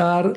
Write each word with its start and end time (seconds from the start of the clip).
در 0.00 0.32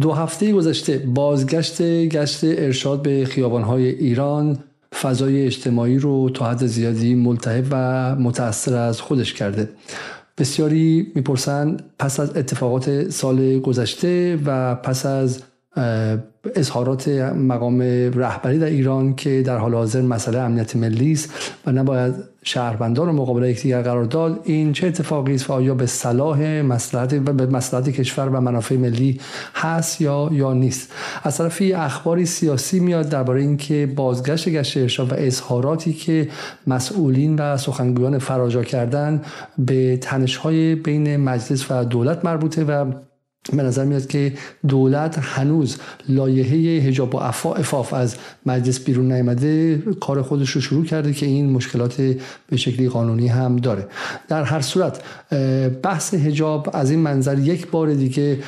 دو 0.00 0.12
هفته 0.12 0.52
گذشته 0.52 0.98
بازگشت 0.98 1.82
گشت 1.82 2.40
ارشاد 2.44 3.02
به 3.02 3.24
خیابانهای 3.24 3.88
ایران 3.88 4.58
فضای 5.00 5.46
اجتماعی 5.46 5.98
رو 5.98 6.30
تا 6.30 6.50
حد 6.50 6.66
زیادی 6.66 7.14
ملتهب 7.14 7.64
و 7.70 7.76
متأثر 8.16 8.76
از 8.76 9.00
خودش 9.00 9.34
کرده. 9.34 9.68
بسیاری 10.38 11.12
می‌پرسند 11.14 11.82
پس 11.98 12.20
از 12.20 12.36
اتفاقات 12.36 13.10
سال 13.10 13.58
گذشته 13.58 14.38
و 14.46 14.74
پس 14.74 15.06
از 15.06 15.42
اظهارات 16.54 17.08
مقام 17.08 17.82
رهبری 18.14 18.58
در 18.58 18.66
ایران 18.66 19.14
که 19.14 19.42
در 19.42 19.58
حال 19.58 19.74
حاضر 19.74 20.00
مسئله 20.00 20.38
امنیت 20.38 20.76
ملی 20.76 21.12
است 21.12 21.52
و 21.66 21.72
نباید 21.72 22.14
شهروندان 22.44 23.06
رو 23.06 23.12
مقابل 23.12 23.44
یکدیگر 23.44 23.82
قرار 23.82 24.04
داد 24.04 24.40
این 24.44 24.72
چه 24.72 24.86
اتفاقی 24.86 25.34
است 25.34 25.50
و 25.50 25.52
آیا 25.52 25.74
به 25.74 25.86
صلاح 25.86 26.42
مصلحت 26.42 27.14
به 27.14 27.46
مصلحت 27.46 27.88
کشور 27.88 28.28
و 28.28 28.40
منافع 28.40 28.76
ملی 28.76 29.20
هست 29.54 30.00
یا 30.00 30.28
یا 30.32 30.52
نیست؟ 30.52 30.92
از 31.22 31.38
طرفی 31.38 31.72
اخباری 31.72 32.26
سیاسی 32.26 32.80
میاد 32.80 33.08
درباره 33.08 33.40
اینکه 33.40 33.92
بازگشت 33.96 34.48
گشت 34.48 34.76
ارشاد 34.76 35.12
و 35.12 35.14
اظهاراتی 35.18 35.92
که 35.92 36.28
مسئولین 36.66 37.36
و 37.38 37.56
سخنگویان 37.56 38.18
فراجا 38.18 38.62
کردن 38.62 39.22
به 39.58 39.96
تنش‌های 39.96 40.74
بین 40.74 41.16
مجلس 41.16 41.70
و 41.70 41.84
دولت 41.84 42.24
مربوطه 42.24 42.64
و 42.64 42.92
به 43.52 43.62
نظر 43.62 43.84
میاد 43.84 44.06
که 44.06 44.32
دولت 44.68 45.18
هنوز 45.18 45.76
لایحه 46.08 46.56
هجاب 46.56 47.14
و 47.14 47.18
افاف 47.18 47.92
از 47.94 48.16
مجلس 48.46 48.80
بیرون 48.80 49.12
نیامده. 49.12 49.82
کار 50.00 50.22
خودش 50.22 50.50
رو 50.50 50.60
شروع 50.60 50.84
کرده 50.84 51.12
که 51.12 51.26
این 51.26 51.50
مشکلات 51.50 52.00
به 52.48 52.56
شکلی 52.56 52.88
قانونی 52.88 53.28
هم 53.28 53.56
داره. 53.56 53.86
در 54.28 54.42
هر 54.42 54.60
صورت 54.60 55.02
بحث 55.82 56.14
هجاب 56.14 56.70
از 56.72 56.90
این 56.90 57.00
منظر 57.00 57.38
یک 57.38 57.70
بار 57.70 57.94
دیگه 57.94 58.38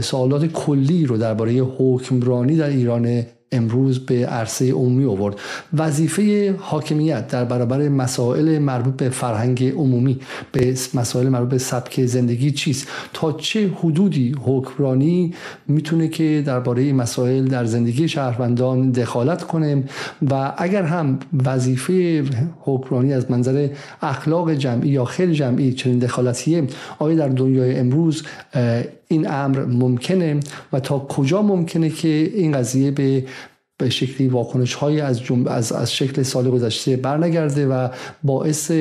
سوالات 0.00 0.46
کلی 0.46 1.06
رو 1.06 1.16
درباره 1.16 1.52
حکمرانی 1.52 2.56
در 2.56 2.68
ایران 2.68 3.22
امروز 3.52 3.98
به 3.98 4.26
عرصه 4.26 4.72
عمومی 4.72 5.04
آورد. 5.04 5.34
وظیفه 5.74 6.54
حاکمیت 6.58 7.28
در 7.28 7.44
برابر 7.44 7.88
مسائل 7.88 8.58
مربوط 8.58 8.96
به 8.96 9.08
فرهنگ 9.08 9.64
عمومی 9.64 10.20
به 10.52 10.74
مسائل 10.94 11.28
مربوط 11.28 11.48
به 11.48 11.58
سبک 11.58 12.06
زندگی 12.06 12.50
چیست؟ 12.50 12.88
تا 13.12 13.32
چه 13.32 13.70
حدودی 13.76 14.34
حکمرانی 14.44 15.34
می‌تونه 15.68 16.08
که 16.08 16.42
درباره 16.46 16.92
مسائل 16.92 17.44
در 17.44 17.64
زندگی 17.64 18.08
شهروندان 18.08 18.90
دخالت 18.90 19.42
کنه؟ 19.42 19.84
و 20.30 20.52
اگر 20.58 20.82
هم 20.82 21.18
وظیفه 21.44 22.24
حکمرانی 22.60 23.12
از 23.12 23.30
منظر 23.30 23.68
اخلاق 24.02 24.54
جمعی 24.54 24.88
یا 24.88 25.04
خیلی 25.04 25.34
جمعی 25.34 25.72
چنین 25.72 25.98
دخالتیه 25.98 26.66
آیا 26.98 27.16
در 27.16 27.28
دنیای 27.28 27.78
امروز 27.78 28.22
این 29.10 29.30
امر 29.30 29.64
ممکنه 29.64 30.40
و 30.72 30.80
تا 30.80 30.98
کجا 30.98 31.42
ممکنه 31.42 31.90
که 31.90 32.30
این 32.34 32.52
قضیه 32.52 32.90
به 32.90 33.24
به 33.78 33.90
شکلی 33.90 34.28
واکنش 34.28 34.74
های 34.74 35.00
از, 35.00 35.20
از, 35.46 35.72
از 35.72 35.94
شکل 35.94 36.22
سال 36.22 36.50
گذشته 36.50 36.96
برنگرده 36.96 37.66
و 37.66 37.88
باعث 38.22 38.72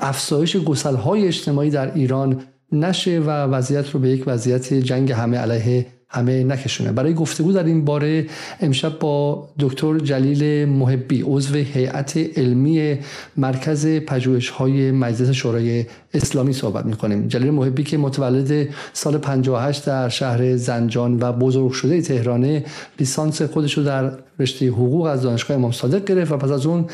افزایش 0.00 0.56
گسل 0.56 0.94
های 0.94 1.26
اجتماعی 1.26 1.70
در 1.70 1.94
ایران 1.94 2.42
نشه 2.72 3.20
و 3.20 3.30
وضعیت 3.30 3.90
رو 3.90 4.00
به 4.00 4.08
یک 4.08 4.24
وضعیت 4.26 4.74
جنگ 4.74 5.12
همه 5.12 5.38
علیه 5.38 5.86
همه 6.08 6.44
نکشونه. 6.44 6.92
برای 6.92 7.14
گفتگو 7.14 7.52
در 7.52 7.64
این 7.64 7.84
باره 7.84 8.26
امشب 8.60 8.98
با 8.98 9.48
دکتر 9.58 9.98
جلیل 9.98 10.68
محبی 10.68 11.22
عضو 11.26 11.54
هیئت 11.54 12.16
علمی 12.16 12.98
مرکز 13.36 13.86
پژوهش 13.86 14.48
های 14.48 14.90
مجلس 14.90 15.30
شورای 15.30 15.84
اسلامی 16.16 16.52
صحبت 16.52 16.86
می‌کنیم. 16.86 17.28
جلیل 17.28 17.50
محبی 17.50 17.82
که 17.84 17.98
متولد 17.98 18.68
سال 18.92 19.18
58 19.18 19.86
در 19.86 20.08
شهر 20.08 20.56
زنجان 20.56 21.18
و 21.20 21.32
بزرگ 21.32 21.72
شده 21.72 22.00
تهرانه 22.00 22.64
لیسانس 22.98 23.42
خودش 23.42 23.78
رو 23.78 23.84
در 23.84 24.12
رشته 24.38 24.68
حقوق 24.68 25.04
از 25.04 25.22
دانشگاه 25.22 25.56
امام 25.56 25.72
صادق 25.72 26.04
گرفت 26.04 26.32
و 26.32 26.36
پس 26.36 26.50
از 26.50 26.66
اون 26.66 26.84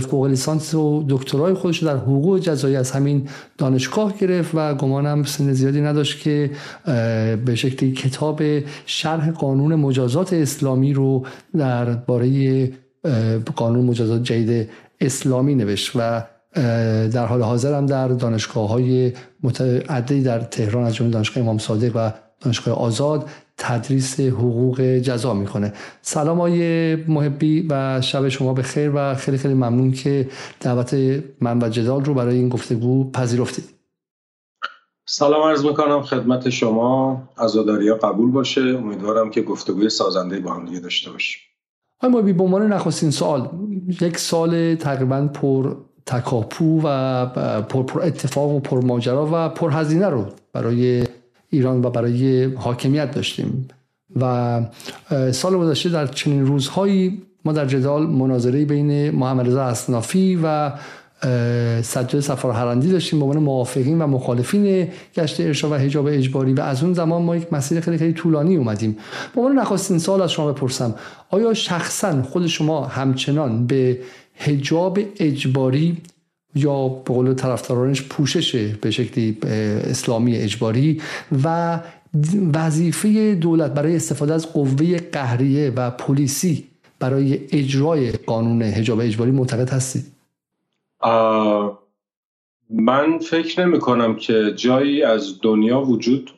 فوق 0.00 0.26
لیسانس 0.26 0.74
و 0.74 1.04
دکترای 1.08 1.54
خودش 1.54 1.82
در 1.82 1.96
حقوق 1.96 2.38
جزایی 2.38 2.76
از 2.76 2.90
همین 2.90 3.28
دانشگاه 3.58 4.18
گرفت 4.18 4.50
و 4.54 4.74
گمانم 4.74 5.24
سن 5.24 5.52
زیادی 5.52 5.80
نداشت 5.80 6.20
که 6.20 6.50
به 7.44 7.54
شکلی 7.54 7.92
کتاب 7.92 8.42
شرح 8.86 9.30
قانون 9.30 9.74
مجازات 9.74 10.32
اسلامی 10.32 10.92
رو 10.92 11.26
در 11.56 11.84
باره 11.84 12.70
قانون 13.56 13.84
مجازات 13.84 14.22
جدید 14.22 14.68
اسلامی 15.00 15.54
نوشت 15.54 15.92
و 15.94 16.22
در 17.12 17.26
حال 17.26 17.42
حاضر 17.42 17.74
هم 17.74 17.86
در 17.86 18.08
دانشگاه 18.08 18.68
های 18.68 19.12
متعددی 19.42 20.22
در 20.22 20.40
تهران 20.40 20.84
از 20.84 20.94
جمله 20.94 21.10
دانشگاه 21.10 21.44
امام 21.44 21.58
صادق 21.58 21.92
و 21.94 22.12
دانشگاه 22.40 22.74
آزاد 22.74 23.28
تدریس 23.56 24.20
حقوق 24.20 24.80
جزا 24.80 25.34
می‌کنه. 25.34 25.72
سلام 26.02 26.40
های 26.40 26.96
محبی 26.96 27.66
و 27.70 28.00
شب 28.00 28.28
شما 28.28 28.52
به 28.54 28.62
خیر 28.62 28.92
و 28.94 29.14
خیلی 29.14 29.38
خیلی 29.38 29.54
ممنون 29.54 29.92
که 29.92 30.28
دعوت 30.60 30.94
من 31.40 31.62
و 31.62 31.68
جدال 31.68 32.04
رو 32.04 32.14
برای 32.14 32.36
این 32.36 32.48
گفتگو 32.48 33.10
پذیرفتید. 33.10 33.64
سلام 35.06 35.48
عرض 35.48 35.64
می‌کنم 35.64 36.02
خدمت 36.02 36.50
شما. 36.50 37.22
عزاداری 37.38 37.94
قبول 37.94 38.30
باشه. 38.30 38.60
امیدوارم 38.60 39.30
که 39.30 39.42
گفتگوی 39.42 39.88
سازنده 39.88 40.40
با 40.40 40.54
هم 40.54 40.66
دیگه 40.66 40.80
داشته 40.80 41.10
باشیم. 41.10 41.40
های 42.02 42.12
محبی 42.12 42.32
به 42.32 42.42
عنوان 42.42 42.72
نخستین 42.72 43.10
سال 43.10 43.48
یک 44.00 44.18
سال 44.18 44.74
تقریبا 44.74 45.28
پر 45.34 45.76
تکاپو 46.06 46.80
و 46.84 47.26
پر, 47.62 47.82
پر 47.82 48.02
اتفاق 48.02 48.50
و 48.50 48.60
پر 48.60 48.84
ماجرا 48.84 49.28
و 49.32 49.48
پر 49.48 49.70
هزینه 49.70 50.08
رو 50.08 50.26
برای 50.52 51.04
ایران 51.50 51.84
و 51.84 51.90
برای 51.90 52.44
حاکمیت 52.44 53.10
داشتیم. 53.10 53.68
و 54.20 54.60
سال 55.32 55.56
گذشته 55.56 55.88
در 55.88 56.06
چنین 56.06 56.46
روزهایی 56.46 57.22
ما 57.44 57.52
در 57.52 57.66
جدال 57.66 58.06
مناظره 58.06 58.64
بین 58.64 59.10
محمد 59.10 59.46
رضا 59.46 59.64
اصنافی 59.64 60.40
و 60.42 60.72
سجاد 61.82 62.20
سفار 62.20 62.52
هرندی 62.52 62.92
داشتیم. 62.92 63.18
به 63.18 63.24
عنوان 63.24 63.42
موافقین 63.42 64.02
و 64.02 64.06
مخالفین 64.06 64.88
گشت 65.16 65.40
ارشاد 65.40 65.72
و 65.72 65.74
حجاب 65.74 66.06
اجباری. 66.06 66.52
و 66.52 66.60
از 66.60 66.82
اون 66.82 66.94
زمان 66.94 67.22
ما 67.22 67.36
یک 67.36 67.52
مسیر 67.52 67.80
خیلی 67.80 67.98
خیلی 67.98 68.12
طولانی 68.12 68.56
اومدیم. 68.56 68.96
به 69.34 69.40
عنوان 69.40 69.58
نخستین 69.58 69.98
سال 69.98 70.22
از 70.22 70.32
شما 70.32 70.52
بپرسم 70.52 70.94
آیا 71.30 71.54
شخصا 71.54 72.22
خود 72.22 72.46
شما 72.46 72.86
همچنان 72.86 73.66
به 73.66 73.98
حجاب 74.36 74.98
اجباری 75.18 75.96
یا 76.54 76.88
به 76.88 77.14
قول 77.14 77.34
طرفدارانش 77.34 78.02
پوشش 78.02 78.54
به 78.74 78.90
شکلی 78.90 79.38
اسلامی 79.42 80.36
اجباری 80.36 81.02
و 81.44 81.78
وظیفه 82.54 83.34
دولت 83.34 83.74
برای 83.74 83.96
استفاده 83.96 84.34
از 84.34 84.52
قوه 84.52 84.98
قهریه 84.98 85.70
و 85.70 85.90
پلیسی 85.90 86.64
برای 86.98 87.40
اجرای 87.52 88.12
قانون 88.12 88.62
حجاب 88.62 89.00
اجباری 89.00 89.30
معتقد 89.30 89.70
هستید 89.70 90.04
من 92.70 93.18
فکر 93.18 93.66
نمی 93.66 93.78
کنم 93.78 94.16
که 94.16 94.52
جایی 94.56 95.02
از 95.02 95.40
دنیا 95.42 95.80
وجود 95.80 96.30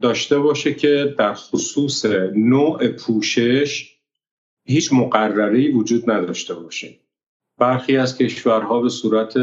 داشته 0.00 0.38
باشه 0.38 0.74
که 0.74 1.14
در 1.18 1.34
خصوص 1.34 2.04
نوع 2.34 2.88
پوشش 2.88 3.96
هیچ 4.64 4.92
مقرری 4.92 5.72
وجود 5.72 6.10
نداشته 6.10 6.54
باشه. 6.54 6.94
برخی 7.58 7.96
از 7.96 8.18
کشورها 8.18 8.80
به 8.80 8.88
صورت 8.88 9.34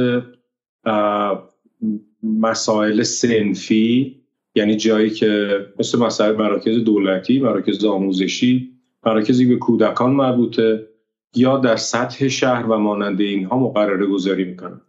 مسائل 2.23 3.03
سنفی 3.03 4.19
یعنی 4.55 4.75
جایی 4.75 5.09
که 5.09 5.59
مثل 5.79 5.99
مسائل 5.99 6.35
مراکز 6.35 6.77
دولتی 6.77 7.39
مراکز 7.39 7.85
آموزشی 7.85 8.73
مراکزی 9.05 9.45
به 9.45 9.55
کودکان 9.55 10.11
مربوطه 10.11 10.87
یا 11.35 11.57
در 11.57 11.75
سطح 11.75 12.27
شهر 12.27 12.65
و 12.65 12.77
مانند 12.77 13.21
اینها 13.21 13.59
مقرره 13.59 14.05
گذاری 14.05 14.43
می‌کنن. 14.43 14.81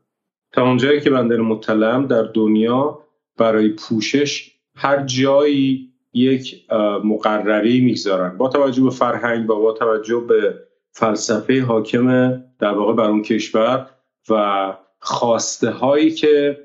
تا 0.52 0.62
اونجایی 0.62 1.00
که 1.00 1.10
بنده 1.10 1.36
مطلعم 1.36 2.06
در 2.06 2.22
دنیا 2.22 2.98
برای 3.38 3.68
پوشش 3.68 4.50
هر 4.74 5.04
جایی 5.04 5.92
یک 6.12 6.64
مقرری 7.04 7.80
می‌گذارن. 7.80 8.36
با 8.38 8.48
توجه 8.48 8.82
به 8.82 8.90
فرهنگ 8.90 9.46
با 9.46 9.72
توجه 9.72 10.24
به 10.28 10.54
فلسفه 10.94 11.62
حاکم 11.62 12.28
در 12.58 12.72
واقع 12.72 12.92
بر 12.92 13.10
اون 13.10 13.22
کشور 13.22 13.86
و 14.30 14.72
خواسته 14.98 15.70
هایی 15.70 16.10
که 16.10 16.58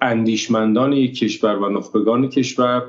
اندیشمندان 0.00 0.92
یک 0.92 1.18
کشور 1.18 1.56
و 1.56 1.68
نخبگان 1.68 2.28
کشور 2.28 2.82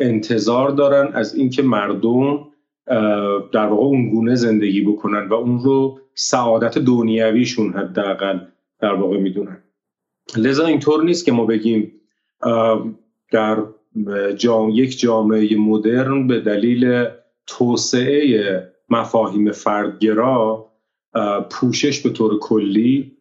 انتظار 0.00 0.70
دارن 0.70 1.12
از 1.12 1.34
اینکه 1.34 1.62
مردم 1.62 2.44
در 3.52 3.66
واقع 3.66 3.82
اون 3.82 4.10
گونه 4.10 4.34
زندگی 4.34 4.80
بکنن 4.80 5.28
و 5.28 5.34
اون 5.34 5.58
رو 5.58 5.98
سعادت 6.14 6.78
دنیویشون 6.78 7.72
حداقل 7.72 8.38
در 8.80 8.94
واقع 8.94 9.18
می‌دونن. 9.18 9.62
لذا 10.36 10.66
اینطور 10.66 11.04
نیست 11.04 11.24
که 11.24 11.32
ما 11.32 11.44
بگیم 11.44 11.92
در 13.32 13.62
جام 14.36 14.70
یک 14.70 14.98
جامعه 14.98 15.56
مدرن 15.56 16.26
به 16.26 16.40
دلیل 16.40 17.04
توسعه 17.46 18.72
مفاهیم 18.90 19.52
فردگرا 19.52 20.72
پوشش 21.50 22.00
به 22.00 22.10
طور 22.10 22.38
کلی 22.38 23.18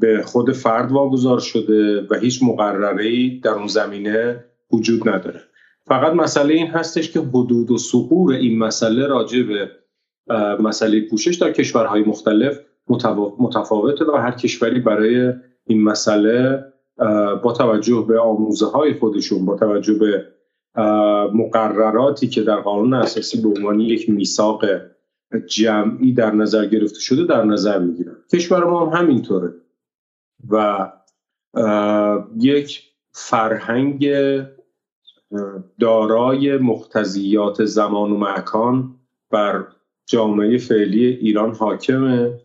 به 0.00 0.22
خود 0.24 0.52
فرد 0.52 0.92
واگذار 0.92 1.40
شده 1.40 2.06
و 2.10 2.14
هیچ 2.14 2.42
مقرره 2.42 3.38
در 3.40 3.50
اون 3.50 3.66
زمینه 3.66 4.44
وجود 4.72 5.08
نداره. 5.08 5.40
فقط 5.86 6.12
مسئله 6.12 6.54
این 6.54 6.66
هستش 6.66 7.10
که 7.10 7.20
حدود 7.20 7.70
و 7.70 7.78
سقور 7.78 8.32
این 8.34 8.58
مسئله 8.58 9.06
راجع 9.06 9.42
به 9.42 9.70
مسئله 10.60 11.00
پوشش 11.00 11.34
در 11.34 11.52
کشورهای 11.52 12.02
مختلف 12.02 12.58
متفاوته 13.38 14.04
و 14.04 14.16
هر 14.16 14.30
کشوری 14.30 14.80
برای 14.80 15.32
این 15.66 15.82
مسئله 15.82 16.64
با 17.42 17.54
توجه 17.58 18.04
به 18.08 18.20
آموزه 18.20 18.66
های 18.66 18.94
خودشون 18.94 19.44
با 19.44 19.56
توجه 19.56 19.94
به 19.94 20.26
مقرراتی 21.34 22.28
که 22.28 22.42
در 22.42 22.56
قانون 22.56 22.94
اساسی 22.94 23.42
به 23.42 23.48
عنوان 23.48 23.80
یک 23.80 24.10
میثاق 24.10 24.64
جمعی 25.46 26.12
در 26.12 26.30
نظر 26.34 26.66
گرفته 26.66 27.00
شده 27.00 27.24
در 27.24 27.44
نظر 27.44 27.78
می‌گیرن 27.78 28.16
کشور 28.32 28.64
ما 28.64 28.86
هم 28.86 29.02
همینطوره. 29.02 29.54
و 30.50 30.88
یک 32.40 32.82
فرهنگ 33.12 34.10
دارای 35.80 36.56
مختزیات 36.56 37.64
زمان 37.64 38.10
و 38.10 38.18
مکان 38.18 38.94
بر 39.30 39.66
جامعه 40.06 40.58
فعلی 40.58 41.06
ایران 41.06 41.54
حاکمه. 41.54 42.40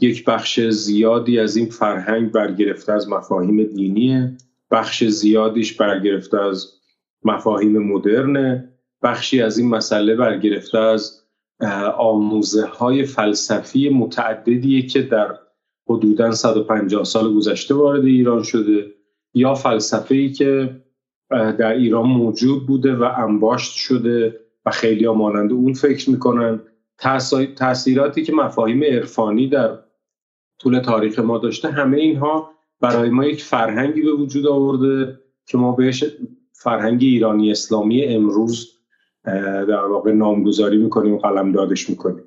یک 0.00 0.24
بخش 0.24 0.60
زیادی 0.60 1.38
از 1.38 1.56
این 1.56 1.66
فرهنگ 1.66 2.32
برگرفته 2.32 2.92
از 2.92 3.08
مفاهیم 3.08 3.64
دینیه. 3.64 4.36
بخش 4.70 5.04
زیادیش 5.04 5.76
برگرفته 5.76 6.40
از 6.40 6.77
مفاهیم 7.24 7.78
مدرنه 7.78 8.72
بخشی 9.02 9.42
از 9.42 9.58
این 9.58 9.68
مسئله 9.68 10.16
برگرفته 10.16 10.78
از 10.78 11.22
آموزه 11.98 12.66
های 12.66 13.04
فلسفی 13.04 13.88
متعددیه 13.88 14.82
که 14.82 15.02
در 15.02 15.38
حدودا 15.88 16.32
150 16.32 17.04
سال 17.04 17.34
گذشته 17.34 17.74
وارد 17.74 18.04
ایران 18.04 18.42
شده 18.42 18.94
یا 19.34 19.54
فلسفه 19.54 20.14
ای 20.14 20.32
که 20.32 20.80
در 21.30 21.72
ایران 21.72 22.06
موجود 22.06 22.66
بوده 22.66 22.96
و 22.96 23.02
انباشت 23.16 23.72
شده 23.72 24.40
و 24.66 24.70
خیلی 24.70 25.04
ها 25.04 25.14
مانند 25.14 25.52
اون 25.52 25.72
فکر 25.72 26.10
می‌کنن. 26.10 26.60
تاثیراتی 27.56 28.22
که 28.22 28.32
مفاهیم 28.32 28.84
عرفانی 28.84 29.48
در 29.48 29.78
طول 30.58 30.78
تاریخ 30.78 31.18
ما 31.18 31.38
داشته 31.38 31.68
همه 31.70 31.96
اینها 31.96 32.50
برای 32.80 33.10
ما 33.10 33.24
یک 33.24 33.42
فرهنگی 33.42 34.02
به 34.02 34.12
وجود 34.12 34.46
آورده 34.46 35.18
که 35.46 35.58
ما 35.58 35.72
بهش 35.72 36.04
فرهنگ 36.60 37.02
ایرانی 37.02 37.50
اسلامی 37.50 38.04
امروز 38.04 38.78
در 39.68 39.84
واقع 39.84 40.12
نامگذاری 40.12 40.76
می‌کنیم 40.76 41.14
و 41.14 41.18
قلم 41.18 41.52
دادش 41.52 41.90
می‌کنیم. 41.90 42.24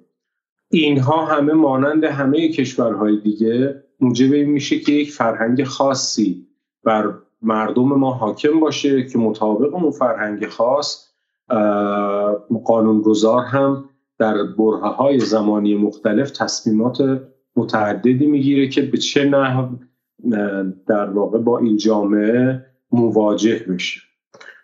اینها 0.70 1.26
همه 1.26 1.54
مانند 1.54 2.04
همه 2.04 2.50
کشورهای 2.50 3.18
دیگه 3.18 3.84
موجب 4.00 4.34
این 4.34 4.50
میشه 4.50 4.80
که 4.80 4.92
یک 4.92 5.12
فرهنگ 5.12 5.64
خاصی 5.64 6.48
بر 6.84 7.14
مردم 7.42 7.88
ما 7.88 8.14
حاکم 8.14 8.60
باشه 8.60 9.08
که 9.08 9.18
مطابق 9.18 9.74
اون 9.74 9.92
فرهنگ 9.92 10.48
خاص 10.48 11.08
قانونگذار 12.66 13.44
هم 13.44 13.90
در 14.20 14.44
بره 14.44 14.90
های 14.90 15.20
زمانی 15.20 15.76
مختلف 15.76 16.32
تصمیمات 16.32 17.22
متعددی 17.56 18.26
می‌گیره 18.26 18.68
که 18.68 18.82
به 18.82 18.98
چه 18.98 19.26
نحو 19.26 19.68
در 20.88 21.10
واقع 21.10 21.40
با 21.40 21.60
این 21.60 21.78
جامعه 21.78 22.66
مواجه 22.92 23.66
بشه. 23.70 24.11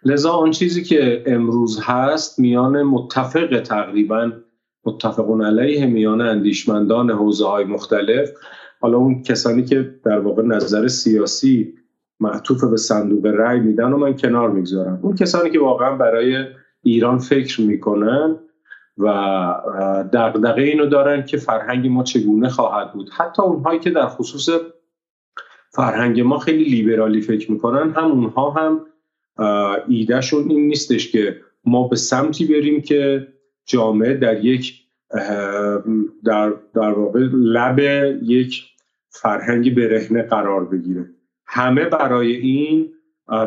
لذا 0.05 0.31
آن 0.31 0.51
چیزی 0.51 0.83
که 0.83 1.23
امروز 1.25 1.79
هست 1.83 2.39
میان 2.39 2.83
متفق 2.83 3.61
تقریبا 3.65 4.31
متفقون 4.85 5.45
علیه 5.45 5.85
میان 5.85 6.21
اندیشمندان 6.21 7.09
حوزه 7.09 7.47
های 7.47 7.65
مختلف. 7.65 8.29
حالا 8.81 8.97
اون 8.97 9.21
کسانی 9.21 9.63
که 9.63 9.95
در 10.05 10.19
واقع 10.19 10.43
نظر 10.43 10.87
سیاسی 10.87 11.73
معطوف 12.19 12.63
به 12.63 12.77
صندوق 12.77 13.25
رأی 13.25 13.59
میدن 13.59 13.93
و 13.93 13.97
من 13.97 14.15
کنار 14.15 14.49
می‌گذارم. 14.49 14.99
اون 15.01 15.15
کسانی 15.15 15.49
که 15.49 15.59
واقعا 15.59 15.95
برای 15.95 16.45
ایران 16.83 17.17
فکر 17.17 17.61
می‌کنن 17.61 18.35
و 18.97 19.07
دغدغه 20.13 20.61
اینو 20.61 20.85
دارن 20.85 21.25
که 21.25 21.37
فرهنگ 21.37 21.87
ما 21.87 22.03
چگونه 22.03 22.49
خواهد 22.49 22.93
بود. 22.93 23.09
حتی 23.17 23.41
اونهایی 23.41 23.79
که 23.79 23.89
در 23.89 24.07
خصوص 24.07 24.49
فرهنگ 25.71 26.21
ما 26.21 26.37
خیلی 26.39 26.63
لیبرالی 26.63 27.21
فکر 27.21 27.51
می‌کنن 27.51 27.91
هم 27.91 28.11
اونها 28.11 28.51
هم 28.51 28.81
ایدهشون 29.87 30.49
این 30.49 30.67
نیستش 30.67 31.11
که 31.11 31.41
ما 31.65 31.87
به 31.87 31.95
سمتی 31.95 32.45
بریم 32.45 32.81
که 32.81 33.27
جامعه 33.65 34.13
در 34.13 34.45
یک 34.45 34.73
در, 36.23 36.53
در 36.73 36.91
واقع 36.91 37.19
لب 37.33 37.79
یک 38.23 38.63
فرهنگ 39.09 39.75
برهنه 39.75 40.21
قرار 40.21 40.65
بگیره. 40.65 41.09
همه 41.45 41.85
برای 41.85 42.35
این 42.35 42.93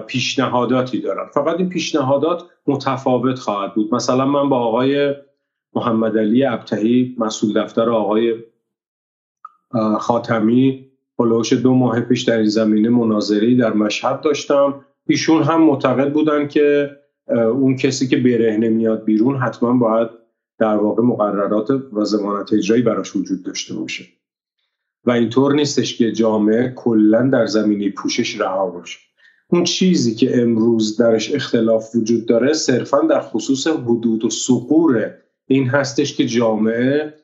پیشنهاداتی 0.06 1.00
دارن. 1.00 1.26
فقط 1.34 1.56
این 1.56 1.68
پیشنهادات 1.68 2.42
متفاوت 2.66 3.38
خواهد 3.38 3.74
بود. 3.74 3.94
مثلا 3.94 4.26
من 4.26 4.48
با 4.48 4.58
آقای 4.58 5.14
محمد 5.74 6.18
علی 6.18 6.44
ابتهی 6.44 7.16
مسئول 7.18 7.62
دفتر 7.62 7.90
آقای 7.90 8.34
خاتمی 9.98 10.86
بلوش 11.18 11.52
دو 11.52 11.74
ماه 11.74 12.00
پیش 12.00 12.22
در 12.22 12.36
این 12.36 12.48
زمینه 12.48 12.88
مناظری 12.88 13.56
در 13.56 13.72
مشهد 13.72 14.20
داشتم. 14.20 14.84
ایشون 15.10 15.42
هم 15.42 15.62
معتقد 15.62 16.12
بودن 16.12 16.48
که 16.48 16.90
اون 17.28 17.76
کسی 17.76 18.08
که 18.08 18.16
برهنه 18.16 18.68
میاد 18.68 19.04
بیرون 19.04 19.36
حتما 19.36 19.72
باید 19.72 20.08
در 20.58 20.76
واقع 20.76 21.02
مقررات 21.02 21.70
و 21.70 22.04
زمانت 22.04 22.52
اجرایی 22.52 22.82
براش 22.82 23.16
وجود 23.16 23.42
داشته 23.42 23.74
باشه. 23.74 24.04
و 25.04 25.10
اینطور 25.10 25.54
نیستش 25.54 25.98
که 25.98 26.12
جامعه 26.12 26.72
کلا 26.76 27.28
در 27.32 27.46
زمینی 27.46 27.90
پوشش 27.90 28.40
رها 28.40 28.70
باشه. 28.70 28.98
اون 29.48 29.64
چیزی 29.64 30.14
که 30.14 30.42
امروز 30.42 30.96
درش 30.96 31.34
اختلاف 31.34 31.96
وجود 31.96 32.26
داره 32.26 32.52
صرفا 32.52 33.00
در 33.00 33.20
خصوص 33.20 33.66
حدود 33.66 34.24
و 34.24 34.30
سقور 34.30 35.14
این 35.46 35.68
هستش 35.68 36.16
که 36.16 36.26
جامعه 36.26 37.14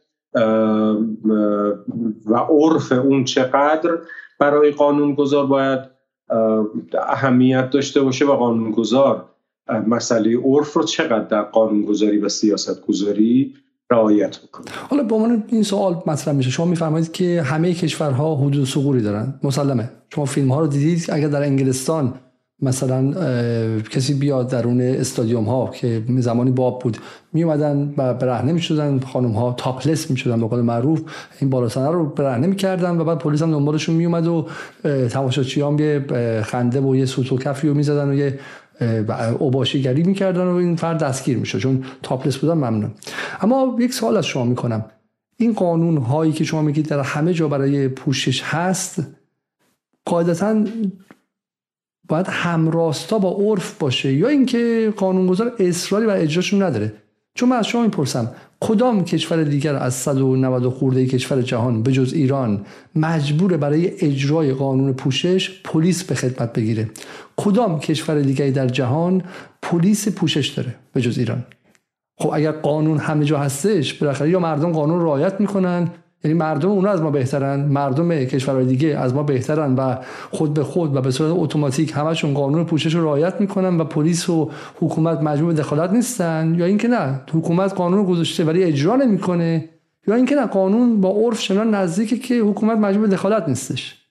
و 2.27 2.37
عرف 2.37 2.93
اون 2.93 3.25
چقدر 3.25 3.99
برای 4.39 4.71
قانونگذار 4.71 5.47
باید 5.47 5.96
اهمیت 7.09 7.71
داشته 7.71 8.01
باشه 8.01 8.25
و 8.25 8.33
قانونگذار. 8.33 9.25
مسئله 9.87 10.39
عرف 10.45 10.73
رو 10.73 10.83
چقدر 10.83 11.25
در 11.25 11.43
قانونگذاری 11.43 12.19
و 12.19 12.29
سیاست 12.29 12.87
گذاری 12.87 13.55
رعایت 13.91 14.39
بکنه؟ 14.39 14.65
حالا 14.91 15.03
به 15.03 15.15
عنوان 15.15 15.45
این 15.49 15.63
سوال 15.63 16.03
مطرح 16.07 16.35
میشه. 16.35 16.51
شما 16.51 16.67
میفرمایید 16.67 17.13
که 17.13 17.43
همه 17.43 17.75
کشورها 17.75 18.35
حدود 18.35 18.65
سقوری 18.65 19.03
دارن. 19.03 19.35
مسلمه. 19.43 19.91
شما 20.15 20.25
فیلم 20.25 20.53
ها 20.53 20.61
رو 20.61 20.67
دیدید؟ 20.67 21.07
اگر 21.13 21.29
در 21.29 21.43
انگلستان 21.43 22.15
مثلا 22.63 23.13
کسی 23.81 24.15
بیاد 24.15 24.51
درون 24.51 24.81
استادیوم 24.81 25.45
ها 25.45 25.71
که 25.75 26.03
زمانی 26.19 26.51
باب 26.51 26.83
بود 26.83 26.97
می 27.33 27.43
اومدن 27.43 27.95
و 27.97 28.15
برهنه 28.15 28.53
می 28.53 28.61
شدن 28.61 29.01
خانم 29.01 29.33
ها 29.33 29.53
تاپلس 29.53 30.11
می 30.11 30.17
شدن 30.17 30.41
به 30.41 30.47
قول 30.47 30.61
معروف. 30.61 31.03
این 31.41 31.51
بالاسنه 31.51 31.91
رو 31.91 32.07
برهنه 32.07 32.47
می 32.47 32.57
کردن 32.57 33.01
و 33.01 33.05
بعد 33.05 33.19
پلیس 33.19 33.43
هم 33.43 33.51
دنبالشون 33.51 33.95
می 33.95 34.07
اومد 34.07 34.27
و 34.27 34.47
تماشاچیان 35.09 35.79
یه 35.79 36.07
خنده 36.45 36.81
و 36.81 36.97
یه 36.97 37.05
سوت 37.05 37.33
و 37.33 37.39
کفی 37.39 37.69
رو 37.69 37.75
می 37.75 37.83
زدن 37.83 38.09
و 38.09 38.15
یه 38.15 38.39
اوباشیگری 39.39 40.03
می‌کردن 40.03 40.45
و 40.45 40.55
این 40.55 40.77
فرد 40.77 40.99
دستگیر 40.99 41.39
میشه 41.39 41.59
چون 41.59 41.85
تاپلس 42.03 42.37
بودن 42.37 42.55
ممنون. 42.55 42.91
اما 43.41 43.77
یک 43.81 43.95
سوال 43.95 44.17
از 44.17 44.27
شما 44.27 44.45
می‌کنم. 44.45 44.85
این 45.37 45.53
قانون 45.53 45.97
هایی 45.97 46.33
که 46.33 46.45
شما 46.45 46.63
میگید 46.63 46.89
در 46.89 47.01
همه 47.01 47.35
جا 47.35 47.49
برای 47.49 47.89
پوشش 47.89 48.43
هست 48.43 49.07
قاعدتا 50.05 50.65
باید 52.09 52.27
همراستا 52.29 53.19
با 53.19 53.31
عرف 53.31 53.79
باشه 53.79 54.13
یا 54.13 54.29
اینکه 54.29 54.93
قانونگذار 54.97 55.53
اصراری 55.59 56.07
و 56.07 56.11
اجراشون 56.11 56.63
نداره. 56.63 56.93
چون 57.35 57.49
من 57.49 57.57
از 57.57 57.67
شما 57.67 57.83
می‌پرسم 57.83 58.31
کدام 58.61 59.05
کشور 59.05 59.45
دیگر 59.45 59.77
از 59.77 59.95
190 59.95 60.69
خورده 60.69 61.07
کشور 61.07 61.43
جهان 61.43 61.83
به 61.83 61.93
جز 61.93 62.13
ایران 62.13 62.67
مجبور 62.95 63.57
برای 63.57 63.93
اجرای 64.01 64.53
قانون 64.53 64.93
پوشش 64.93 65.63
پلیس 65.65 66.05
به 66.05 66.15
خدمت 66.15 66.53
بگیره؟ 66.53 66.91
کدام 67.37 67.81
کشور 67.81 68.21
دیگری 68.21 68.51
در 68.51 68.69
جهان 68.69 69.23
پلیس 69.63 70.09
پوشش 70.09 70.49
داره 70.49 70.75
به 70.93 71.01
جز 71.01 71.19
ایران؟ 71.19 71.45
خب 72.19 72.31
اگر 72.35 72.53
قانون 72.53 72.99
همه 72.99 73.25
جا 73.25 73.39
هستش 73.39 73.95
بالاخره 73.95 74.31
یا 74.31 74.39
مردم 74.39 74.73
قانون 74.73 75.01
رعایت 75.01 75.41
می‌کنن 75.41 75.91
یعنی 76.27 76.39
مردم 76.39 76.69
اونا 76.69 76.91
از 76.91 77.03
ما 77.03 77.11
بهترن 77.11 77.61
مردم 77.61 78.25
کشورهای 78.25 78.67
دیگه 78.67 78.89
از 78.89 79.15
ما 79.15 79.23
بهترن 79.23 79.75
و 79.75 79.97
خود 80.31 80.55
به 80.55 80.65
خود 80.65 80.97
و 80.97 81.01
به 81.01 81.11
صورت 81.11 81.33
اتوماتیک 81.37 81.93
همشون 81.97 82.35
قانون 82.35 82.65
پوشش 82.65 82.95
رو 82.95 83.05
رعایت 83.05 83.41
می‌کنن 83.41 83.81
و 83.81 83.85
پلیس 83.85 84.29
و 84.29 84.51
حکومت 84.81 85.21
مجبور 85.21 85.53
دخالت 85.53 85.93
نیستن 85.93 86.55
یا 86.59 86.67
اینکه 86.67 86.89
نه 86.89 87.21
حکومت 87.33 87.75
قانون 87.75 87.99
رو 87.99 88.05
گذاشته 88.05 88.45
ولی 88.45 88.65
اجرا 88.65 88.97
نمی‌کنه 88.97 89.69
یا 90.07 90.15
اینکه 90.15 90.35
نه 90.35 90.47
قانون 90.47 91.01
با 91.01 91.11
عرف 91.11 91.41
چنان 91.41 91.75
نزدیکه 91.75 92.19
که 92.19 92.35
حکومت 92.35 92.79
مجبور 92.79 93.07
دخالت 93.07 93.49
نیستش. 93.49 94.06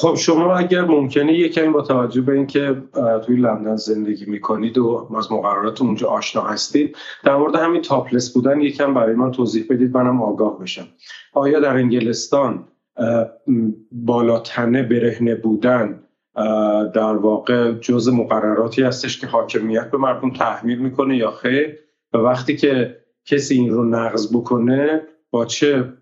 خب 0.00 0.14
شما 0.14 0.56
اگر 0.56 0.84
ممکنه 0.84 1.34
یک 1.34 1.54
کمی 1.54 1.68
با 1.68 1.82
توجه 1.82 2.20
به 2.20 2.32
اینکه 2.32 2.82
توی 3.26 3.36
لندن 3.36 3.76
زندگی 3.76 4.26
می‌کنید 4.26 4.78
و 4.78 5.08
از 5.18 5.32
مقررات 5.32 5.82
اونجا 5.82 6.08
آشنا 6.08 6.42
هستید 6.42 6.96
در 7.24 7.36
مورد 7.36 7.54
همین 7.54 7.82
تاپلس 7.82 8.32
بودن 8.32 8.60
یکم 8.60 8.94
برای 8.94 9.14
من 9.14 9.30
توضیح 9.30 9.64
بدید 9.70 9.96
منم 9.96 10.22
آگاه 10.22 10.58
بشم. 10.58 10.86
آیا 11.32 11.60
در 11.60 11.76
انگلستان 11.76 12.68
بالاتنه 13.92 14.82
برهنه 14.82 15.34
بودن 15.34 16.02
در 16.94 17.16
واقع 17.16 17.72
جز 17.72 18.08
مقرراتی 18.08 18.82
هستش 18.82 19.20
که 19.20 19.26
حاکمیت 19.26 19.90
به 19.90 19.98
مردم 19.98 20.32
تحمیل 20.32 20.78
می‌کنه 20.78 21.16
یا 21.16 21.30
خیر؟ 21.30 21.78
و 22.12 22.18
وقتی 22.18 22.56
که 22.56 22.96
کسی 23.24 23.54
این 23.54 23.70
رو 23.70 23.84
نقض 23.84 24.36
بکنه 24.36 25.02
با 25.30 25.44
چه 25.44 25.92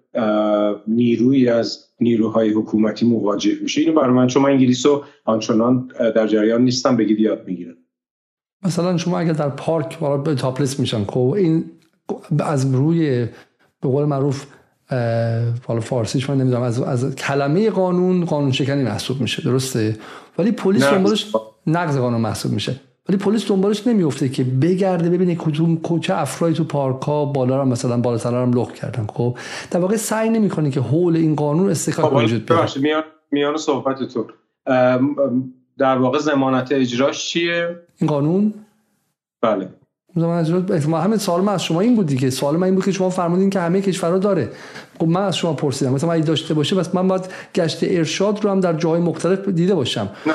نیروی 0.87 1.49
از 1.49 1.86
نیروهای 2.01 2.51
حکومتی 2.51 3.07
مواجه 3.07 3.57
میشه. 3.63 3.81
اینو 3.81 4.01
برای 4.01 4.15
من 4.15 4.27
چون 4.27 4.43
من 4.43 4.51
انگلیس 4.51 4.87
رو 4.87 5.05
آنچنان 5.25 5.91
در 5.99 6.27
جریان 6.27 6.63
نیستم 6.63 6.97
بگید 6.97 7.21
یاد 7.21 7.47
می‌گیرم. 7.47 7.77
مثلا 8.63 8.97
شما 8.97 9.19
اگر 9.19 9.33
در 9.33 9.49
پارک 9.49 9.99
به 9.99 10.35
تاپلس 10.35 10.81
میشن 10.81 11.05
خب 11.05 11.35
این 11.37 11.65
از 12.39 12.75
روی 12.75 13.27
به 13.81 13.89
قول 13.89 14.05
معروف 14.05 14.47
حالا 15.67 15.81
فارسیش 15.81 16.31
من 16.31 16.37
نمی‌دونم 16.37 16.63
از, 16.63 16.81
از 16.83 17.17
کلمه 17.17 17.71
قانون 17.71 18.25
قانون 18.25 18.53
شکنی 18.53 18.83
محسوب 18.83 19.21
میشه 19.21 19.43
درسته؟ 19.43 19.97
ولی 20.39 20.53
پلیس 20.53 20.85
دنبالش 20.85 21.33
نقض 21.67 21.99
قانون 21.99 22.21
محسوب 22.21 22.53
میشه. 22.53 22.81
ولی 23.09 23.19
پلیس 23.19 23.49
دنبالش 23.49 23.87
نمیفته 23.87 24.29
که 24.29 24.45
بگرده 24.45 25.11
ببینه 25.11 25.35
کدوم 25.35 25.77
کوچه 25.77 26.15
افرادی 26.15 26.55
تو 26.55 26.65
پارک 26.65 27.03
ها 27.03 27.25
بالا 27.25 27.61
هم 27.61 27.69
مثلا 27.69 28.01
بالا 28.01 28.19
هم 28.19 28.53
لخ 28.53 28.73
کردن. 28.73 29.07
خب 29.07 29.39
در 29.71 29.81
واقع 29.81 29.97
سعی 29.97 30.31
نمی‌کنه 30.31 30.71
که 30.71 30.81
حول 30.81 31.17
این 31.17 31.35
قانون 31.35 31.71
استکاک 31.71 32.07
خب، 32.07 32.17
وجود 32.17 32.47
بیاره 32.47 32.69
میان 32.81 33.03
میان 33.31 33.57
صحبت 33.57 34.03
تو. 34.03 34.27
در 35.79 35.99
واقع 35.99 36.19
ضمانت 36.19 36.73
اجراش 36.73 37.29
چیه؟ 37.29 37.77
این 38.01 38.11
قانون؟ 38.11 38.55
بله. 39.43 39.69
ما 40.17 41.01
همه 41.01 41.17
سوال 41.17 41.41
من 41.41 41.53
از 41.53 41.65
شما 41.65 41.81
این 41.81 41.97
بود 41.97 42.07
دیگه. 42.07 42.31
سوال 42.31 42.57
من 42.57 42.65
این 42.65 42.75
بود 42.75 42.85
که 42.85 42.93
شما 42.93 43.11
فرمودین 43.11 43.51
که 43.51 43.61
همه 43.61 43.81
کشورها 43.81 44.19
داره. 44.19 44.49
خب 44.99 45.09
من 45.09 45.23
از 45.23 45.37
شما 45.37 45.53
پرسیدم. 45.53 45.93
مثلا 45.93 46.13
اگه 46.13 46.25
داشته 46.25 46.55
باشه 46.55 46.77
بس 46.77 46.95
من 46.95 47.09
باید 47.09 47.29
گشت 47.55 47.79
ارشاد 47.83 48.45
رو 48.45 48.51
هم 48.51 48.61
در 48.61 48.73
جاهای 48.73 49.01
مختلف 49.01 49.49
دیده 49.49 49.75
باشم. 49.75 50.09
نه 50.27 50.33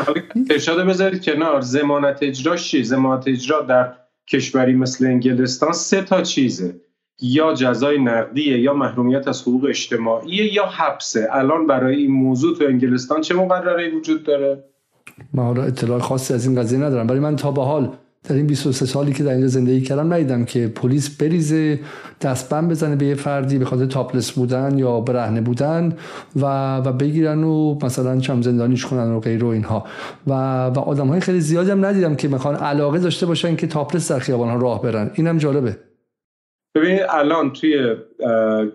ارشاد 0.49 0.87
بذارید 0.87 1.25
کنار. 1.25 1.61
ضمانت 1.61 2.17
اجرا 2.21 2.55
چی؟ 2.55 2.83
ضمانت 2.83 3.27
اجرا 3.27 3.61
در 3.61 3.93
کشوری 4.27 4.73
مثل 4.73 5.05
انگلستان 5.05 5.71
سه 5.71 6.01
تا 6.01 6.21
چیزه. 6.21 6.75
یا 7.21 7.53
جزای 7.53 7.99
نقدیه 7.99 8.59
یا 8.59 8.73
محرومیت 8.73 9.27
از 9.27 9.41
حقوق 9.41 9.65
اجتماعی 9.65 10.35
یا 10.35 10.65
حبسه. 10.65 11.27
الان 11.31 11.67
برای 11.67 11.95
این 11.95 12.11
موضوع 12.11 12.57
تو 12.57 12.63
انگلستان 12.63 13.21
چه 13.21 13.33
مقرره 13.33 13.95
وجود 13.95 14.23
داره؟ 14.23 14.63
من 15.33 15.57
اطلاع 15.57 15.99
خاصی 15.99 16.33
از 16.33 16.45
این 16.45 16.59
قضیه 16.59 16.79
ندارم. 16.79 17.07
برای 17.07 17.19
من 17.19 17.35
تا 17.35 17.51
به 17.51 17.63
حال 17.63 17.89
در 18.29 18.35
این 18.35 18.47
23 18.47 18.85
سالی 18.85 19.13
که 19.13 19.23
در 19.23 19.31
اینجا 19.31 19.47
زندگی 19.47 19.81
کردم 19.81 20.13
ندیدم 20.13 20.45
که 20.45 20.67
پلیس 20.67 21.17
بریزه 21.17 21.79
دستبند 22.21 22.69
بزنه 22.69 22.95
به 22.95 23.05
یه 23.05 23.15
فردی 23.15 23.57
به 23.57 23.65
خاطر 23.65 23.85
تاپلس 23.85 24.31
بودن 24.31 24.77
یا 24.77 24.99
برهنه 24.99 25.41
بودن 25.41 25.97
و 26.35 26.77
و 26.77 26.91
بگیرن 26.91 27.43
و 27.43 27.79
مثلا 27.83 28.19
چم 28.19 28.41
زندانیش 28.41 28.85
کنن 28.85 29.11
و 29.11 29.19
غیر 29.19 29.43
و 29.43 29.47
اینها. 29.47 29.85
و 30.27 30.31
و 30.65 30.79
آدم 30.79 31.07
های 31.07 31.19
خیلی 31.19 31.39
زیادی 31.39 31.71
هم 31.71 31.85
ندیدم 31.85 32.15
که 32.15 32.27
می‌خوان 32.27 32.55
علاقه 32.55 32.99
داشته 32.99 33.25
باشن 33.25 33.55
که 33.55 33.67
تاپلس 33.67 34.11
در 34.11 34.19
خیابان 34.19 34.49
ها 34.49 34.55
راه 34.55 34.81
برن. 34.81 35.11
اینم 35.13 35.37
جالبه. 35.37 35.77
ببینید 36.75 37.01
الان 37.09 37.53
توی 37.53 37.95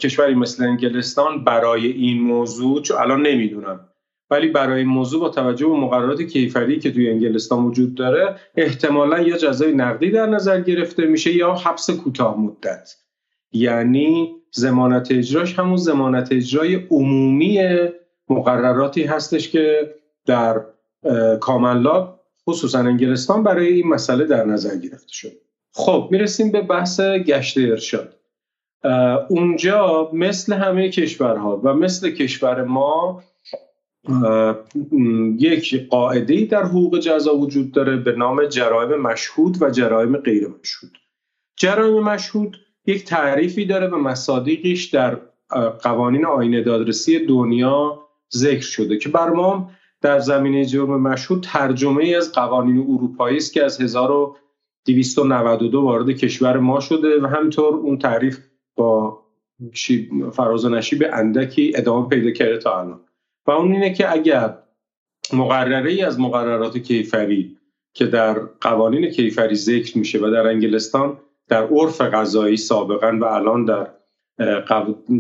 کشوری 0.00 0.34
مثل 0.34 0.64
انگلستان 0.64 1.44
برای 1.44 1.86
این 1.86 2.22
موضوع 2.22 2.82
چون 2.82 2.96
الان 2.96 3.26
نمی‌دونم. 3.26 3.80
ولی 4.30 4.48
برای 4.48 4.78
این 4.78 4.88
موضوع 4.88 5.20
با 5.20 5.28
توجه 5.28 5.66
به 5.66 5.72
مقررات 5.72 6.22
کیفری 6.22 6.78
که 6.78 6.92
توی 6.92 7.10
انگلستان 7.10 7.64
وجود 7.64 7.94
داره 7.94 8.36
احتمالا 8.56 9.20
یا 9.20 9.36
جزای 9.36 9.72
نقدی 9.72 10.10
در 10.10 10.26
نظر 10.26 10.60
گرفته 10.60 11.06
میشه 11.06 11.32
یا 11.32 11.54
حبس 11.54 11.90
کوتاه 11.90 12.40
مدت. 12.40 12.96
یعنی 13.52 14.36
زمانت 14.50 15.08
اجراش 15.10 15.58
همون 15.58 15.76
زمانت 15.76 16.32
اجرای 16.32 16.74
عمومی 16.74 17.60
مقرراتی 18.28 19.02
هستش 19.02 19.48
که 19.48 19.94
در 20.26 20.60
کاملا 21.40 22.16
خصوصا 22.48 22.78
انگلستان 22.78 23.42
برای 23.42 23.66
این 23.66 23.88
مسئله 23.88 24.24
در 24.24 24.44
نظر 24.44 24.76
گرفته 24.76 25.12
شد 25.12 25.32
خب 25.72 26.08
می‌رسیم 26.10 26.52
به 26.52 26.60
بحث 26.60 27.00
گشت 27.00 27.58
ارشاد. 27.58 28.16
اونجا 29.28 30.10
مثل 30.12 30.52
همه 30.52 30.90
کشورها 30.90 31.60
و 31.64 31.74
مثل 31.74 32.10
کشور 32.10 32.64
ما 32.64 33.22
یک 35.38 35.88
قاعده 35.88 36.44
در 36.44 36.62
حقوق 36.62 36.98
جزا 36.98 37.36
وجود 37.36 37.72
داره 37.72 37.96
به 37.96 38.12
نام 38.12 38.46
جرایم 38.46 39.00
مشهود 39.00 39.62
و 39.62 39.70
جرایم 39.70 40.16
غیر 40.16 40.48
مشهود. 40.48 40.98
جرایم 41.56 42.02
مشهود 42.02 42.56
یک 42.86 43.04
تعریفی 43.04 43.64
داره 43.64 43.88
و 43.88 43.96
مصادیقش 43.96 44.84
در 44.84 45.20
قوانین 45.82 46.26
آین 46.26 46.62
دادرسی 46.62 47.26
دنیا 47.26 48.06
ذکر 48.34 48.66
شده 48.66 48.98
که 48.98 49.08
بر 49.08 49.30
ما 49.30 49.70
در 50.00 50.18
زمینه 50.18 50.64
جرم 50.64 51.02
مشهود 51.02 51.42
ترجمه 51.42 52.04
ای 52.04 52.14
از 52.14 52.32
قوانین 52.32 52.78
اروپایی 52.78 53.36
است 53.36 53.52
که 53.52 53.64
از 53.64 53.80
1292 53.80 55.82
وارد 55.82 56.10
کشور 56.10 56.58
ما 56.58 56.80
شده 56.80 57.22
و 57.22 57.26
همینطور 57.26 57.74
اون 57.74 57.98
تعریف 57.98 58.38
با 58.76 59.22
فراز 60.32 60.64
و 60.64 60.68
نشیب 60.68 61.04
اندکی 61.12 61.72
ادامه 61.76 62.08
پیدا 62.08 62.30
کرده 62.30 62.58
تا 62.58 62.80
الان. 62.80 63.00
و 63.46 63.50
اون 63.50 63.72
اینه 63.72 63.94
که 63.94 64.12
اگر 64.12 64.58
مقرره 65.32 65.90
ای 65.90 66.02
از 66.02 66.20
مقررات 66.20 66.78
کیفری 66.78 67.56
که 67.94 68.06
در 68.06 68.38
قوانین 68.38 69.10
کیفری 69.10 69.54
ذکر 69.54 69.98
میشه 69.98 70.18
و 70.18 70.30
در 70.30 70.46
انگلستان 70.46 71.18
در 71.48 71.66
عرف 71.66 72.00
قضایی 72.00 72.56
سابقا 72.56 73.18
و 73.20 73.24
الان 73.24 73.64
در 73.64 73.88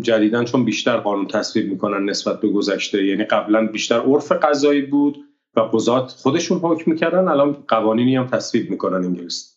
جدیدن 0.00 0.44
چون 0.44 0.64
بیشتر 0.64 0.96
قانون 0.96 1.26
تصویب 1.26 1.70
می‌کنن 1.70 2.10
نسبت 2.10 2.40
به 2.40 2.48
گذشته 2.48 3.04
یعنی 3.04 3.24
قبلا 3.24 3.66
بیشتر 3.66 4.00
عرف 4.00 4.32
قضایی 4.32 4.82
بود 4.82 5.16
و 5.56 5.60
قضات 5.60 6.10
خودشون 6.10 6.58
حکم 6.58 6.90
می‌کردن 6.90 7.28
الان 7.28 7.52
قوانینی 7.68 8.16
هم 8.16 8.26
تصویب 8.26 8.70
می‌کنن 8.70 9.04
انگلستان. 9.04 9.56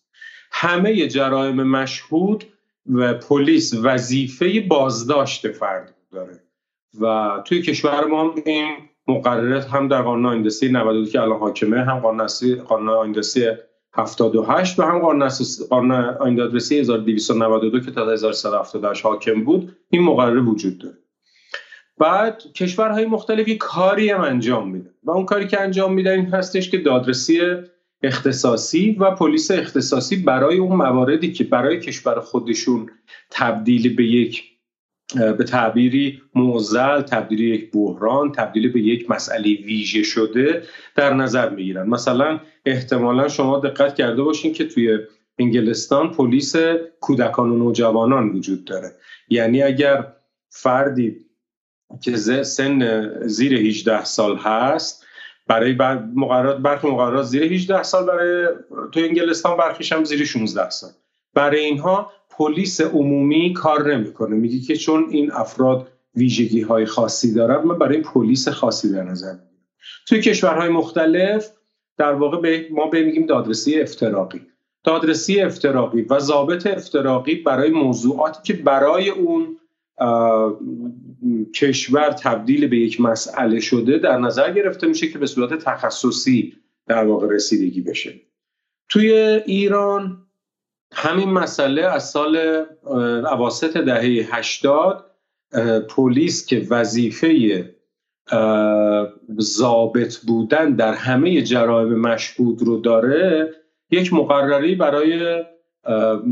همه 0.51 1.07
جرایم 1.07 1.63
مشهود 1.63 2.43
و 2.93 3.13
پلیس 3.13 3.73
وظیفه 3.83 4.59
بازداشت 4.59 5.51
فرد 5.51 5.95
داره. 6.11 6.48
و 7.01 7.29
توی 7.45 7.61
کشور 7.61 8.05
ما 8.05 8.33
این 8.45 8.75
مقررات 9.07 9.67
هم 9.67 9.87
در 9.87 10.01
قانون 10.01 10.25
آیندسی 10.25 10.69
92 10.69 11.11
که 11.11 11.21
الان 11.21 11.39
حاکمه 11.39 11.83
هم 11.83 11.99
قانون 12.67 12.89
آیندسی 12.89 13.47
78 13.93 14.79
و 14.79 14.83
هم 14.83 14.99
قانون 15.69 15.91
آیندادرسی 16.19 16.79
1292 16.79 17.79
که 17.79 17.91
تا 17.91 18.11
1378 18.11 19.03
حاکم 19.05 19.43
بود. 19.43 19.77
این 19.89 20.01
مقرره 20.01 20.41
وجود 20.41 20.77
داره. 20.77 20.97
بعد 21.97 22.43
کشورهای 22.55 23.05
مختلفی 23.05 23.57
کاری 23.57 24.09
هم 24.09 24.21
انجام 24.21 24.69
میده 24.69 24.89
و 25.03 25.11
اون 25.11 25.25
کاری 25.25 25.47
که 25.47 25.61
انجام 25.61 25.93
میدن 25.93 26.11
این 26.11 26.25
هستش 26.25 26.69
که 26.69 26.77
دادرسی 26.77 27.39
اختصاصی 28.03 28.97
و 28.99 29.11
پلیس 29.11 29.51
اختصاصی 29.51 30.15
برای 30.15 30.57
اون 30.57 30.75
مواردی 30.75 31.33
که 31.33 31.43
برای 31.43 31.79
کشور 31.79 32.19
خودشون 32.19 32.89
تبدیل 33.31 33.95
به 33.95 34.05
یک 34.05 34.43
به 35.15 35.43
تعبیری 35.43 36.21
موزل 36.35 37.01
تبدیل 37.01 37.39
یک 37.39 37.71
بحران 37.71 38.31
تبدیل 38.31 38.71
به 38.71 38.81
یک 38.81 39.11
مسئله 39.11 39.43
ویژه 39.43 40.03
شده 40.03 40.63
در 40.95 41.13
نظر 41.13 41.49
می‌گیرن. 41.49 41.89
مثلا 41.89 42.39
احتمالا 42.65 43.27
شما 43.27 43.59
دقت 43.59 43.95
کرده 43.95 44.23
باشین 44.23 44.53
که 44.53 44.65
توی 44.65 44.97
انگلستان 45.39 46.11
پلیس 46.11 46.55
کودکان 46.99 47.49
و 47.49 47.57
نوجوانان 47.57 48.29
وجود 48.29 48.65
داره. 48.65 48.91
یعنی 49.29 49.63
اگر 49.63 50.13
فردی 50.49 51.25
که 52.01 52.17
سن 52.43 53.09
زیر 53.27 53.53
18 53.53 54.03
سال 54.03 54.37
هست 54.37 55.05
برای 55.47 55.73
مقررات 56.15 56.57
برخی 56.57 56.87
مقررات 56.87 57.25
زیر 57.25 57.43
18 57.43 57.83
سال 57.83 58.05
برای 58.05 58.47
تو 58.91 58.99
انگلستان 58.99 59.57
برخیش 59.57 59.91
هم 59.91 60.03
زیر 60.03 60.25
16 60.25 60.69
سال. 60.69 60.89
برای 61.33 61.59
اینها 61.59 62.11
پلیس 62.39 62.81
عمومی 62.81 63.53
کار 63.53 63.95
نمی‌کنه. 63.95 64.35
میگه 64.35 64.59
که 64.59 64.75
چون 64.75 65.05
این 65.09 65.31
افراد 65.31 65.91
ویژگی 66.15 66.61
های 66.61 66.85
خاصی 66.85 67.33
دارن 67.33 67.67
من 67.67 67.77
برای 67.77 68.01
پلیس 68.01 68.47
خاصی 68.47 68.91
در 68.91 69.03
نظر 69.03 69.31
می‌گیرم. 69.31 69.65
توی 70.07 70.21
کشورهای 70.21 70.69
مختلف 70.69 71.51
در 71.97 72.13
واقع 72.13 72.41
به 72.41 72.67
ما 72.71 72.87
به 72.87 73.03
میگیم 73.03 73.25
دادرسی 73.25 73.81
افتراقی. 73.81 74.41
دادرسی 74.83 75.41
افتراقی 75.41 76.01
و 76.01 76.19
ضابط 76.19 76.67
افتراقی 76.67 77.35
برای 77.35 77.69
موضوعاتی 77.69 78.39
که 78.43 78.53
برای 78.53 79.09
اون 79.09 79.57
کشور 81.55 82.11
تبدیل 82.11 82.67
به 82.67 82.77
یک 82.77 83.01
مسئله 83.01 83.59
شده 83.59 83.97
در 83.97 84.17
نظر 84.17 84.53
گرفته 84.53 84.87
میشه 84.87 85.07
که 85.07 85.19
به 85.19 85.25
صورت 85.25 85.53
تخصصی 85.53 86.53
در 86.87 87.05
واقع 87.05 87.27
رسیدگی 87.27 87.81
بشه. 87.81 88.21
توی 88.89 89.11
ایران 89.45 90.25
همین 90.93 91.29
مسئله 91.29 91.81
از 91.81 92.09
سال 92.09 92.37
عواست 93.27 93.77
دهه 93.77 94.35
80 94.35 95.05
پلیس 95.89 96.45
که 96.45 96.67
وظیفه 96.69 97.29
ضابط 99.39 100.17
بودن 100.17 100.75
در 100.75 100.93
همه 100.93 101.41
جرایم 101.41 101.99
مشهود 101.99 102.61
رو 102.61 102.77
داره 102.77 103.53
یک 103.91 104.13
مقرری 104.13 104.75
برای 104.75 105.43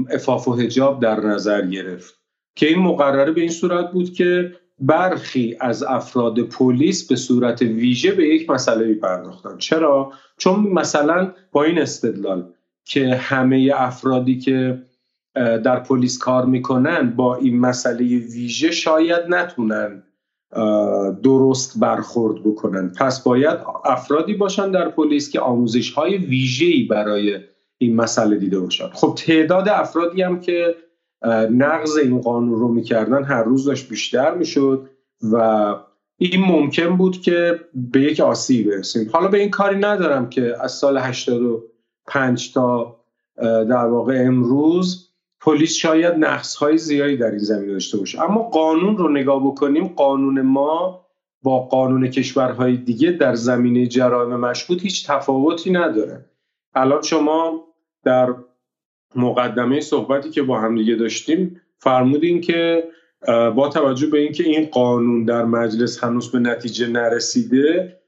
افاف 0.09 0.47
و 0.47 0.53
هجاب 0.53 1.01
در 1.01 1.19
نظر 1.19 1.61
گرفت. 1.65 2.17
که 2.55 2.67
این 2.67 2.79
مقرره 2.79 3.31
به 3.31 3.41
این 3.41 3.49
صورت 3.49 3.91
بود 3.91 4.13
که 4.13 4.51
برخی 4.79 5.57
از 5.59 5.83
افراد 5.83 6.39
پلیس 6.39 7.07
به 7.07 7.15
صورت 7.15 7.61
ویژه 7.61 8.11
به 8.11 8.27
یک 8.27 8.49
مسئله 8.49 8.93
پرداختن 8.93 9.57
چرا؟ 9.57 10.11
چون 10.37 10.59
مثلا 10.59 11.33
با 11.51 11.63
این 11.63 11.81
استدلال 11.81 12.53
که 12.89 13.15
همه 13.15 13.71
افرادی 13.75 14.39
که 14.39 14.81
در 15.35 15.79
پلیس 15.79 16.17
کار 16.17 16.45
می‌کنن 16.45 17.13
با 17.15 17.35
این 17.35 17.59
مسئله 17.59 18.03
ویژه 18.17 18.71
شاید 18.71 19.21
نتونن 19.29 20.03
درست 21.23 21.79
برخورد 21.79 22.43
بکنن. 22.43 22.93
پس 22.99 23.23
باید 23.23 23.57
افرادی 23.85 24.33
باشن 24.33 24.71
در 24.71 24.89
پلیس 24.89 25.29
که 25.29 25.39
آموزش 25.39 25.91
های 25.91 26.17
ویژه‌ای 26.17 26.83
برای 26.83 27.39
این 27.77 27.95
مسئله 27.95 28.37
دیده 28.37 28.59
باشن. 28.59 28.87
خب 28.87 29.13
تعداد 29.17 29.69
افرادی 29.69 30.21
هم 30.21 30.39
که 30.39 30.75
نقض 31.51 31.97
این 31.97 32.21
قانون 32.21 32.59
رو 32.59 32.67
می‌کردن 32.67 33.23
هر 33.23 33.43
روز 33.43 33.65
داشت 33.65 33.89
بیشتر 33.89 34.35
می‌شد 34.35 34.89
و 35.31 35.35
این 36.17 36.41
ممکن 36.45 36.97
بود 36.97 37.21
که 37.21 37.59
به 37.73 38.01
یک 38.01 38.19
آسیب 38.19 38.69
برسیم. 38.69 39.09
حالا 39.13 39.27
به 39.27 39.39
این 39.39 39.49
کاری 39.49 39.79
ندارم 39.79 40.29
که 40.29 40.55
از 40.61 40.71
سال 40.71 40.97
85 42.09 42.53
تا 42.53 42.97
در 43.41 43.85
واقع 43.85 44.23
امروز 44.25 45.07
پلیس 45.41 45.73
شاید 45.73 46.13
نقص 46.13 46.55
های 46.55 46.77
زیادی 46.77 47.17
در 47.17 47.29
این 47.29 47.37
زمین 47.37 47.67
داشته 47.67 47.97
باشه. 47.97 48.23
اما 48.23 48.43
قانون 48.43 48.97
رو 48.97 49.09
نگاه 49.09 49.47
بکنیم 49.47 49.87
قانون 49.87 50.41
ما 50.41 51.05
با 51.43 51.59
قانون 51.59 52.09
کشورهای 52.09 52.77
دیگه 52.77 53.11
در 53.11 53.35
زمینه 53.35 53.87
جرائم 53.87 54.39
مشهود 54.39 54.81
هیچ 54.81 55.07
تفاوتی 55.07 55.71
نداره. 55.71 56.25
الان 56.75 57.01
شما 57.01 57.63
در 58.03 58.35
مقدمه 59.15 59.79
صحبتی 59.79 60.29
که 60.29 60.41
با 60.41 60.59
هم 60.59 60.75
دیگه 60.75 60.95
داشتیم 60.95 61.61
فرمودین 61.79 62.41
که 62.41 62.83
با 63.55 63.69
توجه 63.69 64.07
به 64.07 64.19
اینکه 64.19 64.43
این 64.43 64.65
قانون 64.65 65.25
در 65.25 65.45
مجلس 65.45 66.03
هنوز 66.03 66.31
به 66.31 66.39
نتیجه 66.39 66.87
نرسیده 66.87 67.99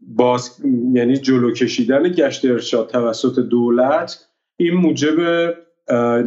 باز 0.00 0.60
یعنی 0.92 1.16
جلو 1.16 1.52
کشیدن 1.52 2.08
گشت 2.08 2.44
ارشاد 2.44 2.88
توسط 2.88 3.38
دولت 3.38 4.26
این 4.56 4.74
موجب 4.74 5.18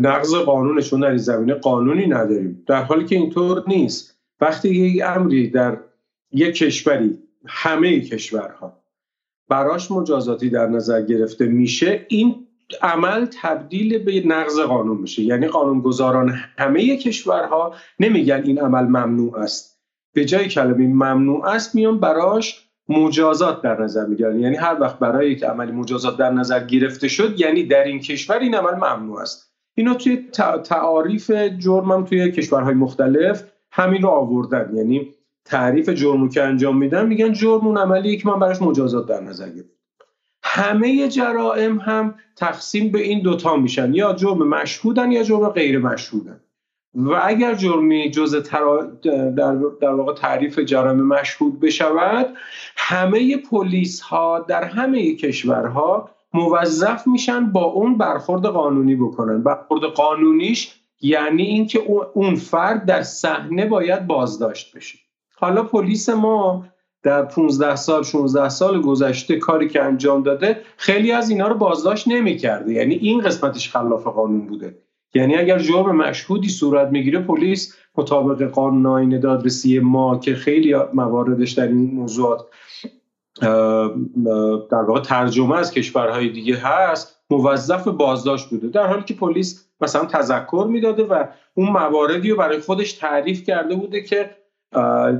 نقض 0.01 0.35
قانونه 0.35 0.81
چون 0.81 0.99
در 0.99 1.07
این 1.07 1.17
زمینه 1.17 1.53
قانونی 1.53 2.07
نداریم. 2.07 2.63
در 2.67 2.83
حالی 2.83 3.05
که 3.05 3.15
اینطور 3.15 3.63
نیست. 3.67 4.19
وقتی 4.41 4.69
یک 4.69 5.03
امری 5.05 5.49
در 5.49 5.77
یک 6.31 6.55
کشوری 6.55 7.17
همه 7.45 8.01
کشورها 8.01 8.79
براش 9.49 9.91
مجازاتی 9.91 10.49
در 10.49 10.67
نظر 10.67 11.01
گرفته 11.01 11.45
میشه 11.45 12.05
این 12.07 12.47
عمل 12.81 13.27
تبدیل 13.41 13.97
به 13.97 14.27
نقض 14.27 14.59
قانون 14.59 14.97
میشه. 14.97 15.23
یعنی 15.23 15.47
قانونگذاران 15.47 16.29
همه 16.57 16.97
کشورها 16.97 17.75
نمیگن 17.99 18.41
این 18.45 18.59
عمل 18.59 18.83
ممنوع 18.83 19.37
است. 19.37 19.79
به 20.13 20.25
جای 20.25 20.47
کلمه 20.47 20.87
ممنوع 20.87 21.45
است 21.45 21.75
میان 21.75 21.99
براش 21.99 22.68
مجازات 22.89 23.61
در 23.61 23.81
نظر 23.81 24.05
می‌گیرن. 24.05 24.39
یعنی 24.39 24.55
هر 24.55 24.77
وقت 24.79 24.99
برای 24.99 25.31
یک 25.31 25.43
عملی 25.43 25.71
مجازات 25.71 26.17
در 26.17 26.31
نظر 26.31 26.63
گرفته 26.63 27.07
شد 27.07 27.39
یعنی 27.39 27.63
در 27.63 27.83
این 27.83 27.99
کشور 27.99 28.39
این 28.39 28.55
عمل 28.55 28.75
ممنوع 28.75 29.21
است. 29.21 29.53
اینو 29.75 29.93
توی 29.93 30.27
تعاریف 30.63 31.31
جرمم 31.31 32.05
توی 32.05 32.31
کشورهای 32.31 32.73
مختلف 32.73 33.43
همین 33.71 34.01
رو 34.01 34.09
آوردن. 34.09 34.71
یعنی 34.75 35.13
تعریف 35.45 35.89
جرمو 35.89 36.29
که 36.29 36.43
انجام 36.43 36.77
میدن 36.77 37.07
میگن 37.07 37.33
جرم 37.33 37.67
اون 37.67 37.77
عملی 37.77 38.17
که 38.17 38.27
من 38.27 38.39
براش 38.39 38.61
مجازات 38.61 39.07
در 39.07 39.21
نظر 39.21 39.49
گرفت 39.49 39.69
همه 40.43 41.07
جرائم 41.07 41.77
هم 41.77 42.15
تقسیم 42.35 42.91
به 42.91 42.99
این 42.99 43.21
دوتا 43.21 43.55
میشن. 43.55 43.93
یا 43.93 44.13
جرم 44.13 44.47
مشهودن 44.47 45.11
یا 45.11 45.23
جرم 45.23 45.49
غیر 45.49 45.79
مشهودن 45.79 46.39
و 46.95 47.21
اگر 47.23 47.53
جرمی 47.53 48.11
جز 48.11 48.35
در... 48.35 49.55
در 49.81 49.89
واقع 49.91 50.13
تعریف 50.13 50.59
جرائم 50.59 51.01
مشهود 51.07 51.59
بشود 51.59 52.33
همه 52.77 53.37
پلیس 53.37 54.01
ها 54.01 54.39
در 54.39 54.63
همه 54.63 55.15
کشورها 55.15 56.09
موظف 56.33 57.07
میشن 57.07 57.51
با 57.51 57.63
اون 57.63 57.97
برخورد 57.97 58.45
قانونی 58.45 58.95
بکنن. 58.95 59.43
برخورد 59.43 59.83
قانونیش 59.83 60.75
یعنی 61.01 61.43
اینکه 61.43 61.79
اون 62.13 62.35
فرد 62.35 62.85
در 62.85 63.03
صحنه 63.03 63.65
باید 63.65 64.07
بازداشت 64.07 64.75
بشه. 64.75 64.99
حالا 65.35 65.63
پلیس 65.63 66.09
ما 66.09 66.65
در 67.03 67.21
15 67.21 67.75
سال 67.75 68.03
16 68.03 68.49
سال 68.49 68.81
گذشته 68.81 69.35
کاری 69.35 69.67
که 69.67 69.83
انجام 69.83 70.23
داده 70.23 70.61
خیلی 70.77 71.11
از 71.11 71.29
اینا 71.29 71.47
رو 71.47 71.55
بازداشت 71.55 72.07
نمی‌کرده. 72.07 72.73
یعنی 72.73 72.95
این 72.95 73.21
قسمتش 73.21 73.69
خلاف 73.69 74.07
قانون 74.07 74.47
بوده. 74.47 74.75
یعنی 75.13 75.35
اگر 75.35 75.59
جرم 75.59 75.95
مشهودی 75.95 76.49
صورت 76.49 76.87
می‌گیره 76.87 77.19
پلیس 77.19 77.75
مطابق 77.95 78.43
قانون 78.43 78.85
آینه 78.85 79.17
دادرسی 79.17 79.79
ما 79.79 80.19
که 80.19 80.35
خیلی 80.35 80.75
مواردش 80.93 81.51
در 81.51 81.67
این 81.67 81.91
موضوعات 81.93 82.45
در 84.71 84.83
واقع 84.87 85.01
ترجمه 85.01 85.57
از 85.57 85.71
کشورهای 85.71 86.29
دیگه 86.29 86.55
هست 86.57 87.15
موظف 87.29 87.87
بازداشت 87.87 88.49
بوده. 88.49 88.67
در 88.67 88.87
حالی 88.87 89.03
که 89.03 89.13
پلیس 89.13 89.65
مثلا 89.81 90.05
تذکر 90.05 90.67
می‌داده 90.69 91.03
و 91.03 91.23
اون 91.53 91.69
مواردی 91.69 92.29
رو 92.29 92.37
برای 92.37 92.59
خودش 92.59 92.93
تعریف 92.93 93.43
کرده 93.43 93.75
بوده 93.75 94.01
که 94.01 94.29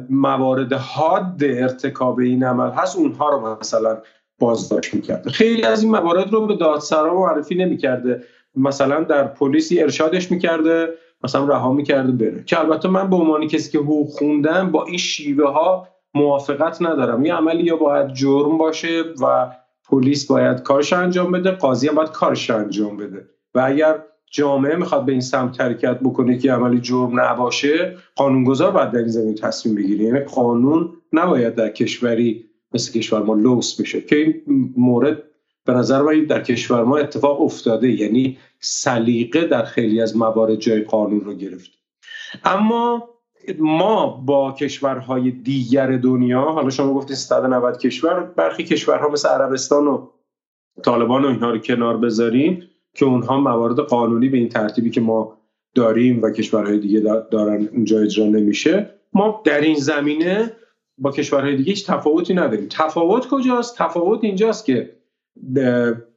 موارد 0.10 0.74
حاد 0.74 1.44
ارتکاب 1.44 2.20
این 2.20 2.44
عمل 2.44 2.70
هست 2.70 2.98
اونها 2.98 3.30
رو 3.30 3.58
مثلا 3.62 3.98
بازداشت 4.40 4.94
می‌کرده. 4.94 5.30
خیلی 5.30 5.64
از 5.64 5.84
این 5.84 5.92
موارد 5.92 6.34
رو 6.34 6.48
به 6.48 6.56
دادسرا 6.56 7.14
معرفی 7.14 7.56
نمی‌کرده. 7.56 8.24
مثلا 8.56 9.04
در 9.04 9.24
پلیسی 9.24 9.82
ارشادش 9.82 10.32
می‌کرده 10.32 10.88
مثلا 11.24 11.46
رها 11.46 11.74
می‌کرده 11.74 12.12
بره. 12.12 12.44
که 12.44 12.60
البته 12.60 12.90
من 12.90 13.10
به 13.10 13.16
عنوان 13.16 13.48
کسی 13.48 13.72
که 13.72 13.78
حقوق 13.78 14.08
خوندم 14.08 14.72
با 14.72 14.86
این 14.86 14.98
شیوه 14.98 15.50
ها 15.50 15.88
موافقت 16.14 16.82
ندارم. 16.82 17.26
یه 17.26 17.34
عملی 17.34 17.64
یا 17.64 17.76
باید 17.76 18.14
جرم 18.14 18.58
باشه 18.58 19.04
و 19.22 19.52
پلیس 19.90 20.28
باید 20.28 20.64
کارش 20.64 20.94
انجام 20.94 21.32
بده 21.32 21.52
قاضی 21.52 21.88
هم 21.88 21.96
باید 21.96 22.10
کارش 22.10 22.50
انجام 22.50 22.98
بده. 22.98 23.26
و 23.56 23.64
اگر 23.66 23.96
جامعه 24.32 24.76
می‌خواد 24.76 25.06
به 25.06 25.12
این 25.12 25.22
سمت 25.22 25.62
حرکت 25.62 26.00
بکنه 26.00 26.38
که 26.38 26.52
عملی 26.54 26.80
جرم 26.80 27.20
نباشه 27.20 27.96
قانونگذار 28.16 28.72
باید 28.72 28.92
در 28.92 29.00
این 29.00 29.08
زمین 29.08 29.36
تصمیم 29.36 29.76
بگیره. 29.76 30.06
یعنی 30.06 30.20
قانون 30.20 30.90
نباید 31.14 31.56
در 31.56 31.70
کشوری 31.70 32.46
مثل 32.74 33.00
کشور 33.00 33.24
ما 33.24 33.34
لوس 33.34 33.80
میشه 33.80 34.02
که 34.02 34.16
این 34.16 34.42
مورد 34.78 35.24
به 35.70 35.76
نظر 35.76 36.02
من 36.02 36.26
در 36.26 36.42
کشور 36.42 36.84
ما 36.84 36.98
اتفاق 36.98 37.42
افتاده 37.42 37.92
یعنی 37.92 38.38
سلیقه 38.60 39.46
در 39.46 39.64
خیلی 39.64 40.02
از 40.02 40.18
موارد 40.18 40.56
جای 40.56 40.82
قانون 40.82 41.22
رو 41.22 41.34
گرفت. 41.34 41.72
اما 42.44 43.10
ما 43.60 44.08
با 44.08 44.52
کشورهای 44.52 45.32
دیگر 45.32 45.98
دنیا 45.98 46.42
حالا 46.42 46.70
شما 46.70 46.94
گفتید 46.94 47.16
190 47.16 47.78
کشور 47.78 48.24
برخی 48.24 48.64
کشورها 48.64 49.10
مثل 49.10 49.30
عربستان 49.30 49.88
و 49.88 50.08
طالبان 50.84 51.26
و 51.26 51.28
اینها 51.28 51.52
رو 51.52 51.58
کنار 51.58 51.98
بذاریم 51.98 52.70
که 52.94 53.06
اونها 53.06 53.40
موارد 53.40 53.80
قانونی 53.80 54.30
به 54.30 54.38
این 54.38 54.50
ترتیبی 54.50 54.90
که 54.90 55.02
ما 55.02 55.38
داریم 55.76 56.22
و 56.22 56.30
کشورهای 56.30 56.80
دیگه 56.80 57.00
دارن 57.32 57.70
اونجا 57.74 58.00
اجرا 58.00 58.26
نمیشه. 58.26 58.90
ما 59.14 59.42
در 59.46 59.62
این 59.62 59.76
زمینه 59.76 60.52
با 60.98 61.12
کشورهای 61.12 61.56
دیگه 61.56 61.70
هیچ 61.70 61.88
تفاوتی 61.88 62.34
نداریم. 62.34 62.68
تفاوت 62.70 63.28
کجاست؟ 63.28 63.78
تفاوت 63.78 64.24
اینجاست 64.24 64.66
که 64.66 64.99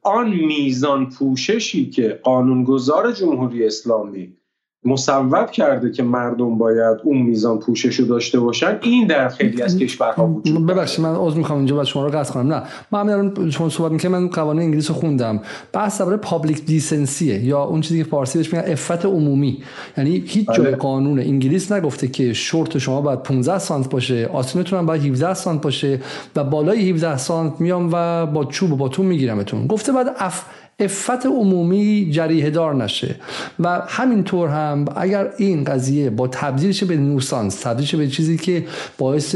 آن 0.01 0.29
میزان 0.29 1.09
پوششی 1.09 1.89
که 1.89 2.19
قانونگذار 2.23 3.11
جمهوری 3.11 3.65
اسلامی 3.65 4.37
مصوب 4.85 5.51
کرده 5.51 5.91
که 5.91 6.03
مردم 6.03 6.57
باید 6.57 6.97
اون 7.03 7.17
میزان 7.17 7.59
پوشش 7.59 7.95
رو 7.95 8.05
داشته 8.05 8.39
باشن 8.39 8.79
این 8.81 9.07
در 9.07 9.29
خیلی 9.29 9.61
از 9.61 9.77
کشورها 9.77 10.27
وجود 10.27 10.67
ببخشید 10.67 11.05
من 11.05 11.15
عذر 11.15 11.37
می‌خوام 11.37 11.57
اینجا 11.57 11.75
بعد 11.75 11.85
شما 11.85 12.05
رو 12.05 12.11
قطع 12.11 12.33
کنم. 12.33 12.53
نه 12.53 12.63
من 12.91 13.09
همین 13.09 13.49
شما 13.49 13.69
صحبت 13.69 13.91
می‌کنم 13.91 14.11
من 14.11 14.27
قوانین 14.27 14.63
انگلیس 14.63 14.89
رو 14.89 14.95
خوندم. 14.95 15.39
بحث 15.73 15.99
درباره 15.99 16.17
پابلیک 16.17 16.65
دیسنسیه 16.65 17.45
یا 17.45 17.63
اون 17.63 17.81
چیزی 17.81 18.03
که 18.03 18.09
فارسی 18.09 18.37
بهش 18.37 18.53
میگن 18.53 18.65
عفت 18.65 19.05
عمومی. 19.05 19.57
یعنی 19.97 20.23
هیچ 20.25 20.47
جای 20.47 20.65
بله. 20.65 20.75
قانون 20.75 21.19
انگلیس 21.19 21.71
نگفته 21.71 22.07
که 22.07 22.33
شورت 22.33 22.77
شما 22.77 23.01
باید 23.01 23.19
15 23.23 23.59
سانت 23.59 23.89
باشه 23.89 24.29
آستینتون 24.33 24.79
هم 24.79 24.85
باید 24.85 25.05
17 25.05 25.33
سانت 25.33 25.61
باشه 25.61 25.99
و 26.35 26.43
بالای 26.43 26.89
17 26.89 27.17
سانت 27.17 27.53
میام 27.59 27.89
و 27.93 28.25
با 28.25 28.45
چوب 28.45 28.73
و 28.73 28.75
با 28.75 28.89
تو 28.89 29.03
میگیرمتون. 29.03 29.67
گفته 29.67 29.91
بعد 29.91 30.07
اف 30.19 30.45
افت 30.79 31.25
عمومی 31.25 32.09
جریه 32.11 32.49
دار 32.49 32.75
نشه. 32.75 33.15
و 33.59 33.81
همینطور 33.87 34.49
هم 34.49 34.85
اگر 34.95 35.29
این 35.37 35.63
قضیه 35.63 36.09
با 36.09 36.27
تبدیلش 36.27 36.83
به 36.83 36.97
نوسانس 36.97 37.55
تبدیلش 37.55 37.95
به 37.95 38.07
چیزی 38.07 38.37
که 38.37 38.65
باعث 38.97 39.35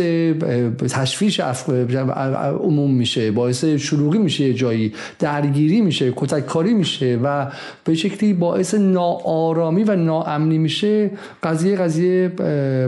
تشویش 0.90 1.40
عموم 1.40 2.92
میشه 2.92 3.32
باعث 3.32 3.66
شلوغی 3.66 4.18
میشه 4.18 4.54
جایی 4.54 4.94
درگیری 5.20 5.82
میشه 5.82 6.14
کتککاری 6.16 6.74
میشه 6.74 7.20
و 7.24 7.48
به 7.84 7.96
شکلی 7.96 8.34
باعث 8.34 8.74
ناآرامی 8.74 9.84
و 9.84 9.96
ناامنی 9.96 10.58
میشه 10.58 11.12
قضیه 11.44 11.76
قضیه 11.76 12.32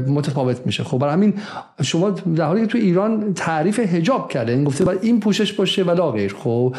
متفاوت 0.07 0.65
میشه. 0.65 0.83
خب 0.83 0.97
برای 0.97 1.13
همین 1.13 1.33
شما 1.81 2.09
در 2.09 2.45
حالی 2.45 2.61
که 2.61 2.67
تو 2.67 2.77
ایران 2.77 3.33
تعریف 3.33 3.79
حجاب 3.79 4.31
کرده 4.31 4.51
این 4.51 4.63
گفته 4.63 4.85
باید 4.85 4.99
این 5.01 5.19
پوشش 5.19 5.53
باشه 5.53 5.83
و 5.83 6.11
غیر. 6.11 6.35
خب 6.39 6.75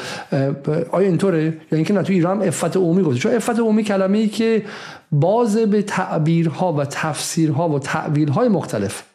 آیا 0.90 1.06
اینطوره؟ 1.06 1.54
یا 1.72 1.76
اینکه 1.76 1.94
نه 1.94 2.02
تو 2.02 2.12
ایران 2.12 2.42
افت 2.42 2.76
عمومی 2.76 3.02
گفته. 3.02 3.20
چون 3.20 3.34
افت 3.34 3.58
عمومی 3.58 3.84
کلمه 3.84 4.18
ای 4.18 4.28
که 4.28 4.64
باز 5.12 5.58
به 5.58 5.82
تعبیرها 5.82 6.72
و 6.72 6.84
تفسیرها 6.84 7.68
و 7.68 7.78
تعویلهای 7.78 8.48
مختلف. 8.48 9.06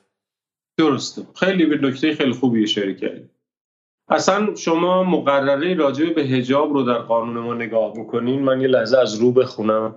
درسته. 0.78 1.22
خیلی 1.36 1.66
به 1.66 1.88
نکته 1.88 2.14
خیلی 2.14 2.32
خوبی 2.32 2.64
اشاره 2.64 2.94
کردید 2.94 3.30
اصلا 4.10 4.56
شما 4.56 5.04
مقرره 5.04 5.74
راجع 5.74 6.14
به 6.14 6.22
هجاب 6.22 6.74
رو 6.74 6.84
در 6.84 6.98
قانون 6.98 7.44
ما 7.44 7.54
نگاه 7.54 7.98
می‌کنین 7.98 8.42
من 8.42 8.62
یه 8.62 8.68
لحظه 8.68 8.98
از 8.98 9.16
رو 9.16 9.32
بخونم. 9.32 9.96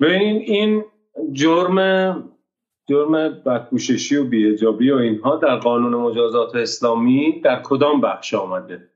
ببینین 0.00 0.36
این 0.36 0.84
جرم 1.32 1.78
جرم 2.88 3.12
بدپوششی 3.12 4.16
و 4.16 4.24
بیهجابی 4.24 4.90
و 4.90 4.96
اینها 4.96 5.36
در 5.36 5.56
قانون 5.56 5.94
مجازات 5.94 6.56
اسلامی 6.56 7.40
در 7.40 7.62
کدام 7.62 8.00
بخش 8.00 8.34
آمده؟ 8.34 8.88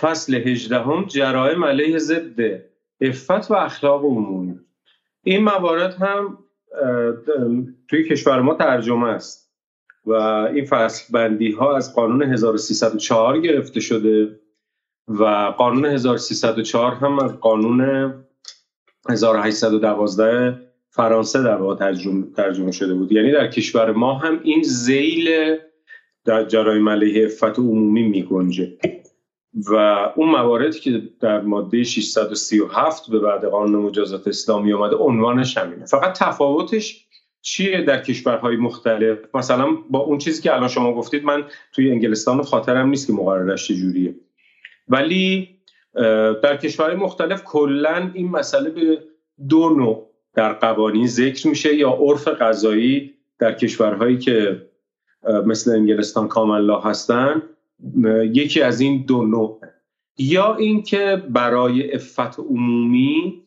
فصل 0.00 0.34
هجدهم 0.34 1.04
جرائم 1.04 1.64
علیه 1.64 1.98
ضد 1.98 2.62
افت 3.00 3.50
و 3.50 3.54
اخلاق 3.54 4.04
عمومی. 4.04 4.60
این 5.22 5.44
موارد 5.44 5.94
هم 5.94 6.38
توی 7.88 8.08
کشور 8.08 8.40
ما 8.40 8.54
ترجمه 8.54 9.08
است 9.08 9.52
و 10.06 10.12
این 10.12 10.64
فصل 10.64 11.12
بندی 11.12 11.52
ها 11.52 11.76
از 11.76 11.94
قانون 11.94 12.22
1304 12.22 13.40
گرفته 13.40 13.80
شده 13.80 14.40
و 15.08 15.24
قانون 15.58 15.84
1304 15.84 16.94
هم 16.94 17.18
از 17.18 17.40
قانون 17.40 18.14
1812 19.10 20.66
فرانسه 20.90 21.42
در 21.42 21.56
واقع 21.56 21.76
ترجمه, 21.76 22.24
ترجمه 22.36 22.72
شده 22.72 22.94
بود. 22.94 23.12
یعنی 23.12 23.32
در 23.32 23.46
کشور 23.46 23.92
ما 23.92 24.14
هم 24.14 24.40
این 24.42 24.62
زیل 24.62 25.56
در 26.24 26.44
جرایم 26.44 26.88
علیه 26.88 27.24
افت 27.24 27.58
عمومی 27.58 28.02
می 28.02 28.22
گنجه 28.22 28.78
و 29.56 29.74
اون 30.16 30.30
مواردی 30.30 30.80
که 30.80 31.02
در 31.20 31.40
ماده 31.40 31.84
637 31.84 33.10
به 33.10 33.18
بعد 33.18 33.44
قانون 33.44 33.82
مجازات 33.82 34.28
اسلامی 34.28 34.72
آمده 34.72 34.96
عنوانش 34.96 35.58
همینه. 35.58 35.86
فقط 35.86 36.18
تفاوتش 36.18 37.06
چیه 37.42 37.82
در 37.82 38.02
کشورهای 38.02 38.56
مختلف؟ 38.56 39.18
مثلا 39.34 39.68
با 39.90 39.98
اون 39.98 40.18
چیزی 40.18 40.42
که 40.42 40.54
الان 40.54 40.68
شما 40.68 40.94
گفتید 40.94 41.24
من 41.24 41.44
توی 41.72 41.90
انگلستان 41.90 42.42
خاطرم 42.42 42.88
نیست 42.88 43.06
که 43.06 43.12
مقررش 43.12 43.68
چجوریه 43.68 44.14
ولی 44.88 45.48
در 46.42 46.56
کشورهای 46.56 46.96
مختلف 46.96 47.44
کلا 47.44 48.10
این 48.14 48.28
مسئله 48.30 48.70
به 48.70 49.02
دو 49.48 49.70
نوع 49.70 50.10
در 50.34 50.52
قوانین 50.52 51.06
ذکر 51.06 51.48
میشه 51.48 51.74
یا 51.74 51.90
عرف 51.90 52.28
قضایی 52.28 53.14
در 53.38 53.52
کشورهایی 53.52 54.18
که 54.18 54.66
مثل 55.46 55.70
انگلستان 55.70 56.28
کاملا 56.28 56.80
هستن. 56.80 57.42
یکی 58.32 58.60
از 58.60 58.80
این 58.80 59.04
دو 59.06 59.22
نوع. 59.22 59.60
یا 60.18 60.54
اینکه 60.54 61.22
برای 61.28 61.94
افت 61.94 62.38
عمومی 62.38 63.42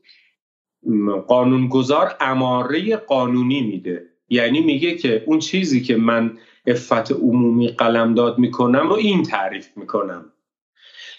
قانونگذار 1.27 2.15
اماره 2.19 2.95
قانونی 2.95 3.61
میده. 3.61 4.05
یعنی 4.29 4.61
میگه 4.61 4.95
که 4.95 5.23
اون 5.25 5.39
چیزی 5.39 5.81
که 5.81 5.97
من 5.97 6.37
افت 6.67 7.11
عمومی 7.11 7.67
قلمداد 7.67 8.37
می‌کنم 8.37 8.89
رو 8.89 8.95
این 8.95 9.23
تعریف 9.23 9.77
می‌کنم. 9.77 10.31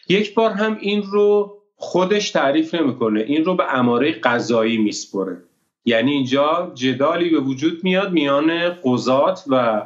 یک 0.08 0.34
بار 0.34 0.50
هم 0.50 0.78
این 0.80 1.02
رو 1.02 1.56
خودش 1.76 2.30
تعریف 2.30 2.74
نمی‌کنه. 2.74 3.20
این 3.20 3.44
رو 3.44 3.54
به 3.54 3.74
اماره 3.74 4.12
قضایی 4.12 4.78
میسپره. 4.78 5.42
یعنی 5.84 6.12
اینجا 6.12 6.72
جدالی 6.74 7.30
به 7.30 7.40
وجود 7.40 7.84
میاد 7.84 8.12
میان 8.12 8.70
قضات 8.84 9.44
و 9.46 9.82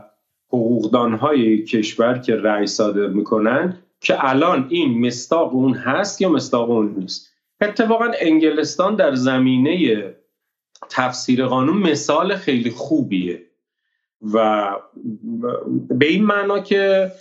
حقوقدانهای 0.54 1.62
کشور 1.62 2.18
که 2.18 2.36
رأی 2.36 2.66
صادر 2.66 3.06
می‌کنن 3.06 3.78
که 4.00 4.28
الان 4.28 4.66
این 4.70 5.06
مستاق 5.06 5.54
اون 5.54 5.74
هست 5.74 6.20
یا 6.20 6.28
مستاق 6.28 6.70
اون 6.70 6.94
نیست. 6.98 7.30
اتفاقا 7.60 8.10
انگلستان 8.20 8.96
در 8.96 9.14
زمینه 9.14 10.04
تفسیر 10.90 11.46
قانون 11.46 11.78
مثال 11.78 12.36
خیلی 12.36 12.70
خوبیه. 12.70 13.42
و 14.34 14.70
به 15.88 16.06
این 16.06 16.24
معنا 16.24 16.58
که 16.58 17.12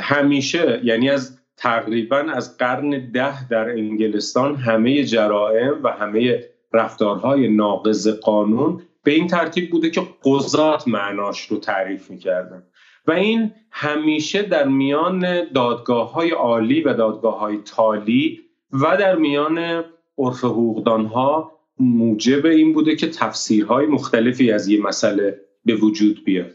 همیشه 0.00 0.80
یعنی 0.84 1.10
از 1.10 1.38
تقریبا 1.56 2.16
از 2.16 2.58
قرن 2.58 3.10
ده 3.12 3.48
در 3.48 3.70
انگلستان 3.70 4.56
همه 4.56 5.04
جرائم 5.04 5.80
و 5.82 5.88
همه 5.88 6.44
رفتارهای 6.72 7.48
ناقض 7.48 8.08
قانون 8.08 8.82
به 9.10 9.16
این 9.16 9.26
ترتیب 9.26 9.70
بوده 9.70 9.90
که 9.90 10.02
قضات 10.24 10.88
معناش 10.88 11.46
رو 11.46 11.56
تعریف 11.58 12.10
می‌کردن. 12.10 12.62
و 13.06 13.12
این 13.12 13.52
همیشه 13.70 14.42
در 14.42 14.68
میان 14.68 15.44
دادگاه 15.52 16.12
های 16.12 16.30
عالی 16.30 16.80
و 16.80 16.94
دادگاه 16.94 17.38
های 17.38 17.56
تالی 17.56 18.40
و 18.72 18.96
در 18.96 19.16
میان 19.16 19.84
عرف 20.18 20.44
حقوقدان 20.44 21.06
ها 21.06 21.52
موجب 21.80 22.46
این 22.46 22.72
بوده 22.72 22.96
که 22.96 23.06
تفسیرهای 23.06 23.86
مختلفی 23.86 24.52
از 24.52 24.68
یه 24.68 24.82
مسئله 24.82 25.40
به 25.64 25.74
وجود 25.74 26.24
بیاد. 26.24 26.54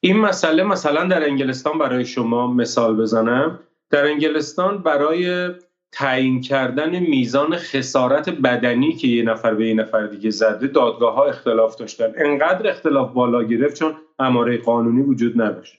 این 0.00 0.16
مسئله 0.16 0.62
مثلا 0.62 1.04
در 1.04 1.24
انگلستان 1.24 1.78
برای 1.78 2.04
شما 2.04 2.52
مثال 2.52 2.96
بزنم. 2.96 3.60
در 3.90 4.04
انگلستان 4.04 4.78
برای 4.82 5.48
تعیین 5.92 6.40
کردن 6.40 6.98
میزان 6.98 7.56
خسارت 7.56 8.30
بدنی 8.30 8.92
که 8.92 9.08
یه 9.08 9.22
نفر 9.22 9.54
به 9.54 9.68
یه 9.68 9.74
نفر 9.74 10.06
دیگه 10.06 10.30
زده 10.30 10.66
دادگاه 10.66 11.14
ها 11.14 11.24
اختلاف 11.24 11.76
داشتن. 11.76 12.12
انقدر 12.16 12.70
اختلاف 12.70 13.12
بالا 13.12 13.42
گرفت 13.42 13.78
چون 13.78 13.94
اماره 14.18 14.58
قانونی 14.58 15.02
وجود 15.02 15.42
نداشت. 15.42 15.78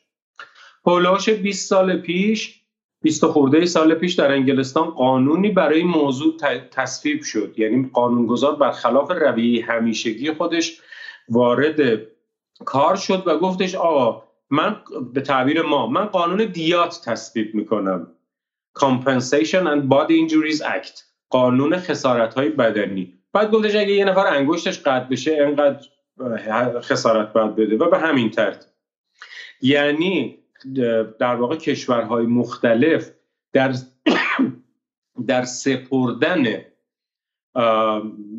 هولاش 0.86 1.30
20 1.30 1.69
سال 1.69 1.97
پیش 1.97 2.62
20 3.02 3.26
خورده 3.26 3.65
سال 3.65 3.93
پیش 3.93 4.13
در 4.13 4.32
انگلستان 4.32 4.89
قانونی 4.89 5.50
برای 5.50 5.84
موضوع 5.84 6.38
تصویب 6.71 7.24
شد. 7.24 7.54
یعنی 7.58 7.89
قانونگذار 7.93 8.56
برخلاف 8.56 9.12
رویه 9.12 9.65
همیشگی 9.65 10.32
خودش 10.32 10.82
وارد 11.30 12.02
کار 12.65 12.95
شد 12.95 13.24
و 13.28 13.38
گفتش 13.38 13.76
آقا 13.76 14.24
من 14.50 14.76
به 15.13 15.21
تعبیر 15.21 15.62
ما 15.62 15.88
من 15.88 16.06
قانون 16.06 16.45
دیات 16.45 17.02
تصویب 17.06 17.56
می‌کنم. 17.56 18.08
Compensation 18.74 19.68
and 19.68 19.90
Body 19.90 20.18
Injuries 20.20 20.62
Act 20.62 21.04
قانون 21.30 21.78
خسارت 21.78 22.34
های 22.34 22.50
بدنی. 22.50 23.18
بعد 23.34 23.52
گفتش 23.52 23.76
اگه 23.76 23.94
یه 23.94 24.06
نفر 24.06 24.28
انگشتش 24.28 24.80
قطع 24.80 25.06
بشه 25.06 25.38
انقدر 25.42 25.88
خسارت 26.82 27.34
باید 27.34 27.56
بده 27.56 27.78
و 27.78 27.90
به 27.90 28.00
همین 28.00 28.30
ترتیب 28.30 28.70
یعنی 29.62 30.40
در 31.20 31.36
واقع 31.36 31.56
کشورهای 31.56 32.26
مختلف 32.26 33.12
در 33.54 33.76
در 35.28 35.44
سپردن 35.44 36.62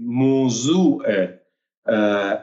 موضوع 0.06 1.26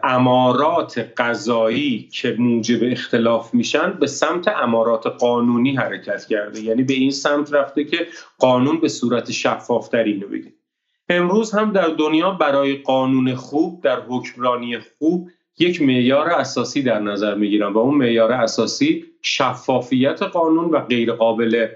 امارات 0.03 1.13
قضایی 1.17 2.09
که 2.11 2.35
موجب 2.39 2.79
اختلاف 2.91 3.53
میشن 3.53 3.93
به 3.99 4.07
سمت 4.07 4.47
امارات 4.47 5.07
قانونی 5.07 5.75
حرکت 5.75 6.25
کرده. 6.25 6.59
یعنی 6.59 6.83
به 6.83 6.93
این 6.93 7.11
سمت 7.11 7.53
رفته 7.53 7.83
که 7.83 8.07
قانون 8.39 8.79
به 8.79 8.87
صورت 8.87 9.31
شفافتر 9.31 10.03
اینو 10.03 10.27
بگه. 10.27 10.53
امروز 11.09 11.51
هم 11.51 11.71
در 11.71 11.87
دنیا 11.87 12.31
برای 12.31 12.75
قانون 12.75 13.35
خوب 13.35 13.81
در 13.83 13.99
حکمرانی 14.09 14.77
خوب 14.79 15.29
یک 15.59 15.81
معیار 15.81 16.29
اساسی 16.29 16.81
در 16.81 16.99
نظر 16.99 17.35
می‌گیرن 17.35 17.73
و 17.73 17.77
اون 17.77 17.95
معیار 17.95 18.31
اساسی 18.31 19.05
شفافیت 19.21 20.23
قانون 20.23 20.65
و 20.65 20.79
غیر 20.79 21.11
قابل 21.11 21.67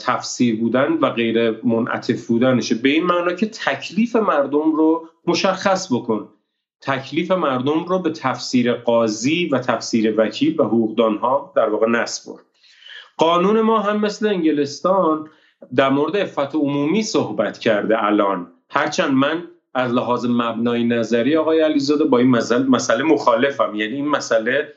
تفسیر 0.00 0.60
بودن 0.60 0.92
و 0.92 1.10
غیر 1.10 1.50
منعطف 1.64 2.26
بودنشه. 2.26 2.74
به 2.74 2.88
این 2.88 3.04
معنا 3.04 3.32
که 3.32 3.46
تکلیف 3.46 4.16
مردم 4.16 4.72
رو 4.72 5.08
مشخص 5.26 5.92
بکن. 5.92 6.28
تکلیف 6.86 7.30
مردم 7.30 7.84
رو 7.84 7.98
به 7.98 8.10
تفسیر 8.10 8.72
قاضی 8.72 9.48
و 9.52 9.58
تفسیر 9.58 10.14
وکیل 10.16 10.60
و 10.60 10.64
حقوقدانها 10.64 11.52
در 11.56 11.68
واقع 11.68 11.88
نسپر 11.88 12.40
قانون 13.16 13.60
ما 13.60 13.80
هم 13.80 14.00
مثل 14.00 14.26
انگلستان 14.26 15.28
در 15.74 15.88
مورد 15.88 16.16
افت 16.16 16.54
عمومی 16.54 17.02
صحبت 17.02 17.58
کرده 17.58 18.04
الان. 18.04 18.46
هرچند 18.70 19.12
من 19.12 19.42
از 19.74 19.92
لحاظ 19.92 20.26
مبنای 20.26 20.84
نظری 20.84 21.36
آقای 21.36 21.60
علیزاده 21.60 22.04
با 22.04 22.18
این 22.18 22.30
مسئله 22.68 23.02
مخالفم. 23.02 23.74
یعنی 23.74 23.94
این 23.94 24.08
مسئله 24.08 24.72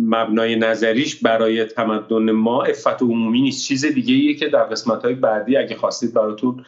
مبنای 0.00 0.56
نظریش 0.56 1.22
برای 1.22 1.64
تمدن 1.64 2.30
ما 2.30 2.62
افت 2.62 3.02
عمومی 3.02 3.40
نیست. 3.40 3.68
چیز 3.68 3.86
دیگه 3.86 4.34
که 4.34 4.48
در 4.48 4.64
قسمت 4.64 5.04
های 5.04 5.14
بعدی 5.14 5.56
اگه 5.56 5.76
خواستید 5.76 6.14
براتون 6.14 6.64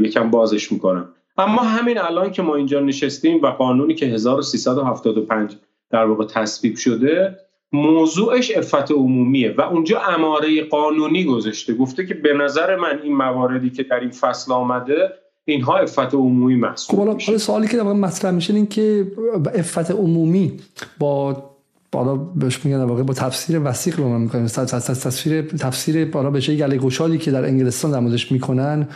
یکم 0.00 0.30
بازش 0.30 0.72
می‌کنم. 0.72 1.14
اما 1.40 1.62
همین 1.62 1.98
الان 1.98 2.30
که 2.30 2.42
ما 2.42 2.56
اینجا 2.56 2.80
نشستیم 2.80 3.42
و 3.42 3.46
قانونی 3.46 3.94
که 3.94 4.06
1375 4.06 5.56
در 5.90 6.04
واقع 6.04 6.24
تصویب 6.24 6.76
شده 6.76 7.36
موضوعش 7.72 8.56
افت 8.56 8.90
عمومیه 8.90 9.54
و 9.58 9.60
اونجا 9.60 10.00
اماره 10.00 10.64
قانونی 10.64 11.24
گذاشته. 11.24 11.74
گفته 11.74 12.06
که 12.06 12.14
به 12.14 12.32
نظر 12.32 12.76
من 12.76 13.00
این 13.02 13.16
مواردی 13.16 13.70
که 13.70 13.82
در 13.82 14.00
این 14.00 14.10
فصل 14.10 14.52
آمده 14.52 15.12
اینها 15.44 15.78
افت 15.78 16.14
عمومی 16.14 16.56
محسوب 16.56 16.96
خب 16.96 17.06
حالا 17.06 17.38
سوالی 17.38 17.68
که 17.68 17.76
در 17.76 17.82
مطرح 17.82 18.30
میشه 18.30 18.54
این 18.54 18.66
که 18.66 19.12
افت 19.54 19.90
عمومی 19.90 20.60
با 20.98 21.49
بالا 21.92 22.16
بهش 22.16 22.64
میگن 22.64 22.82
واقع 22.82 23.02
با 23.02 23.14
تفسیر 23.14 23.60
وسیق 23.64 24.00
رو 24.00 24.08
من 24.08 24.20
می‌کنیم. 24.20 24.46
تفسیر 24.46 25.42
تفسیر 25.42 26.04
بالا 26.04 26.30
به 26.30 26.40
گله 26.40 26.76
گشادی 26.76 27.18
که 27.18 27.30
در 27.30 27.44
انگلستان 27.44 27.90
در 27.90 28.00
می‌کنن 28.32 28.88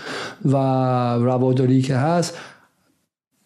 و 0.44 0.56
رواداری 1.14 1.82
که 1.82 1.96
هست 1.96 2.38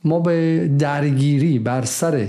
ما 0.05 0.21
به 0.21 0.69
درگیری 0.79 1.59
بر 1.59 1.85
سر 1.85 2.29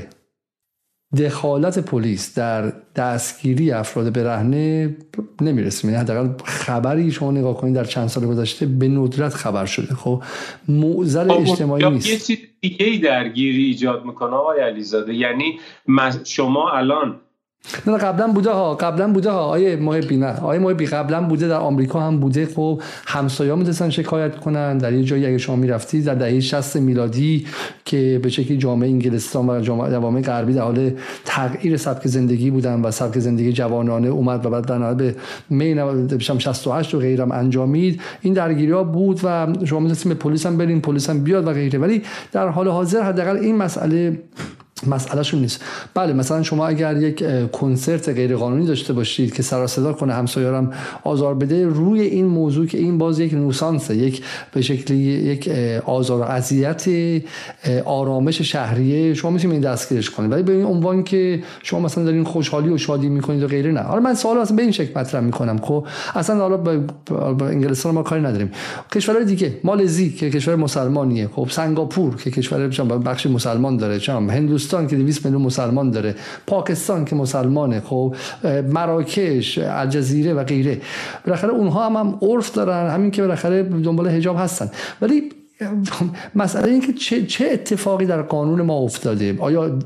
دخالت 1.17 1.79
پلیس 1.79 2.37
در 2.37 2.73
دستگیری 2.95 3.71
افراد 3.71 4.13
برهنه 4.13 4.95
نمی‌رسیم 5.41 5.89
یعنی 5.89 6.01
حداقل 6.01 6.29
خبری 6.45 7.11
شما 7.11 7.31
نگاه 7.31 7.57
کنید 7.57 7.75
در 7.75 7.83
چند 7.83 8.07
سال 8.07 8.25
گذشته 8.25 8.65
به 8.65 8.87
ندرت 8.87 9.33
خبر 9.33 9.65
شده. 9.65 9.95
خب 9.95 10.23
معضل 10.67 11.31
اجتماعی 11.31 11.89
نیست. 11.89 12.07
یه 12.07 12.17
چیز 12.17 12.37
دیگه 12.61 12.99
درگیری 13.03 13.63
ایجاد 13.63 14.05
می‌کنه 14.05 14.31
آقای 14.31 14.59
علیزاده. 14.59 15.13
یعنی 15.13 15.59
شما 16.23 16.71
الان 16.71 17.15
نه 17.87 17.97
قبلا 17.97 18.27
بوده 18.27 18.51
ها 18.51 18.75
قبلا 18.75 19.07
بوده 19.07 19.31
ها. 19.31 19.39
آیه 19.39 19.75
محبی 19.75 20.17
نه 20.17 20.39
آیه 20.39 20.59
محبی 20.59 20.85
قبلا 20.85 21.21
بوده 21.21 21.47
در 21.47 21.57
آمریکا 21.57 21.99
هم 21.99 22.19
بوده. 22.19 22.45
خب 22.45 22.81
همسایا 23.07 23.55
می‌تونستن 23.55 23.89
شکایت 23.89 24.35
کنن. 24.35 24.77
در 24.77 24.93
یه 24.93 25.03
جایی 25.03 25.25
اگه 25.25 25.37
شما 25.37 25.55
می‌رفتی 25.55 26.01
در 26.01 26.15
دهه 26.15 26.39
60 26.39 26.75
میلادی 26.75 27.45
که 27.85 28.19
به 28.23 28.29
شکلی 28.29 28.57
جامعه 28.57 28.89
انگلستان 28.89 29.49
و 29.49 29.61
جامعه 29.61 30.21
غربی 30.21 30.53
در 30.53 30.61
حال 30.61 30.91
تغییر 31.25 31.77
سبک 31.77 32.07
زندگی 32.07 32.51
بودن 32.51 32.81
و 32.81 32.91
سبک 32.91 33.19
زندگی 33.19 33.53
جوانانه 33.53 34.07
اومد 34.07 34.45
و 34.45 34.49
بعد 34.49 34.65
در 34.65 34.93
به 34.93 35.15
مین 35.49 36.17
68 36.19 36.95
و 36.95 36.99
غیرم 36.99 37.31
انجامید 37.31 38.01
این 38.21 38.33
درگیری 38.33 38.71
ها 38.71 38.83
بود 38.83 39.19
و 39.23 39.47
شما 39.65 39.79
می‌تونستید 39.79 40.13
به 40.13 40.19
پلیس 40.19 40.45
هم 40.45 40.57
برین 40.57 40.81
پلیس 40.81 41.09
هم 41.09 41.23
بیاد 41.23 41.47
و 41.47 41.53
غیره. 41.53 41.79
ولی 41.79 42.01
در 42.31 42.47
حال 42.47 42.67
حاضر 42.67 43.01
حداقل 43.01 43.37
این 43.37 43.55
مسئله 43.55 44.19
مسئلهشون 44.87 45.41
نیست. 45.41 45.63
بله 45.93 46.13
مثلا 46.13 46.43
شما 46.43 46.67
اگر 46.67 46.97
یک 46.97 47.51
کنسرت 47.51 48.09
غیر 48.09 48.35
قانونی 48.35 48.65
داشته 48.65 48.93
باشید 48.93 49.33
که 49.33 49.43
سر 49.43 49.67
صدا 49.67 49.93
کنه 49.93 50.13
همسایه‌ام 50.13 50.73
آزار 51.03 51.35
بده 51.35 51.65
روی 51.65 52.01
این 52.01 52.25
موضوع 52.25 52.65
که 52.65 52.77
این 52.77 52.97
باز 52.97 53.19
یک 53.19 53.33
نوسانسه 53.33 53.97
یک 53.97 54.21
به 54.53 54.61
شکلی 54.61 54.97
یک 54.97 55.49
آزار 55.85 56.21
و 56.21 56.23
اذیت 56.23 56.85
آرامش 57.85 58.41
شهریه 58.41 59.13
شما 59.13 59.31
می‌تونید 59.31 59.53
این 59.53 59.73
دستگیرش 59.73 60.09
کنید. 60.09 60.31
ولی 60.31 60.43
به 60.43 60.53
این 60.53 60.65
عنوان 60.65 61.03
که 61.03 61.43
شما 61.63 61.79
مثلا 61.79 62.03
دارین 62.03 62.23
خوشحالی 62.23 62.69
و 62.69 62.77
شادی 62.77 63.09
می‌کنید 63.09 63.43
و 63.43 63.47
غیره 63.47 63.71
نه. 63.71 63.79
حالا 63.79 64.01
من 64.01 64.13
سوال 64.13 64.37
اصلا 64.37 64.55
به 64.55 64.61
این 64.61 64.71
شکل 64.71 64.99
مطرح 64.99 65.21
می‌کنم 65.21 65.57
خب؟ 65.57 65.87
اصلا 66.15 66.35
حالا 66.35 66.57
با 66.57 67.47
انگلستان 67.47 67.93
ما 67.93 68.03
کاری 68.03 68.21
نداریم. 68.21 68.51
کشورهای 68.95 69.25
دیگه 69.25 69.53
مالزی 69.63 70.09
که 70.09 70.29
کشور 70.29 70.55
مسلمانیه 70.55 71.29
خب؟ 71.35 71.47
سنگاپور 71.49 72.15
که 72.15 72.31
کشور 72.31 72.67
بخش 72.97 73.25
مسلمان 73.25 73.77
داره 73.77 73.99
چم 73.99 74.29
هندوستان 74.29 74.68
که 74.71 74.95
200 74.95 75.25
میلیون 75.25 75.41
مسلمان 75.41 75.91
داره 75.91 76.15
پاکستان 76.47 77.05
که 77.05 77.15
مسلمانه 77.15 77.81
خب 77.81 78.15
مراکش 78.69 79.57
الجزیره 79.57 80.33
و 80.33 80.43
غیره. 80.43 80.81
بالاخره 81.25 81.49
اونها 81.49 81.85
هم, 81.85 81.95
هم 81.95 82.17
عرف 82.21 82.51
دارن 82.51 82.89
همین 82.89 83.11
که 83.11 83.21
بالاخره 83.21 83.63
دنبال 83.63 84.07
حجاب 84.07 84.35
هستن. 84.39 84.71
ولی 85.01 85.31
مسئله 86.35 86.71
این 86.71 86.81
که 86.81 86.93
چه, 86.93 87.25
چه 87.25 87.49
اتفاقی 87.51 88.05
در 88.05 88.21
قانون 88.21 88.61
ما 88.61 88.77
افتاده؟ 88.77 89.35
آیا 89.39 89.79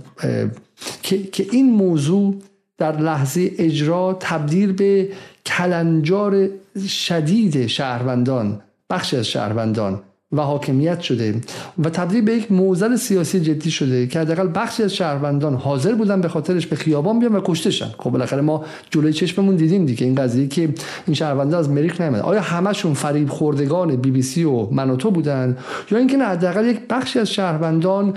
که, 1.01 1.23
که 1.23 1.45
این 1.51 1.71
موضوع 1.71 2.35
در 2.77 2.97
لحظه 2.97 3.51
اجرا 3.57 4.17
تبدیل 4.19 4.73
به 4.73 5.09
کلنجار 5.45 6.49
شدید 6.87 7.67
شهروندان 7.67 8.61
بخشی 8.89 9.17
از 9.17 9.25
شهروندان 9.25 10.01
و 10.33 10.41
حاکمیت 10.41 10.99
شده 10.99 11.41
و 11.83 11.89
تبدیل 11.89 12.21
به 12.21 12.33
یک 12.33 12.51
موزل 12.51 12.95
سیاسی 12.95 13.39
جدی 13.39 13.71
شده 13.71 14.07
که 14.07 14.19
حداقل 14.19 14.49
بخشی 14.55 14.83
از 14.83 14.93
شهروندان 14.93 15.55
حاضر 15.55 15.95
بودن 15.95 16.21
به 16.21 16.27
خاطرش 16.27 16.67
به 16.67 16.75
خیابان 16.75 17.19
بیان 17.19 17.35
و 17.35 17.41
کشتشن. 17.45 17.89
خب 17.97 18.09
بالاخره 18.09 18.41
ما 18.41 18.65
جلوی 18.89 19.13
چشممون 19.13 19.55
دیدیم 19.55 19.85
دیگه 19.85 20.05
این 20.05 20.15
قضیه 20.15 20.47
که 20.47 20.61
این 21.07 21.15
شهروندان 21.15 21.59
از 21.59 21.69
مریخ 21.69 22.01
نیامد 22.01 22.19
آیا 22.19 22.41
همشون 22.41 22.93
فریب 22.93 23.29
خوردگان 23.29 23.95
بی 23.95 24.11
بی 24.11 24.21
سی 24.21 24.43
و 24.43 24.67
منوتو 24.71 25.11
بودن؟ 25.11 25.57
یا 25.91 25.97
اینکه 25.97 26.17
نه 26.17 26.25
حداقل 26.25 26.65
یک 26.65 26.79
بخشی 26.89 27.19
از 27.19 27.29
شهروندان 27.29 28.13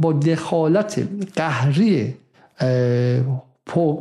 با 0.00 0.12
دخالت 0.12 1.02
قهری 1.36 2.14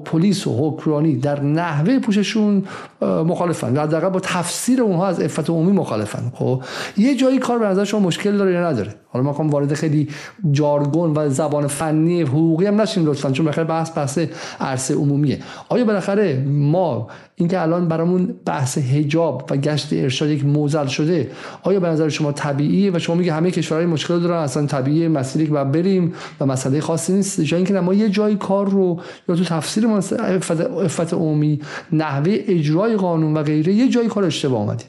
پلیس 0.06 0.47
و 0.47 0.69
حکمرانی 0.69 1.15
در 1.15 1.43
نحوه 1.43 1.99
پوششون 1.99 2.63
مخالفن 3.01 3.77
حداقل 3.77 4.10
با 4.10 4.19
تفسیر 4.19 4.82
اونها 4.82 5.08
از 5.08 5.19
عفت 5.19 5.49
عمومی 5.49 5.71
مخالفن. 5.71 6.32
خب 6.36 6.63
یه 6.97 7.15
جایی 7.15 7.39
کار 7.39 7.60
به 7.60 7.65
نظر 7.65 7.84
شما 7.84 7.99
مشکل 7.99 8.38
داره 8.38 8.53
یا 8.53 8.69
نداره؟ 8.69 8.95
حالا 9.10 9.25
ما 9.25 9.34
کنم 9.34 9.49
وارد 9.49 9.73
خیلی 9.73 10.08
جارگون 10.51 11.17
و 11.17 11.30
زبان 11.30 11.67
فنی 11.67 12.21
حقوقی 12.21 12.65
هم 12.65 12.82
نشیم 12.82 13.06
لطفا 13.06 13.32
چون 13.32 13.45
بالاخره 13.45 13.63
بحث 13.63 13.97
بحث 13.97 14.19
عرصه 14.60 14.95
عمومیه. 14.95 15.39
آیا 15.69 15.86
بالاخره 15.86 16.43
ما 16.47 17.08
اینکه 17.39 17.62
الان 17.62 17.88
برامون 17.88 18.26
بحث 18.45 18.78
حجاب 18.78 19.47
و 19.52 19.58
گشت 19.58 19.93
ارشاد 19.93 20.30
یک 20.30 20.45
موزل 20.45 20.88
شده 20.88 21.32
آیا 21.63 21.80
به 21.80 21.88
نظر 21.88 22.10
شما 22.10 22.32
طبیعیه؟ 22.32 22.91
و 22.91 23.00
شما 23.00 23.15
میگه 23.15 23.34
همه 23.34 23.52
کشورهای 23.52 23.86
مشکل 23.86 24.19
دارن 24.19 24.38
اصلا 24.38 24.65
طبیعی 24.65 25.08
مسیری 25.08 25.47
که 25.47 25.54
بریم 25.54 26.13
و 26.39 26.45
مسئله 26.45 26.82
خاصی 26.82 27.13
نیست. 27.13 27.41
جای 27.41 27.58
اینکه 27.58 27.73
ما 27.73 27.93
یه 27.93 28.10
جایی 28.10 28.36
کار 28.36 28.69
رو 28.69 29.02
یا 29.30 29.36
تو 29.36 29.43
تفسیر 29.43 29.88
افت 29.88 31.13
عمومی 31.13 31.62
نحوه 31.91 32.38
اجرای 32.47 32.95
قانون 32.95 33.34
و 33.34 33.43
غیره 33.43 33.73
یه 33.73 33.89
جایی 33.89 34.08
کار 34.08 34.23
اشتباه 34.23 34.62
آمدیم 34.62 34.88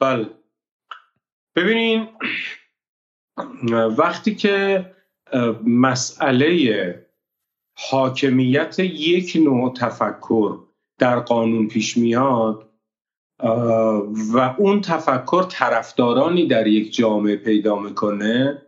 بله. 0.00 0.26
ببینین 1.56 2.08
وقتی 3.98 4.34
که 4.34 4.84
مسئله 5.66 7.06
حاکمیت 7.76 8.78
یک 8.78 9.36
نوع 9.44 9.74
تفکر 9.74 10.58
در 10.98 11.20
قانون 11.20 11.68
پیش 11.68 11.96
میاد 11.96 12.70
و 14.32 14.54
اون 14.58 14.80
تفکر 14.80 15.46
طرفدارانی 15.48 16.46
در 16.46 16.66
یک 16.66 16.94
جامعه 16.94 17.36
پیدا 17.36 17.78
می‌کنه 17.78 18.62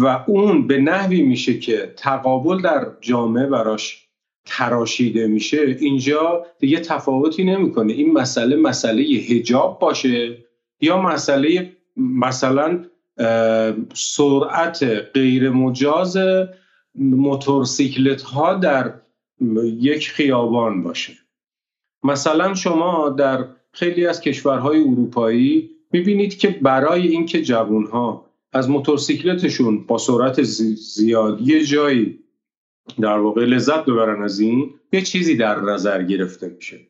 و 0.00 0.24
اون 0.26 0.66
به 0.66 0.78
نحوی 0.78 1.22
میشه 1.22 1.58
که 1.58 1.94
تقابل 1.96 2.62
در 2.62 2.86
جامعه 3.00 3.46
براش 3.46 4.08
تراشیده 4.46 5.26
میشه. 5.26 5.76
اینجا 5.80 6.46
دیگه 6.58 6.80
تفاوتی 6.80 7.44
نمی‌کنه. 7.44 7.92
این 7.92 8.12
مسئله 8.12 8.56
مسئله 8.56 9.02
هجاب 9.02 9.78
باشه 9.78 10.38
یا 10.80 11.02
مسئله 11.02 11.72
مثلا 11.96 12.84
سرعت 13.94 14.82
غیر 15.14 15.50
مجاز 15.50 16.18
موتورسیکلت 16.94 18.22
ها 18.22 18.54
در 18.54 19.01
یک 19.64 20.08
خیابان 20.08 20.82
باشه. 20.82 21.12
مثلا 22.04 22.54
شما 22.54 23.08
در 23.08 23.48
خیلی 23.72 24.06
از 24.06 24.20
کشورهای 24.20 24.80
اروپایی 24.80 25.70
می‌بینید 25.92 26.38
که 26.38 26.48
برای 26.48 27.08
اینکه 27.08 27.42
جوانها 27.42 28.26
از 28.52 28.70
موتورسیکلتشون 28.70 29.84
با 29.86 29.98
سرعت 29.98 30.42
زیاد 30.42 31.40
یه 31.40 31.64
جایی 31.64 32.18
در 33.00 33.18
واقع 33.18 33.44
لذت 33.44 33.84
ببرن 33.84 34.22
از 34.22 34.40
این 34.40 34.74
یه 34.92 35.02
چیزی 35.02 35.36
در 35.36 35.60
نظر 35.60 36.02
گرفته 36.02 36.48
میشه. 36.48 36.80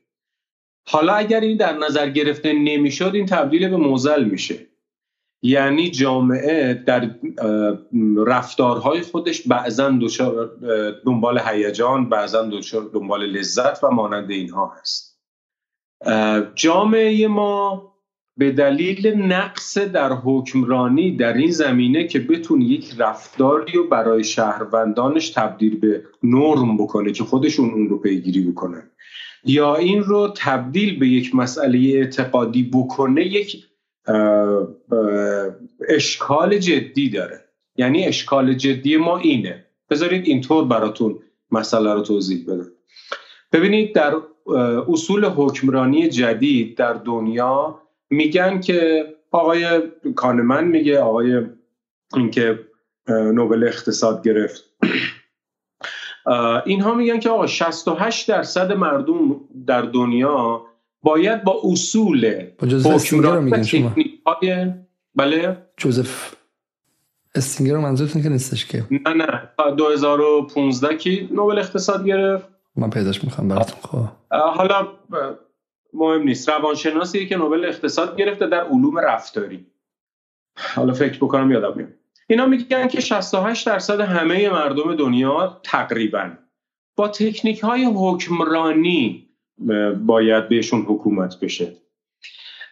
حالا 0.88 1.12
اگر 1.12 1.41
این 1.41 1.57
در 1.57 1.79
نظر 1.79 2.11
گرفته 2.11 2.53
نمی‌شد 2.53 3.11
این 3.15 3.27
تبدیل 3.27 3.69
به 3.69 3.77
موزل 3.77 4.25
میشه. 4.25 4.67
یعنی 5.42 5.90
جامعه 5.90 6.74
در 6.74 7.11
رفتارهای 8.26 9.00
خودش 9.00 9.42
بعضا 9.48 9.98
دنبال 11.07 11.40
هیجان 11.46 12.09
بعضا 12.09 12.50
دنبال 12.94 13.26
لذت 13.26 13.85
و 13.85 13.90
مانند 13.90 14.31
اینها 14.31 14.72
هست. 14.81 15.18
جامعه 16.55 17.28
ما 17.28 17.92
به 18.37 18.50
دلیل 18.50 19.07
نقص 19.07 19.78
در 19.78 20.12
حکمرانی 20.12 21.16
در 21.16 21.33
این 21.33 21.50
زمینه 21.50 22.07
که 22.07 22.18
بتونه 22.18 22.64
یک 22.64 22.94
رفتاری 22.98 23.72
رو 23.72 23.88
برای 23.88 24.24
شهروندانش 24.24 25.31
تبدیل 25.31 25.81
به 25.81 26.05
نرم 26.22 26.76
بکنه 26.76 27.12
که 27.12 27.24
خودشون 27.24 27.70
اون 27.70 27.88
رو 27.88 27.98
پیگیری 27.98 28.50
بکنن 28.50 28.90
یا 29.44 29.76
این 29.76 30.02
رو 30.02 30.35
تبدیل 30.37 30.98
به 30.98 31.09
یک 31.09 31.35
مسئله 31.35 31.78
اعتقادی 31.78 32.62
بکنه 32.62 33.26
یک 33.26 33.64
اشکال 35.88 36.59
جدی 36.59 37.11
داره. 37.11 37.45
یعنی 37.77 38.07
اشکال 38.07 38.55
جدی 38.55 38.97
ما 38.97 39.19
اینه. 39.19 39.67
بذارید 39.91 40.27
اینطور 40.27 40.65
براتون 40.65 41.19
مسئله 41.51 41.95
رو 41.95 42.01
توضیح 42.01 42.45
بدم. 42.45 42.73
ببینید 43.53 43.95
در 43.95 44.17
اصول 44.88 45.25
حکمرانی 45.25 46.09
جدید 46.09 46.77
در 46.77 46.93
دنیا 46.93 47.79
میگن 48.11 48.61
که 48.61 49.07
آقای 49.31 49.83
کانمن 50.17 50.65
میگه 50.65 51.01
آقای 51.01 51.47
اینکه 52.17 52.59
نوبل 53.09 53.65
اقتصاد 53.65 54.25
گرفت. 54.25 54.65
اینها 56.67 56.95
میگن 56.95 57.21
که 57.21 57.31
آقا 57.31 57.47
68 57.47 58.29
درصد 58.29 58.73
مردم 58.73 59.41
در 59.67 59.83
دنیا 59.83 60.67
باید 61.03 61.45
با 61.45 61.61
اصول 61.65 62.45
حکمرانی 62.85 63.51
های 64.27 64.73
بله؟ 65.15 65.67
جوزف 65.77 66.35
استینگر 67.35 67.75
رو 67.75 67.81
منظورتون 67.81 68.23
که 68.23 68.29
نیستش 68.29 68.67
که. 68.67 68.85
نه 68.91 69.15
نه. 69.15 69.49
2015 69.77 70.97
کی 70.97 71.29
نوبل 71.33 71.59
اقتصاد 71.59 72.07
گرفت. 72.07 72.49
من 72.77 72.91
پیداش 72.91 73.25
می‌خوام 73.25 73.49
براتون 73.49 73.79
خب. 73.83 74.05
حالا 74.31 74.88
مهم 75.95 76.23
نیست. 76.23 76.49
روانشناسی 76.49 77.27
که 77.27 77.37
نوبل 77.37 77.65
اقتصاد 77.65 78.17
گرفته 78.17 78.47
در 78.47 78.65
علوم 78.65 78.99
رفتاری. 78.99 79.67
حالا 80.75 80.93
فکر 80.93 81.17
بکنم 81.17 81.51
یادم 81.51 81.77
میاد. 81.77 81.93
اینا 82.29 82.47
میگن 82.47 82.88
که 82.88 83.01
68 83.01 83.67
درصد 83.67 84.01
همه 84.01 84.51
مردم 84.51 84.97
دنیا 84.97 85.61
تقریبا 85.62 86.31
با 86.97 87.09
تکنیک 87.09 87.61
های 87.61 87.85
حکمرانی 87.95 89.29
باید 90.07 90.48
بهشون 90.48 90.83
حکومت 90.83 91.40
بشه. 91.40 91.72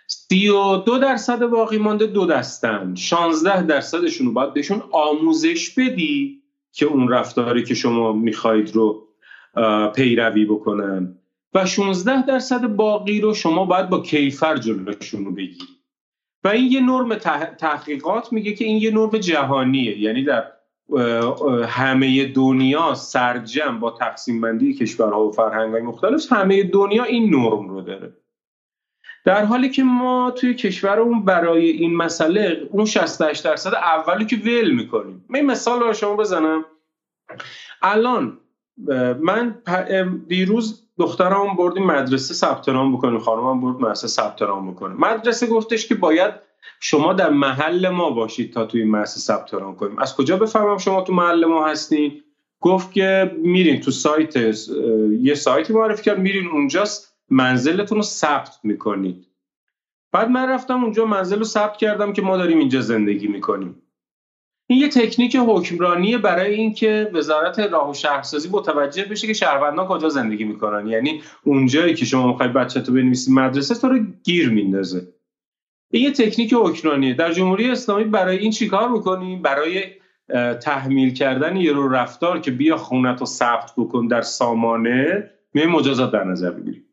سی 0.06 0.48
و 0.48 0.76
دو 0.76 0.98
درصد 0.98 1.46
باقی 1.46 1.78
مانده 1.78 2.06
دو 2.06 2.26
دستن. 2.26 2.94
16 2.94 3.62
درصدشون 3.62 4.26
رو 4.26 4.32
باید 4.32 4.54
بهشون 4.54 4.82
آموزش 4.92 5.74
بدی 5.74 6.42
که 6.72 6.86
اون 6.86 7.08
رفتاری 7.08 7.62
که 7.62 7.74
شما 7.74 8.12
می‌خواهید 8.12 8.76
رو 8.76 9.08
پیروی 9.94 10.44
بکنن. 10.44 11.16
و 11.54 11.66
16 11.66 12.26
درصد 12.26 12.66
باقی 12.66 13.20
رو 13.20 13.34
شما 13.34 13.64
باید 13.64 13.88
با 13.88 14.00
کیفر 14.00 14.56
جلوشون 14.56 15.24
رو 15.24 15.32
بگیری. 15.32 15.66
و 16.44 16.48
این 16.48 16.72
یه 16.72 16.80
نرم 16.80 17.14
تحقیقات 17.58 18.32
میگه 18.32 18.52
که 18.52 18.64
این 18.64 18.76
یه 18.76 18.90
نرم 18.90 19.18
جهانیه. 19.18 19.98
یعنی 19.98 20.24
در 20.24 20.44
همه 21.68 22.24
دنیا 22.24 22.94
سرجم 22.94 23.78
با 23.80 23.90
تقسیم 23.90 24.40
بندی 24.40 24.74
کشورها 24.74 25.26
و 25.26 25.32
فرهنگ 25.32 25.76
مختلف 25.76 26.32
همه 26.32 26.62
دنیا 26.62 27.04
این 27.04 27.34
نرم 27.34 27.68
رو 27.68 27.80
داره. 27.80 28.16
در 29.24 29.44
حالی 29.44 29.70
که 29.70 29.82
ما 29.82 30.30
توی 30.30 30.54
کشورمون 30.54 31.24
برای 31.24 31.70
این 31.70 31.96
مسئله 31.96 32.68
اون 32.70 32.84
68 32.84 33.44
درصد 33.44 33.74
اولی 33.74 34.26
که 34.26 34.36
ول 34.36 34.70
می‌کنیم. 34.70 35.24
من 35.28 35.40
مثال 35.40 35.80
رو 35.80 35.92
شما 35.92 36.16
بزنم. 36.16 36.64
الان 37.82 38.38
من 39.20 39.62
دیروز 40.28 40.88
دخترم 40.98 41.56
بردیم 41.56 41.86
مدرسه 41.86 42.34
ثبت 42.34 42.68
نام 42.68 42.96
بکنیم 42.96 43.18
خانمم 43.18 43.60
برد 43.60 43.80
مدرسه 43.80 44.08
ثبت 44.08 44.42
نام 44.42 44.70
بکنه. 44.70 44.94
مدرسه 44.94 45.46
گفتش 45.46 45.88
که 45.88 45.94
باید 45.94 46.34
شما 46.80 47.12
در 47.12 47.30
محل 47.30 47.88
ما 47.88 48.10
باشید 48.10 48.52
تا 48.52 48.66
توی 48.66 48.84
مدرسه 48.84 49.20
ثبت 49.20 49.54
نام 49.54 49.76
کنیم. 49.76 49.98
از 49.98 50.16
کجا 50.16 50.36
بفهمم 50.36 50.78
شما 50.78 51.02
تو 51.02 51.12
محل 51.12 51.44
ما 51.44 51.66
هستین؟ 51.66 52.22
گفت 52.60 52.92
که 52.92 53.36
میرین 53.38 53.80
تو 53.80 53.90
سایت 53.90 54.36
یه 55.20 55.34
سایتی 55.34 55.72
معرفی 55.72 56.02
کرد 56.02 56.18
میرین 56.18 56.46
اونجاست 56.46 57.16
منزلتون 57.30 57.98
رو 57.98 58.02
ثبت 58.02 58.58
می‌کنید. 58.62 59.26
بعد 60.12 60.30
من 60.30 60.48
رفتم 60.48 60.84
اونجا 60.84 61.04
منزل 61.04 61.38
رو 61.38 61.44
ثبت 61.44 61.76
کردم 61.76 62.12
که 62.12 62.22
ما 62.22 62.36
داریم 62.36 62.58
اینجا 62.58 62.80
زندگی 62.80 63.28
می‌کنیم. 63.28 63.82
این 64.66 64.78
یه 64.78 64.88
تکنیک 64.88 65.36
حکمرانی 65.36 66.18
برای 66.18 66.54
اینکه 66.54 67.10
وزارت 67.14 67.58
راه 67.58 67.90
و 67.90 67.94
شهرسازی 67.94 68.48
متوجه 68.52 69.04
بشه 69.04 69.26
که 69.26 69.32
شهروندان 69.32 69.86
کجا 69.86 70.08
زندگی 70.08 70.44
می‌کنن. 70.44 70.86
یعنی 70.86 71.22
اونجایی 71.44 71.94
که 71.94 72.04
شما 72.04 72.26
می‌خوای 72.26 72.48
بچه 72.48 72.80
تو 72.80 72.92
بنویسی 72.92 73.32
مدرسه 73.32 73.74
تو 73.74 73.88
رو 73.88 73.98
گیر 74.24 74.50
میندازه. 74.50 75.08
این 75.90 76.02
یه 76.02 76.10
تکنیک 76.10 76.54
حکمرانیه 76.54 77.14
در 77.14 77.32
جمهوری 77.32 77.70
اسلامی 77.70 78.04
برای 78.04 78.38
این 78.38 78.50
چیکار 78.50 78.88
می‌کنیم 78.88 79.42
برای 79.42 79.82
تحمیل 80.62 81.14
کردن 81.14 81.56
یه 81.56 81.72
رو 81.72 81.88
رفتار 81.88 82.40
که 82.40 82.50
بیا 82.50 82.76
خونت 82.76 83.20
رو 83.20 83.26
ثبت 83.26 83.72
بکن 83.76 84.06
در 84.06 84.22
سامانه 84.22 85.30
می 85.54 85.66
مجازات 85.66 86.12
در 86.12 86.24
نظر 86.24 86.50
بگیریم 86.50 86.84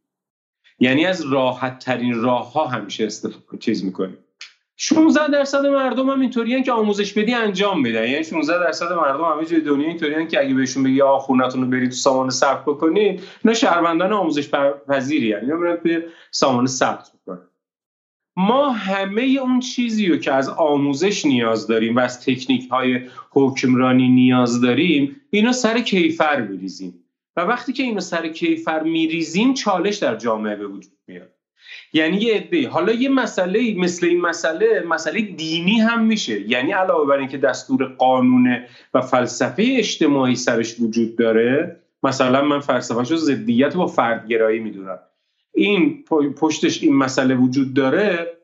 یعنی 0.80 1.06
از 1.06 1.26
راحت 1.26 1.80
ترین 1.80 2.22
راه 2.22 2.54
ها 2.54 2.68
همیشه 2.68 3.06
استفاده 3.06 3.58
چیز 3.60 3.86
می‌کنیم 3.86 4.18
16 4.80 5.32
درصد 5.32 5.66
مردم 5.66 6.10
هم 6.10 6.20
اینطوریان 6.20 6.64
که 6.64 6.72
آموزش 6.72 7.14
بدی 7.14 7.34
انجام 7.34 7.82
میدن. 7.82 8.08
یعنی 8.08 8.24
16 8.24 8.60
درصد 8.60 8.94
مردم 8.94 9.24
همه 9.24 9.46
جای 9.46 9.62
دنیا 9.62 9.88
اینطوریان 9.88 10.28
که 10.28 10.40
اگه 10.40 10.54
بهشون 10.54 10.84
بگی 10.84 11.02
آ 11.02 11.20
خونتون 11.20 11.62
رو 11.62 11.68
برید 11.68 11.90
تو 11.90 11.96
سامانه 11.96 12.32
ثبت 12.32 12.66
بکنید 12.66 13.24
اینا 13.44 13.54
شهروندان 13.54 14.14
آموزش 14.14 14.50
پذیری 14.88 15.28
یعنی 15.28 15.52
میرن 15.54 16.04
سامانه 16.32 16.68
ثبت 16.68 17.12
می‌کنن. 17.14 17.47
ما 18.40 18.70
همه 18.70 19.22
اون 19.22 19.60
چیزی 19.60 20.08
رو 20.08 20.18
که 20.18 20.34
از 20.34 20.50
آموزش 20.50 21.26
نیاز 21.26 21.68
داریم 21.68 21.96
و 21.96 22.00
از 22.00 22.22
تکنیک 22.22 22.70
های 22.70 23.00
حکمرانی 23.32 24.10
نیاز 24.10 24.62
داریم 24.62 25.22
اینو 25.30 25.54
سر 25.54 25.80
کیفر 25.80 26.42
بریزیم. 26.42 26.94
و 27.36 27.42
وقتی 27.42 27.74
که 27.74 27.84
اینو 27.84 28.00
سر 28.00 28.28
کیفر 28.28 28.84
میریزیم 28.84 29.54
چالش 29.54 29.98
در 29.98 30.16
جامعه 30.16 30.56
به 30.56 30.68
وجود 30.68 30.94
میاد. 31.08 31.30
یعنی 31.94 32.18
یه 32.18 32.36
عده 32.36 32.70
حالا 32.70 32.94
یه 32.94 33.10
مسئله 33.10 33.76
مثل 33.78 34.06
این 34.06 34.22
مسئله 34.22 34.84
مسئله 34.88 35.22
دینی 35.22 35.80
هم 35.80 36.06
میشه. 36.06 36.50
یعنی 36.50 36.72
علاوه 36.72 37.08
بر 37.08 37.18
اینکه 37.18 37.38
دستور 37.38 37.86
قانون 37.86 38.60
و 38.94 39.02
فلسفه 39.02 39.66
اجتماعی 39.78 40.36
سرش 40.36 40.80
وجود 40.80 41.16
داره 41.16 41.80
مثلا 42.04 42.42
من 42.42 42.60
فلسفهش 42.60 43.12
رو 43.12 43.18
ضدیت 43.18 43.76
با 43.76 43.88
فردگرایی 43.88 44.60
می‌دونم. 44.60 45.00
این 45.54 46.04
پشتش 46.38 46.84
این 46.84 46.96
مسئله 46.96 47.36
وجود 47.36 47.74
داره 47.74 48.38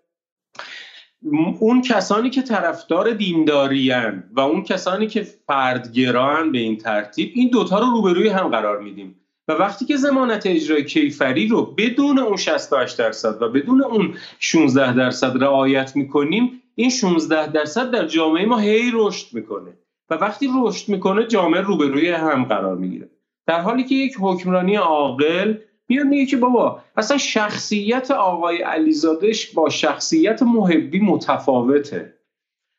اون 1.60 1.82
کسانی 1.82 2.30
که 2.30 2.42
طرفدار 2.42 3.12
دینداریان 3.12 4.24
و 4.32 4.40
اون 4.40 4.64
کسانی 4.64 5.08
که 5.08 5.28
فردگران 5.48 6.52
به 6.52 6.58
این 6.58 6.78
ترتیب 6.78 7.32
این 7.36 7.50
دوتا 7.50 7.80
رو 7.80 7.86
روبروی 7.86 8.30
هم 8.30 8.48
قرار 8.48 8.80
میدیم. 8.80 9.16
و 9.48 9.52
وقتی 9.52 9.86
که 9.86 9.98
زمانت 9.98 10.46
اجرای 10.46 10.86
کیفری 10.86 11.48
رو 11.48 11.66
بدون 11.78 12.20
اون 12.20 12.38
68 12.38 12.98
درصد 12.98 13.42
و 13.42 13.50
بدون 13.50 13.84
اون 13.84 14.14
16 14.40 14.94
درصد 14.94 15.44
رعایت 15.44 15.96
می‌کنیم 15.96 16.62
این 16.76 16.90
16 16.90 17.52
درصد 17.52 17.92
در 17.92 18.08
جامعه 18.08 18.46
ما 18.46 18.58
هی 18.58 18.92
رشد 18.94 19.34
می‌کنه. 19.34 19.78
و 20.10 20.14
وقتی 20.14 20.50
رشد 20.64 20.90
می‌کنه 20.90 21.28
جامعه 21.28 21.62
روبروی 21.62 22.10
هم 22.10 22.44
قرار 22.44 22.76
می‌گیره. 22.78 23.10
در 23.48 23.62
حالی 23.62 23.84
که 23.84 23.96
یک 23.96 24.14
حکمرانی 24.20 24.76
عاقل 24.76 25.56
میاد 25.94 26.08
میگه 26.08 26.26
که 26.26 26.38
بابا 26.38 26.82
اصلا 26.98 27.18
شخصیت 27.18 28.12
آقای 28.12 28.62
علیزادش 28.62 29.52
با 29.52 29.70
شخصیت 29.70 30.44
محبی 30.44 31.00
متفاوته. 31.00 32.14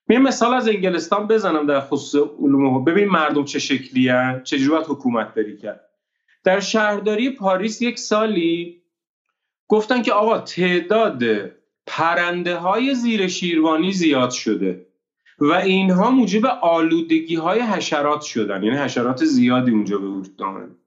می 0.09 0.19
مثال 0.19 0.55
از 0.55 0.69
انگلستان 0.69 1.27
بزنم 1.27 1.67
در 1.67 1.81
خصوص 1.81 2.23
علوم 2.41 2.85
ببین 2.85 3.09
مردم 3.09 3.45
چه 3.45 3.59
شکلی 3.59 4.11
چجوری 4.45 4.85
حکومت 4.89 5.35
بری 5.35 5.57
کرد. 5.57 5.81
در 6.45 6.61
شهرداری 6.61 7.31
پاریس 7.31 7.83
یک 7.83 7.99
سالی 7.99 8.83
گفتن 9.69 10.03
که 10.03 10.13
آقا 10.13 10.39
تعداد 10.39 11.23
پرنده 11.87 12.57
های 12.57 12.95
زیر 12.95 13.29
شیروانی 13.29 13.93
زیاد 13.93 14.31
شده 14.31 14.87
و 15.39 15.53
اینها 15.53 16.11
موجب 16.11 16.47
آلودگی 16.47 17.35
های 17.35 17.61
حشرات 17.61 18.21
شدن. 18.21 18.63
یعنی 18.63 18.77
حشرات 18.77 19.25
زیادی 19.25 19.71
اونجا 19.71 19.99
به 19.99 20.07
وجود 20.07 20.43
آمد. 20.43 20.84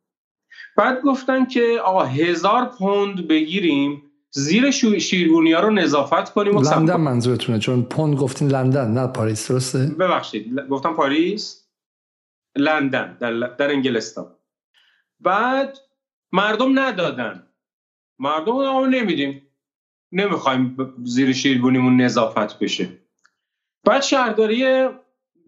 بعد 0.78 1.02
گفتن 1.02 1.46
که 1.46 1.80
آقا 1.84 2.06
هزار 2.06 2.66
پوند 2.66 3.28
بگیریم 3.28 4.04
زیر 4.32 4.72
شیروانی 5.00 5.54
ها 5.54 5.60
رو 5.60 5.70
نظافت 5.70 6.34
کنیم 6.34 6.56
و 6.56 6.62
لندن 6.62 6.96
منظورتونه 6.96 7.60
چون 7.60 7.84
پوند 7.84 8.16
گفتین 8.16 8.48
لندن 8.48 8.92
نه 8.92 9.08
پاریس 9.08 9.52
درسته؟ 9.52 9.80
ببخشید 10.00 10.60
گفتم 10.70 10.94
پاریس؟ 10.94 11.68
لندن 12.56 13.18
در, 13.20 13.34
در 13.34 13.70
انگلستان. 13.70 14.28
بعد 15.20 15.78
مردم 16.32 16.80
ندادن. 16.80 17.48
مردم 18.20 18.58
رو 18.58 18.86
نمیدیم. 18.86 19.42
نمی‌خوایم 20.12 20.78
زیر 21.04 21.34
شیربونیمون 21.34 22.02
نظافت 22.02 22.60
بشه. 22.60 22.90
بعد 23.84 24.02
شهرداری 24.02 24.88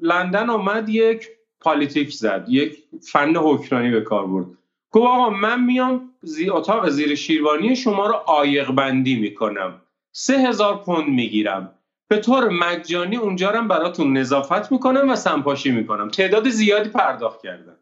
لندن 0.02 0.50
آمد 0.50 0.90
یک 0.90 1.28
پالیتیک 1.60 2.14
زد 2.14 2.46
یک 2.48 2.78
فن 3.12 3.36
حکرانی 3.36 3.92
به 3.92 4.02
کار 4.02 4.28
برد. 4.28 4.59
گفت 4.92 5.08
آقا 5.08 5.30
من 5.30 5.64
میام 5.64 6.10
زی 6.22 6.50
اتاق 6.50 6.90
زیر 6.90 7.16
شیروانی 7.16 7.76
شما 7.76 8.08
رو 8.08 8.14
آیق 8.14 8.72
بندی 8.72 9.16
می‌کنم. 9.16 9.82
سه 10.12 10.38
هزار 10.38 10.78
پوند 10.78 11.08
می‌گیرم. 11.08 11.74
به 12.08 12.18
طور 12.18 12.50
مجانی 12.50 13.16
اونجا 13.16 13.52
رو 13.52 13.68
براتون 13.68 14.18
نظافت 14.18 14.72
می‌کنم 14.72 15.10
و 15.10 15.16
سنپاشی 15.16 15.72
می‌کنم. 15.72 16.10
تعداد 16.10 16.50
زیادی 16.50 16.90
پرداخت 16.90 17.42
کردن. 17.42 17.76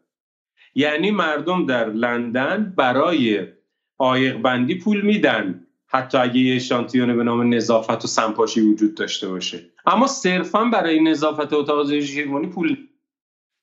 یعنی 0.74 1.10
مردم 1.10 1.66
در 1.66 1.88
لندن 1.88 2.74
برای 2.76 3.46
آیق 3.98 4.36
بندی 4.36 4.74
پول 4.74 5.00
میدن. 5.00 5.66
حتی 5.86 6.18
اگه 6.18 6.38
یه 6.38 6.58
شانتیونه 6.58 7.14
به 7.14 7.24
نام 7.24 7.54
نظافت 7.54 8.04
و 8.04 8.08
سنپاشی 8.08 8.60
وجود 8.60 8.94
داشته 8.94 9.28
باشه. 9.28 9.70
اما 9.86 10.06
صرفا 10.06 10.64
برای 10.64 11.00
نظافت 11.00 11.52
اتاق 11.52 12.00
شیروانی 12.00 12.46
پول. 12.46 12.76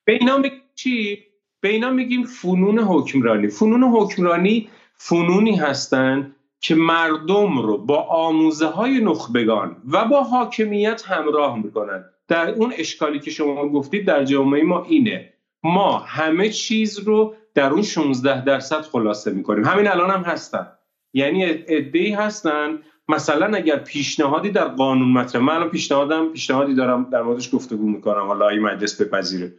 به 0.06 0.14
اینا 0.14 0.44
چی؟ 0.76 1.24
به 1.66 1.72
اینا 1.72 1.90
میگیم 1.90 2.24
فنون 2.24 2.80
حکمرانی. 2.80 3.48
فنون 3.48 3.84
حکمرانی 3.84 4.70
فنونی 4.94 5.56
هستند 5.56 6.36
که 6.60 6.76
مردم 6.76 7.58
رو 7.58 7.78
با 7.78 8.02
آموزه 8.04 8.66
های 8.66 9.00
نخبگان 9.00 9.78
و 9.92 10.06
با 10.06 10.24
حاکمیت 10.24 11.04
همراه 11.06 11.60
می‌کنن. 11.64 12.06
در 12.28 12.50
اون 12.50 12.74
اشکالی 12.78 13.20
که 13.20 13.32
شما 13.32 13.70
گفتید 13.70 14.06
در 14.06 14.24
جامعه 14.24 14.64
ما 14.64 14.84
اینه. 14.84 15.34
ما 15.64 15.98
همه 15.98 16.50
چیز 16.50 17.00
رو 17.00 17.36
در 17.54 17.70
اون 17.70 17.82
16 17.82 18.46
درصد 18.46 18.82
خلاصه 18.82 19.32
می‌کنیم. 19.32 19.66
همین 19.66 19.88
الان 19.88 20.10
هم 20.10 20.22
هستن. 20.22 20.68
یعنی 21.14 21.46
ادهی 21.68 22.12
هستن. 22.12 22.80
مثلا 23.10 23.58
اگر 23.58 23.78
پیشنهادی 23.78 24.50
در 24.50 24.68
قانون 24.68 25.12
مطرح 25.12 25.42
من 25.42 25.54
الان 25.56 25.70
پیشنهادم 25.70 26.30
پیشنهادی 26.30 26.76
دارم 26.76 27.10
در 27.12 27.22
موردش 27.22 27.56
گفتگو 27.56 27.90
می‌کنم. 27.90 28.28
حالا 28.28 28.50
این 28.50 28.62
مجلس 28.62 29.02
بپذیره. 29.02 29.54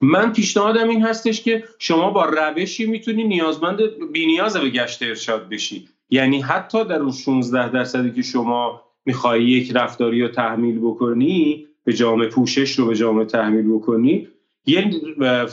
من 0.00 0.32
پیشنهادم 0.32 0.88
این 0.88 1.02
هستش 1.02 1.42
که 1.42 1.64
شما 1.78 2.10
با 2.10 2.24
روشی 2.24 2.86
می‌تونی 2.86 3.24
نیازمند 3.24 3.80
بینیاز 4.12 4.56
به 4.56 4.70
گشت 4.70 5.02
ارشاد 5.02 5.48
بشی. 5.48 5.88
یعنی 6.10 6.40
حتی 6.40 6.84
در 6.84 6.98
اون 6.98 7.12
16 7.12 7.72
درصدی 7.72 8.12
که 8.12 8.22
شما 8.22 8.82
می‌خوای 9.06 9.44
یک 9.44 9.72
رفتاری 9.74 10.22
رو 10.22 10.28
تحمیل 10.28 10.78
بکنی 10.78 11.66
به 11.84 11.92
جامعه 11.92 12.28
پوشش 12.28 12.70
رو 12.70 12.86
به 12.86 12.94
جامعه 12.94 13.24
تحمیل 13.24 13.72
بکنی 13.72 14.28
یه 14.66 14.90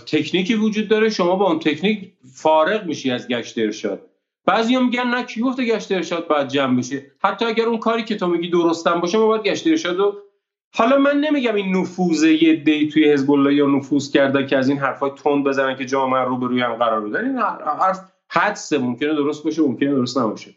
تکنیکی 0.08 0.56
وجود 0.56 0.88
داره 0.88 1.10
شما 1.10 1.36
با 1.36 1.48
اون 1.48 1.60
تکنیک 1.60 2.12
فارغ 2.34 2.86
میشی 2.86 3.12
از 3.12 3.28
گشت 3.28 3.58
ارشاد. 3.58 4.02
بعضی 4.46 4.78
میگن 4.78 5.08
نه 5.08 5.24
کی 5.24 5.42
گفته 5.42 5.66
گشت 5.66 5.92
ارشاد 5.92 6.28
باید 6.28 6.48
جمع 6.48 6.78
بشه؟ 6.78 7.12
حتی 7.24 7.46
اگر 7.46 7.66
اون 7.66 7.78
کاری 7.78 8.04
که 8.04 8.16
تو 8.16 8.28
میگی 8.28 8.50
درستم 8.50 9.00
باشه 9.00 9.18
ما 9.18 9.28
باید 9.28 9.44
گشت 9.44 9.68
ارشاد 9.68 9.98
رو 9.98 10.23
حالا 10.76 10.98
من 10.98 11.18
نمیگم 11.18 11.56
این 11.56 11.76
نفوذ 11.76 12.24
یه 12.24 12.56
دی 12.56 12.88
توی 12.88 13.12
حزب 13.12 13.32
الله 13.32 13.56
یا 13.56 13.68
نفوذ 13.68 14.12
کرده 14.12 14.46
که 14.46 14.58
از 14.58 14.70
این 14.70 14.78
حرفای 14.78 15.12
تند 15.24 15.44
بزنن 15.44 15.76
که 15.76 15.86
جامعه 15.86 16.22
رو 16.22 16.38
به 16.38 16.48
روی 16.48 16.62
هم 16.62 16.74
قرار 16.74 17.02
بدن 17.02 17.26
این 17.26 17.38
حرف 17.80 18.00
حدسه 18.30 18.78
ممکنه 18.78 19.14
درست 19.14 19.44
باشه 19.44 19.62
ممکنه 19.62 19.92
درست 19.92 20.18
نباشه. 20.18 20.56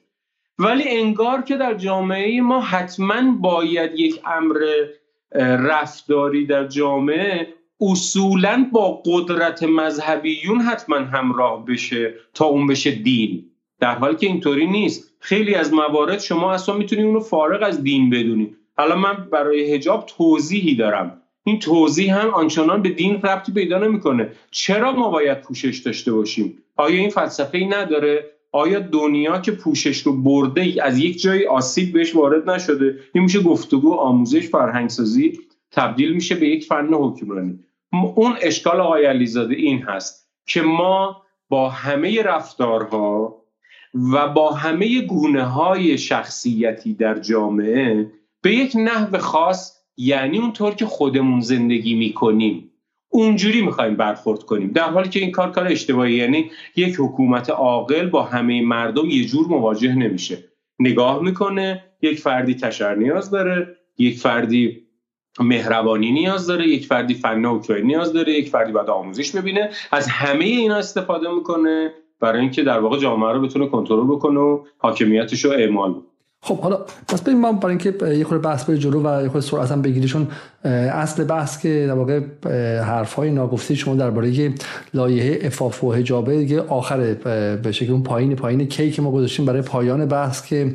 ولی 0.59 0.85
انگار 0.89 1.43
که 1.43 1.57
در 1.57 1.75
جامعه 1.75 2.41
ما 2.41 2.61
حتما 2.61 3.33
باید 3.41 3.91
یک 3.95 4.21
امر 4.25 4.59
رفتاری 5.41 6.47
در 6.47 6.67
جامعه 6.67 7.49
اصولا 7.81 8.67
با 8.73 9.03
قدرت 9.07 9.63
مذهبیون 9.63 10.61
حتما 10.61 10.97
همراه 10.97 11.65
بشه 11.65 12.15
تا 12.35 12.45
اون 12.45 12.67
بشه 12.67 12.91
دین. 12.91 13.51
در 13.81 13.95
حالی 13.95 14.17
که 14.17 14.27
اینطوری 14.27 14.67
نیست. 14.67 15.15
خیلی 15.21 15.55
از 15.55 15.73
موارد 15.73 16.21
شما 16.21 16.53
اصلا 16.53 16.77
می‌تونی 16.77 17.03
اونو 17.03 17.21
فارغ 17.21 17.63
از 17.63 17.83
دین 17.83 18.11
بدونی. 18.11 18.57
حالا 18.77 18.97
من 18.97 19.29
برای 19.33 19.75
هجاب 19.75 20.07
توضیحی 20.07 20.75
دارم. 20.75 21.23
این 21.45 21.59
توضیح 21.59 22.19
هم 22.19 22.31
آنچنان 22.31 22.83
به 22.83 22.89
دین 22.89 23.23
ربطی 23.23 23.53
پیدا 23.53 23.79
نمی‌کنه. 23.79 24.33
چرا 24.51 24.93
ما 24.93 25.11
باید 25.11 25.41
پوشش 25.41 25.79
داشته 25.79 26.13
باشیم؟ 26.13 26.59
آیا 26.77 26.97
این 26.97 27.11
فلسفه 27.11 27.59
ای 27.59 27.67
نداره؟ 27.67 28.25
آیا 28.53 28.81
دنیا 28.81 29.39
که 29.39 29.53
پوشش 29.53 29.99
رو 29.99 30.23
برده 30.23 30.75
از 30.83 30.99
یک 30.99 31.21
جای 31.21 31.47
آسیب 31.47 31.93
بهش 31.93 32.15
وارد 32.17 32.51
نشده؟ 32.51 32.99
این 33.15 33.25
میشه 33.25 33.43
گفتگو 33.43 33.95
آموزش 33.95 34.49
فرهنگسازی 34.49 35.41
تبدیل 35.73 36.13
میشه 36.13 36.35
به 36.35 36.49
یک 36.49 36.65
فن 36.65 36.95
حکمرانی. 36.95 37.59
اون 38.15 38.37
اشکال 38.43 38.81
آقای 38.81 39.05
علیزاده 39.05 39.55
این 39.55 39.83
هست 39.83 40.31
که 40.47 40.63
ما 40.63 41.23
با 41.49 41.69
همه 41.69 42.23
رفتارها 42.23 43.43
و 44.13 44.29
با 44.29 44.53
همه 44.53 45.01
گونه 45.01 45.45
های 45.45 45.99
شخصیتی 45.99 46.95
در 46.95 47.19
جامعه 47.19 48.11
به 48.47 48.55
یک 48.55 48.77
نحو 48.77 49.19
خاص 49.19 49.77
یعنی 49.97 50.39
اونطور 50.39 50.75
که 50.75 50.87
خودمون 50.87 51.41
زندگی 51.41 51.95
می‌کنیم. 51.95 52.71
اونجوری 53.09 53.63
می‌خوایم 53.63 53.97
برخورد 53.97 54.43
کنیم. 54.43 54.73
در 54.73 54.91
حالی 54.91 55.09
که 55.09 55.21
این 55.21 55.31
کار 55.31 55.51
کار 55.51 55.67
اشتباهی 55.67 56.15
یعنی 56.15 56.51
یک 56.77 56.97
حکومت 56.99 57.51
عاقل 57.51 58.09
با 58.09 58.23
همه 58.23 58.63
مردم 58.63 59.07
یه 59.07 59.25
جور 59.25 59.47
مواجه 59.47 59.95
نمیشه. 59.95 60.45
نگاه 60.79 61.23
می‌کنه 61.23 61.85
یک 62.03 62.21
فردی 62.21 62.55
تشر 62.55 62.95
نیاز 62.95 63.31
داره 63.31 63.77
یک 63.99 64.19
فردی 64.19 64.83
مهربانی 65.41 66.13
نیاز 66.13 66.47
داره 66.47 66.69
یک 66.69 66.87
فردی 66.87 67.15
فن 67.15 67.45
و 67.45 67.61
نیاز 67.85 68.13
داره 68.13 68.33
یک 68.33 68.49
فردی 68.49 68.73
باید 68.73 68.91
آموزش 68.91 69.37
ببینه. 69.37 69.71
از 69.93 70.09
همه 70.09 70.45
اینا 70.45 70.77
استفاده 70.77 71.35
می‌کنه 71.35 71.95
برای 72.21 72.41
اینکه 72.41 72.63
در 72.63 72.79
واقع 72.79 72.99
جامعه 72.99 73.33
رو 73.33 73.41
بتونه 73.41 73.67
کنترل 73.67 74.07
بکنه 74.07 74.41
و 74.41 74.65
حاکمیتش 74.79 75.45
رو 75.45 75.51
اعمال 75.51 75.95
خب 76.47 76.61
حالا 76.61 76.79
پس 77.09 77.21
بریم 77.21 77.41
ما 77.41 77.53
برای 77.53 77.77
اینکه 77.77 78.07
یه 78.07 78.25
خورده 78.25 78.45
بحث 78.45 78.65
به 78.65 78.79
جلو 78.79 79.03
و 79.03 79.23
یه 79.23 79.29
خورده 79.29 79.47
سرعت 79.47 79.73
هم 79.73 79.83
بگیریشون 79.83 80.29
اصل 80.65 81.25
بحث 81.25 81.61
که 81.61 81.85
در 81.89 81.95
واقع 81.95 82.21
حرف 82.81 83.13
های 83.13 83.31
ناگفته 83.31 83.75
شما 83.75 83.95
درباره 83.95 84.55
لایحه 84.95 85.39
افاف 85.43 85.85
و 85.85 85.93
حجابه 85.93 86.39
دیگه 86.39 86.61
آخر 86.61 87.15
به 87.57 87.73
شکل 87.73 87.93
اون 87.93 88.03
پایین 88.03 88.37
پایین 88.37 88.69
کی 88.69 88.91
که 88.91 89.03
ما 89.03 89.11
گذاشتیم 89.11 89.47
برای 89.47 89.63
پایان 89.63 90.07
بحث 90.07 90.47
که 90.47 90.75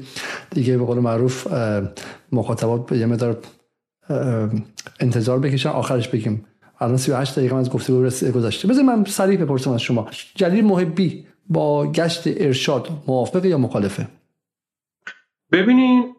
دیگه 0.50 0.78
به 0.78 0.86
قول 0.86 1.00
معروف 1.00 1.48
مخاطبات 2.32 2.92
یه 2.92 3.06
مقدار 3.06 3.38
انتظار 5.00 5.40
بکشن 5.40 5.70
آخرش 5.70 6.08
بگیم. 6.08 6.46
الان 6.80 6.98
38 6.98 7.36
دقیقه 7.36 7.56
از 7.56 7.70
گفتگو 7.70 8.10
گذاشته 8.36 8.68
بذار 8.68 8.84
من 8.84 9.06
سریع 9.06 9.38
بپرسم 9.38 9.72
از 9.72 9.82
شما. 9.82 10.08
جلیل 10.36 10.66
محبی 10.66 11.26
با 11.50 11.92
گشت 11.92 12.24
ارشاد 12.26 12.90
موافقه 13.08 13.50
یا 13.50 13.58
مخالفه؟ 13.58 14.08
ببینین 15.52 16.16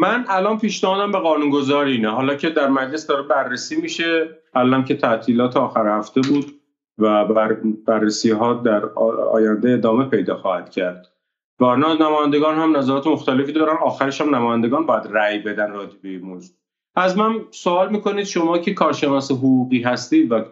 من 0.00 0.24
الان 0.28 0.58
پیشنهادم 0.58 1.12
به 1.12 1.18
قانونگذار 1.18 1.84
اینه. 1.84 2.10
حالا 2.10 2.34
که 2.34 2.50
در 2.50 2.68
مجلس 2.68 3.06
داره 3.06 3.22
بررسی 3.22 3.76
میشه 3.76 4.28
الان 4.54 4.84
که 4.84 4.96
تعطیلات 4.96 5.56
آخر 5.56 5.98
هفته 5.98 6.20
بود 6.20 6.60
و 6.98 7.24
بررسی 7.86 8.30
ها 8.30 8.54
در 8.54 8.84
آینده 9.32 9.72
ادامه 9.72 10.04
پیدا 10.04 10.36
خواهد 10.36 10.70
کرد. 10.70 11.06
وارنا 11.60 11.94
نمایندگان 11.94 12.54
هم 12.54 12.76
نظرات 12.76 13.06
مختلفی 13.06 13.52
دارن 13.52 13.76
آخرش 13.82 14.20
هم 14.20 14.34
نمایندگان 14.34 14.86
باید 14.86 15.02
رأی 15.10 15.38
بدن 15.38 15.72
راجع 15.72 15.96
به 16.02 16.18
موضوع. 16.18 16.56
از 16.96 17.18
من 17.18 17.40
سوال 17.50 17.92
می‌کنید 17.92 18.24
شما 18.24 18.58
که 18.58 18.74
کارشناس 18.74 19.30
حقوقی 19.30 19.82
هستید 19.82 20.32
و 20.32 20.44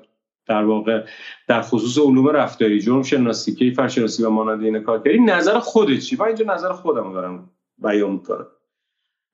در 0.46 0.64
واقع 0.64 1.04
در 1.48 1.62
خصوص 1.62 1.98
علوم 1.98 2.28
رفتاری 2.28 2.80
جرم 2.80 3.02
شناسی 3.02 3.54
کیفر 3.54 3.88
شناسی 3.88 4.24
و 4.24 4.30
مانند 4.30 4.64
این 4.64 4.82
کار 4.82 5.02
کردی 5.02 5.18
نظر 5.18 5.58
خودت 5.58 5.98
چی؟ 5.98 6.16
من 6.16 6.26
اینجا 6.26 6.54
نظر 6.54 6.72
خودم 6.72 7.12
دارم. 7.12 7.50
بیان 7.82 8.10
می‌کنم. 8.10 8.46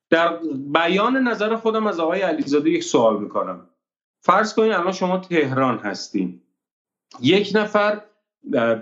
در 0.09 0.37
بیان 0.55 1.17
نظر 1.17 1.55
خودم 1.55 1.87
از 1.87 1.99
آقای 1.99 2.21
علیزاده 2.21 2.69
یک 2.69 2.83
سوال 2.83 3.19
می‌کنم. 3.23 3.69
فرض 4.21 4.53
کنید 4.53 4.71
الان 4.71 4.91
شما 4.91 5.17
تهران 5.17 5.77
هستین. 5.77 6.41
یک 7.21 7.51
نفر 7.55 8.01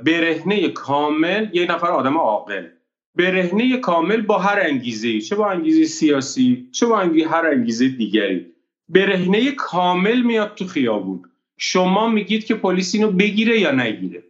برهنه 0.04 0.70
کامل 0.70 1.50
یک 1.54 1.72
نفر 1.72 1.88
آدم 1.88 2.18
عاقل. 2.18 2.68
برهنه 3.16 3.78
کامل 3.78 4.22
با 4.22 4.38
هر 4.38 4.60
انگیزه 4.62 5.22
چه 5.22 5.36
با 5.36 5.50
انگیزه 5.50 5.84
سیاسی 5.84 6.70
چه 6.72 6.86
با 6.86 7.00
انگیزه 7.00 7.30
هر 7.30 7.46
انگیزه 7.46 7.88
دیگری. 7.88 8.54
برهنه 8.90 9.52
کامل 9.52 10.22
میاد 10.22 10.56
تو 10.56 10.66
خیابون. 10.66 11.24
شما 11.58 12.10
میگید 12.10 12.46
که 12.46 12.56
پلیس 12.56 12.96
اینو 12.96 13.12
بگیره 13.12 13.60
یا 13.60 13.72
نگیره. 13.72 14.24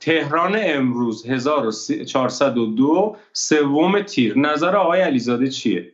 تهران 0.00 0.56
امروز 0.56 1.26
1402 1.26 3.16
سوم 3.32 4.02
تیر. 4.02 4.38
نظر 4.38 4.76
آقای 4.76 5.00
علیزاده 5.00 5.48
چیه؟ 5.48 5.92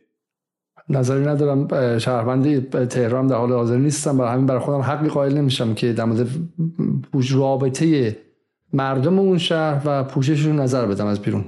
نظری 0.89 1.25
ندارم. 1.25 1.97
شهروندی 1.97 2.59
تهران 2.61 3.27
در 3.27 3.35
حال 3.35 3.51
حاضر 3.51 3.77
نیستم. 3.77 4.17
برای 4.17 4.33
همین 4.33 4.45
برای 4.45 4.59
خودم 4.59 4.81
حقی 4.81 5.07
قائل 5.07 5.33
نمیشم 5.33 5.73
که 5.73 5.93
در 5.93 6.05
مورد 6.05 6.27
رابطه 7.31 8.17
مردم 8.73 9.19
اون 9.19 9.37
شهر 9.37 9.81
و 9.85 10.03
پوشششون 10.03 10.59
نظر 10.59 10.85
بدم 10.85 11.05
از 11.05 11.21
بیرون. 11.21 11.45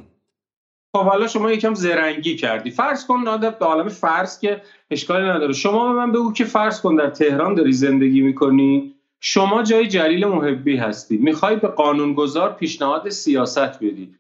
خب 0.95 1.03
حالا 1.03 1.27
شما 1.27 1.51
یکم 1.51 1.73
زرنگی 1.73 2.35
کردی. 2.35 2.71
فرض 2.71 3.05
کن 3.05 3.19
نادر 3.25 3.49
به 3.49 3.65
عالم 3.65 3.89
فرض 3.89 4.39
که 4.39 4.61
اشکالی 4.91 5.29
نداره. 5.29 5.53
شما 5.53 5.93
به 5.93 5.99
من 5.99 6.11
بگو 6.11 6.33
که 6.33 6.45
فرض 6.45 6.81
کن 6.81 6.95
در 6.95 7.09
تهران 7.09 7.55
داری 7.55 7.71
زندگی 7.71 8.21
می‌کنی؟ 8.21 8.95
شما 9.21 9.63
جای 9.63 9.87
جلیل 9.87 10.25
محبی 10.25 10.77
هستی. 10.77 11.17
می‌خوای 11.17 11.55
به 11.55 11.67
قانونگذار 11.67 12.53
پیشنهاد 12.53 13.09
سیاست 13.09 13.77
بدی. 13.77 14.15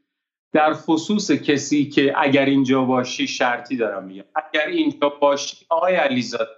در 0.53 0.73
خصوص 0.73 1.31
کسی 1.31 1.85
که 1.85 2.13
اگر 2.17 2.45
اینجا 2.45 2.83
باشی 2.83 3.27
شرطی 3.27 3.77
دارم 3.77 4.03
میگم. 4.03 4.23
اگر 4.35 4.67
اینجا 4.67 5.09
باشی 5.09 5.65
آقای 5.69 5.95
علیزاده 5.95 6.49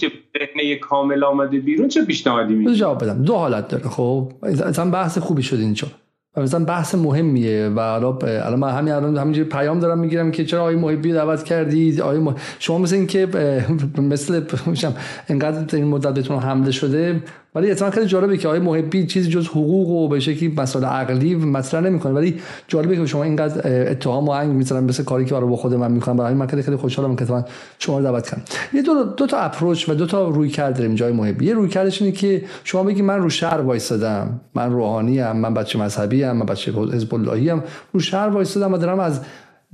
که 0.00 0.12
برهنه 0.34 0.76
کامل 0.76 1.24
آمده 1.24 1.58
بیرون 1.58 1.88
چه 1.88 2.04
پیشنهادی 2.04 2.54
میدی؟ 2.54 2.74
جواب 2.74 3.04
بدم. 3.04 3.22
دو 3.22 3.34
حالت 3.34 3.68
داره. 3.68 3.88
خب 3.88 4.32
اصلا 4.42 4.90
بحث 4.90 5.18
خوبی 5.18 5.42
شد 5.42 5.56
اینجا. 5.56 5.88
مثلا 6.36 6.64
بحث 6.64 6.94
مهمیه 6.94 7.68
و 7.68 7.78
الان 7.78 8.58
من 8.58 8.70
همین 8.70 8.94
الان 8.94 9.18
همینجوری 9.18 9.48
پیام 9.48 9.78
دارم 9.78 9.98
می‌گیرم 9.98 10.30
که 10.30 10.44
چرا 10.44 10.60
آقای 10.60 10.76
محبی 10.76 11.12
دعوت 11.12 11.44
کردید 11.44 12.00
آقای 12.00 12.18
مح... 12.18 12.34
شما 12.58 12.78
مثل 12.78 12.96
اینکه 12.96 13.28
مثل 13.98 14.40
انقدر 15.28 15.76
این 15.76 15.86
مدت 15.86 16.14
بهتون 16.14 16.38
حمله 16.38 16.70
شده 16.70 17.22
ولی 17.56 17.70
اتفاقا 17.70 17.90
خیلی 17.90 18.06
جالبه 18.06 18.36
که 18.36 18.48
آقای 18.48 18.60
محبی 18.60 19.06
چیزی 19.06 19.30
جز 19.30 19.48
حقوق 19.48 19.88
و 19.88 20.08
به 20.08 20.20
شکلی 20.20 20.54
مسائل 20.56 20.84
عقلی 20.84 21.34
مطرح 21.34 21.80
نمی‌کنه. 21.80 22.12
ولی 22.12 22.40
جالبه 22.68 22.96
که 22.96 23.06
شما 23.06 23.22
اینقدر 23.22 23.90
اتهام 23.90 24.24
و 24.24 24.30
انگ 24.30 24.52
می‌ذارن 24.52 24.84
مثل 24.84 25.04
کاری 25.04 25.24
که 25.24 25.34
برای 25.34 25.56
خود 25.56 25.74
من 25.74 25.92
می‌کنم 25.92 26.16
برای 26.16 26.34
من 26.34 26.46
خیلی 26.46 26.76
خوشحالم 26.76 27.16
که 27.16 27.24
من 27.24 27.44
شما 27.78 27.98
رو 27.98 28.04
دعوت 28.04 28.28
کردم 28.28 28.42
یه 28.72 28.82
دو, 28.82 29.04
دو 29.04 29.26
تا 29.26 29.38
اپروچ 29.38 29.88
و 29.88 29.94
دو 29.94 30.06
تا 30.06 30.28
روی 30.28 30.48
کرد 30.48 30.76
داریم 30.76 30.94
جای 30.94 31.12
محبی. 31.12 31.46
یه 31.46 31.54
روی 31.54 31.68
کردش 31.68 32.02
اینه 32.02 32.12
که 32.12 32.44
شما 32.64 32.82
بگی 32.82 33.02
من 33.02 33.18
رو 33.18 33.30
شهر 33.30 33.60
وایسادم 33.60 34.40
من 34.54 34.72
روحانی 34.72 35.20
ام 35.20 35.36
من 35.36 35.54
بچه 35.54 35.78
مذهبی 35.78 36.24
ام 36.24 36.36
من 36.36 36.46
بچه 36.46 36.72
حزب 36.72 37.14
اللهی 37.14 37.50
ام. 37.50 37.62
رو 37.92 38.00
شهر 38.00 38.28
وایسادم 38.28 38.72
و 38.72 38.78
دارم 38.78 39.00
از 39.00 39.20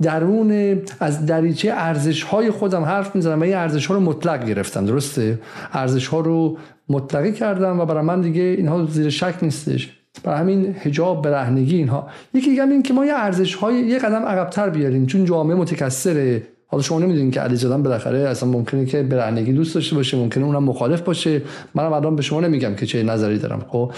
درون 0.03 0.81
از 0.99 1.25
دریچه 1.25 1.71
ارزش 1.71 2.23
های 2.23 2.51
خودم 2.51 2.83
حرف 2.83 3.15
می‌زنم 3.15 3.39
و 3.39 3.43
این 3.43 3.55
ارزش 3.55 3.85
ها 3.85 3.93
رو 3.93 3.99
مطلق 3.99 4.45
گرفتم 4.45 4.85
درسته؟ 4.85 5.39
ارزش 5.73 6.07
ها 6.07 6.19
رو 6.19 6.57
مطلقی 6.89 7.31
کردم 7.31 7.79
و 7.79 7.85
برای 7.85 8.03
من 8.03 8.21
دیگه 8.21 8.41
اینها 8.41 8.85
زیر 8.85 9.09
شک 9.09 9.35
نیستش. 9.41 9.99
برای 10.23 10.39
همین 10.39 10.73
حجاب 10.73 11.21
برهنگی 11.21 11.75
اینها. 11.75 12.07
یکی 12.33 12.49
دیگه 12.49 12.63
این 12.63 12.83
که 12.83 12.93
ما 12.93 13.05
یه 13.05 13.13
ارزش 13.13 13.55
های 13.55 13.75
یه 13.75 13.99
قدم 13.99 14.25
عقبتر 14.25 14.69
بیاریم 14.69 15.05
چون 15.05 15.25
جامعه 15.25 15.55
متکثره. 15.55 16.43
حالا 16.73 16.83
شما 16.83 16.99
نمی‌دونید 16.99 17.33
که 17.33 17.39
علی 17.39 17.55
زادن 17.55 17.83
بالاخره 17.83 18.19
اصلا 18.19 18.49
ممکنه 18.49 18.85
که 18.85 19.03
برهنگی 19.03 19.53
دوست 19.53 19.75
داشته 19.75 19.95
باشه 19.95 20.17
ممکنه 20.17 20.45
اونم 20.45 20.63
مخالف 20.63 21.01
باشه. 21.01 21.41
منم 21.75 21.93
الان 21.93 22.15
به 22.15 22.21
شما 22.21 22.41
نمیگم 22.41 22.75
که 22.75 22.85
چه 22.85 23.03
نظری 23.03 23.37
دارم 23.39 23.65
خب؟ 23.67 23.91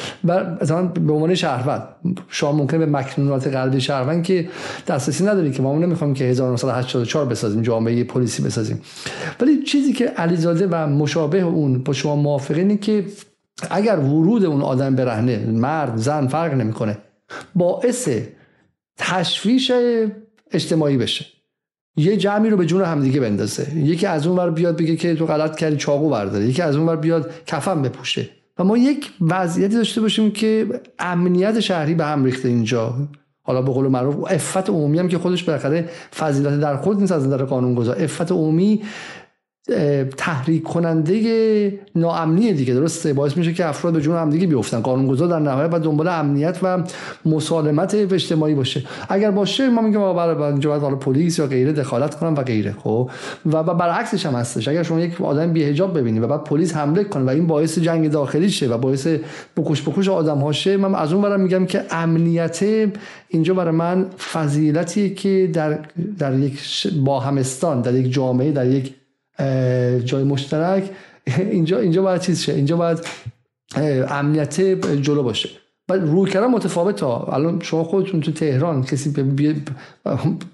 مثلا 0.61 0.83
به 0.83 1.13
عنوان 1.13 1.35
شهروند 1.35 1.83
شما 2.29 2.51
ممکنه 2.51 2.79
به 2.79 2.85
مکنونات 2.85 3.47
قلبی 3.47 3.81
شهروند 3.81 4.23
که 4.23 4.49
دسترسی 4.87 5.23
نداری 5.23 5.51
که 5.51 5.61
ما 5.61 5.77
نمی‌خوام 5.77 6.13
که 6.13 6.23
1984 6.23 7.25
بسازیم 7.25 7.61
جامعه 7.61 8.03
پلیسی 8.03 8.43
بسازیم. 8.43 8.81
ولی 9.41 9.63
چیزی 9.63 9.93
که 9.93 10.05
علیزاده 10.05 10.67
و 10.67 10.87
مشابه 10.87 11.41
اون 11.41 11.83
با 11.83 11.93
شما 11.93 12.15
موافقه 12.15 12.77
که 12.77 13.05
اگر 13.69 13.99
ورود 13.99 14.45
اون 14.45 14.61
آدم 14.61 14.95
برهنه 14.95 15.45
مرد 15.45 15.97
زن 15.97 16.27
فرق 16.27 16.53
نمی‌کنه 16.53 16.97
باعث 17.55 18.09
تشویش 18.97 19.71
اجتماعی 20.51 20.97
بشه. 20.97 21.34
یه 21.97 22.17
جمعی 22.17 22.49
رو 22.49 22.57
به 22.57 22.65
جون 22.65 22.81
همدیگه 22.81 23.19
بندازه. 23.19 23.77
یکی 23.77 24.05
از 24.05 24.27
اون 24.27 24.37
ور 24.37 24.49
بیاد 24.49 24.77
بگه 24.77 24.95
که 24.95 25.15
تو 25.15 25.25
غلط 25.25 25.55
کردی 25.55 25.77
چاقو 25.77 26.09
برداره. 26.09 26.45
یکی 26.45 26.61
از 26.61 26.75
اون 26.75 26.89
ور 26.89 26.95
بیاد 26.95 27.31
کفن 27.47 27.81
بپوشه. 27.81 28.29
و 28.59 28.63
ما 28.63 28.77
یک 28.77 29.11
وضعیتی 29.21 29.75
داشته 29.75 30.01
باشیم 30.01 30.31
که 30.31 30.67
امنیت 30.99 31.59
شهری 31.59 31.93
به 31.93 32.05
هم 32.05 32.25
ریخته 32.25 32.47
اینجا. 32.47 32.95
حالا 33.43 33.61
به 33.61 33.71
قول 33.71 33.87
معروف 33.87 34.15
افت 34.31 34.69
عمومی 34.69 34.99
هم 34.99 35.07
که 35.07 35.17
خودش 35.17 35.43
بالاخره 35.43 35.89
فضیلت 36.15 36.59
در 36.59 36.77
خود 36.77 36.99
نیست 36.99 37.11
از 37.11 37.27
نظر 37.27 37.43
قانون 37.43 37.75
گذار 37.75 38.03
افت 38.03 38.31
عمومی 38.31 38.81
تحریک 40.17 40.63
کننده 40.63 41.79
ناامنی 41.95 42.53
دیگه. 42.53 42.73
درسته؟ 42.73 43.13
باعث 43.13 43.37
میشه 43.37 43.53
که 43.53 43.65
افراد 43.65 43.93
به 43.93 44.01
جون 44.01 44.15
همدیگه 44.15 44.47
بیفتن. 44.47 44.79
قانونگذار 44.79 45.27
در 45.27 45.39
نهایت 45.39 45.69
باید 45.69 45.83
دنبال 45.83 46.07
امنیت 46.07 46.59
و 46.63 46.83
مسالمت 47.25 47.95
اجتماعی 47.95 48.55
باشه. 48.55 48.83
اگر 49.09 49.31
باشه 49.31 49.69
ما 49.69 49.81
میگیم 49.81 50.13
برای 50.13 50.43
اینجا 50.43 50.69
باید 50.69 50.81
حالا 50.81 50.95
پلیس 50.95 51.39
یا 51.39 51.47
غیره 51.47 51.73
دخالت 51.73 52.15
کنن 52.15 52.33
و 52.33 52.43
غیره 52.43 52.75
خب؟ 52.83 53.09
و 53.45 53.63
برعکسش 53.63 54.25
هم 54.25 54.33
هستش. 54.33 54.67
اگر 54.67 54.83
شما 54.83 54.99
یک 54.99 55.21
آدم 55.21 55.53
بی‌حجاب 55.53 55.99
ببینید 55.99 56.23
و 56.23 56.27
بعد 56.27 56.43
پلیس 56.43 56.75
حمله 56.75 57.03
کنه 57.03 57.23
و 57.23 57.29
این 57.29 57.47
باعث 57.47 57.79
جنگ 57.79 58.11
داخلی 58.11 58.49
شه 58.49 58.67
و 58.67 58.77
باعث 58.77 59.07
بکش 59.57 59.89
بکش 59.89 60.09
آدم 60.09 60.37
هاشه 60.37 60.77
من 60.77 60.95
از 60.95 61.13
اون 61.13 61.21
برم 61.21 61.41
میگم 61.41 61.65
که 61.65 61.83
امنیت 61.91 62.59
اینجا 63.27 63.53
برای 63.53 63.75
من 63.75 64.05
فضیلتیه 64.33 65.09
که 65.09 65.49
در 65.53 65.79
در 66.19 66.39
یک 66.39 66.59
با 67.05 67.19
همستان 67.19 67.81
در 67.81 67.93
یک 67.93 68.13
جامعه 68.13 68.51
در 68.51 68.67
یک 68.67 68.93
جای 70.05 70.23
مشترک. 70.23 70.89
اینجا 71.51 71.79
اینجا 71.79 72.01
باید 72.01 72.21
چیز 72.21 72.41
شه؟ 72.41 72.53
اینجا 72.53 72.77
باید 72.77 72.99
امنیت 74.09 74.61
جلو 75.01 75.23
باشه. 75.23 75.49
و 75.89 75.93
روی 75.93 76.31
کردن 76.31 76.47
متفاوت 76.47 77.01
ها 77.01 77.27
الان 77.31 77.59
شما 77.61 77.83
خودتون 77.83 78.21
تو 78.21 78.31
تهران 78.31 78.83
کسی 78.83 79.21
بی... 79.21 79.63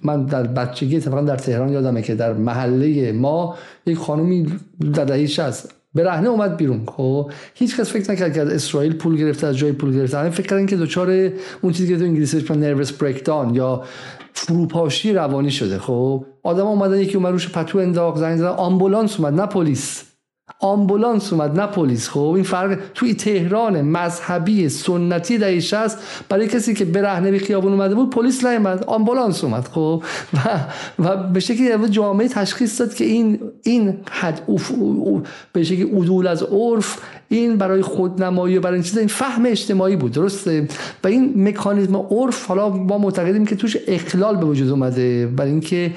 من 0.03 0.25
در 0.25 0.43
بچگی 0.43 0.97
اتفاقا 0.97 1.21
در 1.21 1.35
تهران 1.35 1.69
یادمه 1.69 2.01
که 2.01 2.15
در 2.15 2.33
محله 2.33 3.11
ما 3.11 3.57
یک 3.85 3.97
خانومی 3.97 4.53
در 4.93 5.05
دهه 5.05 5.25
60 5.25 5.73
به 5.93 6.03
رهنه 6.03 6.29
اومد 6.29 6.57
بیرون. 6.57 6.85
خب 6.85 7.31
هیچ 7.53 7.77
کس 7.77 7.91
فکر 7.91 8.11
نکرد 8.11 8.33
که 8.33 8.41
از 8.41 8.49
اسرائیل 8.49 8.93
پول 8.93 9.17
گرفته 9.17 9.47
از 9.47 9.57
جای 9.57 9.71
پول 9.71 9.95
گرفته. 9.95 10.17
همه 10.17 10.29
فکر 10.29 10.47
کردن 10.47 10.65
که 10.65 10.77
دچار 10.77 11.29
اون 11.61 11.73
چیزی 11.73 11.87
که 11.87 11.97
تو 11.97 12.03
انگلیسی 12.03 12.39
بهش 12.39 12.51
نروس 12.51 12.91
بریک 12.91 13.27
یا 13.53 13.83
فروپاشی 14.33 15.13
روانی 15.13 15.51
شده. 15.51 15.79
خب 15.79 16.25
آدم 16.43 16.67
اومدن 16.67 16.99
یکی 16.99 17.17
اومد 17.17 17.31
روش 17.31 17.49
پتو 17.49 17.77
انداخت 17.77 18.17
زنگ 18.17 18.37
زدن 18.37 18.47
آمبولانس 18.47 19.19
اومد 19.19 19.41
نه 19.41 19.45
پلیس. 19.45 20.03
آمبولانس 20.59 21.33
اومد 21.33 21.59
نه 21.59 21.67
پلیس. 21.67 22.09
خب 22.09 22.31
این 22.35 22.43
فرق 22.43 22.79
توی 22.93 23.13
تهران 23.13 23.81
مذهبی 23.81 24.69
سنتی 24.69 25.37
دهه 25.37 25.59
60 25.59 25.97
برای 26.29 26.47
کسی 26.47 26.73
که 26.73 26.85
برهنه 26.85 27.31
به 27.31 27.39
خیابون 27.39 27.71
اومده 27.71 27.95
بود 27.95 28.09
پلیس 28.09 28.45
نیومد 28.45 28.83
آمبولانس 28.83 29.43
اومد. 29.43 29.67
خب 29.67 30.03
و 30.33 30.39
و 30.99 31.17
به 31.17 31.39
شکلی 31.39 31.89
جامعه 31.89 32.27
تشخیص 32.27 32.81
داد 32.81 32.93
که 32.93 33.05
این 33.05 33.39
این 33.63 33.97
حد 34.11 34.41
به 35.53 35.63
شکلی 35.63 35.83
عدول 35.83 36.27
از 36.27 36.43
عرف 36.43 36.99
این 37.31 37.57
برای 37.57 37.81
خودنمایی 37.81 38.57
و 38.57 38.61
برای 38.61 38.73
این 38.73 38.83
چیزا 38.83 38.99
این 38.99 39.07
فهم 39.07 39.45
اجتماعی 39.45 39.95
بود 39.95 40.11
درسته؟ 40.11 40.67
و 41.03 41.07
این 41.07 41.47
مکانیزم 41.47 41.95
عرف 41.95 42.45
حالا 42.45 42.69
ما 42.69 42.97
معتقدیم 42.97 43.45
که 43.45 43.55
توش 43.55 43.77
اخلال 43.87 44.35
به 44.35 44.45
وجود 44.45 44.69
اومده 44.69 45.27
برای 45.27 45.51
اینکه 45.51 45.91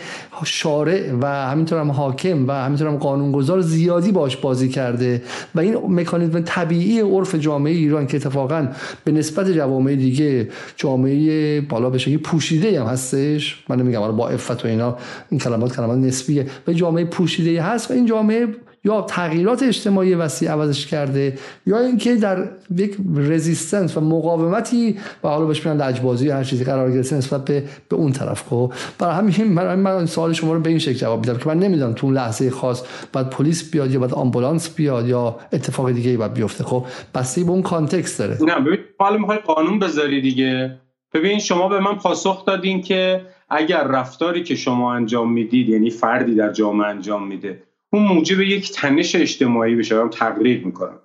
شارع 0.45 1.13
و 1.21 1.27
همینطور 1.27 1.81
هم 1.81 1.91
حاکم 1.91 2.49
و 2.49 2.53
همینطور 2.53 2.89
هم 2.89 2.97
قانونگذار 2.97 3.61
زیادی 3.61 4.13
باش 4.13 4.37
بازی 4.37 4.69
کرده 4.69 5.23
و 5.55 5.61
این 5.61 5.75
مکانیزم 5.89 6.41
طبیعی 6.41 7.01
عرف 7.01 7.35
جامعه 7.35 7.73
ایران 7.73 8.07
که 8.07 8.17
اتفاقا 8.17 8.69
به 9.05 9.13
نسبت 9.13 9.51
جوامع 9.51 9.95
دیگه 9.95 10.49
جامعه 10.77 11.61
بالا 11.61 11.91
بشه 11.91 12.19
پوشیده 12.19 12.81
هم 12.81 12.87
هستش. 12.87 13.65
من 13.69 13.77
نمیگم 13.81 14.17
با 14.17 14.29
عفت 14.29 14.65
و 14.65 14.69
اینا 14.69 14.97
این 15.31 15.41
کلمات 15.41 15.77
کلمات 15.77 15.99
نسبیه 15.99 16.47
و 16.69 16.73
جامعه 16.73 17.05
پوشیده 17.05 17.63
هست 17.63 17.91
و 17.91 17.95
این 17.95 18.07
جامعه 18.07 18.49
یا 18.85 19.03
تغییرات 19.03 19.63
اجتماعی 19.63 20.15
وسیع 20.15 20.51
عوضش 20.51 20.87
کرده 20.87 21.39
یا 21.67 21.79
اینکه 21.79 22.15
در 22.15 22.49
یک 22.77 22.97
رزیستنس 23.17 23.97
و 23.97 24.01
مقاومتی 24.01 24.97
و 25.25 25.29
حالا 25.29 25.45
بهش 25.45 25.67
میگن 25.67 25.83
لجبازی 25.83 26.31
هر 26.31 26.45
چیزی 26.45 26.65
قرار 26.65 26.93
گرفته 26.93 27.17
نسبت 27.17 27.45
به 27.45 27.65
به 27.89 27.97
اون 27.97 28.13
طرف 28.13 28.43
خب؟ 28.49 28.73
برای 28.99 29.15
همین 29.15 29.53
من, 29.53 29.75
من 29.75 30.07
سوال 30.07 30.33
شما 30.33 30.53
رو 30.53 30.61
به 30.61 30.71
این 30.71 30.79
شکل 30.79 30.93
جواب 30.93 31.21
میدم 31.21 31.39
که 31.39 31.49
من 31.49 31.59
نمی‌دونم 31.59 31.93
تو 31.93 32.07
اون 32.07 32.17
لحظه 32.17 32.51
خاص 32.51 32.83
بعد 33.13 33.31
پلیس 33.31 33.71
بیاد 33.71 33.91
یا 33.91 34.01
بعد 34.01 34.15
آمبولانس 34.15 34.75
بیاد 34.75 35.09
یا 35.09 35.37
اتفاق 35.53 35.93
دیگه 35.93 36.11
ای 36.11 36.17
باید 36.17 36.35
بیفته 36.35 36.65
خب؟ 36.65 36.85
بسته 37.15 37.45
به 37.45 37.51
اون 37.51 37.63
کانتکست 37.63 38.19
داره. 38.19 38.39
نه 38.43 38.61
ببین 38.61 38.79
حالا 38.99 39.19
می‌خوای 39.19 39.39
قانون 39.39 39.79
بذاری 39.79 40.21
دیگه. 40.21 40.79
ببین 41.15 41.39
شما 41.39 41.69
به 41.69 41.81
من 41.81 41.95
پاسخ 41.95 42.45
دادین 42.45 42.83
که 42.83 43.21
اگر 43.51 43.85
رفتاری 43.85 44.43
که 44.43 44.55
شما 44.55 44.95
انجام 44.95 45.33
می‌دید 45.33 45.69
یعنی 45.69 45.91
فردی 45.91 46.35
در 46.35 46.53
جامعه 46.53 46.87
انجام 46.87 47.27
میده 47.27 47.63
اون 47.95 48.03
موجب 48.03 48.41
یک 48.41 48.73
تنش 48.73 49.15
اجتماعی 49.15 49.77
بشه. 49.77 50.03
من 50.03 50.11
تقریب 50.11 50.67
می‌کنم. 50.67 50.99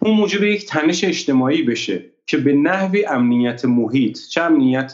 اون 0.00 0.14
موجب 0.14 0.42
یک 0.42 0.66
تنش 0.66 1.04
اجتماعی 1.04 1.62
بشه 1.62 2.04
که 2.26 2.36
به 2.36 2.52
نحوی 2.52 3.04
امنیت 3.04 3.64
محیط 3.64 4.18
چه 4.30 4.42
امنیت 4.42 4.92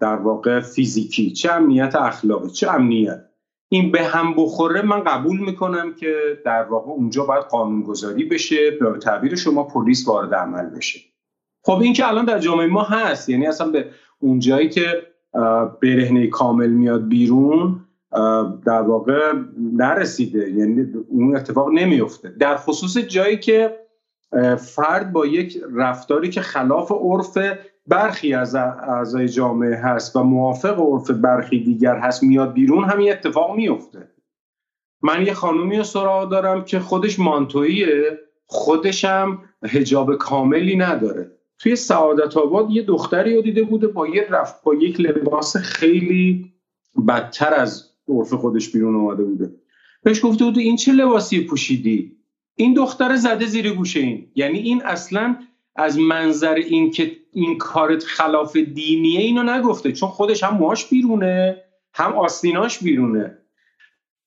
در 0.00 0.16
واقع 0.16 0.60
فیزیکی 0.60 1.30
چه 1.30 1.52
امنیت 1.52 1.96
اخلاقی 1.96 2.50
چه 2.50 2.70
امنیت. 2.70 3.24
این 3.68 3.92
به 3.92 4.04
هم 4.04 4.34
بخوره 4.36 4.82
من 4.82 5.04
قبول 5.04 5.40
می‌کنم 5.40 5.94
که 5.94 6.14
در 6.44 6.62
واقع 6.62 6.90
اونجا 6.90 7.24
باید 7.24 7.44
قانونگذاری 7.44 8.24
بشه 8.24 8.70
به 8.70 8.98
تعبیر 8.98 9.36
شما 9.36 9.64
پلیس 9.64 10.08
وارد 10.08 10.34
عمل 10.34 10.66
بشه. 10.66 11.00
خب 11.62 11.80
این 11.80 11.92
که 11.92 12.08
الان 12.08 12.24
در 12.24 12.38
جامعه 12.38 12.66
ما 12.66 12.82
هست 12.82 13.28
یعنی 13.28 13.46
اصلا 13.46 13.68
به 13.68 13.90
اونجایی 14.18 14.68
که 14.68 15.02
برهنه 15.82 16.26
کامل 16.26 16.70
میاد 16.70 17.08
بیرون 17.08 17.84
در 18.66 18.82
واقع 18.82 19.32
نرسیده. 19.72 20.50
یعنی 20.50 20.86
اون 21.08 21.36
اتفاق 21.36 21.68
نمیفته 21.68 22.28
در 22.38 22.56
خصوص 22.56 22.96
جایی 22.96 23.36
که 23.36 23.78
فرد 24.58 25.12
با 25.12 25.26
یک 25.26 25.60
رفتاری 25.74 26.30
که 26.30 26.40
خلاف 26.40 26.92
عرف 26.92 27.38
برخی 27.86 28.34
از 28.34 28.54
اعضای 28.54 29.28
جامعه 29.28 29.76
هست 29.76 30.16
و 30.16 30.22
موافق 30.22 30.80
عرف 30.80 31.10
برخی 31.10 31.64
دیگر 31.64 31.98
هست 31.98 32.22
میاد 32.22 32.52
بیرون 32.52 32.84
همین 32.84 33.12
اتفاق 33.12 33.56
میفته 33.56 34.08
من 35.02 35.26
یه 35.26 35.34
خانومی 35.34 35.76
رو 35.76 35.84
سراغ 35.84 36.30
دارم 36.30 36.64
که 36.64 36.80
خودش 36.80 37.18
مانتویه 37.18 38.18
هم 39.04 39.42
هجاب 39.64 40.16
کاملی 40.16 40.76
نداره. 40.76 41.30
توی 41.58 41.76
سعادت 41.76 42.36
آباد 42.36 42.70
یه 42.70 42.82
دختری 42.82 43.36
رو 43.36 43.42
دیده 43.42 43.62
بوده 43.62 43.86
با 43.86 44.08
یه 44.08 44.26
رفت 44.30 44.62
با 44.62 44.74
یک 44.74 45.00
لباس 45.00 45.56
خیلی 45.56 46.52
بدتر 47.08 47.54
از 47.54 47.87
عرف 48.08 48.34
خودش 48.34 48.68
بیرون 48.68 48.94
اومده 48.94 49.24
بوده. 49.24 49.52
بهش 50.02 50.24
گفته 50.24 50.44
بوده 50.44 50.60
این 50.60 50.76
چه 50.76 50.92
لباسی 50.92 51.40
پوشیدی؟ 51.40 52.16
این 52.54 52.74
دختر 52.74 53.16
زده 53.16 53.46
زیر 53.46 53.72
گوشه 53.72 54.00
این. 54.00 54.26
یعنی 54.34 54.58
این 54.58 54.82
اصلا 54.84 55.36
از 55.76 55.98
منظر 55.98 56.54
این 56.54 56.90
که 56.90 57.16
این 57.32 57.58
کارت 57.58 58.04
خلاف 58.04 58.56
دینیه 58.56 59.20
اینو 59.20 59.42
نگفته. 59.42 59.92
چون 59.92 60.08
خودش 60.08 60.42
هم 60.42 60.56
موهاش 60.56 60.86
بیرونه 60.86 61.56
هم 61.94 62.12
آستیناش 62.12 62.78
بیرونه. 62.78 63.38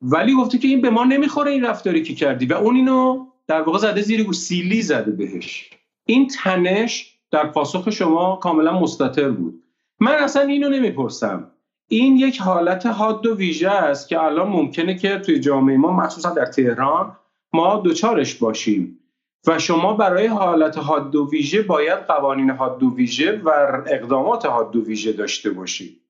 ولی 0.02 0.34
گفته 0.36 0.58
که 0.58 0.68
این 0.68 0.82
به 0.82 0.90
ما 0.90 1.04
نمی‌خوره 1.04 1.52
این 1.52 1.66
رفتاری 1.66 2.04
که 2.04 2.16
کردی. 2.16 2.46
و 2.46 2.54
اون 2.54 2.76
اینو 2.76 3.26
در 3.48 3.62
واقع 3.62 3.80
زده 3.80 4.02
زیر 4.02 4.24
گوش. 4.24 4.36
سیلی 4.36 4.82
زده 4.82 5.12
بهش. 5.12 5.70
این 6.06 6.28
تنش 6.28 7.18
در 7.32 7.48
پاسخ 7.48 7.90
شما 7.90 8.36
کاملا 8.36 8.80
مستطر 8.80 9.30
بود. 9.30 9.64
من 10.00 10.16
اصلا 10.16 10.42
اینو 10.42 10.70
نمی‌پرسم. 10.70 11.52
این 11.94 12.18
یک 12.18 12.42
حالت 12.42 12.86
حاد 12.86 13.26
و 13.26 13.36
ویژه 13.36 13.70
است 13.70 14.08
که 14.08 14.24
الان 14.24 14.48
ممکنه 14.48 14.96
که 14.96 15.20
توی 15.20 15.40
جامعه 15.40 15.78
ما 15.78 15.92
مخصوصا 15.92 16.30
در 16.30 16.46
تهران 16.46 17.18
ما 17.54 17.76
دوچارش 17.76 18.36
باشیم. 18.36 19.00
و 19.48 19.60
شما 19.60 19.94
برای 19.94 20.28
حالت 20.28 20.78
حاد 20.78 21.16
و 21.16 21.30
ویژه 21.32 21.62
باید 21.62 22.00
قوانین 22.00 22.50
حاد 22.50 22.84
و 22.84 22.96
ویژه 22.96 23.42
و 23.44 23.50
اقدامات 23.88 24.46
حاد 24.46 24.76
و 24.76 24.86
ویژه 24.86 25.12
داشته 25.12 25.50
باشید. 25.50 26.02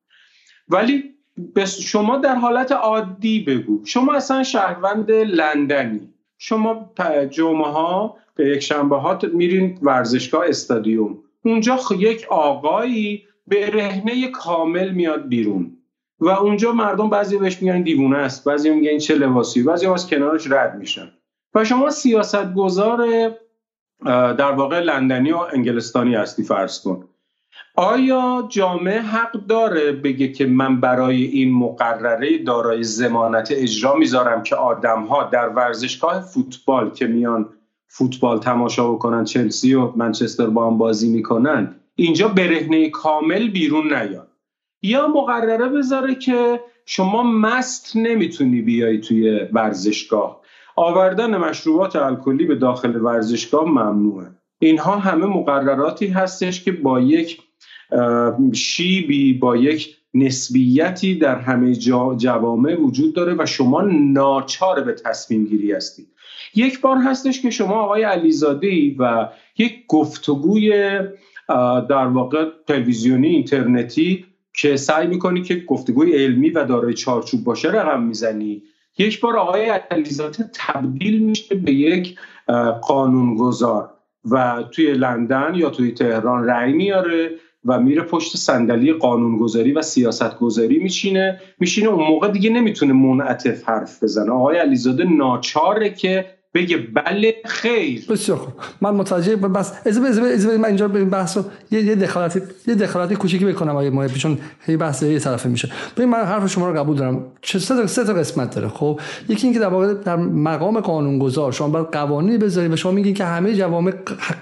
ولی 0.70 1.04
شما 1.66 2.18
در 2.18 2.36
حالت 2.36 2.72
عادی 2.72 3.40
بگو. 3.40 3.86
شما 3.86 4.14
اصلا 4.14 4.44
شهروند 4.44 5.12
لندنی. 5.12 6.14
شما 6.38 6.94
جمعه 7.30 7.68
ها 7.68 8.18
به 8.36 8.50
یک 8.50 8.60
شنبه 8.60 8.98
ها 8.98 9.20
میرین 9.34 9.80
ورزشگاه 9.82 10.46
استادیوم. 10.48 11.18
اونجا 11.46 11.80
یک 12.00 12.28
آقایی 12.30 13.24
به 13.48 13.70
رهنه 13.70 14.28
کامل 14.28 14.92
میاد 14.92 15.28
بیرون. 15.28 15.78
و 16.20 16.30
اونجا 16.30 16.72
مردم 16.72 17.10
بعضی 17.10 17.38
بهش 17.38 17.62
میگن 17.62 17.82
دیوونه 17.82 18.18
است 18.18 18.44
بعضی 18.44 18.70
میگن 18.70 18.98
چه 18.98 19.16
لباسی 19.16 19.64
بعضی 19.64 19.88
از 19.88 20.08
کنارش 20.08 20.52
رد 20.52 20.76
میشن. 20.76 21.12
و 21.56 21.66
شما 21.66 21.90
سیاست 21.90 22.54
گذار 22.54 23.32
در 24.06 24.52
واقع 24.52 24.80
لندنی 24.80 25.32
و 25.32 25.38
انگلستانی 25.38 26.16
هستی 26.16 26.44
فرض 26.44 26.82
کن. 26.84 27.08
آیا 27.76 28.48
جامعه 28.50 29.02
حق 29.02 29.32
داره 29.32 29.92
بگه 29.92 30.28
که 30.28 30.46
من 30.46 30.82
برای 30.82 31.24
این 31.24 31.54
مقرره 31.54 32.38
دارای 32.38 32.84
زمانت 32.84 33.52
اجرا 33.52 33.96
می‌ذارم 33.96 34.44
که 34.44 34.56
آدم 34.56 35.04
ها 35.04 35.24
در 35.24 35.50
ورزشگاه 35.50 36.22
فوتبال 36.22 36.92
که 36.92 37.08
میان 37.08 37.50
فوتبال 37.88 38.40
تماشا 38.40 38.92
بکنن 38.92 39.24
چلسی 39.24 39.74
و 39.74 39.92
منچستر 39.96 40.48
با 40.48 40.68
هم 40.68 40.78
بازی 40.78 41.10
می‌کنن 41.10 41.76
اینجا 42.02 42.28
برهنه 42.28 42.90
کامل 42.90 43.50
بیرون 43.50 43.94
نیاد. 43.94 44.28
یا 44.82 45.08
مقرره 45.08 45.70
بذاره 45.70 46.16
که 46.16 46.60
شما 46.86 47.24
مست 47.24 47.96
نمی‌تونی 47.96 48.62
بیای 48.62 48.98
توی 48.98 49.40
ورزشگاه. 49.54 50.42
آوردن 50.76 51.38
مشروبات 51.38 51.96
الکلی 51.96 52.46
به 52.46 52.56
داخل 52.56 52.96
ورزشگاه 52.96 53.66
ممنوعه. 53.66 54.28
اینها 54.60 54.96
همه 54.96 55.26
مقرراتی 55.26 56.08
هستش 56.08 56.64
که 56.64 56.72
با 56.72 57.00
یک 57.00 57.42
شیبی 58.54 59.34
با 59.34 59.58
یک 59.58 59.96
نسبیتی 60.14 61.16
در 61.16 61.36
همه 61.36 61.76
جوامع 62.18 62.76
وجود 62.76 63.14
داره 63.14 63.36
و 63.40 63.46
شما 63.46 63.82
ناچار 63.92 64.82
به 64.82 64.94
تصمیم 64.94 65.46
گیری 65.46 65.72
هستید. 65.72 66.08
یک 66.56 66.82
بار 66.82 66.98
هستش 66.98 67.42
که 67.42 67.50
شما 67.50 67.82
آقای 67.82 68.04
علیزاده 68.04 68.96
و 69.00 69.30
یک 69.58 69.86
گفتگوی 69.88 71.00
در 71.90 72.08
واقع 72.08 72.46
تلویزیونی 72.68 73.28
اینترنتی 73.28 74.26
که 74.54 74.76
سعی 74.76 75.08
می‌کنی 75.08 75.42
که 75.42 75.56
گفتگوی 75.56 76.14
علمی 76.14 76.50
و 76.50 76.66
دارای 76.66 76.94
چارچوب 76.94 77.44
باشه 77.44 77.70
رقم 77.70 78.04
می‌زنی. 78.04 78.64
یک 78.98 79.22
بار 79.22 79.38
آقای 79.38 79.70
علیزاده 79.92 80.50
تبدیل 80.54 81.20
میشه 81.20 81.56
به 81.56 81.74
یک 81.74 82.16
قانونگذار 82.82 83.90
و 84.32 84.64
توی 84.72 84.94
لندن 84.94 85.52
یا 85.56 85.70
توی 85.70 85.92
تهران 85.92 86.46
رأی 86.46 86.74
میاره 86.74 87.32
و 87.66 87.80
میره 87.80 88.02
پشت 88.02 88.38
صندلی 88.38 88.94
قانونگذاری 88.94 89.72
و 89.72 89.82
سیاستگذاری 89.82 90.80
میشینه 90.80 91.40
میشینه 91.60 91.90
اون 91.90 92.08
موقع 92.08 92.28
دیگه 92.28 92.50
نمی‌تونه 92.50 92.94
منعطف 92.94 93.70
حرف 93.70 94.04
بزنه. 94.04 94.32
آقای 94.32 94.58
علیزاده 94.58 95.04
ناچاره 95.04 95.90
که 95.90 96.26
بگه 96.54 96.78
بله 96.78 97.36
خیر. 97.46 98.06
بسیار 98.10 98.38
خوب. 98.38 98.54
من 98.82 98.90
متوجه 98.90 99.36
بس 99.36 99.74
از 99.86 99.98
از 99.98 100.46
من 100.46 100.66
اینجا 100.66 100.88
به 100.88 101.06
بحث 101.06 101.38
رو 101.38 101.44
یه 101.72 101.82
یه 101.82 101.96
دخالتی 101.96 102.42
یه 102.68 102.76
دخالتی 102.76 103.16
کوچیکی 103.16 103.46
بکنم 103.46 103.72
آقای 103.72 103.90
ماه 103.90 104.08
چون 104.08 104.38
هی 104.66 104.78
بحث 104.78 105.04
یه 105.04 105.20
طرفه 105.20 105.50
میشه. 105.50 105.70
ببین 105.98 106.10
من 106.10 106.18
حرف 106.18 106.48
شما 106.48 106.70
رو 106.70 106.80
قبول 106.80 106.98
دارم. 106.98 107.24
چه 107.42 107.60
سه 107.60 107.88
سه 107.88 108.04
تا 108.04 108.14
قسمت 108.14 108.56
داره 108.56 108.68
خب؟ 108.68 109.00
یکی 109.30 109.48
اینکه 109.48 109.60
در 109.60 109.68
واقع 109.68 109.94
در 109.94 110.16
مقام 110.16 110.80
قانونگذار 110.80 111.52
شما 111.52 111.68
باید 111.68 111.86
قوانینی 111.86 112.38
بذارید 112.38 112.74
و 112.74 112.76
شما 112.76 112.92
میگین 112.92 113.14
که 113.14 113.26
همه 113.26 113.56
جوامع 113.56 113.94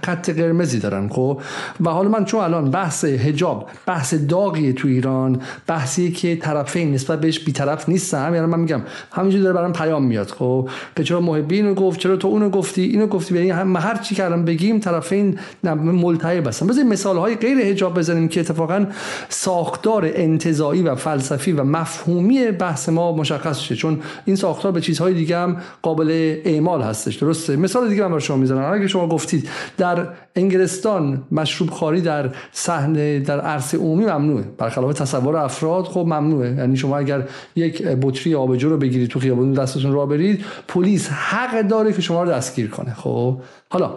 خط 0.03 0.29
قرمزی 0.29 0.79
دارن 0.79 1.09
خب؟ 1.09 1.41
و 1.85 1.89
حالا 1.89 2.09
من 2.09 2.25
چون 2.25 2.41
الان 2.41 2.71
بحث 2.71 3.05
حجاب 3.05 3.69
بحث 3.85 4.13
داغی 4.13 4.73
تو 4.73 4.87
ایران 4.87 5.41
بحثی 5.67 6.11
که 6.11 6.35
طرفین 6.35 6.93
نسبت 6.93 7.21
بهش 7.21 7.39
بی‌طرف 7.39 7.89
نیستن. 7.89 8.33
یعنی 8.33 8.45
من 8.45 8.59
میگم 8.59 8.81
همینجوری 9.11 9.43
داره 9.43 9.55
برام 9.55 9.73
پیام 9.73 10.03
میاد 10.03 10.31
خب؟ 10.31 10.69
که 10.95 11.03
چرا 11.03 11.21
محبین 11.21 11.73
گفت 11.73 11.98
چرا 11.99 12.17
تو 12.17 12.27
اونو 12.27 12.49
گفتی 12.49 12.81
اینو 12.81 13.07
گفتی؟ 13.07 13.35
یعنی 13.35 13.49
هم 13.49 13.75
هر 13.75 13.97
چی 13.97 14.15
کردم 14.15 14.45
بگیم 14.45 14.79
طرفین 14.79 15.39
ملتهب 15.63 16.47
هستن 16.47 16.67
بذاریم 16.67 16.89
مثال 16.89 17.17
های 17.17 17.35
غیر 17.35 17.57
حجاب 17.57 17.97
بزنیم 17.97 18.27
که 18.27 18.39
اتفاقا 18.39 18.85
ساختار 19.29 20.11
انتزاعی 20.13 20.81
و 20.81 20.95
فلسفی 20.95 21.51
و 21.51 21.63
مفهومی 21.63 22.51
بحث 22.51 22.89
ما 22.89 23.11
مشخص 23.11 23.59
شه. 23.59 23.75
چون 23.75 23.99
این 24.25 24.35
ساختار 24.35 24.71
به 24.71 24.81
چیزهای 24.81 25.13
دیگه 25.13 25.37
هم 25.37 25.57
قابل 25.81 26.37
اعمال 26.45 26.81
هستش. 26.81 27.15
درسته؟ 27.15 27.55
مثال 27.55 27.89
دیگه 27.89 28.01
من 28.01 28.07
برای 28.07 28.21
شما 28.21 28.37
می‌زنم. 28.37 28.73
اگه 28.73 28.87
شما 28.87 29.07
گفتید 29.07 29.49
در 29.77 30.07
انگلستان 30.35 31.23
مشروب 31.31 31.69
خاری 31.69 32.01
در 32.01 32.29
صحنه 32.51 33.19
در 33.19 33.41
عرصه 33.41 33.77
عمومی 33.77 34.05
ممنوعه. 34.05 34.43
برخلاف 34.57 34.93
تصور 34.93 35.35
افراد 35.35 35.85
خب 35.85 35.99
ممنوعه. 35.99 36.55
یعنی 36.55 36.77
شما 36.77 36.97
اگر 36.97 37.23
یک 37.55 37.83
بطری 37.83 38.35
آبجو 38.35 38.69
رو 38.69 38.77
بگیرید 38.77 39.09
تو 39.09 39.19
خیابون 39.19 39.53
دستتون 39.53 39.91
را 39.91 40.05
برید 40.05 40.45
پلیس 40.67 41.09
حق 41.09 41.61
داره 41.61 41.88
که 41.93 42.01
شما 42.01 42.23
رو 42.23 42.29
دستگیر 42.29 42.69
کنه. 42.69 42.93
خب؟ 42.93 43.41
حالا 43.69 43.93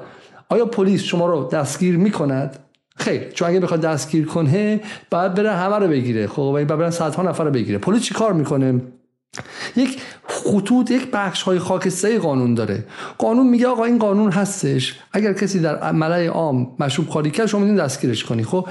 آیا 0.49 0.67
پلیس 0.67 1.03
شما 1.03 1.27
رو 1.27 1.49
دستگیر 1.53 1.97
می‌کند؟ 1.97 2.59
خیر 2.97 3.31
چون 3.31 3.49
اگه 3.49 3.61
بخواد 3.61 3.81
دستگیر 3.81 4.27
کنه 4.27 4.81
باید 5.11 5.35
بره 5.35 5.53
همه 5.53 5.77
رو 5.77 5.89
بگیره. 5.89 6.27
خب؟ 6.27 6.39
و 6.39 6.53
بعد 6.53 6.67
برن 6.67 6.91
صدها 6.91 7.23
نفر 7.23 7.45
رو 7.45 7.51
بگیره. 7.51 7.79
پلیس 7.79 8.03
چی 8.03 8.15
کار 8.15 8.33
می‌کنه؟ 8.33 8.81
یک 9.77 10.01
خطوط 10.27 10.91
یک 10.91 11.11
بخش 11.11 11.43
های 11.43 11.59
خاکستری 11.59 12.19
قانون 12.19 12.55
داره. 12.55 12.85
قانون 13.19 13.47
میگه 13.47 13.67
آقا 13.67 13.85
این 13.85 13.99
قانون 13.99 14.31
هستش. 14.31 14.99
اگر 15.13 15.33
کسی 15.33 15.61
در 15.61 15.93
ملای 15.93 16.27
عام 16.27 16.75
مشروب 16.79 17.09
خواری 17.09 17.31
کرد 17.31 17.47
شما 17.47 17.61
می‌تونید 17.61 17.81
دستگیرش 17.81 18.25
کنی. 18.25 18.45
خب؟ 18.45 18.69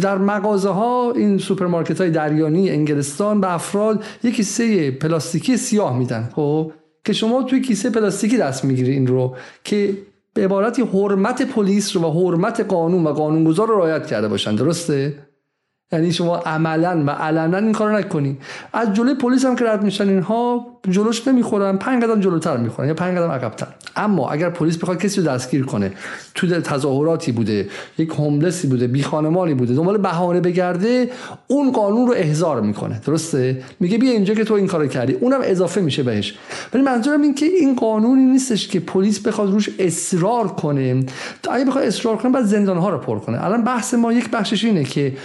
در 0.00 0.18
مغازه 0.18 0.68
ها 0.68 1.12
این 1.16 1.38
سوپرمارکت 1.38 2.00
های 2.00 2.10
دریانی 2.10 2.70
انگلستان 2.70 3.40
به 3.40 3.54
افراد 3.54 4.04
یک 4.22 4.36
کیسه 4.36 4.90
پلاستیکی 4.90 5.56
سیاه 5.56 5.98
میدن. 5.98 6.30
خب؟ 6.36 6.72
که 7.04 7.12
شما 7.12 7.42
توی 7.42 7.60
کیسه 7.60 7.90
پلاستیکی 7.90 8.36
دست 8.36 8.64
می‌گیری 8.64 8.92
این 8.92 9.06
رو 9.06 9.36
که 9.64 9.98
به 10.34 10.44
عبارتی 10.44 10.82
حرمت 10.82 11.42
پلیس 11.42 11.96
رو 11.96 12.02
و 12.02 12.10
حرمت 12.10 12.60
قانون 12.60 13.04
و 13.04 13.12
قانونگذار 13.12 13.68
رو 13.68 13.78
رعایت 13.78 14.06
کرده 14.06 14.28
باشن 14.28 14.54
درسته؟ 14.54 15.14
یعنی 15.92 16.12
شما 16.12 16.36
عملا 16.36 17.04
و 17.06 17.10
علنا 17.10 17.56
این 17.56 17.72
کارو 17.72 17.96
نکنی. 17.96 18.38
از 18.72 18.94
جلوی 18.94 19.14
پلیس 19.14 19.44
هم 19.44 19.56
که 19.56 19.64
رد 19.64 19.82
میشن 19.82 20.08
اینها 20.08 20.66
جلوش 20.90 21.28
نمی‌خورن 21.28 21.76
پنج 21.76 22.04
قدم 22.04 22.20
جلوتر 22.20 22.56
می‌خورن 22.56 22.88
یا 22.88 22.94
پنج 22.94 23.18
قدم 23.18 23.30
عقبتر. 23.30 23.66
اما 23.96 24.30
اگر 24.30 24.50
پلیس 24.50 24.76
بخواد 24.76 24.98
کسی 24.98 25.20
رو 25.20 25.26
دستگیر 25.26 25.64
کنه 25.64 25.92
تو 26.34 26.60
تظاهراتی 26.60 27.32
بوده 27.32 27.68
یک 27.98 28.08
هوملسی 28.08 28.68
بوده 28.68 28.86
بی 28.86 29.02
خانمانی 29.02 29.54
بوده 29.54 29.74
دنبال 29.74 29.98
بهانه 29.98 30.40
بگرده 30.40 31.10
اون 31.46 31.72
قانون 31.72 32.06
رو 32.06 32.14
احضار 32.16 32.60
می‌کنه. 32.60 33.00
درسته؟ 33.06 33.62
میگه 33.80 33.98
بیا 33.98 34.12
اینجا 34.12 34.34
که 34.34 34.44
تو 34.44 34.54
این 34.54 34.66
کارو 34.66 34.86
کردی. 34.86 35.12
اونم 35.12 35.40
اضافه 35.42 35.80
میشه 35.80 36.02
بهش. 36.02 36.34
ولی 36.74 36.82
منظورم 36.82 37.22
این 37.22 37.34
که 37.34 37.46
این 37.46 37.74
قانونی 37.74 38.24
نیستش 38.24 38.68
که 38.68 38.80
پلیس 38.80 39.20
بخواد 39.20 39.50
روش 39.50 39.70
اصرار 39.78 40.48
کنه. 40.48 41.04
اگه 41.50 41.64
بخواد 41.64 41.84
اصرار 41.84 42.16
کنه 42.16 42.32
بعد 42.32 42.44
زندان 42.44 42.78
ها 42.78 42.88
رو 42.88 42.98
پر 42.98 43.18
کنه. 43.18 43.44
الان 43.44 43.64
بحث 43.64 43.94
ما 43.94 44.12
یک 44.12 44.30
بخشش 44.30 44.64
اینه 44.64 44.84
که 44.84 45.16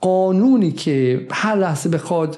قانونی 0.00 0.72
که 0.72 1.26
هر 1.30 1.56
لحظه 1.56 1.88
بخواد 1.88 2.36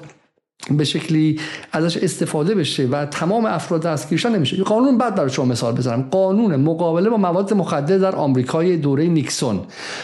به 0.71 0.83
شکلی 0.83 1.39
ازش 1.71 1.97
استفاده 1.97 2.55
بشه 2.55 2.85
و 2.85 3.05
تمام 3.05 3.45
افراد 3.45 3.81
دستگیرشن 3.81 4.35
نمیشه. 4.35 4.63
قانون 4.63 4.97
بعد 4.97 5.15
برای 5.15 5.29
شما 5.29 5.45
مثال 5.45 5.75
بزنم. 5.75 6.07
قانون 6.11 6.55
مقابله 6.55 7.09
با 7.09 7.17
مواد 7.17 7.53
مخدر 7.53 7.97
در 7.97 8.15
آمریکای 8.15 8.77
دوره 8.77 9.07
نیکسون 9.07 9.59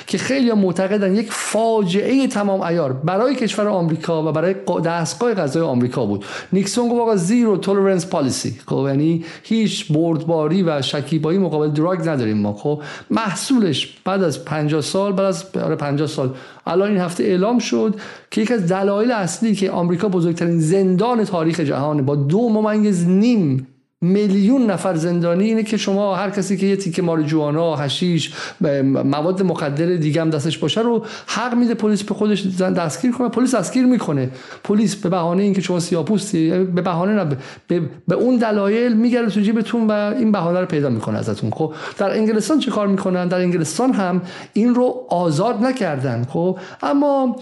که 0.07 0.17
خیلی 0.17 0.53
معتقدن 0.53 1.15
یک 1.15 1.31
فاجعه 1.31 2.27
تمام 2.27 2.61
ایار 2.61 2.93
برای 2.93 3.35
کشور 3.35 3.67
آمریکا 3.67 4.29
و 4.29 4.31
برای 4.31 4.55
دستگاه 4.85 5.33
غذای 5.33 5.63
آمریکا 5.63 6.05
بود. 6.05 6.25
نیکسون 6.53 6.89
گفت 6.89 7.01
آقا 7.01 7.15
زیرو 7.15 7.57
تولرنس 7.57 8.05
پالیسی. 8.05 8.59
خب 8.67 8.85
یعنی 8.87 9.25
هیچ 9.43 9.91
بردباری 9.91 10.63
و 10.63 10.81
شکیبایی 10.81 11.39
مقابل 11.39 11.69
دراگ 11.69 12.09
نداریم 12.09 12.37
ما. 12.37 12.53
خب 12.53 12.81
محصولش 13.09 13.97
بعد 14.05 14.23
از 14.23 14.45
50 14.45 14.81
سال 14.81 15.11
بعد 15.11 15.25
از 15.25 15.51
50 15.51 15.93
آره 15.93 16.07
سال. 16.07 16.33
الان 16.65 16.89
این 16.89 16.97
هفته 16.99 17.23
اعلام 17.23 17.59
شد 17.59 17.95
که 18.31 18.41
یکی 18.41 18.53
از 18.53 18.67
دلایل 18.67 19.11
اصلی 19.11 19.55
که 19.55 19.71
آمریکا 19.71 20.07
بزرگترین 20.41 20.59
زندان 20.59 21.23
تاریخ 21.25 21.59
جهان. 21.59 22.05
با 22.05 22.15
دو 22.15 22.49
ممیز 22.49 23.07
نیم 23.07 23.67
میلیون 24.03 24.65
نفر 24.65 24.95
زندانی. 24.95 25.43
اینه 25.43 25.63
که 25.63 25.77
شما 25.77 26.15
هر 26.15 26.29
کسی 26.29 26.57
که 26.57 26.65
یه 26.65 26.75
تیکه 26.75 27.01
ماریجوانا 27.01 27.75
هشیش 27.75 28.33
مواد 28.85 29.43
مخدر 29.43 29.85
دیگه 29.85 30.21
هم 30.21 30.29
دستش 30.29 30.57
باشه 30.57 30.81
رو 30.81 31.05
حق 31.27 31.55
میده 31.55 31.73
پلیس 31.73 32.03
به 32.03 32.13
خودش 32.13 32.45
دستگیر 32.59 33.11
کنه. 33.11 33.29
پلیس 33.29 33.55
دستگیر 33.55 33.85
می‌کنه. 33.85 34.29
پلیس 34.63 34.95
به 34.95 35.09
بهانه 35.09 35.43
اینکه 35.43 35.61
شما 35.61 35.79
سیاپوستی 35.79 36.49
به 36.49 36.81
بهانه 36.81 37.23
نه 37.23 37.37
به, 37.67 37.81
به 38.07 38.15
اون 38.15 38.37
دلایل 38.37 38.93
میگره 38.93 39.29
تو 39.29 39.39
جیبتون 39.39 39.87
و 39.87 39.91
این 39.91 40.31
بهانه 40.31 40.59
رو 40.59 40.65
پیدا 40.65 40.89
می‌کنه 40.89 41.17
ازتون. 41.17 41.51
خب 41.51 41.73
در 41.97 42.11
انگلستان 42.11 42.59
چه 42.59 42.71
کار 42.71 42.87
می‌کنن؟ 42.87 43.27
در 43.27 43.39
انگلستان 43.39 43.93
هم 43.93 44.21
این 44.53 44.75
رو 44.75 45.05
آزاد 45.09 45.63
نکردن. 45.63 46.25
خب 46.29 46.57
اما 46.83 47.35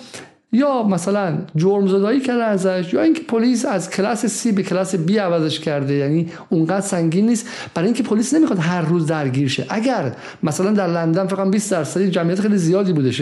یا 0.51 0.83
مثلا 0.83 1.37
جرم 1.55 1.87
زدایی 1.87 2.19
کرده 2.19 2.43
ازش 2.43 2.93
یا 2.93 3.01
اینکه 3.01 3.21
پلیس 3.23 3.65
از 3.65 3.89
کلاس 3.89 4.25
سی 4.25 4.51
به 4.51 4.63
کلاس 4.63 4.95
بی 4.95 5.17
عوضش 5.17 5.59
کرده 5.59 5.93
یعنی 5.93 6.29
اونقدر 6.49 6.81
سنگین 6.81 7.25
نیست. 7.25 7.47
برای 7.73 7.85
اینکه 7.85 8.03
پلیس 8.03 8.33
نمی‌خواد 8.33 8.59
هر 8.59 8.81
روز 8.81 9.05
درگیر 9.07 9.47
شه. 9.47 9.65
اگر 9.69 10.11
مثلا 10.43 10.71
در 10.71 10.87
لندن 10.87 11.27
فقط 11.27 11.51
20 11.51 11.71
درصد 11.71 12.01
جمعیت 12.01 12.41
خیلی 12.41 12.57
زیادی 12.57 12.93
بودش 12.93 13.21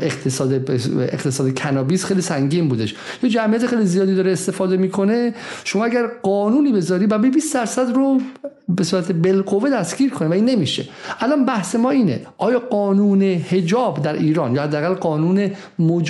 اقتصاد 0.00 0.70
اقتصاد 1.00 1.58
کنابیس 1.58 2.04
خیلی 2.04 2.20
سنگین 2.20 2.68
بودش. 2.68 2.94
یا 3.22 3.28
جمعیت 3.28 3.66
خیلی 3.66 3.86
زیادی 3.86 4.14
داره 4.14 4.32
استفاده 4.32 4.76
می‌کنه. 4.76 5.34
شما 5.64 5.84
اگر 5.84 6.06
قانونی 6.22 6.72
بذاری 6.72 7.06
و 7.06 7.18
20 7.18 7.54
درصد 7.54 7.94
رو 7.94 8.20
به 8.68 8.84
صورت 8.84 9.12
بالقوه 9.12 9.70
دستگیر 9.70 10.10
کنه 10.10 10.28
و 10.28 10.32
این 10.32 10.44
نمیشه. 10.44 10.84
الان 11.20 11.44
بحث 11.44 11.74
ما 11.74 11.90
اینه. 11.90 12.20
آیا 12.38 12.58
قانون 12.58 13.22
حجاب 13.22 14.02
در 14.02 14.12
ایران 14.12 14.54
یا 14.54 14.62
حداقل 14.62 14.94
قانون 14.94 15.50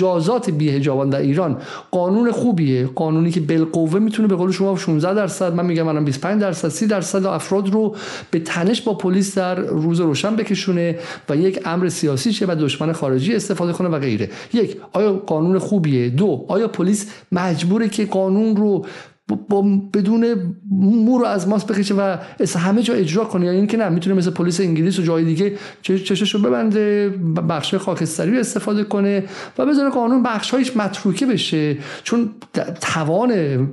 مجازات 0.05 0.49
بی 0.49 0.69
حجابان 0.69 1.09
در 1.09 1.19
ایران 1.19 1.57
قانون 1.91 2.31
خوبیه. 2.31 2.85
قانونی 2.95 3.31
که 3.31 3.39
بالقوه 3.39 3.99
می‌تونه 3.99 4.27
به 4.27 4.35
قول 4.35 4.51
شما 4.51 4.75
16 4.75 5.13
درصد 5.13 5.53
من 5.53 5.65
میگم 5.65 5.87
الان 5.87 6.05
25 6.05 6.41
درصد 6.41 6.69
30 6.69 6.87
درصد 6.87 7.25
افراد 7.25 7.69
رو 7.69 7.95
به 8.31 8.39
تنش 8.39 8.81
با 8.81 8.93
پلیس 8.93 9.37
در 9.37 9.55
روز 9.55 9.99
روشن 9.99 10.35
بکشونه 10.35 10.99
و 11.29 11.35
یک 11.35 11.59
امر 11.65 11.89
سیاسی 11.89 12.33
شه 12.33 12.45
و 12.45 12.55
دشمن 12.59 12.93
خارجی 12.93 13.35
استفاده 13.35 13.73
کنه 13.73 13.89
و 13.89 13.99
غیره. 13.99 14.29
یک 14.53 14.77
آیا 14.93 15.13
قانون 15.13 15.59
خوبیه؟ 15.59 16.09
دو 16.09 16.45
آیا 16.47 16.67
پلیس 16.67 17.11
مجبوره 17.31 17.89
که 17.89 18.05
قانون 18.05 18.55
رو 18.55 18.85
با 19.27 19.61
بدون 19.93 20.53
مور 20.71 21.25
از 21.25 21.47
ماست 21.47 21.67
بکشه 21.67 21.95
و 21.95 22.17
همه 22.57 22.81
جا 22.81 22.93
اجرا 22.93 23.23
کنه. 23.23 23.45
یعنی 23.45 23.57
اینکه 23.57 23.77
نه 23.77 23.89
می‌تونه 23.89 24.15
مثل 24.15 24.31
پلیس 24.31 24.59
انگلیس 24.59 24.99
و 24.99 25.01
جای 25.01 25.23
دیگه 25.23 25.53
چشش 25.81 26.35
رو 26.35 26.41
ببنده 26.41 27.09
بخش 27.49 27.75
خاکستری 27.75 28.39
استفاده 28.39 28.83
کنه 28.83 29.23
و 29.57 29.65
بذاره 29.65 29.89
قانون 29.89 30.23
بخشهایش 30.23 30.77
متروکه 30.77 31.25
بشه. 31.25 31.77
چون 32.03 32.29
توان 32.81 33.65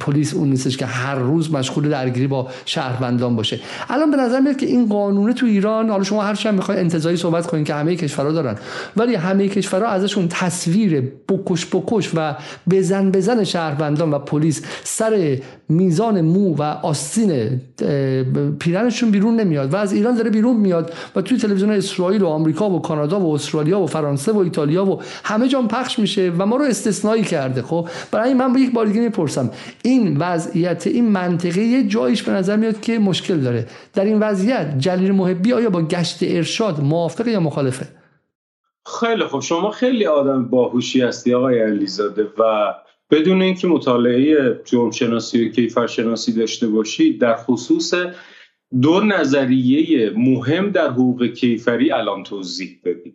پلیس 0.00 0.34
اون 0.34 0.50
نیستش 0.50 0.76
که 0.76 0.86
هر 0.86 1.14
روز 1.14 1.52
مشغول 1.52 1.88
درگیری 1.88 2.26
با 2.26 2.48
شهروندان 2.64 3.36
باشه. 3.36 3.60
الان 3.88 4.10
به 4.10 4.16
نظر 4.16 4.40
میاد 4.40 4.56
که 4.56 4.66
این 4.66 4.88
قانون 4.88 5.32
تو 5.32 5.46
ایران 5.46 5.90
حالا 5.90 6.04
شما 6.04 6.22
هر 6.22 6.34
چند 6.34 6.54
می‌خواین 6.54 6.80
انتزاعی 6.80 7.16
صحبت 7.16 7.46
کنین 7.46 7.64
که 7.64 7.74
همه 7.74 7.96
کشورها 7.96 8.32
دارن 8.32 8.56
ولی 8.96 9.14
همه 9.14 9.48
کشورها 9.48 9.88
ازشون 9.88 10.28
تصویر 10.28 11.00
بکش 11.28 11.66
بکش 11.66 12.10
و 12.14 12.34
بزن 12.70 13.10
بزن 13.10 13.44
شهروندان 13.44 14.10
و 14.10 14.18
پلیس 14.18 14.62
سر 14.96 15.38
میزان 15.68 16.20
مو 16.20 16.56
و 16.56 16.62
آستین 16.62 17.60
پیرنشون 18.58 19.10
بیرون 19.10 19.40
نمیاد 19.40 19.74
و 19.74 19.76
از 19.76 19.92
ایران 19.92 20.14
داره 20.14 20.30
بیرون 20.30 20.56
میاد 20.56 20.92
و 21.16 21.22
توی 21.22 21.38
تلویزیون 21.38 21.70
اسرائیل 21.70 22.22
و 22.22 22.26
آمریکا 22.26 22.70
و 22.70 22.82
کانادا 22.82 23.20
و 23.20 23.34
استرالیا 23.34 23.80
و 23.80 23.86
فرانسه 23.86 24.32
و 24.32 24.38
ایتالیا 24.38 24.84
و 24.84 25.02
همه 25.24 25.48
جا 25.48 25.62
پخش 25.62 25.98
میشه 25.98 26.32
و 26.38 26.46
ما 26.46 26.56
رو 26.56 26.64
استثنایی 26.64 27.22
کرده 27.22 27.62
خب؟ 27.62 27.88
برای 28.10 28.34
من 28.34 28.52
با 28.52 28.58
یک 28.58 28.72
بار 28.72 28.86
دیگه 28.86 29.00
می‌پرسم. 29.00 29.50
این 29.82 30.16
وضعیت 30.16 30.86
این 30.86 31.08
منطقه 31.08 31.60
یه 31.60 31.88
جایش 31.88 32.22
به 32.22 32.32
نظر 32.32 32.56
میاد 32.56 32.80
که 32.80 32.98
مشکل 32.98 33.40
داره. 33.40 33.66
در 33.94 34.04
این 34.04 34.18
وضعیت 34.18 34.78
جلیل 34.78 35.12
محبی 35.12 35.52
آیا 35.52 35.70
با 35.70 35.82
گشت 35.82 36.18
ارشاد 36.22 36.80
موافقه 36.80 37.30
یا 37.30 37.40
مخالفه؟ 37.40 37.86
خیلی 39.00 39.24
خب 39.24 39.40
شما 39.40 39.70
خیلی 39.70 40.06
آدم 40.06 40.48
باهوشی 40.48 41.00
هستی 41.00 41.34
آقای 41.34 41.62
علیزاده 41.62 42.22
و 42.38 42.74
بدون 43.14 43.42
اینکه 43.42 43.68
مطالعه 43.68 44.60
جرم 44.64 44.90
شناسی 44.90 45.48
و 45.48 45.52
کیفر 45.52 45.86
شناسی 45.86 46.32
داشته 46.32 46.68
باشید 46.68 47.20
در 47.20 47.36
خصوص 47.36 47.94
دو 48.82 49.00
نظریه 49.00 50.10
مهم 50.16 50.70
در 50.70 50.90
حقوق 50.90 51.24
کیفری 51.24 51.92
الان 51.92 52.22
توضیح 52.22 52.80
بدید 52.84 53.14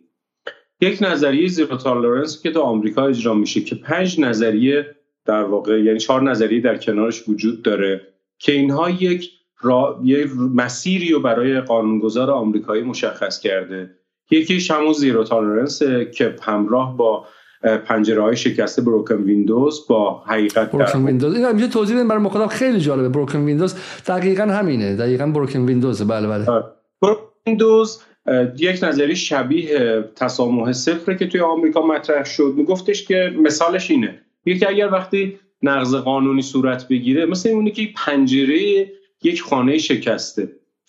یک 0.80 0.98
نظریه 1.00 1.48
زیرو 1.48 1.76
تالرنس 1.76 2.42
که 2.42 2.50
تو 2.50 2.60
آمریکا 2.60 3.06
اجرا 3.06 3.34
میشه 3.34 3.60
که 3.60 3.74
پنج 3.74 4.20
نظریه 4.20 4.96
در 5.24 5.42
واقع 5.42 5.82
یعنی 5.82 5.98
چهار 5.98 6.22
نظریه 6.22 6.60
در 6.60 6.76
کنارش 6.76 7.28
وجود 7.28 7.62
داره 7.62 8.00
که 8.38 8.52
اینها 8.52 8.90
یک 8.90 9.30
را... 9.60 10.00
یک 10.04 10.30
مسیری 10.54 11.12
رو 11.12 11.20
برای 11.20 11.60
قانونگذار 11.60 12.30
آمریکایی 12.30 12.82
مشخص 12.82 13.40
کرده. 13.40 13.90
یکیش 14.30 14.70
همون 14.70 14.92
zero 14.92 15.24
tolerance 15.24 15.82
که 16.14 16.36
همراه 16.42 16.96
با 16.96 17.26
پنجره 17.62 18.22
های 18.22 18.36
شکسته 18.36 18.82
broken 18.82 19.14
windows 19.14 19.86
با 19.88 20.22
حقیقت 20.26 20.70
بروکن 20.70 21.06
ویندوز 21.06 21.34
این 21.36 21.52
میشه 21.52 21.68
توضیح 21.68 21.96
بدیم 21.96 22.08
برای 22.08 22.22
مخاطب 22.22 22.46
خیلی 22.46 22.80
جالبه. 22.80 23.08
broken 23.08 23.44
windows 23.44 23.74
دقیقا 24.06 24.42
همینه. 24.42 24.96
دقیقا 24.96 25.26
broken 25.26 25.60
windows 25.60 26.02
بله 26.02 26.28
بله. 26.28 26.46
broken 27.02 27.22
windows 27.46 28.02
یک 28.58 28.84
نظری 28.84 29.16
شبیه 29.16 30.04
تسامح 30.16 30.72
صفره 30.72 31.16
که 31.16 31.26
توی 31.26 31.40
آمریکا 31.40 31.86
مطرح 31.86 32.24
شد. 32.24 32.54
میگفتش 32.56 33.04
که 33.04 33.32
مثالش 33.38 33.90
اینه. 33.90 34.20
یکی 34.46 34.66
اگر 34.66 34.92
وقتی 34.92 35.38
نقض 35.62 35.94
قانونی 35.94 36.42
صورت 36.42 36.88
بگیره 36.88 37.26
مثل 37.26 37.48
اونی 37.48 37.70
که 37.70 37.88
پنجره 37.96 38.90
یک 39.22 39.42
خانه 39.42 39.78
شکسته. 39.78 40.48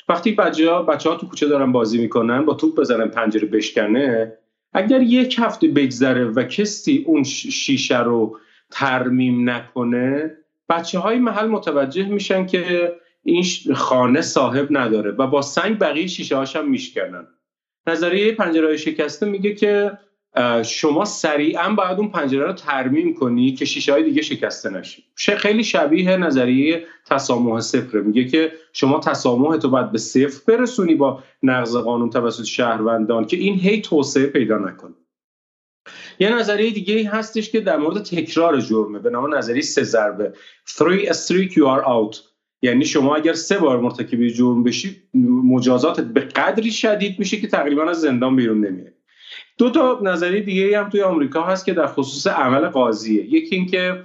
وقتی 0.09 0.31
بچه 0.31 0.69
ها, 0.69 0.81
بچه 0.81 1.09
ها 1.09 1.15
تو 1.15 1.27
کوچه 1.27 1.47
دارن 1.47 1.71
بازی 1.71 2.01
می‌کنن 2.01 2.45
با 2.45 2.53
توپ 2.53 2.79
بزنن 2.79 3.07
پنجره 3.07 3.47
بشکنه 3.47 4.33
اگر 4.73 5.01
یک 5.01 5.35
هفته 5.39 5.67
بگذره 5.67 6.25
و 6.25 6.43
کسی 6.43 7.03
اون 7.07 7.23
شیشه 7.23 8.03
رو 8.03 8.37
ترمیم 8.71 9.49
نکنه 9.49 10.37
بچه 10.69 10.99
های 10.99 11.19
محل 11.19 11.47
متوجه 11.47 12.05
میشن 12.05 12.45
که 12.45 12.93
این 13.23 13.43
خانه 13.75 14.21
صاحب 14.21 14.67
نداره 14.71 15.11
و 15.11 15.27
با 15.27 15.41
سنگ 15.41 15.79
بقیه 15.79 16.07
شیشه 16.07 16.35
هاش 16.35 16.55
هم 16.55 16.69
میشکنن. 16.69 17.27
نظریه 17.87 18.31
پنجره 18.31 18.77
شکسته 18.77 19.25
میگه 19.25 19.53
که 19.53 19.91
شما 20.65 21.05
سریعا 21.05 21.69
باید 21.69 21.99
اون 21.99 22.09
پنجره 22.09 22.45
رو 22.45 22.53
ترمیم 22.53 23.13
کنی 23.13 23.53
که 23.53 23.65
شیشه 23.65 23.93
های 23.93 24.03
دیگه 24.03 24.21
شکسته 24.21 24.69
نشه. 24.69 25.03
خیلی 25.37 25.63
شبیه 25.63 26.17
نظریه 26.17 26.85
تسامح 27.05 27.59
صفر 27.59 27.97
میگه 27.97 28.25
که 28.25 28.51
شما 28.73 28.99
تسامح 28.99 29.57
تو 29.57 29.69
باید 29.69 29.91
به 29.91 29.97
صفر 29.97 30.41
برسونی 30.47 30.95
با 30.95 31.23
نقض 31.43 31.75
قانون 31.75 32.09
توسط 32.09 32.43
شهروندان 32.43 33.25
که 33.25 33.37
این 33.37 33.55
هی 33.59 33.81
توسعه 33.81 34.25
پیدا 34.25 34.57
نکنه. 34.57 34.93
یه 36.19 36.35
نظریه 36.35 36.71
دیگه 36.71 36.95
ای 36.95 37.03
هستش 37.03 37.51
که 37.51 37.59
در 37.59 37.77
مورد 37.77 38.03
تکرار 38.03 38.61
جرمه. 38.61 38.99
به 38.99 39.09
نام 39.09 39.35
نظریه 39.35 39.61
سه 39.61 39.83
ضربه. 39.83 40.33
3 40.65 41.13
streak 41.13 41.51
you 41.51 41.63
are 41.63 41.85
out. 41.85 42.17
یعنی 42.61 42.85
شما 42.85 43.15
اگر 43.15 43.33
سه 43.33 43.57
بار 43.57 43.79
مرتکب 43.79 44.27
جرم 44.27 44.63
بشی 44.63 45.01
مجازاتت 45.43 46.03
به 46.03 46.21
قدری 46.21 46.71
شدید 46.71 47.19
میشه 47.19 47.37
که 47.37 47.47
تقریبا 47.47 47.89
از 47.89 48.01
زندان 48.01 48.35
بیرون 48.35 48.65
نمیاد 48.65 48.93
دو 49.61 49.69
تا 49.69 49.99
نظریه 50.03 50.41
دیگه 50.41 50.79
هم 50.79 50.89
توی 50.89 51.01
آمریکا 51.01 51.43
هست 51.43 51.65
که 51.65 51.73
در 51.73 51.87
خصوص 51.87 52.27
عمل 52.27 52.67
قاضیه. 52.67 53.33
یکی 53.33 53.55
اینکه 53.55 54.03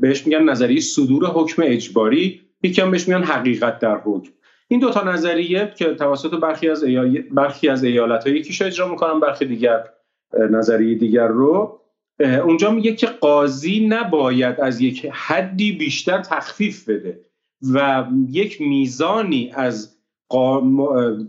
بهش 0.00 0.26
میگن 0.26 0.42
نظریه 0.42 0.80
صدور 0.80 1.24
حکم 1.26 1.62
اجباری 1.66 2.40
یکی 2.62 2.82
هم 2.82 2.90
بهش 2.90 3.08
میگن 3.08 3.22
حقیقت 3.22 3.78
در 3.78 4.00
حکم. 4.04 4.30
این 4.68 4.80
دو 4.80 4.90
تا 4.90 5.12
نظریه 5.12 5.72
که 5.78 5.94
توسط 5.94 6.30
برخی 6.30 6.68
از 6.68 6.84
برخی 7.30 7.68
از 7.68 7.84
ایالت 7.84 8.26
ها 8.26 8.32
یکیش 8.32 8.62
اجرا 8.62 8.88
می‌کنن 8.88 9.20
برخی 9.20 9.44
دیگر 9.44 9.84
نظریه 10.50 10.94
دیگر 10.94 11.26
رو. 11.26 11.80
اونجا 12.20 12.70
میگه 12.70 12.94
که 12.94 13.06
قاضی 13.06 13.86
نباید 13.86 14.60
از 14.60 14.80
یک 14.80 15.06
حدی 15.12 15.72
بیشتر 15.72 16.22
تخفیف 16.22 16.88
بده 16.88 17.20
و 17.74 18.06
یک 18.30 18.60
میزانی 18.60 19.52
از 19.54 19.93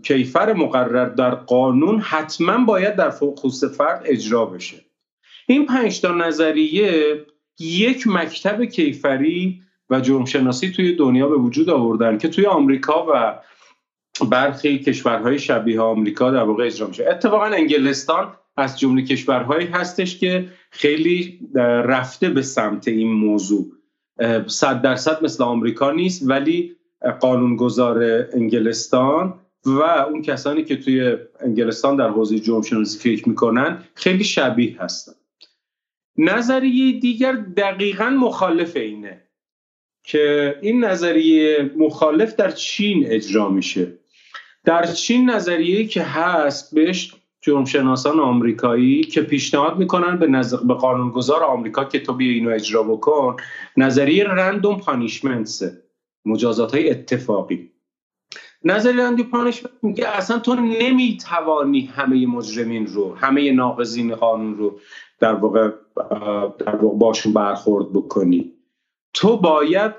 کیفر 0.02 0.52
مقرر 0.52 1.08
در 1.08 1.34
قانون 1.34 2.00
حتما 2.00 2.64
باید 2.64 2.96
در 2.96 3.10
خصوص 3.10 3.64
فرد 3.64 4.02
اجرا 4.04 4.46
بشه. 4.46 4.76
این 5.46 5.66
پنج 5.66 6.00
تا 6.00 6.12
نظریه 6.12 7.16
یک 7.58 8.06
مکتب 8.06 8.64
کیفری 8.64 9.62
و 9.90 10.00
جرمشناسی 10.00 10.70
توی 10.70 10.92
دنیا 10.92 11.28
به 11.28 11.36
وجود 11.36 11.70
آوردن 11.70 12.18
که 12.18 12.28
توی 12.28 12.46
آمریکا 12.46 13.06
و 13.14 13.38
برخی 14.24 14.78
کشورهای 14.78 15.38
شبیه 15.38 15.80
آمریکا 15.80 16.30
در 16.30 16.42
واقع 16.42 16.66
اجرا 16.66 16.86
میشه. 16.86 17.06
اتفاقا 17.10 17.44
انگلستان 17.44 18.32
از 18.56 18.78
جمله 18.78 19.02
کشورهایی 19.02 19.66
هستش 19.66 20.18
که 20.18 20.48
خیلی 20.70 21.40
رفته 21.84 22.28
به 22.28 22.42
سمت 22.42 22.88
این 22.88 23.12
موضوع. 23.12 23.66
صد 24.46 24.82
درصد 24.82 25.24
مثل 25.24 25.44
آمریکا 25.44 25.90
نیست 25.90 26.22
ولی 26.28 26.75
قانونگذار 27.10 28.26
انگلستان 28.32 29.34
و 29.66 29.80
اون 29.82 30.22
کسانی 30.22 30.64
که 30.64 30.76
توی 30.76 31.16
انگلستان 31.40 31.96
در 31.96 32.08
حوزه 32.08 32.38
جرم 32.38 32.62
شناسی 32.62 32.98
فکر 32.98 33.28
می‌کنن 33.28 33.84
خیلی 33.94 34.24
شبیه 34.24 34.82
هستن. 34.82 35.12
نظریه 36.18 37.00
دیگر 37.00 37.32
دقیقا 37.32 38.10
مخالف 38.10 38.76
اینه 38.76 39.22
که 40.02 40.54
این 40.62 40.84
نظریه 40.84 41.70
مخالف 41.76 42.36
در 42.36 42.50
چین 42.50 43.04
اجرا 43.06 43.48
میشه. 43.48 43.92
در 44.64 44.86
چین 44.86 45.30
نظریه 45.30 45.86
که 45.86 46.02
هست 46.02 46.74
بهش 46.74 47.14
جرمشناسان 47.40 48.20
آمریکایی 48.20 49.02
که 49.02 49.22
پیشنهاد 49.22 49.78
می‌کنن 49.78 50.18
به, 50.18 50.26
نظر 50.26 50.56
به 50.56 50.74
قانونگذار 50.74 51.44
آمریکا 51.44 51.84
که 51.84 52.00
تو 52.00 52.12
بیا 52.12 52.32
اینو 52.32 52.50
اجرا 52.50 52.82
بکن 52.82 53.36
نظریه 53.76 54.24
رندوم 54.24 54.80
پانیشمنتسه 54.80 55.85
مجازات 56.26 56.74
های 56.74 56.90
اتفاقی. 56.90 57.72
نظری 58.64 59.00
اندی 59.00 59.22
پانشمنت 59.22 59.72
میگه 59.82 60.08
اصلا 60.08 60.38
تو 60.38 60.54
نمی‌توانی 60.54 61.86
همه 61.86 62.26
مجرمین 62.26 62.86
رو 62.86 63.14
همه 63.14 63.52
ناقضین 63.52 64.14
قانون 64.14 64.56
رو 64.56 64.78
در 65.20 65.34
واقع, 65.34 65.70
در 66.58 66.76
واقع 66.76 66.96
باشون 66.98 67.32
برخورد 67.32 67.92
بکنی. 67.92 68.52
تو 69.14 69.36
باید 69.36 69.92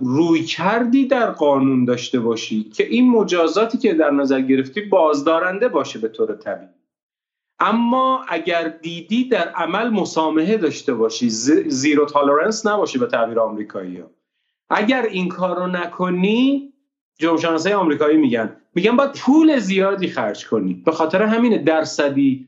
روی 0.00 0.44
کردی 0.44 1.06
در 1.06 1.30
قانون 1.30 1.84
داشته 1.84 2.20
باشی 2.20 2.64
که 2.64 2.86
این 2.86 3.10
مجازاتی 3.10 3.78
که 3.78 3.94
در 3.94 4.10
نظر 4.10 4.40
گرفتی 4.40 4.80
بازدارنده 4.80 5.68
باشه 5.68 5.98
به 5.98 6.08
طور 6.08 6.34
طبیعی. 6.34 6.70
اما 7.58 8.24
اگر 8.28 8.68
دیدی 8.68 9.28
در 9.28 9.48
عمل 9.48 9.88
مسامحه 9.88 10.56
داشته 10.56 10.94
باشی 10.94 11.30
زیرو 11.68 12.06
تالرنس 12.06 12.66
نباشه 12.66 12.98
به 12.98 13.06
تعبیر 13.06 13.40
آمریکایی 13.40 14.02
اگر 14.70 15.02
این 15.02 15.28
کار 15.28 15.56
رو 15.56 15.66
نکنی 15.66 16.72
جمهورشناسای 17.18 17.72
آمریکایی 17.72 18.16
میگن. 18.16 18.56
میگن 18.74 18.96
باید 18.96 19.12
پول 19.12 19.58
زیادی 19.58 20.08
خرج 20.08 20.46
کنی. 20.46 20.74
به 20.74 20.92
خاطر 20.92 21.22
همین 21.22 21.64
درصدی 21.64 22.46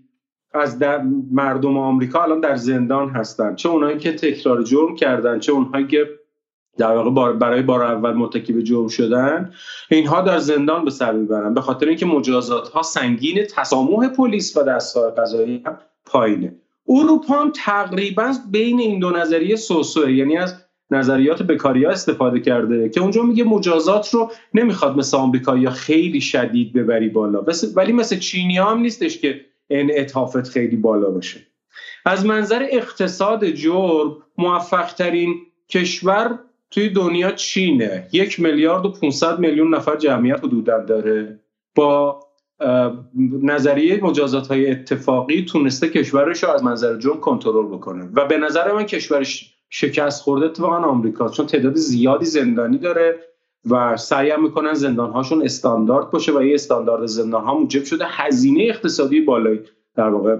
از 0.54 0.78
در 0.78 1.02
مردم 1.32 1.78
آمریکا 1.78 2.22
الان 2.22 2.40
در 2.40 2.56
زندان 2.56 3.10
هستن. 3.10 3.54
چه 3.54 3.68
اونایی 3.68 3.98
که 3.98 4.12
تکرار 4.12 4.62
جرم 4.62 4.94
کردن 4.96 5.38
چه 5.38 5.52
اونهایی 5.52 5.86
که 5.86 6.06
در 6.78 6.96
واقع 6.96 7.32
برای 7.32 7.62
بار 7.62 7.82
اول 7.82 8.12
متکی 8.12 8.62
جرم 8.62 8.88
شدن 8.88 9.52
اینها 9.90 10.20
در 10.20 10.38
زندان 10.38 10.84
به 10.84 10.90
سر 10.90 11.12
می‌برن. 11.12 11.54
به 11.54 11.60
خاطر 11.60 11.86
اینکه 11.86 12.06
مجازات 12.06 12.68
ها 12.68 12.82
سنگین 12.82 13.44
تسامح 13.56 14.08
پلیس 14.08 14.56
و 14.56 14.62
دستگاه 14.62 15.10
قضایی 15.10 15.62
هم 15.66 15.78
پایینه. 16.06 16.56
اروپا 16.88 17.34
هم 17.34 17.52
تقریبا 17.54 18.34
بین 18.50 18.80
این 18.80 18.98
دو 18.98 19.10
نظریه 19.10 19.56
سوسوه 19.56 20.12
یعنی 20.12 20.38
از 20.38 20.67
نظریات 20.91 21.43
بکاریا 21.43 21.91
استفاده 21.91 22.41
کرده 22.41 22.89
که 22.89 23.01
اونجا 23.01 23.22
میگه 23.22 23.45
مجازات 23.45 24.14
رو 24.14 24.30
نمی‌خواد 24.55 24.97
مثل 24.97 25.16
آمریکا 25.16 25.70
خیلی 25.70 26.20
شدید 26.20 26.72
ببری 26.72 27.09
بالا. 27.09 27.45
ولی 27.76 27.93
مثل 27.93 28.18
چینی 28.18 28.59
هم 28.59 28.78
نیستش 28.78 29.18
که 29.18 29.41
انعطافت 29.70 30.49
خیلی 30.49 30.76
بالا 30.76 31.11
باشه. 31.11 31.41
از 32.05 32.26
منظر 32.26 32.66
اقتصاد 32.70 33.51
جرم 33.51 34.16
موفق 34.39 34.93
ترین 34.93 35.34
کشور 35.68 36.39
توی 36.70 36.89
دنیا 36.89 37.32
چینه. 37.32 38.09
یک 38.12 38.41
میلیارد 38.41 38.86
و 38.86 38.93
500 38.93 39.39
میلیون 39.39 39.74
نفر 39.74 39.97
جمعیت 39.97 40.39
حدودا 40.45 40.84
داره. 40.84 41.41
با 41.74 42.20
نظریه 43.43 44.05
مجازات 44.05 44.47
های 44.47 44.70
اتفاقی 44.70 45.45
تونسته 45.45 45.89
کشورش 45.89 46.45
رو 46.45 46.51
از 46.51 46.64
منظر 46.64 46.99
جرم 46.99 47.20
کنترل 47.20 47.66
بکنه. 47.66 48.09
و 48.14 48.24
به 48.24 48.39
نظر 48.39 48.72
من 48.72 48.84
کشورش 48.84 49.55
شکست 49.70 50.22
خورده 50.22 50.46
اتفاقا 50.46 50.76
آمریکا 50.76 51.28
چون 51.28 51.46
تعداد 51.46 51.74
زیادی 51.74 52.26
زندانی 52.26 52.78
داره 52.78 53.18
و 53.70 53.96
سعی 53.96 54.36
می‌کنن 54.36 54.74
زندان 54.74 55.10
هاشون 55.10 55.42
استاندارد 55.42 56.10
باشه 56.10 56.32
و 56.32 56.42
یه 56.42 56.54
استاندارد 56.54 57.06
زندان 57.06 57.44
ها 57.44 57.58
موجب 57.58 57.84
شده. 57.84 58.04
هزینه 58.08 58.62
اقتصادی 58.62 59.20
بالایی 59.20 59.60
در 59.94 60.08
واقع 60.08 60.36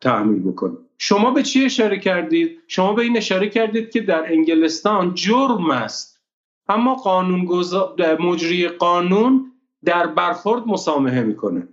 تحمیل 0.00 0.42
بکنه. 0.42 0.76
شما 0.98 1.30
به 1.30 1.42
چی 1.42 1.64
اشاره 1.64 1.98
کردید؟ 1.98 2.58
شما 2.66 2.92
به 2.92 3.02
این 3.02 3.16
اشاره 3.16 3.48
کردید 3.48 3.90
که 3.90 4.00
در 4.00 4.32
انگلستان 4.32 5.14
جرم 5.14 5.70
است. 5.70 6.20
اما 6.68 6.94
قانون 6.94 7.48
مجری 8.20 8.68
قانون 8.68 9.52
در 9.84 10.06
برخورد 10.06 10.66
مسامحه 10.66 11.22
می‌کنه. 11.22 11.68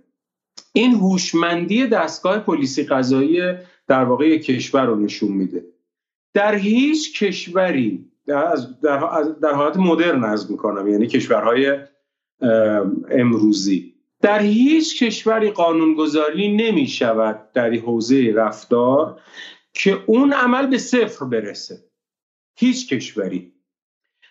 این 0.72 0.94
هوشمندی 0.94 1.86
دستگاه 1.86 2.38
پلیسی 2.38 2.82
قضایی 2.82 3.40
در 3.88 4.04
واقع 4.04 4.38
کشور 4.38 4.84
رو 4.84 4.96
نشون 4.96 5.32
میده. 5.32 5.64
در 6.34 6.54
هیچ 6.54 7.22
کشوری 7.22 8.12
در, 8.26 8.56
در 9.42 9.52
حالت 9.52 9.76
مدرن 9.76 10.24
از 10.24 10.50
می‌کنم 10.50 10.88
یعنی 10.88 11.06
کشورهای 11.06 11.78
امروزی. 13.10 13.94
در 14.20 14.42
هیچ 14.42 15.02
کشوری 15.02 15.50
قانونگذاری 15.50 16.56
نمی 16.56 16.86
شود 16.86 17.52
در 17.52 17.74
حوزه 17.74 18.32
رفتار 18.34 19.20
که 19.74 20.02
اون 20.06 20.32
عمل 20.32 20.66
به 20.66 20.78
صفر 20.78 21.24
برسه. 21.24 21.84
هیچ 22.54 22.92
کشوری. 22.92 23.52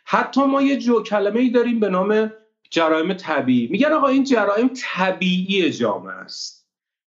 حتی 0.06 0.44
ما 0.44 0.62
یه 0.62 0.78
جو 0.78 1.04
کلمه 1.04 1.40
ای 1.40 1.50
داریم 1.50 1.80
به 1.80 1.90
نام 1.90 2.34
جرایم 2.70 3.14
طبیعی. 3.14 3.68
میگن 3.68 3.94
آقا 3.94 4.08
این 4.08 4.24
جرایم 4.24 4.70
طبیعی 4.76 5.70
جامعه 5.70 6.14
است. 6.14 6.61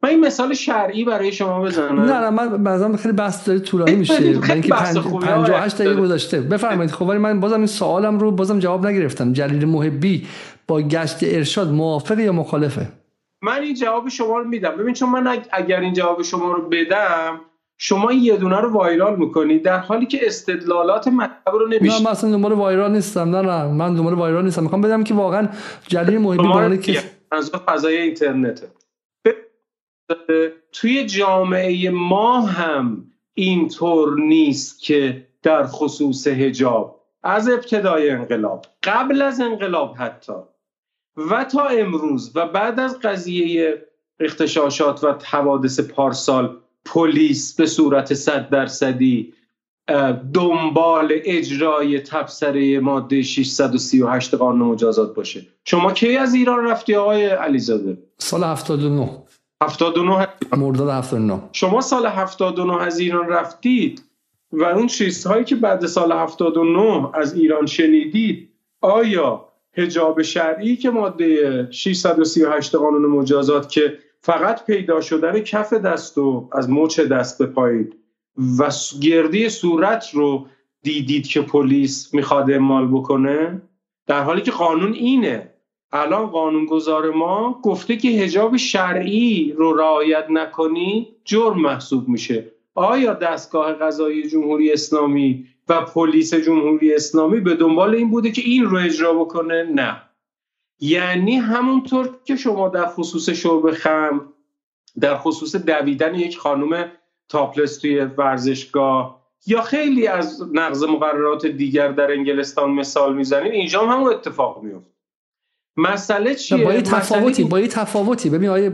من 0.02 0.10
این 0.10 0.20
مثال 0.20 0.54
شرعی 0.54 1.04
برای 1.04 1.32
شما 1.32 1.62
بزنم. 1.62 2.00
نه 2.00 2.20
نه 2.20 2.30
من 2.30 2.62
بعضا 2.62 2.96
خیلی 2.96 3.14
بحث 3.14 3.48
داره 3.48 3.58
طولانی 3.58 3.94
میشه. 3.94 4.14
اینکه 4.14 4.68
58 4.68 5.78
دقیقه 5.78 6.00
گذاشته. 6.00 6.40
بفرمایید. 6.40 6.90
خب 6.90 7.02
ولی 7.02 7.18
من 7.18 7.40
بازم 7.40 7.56
این 7.56 7.66
سوالم 7.66 8.18
رو 8.18 8.30
بازم 8.30 8.58
جواب 8.58 8.86
نگرفتم. 8.86 9.32
جلیل 9.32 9.64
محبی 9.64 10.26
با 10.68 10.80
گشت 10.80 11.16
ارشاد 11.22 11.68
موافق 11.68 12.18
یا 12.18 12.32
مخالفه؟ 12.32 12.88
من 13.42 13.60
این 13.60 13.74
جواب 13.74 14.08
شما 14.08 14.38
رو 14.38 14.44
میدم. 14.44 14.76
ببین 14.76 14.94
چون 14.94 15.08
من 15.08 15.38
اگر 15.52 15.80
این 15.80 15.92
جواب 15.92 16.22
شما 16.22 16.52
رو 16.52 16.68
بدم 16.68 17.40
شما 17.78 18.12
یه 18.12 18.36
دونه 18.36 18.60
رو 18.60 18.72
وایرال 18.72 19.16
می‌کنید 19.16 19.62
در 19.62 19.78
حالی 19.78 20.06
که 20.06 20.26
استدلالات 20.26 21.08
مطلب 21.08 21.54
رو 21.54 21.68
نمیشه 21.68 21.98
نه 21.98 22.04
من 22.04 22.10
اصلا 22.10 22.30
دنبال 22.30 22.52
وایرال 22.52 22.92
نیستم. 22.92 23.36
نه 23.36 23.42
نه 23.42 23.64
من 23.64 23.94
دنبال 23.94 24.14
وایرال 24.14 24.44
نیستم. 24.44 24.62
می‌خوام 24.62 24.80
بدم 24.80 25.04
که 25.04 25.14
واقعا 25.14 25.48
جلیل 25.88 26.18
محبی 26.18 26.78
که 26.78 26.98
از 27.32 27.52
فضای 27.66 27.96
اینترنته. 27.96 28.66
توی 30.72 31.06
جامعه 31.06 31.90
ما 31.90 32.40
هم 32.40 33.04
اینطور 33.34 34.20
نیست 34.20 34.82
که 34.82 35.26
در 35.42 35.66
خصوص 35.66 36.26
هجاب 36.26 37.00
از 37.22 37.48
ابتدای 37.48 38.10
انقلاب 38.10 38.66
قبل 38.82 39.22
از 39.22 39.40
انقلاب 39.40 39.94
حتی. 39.98 40.32
و 41.16 41.44
تا 41.44 41.64
امروز 41.64 42.32
و 42.34 42.46
بعد 42.46 42.80
از 42.80 42.98
قضیه 42.98 43.86
اختشاشات 44.20 45.04
و 45.04 45.14
حوادث 45.24 45.80
پارسال 45.80 46.56
پلیس 46.84 47.56
به 47.56 47.66
صورت 47.66 48.14
صد 48.14 48.48
درصدی 48.48 49.32
دنبال 50.34 51.12
اجرای 51.24 52.00
تبصره 52.00 52.80
ماده 52.80 53.22
638 53.22 54.34
قانون 54.34 54.68
مجازات 54.68 55.14
باشه. 55.14 55.46
شما 55.64 55.92
کی 55.92 56.16
از 56.16 56.34
ایران 56.34 56.64
رفتی 56.64 56.94
آقای 56.94 57.26
علیزاده؟ 57.26 57.98
سال 58.18 58.44
79 58.44 59.21
79 59.62 60.28
مرداد 60.56 60.88
79 60.88 61.40
شما 61.52 61.80
سال 61.80 62.06
79 62.06 62.82
از 62.82 62.98
ایران 62.98 63.28
رفتید 63.28 64.02
و 64.52 64.64
اون 64.64 64.86
چیزهایی 64.86 65.44
که 65.44 65.56
بعد 65.56 65.86
سال 65.86 66.12
79 66.12 67.10
از 67.14 67.34
ایران 67.34 67.66
شنیدید 67.66 68.48
آیا 68.80 69.48
هجاب 69.76 70.22
شرعی 70.22 70.76
که 70.76 70.90
ماده 70.90 71.68
638 71.70 72.74
قانون 72.74 73.06
مجازات 73.06 73.68
که 73.68 73.98
فقط 74.20 74.66
پیدا 74.66 75.00
شدن 75.00 75.40
کف 75.40 75.72
دست 75.72 76.18
و 76.18 76.48
از 76.52 76.70
مچ 76.70 77.00
دست 77.00 77.38
به 77.38 77.46
پایین 77.46 77.92
و 78.58 78.70
گردی 79.00 79.48
صورت 79.48 80.10
رو 80.12 80.46
دیدید 80.82 81.26
که 81.26 81.42
پلیس 81.42 82.14
می‌خواد 82.14 82.50
اعمال 82.50 82.88
بکنه؟ 82.88 83.62
در 84.06 84.22
حالی 84.22 84.42
که 84.42 84.50
قانون 84.50 84.92
اینه. 84.92 85.51
الان 85.92 86.26
قانونگذار 86.26 87.10
ما 87.10 87.60
گفته 87.62 87.96
که 87.96 88.08
هجاب 88.08 88.56
شرعی 88.56 89.52
رو 89.56 89.72
رعایت 89.72 90.26
نکنی 90.30 91.16
جرم 91.24 91.60
محسوب 91.60 92.08
میشه. 92.08 92.52
آیا 92.74 93.14
دستگاه 93.14 93.72
قضایی 93.72 94.28
جمهوری 94.28 94.72
اسلامی 94.72 95.46
و 95.68 95.80
پلیس 95.80 96.34
جمهوری 96.34 96.94
اسلامی 96.94 97.40
به 97.40 97.54
دنبال 97.54 97.94
این 97.94 98.10
بوده 98.10 98.30
که 98.30 98.42
این 98.42 98.64
رو 98.64 98.78
اجرا 98.78 99.14
بکنه؟ 99.14 99.62
نه. 99.62 100.02
یعنی 100.80 101.36
همونطور 101.36 102.10
که 102.24 102.36
شما 102.36 102.68
در 102.68 102.86
خصوص 102.86 103.30
شرب 103.30 103.70
خم 103.70 104.32
در 105.00 105.16
خصوص 105.16 105.56
دویدن 105.56 106.14
یک 106.14 106.38
خانم 106.38 106.92
تاپلس 107.28 107.78
توی 107.78 108.00
ورزشگاه 108.00 109.22
یا 109.46 109.62
خیلی 109.62 110.06
از 110.06 110.42
نقض 110.52 110.84
مقررات 110.84 111.46
دیگر 111.46 111.88
در 111.88 112.12
انگلستان 112.12 112.70
مثال 112.70 113.14
می‌زنید 113.16 113.52
اینجا 113.52 113.80
هم 113.80 113.88
همون 113.88 114.12
اتفاق 114.12 114.62
میفته 114.62 114.91
مسئله 115.76 116.34
چیه 116.34 116.64
با 116.64 116.72
یه 116.72 116.82
تفاوتی 116.82 117.44
با 117.44 117.60
یه 117.60 117.68
تفاوتی. 117.68 118.30
ببین 118.30 118.48
آیه 118.48 118.68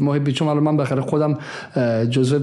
محبی 0.00 0.32
چون 0.32 0.48
الان 0.48 0.62
من 0.62 0.76
بخره 0.76 1.00
خودم 1.00 1.38
جزء 2.10 2.38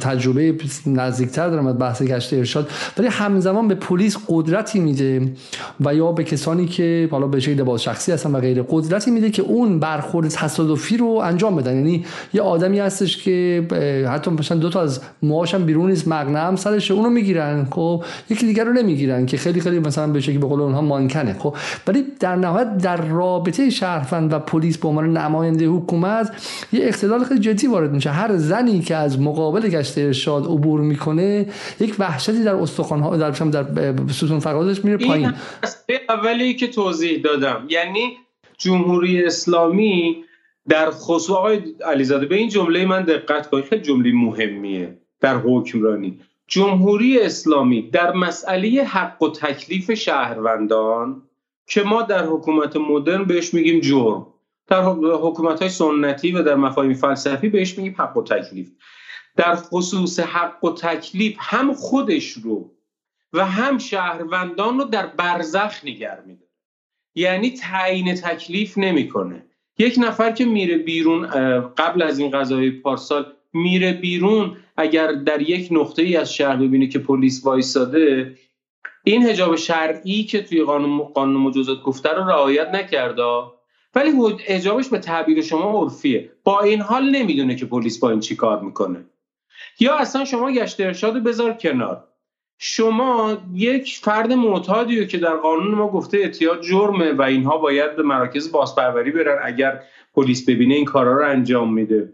تجربه 0.00 0.54
نزدیکتر 0.86 1.48
دارم 1.48 1.66
از 1.66 1.78
بحث 1.78 2.02
گشت 2.02 2.34
ارشاد 2.34 2.70
ولی 2.98 3.06
همزمان 3.06 3.68
به 3.68 3.74
پلیس 3.74 4.16
قدرتی 4.28 4.80
میده 4.80 5.32
و 5.80 5.94
یا 5.94 6.12
به 6.12 6.24
کسانی 6.24 6.66
که 6.66 7.08
حالا 7.10 7.26
به 7.26 7.40
شکل 7.40 7.60
لباس 7.60 7.80
شخصی 7.80 8.12
هستن 8.12 8.32
و 8.32 8.40
غیره 8.40 8.64
قدرتی 8.68 9.10
میده 9.10 9.30
که 9.30 9.42
اون 9.42 9.80
برخورد 9.80 10.28
تصادفی 10.28 10.96
رو 10.96 11.06
انجام 11.06 11.56
بدن. 11.56 11.76
یعنی 11.76 12.04
یه 12.32 12.42
آدمی 12.42 12.78
هستش 12.78 13.22
که 13.22 13.66
حتی 14.10 14.30
مثلا 14.30 14.58
دو 14.58 14.68
تا 14.70 14.82
از 14.82 15.00
موهاشم 15.22 15.64
بیرون 15.64 15.90
نیست 15.90 16.08
مقنعه 16.08 16.42
هم 16.42 16.56
سرشه 16.56 16.94
اونو 16.94 17.10
می‌گیرن 17.10 17.66
خب؟ 17.70 18.04
یکی 18.30 18.46
دیگر 18.46 18.64
رو 18.64 18.72
نمی‌گیرن 18.72 19.26
که 19.26 19.36
خیلی 19.36 19.60
خیلی 19.60 19.78
مثلا 19.78 20.06
به 20.06 20.20
شکلی 20.20 20.38
به 20.38 20.46
قول 20.46 20.60
اونها 20.60 20.80
مانکنه 20.80 21.36
خب؟ 21.38 21.56
ولی 21.86 22.04
در 22.20 22.36
نهایت 22.36 22.78
در 22.78 22.97
رابطه 23.00 23.70
شهروند 23.70 24.32
و 24.32 24.38
پلیس 24.38 24.78
به 24.78 24.88
عنوان 24.88 25.16
نماینده 25.16 25.66
حکومت 25.66 26.32
یه 26.72 26.88
اختلال 26.88 27.24
خیلی 27.24 27.40
جدی 27.40 27.66
وارد 27.66 27.92
میشه. 27.92 28.10
هر 28.10 28.36
زنی 28.36 28.80
که 28.80 28.96
از 28.96 29.20
مقابل 29.20 29.68
گشت 29.68 29.98
ارشاد 29.98 30.44
عبور 30.44 30.80
می‌کنه 30.80 31.46
یک 31.80 31.96
وحشتی 31.98 32.44
در 32.44 32.54
استخوان 32.54 33.00
ها 33.00 33.16
در 33.16 33.30
در 33.30 33.94
ستون 34.12 34.38
فقادش 34.38 34.84
میره 34.84 34.96
پایین. 34.96 35.32
اولی 36.08 36.54
که 36.54 36.66
توضیح 36.66 37.22
دادم. 37.22 37.64
یعنی 37.68 38.16
جمهوری 38.58 39.24
اسلامی 39.24 40.16
در 40.68 40.90
خصوص 40.90 41.30
آقای 41.30 41.60
علیزاده 41.84 42.26
به 42.26 42.36
این 42.36 42.48
جمله 42.48 42.86
من 42.86 43.02
دقت 43.02 43.50
کنید. 43.50 43.64
خیلی 43.64 43.82
جمله 43.82 44.12
مهمیه 44.12 44.98
در 45.20 45.36
حکمرانی. 45.36 46.18
جمهوری 46.46 47.20
اسلامی 47.20 47.90
در 47.90 48.12
مسئله 48.12 48.84
حق 48.84 49.22
و 49.22 49.28
تکلیف 49.28 49.94
شهروندان 49.94 51.22
که 51.68 51.82
ما 51.82 52.02
در 52.02 52.26
حکومت 52.26 52.76
مدرن 52.76 53.24
بهش 53.24 53.54
میگیم 53.54 53.80
جرم. 53.80 54.26
در 54.66 54.82
حکومت 55.22 55.60
های 55.60 55.68
سنتی 55.68 56.32
و 56.32 56.42
در 56.42 56.54
مفاهیم 56.54 56.94
فلسفی 56.94 57.48
بهش 57.48 57.78
میگیم 57.78 57.94
حق 57.98 58.16
و 58.16 58.22
تکلیف. 58.22 58.70
در 59.36 59.54
خصوص 59.54 60.20
حق 60.20 60.64
و 60.64 60.74
تکلیف 60.74 61.36
هم 61.38 61.72
خودش 61.72 62.32
رو 62.32 62.70
و 63.32 63.46
هم 63.46 63.78
شهروندان 63.78 64.78
رو 64.78 64.84
در 64.84 65.06
برزخ 65.06 65.84
نگر 65.84 66.18
میده 66.26 66.44
یعنی 67.14 67.50
تعیین 67.50 68.14
تکلیف 68.14 68.78
نمی‌کنه. 68.78 69.44
یک 69.78 69.94
نفر 69.98 70.32
که 70.32 70.44
میره 70.44 70.78
بیرون 70.78 71.26
قبل 71.66 72.02
از 72.02 72.18
این 72.18 72.30
قضای 72.30 72.70
پارسال 72.70 73.32
میره 73.52 73.92
بیرون 73.92 74.56
اگر 74.76 75.12
در 75.12 75.42
یک 75.42 75.68
نقطه 75.70 76.02
ای 76.02 76.16
از 76.16 76.34
شهر 76.34 76.56
ببینه 76.56 76.86
که 76.86 76.98
پلیس 76.98 77.46
وایساده 77.46 78.34
این 79.04 79.26
هجاب 79.26 79.56
شرعی 79.56 80.24
که 80.24 80.42
توی 80.42 80.62
قانون 80.62 80.98
قانون 80.98 81.42
مجازات 81.42 81.82
گفته 81.82 82.12
رو 82.12 82.28
رعایت 82.28 82.68
نکرده. 82.68 83.22
ولی 83.94 84.10
هجابش 84.46 84.88
به 84.88 84.98
تعبیر 84.98 85.42
شما 85.42 85.82
عرفیه. 85.82 86.30
با 86.44 86.60
این 86.60 86.80
حال 86.80 87.10
نمی‌دونه 87.10 87.54
که 87.54 87.66
پلیس 87.66 87.98
با 87.98 88.10
این 88.10 88.20
چی 88.20 88.36
کار 88.36 88.60
می‌کنه. 88.60 89.04
یا 89.80 89.94
اصلا 89.94 90.24
شما 90.24 90.52
گشت 90.52 90.80
ارشاد 90.80 91.22
بذار 91.22 91.52
کنار. 91.52 92.04
شما 92.58 93.38
یک 93.54 93.98
فرد 94.02 94.32
معتادی 94.32 95.06
که 95.06 95.18
در 95.18 95.36
قانون 95.36 95.74
ما 95.74 95.88
گفته 95.88 96.18
اعتیاد 96.18 96.62
جرمه 96.62 97.12
و 97.12 97.22
اینها 97.22 97.58
باید 97.58 97.96
به 97.96 98.02
مراکز 98.02 98.52
بازپروری 98.52 99.10
برن 99.10 99.38
اگر 99.44 99.82
پلیس 100.14 100.48
ببینه 100.48 100.74
این 100.74 100.84
کارا 100.84 101.18
رو 101.18 101.30
انجام 101.30 101.74
میده. 101.74 102.12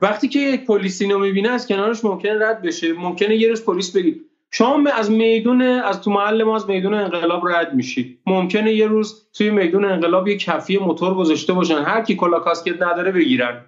وقتی 0.00 0.28
که 0.28 0.38
یک 0.38 0.66
پلیس 0.66 1.02
اینو 1.02 1.18
می‌بینه 1.18 1.48
از 1.48 1.68
کنارش 1.68 2.04
ممکنه 2.04 2.48
رد 2.48 2.62
بشه. 2.62 2.92
ممکنه 2.92 3.36
یه 3.36 3.48
روز 3.48 3.64
پلیس 3.64 3.96
بگی 3.96 4.20
شما 4.58 4.90
از 4.90 5.10
میدون 5.10 5.62
از 5.62 6.02
تو 6.02 6.10
محل 6.10 6.42
ما 6.42 6.56
از 6.56 6.68
میدون 6.68 6.94
انقلاب 6.94 7.48
رد 7.48 7.74
میشید. 7.74 8.18
ممکنه 8.26 8.72
یه 8.72 8.86
روز 8.86 9.28
توی 9.32 9.50
میدون 9.50 9.84
انقلاب 9.84 10.28
یه 10.28 10.36
کفی 10.36 10.78
موتور 10.78 11.14
گذاشته 11.14 11.52
باشن. 11.52 11.82
هر 11.82 12.02
کی 12.02 12.16
کلا 12.16 12.38
کاسکت 12.38 12.82
نداره 12.82 13.12
بگیرن. 13.12 13.64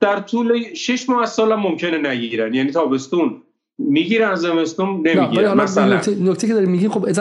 در 0.00 0.20
طول 0.20 0.74
شش 0.74 1.08
ماه 1.08 1.22
از 1.22 1.32
سال 1.32 1.54
ممکنه 1.54 2.10
نگیرن. 2.10 2.54
یعنی 2.54 2.70
تابستون. 2.70 3.42
می‌گیرن 3.88 4.34
زمستون 4.34 4.88
نمی‌گیرن 4.88 5.60
مثلا. 5.60 6.00
نکته 6.20 6.46
که 6.46 6.54
داری 6.54 6.66
میگی 6.66 6.88
خب 6.88 7.12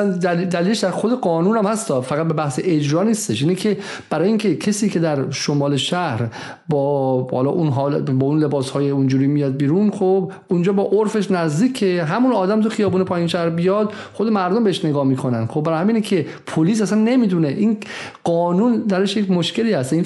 دلیلش 0.49 0.79
در 0.79 0.91
خود 0.91 1.21
قانون 1.21 1.57
هم 1.57 1.65
هست 1.65 1.99
فقط 1.99 2.27
به 2.27 2.33
بحث 2.33 2.59
اجرا 2.63 3.03
نیستش. 3.03 3.41
اینه 3.41 3.55
که 3.55 3.77
برای 4.09 4.27
اینکه 4.27 4.55
کسی 4.55 4.89
که 4.89 4.99
در 4.99 5.31
شمال 5.31 5.77
شهر 5.77 6.27
با 6.69 7.17
بالا 7.21 7.49
اون 7.49 7.67
حال 7.67 8.01
با 8.01 8.27
اون 8.27 8.43
لباس 8.43 8.69
های 8.69 8.89
اونجوری 8.89 9.27
میاد 9.27 9.57
بیرون 9.57 9.91
خب 9.91 10.31
اونجا 10.47 10.73
با 10.73 10.83
عرفش 10.83 11.31
نزدیک 11.31 11.83
همون 11.83 12.31
آدم 12.31 12.61
تو 12.61 12.69
خیابون 12.69 13.03
پایین 13.03 13.27
شهر 13.27 13.49
بیاد 13.49 13.93
خود 14.13 14.27
مردم 14.27 14.63
بهش 14.63 14.85
نگاه 14.85 15.05
می‌کنن. 15.05 15.45
خب 15.45 15.61
برای 15.61 15.79
همینه 15.79 16.01
که 16.01 16.25
پلیس 16.47 16.81
اصلا 16.81 16.99
نمی‌دونه. 16.99 17.47
این 17.47 17.77
قانون 18.23 18.77
درش 18.79 19.17
یک 19.17 19.31
مشکلی 19.31 19.73
هست. 19.73 19.93
این 19.93 20.05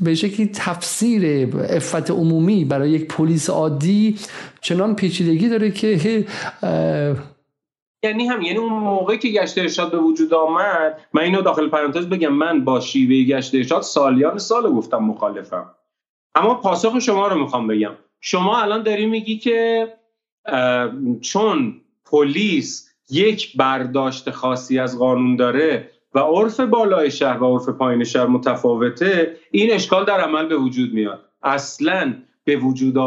به 0.00 0.14
شکلی 0.14 0.50
تفسیر 0.54 1.48
افت 1.70 2.10
عمومی 2.10 2.64
برای 2.64 2.90
یک 2.90 3.08
پلیس 3.08 3.50
عادی 3.50 4.16
چنان 4.64 4.96
پیچیدگی 4.96 5.48
داره 5.48 5.70
که 5.70 6.26
یعنی 8.04 8.26
هم 8.26 8.42
یعنی 8.42 8.58
اون 8.58 8.72
موقعی 8.72 9.18
که 9.18 9.28
گشت 9.28 9.58
ارشاد 9.58 9.90
به 9.90 9.98
وجود 9.98 10.34
آمد 10.34 11.00
من 11.12 11.22
اینو 11.22 11.42
داخل 11.42 11.68
پرانتز 11.68 12.06
بگم 12.06 12.32
من 12.32 12.64
با 12.64 12.80
شیوه 12.80 13.28
گشت 13.28 13.54
ارشاد 13.54 13.82
سالیان 13.82 14.38
سال 14.38 14.72
گفتم 14.72 14.98
مخالفم. 14.98 15.70
اما 16.34 16.54
پاسخ 16.54 16.98
شما 16.98 17.28
رو 17.28 17.38
می‌خوام 17.38 17.66
بگم. 17.66 17.92
شما 18.20 18.62
الان 18.62 18.82
داری 18.82 19.06
میگی 19.06 19.38
که 19.38 19.88
چون 21.20 21.80
پلیس 22.04 22.90
یک 23.10 23.56
برداشت 23.56 24.30
خاصی 24.30 24.78
از 24.78 24.98
قانون 24.98 25.36
داره 25.36 25.90
و 26.14 26.18
عرف 26.18 26.60
بالای 26.60 27.10
شهر 27.10 27.42
و 27.42 27.58
عرف 27.58 27.68
پایین 27.68 28.04
شهر 28.04 28.26
متفاوته 28.26 29.36
این 29.50 29.72
اشکال 29.72 30.04
در 30.04 30.20
عمل 30.20 30.46
به 30.46 30.56
وجود 30.56 30.94
میاد. 30.94 31.24
اصلا 31.42 32.14
به 32.44 32.56
وجود 32.56 32.98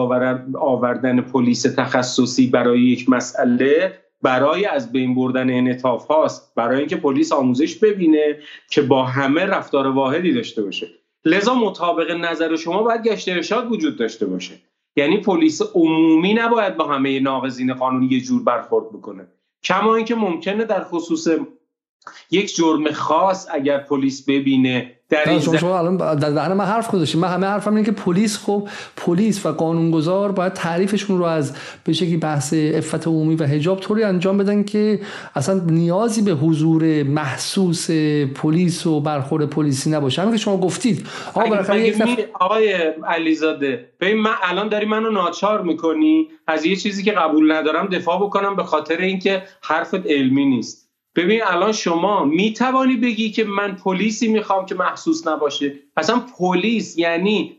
آوردن 0.56 1.22
پلیس 1.22 1.62
تخصصی 1.62 2.48
برای 2.48 2.80
یک 2.80 3.10
مسئله 3.10 4.00
برای 4.22 4.66
از 4.66 4.92
بین 4.92 5.16
بردن 5.16 5.50
انعطاف 5.50 6.08
هاست. 6.08 6.56
برای 6.56 6.80
اینکه 6.80 6.96
پلیس 6.96 7.32
آموزش 7.32 7.76
ببینه 7.76 8.40
که 8.70 8.82
با 8.82 9.04
همه 9.04 9.46
رفتار 9.46 9.88
واحدی 9.88 10.34
داشته 10.34 10.64
باشه. 10.64 10.88
لذا 11.26 11.56
مطابق 11.56 12.12
نظر 12.12 12.56
شما 12.56 12.84
باید 12.84 13.04
گشت 13.04 13.30
ارشاد 13.30 13.72
وجود 13.72 13.98
داشته 13.98 14.26
باشه. 14.26 14.54
یعنی 14.96 15.18
پلیس 15.18 15.62
عمومی 15.74 16.34
نباید 16.34 16.78
با 16.78 16.88
همه 16.88 17.20
ناقضین 17.20 17.74
قانونی 17.74 18.08
یه 18.08 18.22
جور 18.22 18.44
برخورد 18.44 18.90
بکنه. 18.90 19.28
کما 19.64 19.96
اینکه 19.96 20.16
ممکنه 20.16 20.66
در 20.66 20.84
خصوص 20.84 21.28
یک 22.32 22.56
جرم 22.56 22.92
خاص 22.92 23.48
اگر 23.52 23.78
پلیس 23.78 24.30
ببینه 24.30 24.97
در 25.10 25.30
این 25.30 25.39
شما, 25.39 25.58
شما 25.58 25.80
الان 25.80 26.16
در 26.16 26.53
من 26.53 26.66
حرف 26.66 26.91
گذاشتیم 26.91 27.22
من 27.22 27.28
همه 27.28 27.47
حرفم 27.47 27.76
اینه 27.76 27.86
که 27.86 27.91
پلیس 27.91 28.38
خب 28.38 28.68
پلیس 28.97 29.45
و 29.45 29.51
قانونگذار 29.51 30.32
باید 30.32 30.53
تعریفشون 30.53 31.18
رو 31.18 31.24
از 31.24 31.53
به 31.84 31.93
شکلی 31.93 32.18
بحث 32.18 32.53
عفت 32.53 33.08
عمومی 33.08 33.36
و 33.36 33.43
حجاب 33.43 33.80
طوری 33.80 34.03
انجام 34.03 34.38
بدن 34.38 34.64
که 34.64 34.99
اصلا 35.36 35.60
نیازی 35.60 36.22
به 36.22 36.32
حضور 36.32 37.03
محسوس 37.03 37.91
پلیس 38.36 38.88
و 38.88 39.01
برخورد 39.01 39.49
پلیسی 39.49 39.89
نباشه. 39.89 40.22
همین 40.22 40.34
که 40.34 40.39
شما 40.39 40.58
گفتید. 40.58 41.08
آقای 42.34 42.74
علیزاده 43.08 43.89
ببین 43.99 44.18
من 44.18 44.34
الان 44.43 44.70
داری 44.70 44.86
منو 44.86 45.12
ناچار 45.12 45.62
می‌کنی؟ 45.62 46.28
از 46.47 46.66
یه 46.66 46.76
چیزی 46.76 47.03
که 47.03 47.12
قبول 47.12 47.51
ندارم 47.51 47.88
دفاع 47.88 48.22
بکنم 48.22 48.55
به 48.55 48.64
خاطر 48.64 48.97
اینکه 48.97 49.43
حرفت 49.62 50.05
علمی 50.08 50.45
نیست. 50.45 50.87
ببین 51.18 51.41
الان 51.43 51.72
شما 51.72 52.26
می 52.26 52.53
توانی 52.53 52.95
بگی 52.95 53.32
که 53.32 53.43
من 53.43 53.76
پلیسی 53.76 54.28
می‌خوام 54.28 54.65
که 54.65 54.76
محسوس 54.76 55.28
نباشه؟ 55.28 55.74
اصلا 55.97 56.22
پلیس 56.39 56.97
یعنی 56.97 57.57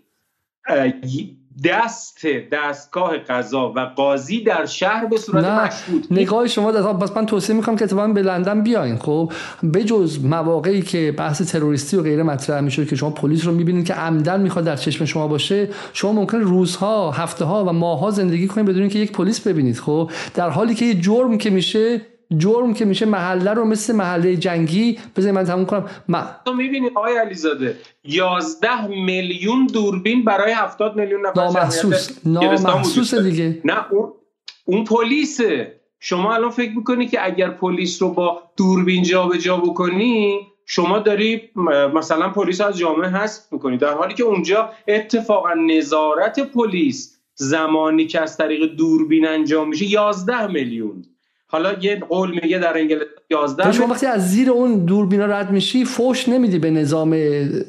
دست 1.65 2.27
دستگاه 2.53 3.19
قضا 3.19 3.73
و 3.77 3.81
قاضی 3.81 4.41
در 4.41 4.67
شهر 4.67 5.07
به 5.07 5.17
صورت 5.19 5.45
مشهود. 5.45 6.07
نگاه 6.11 6.47
شما 6.47 6.73
در 6.73 6.93
بس 6.93 7.17
من 7.17 7.27
توصیه 7.27 7.57
می‌کنم 7.57 7.77
که 7.77 7.85
اتفاقا 7.85 8.09
به 8.09 8.23
لندن 8.23 8.63
بیاین. 8.63 8.97
خب 8.97 9.33
بجز 9.75 10.25
مواقعی 10.25 10.83
که 10.83 11.15
بحث 11.19 11.43
تروریستی 11.43 11.97
و 11.97 12.03
غیره 12.03 12.23
مطرح 12.23 12.61
میشه 12.61 12.87
که 12.87 12.97
شما 12.97 13.11
پلیس 13.11 13.47
رو 13.47 13.53
می‌بینید 13.53 13.87
که 13.87 13.95
عمدن 13.95 14.41
می‌خواد 14.41 14.65
در 14.65 14.77
چشم 14.77 15.05
شما 15.05 15.29
باشه 15.29 15.69
شما 15.93 16.13
ممکن 16.13 16.39
روزها 16.39 17.11
هفته 17.11 17.45
ها 17.45 17.65
و 17.65 17.73
ماهها 17.73 18.11
زندگی 18.11 18.47
کنید 18.47 18.67
بدون 18.67 18.89
که 18.89 18.99
یک 18.99 19.13
پلیس 19.13 19.47
ببینید. 19.47 19.79
خب 19.79 20.11
در 20.35 20.51
حالی 20.51 20.75
که 20.75 20.85
یه 20.85 20.95
جرم 20.95 21.39
که 21.39 21.51
میشه 21.51 22.01
جرم 22.37 22.75
که 22.75 22.85
میشه 22.85 23.07
محله 23.07 23.55
رو 23.55 23.65
مثل 23.65 23.97
محله 23.97 24.37
جنگی 24.37 24.99
بذارید 25.17 25.35
من 25.35 25.45
تموم 25.45 25.67
کنم. 25.67 25.91
ما... 26.09 26.23
تو 26.45 26.55
می‌بینی 26.55 26.89
آقای 26.89 27.17
علیزاده 27.17 27.77
11 28.05 28.87
میلیون 28.87 29.67
دوربین 29.67 30.25
برای 30.25 30.53
70 30.53 30.97
میلیون 30.97 31.27
نفر 31.27 31.45
نامحسوس 31.45 32.27
نامحسوس 32.27 33.15
دیگه. 33.15 33.61
نه 33.65 33.93
اون 33.93 34.13
اون 34.65 34.85
پلیسه. 34.85 35.81
شما 36.01 36.35
الان 36.35 36.51
فکر 36.51 36.77
می‌کنی 36.77 37.07
که 37.07 37.27
اگر 37.27 37.51
پلیس 37.51 38.03
رو 38.03 38.11
با 38.11 38.43
دوربین 38.57 39.03
جابجا 39.03 39.39
جا 39.39 39.57
بکنی 39.57 40.39
شما 40.67 40.99
داری 40.99 41.43
مثلا 41.95 42.29
پلیس 42.29 42.61
از 42.61 42.79
جامعه 42.79 43.11
حذف 43.11 43.53
می‌کنی. 43.53 43.77
در 43.77 43.93
حالی 43.93 44.15
که 44.15 44.25
اونجا 44.25 44.71
اتفاقا 44.89 45.55
نظارت 45.55 46.41
پلیس 46.41 47.19
زمانی 47.35 48.07
که 48.07 48.21
از 48.21 48.37
طریق 48.37 48.65
دوربین 48.75 49.29
انجام 49.29 49.69
میشه 49.69 49.85
11 49.85 50.47
میلیون. 50.47 51.05
حالا 51.49 51.73
یه 51.73 52.01
قول 52.01 52.31
میگه 52.43 52.59
در 52.59 52.79
انگلستان 52.79 53.18
11 53.31 53.73
شما 53.73 53.87
وقتی 53.87 54.07
از 54.07 54.31
زیر 54.31 54.51
اون 54.51 54.85
دوربینا 54.85 55.27
رد 55.27 55.51
میشی 55.51 55.85
فوش 55.85 56.29
نمیدی 56.29 56.59
به 56.59 56.71
نظام 56.71 57.17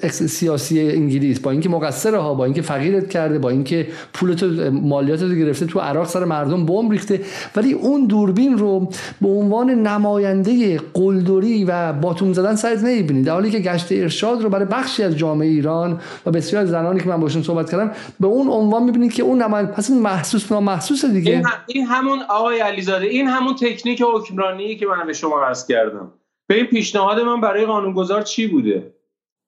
سیاسی 0.10 0.82
انگلیس. 0.92 1.40
با 1.40 1.52
اینکه 1.52 1.70
مقصره 1.70 2.18
ها 2.18 2.34
با 2.34 2.46
اینکه 2.46 2.62
فقیرت 2.62 3.10
کرده 3.10 3.40
با 3.40 3.50
اینکه 3.50 3.88
پولت 4.14 4.44
مالیات 4.72 5.22
رو 5.22 5.30
گرفته 5.30 5.66
تو 5.66 5.80
عراق 5.80 6.08
سر 6.08 6.26
مردم 6.26 6.66
بمب 6.66 6.92
ریخته. 6.92 7.22
ولی 7.56 7.74
اون 7.74 8.06
دوربین 8.06 8.58
رو 8.58 8.90
به 9.22 9.28
عنوان 9.28 9.70
نماینده 9.70 10.82
قلدری 10.94 11.66
و 11.66 11.94
باتوم 11.94 12.34
زدن 12.34 12.56
سرت 12.56 12.84
نمی‌بینی. 12.84 13.24
در 13.24 13.34
حالی 13.34 13.52
که 13.52 13.60
گشت 13.60 13.88
ارشاد 13.92 14.42
رو 14.42 14.50
برای 14.50 14.66
بخشی 14.66 15.04
از 15.04 15.18
جامعه 15.18 15.48
ایران 15.48 16.00
و 16.26 16.32
بسیار 16.32 16.66
زنانی 16.66 17.00
که 17.00 17.10
من 17.10 17.20
باشون 17.20 17.44
صحبت 17.44 17.72
کردم 17.72 17.92
به 18.20 18.28
اون 18.28 18.50
عنوان 18.50 18.84
می‌بینید 18.84 19.14
که 19.14 19.24
اون 19.24 19.42
نماینده 19.42 19.72
پس 19.72 19.90
محسوس 19.90 20.52
نامحسوس 20.52 21.06
دیگه. 21.06 21.32
این, 21.32 21.46
این 21.68 21.86
همون 21.86 22.20
آقای 22.30 22.60
علیزاده 22.60 23.06
این 23.06 23.28
همون 23.28 23.56
تکنیک 23.56 24.04
حکمرانی 24.14 24.76
که 24.76 24.86
من 24.86 25.08
به 25.08 25.14
شما 25.14 25.49
عرض 25.50 25.68
کردم. 25.68 26.12
به 26.48 26.56
این 26.56 26.66
پیشنهاد 26.66 27.20
من 27.20 27.42
برای 27.42 27.66
قانونگذار 27.66 28.22
چی 28.22 28.48
بوده؟ 28.48 28.94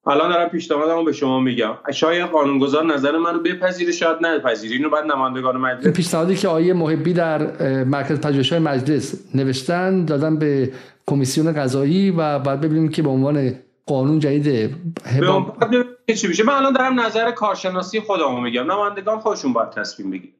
الان 0.06 0.30
دارم 0.30 0.49
پیشنهادمو 0.49 1.04
به 1.04 1.12
شما 1.12 1.39
میگم. 1.39 1.78
شاید 1.93 2.30
قانونگذار 2.30 2.86
نظر 2.86 3.18
منو 3.18 3.39
بپذیره 3.39 3.91
شاید 3.91 4.18
نپذیره. 4.22 4.76
اینو 4.76 4.89
بعد 4.89 5.06
نمایندگان 5.06 5.58
مجلس 5.58 5.93
پیشنهادی 5.93 6.36
که 6.36 6.47
آیه 6.47 6.74
محبی 6.74 7.14
در 7.14 7.41
مرکز 7.84 8.22
پژوهش‌های 8.22 8.62
مجلس 8.62 9.36
نوشتن 9.36 10.06
دادن 10.06 10.39
به 10.39 10.72
کمیسیون 11.08 11.54
قضایی 11.54 12.12
و 12.12 12.39
بعد 12.39 12.62
ببینیم 12.62 12.89
که 12.89 13.02
به 13.02 13.10
عنوان 13.10 13.56
قانون 13.86 14.20
جدید 14.20 14.76
چی 16.16 16.28
میشه. 16.28 16.43
من 16.43 16.54
الان 16.54 16.74
دارم 16.74 16.99
نظر 16.99 17.32
کارشناسی 17.32 17.99
خودمو 17.99 18.41
میگم. 18.41 18.72
نمایندگان 18.72 19.20
خودشون 19.20 19.54
باید 19.54 19.70
تصمیم 19.70 20.12
بگیرن. 20.12 20.34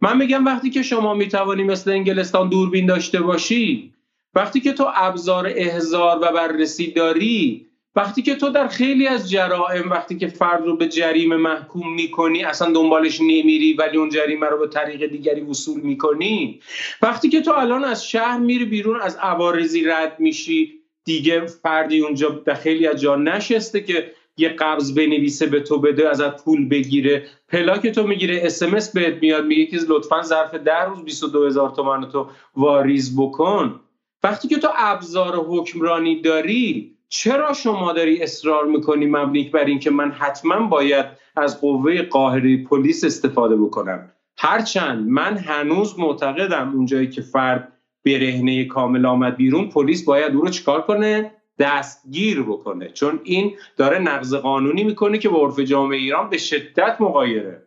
من 0.00 0.16
میگم 0.16 0.44
وقتی 0.44 0.70
که 0.70 0.82
شما 0.82 1.14
می‌توانی 1.14 1.62
مثل 1.62 1.90
انگلستان 1.90 2.48
دوربین 2.48 2.86
داشته 2.86 3.20
باشی 3.20 3.93
وقتی 4.34 4.60
که 4.60 4.72
تو 4.72 4.86
ابزار 4.94 5.52
احزار 5.56 6.18
و 6.22 6.32
بررسی 6.32 6.92
داری 6.92 7.66
وقتی 7.96 8.22
که 8.22 8.34
تو 8.34 8.50
در 8.50 8.68
خیلی 8.68 9.06
از 9.06 9.30
جرائم 9.30 9.90
وقتی 9.90 10.16
که 10.16 10.28
فرد 10.28 10.64
رو 10.66 10.76
به 10.76 10.88
جریمه 10.88 11.36
محکوم 11.36 11.94
می‌کنی 11.94 12.44
اصلا 12.44 12.72
دنبالش 12.72 13.20
نمیری 13.20 13.72
ولی 13.72 13.96
اون 13.98 14.08
جریمه 14.08 14.46
رو 14.46 14.58
به 14.58 14.68
طریق 14.68 15.06
دیگری 15.06 15.40
وصول 15.40 15.80
می‌کنی. 15.80 16.60
وقتی 17.02 17.28
که 17.28 17.40
تو 17.40 17.52
الان 17.56 17.84
از 17.84 18.06
شهر 18.06 18.38
میری 18.38 18.64
بیرون 18.64 19.00
از 19.00 19.16
عوارضی 19.16 19.84
رد 19.84 20.20
میشی 20.20 20.72
دیگه 21.04 21.46
فردی 21.46 22.00
اونجا 22.00 22.42
خیلی 22.62 22.86
از 22.86 23.00
جا 23.00 23.16
نشسته 23.16 23.80
که 23.80 24.10
یه 24.36 24.48
قبض 24.48 24.94
بنویسه 24.94 25.46
به 25.46 25.60
تو 25.60 25.78
بده 25.78 26.08
ازت 26.08 26.44
پول 26.44 26.68
بگیره. 26.68 27.26
پلاک 27.48 27.86
تو 27.86 28.06
می‌گیره 28.06 28.40
اسمس 28.42 28.92
بهت 28.92 29.14
میاد 29.22 29.44
میگه 29.44 29.66
که 29.66 29.78
لطفا 29.88 30.22
ظرف 30.22 30.54
ده 30.54 30.84
روز 30.84 31.04
22 31.04 31.46
هزار 31.46 31.70
تومن 31.70 32.08
تو 32.08 32.26
واریز 32.56 33.16
بکن. 33.20 33.80
وقتی 34.24 34.48
که 34.48 34.58
تو 34.58 34.68
ابزار 34.76 35.36
حکمرانی 35.36 36.20
داری 36.20 36.96
چرا 37.08 37.52
شما 37.52 37.92
داری 37.92 38.22
اصرار 38.22 38.64
می‌کنی 38.64 39.06
مبنی 39.06 39.44
بر 39.44 39.64
اینکه 39.64 39.90
من 39.90 40.10
حتما 40.10 40.66
باید 40.66 41.06
از 41.36 41.60
قوه 41.60 42.02
قاهره 42.02 42.64
پلیس 42.64 43.04
استفاده 43.04 43.56
بکنم؟ 43.56 44.10
هرچند 44.36 45.08
من 45.08 45.36
هنوز 45.36 45.98
معتقدم 45.98 46.72
اونجایی 46.74 47.08
که 47.08 47.22
فرد 47.22 47.72
برهنه 48.04 48.64
کامل 48.64 49.06
آمد 49.06 49.36
بیرون 49.36 49.68
پلیس 49.68 50.04
باید 50.04 50.34
او 50.34 50.40
رو 50.40 50.48
چیکار 50.48 50.82
کنه؟ 50.82 51.30
دستگیر 51.58 52.42
بکنه. 52.42 52.88
چون 52.88 53.20
این 53.24 53.52
داره 53.76 53.98
نقض 53.98 54.34
قانونی 54.34 54.84
می‌کنه 54.84 55.18
که 55.18 55.28
با 55.28 55.44
عرف 55.44 55.58
جامعه 55.58 55.98
ایران 55.98 56.30
به 56.30 56.38
شدت 56.38 56.96
مقایره. 57.00 57.62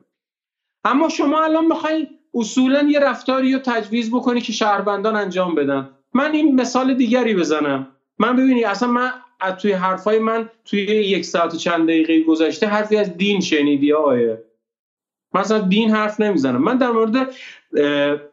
اما 0.83 1.09
شما 1.09 1.43
الان 1.43 1.65
می‌خواین 1.65 2.07
اصولا 2.33 2.81
یه 2.81 2.99
رفتاری 2.99 3.53
رو 3.53 3.59
تجویز 3.59 4.11
بکنی 4.11 4.41
که 4.41 4.53
شهروندان 4.53 5.15
انجام 5.15 5.55
بدن. 5.55 5.89
من 6.18 6.32
این 6.32 6.55
مثال 6.55 6.93
دیگری 6.93 7.36
بزنم. 7.36 7.88
من 8.20 8.36
ببینی 8.36 8.63
اصلا 8.63 8.89
من 8.89 9.11
توی 9.61 9.72
حرفای 9.72 10.20
من 10.20 10.49
توی 10.65 10.80
یک 10.80 11.26
ساعت 11.26 11.53
و 11.53 11.57
چند 11.57 11.84
دقیقه 11.84 12.22
گذشته 12.22 12.68
حرفی 12.68 12.97
از 12.97 13.18
دین 13.18 13.41
شنیدی 13.41 13.93
آیه 13.93 14.43
مثلا 15.34 15.59
دین 15.59 15.91
حرف 15.91 16.20
نمی‌زنم. 16.20 16.61
من 16.61 16.78
در 16.78 16.91
مورد 16.91 17.36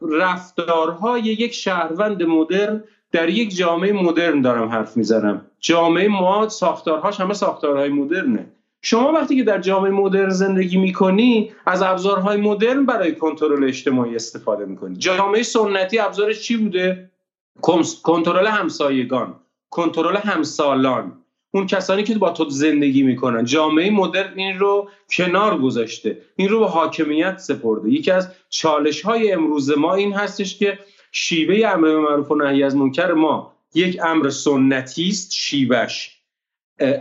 رفتارهای 0.00 1.22
یک 1.22 1.52
شهروند 1.54 2.22
مدرن 2.22 2.84
در 3.12 3.28
یک 3.28 3.56
جامعه 3.56 3.92
مدرن 3.92 4.40
دارم 4.40 4.68
حرف 4.68 4.96
می‌زنم. 4.96 5.46
جامعه 5.60 6.08
ما 6.08 6.48
ساختارهاش 6.48 7.20
همه 7.20 7.34
ساختارهای 7.34 7.88
مدرنه. 7.88 8.46
شما 8.82 9.12
وقتی 9.12 9.36
که 9.36 9.42
در 9.42 9.60
جامعه 9.60 9.90
مدرن 9.90 10.30
زندگی 10.30 10.76
می‌کنی 10.76 11.52
از 11.66 11.82
ابزارهای 11.82 12.36
مدرن 12.36 12.86
برای 12.86 13.14
کنترل 13.14 13.64
اجتماعی 13.64 14.16
استفاده 14.16 14.64
می‌کنی. 14.64 14.96
جامعه 14.96 15.42
سنتی 15.42 15.98
ابزارش 15.98 16.40
چی 16.40 16.56
بوده؟ 16.56 17.10
کنترل 18.02 18.46
همسایگان 18.46 19.40
کنترل 19.70 20.16
همسالان. 20.16 21.20
اون 21.50 21.66
کسانی 21.66 22.02
که 22.02 22.14
با 22.14 22.30
تو 22.30 22.50
زندگی 22.50 23.02
می‌کنن. 23.02 23.44
جامعه 23.44 23.90
مدرن 23.90 24.38
این 24.38 24.58
رو 24.58 24.90
کنار 25.10 25.58
گذاشته. 25.58 26.18
این 26.36 26.48
رو 26.48 26.60
به 26.60 26.66
حاکمیت 26.66 27.38
سپرده. 27.38 27.90
یکی 27.90 28.10
از 28.10 28.28
چالش 28.48 29.02
های 29.02 29.32
امروز 29.32 29.78
ما 29.78 29.94
این 29.94 30.12
هستش 30.12 30.58
که 30.58 30.78
شیوه 31.12 31.68
امر 31.68 31.98
معروف 31.98 32.30
و 32.30 32.34
نهی 32.34 32.62
از 32.62 32.76
منکر 32.76 33.12
ما 33.12 33.56
یک 33.74 34.00
امر 34.04 34.30
سنتی 34.30 35.08
است 35.08 35.32
شیوهش 35.32 36.10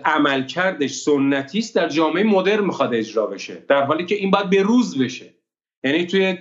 عملکردش 0.05 0.91
سنتی 0.91 1.59
است 1.59 1.75
در 1.75 1.89
جامعه 1.89 2.23
مدرن 2.23 2.65
می‌خواد 2.65 2.93
اجرا 2.93 3.27
بشه. 3.27 3.65
در 3.67 3.83
حالی 3.83 4.05
که 4.05 4.15
این 4.15 4.31
باید 4.31 4.49
به 4.49 4.61
روز 4.61 4.97
بشه. 4.97 5.33
یعنی 5.83 6.05
توی 6.05 6.37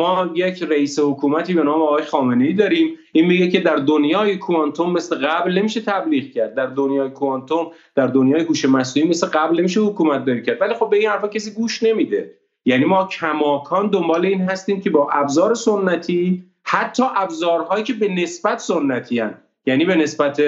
ما 0.00 0.30
یک 0.34 0.62
رئیس 0.62 0.98
حکومتی 0.98 1.54
به 1.54 1.62
نام 1.62 1.82
آقای 1.82 2.02
خامنه 2.02 2.44
ای 2.44 2.52
داریم 2.52 2.98
این 3.12 3.26
میگه 3.26 3.48
که 3.48 3.60
در 3.60 3.76
دنیای 3.76 4.36
کوانتوم 4.36 4.92
مثل 4.92 5.26
قبل 5.26 5.58
نمیشه 5.58 5.80
تبلیغ 5.80 6.30
کرد 6.30 6.54
در 6.54 6.66
دنیای 6.66 7.10
کوانتوم 7.10 7.72
در 7.94 8.06
دنیای 8.06 8.44
هوش 8.44 8.64
مصنوعی 8.64 9.08
مثل 9.08 9.26
قبل 9.26 9.58
نمیشه 9.58 9.80
حکومت 9.80 10.24
داری 10.24 10.42
کرد 10.42 10.60
ولی 10.60 10.74
خب 10.74 10.90
به 10.90 10.96
این 10.96 11.08
حرفا 11.08 11.28
کسی 11.28 11.50
گوش 11.50 11.82
نمیده 11.82 12.34
یعنی 12.64 12.84
ما 12.84 13.06
کماکان 13.06 13.90
دنبال 13.90 14.26
این 14.26 14.40
هستیم 14.40 14.80
که 14.80 14.90
با 14.90 15.10
ابزار 15.12 15.54
سنتی 15.54 16.44
حتی 16.62 17.02
ابزارهایی 17.16 17.84
که 17.84 17.92
به 17.92 18.08
نسبت 18.08 18.58
سنتی 18.58 19.18
هن. 19.18 19.34
یعنی 19.66 19.84
به 19.84 19.94
نسبت 19.94 20.40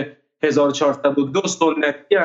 1402 0.42 1.40
سنتی. 1.40 2.16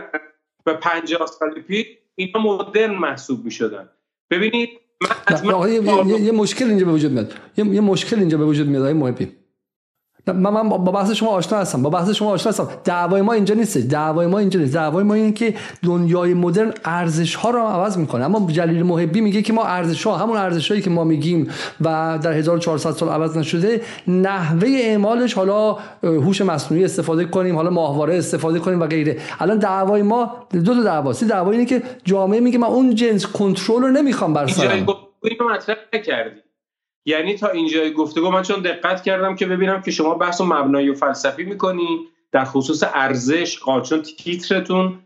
به 0.64 0.74
50 0.74 1.26
سال 1.26 1.62
پیش 1.62 1.86
اینا 2.16 2.40
مدرن 2.40 2.96
محسوب 2.96 3.46
می 3.46 3.52
شدن 3.52 3.90
ببینید 4.30 4.70
من 5.44 5.70
یه, 6.08 6.22
یه, 6.22 6.32
مشکل 6.32 6.66
اینجا 6.66 6.86
به 6.86 6.92
وجود 6.92 7.12
میاد. 7.12 7.34
یه, 7.58 7.66
یه 7.66 7.82
مشکل 7.82 8.20
اینجا 8.20 8.38
به 8.38 8.46
وجود 8.46 8.68
میاد 8.68 8.96
محبی. 8.96 9.32
من, 10.28 10.50
من 10.50 10.70
با 10.70 10.78
بحث 10.78 11.12
شما 11.12 11.30
آشنا 11.30 11.60
هستم. 11.60 11.82
با 11.82 11.90
بحث 11.90 12.10
شما 12.10 12.32
آشنا 12.32 12.52
هستم. 12.52 12.68
دعوای 12.84 13.22
ما 13.22 13.34
اینجا 13.34 13.56
نیست. 13.56 13.78
دعوای 13.78 14.28
ما 14.28 14.40
اینجا 14.40 14.60
نیست. 14.60 14.74
دعوای 14.74 15.04
ما 15.04 15.14
اینه 15.14 15.32
که 15.32 15.54
دنیای 15.84 16.34
مدرن 16.34 16.74
ارزش 16.86 17.36
ها 17.36 17.50
رو 17.50 17.60
عوض 17.60 17.98
می‌کنه. 17.98 18.26
اما 18.26 18.52
جلیل 18.52 18.84
محبی 18.84 19.22
میگه 19.22 19.42
که 19.42 19.54
ما 19.54 19.64
ارزش 19.64 20.04
ها 20.04 20.18
همون 20.18 20.38
ارزش 20.38 20.72
هایی 20.72 20.84
که 20.84 20.90
ما 20.90 21.04
میگیم 21.04 21.50
و 21.82 22.20
در 22.22 22.32
1400 22.32 22.92
سال 22.92 23.10
عوض 23.10 23.38
نشده 23.38 23.82
نحوه 24.08 24.70
اعمالش 24.70 25.34
حالا 25.34 25.78
هوش 26.04 26.42
مصنوعی 26.42 26.86
استفاده 26.86 27.26
کنیم 27.26 27.56
حالا 27.56 27.70
ماهواره 27.70 28.18
استفاده 28.18 28.60
کنیم 28.60 28.82
و 28.82 28.86
غیره. 28.86 29.18
الان 29.40 29.58
دعوای 29.58 30.02
ما 30.02 30.32
دو 30.52 30.76
تا 30.76 30.84
دعواست. 30.84 31.24
دعوای 31.24 31.58
اینه 31.58 31.70
که 31.70 31.84
جامعه 32.04 32.40
میگه 32.40 32.58
من 32.58 32.68
اون 32.68 32.96
جنس 32.96 33.26
کنترل 33.26 33.82
رو 33.82 33.88
نمی‌خوام 33.88 34.34
بر 34.34 34.48
سرم. 34.48 34.86
مطرح 35.54 36.02
کردی 36.06 36.47
یعنی 37.08 37.34
تا 37.36 37.48
اینجای 37.48 37.94
گفتگو 37.94 38.30
من 38.30 38.42
چون 38.42 38.62
دقت 38.62 39.04
کردم 39.04 39.36
که 39.36 39.46
ببینم 39.46 39.82
که 39.82 39.92
شما 39.92 40.14
بحث 40.14 40.42
و 40.42 40.46
مبنایی 40.46 40.90
و 40.90 40.94
فلسفی 40.94 41.44
می‌کنی 41.44 42.00
در 42.32 42.46
خصوص 42.46 42.84
ارزش 42.94 43.60
چون 43.90 44.02
تیترتون 44.02 45.00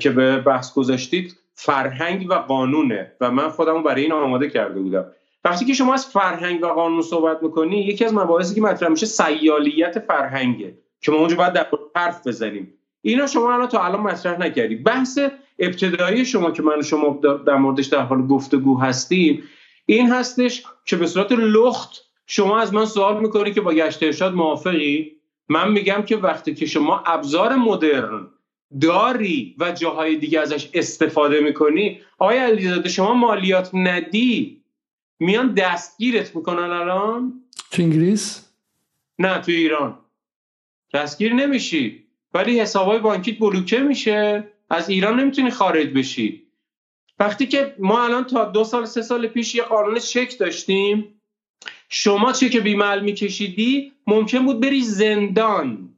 که 0.00 0.10
به 0.10 0.36
بحث 0.36 0.74
گذاشتید 0.74 1.36
فرهنگ 1.54 2.26
و 2.30 2.34
قانونه 2.34 3.12
و 3.20 3.30
من 3.30 3.48
خودمو 3.48 3.82
برای 3.82 4.02
این 4.02 4.12
آماده 4.12 4.50
کرده 4.50 4.80
بودم. 4.80 5.04
وقتی 5.44 5.64
که 5.64 5.74
شما 5.74 5.94
از 5.94 6.06
فرهنگ 6.06 6.62
و 6.62 6.66
قانون 6.66 7.02
صحبت 7.02 7.42
می‌کنی 7.42 7.76
یکی 7.76 8.04
از 8.04 8.14
مباحثی 8.14 8.54
که 8.54 8.60
مطرح 8.60 8.88
میشه 8.88 9.06
سیالیت 9.06 9.98
فرهنگه 9.98 10.74
که 11.00 11.12
ما 11.12 11.18
اونجا 11.18 11.36
باید 11.36 11.52
در 11.52 11.66
حرف 11.96 12.26
بزنیم. 12.26 12.74
اینا 13.02 13.26
شما 13.26 13.54
الان 13.54 13.68
تا 13.68 13.84
الان 13.84 14.00
مطرح 14.00 14.40
نکردی. 14.40 14.76
بحث 14.76 15.18
ابتدایی 15.58 16.24
شما 16.24 16.50
که 16.50 16.62
من 16.62 16.82
شما 16.82 17.20
در 17.46 17.56
موردش 17.56 17.86
در 17.86 18.00
حال 18.00 18.26
گفتگو 18.26 18.80
هستیم 18.80 19.42
این 19.86 20.10
هستش 20.10 20.62
که 20.84 20.96
به 20.96 21.06
صورت 21.06 21.32
لخت 21.32 22.04
شما 22.26 22.60
از 22.60 22.74
من 22.74 22.86
سوال 22.86 23.20
می‌کنی 23.20 23.52
که 23.52 23.60
با 23.60 23.72
گشت 23.72 24.02
ارشاد 24.02 24.34
موافقی؟ 24.34 25.16
من 25.48 25.72
میگم 25.72 26.02
که 26.02 26.16
وقتی 26.16 26.54
که 26.54 26.66
شما 26.66 27.02
ابزار 27.06 27.56
مدرن 27.56 28.26
داری 28.80 29.56
و 29.58 29.72
جاهای 29.72 30.16
دیگه 30.16 30.40
ازش 30.40 30.70
استفاده 30.74 31.40
می‌کنی 31.40 32.00
آیا 32.18 32.42
علیزاده 32.42 32.88
شما 32.88 33.14
مالیات 33.14 33.70
ندی 33.74 34.62
میان 35.18 35.54
دستگیرت 35.54 36.36
می‌کنن 36.36 36.70
الان؟ 36.70 37.40
تو 37.70 37.82
انگلیس؟ 37.82 38.48
نه 39.18 39.38
تو 39.38 39.52
ایران. 39.52 39.98
دستگیر 40.94 41.34
نمیشی. 41.34 42.04
ولی 42.34 42.60
حسابای 42.60 42.98
بانکیت 42.98 43.38
بلوکه 43.38 43.78
میشه. 43.78 44.48
از 44.70 44.88
ایران 44.88 45.20
نمی‌تونی 45.20 45.50
خارج 45.50 45.86
بشی. 45.86 46.43
وقتی 47.18 47.46
که 47.46 47.74
ما 47.78 48.04
الان 48.04 48.24
تا 48.24 48.44
دو 48.44 48.64
سال 48.64 48.84
سه 48.84 49.02
سال 49.02 49.26
پیش 49.26 49.54
یه 49.54 49.62
قانون 49.62 49.98
چک 49.98 50.38
داشتیم 50.38 51.20
شما 51.88 52.32
چک 52.32 52.56
بیمل 52.56 53.00
میکشیدی 53.00 53.92
ممکن 54.06 54.44
بود 54.44 54.60
بری 54.60 54.82
زندان. 54.82 55.88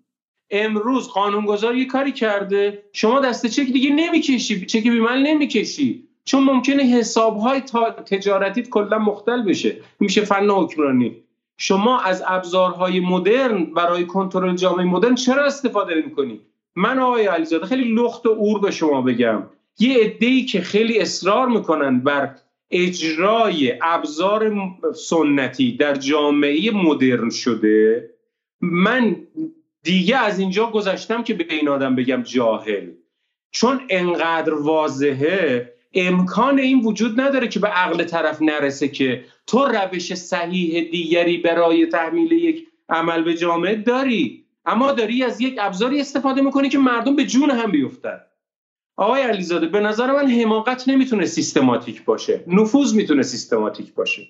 امروز 0.50 1.08
قانونگذار 1.08 1.76
یه 1.76 1.84
کاری 1.84 2.12
کرده 2.12 2.82
شما 2.92 3.20
دست 3.20 3.46
چک 3.46 3.66
دیگه 3.66 3.90
نمی‌کشی 3.90 4.66
چک 4.66 4.82
بیمل 4.82 5.22
نمی‌کشی. 5.22 6.08
چون 6.24 6.44
ممکنه 6.44 6.82
حسابهای 6.82 7.60
تجارتیت 8.06 8.68
کلا 8.68 8.98
مختل 8.98 9.42
بشه. 9.42 9.76
میشه 10.00 10.24
فن 10.24 10.50
حکمرانی. 10.50 11.16
شما 11.58 12.00
از 12.00 12.22
ابزارهای 12.26 13.00
مدرن 13.00 13.64
برای 13.64 14.06
کنترل 14.06 14.56
جامعه 14.56 14.84
مدرن 14.84 15.14
چرا 15.14 15.44
استفاده 15.44 15.94
نمی‌کنی؟ 15.94 16.40
من 16.76 16.98
آقای 16.98 17.26
علیزاده 17.26 17.66
خیلی 17.66 17.94
لخت 17.94 18.26
و 18.26 18.30
اور 18.30 18.60
به 18.60 18.70
شما 18.70 19.02
بگم. 19.02 19.42
یه 19.78 19.96
عده‌ای 19.98 20.44
که 20.44 20.60
خیلی 20.60 20.98
اصرار 20.98 21.48
می‌کنن 21.48 22.00
بر 22.00 22.34
اجرای 22.70 23.78
ابزار 23.82 24.52
سنتی 24.94 25.76
در 25.76 25.94
جامعه 25.94 26.70
مدرن 26.70 27.30
شده 27.30 28.10
من 28.60 29.16
دیگه 29.82 30.16
از 30.16 30.38
اینجا 30.38 30.70
گذشتم 30.70 31.22
که 31.22 31.34
به 31.34 31.46
این 31.50 31.68
آدم 31.68 31.94
بگم 31.94 32.22
جاهل. 32.22 32.90
چون 33.50 33.80
انقدر 33.88 34.54
واضحه 34.54 35.72
امکان 35.94 36.58
این 36.58 36.80
وجود 36.80 37.20
نداره 37.20 37.48
که 37.48 37.60
به 37.60 37.68
عقل 37.68 38.04
طرف 38.04 38.42
نرسه 38.42 38.88
که 38.88 39.24
تو 39.46 39.64
روش 39.64 40.14
صحیح 40.14 40.90
دیگری 40.90 41.36
برای 41.36 41.86
تحمیل 41.86 42.32
یک 42.32 42.66
عمل 42.88 43.22
به 43.22 43.34
جامعه 43.34 43.74
داری 43.74 44.44
اما 44.66 44.92
داری 44.92 45.22
از 45.22 45.40
یک 45.40 45.56
ابزاری 45.60 46.00
استفاده 46.00 46.42
می‌کنی 46.42 46.68
که 46.68 46.78
مردم 46.78 47.16
به 47.16 47.24
جون 47.24 47.50
هم 47.50 47.70
بیفتن. 47.70 48.20
آقای 48.96 49.22
علیزاده 49.22 49.66
به 49.66 49.80
نظر 49.80 50.12
من 50.12 50.30
حماقت 50.30 50.88
نمی‌تونه 50.88 51.26
سیستماتیک 51.26 52.04
باشه. 52.04 52.44
نفوذ 52.46 52.94
می‌تونه 52.94 53.22
سیستماتیک 53.22 53.94
باشه. 53.94 54.28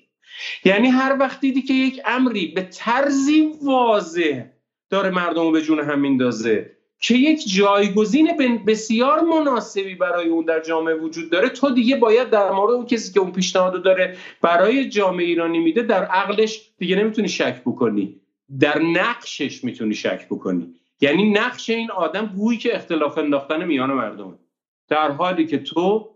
یعنی 0.65 0.87
هر 0.87 1.17
وقت 1.19 1.39
دیدی 1.39 1.61
که 1.61 1.73
یک 1.73 2.01
امری 2.05 2.47
به 2.47 2.61
طرزی 2.61 3.51
واضح 3.63 4.43
داره 4.89 5.09
مردم 5.09 5.41
رو 5.41 5.51
به 5.51 5.61
جون 5.61 5.79
هم 5.79 5.99
میندازه 5.99 6.71
که 6.99 7.15
یک 7.15 7.49
جایگزین 7.55 8.37
بسیار 8.67 9.21
مناسبی 9.21 9.95
برای 9.95 10.29
اون 10.29 10.45
در 10.45 10.59
جامعه 10.59 10.95
وجود 10.95 11.29
داره 11.29 11.49
تو 11.49 11.69
دیگه 11.69 11.95
باید 11.95 12.29
در 12.29 12.51
مورد 12.51 12.73
اون 12.73 12.85
کسی 12.85 13.13
که 13.13 13.19
اون 13.19 13.31
پیشنهاد 13.31 13.83
داره 13.83 14.17
برای 14.41 14.89
جامعه 14.89 15.25
ایرانی 15.25 15.59
میده 15.59 15.81
در 15.81 16.05
عقلش 16.05 16.71
دیگه 16.77 16.95
نمی‌تونی 16.95 17.29
شک 17.29 17.61
بکنی. 17.65 18.21
در 18.59 18.81
نقشش 18.81 19.63
می‌تونی 19.63 19.93
شک 19.93 20.25
بکنی. 20.25 20.73
یعنی 21.01 21.29
نقش 21.31 21.69
این 21.69 21.91
آدم 21.91 22.25
گویی 22.25 22.57
که 22.57 22.75
اختلاف 22.75 23.17
انداختن 23.17 23.65
میان 23.65 23.93
مردم. 23.93 24.39
در 24.87 25.11
حالی 25.11 25.47
که 25.47 25.57
تو 25.57 26.09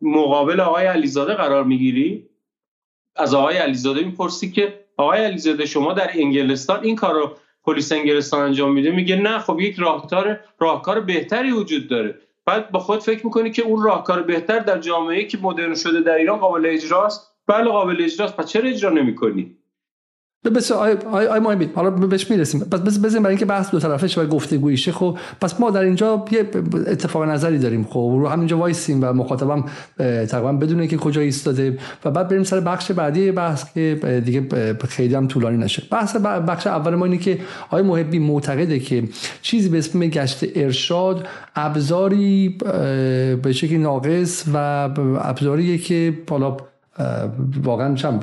مقابل 0.00 0.60
آقای 0.60 0.86
علیزاده 0.86 1.34
قرار 1.34 1.64
می‌گیری 1.64 2.28
از 3.16 3.34
آقای 3.34 3.56
علیزاده 3.56 4.04
می‌پرسی 4.04 4.50
که 4.50 4.84
آقای 4.96 5.24
علیزاده 5.24 5.66
شما 5.66 5.92
در 5.92 6.10
انگلستان 6.14 6.84
این 6.84 6.96
کار 6.96 7.14
رو 7.14 7.36
پلیس 7.64 7.92
انگلستان 7.92 8.40
انجام 8.42 8.72
میده 8.72 8.90
میگه 8.90 9.16
نه 9.16 9.38
خب 9.38 9.60
یک 9.60 9.76
راهکار 9.78 10.40
راهکار 10.58 11.00
بهتری 11.00 11.50
وجود 11.52 11.88
داره. 11.88 12.18
بعد 12.46 12.70
با 12.70 12.78
خود 12.78 13.00
فکر 13.00 13.26
می‌کنی 13.26 13.50
که 13.50 13.62
اون 13.62 13.82
راهکار 13.82 14.22
بهتر 14.22 14.58
در 14.58 14.78
جامعه 14.78 15.24
که 15.24 15.38
مدرن 15.42 15.74
شده 15.74 16.00
در 16.00 16.14
ایران 16.14 16.38
قابل 16.38 16.66
اجراست؟ 16.66 17.32
بله 17.46 17.70
قابل 17.70 17.96
اجراست. 18.04 18.36
پس 18.36 18.46
چرا 18.46 18.68
اجرا 18.68 18.90
نمی‌کنی؟ 18.90 19.56
بسیار 20.50 20.80
آی, 20.80 20.96
آی, 21.12 21.26
آی 21.26 21.40
مهمی 21.40 21.70
حالا 21.74 21.90
بهش 21.90 22.30
می‌رسیم. 22.30 22.60
پس 22.60 22.80
بس 22.80 23.04
بزنیم 23.04 23.22
برای 23.22 23.32
اینکه 23.32 23.44
بحث 23.44 23.70
دو 23.70 23.78
طرفه 23.78 24.08
شه 24.08 24.20
و 24.20 24.26
گفتگویی 24.26 24.76
خب 24.76 25.18
پس 25.40 25.60
ما 25.60 25.70
در 25.70 25.80
اینجا 25.80 26.24
یه 26.30 26.40
اتفاق 26.86 27.24
نظری 27.24 27.58
داریم. 27.58 27.84
خب 27.84 28.16
رو 28.20 28.28
همینجا 28.28 28.58
وایسیم 28.58 28.98
و 29.02 29.12
مخاطبم 29.12 29.64
تقریبا 29.98 30.52
بدونه 30.52 30.86
که 30.86 30.96
کجا 30.96 31.20
ایستاده 31.20 31.78
و 32.04 32.10
بعد 32.10 32.28
بریم 32.28 32.42
سر 32.42 32.60
بخش 32.60 32.92
بعدی 32.92 33.32
بحث 33.32 33.64
که 33.74 34.22
دیگه 34.24 34.48
خیلی 34.88 35.14
هم 35.14 35.28
طولانی 35.28 35.56
نشه. 35.56 35.82
بحث 35.90 36.16
بخش 36.16 36.66
اول 36.66 36.94
ما 36.94 37.04
اینه 37.04 37.18
که 37.18 37.38
آقای 37.66 37.82
محبی 37.82 38.18
معتقده 38.18 38.78
که 38.78 39.02
چیزی 39.42 39.68
به 39.68 39.78
اسم 39.78 40.00
گشت 40.00 40.44
ارشاد 40.54 41.26
ابزاری 41.56 42.58
به 43.42 43.52
شکلی 43.52 43.78
ناقص 43.78 44.44
و 44.54 44.56
ابزاریه 45.20 45.78
که 45.78 46.18
حالا 46.30 46.56
واقعا 47.62 47.94
چم 47.94 48.18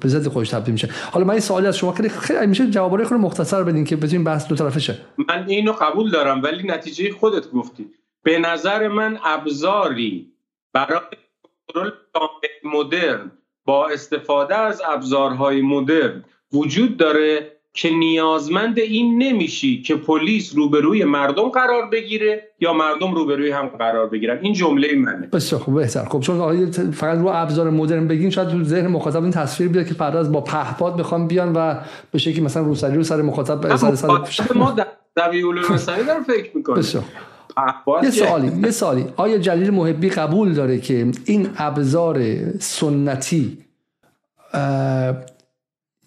به 0.00 0.08
ضد 0.08 0.28
خودش 0.28 0.50
تبدیل 0.50 0.72
میشه. 0.72 0.88
حالا 1.12 1.24
من 1.24 1.30
این 1.30 1.40
سوالی 1.40 1.66
از 1.66 1.76
شما 1.76 1.92
خیلی 1.92 2.08
خیلی 2.08 2.46
میشه 2.46 2.70
جوابای 2.70 3.04
خیلی 3.04 3.20
مختصر 3.20 3.62
بدین 3.62 3.84
که 3.84 3.96
بتونیم 3.96 4.24
بحث 4.24 4.48
دو 4.48 4.56
طرفه 4.56 4.80
شه. 4.80 4.98
من 5.28 5.44
اینو 5.48 5.72
قبول 5.72 6.10
دارم 6.10 6.42
ولی 6.42 6.68
نتیجه 6.68 7.12
خودت 7.12 7.50
گفتی. 7.50 7.86
به 8.22 8.38
نظر 8.38 8.88
من 8.88 9.18
ابزاری 9.24 10.32
برای 10.72 11.00
کنترل 11.74 11.90
مدرن 12.64 13.30
با 13.64 13.88
استفاده 13.88 14.56
از 14.56 14.82
ابزارهای 14.88 15.62
مدرن 15.62 16.24
وجود 16.52 16.96
داره 16.96 17.56
که 17.74 17.90
نیازمند 17.90 18.78
این 18.78 19.22
نمیشی 19.22 19.82
که 19.82 19.96
پلیس 19.96 20.56
روبروی 20.56 21.04
مردم 21.04 21.48
قرار 21.48 21.90
بگیره 21.92 22.48
یا 22.60 22.72
مردم 22.72 23.14
روبروی 23.14 23.50
هم 23.50 23.66
قرار 23.66 24.08
بگیرن. 24.08 24.38
این 24.42 24.52
جمله 24.52 24.94
منه. 24.96 25.26
بسیار 25.26 25.60
خوب 25.60 25.74
بهتر. 25.74 26.04
خب 26.04 26.20
چون 26.20 26.70
فقط 26.90 27.18
رو 27.18 27.26
ابزار 27.28 27.70
مدرن 27.70 28.08
بگین 28.08 28.30
شاید 28.30 28.48
تو 28.48 28.64
ذهن 28.64 28.86
مخاطب 28.86 29.22
این 29.22 29.30
تصویر 29.30 29.68
بیاد 29.68 29.86
که 29.86 29.94
فردا 29.94 30.22
با 30.22 30.40
پهپاد 30.40 30.96
بخوام 30.96 31.28
بیان 31.28 31.52
و 31.52 31.74
به 32.10 32.18
شکلی 32.18 32.40
مثلا 32.40 32.62
روسری 32.62 32.96
رو 32.96 33.02
سر 33.02 33.22
مخاطب 33.22 33.76
سر 33.76 33.94
سر 33.94 34.08
ما 34.54 34.70
در 35.16 35.30
علوم 35.30 35.76
دارم 35.76 36.22
فکر 36.22 36.72
بسیار. 36.76 37.04
یه 38.02 38.10
سوالی 38.10 38.52
یه 38.64 38.70
سوالی. 38.70 39.04
آیا 39.16 39.38
جلیل 39.38 39.70
محبی 39.70 40.08
قبول 40.08 40.52
داره 40.52 40.78
که 40.78 41.06
این 41.24 41.48
ابزار 41.56 42.22
سنتی 42.58 43.58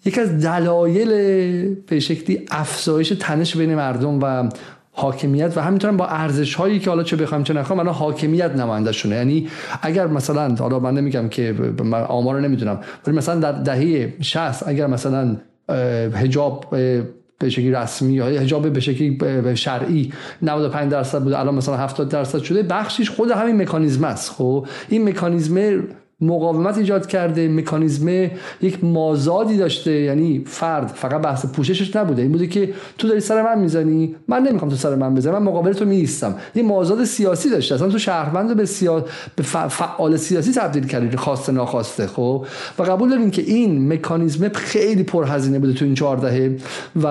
یکی 0.06 0.22
از 0.22 0.44
دلایل 0.45 1.10
به 1.88 1.99
شکلی 1.99 2.41
افزایش 2.52 3.14
تنش 3.19 3.57
بین 3.57 3.76
مردم 3.76 4.19
و 4.22 4.49
حاکمیت 4.91 5.57
و 5.57 5.61
همینطور 5.61 5.91
با 5.91 6.07
ارزش 6.07 6.56
هایی 6.56 6.80
که 6.80 6.90
حالا 6.90 7.03
چه 7.03 7.15
بخوام 7.15 7.44
چه 7.44 7.53
نخوام 7.53 7.80
الان 7.80 7.94
حاکمیت 7.94 8.52
نماینده 8.52 8.91
شونه 8.91 9.15
یعنی 9.15 9.48
اگر 9.82 10.07
مثلا 10.07 10.56
حالا 10.56 10.80
من 10.80 10.94
نمیگم 10.94 11.30
که 11.30 11.56
من 11.84 12.02
آمار 12.02 12.36
رو 12.36 12.41
نمی‌دونم 12.41 12.80
ولی 13.07 13.18
مثلا 13.18 13.40
در 13.40 13.52
دهه 13.52 14.14
60 14.22 14.68
اگر 14.68 14.88
مثلا 14.88 15.38
حجاب 16.14 16.65
به 17.40 17.49
شکلی 17.49 17.72
رسمی 17.72 18.14
یا 18.14 18.26
حجاب 18.26 18.69
به 18.69 18.80
شکلی 18.80 19.18
شرعی 19.56 20.14
95 20.41 20.91
درصد 20.91 21.23
بود 21.23 21.34
الان 21.34 21.56
مثلا 21.56 21.77
70 21.77 22.10
درصد 22.10 22.40
شده 22.40 22.64
بخشش 22.64 23.10
خود 23.10 23.32
همین 23.32 23.61
مکانیزم 23.61 24.03
است. 24.03 24.32
خب 24.32 24.68
این 24.90 25.10
مکانیزم 25.10 25.84
مقاومت 26.26 26.77
ایجاد 26.77 27.07
کرده 27.07 27.47
مکانیزم 27.47 28.30
یک 28.61 28.84
مازادی 28.84 29.57
داشته. 29.57 29.91
یعنی 29.91 30.43
فرد 30.47 30.88
فقط 30.88 31.22
بحث 31.22 31.45
پوششش 31.45 31.95
نبوده. 31.95 32.22
این 32.22 32.31
بوده 32.31 32.47
که 32.47 32.73
تو 32.97 33.07
داری 33.07 33.19
سر 33.19 33.41
من 33.41 33.60
می‌زنی 33.60 34.15
من 34.27 34.43
نمی‌خوام 34.43 34.72
تو 34.72 34.77
سر 34.77 34.95
من 34.95 35.15
بزنی 35.15 35.34
من 35.34 35.43
مقابل 35.43 35.73
تو 35.73 35.85
میستم. 35.85 36.35
یه 36.56 36.64
مازاد 36.64 37.03
سیاسی 37.03 37.49
داشته. 37.49 37.76
اصلا 37.76 37.89
تو 37.89 37.99
شهروند 37.99 38.57
به, 38.57 38.65
سیا... 38.65 39.06
به 39.35 39.43
فعال 39.43 40.18
سیاسی 40.18 40.52
تبدیل 40.52 40.88
کردی. 40.88 41.18
خواسته 41.18 41.52
ناخواسته 41.52 42.07
خب؟ 42.07 42.45
و 42.80 42.84
قبول 42.84 43.10
داریم 43.10 43.31
که 43.31 43.41
این 43.41 43.93
مکانیزم 43.93 44.49
خیلی 44.49 45.03
پرهزینه 45.03 45.60
بوده 45.60 45.73
تو 45.73 45.85
این 45.85 45.95
چهار 45.95 46.18
دهه 46.18 46.57
و 47.03 47.07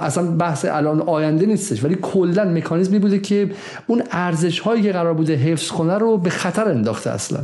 اصلا 0.00 0.36
بحث 0.36 0.64
الان 0.64 1.00
آینده 1.00 1.46
نیستش. 1.46 1.84
ولی 1.84 1.98
کلا 2.02 2.44
مکانیزمی 2.44 2.98
بوده 2.98 3.18
که 3.18 3.50
اون 3.86 4.02
ارزش 4.10 4.60
هایی 4.60 4.82
که 4.82 4.92
قرار 4.92 5.14
بوده 5.14 5.34
حفظ 5.34 5.68
کنه 5.68 5.98
رو 5.98 6.18
به 6.18 6.30
خطر 6.30 6.68
انداخته 6.68 7.10
اصلا. 7.10 7.38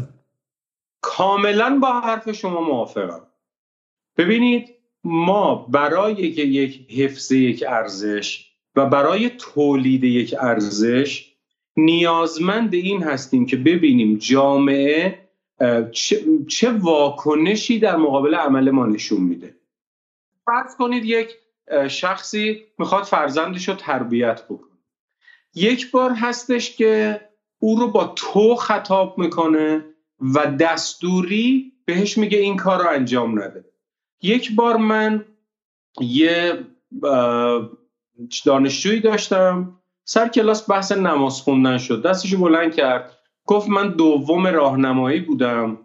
کاملا 1.01 1.79
با 1.83 2.01
حرف 2.01 2.33
شما 2.33 2.61
موافقم. 2.61 3.27
ببینید 4.17 4.75
ما 5.05 5.55
برای 5.55 6.33
که 6.33 6.43
یک 6.43 6.91
حفظ 6.91 7.33
یک 7.33 7.65
ارزش 7.69 8.51
و 8.77 8.87
برای 8.87 9.31
تولید 9.31 10.05
یک 10.05 10.35
ارزش 10.41 11.33
نیازمند 11.77 12.75
این 12.75 13.03
هستیم 13.03 13.47
که 13.47 13.57
ببینیم 13.57 14.17
جامعه 14.17 15.29
چه, 16.49 16.71
واکنشی 16.71 17.79
در 17.79 17.97
مقابل 17.97 18.35
عمل 18.35 18.71
ما 18.71 18.87
نشون 18.87 19.21
میده. 19.21 19.57
فرض 20.45 20.77
کنید 20.77 21.05
یک 21.05 21.31
شخصی 21.89 22.63
می‌خواد 22.79 23.05
فرزندش 23.05 23.69
رو 23.69 23.75
تربیت 23.75 24.45
بکنه. 24.45 24.79
یک 25.55 25.91
بار 25.91 26.11
هستش 26.11 26.77
که 26.77 27.21
او 27.59 27.81
رو 27.81 27.89
با 27.89 28.05
تو 28.05 28.55
خطاب 28.55 29.19
می‌کنه. 29.19 29.85
و 30.21 30.47
دستوری 30.47 31.73
بهش 31.85 32.19
میگه 32.19 32.39
این 32.39 32.57
کار 32.57 32.83
رو 32.83 32.89
انجام 32.89 33.43
نده. 33.43 33.65
یک 34.23 34.55
بار 34.55 34.77
من 34.77 35.25
یه 36.01 36.59
دانشجویی 38.45 39.01
داشتم 39.01 39.73
سر 40.05 40.29
کلاس 40.29 40.71
بحث 40.71 40.93
نماز 40.93 41.41
خوندن 41.41 41.79
شد. 41.79 42.03
دستشو 42.03 42.39
بلند 42.39 42.75
کرد. 42.75 43.13
گفت 43.47 43.69
من 43.69 43.89
دوم 43.89 44.47
راهنمایی 44.47 45.21
بودم. 45.21 45.79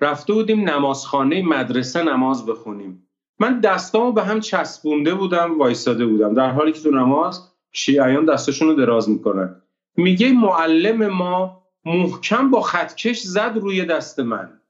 رفته 0.00 0.32
بودیم 0.32 0.70
نمازخانه 0.70 1.42
مدرسه 1.42 2.02
نماز 2.02 2.46
بخونیم. 2.46 3.06
من 3.38 3.60
دستامو 3.60 4.12
به 4.12 4.22
هم 4.22 4.40
چسبونده 4.40 5.14
بودم 5.14 5.58
وایستاده 5.58 6.06
بودم. 6.06 6.34
در 6.34 6.50
حالی 6.50 6.72
که 6.72 6.80
تو 6.80 6.90
نماز 6.90 7.48
شیعیان 7.72 8.24
دستشون 8.24 8.68
رو 8.68 8.74
دراز 8.74 9.08
می‌کنن. 9.08 9.62
میگه 9.96 10.32
معلم 10.32 11.06
ما 11.06 11.59
محکم 11.84 12.50
با 12.50 12.60
خطکش 12.60 13.20
زد 13.20 13.52
روی 13.60 13.84
دست 13.84 14.20
من 14.20 14.60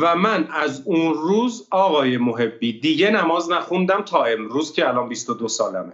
و 0.00 0.16
من 0.16 0.48
از 0.50 0.82
اون 0.86 1.14
روز 1.14 1.68
آقای 1.70 2.18
محبی 2.18 2.80
دیگه 2.80 3.10
نماز 3.10 3.50
نخوندم 3.50 4.02
تا 4.02 4.24
امروز 4.24 4.72
که 4.72 4.88
الان 4.88 5.08
22 5.08 5.48
سالمه. 5.48 5.92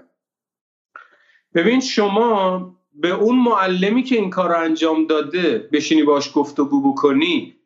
ببین 1.54 1.80
شما 1.80 2.76
به 2.94 3.10
اون 3.10 3.38
معلمی 3.38 4.02
که 4.02 4.16
این 4.16 4.30
کار 4.30 4.54
انجام 4.54 5.06
داده 5.06 5.68
بشینی 5.72 6.02
باش 6.02 6.32
گفتگو 6.34 6.92
بکنی 6.92 7.56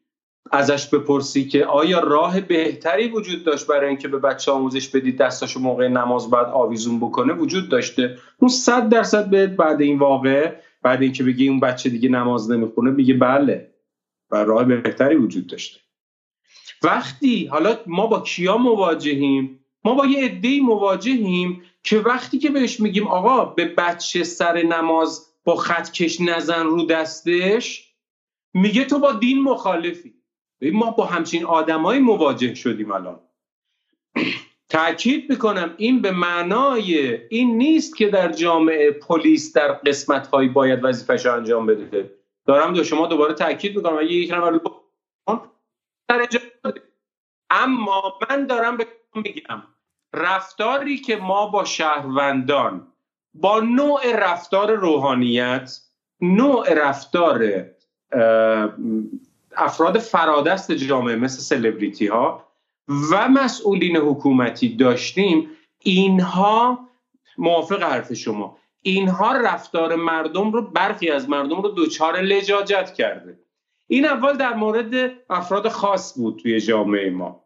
ازش 0.52 0.86
بپرسی 0.86 1.48
که 1.48 1.66
آیا 1.66 2.00
راه 2.00 2.40
بهتری 2.40 3.08
وجود 3.08 3.44
داشت 3.44 3.66
برای 3.66 3.88
اینکه 3.88 4.08
به 4.08 4.18
بچه 4.18 4.52
آموزش 4.52 4.88
بدید 4.88 5.18
دستاشو 5.18 5.60
موقع 5.60 5.88
نماز 5.88 6.30
بعد 6.30 6.46
آویزون 6.46 7.00
بکنه 7.00 7.32
وجود 7.32 7.68
داشته؟ 7.68 8.18
اون 8.38 8.48
صد 8.48 8.88
درصد 8.88 9.30
بهت 9.30 9.50
بعد 9.50 9.80
این 9.80 9.98
واقع 9.98 10.54
بعد 10.82 11.02
اینکه 11.02 11.24
بگی 11.24 11.48
اون 11.48 11.60
بچه 11.60 11.90
دیگه 11.90 12.08
نماز 12.08 12.50
نمی‌خونه 12.50 12.90
میگه 12.90 13.14
بله. 13.14 13.74
و 14.30 14.36
راه 14.36 14.64
بهتری 14.64 15.14
وجود 15.14 15.46
داشته. 15.46 15.80
وقتی 16.82 17.46
حالا 17.46 17.78
ما 17.86 18.06
با 18.06 18.20
کیا 18.20 18.56
مواجهیم؟ 18.56 19.64
ما 19.84 19.94
با 19.94 20.06
یه 20.06 20.24
عده‌ای 20.24 20.60
مواجهیم 20.60 21.62
که 21.82 21.98
وقتی 21.98 22.38
که 22.38 22.50
بهش 22.50 22.80
میگیم 22.80 23.06
آقا 23.06 23.44
به 23.44 23.64
بچه 23.64 24.24
سر 24.24 24.62
نماز 24.62 25.26
با 25.44 25.56
خطکش 25.56 26.20
نزن 26.20 26.66
رو 26.66 26.86
دستش 26.86 27.94
میگه 28.54 28.84
تو 28.84 28.98
با 28.98 29.12
دین 29.12 29.42
مخالفی. 29.42 30.14
ما 30.72 30.90
با 30.90 31.06
همچین 31.06 31.44
آدمایی 31.44 32.00
مواجه 32.00 32.54
شدیم 32.54 32.92
الان. 32.92 33.20
تاکید 34.70 35.30
می‌کنم 35.30 35.74
این 35.76 36.02
به 36.02 36.10
معنای 36.10 37.18
این 37.28 37.58
نیست 37.58 37.96
که 37.96 38.08
در 38.08 38.32
جامعه 38.32 38.90
پلیس 38.90 39.52
در 39.52 39.72
قسمت 39.72 40.26
هایی 40.26 40.48
باید 40.48 40.84
وظیفش 40.84 41.26
انجام 41.26 41.66
بده. 41.66 42.10
دارم 42.46 42.72
دو 42.72 42.84
شما 42.84 43.06
دوباره 43.06 43.34
تاکید 43.34 43.76
می‌کنم 43.76 43.98
اگه 43.98 44.12
یک 44.12 44.32
نفر 44.32 44.60
اما 47.50 48.18
من 48.30 48.46
دارم 48.46 48.76
به 48.76 48.86
میگم 49.14 49.62
رفتاری 50.14 50.98
که 50.98 51.16
ما 51.16 51.46
با 51.46 51.64
شهروندان 51.64 52.86
با 53.34 53.60
نوع 53.60 54.16
رفتار 54.16 54.74
روحانیت 54.74 55.80
نوع 56.20 56.74
رفتار 56.74 57.64
افراد 59.56 59.98
فرادست 59.98 60.72
جامعه 60.72 61.16
مثل 61.16 61.40
سلبریتی 61.40 62.06
ها 62.06 62.49
و 62.90 63.28
مسئولین 63.28 63.96
حکومتی 63.96 64.76
داشتیم 64.76 65.50
اینها 65.78 66.88
موافق 67.38 67.82
حرف 67.82 68.12
شما 68.12 68.56
اینها 68.82 69.32
رفتار 69.32 69.94
مردم 69.94 70.52
رو 70.52 70.62
برخی 70.62 71.10
از 71.10 71.28
مردم 71.28 71.62
رو 71.62 71.74
دچار 71.76 72.20
لجاجت 72.20 72.94
کرده. 72.94 73.38
این 73.86 74.06
اول 74.06 74.36
در 74.36 74.54
مورد 74.54 75.12
افراد 75.30 75.68
خاص 75.68 76.18
بود 76.18 76.38
توی 76.38 76.60
جامعه 76.60 77.10
ما. 77.10 77.44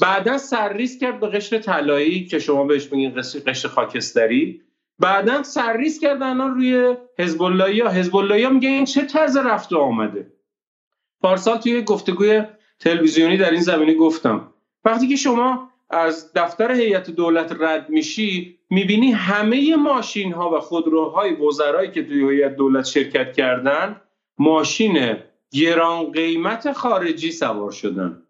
بعدا 0.00 0.38
سرریز 0.38 0.98
کرد 0.98 1.20
به 1.20 1.28
قشر 1.28 1.58
طلایی 1.58 2.26
که 2.26 2.38
شما 2.38 2.64
بهش 2.64 2.92
میگین 2.92 3.14
قشر 3.46 3.68
خاکستری. 3.68 4.62
بعدا 4.98 5.42
سرریز 5.42 6.00
کردن 6.00 6.40
روی 6.40 6.96
حزب 7.18 7.42
الله 7.42 7.74
یا 7.74 7.88
حزب 7.88 8.16
میگه 8.52 8.68
این 8.68 8.84
چه 8.84 9.06
طرز 9.06 9.36
رفت 9.36 9.72
آمده؟ 9.72 10.32
پارسال 11.20 11.58
توی 11.58 11.82
گفتگوی 11.82 12.42
تلویزیونی 12.80 13.36
در 13.36 13.50
این 13.50 13.60
زمینه 13.60 13.94
گفتم. 13.94 14.52
وقتی 14.88 15.08
که 15.08 15.16
شما 15.16 15.70
از 15.90 16.32
دفتر 16.32 16.72
هیئت 16.72 17.10
دولت 17.10 17.56
رد 17.60 17.90
میشی 17.90 18.58
می‌بینی 18.70 19.12
همه 19.12 19.76
ماشین 19.76 20.32
ها 20.32 20.56
و 20.56 20.60
خودروهای 20.60 21.34
وزرایی 21.34 21.90
که 21.90 22.02
توی 22.02 22.30
هیئت 22.30 22.56
دولت 22.56 22.84
شرکت 22.84 23.32
کردن 23.32 24.00
ماشین 24.38 25.16
گران 25.52 26.12
قیمت 26.12 26.72
خارجی 26.72 27.32
سوار 27.32 27.70
شدن. 27.70 28.22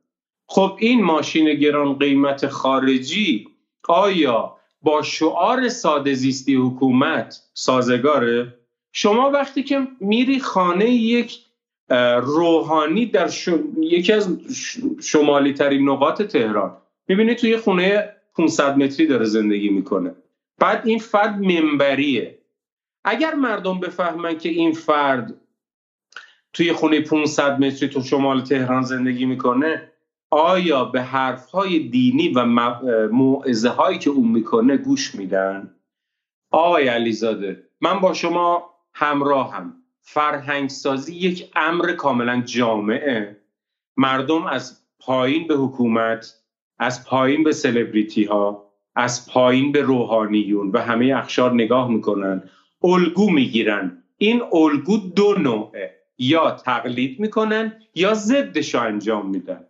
خب 0.47 0.77
این 0.79 1.05
ماشین 1.05 1.55
گران 1.55 1.99
قیمت 1.99 2.47
خارجی 2.47 3.49
آیا 3.89 4.57
با 4.83 5.03
شعار 5.03 5.69
ساده 5.69 6.15
زیستی 6.15 6.55
حکومت 6.55 7.43
سازگاره؟ 7.55 8.55
شما 8.93 9.31
وقتی 9.31 9.63
که 9.63 9.89
میری 10.01 10.41
خانه 10.41 10.91
یک 10.91 11.39
روحانی 12.23 13.07
در 13.07 13.31
یکی 13.81 14.13
از 14.13 14.39
شمالی 15.03 15.53
ترین 15.53 15.89
نقاط 15.89 16.23
تهران. 16.23 16.77
می‌بینی 17.09 17.35
توی 17.35 17.57
خونه 17.57 18.15
500 18.37 18.77
متری 18.77 19.07
داره 19.07 19.25
زندگی 19.25 19.69
می‌کنه. 19.69 20.15
بعد 20.59 20.87
این 20.87 20.99
فرد 20.99 21.41
منبریه. 21.41 22.39
اگر 23.05 23.35
مردم 23.35 23.81
بفهمن 23.81 24.39
که 24.39 24.49
این 24.49 24.73
فرد 24.73 25.35
توی 26.53 26.73
خونه 26.73 27.01
500 27.01 27.61
متری 27.61 27.89
تو 27.89 28.03
شمال 28.03 28.41
تهران 28.41 28.83
زندگی 28.83 29.27
می‌کنه 29.27 29.93
آیا 30.31 30.85
به 30.85 31.03
حرفهای 31.03 31.79
دینی 31.79 32.29
و 32.29 32.45
موعظه 33.13 33.69
هایی 33.69 33.99
که 33.99 34.11
اون 34.11 34.29
می‌کنه 34.29 34.77
گوش 34.77 35.15
میدن؟ 35.15 35.75
آقای 36.51 36.89
علیزاده 36.89 37.65
من 37.81 38.01
با 38.01 38.13
شما 38.13 38.75
همراهم. 38.95 39.78
فرهنگ 40.11 40.69
سازی 40.69 41.15
یک 41.17 41.51
امر 41.57 41.93
کاملا 41.93 42.41
جامعه. 42.41 43.37
مردم 43.97 44.47
از 44.47 44.81
پایین 44.99 45.47
به 45.47 45.55
حکومت 45.55 46.35
از 46.79 47.05
پایین 47.05 47.45
به 47.45 47.53
سلبریتی 47.53 48.25
ها 48.25 48.73
از 48.95 49.29
پایین 49.29 49.73
به 49.73 49.83
روحانیون 49.83 50.71
و 50.71 50.79
همه 50.79 51.15
اخشار 51.17 51.55
نگاه 51.55 51.91
می‌کنن 51.91 52.51
الگو 52.85 53.31
می‌گیرن. 53.31 54.03
این 54.19 54.43
الگو 54.53 54.97
دو 54.97 55.35
نوعه. 55.39 55.95
یا 56.19 56.51
تقلید 56.51 57.21
می‌کنن 57.21 57.81
یا 57.95 58.15
ضدش 58.15 58.75
انجام 58.75 59.31
میدن. 59.31 59.65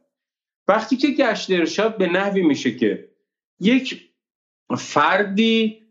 وقتی 0.69 0.97
که 0.97 1.09
گشت 1.09 1.51
ارشاد 1.51 1.97
به 1.97 2.07
نحوی 2.07 2.43
میشه 2.43 2.77
که 2.77 3.09
یک 3.61 4.09
فردی 4.77 5.83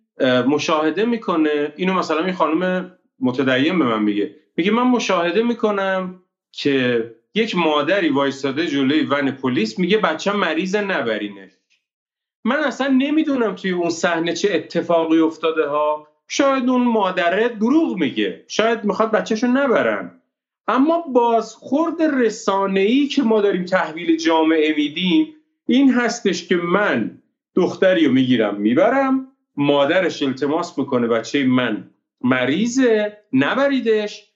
مشاهده 0.48 1.06
می‌کنه 1.06 1.74
اینو 1.76 1.94
مثلا 1.94 2.26
این 2.26 2.34
خانم 2.34 2.97
متدین 3.20 3.80
به 3.80 3.86
من 3.86 4.04
میگه. 4.04 4.36
میگه 4.58 4.72
من 4.72 4.84
مشاهده 4.84 5.44
می‌کنم 5.44 6.22
که 6.52 7.06
یک 7.36 7.56
مادری 7.56 8.10
وایستاده 8.10 8.68
جلوی 8.68 9.02
ون 9.02 9.32
پلیس 9.32 9.80
میگه 9.80 9.98
بچه 9.98 10.32
مریض 10.32 10.76
نبرینه 10.76 11.52
من 12.46 12.56
اصلا 12.56 12.88
نمی‌دونم 12.88 13.56
توی 13.56 13.72
اون 13.72 13.90
صحنه 13.90 14.34
چه 14.34 14.50
اتفاقی 14.54 15.20
افتاده 15.20 15.68
ها. 15.68 16.08
شاید 16.28 16.70
اون 16.70 16.82
مادره 16.82 17.50
دروغ 17.50 17.98
میگه. 17.98 18.44
شاید 18.48 18.84
می‌خواد 18.84 19.12
بچهشو 19.12 19.48
نبرن. 19.48 20.12
اما 20.68 21.02
بازخورد 21.02 22.02
رسانه‌ای 22.02 23.08
که 23.08 23.24
ما 23.24 23.42
داریم 23.42 23.66
تحویل 23.66 24.18
جامعه 24.18 24.76
میدیم 24.78 25.34
این 25.68 25.94
هستش 25.94 26.48
که 26.48 26.56
من 26.56 27.18
دختری 27.56 28.06
رو 28.06 28.12
می‌گیرم 28.12 28.56
می‌برم 28.56 29.28
مادرش 29.56 30.24
التماس 30.24 30.80
می‌کنه 30.80 31.08
بچه 31.08 31.44
من. 31.46 31.90
مریضه 32.22 33.18
نبریدش. 33.34 34.32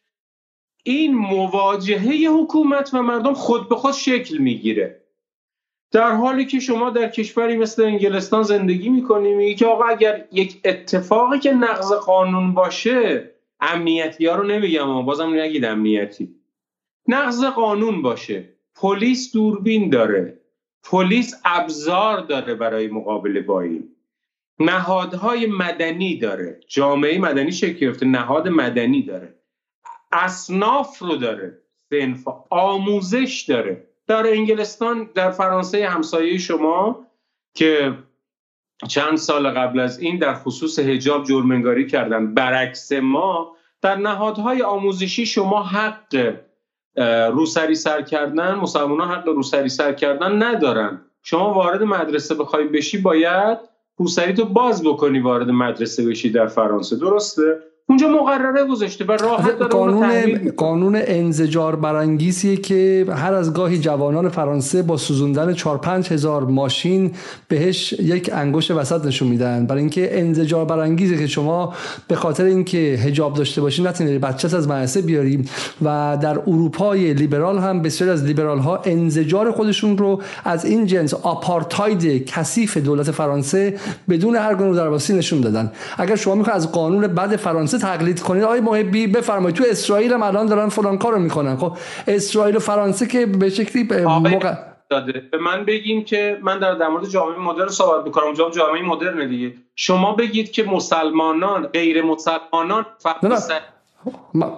این 0.84 1.16
مواجهه 1.16 2.30
حکومت 2.30 2.94
و 2.94 3.02
مردم 3.02 3.34
خود 3.34 3.70
به 3.70 3.76
خود 3.76 3.94
شکل 3.94 4.38
می‌گیره. 4.38 5.02
در 5.92 6.12
حالی 6.12 6.46
که 6.46 6.60
شما 6.60 6.90
در 6.90 7.10
کشوری 7.10 7.58
مثل 7.58 7.84
انگلستان 7.84 8.44
زندگی 8.44 8.90
می‌کنیم 8.90 9.38
میگی 9.38 9.56
که 9.56 9.66
آقا 9.66 9.84
اگر 9.84 10.26
یک 10.32 10.62
اتفاقی 10.66 11.40
که 11.40 11.52
نقض 11.52 11.94
قانون 11.94 12.54
باشه 12.54 13.32
امنیتی 13.60 14.26
ها 14.26 14.36
رو 14.36 14.44
نمیگم 14.44 14.90
اما 14.90 15.02
بازم 15.02 15.34
نگید 15.34 15.66
امنیتی. 15.66 16.36
نقض 17.08 17.44
قانون 17.44 18.02
باشه. 18.02 18.50
پلیس 18.76 19.34
دوربین 19.34 19.90
داره. 19.90 20.40
پلیس 20.84 21.42
ابزار 21.46 22.20
داره 22.20 22.56
برای 22.56 22.88
مقابله 22.88 23.42
با 23.42 23.62
این. 23.62 23.96
نهادهای 24.60 25.46
مدنی 25.46 26.18
داره. 26.18 26.60
جامعه 26.68 27.20
مدنی 27.20 27.52
شکل 27.52 27.74
گرفته 27.74 28.06
نهاد 28.06 28.48
مدنی 28.48 29.04
داره. 29.04 29.36
اصناف 30.12 31.00
رو 31.00 31.16
داره. 31.16 31.58
سنف 31.90 32.28
آموزش 32.50 33.46
داره. 33.48 33.88
در 34.08 34.28
انگلستان 34.28 35.10
در 35.16 35.32
فرانسه 35.32 35.88
همسایه 35.88 36.38
شما 36.38 37.08
که 37.54 37.98
چند 38.88 39.18
سال 39.18 39.50
قبل 39.50 39.80
از 39.80 40.00
این 40.00 40.18
در 40.18 40.34
خصوص 40.34 40.80
هجاب 40.80 41.24
جرمنگاری 41.24 41.88
کردن. 41.88 42.34
برعکس 42.34 42.92
ما 42.92 43.56
در 43.82 43.96
نهادهای 43.96 44.62
آموزشی 44.62 45.26
شما 45.26 45.64
حق 45.64 46.36
روسری 47.32 47.76
سر 47.76 48.02
کردن 48.02 48.56
مسلمان 48.56 49.12
حق 49.12 49.28
روسری 49.28 49.70
سر 49.70 49.94
کردن 49.94 50.44
ندارن. 50.44 51.02
شما 51.24 51.54
وارد 51.54 51.84
مدرسه 51.84 52.36
بخوای 52.36 52.68
بشی 52.68 52.98
باید 52.98 53.58
روسری 54.02 54.34
تو 54.34 54.46
باز 54.46 54.84
بکنی 54.84 55.20
وارد 55.20 55.50
مدرسه 55.50 56.06
بشی 56.06 56.30
در 56.30 56.48
فرانسه. 56.48 56.96
درسته؟ 56.96 57.71
اونجا 57.92 58.08
مقرره 58.08 58.64
گذاشته 58.64 59.06
و 59.06 59.12
راحت 59.12 59.60
داره 59.60 59.72
قانون 59.72 60.52
قانون 60.58 61.02
انزجار 61.06 61.76
برانگیزیه 61.76 62.58
که 62.58 63.06
هر 63.10 63.34
از 63.34 63.54
گاهی 63.54 63.78
جوانان 63.78 64.30
فرانسه 64.30 64.82
با 64.82 64.98
سوزوندن 64.98 65.54
4 65.54 65.78
5 65.78 66.12
هزار 66.12 66.46
ماشین 66.46 67.12
بهش 67.48 67.94
یک 67.94 68.30
انگشت 68.34 68.72
وسط 68.72 69.06
نشون 69.06 69.28
میدن. 69.28 69.66
برای 69.66 69.80
اینکه 69.80 70.20
انزجار 70.20 70.66
برانگیزه 70.66 71.18
که 71.18 71.28
شما 71.28 71.74
به 72.08 72.16
خاطر 72.16 72.44
اینکه 72.44 73.00
حجاب 73.06 73.34
داشته 73.34 73.62
باشین 73.62 73.88
نتونید 73.88 74.22
بچت 74.22 74.54
از 74.54 74.68
مدرسه 74.68 75.02
بیاریم 75.02 75.50
و 75.82 76.18
در 76.22 76.40
اروپای 76.40 77.14
لیبرال 77.14 77.58
هم 77.58 77.82
بسیار 77.82 78.10
از 78.10 78.24
لیبرال 78.24 78.60
ها 78.60 78.82
انزجار 78.86 79.52
خودشون 79.52 79.98
رو 79.98 80.22
از 80.46 80.66
این 80.66 80.86
جنس 80.86 81.14
آپارتاید 81.14 82.26
کثیف 82.26 82.78
دولت 82.78 83.12
فرانسه 83.12 83.76
بدون 84.10 84.36
هر 84.36 84.56
گونه 84.56 84.76
درواسی 84.76 85.14
نشون 85.14 85.42
دادن. 85.42 85.72
اگر 85.98 86.16
شما 86.16 86.36
می‌خواید 86.36 86.58
از 86.58 86.72
قانون 86.72 87.08
بد 87.08 87.36
فرانسه 87.36 87.81
تقلید 87.82 88.22
کنید. 88.22 88.44
آقای 88.44 88.60
محبی 88.60 89.08
بفرمایید. 89.08 89.56
تو 89.56 89.64
اسرائیل 89.70 90.14
هم 90.14 90.24
الان 90.24 90.46
دارن 90.46 90.70
فلان 90.70 90.98
کارو 90.98 91.20
می‌کنن. 91.20 91.58
خب 91.58 91.78
اسرائیل 92.08 92.56
و 92.56 92.60
فرانسه 92.60 93.08
که 93.08 93.26
به 93.26 93.50
شکلی 93.50 93.84
موقع 94.06 94.54
داده 94.90 95.24
به 95.32 95.38
من 95.38 95.66
بگیم 95.66 96.04
که 96.04 96.38
من 96.42 96.60
در 96.60 96.74
در 96.74 96.88
مورد 96.88 97.10
جامعه 97.10 97.40
مدرن 97.40 97.68
صحبت 97.68 98.06
می‌کنم. 98.06 98.26
اونجا 98.26 98.50
جامعه 98.50 98.82
مدرن 98.82 99.30
دیگه. 99.30 99.54
شما 99.76 100.16
بگید 100.16 100.52
که 100.52 100.64
مسلمانان 100.64 101.68
غیر 101.68 102.02
مسلمانان 102.02 102.86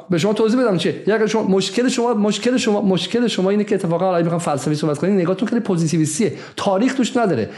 به 0.09 0.17
شما 0.17 0.33
توضیح 0.33 0.61
بدم 0.61 0.77
چیه؟ 0.77 1.03
یا 1.07 1.27
شما 1.27 1.43
مشکل 1.43 1.87
شما 1.87 2.13
مشکل 2.13 2.57
شما 2.57 2.81
مشکل 2.81 3.27
شما 3.27 3.49
اینه 3.49 3.63
که 3.63 3.75
اتفاقا 3.75 4.07
الان 4.07 4.21
می‌خوام 4.21 4.39
فلسفی 4.39 4.75
صحبت 4.75 4.97
کنید 4.97 5.19
نگاهتون 5.19 5.47
خیلی 5.47 5.61
پوزیتیویستیه. 5.61 6.33
تاریخ 6.57 6.93
توش 6.93 7.17
نداره. 7.17 7.49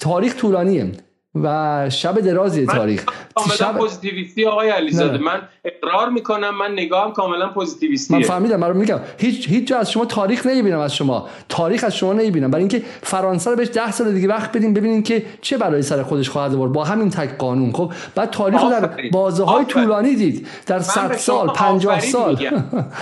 تاریخ 0.00 0.36
طولانیه. 0.36 0.92
و 1.42 1.90
شب 1.90 2.20
درازی 2.20 2.66
تاریخ. 2.66 3.04
کاملا 3.34 3.54
شب... 3.54 3.76
پوزیتیویستی 3.76 4.46
آقای 4.46 4.68
علیزاده. 4.68 5.18
من 5.18 5.40
اقرار 5.64 6.08
می‌کنم 6.08 6.54
من 6.58 6.72
نگاهم 6.72 7.12
کاملا 7.12 7.48
پوزیتیویستیه. 7.48 8.16
من 8.18 8.22
فهمیدم 8.22 8.56
من 8.56 8.76
میگم 8.76 9.00
هیچ 9.18 9.48
هیچ 9.48 9.68
جا 9.68 9.78
از 9.78 9.90
شما 9.90 10.04
تاریخ 10.04 10.46
نمی‌بینم 10.46 10.78
از 10.78 10.94
شما. 10.94 11.28
تاریخ 11.48 11.84
از 11.84 11.96
شما 11.96 12.12
نمی‌بینم. 12.12 12.50
برای 12.50 12.62
اینکه 12.62 12.82
فرانسه 13.02 13.50
رو 13.50 13.56
بهش 13.56 13.68
10 13.68 13.92
سال 13.92 14.12
دیگه 14.12 14.28
وقت 14.28 14.56
بدیم 14.56 14.74
ببینیم 14.74 15.02
که 15.02 15.26
چه 15.40 15.58
برای 15.58 15.82
سر 15.82 16.02
خودش 16.02 16.30
خواهد 16.30 16.54
آورد. 16.54 16.72
با 16.72 16.84
همین 16.84 17.10
تک 17.10 17.38
قانون. 17.38 17.72
خب 17.72 17.92
بعد 18.14 18.30
تاریخ 18.30 18.62
رو 18.62 18.70
در 18.70 18.90
بازه 19.12 19.44
های 19.44 19.64
طولانی 19.64 20.14
دید. 20.16 20.48
در 20.66 20.80
100 20.80 21.12
سال 21.12 21.48
50 21.48 22.00
سال. 22.00 22.48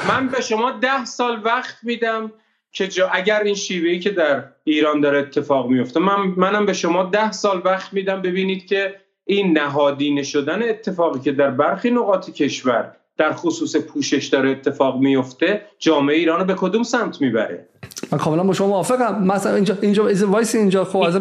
من 0.09 0.29
به 0.29 0.41
شما 0.41 0.71
10 0.71 1.05
سال 1.05 1.41
وقت 1.45 1.75
میدم 1.83 2.33
که 2.75 2.89
جا 2.89 3.09
اگر 3.09 3.43
این 3.43 3.55
شیوهی 3.55 3.99
که 3.99 4.11
در 4.11 4.45
ایران 4.65 5.01
داره 5.01 5.19
اتفاق 5.19 5.69
میفته 5.71 6.01
من 6.01 6.17
منم 6.37 6.67
به 6.67 6.73
شما 6.73 7.03
ده 7.03 7.33
سال 7.33 7.63
وقت 7.65 7.93
میدم 7.93 8.23
ببینید 8.23 8.67
که 8.67 8.95
این 9.25 9.59
نهادینه 9.59 10.23
شدن 10.23 10.69
اتفاقی 10.69 11.21
که 11.21 11.33
در 11.33 11.51
برخی 11.51 11.91
نقاط 11.91 12.31
کشور 12.31 12.97
در 13.17 13.33
خصوص 13.33 13.77
پوشش 13.77 14.27
داره 14.27 14.51
اتفاق 14.51 15.01
میفته 15.01 15.63
جامعه 15.79 16.17
ایران 16.17 16.41
رو 16.41 16.45
به 16.45 16.55
کدوم 16.55 16.83
سمت 16.83 17.21
می‌بره؟ 17.21 17.69
من 18.13 18.19
کاملا 18.19 18.45
با 18.45 18.53
شما 18.53 18.69
موافقم. 18.69 19.25
مثلا 19.25 19.55
اینجا 19.55 19.79
اینجا 19.83 20.09
وایس 20.27 20.55
اینجا 20.55 20.85
خب 20.85 20.99
از 20.99 21.21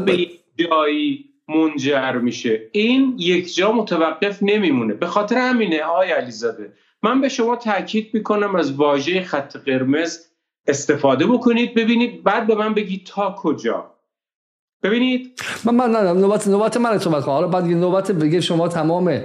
جایی 0.58 1.26
منجر 1.48 2.12
میشه. 2.12 2.62
این 2.72 3.16
یک 3.18 3.56
جا 3.56 3.72
متوقف 3.72 4.44
نمیمونه. 4.44 4.94
به 4.94 5.08
خاطر 5.08 5.36
همینه 5.38 5.80
آقای 5.80 6.12
علیزاده 6.12 6.74
من 7.04 7.22
به 7.22 7.30
شما 7.30 7.56
تاکید 7.56 8.10
می‌کنم 8.14 8.56
از 8.56 8.74
واژه 8.74 9.24
خط 9.24 9.58
قرمز 9.58 10.33
استفاده 10.68 11.28
بکنید 11.28 11.76
ببینید 11.76 12.24
بعد 12.24 12.48
به 12.48 12.56
من 12.56 12.74
بگید 12.74 13.06
تا 13.06 13.36
کجا. 13.38 13.94
ببینید؟ 14.84 15.42
من 15.64 15.76
من 15.76 15.92
نه 15.92 16.14
نوبت 16.14 16.48
نوبت 16.48 16.78
من 16.78 17.00
صحبت 17.00 17.24
کنم. 17.24 17.34
حالا 17.34 17.48
بعد 17.48 17.64
نوبت 17.64 18.12
بگه 18.12 18.42
شما 18.42 18.68
تمام 18.68 19.22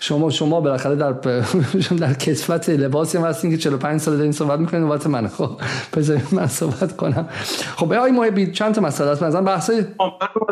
شما 0.00 0.30
شما 0.30 0.60
بالاخره 0.60 0.94
در 0.94 1.12
در 2.04 2.14
کسفت 2.14 2.70
لباسی 2.70 3.18
هم 3.18 3.24
هستین 3.24 3.50
که 3.50 3.56
45 3.56 4.00
سال 4.00 4.16
دارین 4.16 4.32
صحبت 4.32 4.58
می‌کنین. 4.60 4.82
نوبت 4.82 5.06
من 5.06 5.28
خب 5.28 5.50
بذارید 5.96 6.26
من 6.32 6.46
صحبت 6.46 6.96
کنم. 6.96 7.28
خب 7.76 7.92
آقای 7.92 8.10
محبی 8.10 8.52
چند 8.52 8.74
تا 8.74 8.80
مسئله 8.80 9.08
است؟ 9.08 9.22
مثلا 9.22 9.42
بحث 9.42 9.70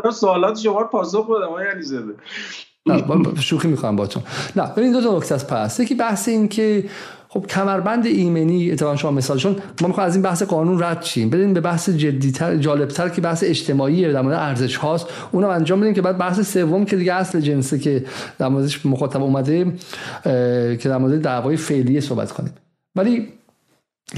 من 0.04 0.10
سوالات 0.10 0.58
شما 0.58 0.80
رو 0.80 0.86
پاسخ 0.86 1.26
بدم 1.26 1.48
آقای 1.48 1.66
علیزاده 1.66 2.14
نه 2.86 3.40
شوخی 3.40 3.68
می‌کنم 3.68 3.96
باتون 3.96 4.22
نه 4.56 4.72
ببین 4.76 4.92
دو 4.92 5.00
تا 5.00 5.16
نکته 5.16 5.34
است. 5.34 5.46
پس 5.46 5.80
یکی 5.80 5.94
بحث 5.94 6.28
این 6.28 6.48
که 6.48 6.84
خب 7.32 7.46
کمربند 7.46 8.06
ایمنی 8.06 8.70
اتفاقا 8.70 8.96
شما 8.96 9.10
مثالشون 9.10 9.56
ما 9.80 9.88
می‌خوایم 9.88 10.08
از 10.08 10.14
این 10.14 10.22
بحث 10.22 10.42
قانون 10.42 10.82
رد 10.82 11.00
چیم 11.00 11.30
بریم 11.30 11.54
به 11.54 11.60
بحث 11.60 11.90
جدیتر 11.90 12.56
جالبتر 12.56 13.08
که 13.08 13.20
بحث 13.20 13.44
اجتماعی 13.46 14.12
در 14.12 14.22
مورد 14.22 14.38
ارزش 14.38 14.76
هاست. 14.76 15.06
اونم 15.32 15.48
انجام 15.48 15.80
بدیم 15.80 15.94
که 15.94 16.02
بعد 16.02 16.18
بحث 16.18 16.52
سوم 16.52 16.84
که 16.84 16.96
دیگه 16.96 17.14
اصل 17.14 17.40
جنسه 17.40 17.78
که 17.78 18.04
در 18.38 18.48
موردش 18.48 18.86
مخاطب 18.86 19.22
اومده 19.22 19.72
که 20.76 20.84
در 20.84 20.98
مورد 20.98 21.20
دعوای 21.20 21.56
فعلی 21.56 22.00
صحبت 22.00 22.32
کنیم. 22.32 22.52
ولی 22.96 23.28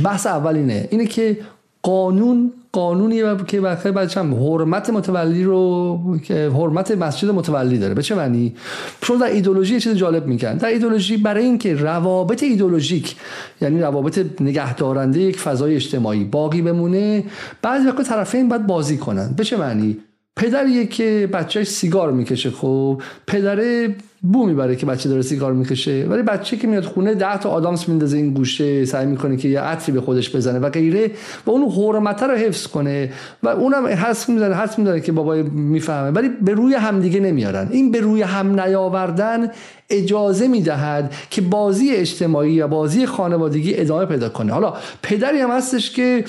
بحث 0.05 0.27
اول 0.27 0.57
اینه 0.57 0.89
اینه 0.91 1.07
که 1.07 1.39
قانون 1.83 2.53
قانونی 2.73 3.23
که 3.47 3.61
بخیر 3.61 3.93
بچه 3.93 4.21
هم 4.21 4.35
حرمت 4.35 4.91
متولی 4.91 5.45
رو 5.45 5.99
که 6.25 6.51
حرمت 6.55 6.91
مسجد 6.91 7.31
متولی 7.31 7.79
داره. 7.79 7.95
به 7.95 8.03
چه 8.03 8.15
معنی؟ 8.15 8.55
چون 9.01 9.19
در 9.19 9.27
ایدولوژی 9.27 9.81
چیز 9.81 9.95
جالب 9.95 10.27
میگن. 10.27 10.57
در 10.57 10.69
ایدولوژی 10.69 11.17
برای 11.17 11.45
اینکه 11.45 11.75
روابط 11.75 12.43
ایدولوژیک 12.43 13.17
یعنی 13.61 13.81
روابط 13.81 14.27
نگهدارنده 14.41 15.21
یک 15.21 15.39
فضای 15.39 15.75
اجتماعی 15.75 16.25
باقی 16.25 16.63
بمونه 16.63 17.25
بعضی 17.63 17.87
وقت 17.87 18.03
طرفین 18.03 18.49
باید 18.49 18.67
بازی 18.67 18.97
کنن. 18.97 19.35
به 19.37 19.45
چه 19.45 19.57
معنی؟ 19.57 19.97
پدریه 20.37 20.87
که 20.87 21.29
بچهش 21.33 21.69
سیگار 21.69 22.13
می‌کشه 22.13 22.51
خب. 22.51 23.03
پدره 23.27 23.95
بو 24.25 24.47
می‌بره 24.47 24.77
که 24.77 24.87
بچه 24.87 25.09
داره 25.09 25.23
سیگار 25.23 25.53
می‌کشه. 25.53 26.07
ولی 26.09 26.23
بچه 26.23 26.57
که 26.57 26.67
میاد 26.67 26.85
خونه 26.85 27.15
ده 27.15 27.39
تا 27.39 27.51
آدامس 27.51 27.89
میندازه 27.89 28.17
این 28.17 28.33
گوشه 28.33 28.85
سعی 28.85 29.07
می‌کنه 29.07 29.37
که 29.37 29.49
یه 29.49 29.61
عطری 29.61 29.93
به 29.93 30.01
خودش 30.01 30.37
بزنه 30.37 30.59
و 30.59 30.71
غیره 30.71 31.11
و 31.47 31.51
اون 31.51 31.71
حرمت 31.71 32.23
رو 32.23 32.35
حفظ 32.35 32.67
کنه 32.67 33.13
و 33.43 33.49
اونم 33.49 33.87
حس 33.87 34.29
می‌زنه 34.29 34.55
حس 34.55 34.79
می‌زنه 34.79 35.01
که 35.01 35.13
بابای 35.13 35.43
می‌فهمه. 35.43 36.11
ولی 36.11 36.29
به 36.29 36.55
روی 36.55 36.75
همدیگه 36.75 37.21
نمیارن. 37.21 37.69
این 37.71 37.91
به 37.91 38.01
روی 38.01 38.23
هم 38.23 38.61
نیاوردن 38.61 39.51
اجازه 39.91 40.49
می‌دهد 40.49 41.15
که 41.31 41.41
بازی 41.41 41.91
اجتماعی 41.91 42.53
یا 42.53 42.69
بازی 42.69 43.07
خانوادگی 43.07 43.75
ادامه 43.77 44.05
پیدا 44.05 44.29
کنه. 44.29 44.53
حالا 44.53 44.75
پدری 45.03 45.39
هم 45.39 45.51
هستش 45.51 45.91
که 45.91 46.25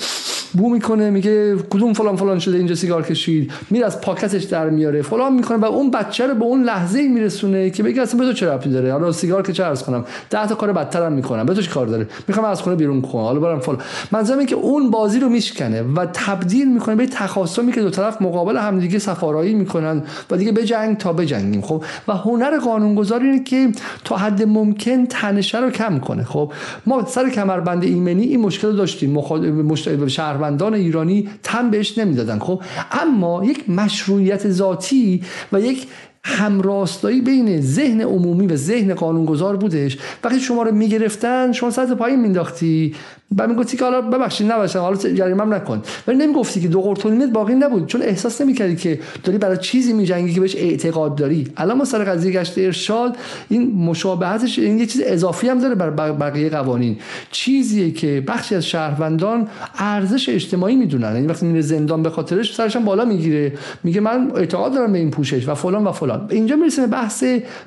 بو 0.54 0.70
می‌کنه 0.70 1.10
میگه 1.10 1.56
کدوم 1.56 1.92
فلان 1.92 2.16
فلان 2.16 2.38
شده 2.38 2.56
اینجا 2.56 2.74
سیگار 2.74 3.02
کشید. 3.02 3.52
میره 3.70 3.86
از 3.86 4.00
پاکتش 4.00 4.42
در 4.44 4.70
میاره 4.70 5.02
فلان 5.02 5.34
می‌کنه 5.34 5.58
و 5.58 5.64
اون 5.64 5.90
بچه 5.90 6.26
رو 6.26 6.34
به 6.34 6.44
اون 6.44 6.62
لحظه 6.62 7.08
میرسونه 7.08 7.70
که 7.70 7.83
بگه 7.84 8.02
اصلا 8.02 8.20
به 8.20 8.26
تو 8.26 8.32
چه 8.32 8.50
ربطی 8.50 8.70
داره؟ 8.70 8.92
حالا 8.92 9.12
سیگار 9.12 9.42
که 9.42 9.52
چه 9.52 9.64
عرض 9.64 9.82
کنم؟ 9.82 10.04
ده 10.30 10.46
تا 10.46 10.54
کار 10.54 10.72
بدترم 10.72 11.12
می‌کنم. 11.12 11.46
به 11.46 11.54
تو 11.54 11.62
چه 11.62 11.70
کار 11.70 11.86
داره؟ 11.86 12.08
می‌خوام 12.28 12.46
از 12.46 12.62
خونه 12.62 12.76
بیرون 12.76 13.00
کنم. 13.00 13.22
حالا 13.22 13.40
برم 13.40 13.60
فلان. 13.60 13.78
منظورم 14.12 14.46
که 14.46 14.54
اون 14.54 14.90
بازی 14.90 15.20
رو 15.20 15.28
میشکنه 15.28 15.82
و 15.82 16.06
تبدیل 16.12 16.72
می‌کنه 16.72 16.94
به 16.94 17.06
تخاصمی 17.06 17.72
که 17.72 17.82
دو 17.82 17.90
طرف 17.90 18.22
مقابل 18.22 18.56
همدیگه 18.56 18.98
سفارایی 18.98 19.54
می‌کنن 19.54 20.02
و 20.30 20.36
دیگه 20.36 20.52
بجنگ 20.52 20.96
تا 20.96 21.12
بجنگیم 21.12 21.60
خب؟ 21.60 21.84
و 22.08 22.12
هنر 22.12 22.58
قانونگذاری 22.58 23.26
اینه 23.26 23.44
که 23.44 23.72
تا 24.04 24.16
حد 24.16 24.42
ممکن 24.42 25.06
تنشه 25.06 25.58
رو 25.58 25.70
کم 25.70 25.98
کنه 25.98 26.24
خب؟ 26.24 26.52
ما 26.86 27.06
سر 27.06 27.30
کمربند 27.30 27.84
ایمنی 27.84 28.24
این 28.24 28.40
مشکل 28.40 28.76
داشتیم. 28.76 29.10
مخال... 29.10 30.08
شهروندان 30.08 30.74
ایرانی 30.74 31.28
تن 31.42 31.70
بهش 31.70 31.98
نمی‌دادن 31.98 32.38
خب؟ 32.38 32.62
اما 32.92 33.44
یک 33.44 33.70
مشروعیت 33.70 34.50
ذاتی 34.50 35.22
و 35.52 35.60
یک 35.60 35.86
همراستایی 36.26 37.20
بین 37.20 37.60
ذهن 37.60 38.00
عمومی 38.00 38.46
و 38.46 38.56
ذهن 38.56 38.94
قانونگذار 38.94 39.56
بودش. 39.56 39.98
وقتی 40.24 40.40
شما 40.40 40.62
رو 40.62 40.74
می‌گرفتن 40.74 41.52
شما 41.52 41.70
سطح 41.70 41.94
پایین 41.94 42.20
مینداختی 42.20 42.94
بعد 43.30 43.48
می‌گفتی 43.48 43.76
که 43.76 43.84
حالا 43.84 44.00
ببخشید 44.00 44.52
نباشم 44.52 44.78
حالا 44.78 44.96
جریمه 44.96 45.44
نکن. 45.44 45.82
ولی 46.06 46.16
نمی‌گفتی 46.16 46.60
که 46.60 46.68
دو 46.68 46.80
قرتونیت 46.80 47.30
باقی 47.30 47.54
نبود 47.54 47.86
چون 47.86 48.02
احساس 48.02 48.40
نمی‌کردی 48.40 48.76
که 48.76 49.00
داری 49.24 49.38
برای 49.38 49.56
چیزی 49.56 49.92
میجنگی 49.92 50.34
که 50.34 50.40
بهش 50.40 50.56
اعتقاد 50.56 51.14
داری. 51.14 51.48
الان 51.56 51.78
ما 51.78 51.84
سر 51.84 52.04
قضیه 52.04 52.32
گشت 52.32 52.58
ارشاد 52.58 53.16
این 53.48 53.72
مشابهتش 53.72 54.58
این 54.58 54.78
یه 54.78 54.86
چیز 54.86 55.02
اضافی 55.04 55.48
هم 55.48 55.58
داره 55.58 55.74
بر 55.74 55.90
بقیه 56.12 56.48
قوانین. 56.48 56.96
چیزیه 57.30 57.90
که 57.90 58.24
بخشی 58.26 58.54
از 58.54 58.66
شهروندان 58.66 59.48
ارزش 59.78 60.28
اجتماعی 60.28 60.76
می‌دونن. 60.76 61.14
یعنی 61.14 61.26
وقتی 61.26 61.46
میره 61.46 61.60
زندان 61.60 62.02
به 62.02 62.10
خاطرش 62.10 62.54
سرش 62.54 62.76
بالا 62.76 63.04
می‌گیره. 63.04 63.52
میگه 63.84 64.00
من 64.00 64.32
اعتقاد 64.36 64.74
دارم 64.74 64.92
به 64.92 64.98
این 64.98 65.10
پوشش 65.10 65.48
و 65.48 65.54
فلان 65.54 65.84
و 65.84 65.92
فلان. 65.92 66.13
اینجا 66.30 66.56
می‌رسیم 66.56 66.84
به 66.84 66.90
بحث 66.90 67.24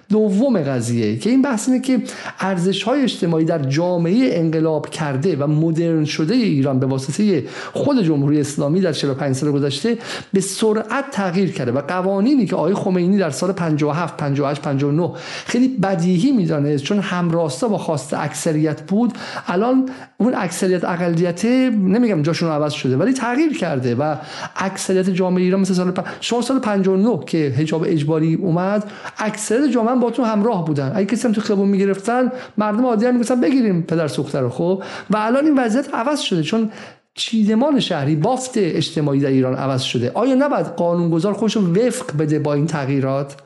دوم 0.10 0.58
قضیه 0.62 1.18
که 1.18 1.30
این 1.30 1.42
بحث 1.42 1.70
اینه 1.70 1.82
که 1.82 2.02
ارزش 2.40 2.84
های 2.84 3.02
اجتماعی 3.02 3.46
در 3.46 3.60
جامعه 3.60 4.30
انقلاب 4.32 4.90
کرده 4.90 5.36
و 5.36 5.48
مدرن 5.48 6.06
شده 6.06 6.34
ایران 6.34 6.80
به 6.80 6.86
واسطه 6.86 7.44
خود 7.74 8.04
جمهوری 8.04 8.40
اسلامی 8.40 8.82
در 8.82 8.94
45 8.94 9.36
سال 9.36 9.52
گذشته 9.52 9.98
به 10.34 10.42
سرعت 10.42 11.12
تغییر 11.12 11.52
کرده 11.52 11.72
و 11.72 11.82
قوانینی 11.82 12.46
که 12.46 12.56
آقای 12.56 12.74
خمینی 12.74 13.18
در 13.18 13.30
سال 13.30 13.52
57 13.52 14.18
58 14.18 14.62
59 14.62 15.12
خیلی 15.46 15.68
بدیهی 15.68 16.32
می‌دانست. 16.32 16.84
چون 16.84 17.00
همراستا 17.00 17.68
با 17.68 17.78
خواست 17.78 18.14
اکثریت 18.14 18.82
بود 18.82 19.14
الان 19.48 19.90
اون 20.18 20.34
اکثریت 20.36 20.84
اقلیت 20.84 21.46
نمیگم 21.46 22.22
جاشون 22.22 22.50
عوض 22.50 22.74
شده 22.74 22.98
ولی 22.98 23.14
تغییر 23.14 23.58
کرده 23.58 23.96
و 23.96 24.16
اکثریت 24.56 25.10
جامعه 25.10 25.44
ایران 25.44 25.60
مثل 25.60 25.74
سال 25.74 25.92
پ... 25.92 26.08
شما 26.22 26.42
سال 26.42 26.60
59 26.60 27.20
که 27.26 27.54
حجاب 27.58 27.84
اجباری 27.88 28.36
اومد 28.42 28.92
اکثریت 29.18 29.72
جامعه 29.72 29.96
با 29.96 30.12
تو 30.12 30.24
همراه 30.24 30.66
بودن. 30.66 30.92
اگه 30.96 31.06
کسی 31.06 31.28
هم 31.28 31.34
تو 31.34 31.42
خیابون 31.42 31.70
می‌گرفتن 31.70 32.32
مردم 32.58 32.86
عادی 32.86 33.06
هم 33.06 33.14
می‌گفتن 33.14 33.42
بگیریم 33.42 33.82
پدر 33.82 34.08
سوخته 34.08 34.40
رو 34.40 34.50
خب؟ 34.50 34.84
و 35.10 35.18
الان 35.18 35.46
این 35.46 35.60
وضعیت 35.60 35.94
عوض 35.94 36.20
شده 36.20 36.44
چون 36.44 36.72
چیدمان 37.14 37.80
شهری 37.80 38.16
بافت 38.16 38.52
اجتماعی 38.56 39.20
در 39.20 39.30
ایران 39.30 39.56
عوض 39.56 39.82
شده. 39.82 40.12
آیا 40.14 40.36
نباید 40.36 40.66
قانونگذار 40.66 41.34
خودش 41.34 41.56
رو 41.56 41.74
وفق 41.74 42.18
بده 42.18 42.40
با 42.40 42.54
این 42.54 42.68
تغییرات؟ 42.68 43.42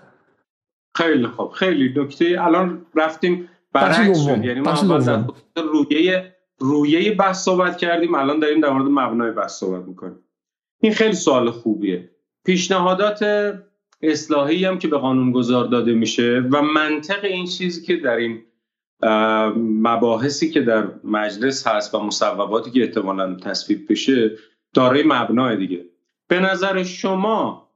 خیلی 0.95 1.27
خوب 1.27 1.51
خیلی 1.51 1.93
نکته. 1.97 2.37
الان 2.39 2.85
رفتیم 2.95 3.49
برعکس 3.73 4.25
شد. 4.25 4.45
یعنی 4.45 4.59
ما 4.59 4.73
رویه 5.55 6.35
رویه 6.59 7.15
بحث 7.15 7.43
صحبت 7.43 7.77
کردیم. 7.77 8.15
الان 8.15 8.39
داریم 8.39 8.61
در 8.61 8.69
مورد 8.69 8.85
مبنای 8.85 9.31
بحث 9.31 9.59
صحبت 9.59 9.87
می‌کنیم. 9.87 10.19
این 10.81 10.93
خیلی 10.93 11.13
سوال 11.13 11.51
خوبیه. 11.51 12.09
پیشنهادات 12.45 13.23
اصلاحی 14.01 14.65
هم 14.65 14.79
که 14.79 14.87
به 14.87 14.97
قانونگذار 14.97 15.65
داده 15.65 15.93
میشه 15.93 16.43
و 16.51 16.61
منطق 16.61 17.25
این 17.25 17.45
چیزی 17.45 17.81
که 17.85 17.95
در 17.95 18.15
این 18.15 18.43
مباحثی 19.57 20.51
که 20.51 20.61
در 20.61 20.87
مجلس 21.03 21.67
هست 21.67 21.95
و 21.95 21.99
مصوباتی 21.99 22.71
که 22.71 22.81
احتمالا 22.81 23.35
تصویب 23.35 23.91
بشه 23.91 24.31
دارای 24.73 25.03
مبنای 25.05 25.57
دیگه. 25.57 25.85
به 26.27 26.39
نظر 26.39 26.83
شما 26.83 27.71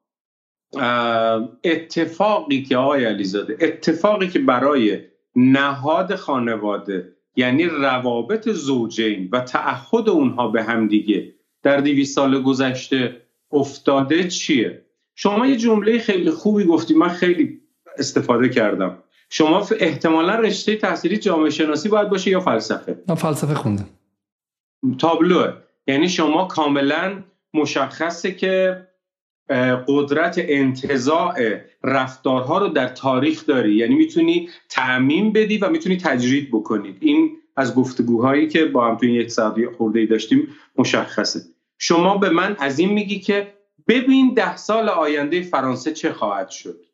اتفاقی 1.63 2.63
که 2.63 2.77
آقای 2.77 3.05
علیزاده 3.05 3.57
اتفاقی 3.61 4.27
که 4.27 4.39
برای 4.39 4.99
نهاد 5.35 6.15
خانواده 6.15 7.15
یعنی 7.35 7.65
روابط 7.65 8.49
زوجین 8.49 9.29
و 9.31 9.39
تعهد 9.39 10.09
اونها 10.09 10.47
به 10.47 10.63
هم 10.63 10.87
دیگه 10.87 11.33
در 11.63 11.77
دیویس 11.77 12.13
سال 12.15 12.41
گذشته 12.41 13.21
افتاده 13.51 14.27
چیه؟ 14.27 14.84
شما 15.15 15.47
یه 15.47 15.55
جمله 15.55 15.99
خیلی 15.99 16.31
خوبی 16.31 16.63
گفتی 16.63 16.93
من 16.93 17.09
خیلی 17.09 17.61
استفاده 17.97 18.49
کردم. 18.49 18.97
شما 19.29 19.67
احتمالا 19.79 20.35
رشته 20.35 20.75
تحصیلی 20.75 21.17
جامعه 21.17 21.49
شناسی 21.49 21.89
باید 21.89 22.09
باشه 22.09 22.31
یا 22.31 22.39
فلسفه؟ 22.39 23.03
من 23.07 23.15
فلسفه 23.15 23.53
خوندم. 23.53 23.89
تابلوه 24.97 25.53
یعنی 25.87 26.09
شما 26.09 26.45
کاملا 26.45 27.23
مشخصه 27.53 28.31
که 28.31 28.81
قدرت 29.87 30.35
انتظاع 30.37 31.59
رفتارها 31.83 32.57
رو 32.57 32.67
در 32.67 32.87
تاریخ 32.87 33.45
داری. 33.45 33.75
یعنی 33.75 33.95
می‌تونی 33.95 34.49
تعمین 34.69 35.33
بدی 35.33 35.57
و 35.57 35.69
می‌تونی 35.69 35.97
تجرید 35.97 36.49
بکنید 36.51 36.97
این 36.99 37.31
از 37.55 37.75
گفتگوهایی 37.75 38.47
که 38.47 38.65
با 38.65 38.87
هم 38.87 38.97
توی 38.97 39.13
یک 39.13 39.31
ساعت 39.31 39.53
خورده 39.77 40.05
داشتیم 40.05 40.47
مشخصه. 40.77 41.39
شما 41.77 42.17
به 42.17 42.29
من 42.29 42.55
از 42.59 42.79
این 42.79 42.89
میگی 42.89 43.19
که 43.19 43.54
ببین 43.87 44.33
ده 44.33 44.57
سال 44.57 44.89
آینده 44.89 45.41
فرانسه 45.41 45.93
چه 45.93 46.13
خواهد 46.13 46.49
شد 46.49 46.85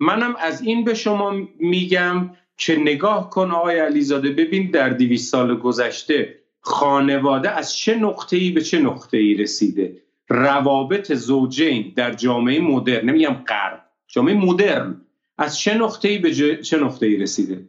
منم 0.00 0.36
از 0.38 0.62
این 0.62 0.84
به 0.84 0.94
شما 0.94 1.34
میگم 1.58 2.30
که 2.56 2.76
نگاه 2.76 3.30
کن 3.30 3.50
آقای 3.50 3.78
علیزاده 3.78 4.30
ببین 4.30 4.70
در 4.70 4.88
دیویس 4.88 5.30
سال 5.30 5.56
گذشته 5.56 6.38
خانواده 6.60 7.50
از 7.50 7.76
چه 7.76 7.94
نقطه‌ای 7.94 8.50
به 8.50 8.60
چه 8.60 8.78
نقطه‌ای 8.78 9.34
رسیده 9.34 10.02
روابط 10.28 11.12
زوجین 11.12 11.92
در 11.96 12.12
جامعه 12.12 12.60
مدرن 12.60 13.08
نمیگم 13.10 13.34
غرب 13.34 13.82
جامعه 14.06 14.34
مدرن 14.34 15.00
از 15.38 15.58
چه 15.58 15.74
نقطه‌ای 15.74 16.18
به 16.18 16.34
چه 16.62 16.78
نقطه‌ای 16.78 17.16
رسیده 17.16 17.64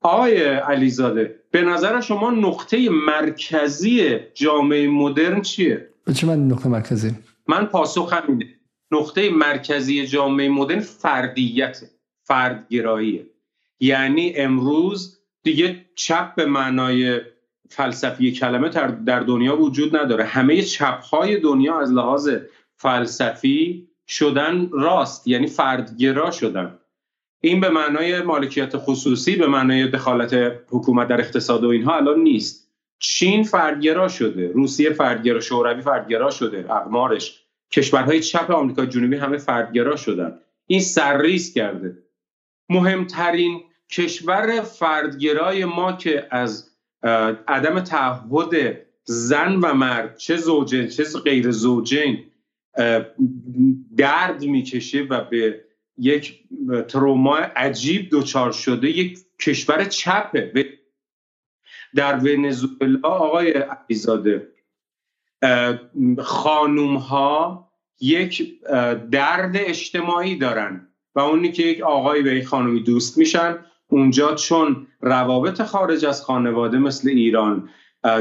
آقای 0.00 0.44
علیزاده 0.44 1.40
به 1.50 1.62
نظر 1.62 2.00
شما 2.00 2.30
نقطه 2.30 2.90
مرکزی 2.90 4.18
جامعه 4.34 4.88
مدرن 4.88 5.42
چیه؟ 5.42 5.88
به 6.04 6.14
چه 6.14 6.26
من 6.26 6.48
نقطه 6.48 6.68
مرکزی؟ 6.68 7.10
من 7.48 7.66
پاسخ 7.66 8.12
همینه. 8.12 8.46
نقطه 8.90 9.30
مرکزی 9.30 10.06
جامعه 10.06 10.48
مدرن 10.48 10.80
فردیت 10.80 11.80
فردگراییه. 12.22 13.26
یعنی 13.80 14.32
امروز 14.36 15.20
دیگه 15.42 15.84
چپ 15.94 16.34
به 16.34 16.46
معنای 16.46 17.20
فلسفی 17.68 18.32
کلمه 18.32 18.68
در 19.04 19.20
دنیا 19.20 19.60
وجود 19.60 19.96
نداره. 19.96 20.24
همه 20.24 20.62
چپ 20.62 21.02
های 21.02 21.40
دنیا 21.40 21.80
از 21.80 21.92
لحاظ 21.92 22.30
فلسفی 22.76 23.88
شدن 24.08 24.68
راست 24.72 25.28
یعنی 25.28 25.46
فردگرا 25.46 26.30
شدن. 26.30 26.78
این 27.40 27.60
به 27.60 27.68
معنای 27.68 28.22
مالکیت 28.22 28.76
خصوصی 28.76 29.36
به 29.36 29.46
معنای 29.46 29.88
دخالت 29.88 30.34
حکومت 30.70 31.08
در 31.08 31.20
اقتصاد 31.20 31.64
و 31.64 31.68
اینها 31.68 31.96
الان 31.96 32.20
نیست. 32.20 32.65
چین 32.98 33.42
فردگرا 33.42 34.08
شده 34.08 34.52
روسیه 34.52 34.90
فردگرا 34.90 35.40
شوروی 35.40 35.82
فردگرا 35.82 36.30
شده 36.30 36.72
اقمارش 36.72 37.42
کشورهای 37.70 38.20
چپ 38.20 38.50
آمریکا 38.50 38.86
جنوبی 38.86 39.16
همه 39.16 39.38
فردگرا 39.38 39.96
شدن. 39.96 40.38
این 40.66 40.80
سرریز 40.80 41.54
کرده. 41.54 41.98
مهمترین 42.68 43.60
کشور 43.92 44.60
فردگرای 44.60 45.64
ما 45.64 45.92
که 45.92 46.26
از 46.30 46.70
عدم 47.48 47.80
تعهد 47.80 48.78
زن 49.04 49.54
و 49.54 49.74
مرد 49.74 50.16
چه 50.16 50.36
زوجین 50.36 50.88
چه 50.88 51.04
غیر 51.24 51.50
زوجین 51.50 52.18
درد 53.96 54.42
می‌کشه 54.42 55.02
و 55.10 55.24
به 55.24 55.60
یک 55.98 56.40
تروما 56.88 57.36
عجیب 57.36 58.08
دچار 58.12 58.52
شده 58.52 58.90
یک 58.90 59.18
کشور 59.40 59.84
چپه. 59.84 60.75
در 61.96 62.16
ونزوئلا 62.16 63.08
آقای 63.08 63.50
علیزاده 63.52 64.48
خانوم 66.18 66.96
ها 66.96 67.68
یک 68.00 68.60
درد 69.10 69.56
اجتماعی 69.56 70.36
دارن 70.36 70.88
و 71.14 71.20
اونی 71.20 71.52
که 71.52 71.62
یک 71.62 71.80
آقایی 71.80 72.22
به 72.22 72.34
یک 72.34 72.46
خانومی 72.46 72.82
دوست 72.82 73.18
میشن 73.18 73.58
اونجا 73.88 74.34
چون 74.34 74.86
روابط 75.00 75.62
خارج 75.62 76.04
از 76.04 76.22
خانواده 76.22 76.78
مثل 76.78 77.08
ایران 77.08 77.68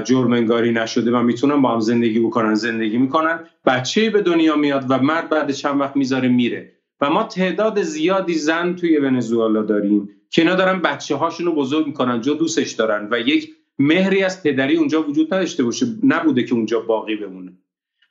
جرمنگاری 0.03 0.71
نشده 0.71 1.11
و 1.11 1.21
می‌تونن 1.21 1.61
با 1.61 1.69
هم 1.69 1.79
زندگی 1.79 2.19
بکنن 2.19 2.55
زندگی 2.55 2.97
می‌کنن 2.97 3.39
بچه 3.65 4.09
به 4.09 4.21
دنیا 4.21 4.55
میاد 4.55 4.85
و 4.89 4.99
مرد 4.99 5.29
بعد 5.29 5.51
چند 5.51 5.81
وقت 5.81 5.95
می‌ذاره 5.95 6.27
میره. 6.27 6.71
و 7.01 7.09
ما 7.09 7.23
تعداد 7.23 7.81
زیادی 7.81 8.33
زن 8.33 8.75
توی 8.75 8.97
ونزوئلا 8.97 9.61
داریم 9.61 10.09
که 10.29 10.41
اینا 10.41 10.55
دارن 10.55 10.81
بچه 10.81 11.15
هاشون 11.15 11.45
رو 11.45 11.55
بزرگ 11.55 11.87
می‌کنن 11.87 12.21
جو 12.21 12.33
دوستش 12.33 12.71
دارن 12.71 13.07
و 13.11 13.19
یک 13.19 13.55
مهری 13.79 14.23
از 14.23 14.43
پدری 14.43 14.77
اونجا 14.77 15.01
وجود 15.01 15.33
نداشته 15.33 15.63
باشه 15.63 15.85
نبوده 16.03 16.43
که 16.43 16.53
اونجا 16.53 16.79
باقی 16.79 17.15
بمونه. 17.15 17.53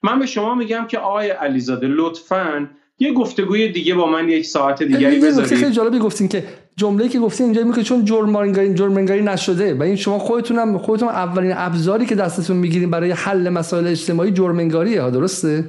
من 0.02 0.18
به 0.18 0.26
شما 0.26 0.54
میگم 0.54 0.86
که 0.88 0.98
آقای 0.98 1.30
علیزاده 1.30 1.86
لطفاً 1.86 2.70
یه 2.98 3.12
گفتگوی 3.12 3.68
دیگه 3.68 3.94
با 3.94 4.06
من 4.06 4.28
یک 4.28 4.46
ساعت 4.46 4.82
دیگری 4.82 5.20
بذارید. 5.20 5.54
خیلی 5.54 5.70
جالبی 5.70 5.98
گفتین 5.98 6.28
که 6.28 6.44
جمله‌ای 6.76 7.08
که 7.08 7.18
گفتین 7.18 7.46
اینجا 7.46 7.64
میگه 7.64 7.82
چون 7.82 8.04
جرمانگاری 8.04 8.74
جرمانگاری 8.74 9.22
نشده 9.22 9.74
و 9.74 9.82
این 9.82 9.96
شما 9.96 10.18
خودتونم 10.18 10.78
خودتون 10.78 11.08
اولین 11.08 11.52
ابزاری 11.56 12.06
که 12.06 12.14
دستتون 12.14 12.56
می‌گیرین 12.56 12.90
برای 12.90 13.10
حل 13.10 13.48
مسائل 13.48 13.86
اجتماعی 13.86 14.30
جرمانگاریه 14.30 15.10
درسته؟ 15.10 15.64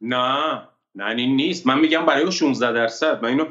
نه 0.00 0.62
نه 0.94 1.16
این 1.16 1.36
نیست. 1.36 1.66
من 1.66 1.80
میگم 1.80 2.06
برای 2.06 2.32
16 2.32 2.72
درصد. 2.72 3.22
من 3.22 3.28
اینو 3.28 3.44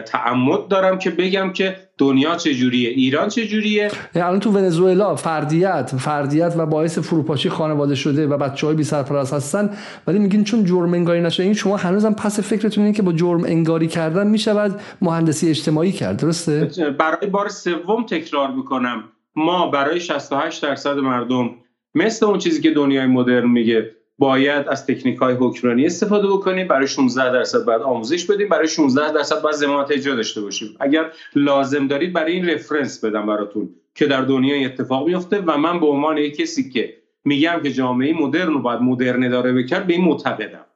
تعمد 0.00 0.68
دارم 0.68 0.98
که 0.98 1.10
بگم 1.10 1.52
که 1.52 1.76
دنیا 2.00 2.36
چجوریه؟ 2.36 2.88
ایران 2.88 3.28
چجوریه؟ 3.28 3.90
یعنی 4.14 4.28
الان 4.28 4.40
تو 4.40 4.50
ونزوئلا 4.50 5.16
فردیت 5.16 5.90
فردیت 5.98 6.54
و 6.56 6.66
باعث 6.66 6.98
فروپاشی 6.98 7.48
خانواده 7.48 7.94
شده 7.94 8.26
و 8.26 8.36
بچه 8.36 8.66
های 8.66 8.76
بی 8.76 8.84
سرپرست 8.84 9.34
هستن 9.34 9.70
ولی 10.06 10.18
میگین 10.18 10.44
چون 10.44 10.64
جرم 10.64 10.94
انگاری 10.94 11.20
نشده 11.20 11.44
این 11.44 11.54
شما 11.54 11.76
هنوزم 11.76 12.12
پس 12.12 12.40
فکرتون 12.40 12.84
اینه 12.84 12.96
که 12.96 13.02
با 13.02 13.12
جرم 13.12 13.44
انگاری 13.44 13.86
کردن 13.86 14.26
می‌شود 14.26 14.80
مهندسی 15.02 15.48
اجتماعی 15.48 15.92
کرد 15.92 16.16
درسته؟ 16.16 16.70
برای 16.98 17.26
بار 17.30 17.48
سوم 17.48 18.06
تکرار 18.06 18.50
می‌کنم. 18.50 19.04
ما 19.36 19.70
برای 19.70 20.00
68 20.00 20.62
درصد 20.62 20.96
مردم 20.96 21.50
مثل 21.94 22.26
اون 22.26 22.38
چیزی 22.38 22.62
که 22.62 22.70
دنیای 22.70 23.06
مدرن 23.06 23.50
میگه 23.50 23.90
باید 24.20 24.68
از 24.68 24.86
تکنیک 24.86 25.18
های 25.18 25.34
حکمرانی 25.34 25.86
استفاده 25.86 26.28
بکنیم. 26.28 26.68
برای 26.68 26.86
16 26.86 27.32
درصد 27.32 27.64
باید 27.64 27.82
آموزش 27.82 28.24
بدیم. 28.24 28.48
برای 28.48 28.68
16 28.68 29.12
درصد 29.12 29.42
باید 29.42 29.56
زمانت 29.56 29.90
اجرا 29.90 30.14
داشته 30.14 30.40
باشیم. 30.40 30.76
اگر 30.80 31.12
لازم 31.34 31.86
دارید 31.86 32.12
برای 32.12 32.32
این 32.32 32.50
رفرنس 32.50 33.04
بدم 33.04 33.26
براتون 33.26 33.68
که 33.94 34.06
در 34.06 34.22
دنیا 34.22 34.66
اتفاق 34.66 35.06
میفته 35.06 35.40
و 35.40 35.56
من 35.56 35.80
به 35.80 35.86
عنوان 35.86 36.18
یک 36.18 36.36
کسی 36.36 36.70
که 36.70 36.96
میگم 37.24 37.60
که 37.62 37.72
جامعه 37.72 38.12
مدرن 38.12 38.52
رو 38.52 38.58
باید 38.58 38.80
مدرن 38.80 39.28
داره 39.28 39.52
بکرد 39.52 39.86
به 39.86 39.92
این 39.92 40.04
معتقدم. 40.04 40.66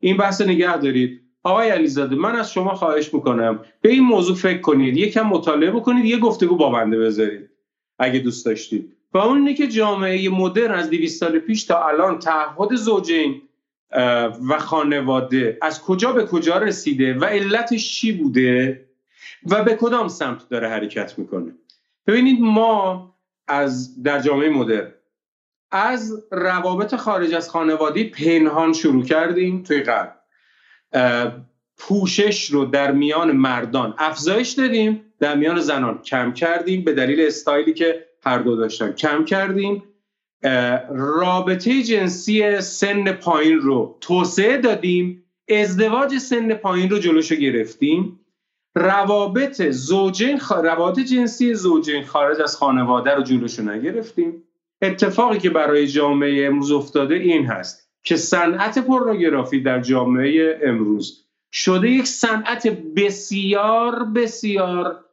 این 0.00 0.16
بحث 0.16 0.40
نگه 0.40 0.76
دارید. 0.76 1.20
آقای 1.42 1.68
علیزاده 1.68 2.16
من 2.16 2.36
از 2.36 2.52
شما 2.52 2.74
خواهش 2.74 3.14
می‌کنم 3.14 3.60
به 3.82 3.90
این 3.90 4.04
موضوع 4.04 4.36
فکر 4.36 4.60
کنید. 4.60 4.96
یکم 4.96 5.26
مطالعه 5.26 5.70
بکنید 5.70 6.04
یه 6.04 6.18
گفتگو 6.18 6.56
با 6.56 6.70
بنده 6.70 6.98
بذارید. 6.98 7.50
اگه 7.98 8.18
دوست 8.18 8.46
داشتید. 8.46 8.96
و 9.12 9.18
اون 9.18 9.36
اینه 9.36 9.54
که 9.54 9.68
جامعه 9.68 10.28
مدرن 10.28 10.74
از 10.74 10.90
200 10.90 11.20
سال 11.20 11.38
پیش 11.38 11.64
تا 11.64 11.88
الان 11.88 12.18
تعهد 12.18 12.74
زوجین 12.74 13.42
و 14.48 14.58
خانواده 14.58 15.58
از 15.62 15.82
کجا 15.82 16.12
به 16.12 16.26
کجا 16.26 16.58
رسیده 16.58 17.14
و 17.14 17.24
علتش 17.24 17.90
چی 17.92 18.12
بوده 18.12 18.86
و 19.46 19.64
به 19.64 19.74
کدام 19.74 20.08
سمت 20.08 20.48
داره 20.48 20.68
حرکت 20.68 21.18
می‌کنه. 21.18 21.52
ببینید 22.06 22.40
ما 22.40 23.14
از 23.48 24.02
در 24.02 24.20
جامعه 24.20 24.48
مدرن 24.48 24.92
از 25.70 26.24
روابط 26.30 26.96
خارج 26.96 27.34
از 27.34 27.50
خانواده 27.50 28.04
پنهان 28.04 28.72
شروع 28.72 29.04
کردیم 29.04 29.62
توی 29.62 29.82
غرب 29.82 30.16
پوشش 31.78 32.50
رو 32.50 32.64
در 32.64 32.92
میان 32.92 33.32
مردان 33.32 33.94
افزایش 33.98 34.50
دادیم 34.50 35.04
در 35.18 35.36
میان 35.36 35.60
زنان 35.60 36.02
کم 36.02 36.32
کردیم 36.32 36.84
به 36.84 36.92
دلیل 36.92 37.26
استایلی 37.26 37.74
که 37.74 38.06
هر 38.24 38.38
دو 38.38 38.56
داشتن. 38.56 38.92
کم 38.92 39.24
کردیم. 39.24 39.82
رابطه 40.90 41.82
جنسی 41.82 42.60
سن 42.60 43.12
پایین 43.12 43.58
رو 43.58 43.96
توسعه 44.00 44.56
دادیم. 44.56 45.24
ازدواج 45.48 46.18
سن 46.18 46.54
پایین 46.54 46.90
رو 46.90 46.98
جلوشو 46.98 47.34
گرفتیم. 47.34 48.20
روابط 48.74 49.62
زوجین 49.70 50.38
خ... 50.38 50.52
روابط 50.52 50.98
جنسی 50.98 51.54
زوجین 51.54 52.04
خارج 52.04 52.40
از 52.40 52.56
خانواده 52.56 53.14
رو 53.14 53.22
جلوشو 53.22 53.62
نگرفتیم. 53.62 54.44
اتفاقی 54.82 55.38
که 55.38 55.50
برای 55.50 55.86
جامعه 55.86 56.46
امروز 56.46 56.72
افتاده 56.72 57.14
این 57.14 57.46
هست 57.46 57.90
که 58.02 58.16
صنعت 58.16 58.78
پورنوگرافی 58.78 59.60
در 59.60 59.80
جامعه 59.80 60.60
امروز 60.64 61.26
شده 61.52 61.90
یک 61.90 62.06
صنعت 62.06 62.66
بسیار 62.96 64.04
بسیار 64.04 65.04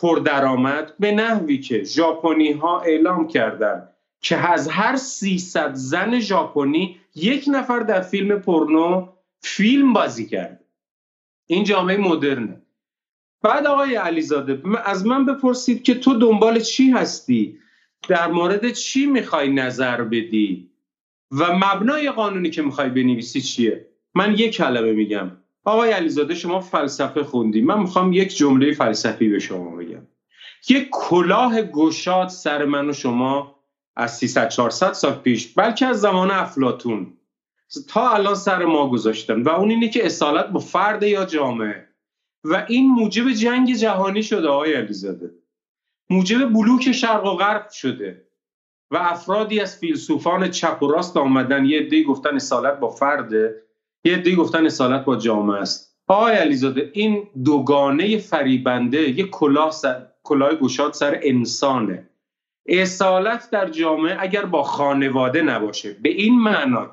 پردرآمد 0.00 0.94
به 0.98 1.12
نحوی 1.12 1.58
که 1.58 1.84
ژاپنی 1.84 2.52
ها 2.52 2.80
اعلام 2.80 3.28
کردند 3.28 3.88
که 4.20 4.36
از 4.36 4.68
هر 4.68 4.96
300 4.96 5.74
زن 5.74 6.20
ژاپنی 6.20 7.00
یک 7.14 7.44
نفر 7.48 7.80
در 7.80 8.00
فیلم 8.00 8.38
پورنو 8.38 9.08
فیلم 9.40 9.92
بازی 9.92 10.26
کرده 10.26 10.60
این 11.46 11.64
جامعه 11.64 11.96
مدرنه 11.96 12.62
بعد 13.42 13.66
آقای 13.66 13.94
علیزاده 13.94 14.62
از 14.84 15.06
من 15.06 15.26
بپرسید 15.26 15.82
که 15.82 15.94
تو 15.94 16.18
دنبال 16.18 16.60
چی 16.60 16.90
هستی؟ 16.90 17.58
در 18.08 18.26
مورد 18.26 18.70
چی 18.72 19.06
می‌خوای 19.06 19.52
نظر 19.52 20.02
بدی؟ 20.02 20.70
و 21.30 21.56
مبنای 21.56 22.10
قانونی 22.10 22.50
که 22.50 22.62
می‌خوای 22.62 22.88
بنویسی 22.88 23.40
چیه؟ 23.40 23.86
من 24.14 24.34
یک 24.34 24.56
کلمه 24.56 24.92
میگم. 24.92 25.30
آقای 25.64 25.90
علیزاده 25.90 26.34
شما 26.34 26.60
فلسفه 26.60 27.22
خوندی. 27.24 27.60
من 27.60 27.80
می‌خوام 27.80 28.12
یک 28.12 28.36
جمله 28.36 28.72
فلسفی 28.72 29.28
به 29.28 29.38
شما 29.38 29.76
بگم. 29.76 30.06
یک 30.68 30.88
کلاه 30.92 31.62
گشاد 31.62 32.28
سر 32.28 32.64
من 32.64 32.90
و 32.90 32.92
شما 32.92 33.58
از 33.96 34.16
300 34.16 34.48
400 34.48 34.92
سال 34.92 35.12
پیش 35.12 35.52
بلکه 35.54 35.86
از 35.86 36.00
زمان 36.00 36.30
افلاتون 36.30 37.16
تا 37.88 38.10
الان 38.10 38.34
سر 38.34 38.64
ما 38.64 38.90
گذاشتن. 38.90 39.42
و 39.42 39.48
اون 39.48 39.70
اینه 39.70 39.88
که 39.88 40.06
اصالت 40.06 40.46
با 40.46 40.60
فرد 40.60 41.02
یا 41.02 41.24
جامعه. 41.24 41.88
و 42.44 42.64
این 42.68 42.90
موجب 42.90 43.30
جنگ 43.32 43.74
جهانی 43.74 44.22
شده 44.22 44.48
آقای 44.48 44.74
علیزاده. 44.74 45.30
موجب 46.10 46.52
بلوک 46.52 46.92
شرق 46.92 47.26
و 47.26 47.36
غرب 47.36 47.68
شده. 47.70 48.26
و 48.90 48.96
افرادی 48.96 49.60
از 49.60 49.78
فیلسوفان 49.78 50.50
چپ 50.50 50.82
و 50.82 50.88
راست 50.88 51.16
آمدن 51.16 51.64
یه 51.64 51.80
عده‌ای 51.80 52.04
گفتن 52.04 52.36
اصالت 52.36 52.80
با 52.80 52.88
فرده. 52.88 53.62
یه 54.04 54.16
عده‌ای 54.16 54.36
گفتن 54.36 54.66
اصالت 54.66 55.04
با 55.04 55.16
جامعه 55.16 55.60
است. 55.60 55.96
آقای 56.08 56.34
علیزاده 56.34 56.90
این 56.94 57.28
دوگانه 57.44 58.18
فریبنده 58.18 59.10
یه 59.10 59.24
کلاه 59.24 59.70
سر 59.70 60.06
کلاه 60.22 60.54
گشاد 60.54 60.92
سر 60.92 61.20
انسانه. 61.22 62.08
اصالت 62.66 63.50
در 63.50 63.68
جامعه 63.68 64.16
اگر 64.20 64.44
با 64.44 64.62
خانواده 64.62 65.42
نباشه 65.42 65.96
به 66.02 66.08
این 66.08 66.40
معنا 66.40 66.90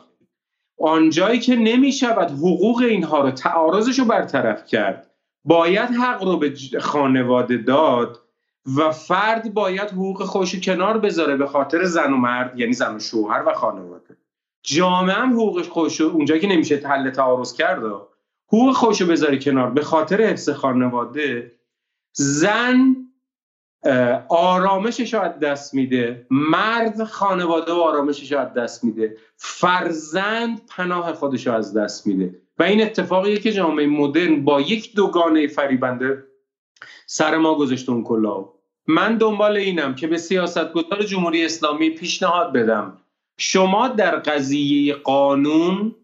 آنجایی 0.79 1.39
که 1.39 1.55
نمی 1.55 1.91
شود 1.91 2.31
حقوق 2.31 2.81
اینها 2.81 3.21
رو 3.21 3.31
تعارضش 3.31 3.99
رو 3.99 4.05
برطرف 4.05 4.65
کرد 4.65 5.11
باید 5.45 5.89
حق 5.89 6.23
رو 6.23 6.37
به 6.37 6.53
خانواده 6.79 7.57
داد 7.57 8.19
و 8.77 8.91
فرد 8.91 9.53
باید 9.53 9.89
حقوق 9.89 10.23
خوش 10.23 10.55
کنار 10.55 10.97
بذاره 10.97 11.37
به 11.37 11.47
خاطر 11.47 11.83
زن 11.83 12.13
و 12.13 12.17
مرد 12.17 12.59
یعنی 12.59 12.73
زن 12.73 12.95
و 12.95 12.99
شوهر 12.99 13.43
و 13.47 13.53
خانواده. 13.53 14.17
جامعه 14.69 15.15
هم 15.15 15.33
حقوقش 15.33 15.67
خوش 15.67 16.01
اونجایی 16.01 16.41
که 16.41 16.47
نمیشه 16.47 16.81
حل 16.85 17.09
تعارض 17.09 17.53
کرد 17.53 17.83
حقوق 18.47 18.73
خوش 18.73 19.01
بذاره 19.01 19.37
کنار. 19.37 19.69
به 19.69 19.81
خاطر 19.81 20.21
حفظ 20.21 20.49
خانواده 20.49 21.51
زن 22.13 22.95
آرامشش 24.29 25.13
از 25.13 25.39
دست 25.39 25.73
میده. 25.73 26.27
مرد 26.31 27.03
خانواده 27.03 27.71
و 27.71 27.75
آرامشش 27.75 28.31
از 28.31 28.53
دست 28.53 28.83
میده. 28.83 29.17
فرزند 29.35 30.61
پناه 30.69 31.13
خودش 31.13 31.47
از 31.47 31.77
دست 31.77 32.07
میده. 32.07 32.41
و 32.59 32.63
این 32.63 32.81
اتفاقیه 32.81 33.39
که 33.39 33.51
جامعه 33.51 33.87
مدرن 33.87 34.45
با 34.45 34.61
یک 34.61 34.95
دوگانه 34.95 35.47
فریبنده 35.47 36.23
سر 37.05 37.37
ما 37.37 37.55
گذاشته 37.55 37.91
اون 37.91 38.03
کلا 38.03 38.45
من 38.87 39.17
دنبال 39.17 39.57
اینم 39.57 39.95
که 39.95 40.07
به 40.07 40.17
سیاستگزار 40.17 41.03
جمهوری 41.03 41.45
اسلامی 41.45 41.89
پیشنهاد 41.89 42.53
بدم. 42.53 42.97
شما 43.41 43.87
در 43.87 44.15
قضیه 44.15 44.93
قانون 44.93 45.95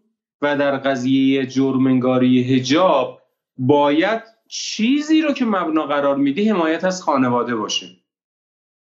و 0.42 0.56
در 0.56 0.76
قضیه 0.76 1.46
جرمنگاری 1.46 2.54
هجاب 2.54 3.22
باید 3.58 4.22
چیزی 4.48 5.22
رو 5.22 5.32
که 5.32 5.44
مبنا 5.44 5.86
قرار 5.86 6.16
میدی 6.16 6.48
حمایت 6.48 6.84
از 6.84 7.02
خانواده 7.02 7.56
باشه. 7.56 7.86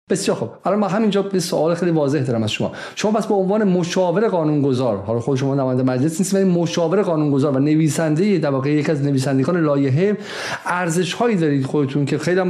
بسیار 0.10 0.38
خوب. 0.38 0.50
الان 0.66 0.80
ما 0.80 0.88
همینجا 0.88 1.22
به 1.22 1.40
سوال 1.40 1.76
خیلی 1.76 1.92
واضح 1.92 2.20
دارم 2.20 2.44
از 2.44 2.52
شما. 2.52 2.72
شما 2.96 3.12
پس 3.12 3.28
به 3.28 3.34
عنوان 3.34 3.64
مشاور 3.64 4.28
قانونگذار 4.28 4.98
حالا 4.98 5.20
خود 5.20 5.38
شما 5.38 5.56
نماینده 5.56 5.84
مجلس 5.84 6.20
نیست 6.20 6.34
ولی 6.34 6.44
مشاور 6.44 7.02
قانونگذار 7.02 7.56
و 7.56 7.60
نویسنده 7.60 8.38
در 8.38 8.50
واقع 8.50 8.70
یک 8.70 8.90
از 8.90 9.04
نویسندگان 9.04 9.62
لایحه 9.62 10.18
ارزش 10.66 11.14
هایی 11.14 11.36
دارید 11.36 11.66
خودتون 11.66 12.06
که 12.06 12.18
خیلی 12.18 12.42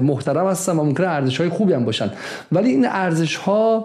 محترم 0.00 0.46
هستن 0.46 0.72
و 0.72 0.84
ممکنه 0.84 1.06
ارزش 1.06 1.40
های 1.40 1.48
خوبی 1.48 1.72
هم 1.72 1.84
باشن. 1.84 2.10
ولی 2.52 2.70
این 2.70 2.86
ارزش 2.88 3.36
ها 3.36 3.84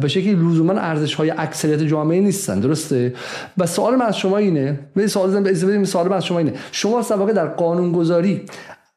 به 0.00 0.08
شکلی 0.08 0.34
لزوما 0.34 0.72
ارزش 0.72 1.14
های 1.14 1.30
اکثریت 1.30 1.82
جامعه 1.82 2.20
نیستن. 2.20 2.60
درسته؟ 2.60 3.14
و 3.58 3.66
سوال 3.66 3.96
من 3.96 4.06
از 4.06 4.18
شما 4.18 4.36
اینه 4.36 4.78
سوال 5.06 5.84
سوال 5.84 6.08
من 6.08 6.16
از 6.16 6.24
شما 6.24 6.38
اینه. 6.38 6.52
شما 6.72 7.00
در 7.00 7.16
واقع 7.16 7.32
در 7.32 7.46
قانونگذاری 7.46 8.42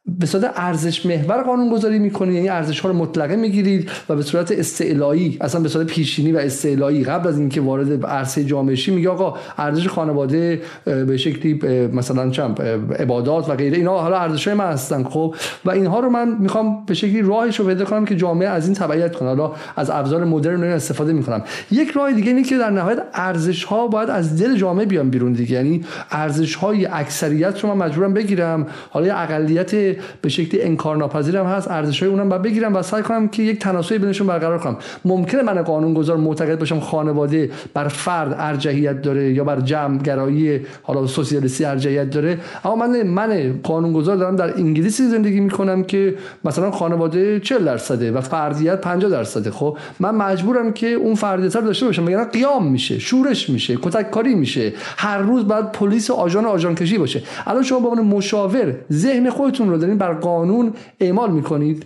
به 0.07 0.25
صورت 0.25 0.53
ارزش 0.55 1.05
محور 1.05 1.43
قانون 1.43 1.69
گذاری 1.69 1.99
می‌کنید 1.99 2.35
یعنی 2.35 2.49
ارزش 2.49 2.79
ها 2.79 2.89
رو 2.89 2.95
مطلقه 2.95 3.35
می‌گیرید 3.35 3.89
و 4.09 4.15
به 4.15 4.21
صورت 4.21 4.51
استعلایی 4.51 5.37
اصلا 5.41 5.61
به 5.61 5.69
صورت 5.69 5.87
پیشینی 5.87 6.31
و 6.31 6.37
استعلایی 6.37 7.03
قبل 7.03 7.27
از 7.27 7.39
اینکه 7.39 7.61
وارد 7.61 8.05
عرصه 8.05 8.43
جامعه 8.43 8.75
شی 8.75 8.91
میگه 8.91 9.09
آقا 9.09 9.39
ارزش 9.57 9.87
خانواده 9.87 10.61
به 10.85 11.17
شکلی 11.17 11.53
مثلا 11.87 12.29
چم 12.29 12.55
عبادات 12.99 13.49
و 13.49 13.55
غیره 13.55 13.77
اینا 13.77 13.99
حالا 13.99 14.17
ارزش 14.17 14.47
های 14.47 14.57
من 14.57 14.65
هستن 14.65 15.03
خب؟ 15.03 15.35
و 15.65 15.71
اینها 15.71 15.99
رو 15.99 16.09
من 16.09 16.37
می‌خوام 16.39 16.85
به 16.85 16.93
شکلی 16.93 17.21
راهش 17.21 17.59
رو 17.59 17.65
پیدا 17.65 17.85
کنم 17.85 18.05
که 18.05 18.15
جامعه 18.15 18.47
از 18.47 18.65
این 18.65 18.75
تبعیت 18.75 19.15
کنه. 19.15 19.29
حالا 19.29 19.51
از 19.75 19.89
ابزار 19.89 20.23
مدرن 20.23 20.63
استفاده 20.63 21.13
می‌کنم. 21.13 21.43
یک 21.71 21.89
راه 21.91 22.13
دیگه 22.13 22.27
اینه 22.27 22.43
که 22.43 22.57
در 22.57 22.69
نهایت 22.69 22.99
ارزش 23.13 23.63
ها 23.63 23.87
باید 23.87 24.09
از 24.09 24.41
دل 24.41 24.55
جامعه 24.55 24.85
بیان 24.85 25.09
بیرون 25.09 25.33
دیگه. 25.33 25.55
یعنی 25.55 25.85
ارزش 26.11 26.55
های 26.55 26.85
اکثریت 26.85 27.59
رو 27.59 27.73
من 27.73 27.85
مجبورم 27.85 28.13
بگیرم. 28.13 28.67
حالا 28.89 29.15
اقلیت 29.15 29.94
به 30.21 30.29
شکلی 30.29 30.61
انکار 30.61 30.97
ناپذیرم 30.97 31.45
هست 31.45 31.71
ارزش 31.71 32.03
های 32.03 32.11
اونم 32.11 32.29
باید 32.29 32.41
بگیرم 32.41 32.75
و 32.75 32.81
سعی 32.81 33.03
کنم 33.03 33.27
که 33.27 33.43
یک 33.43 33.59
تناسبی 33.59 33.97
بینشون 33.97 34.27
برقرار 34.27 34.59
کنم. 34.59 34.77
ممکنه 35.05 35.41
من 35.41 35.61
قانون 35.61 35.93
گذار 35.93 36.17
معتقد 36.17 36.59
باشم 36.59 36.79
خانواده 36.79 37.49
بر 37.73 37.87
فرد 37.87 38.35
ارجحیت 38.39 39.01
داره 39.01 39.33
یا 39.33 39.43
بر 39.43 39.59
جمع 39.59 39.97
گرایی 39.97 40.59
حالا 40.83 41.07
سوسیالیستی 41.07 41.65
ارجحیت 41.65 42.09
داره 42.09 42.37
اما 42.65 42.75
من 42.75 43.03
من 43.03 43.59
قانون 43.63 43.93
گذار 43.93 44.15
دارم 44.15 44.35
در 44.35 44.57
انگلیس 44.57 45.07
زندگی 45.07 45.39
می‌کنم 45.39 45.83
که 45.83 46.15
مثلا 46.45 46.71
خانواده 46.71 47.39
40 47.39 47.65
درصده 47.65 48.11
و 48.11 48.21
فردیت 48.21 48.81
50 48.81 49.11
درصده. 49.11 49.51
خب 49.51 49.77
من 49.99 50.15
مجبورم 50.15 50.73
که 50.73 50.87
اون 50.87 51.15
فردیت 51.15 51.55
رو 51.55 51.61
داشته 51.61 51.85
باشم 51.85 52.03
مگر 52.03 52.23
قیام 52.23 52.67
میشه 52.67 52.99
شورش 52.99 53.49
میشه 53.49 53.77
کتک 53.81 54.11
کاری 54.11 54.35
میشه 54.35 54.73
هر 54.97 55.17
روز 55.17 55.45
بعد 55.45 55.71
پلیس 55.71 56.11
آژان 56.11 56.45
آژان 56.45 56.75
کشی 56.75 56.97
باشه. 56.97 57.23
الان 57.47 57.63
شما 57.63 57.79
به 57.79 57.87
عنوان 57.87 58.05
مشاور 58.05 58.75
ذهن 58.91 59.29
خودتون 59.29 59.69
رو 59.69 59.77
دارین 59.85 59.97
بر 59.97 60.13
قانون 60.13 60.73
اعمال 60.99 61.31
می‌کنید. 61.31 61.85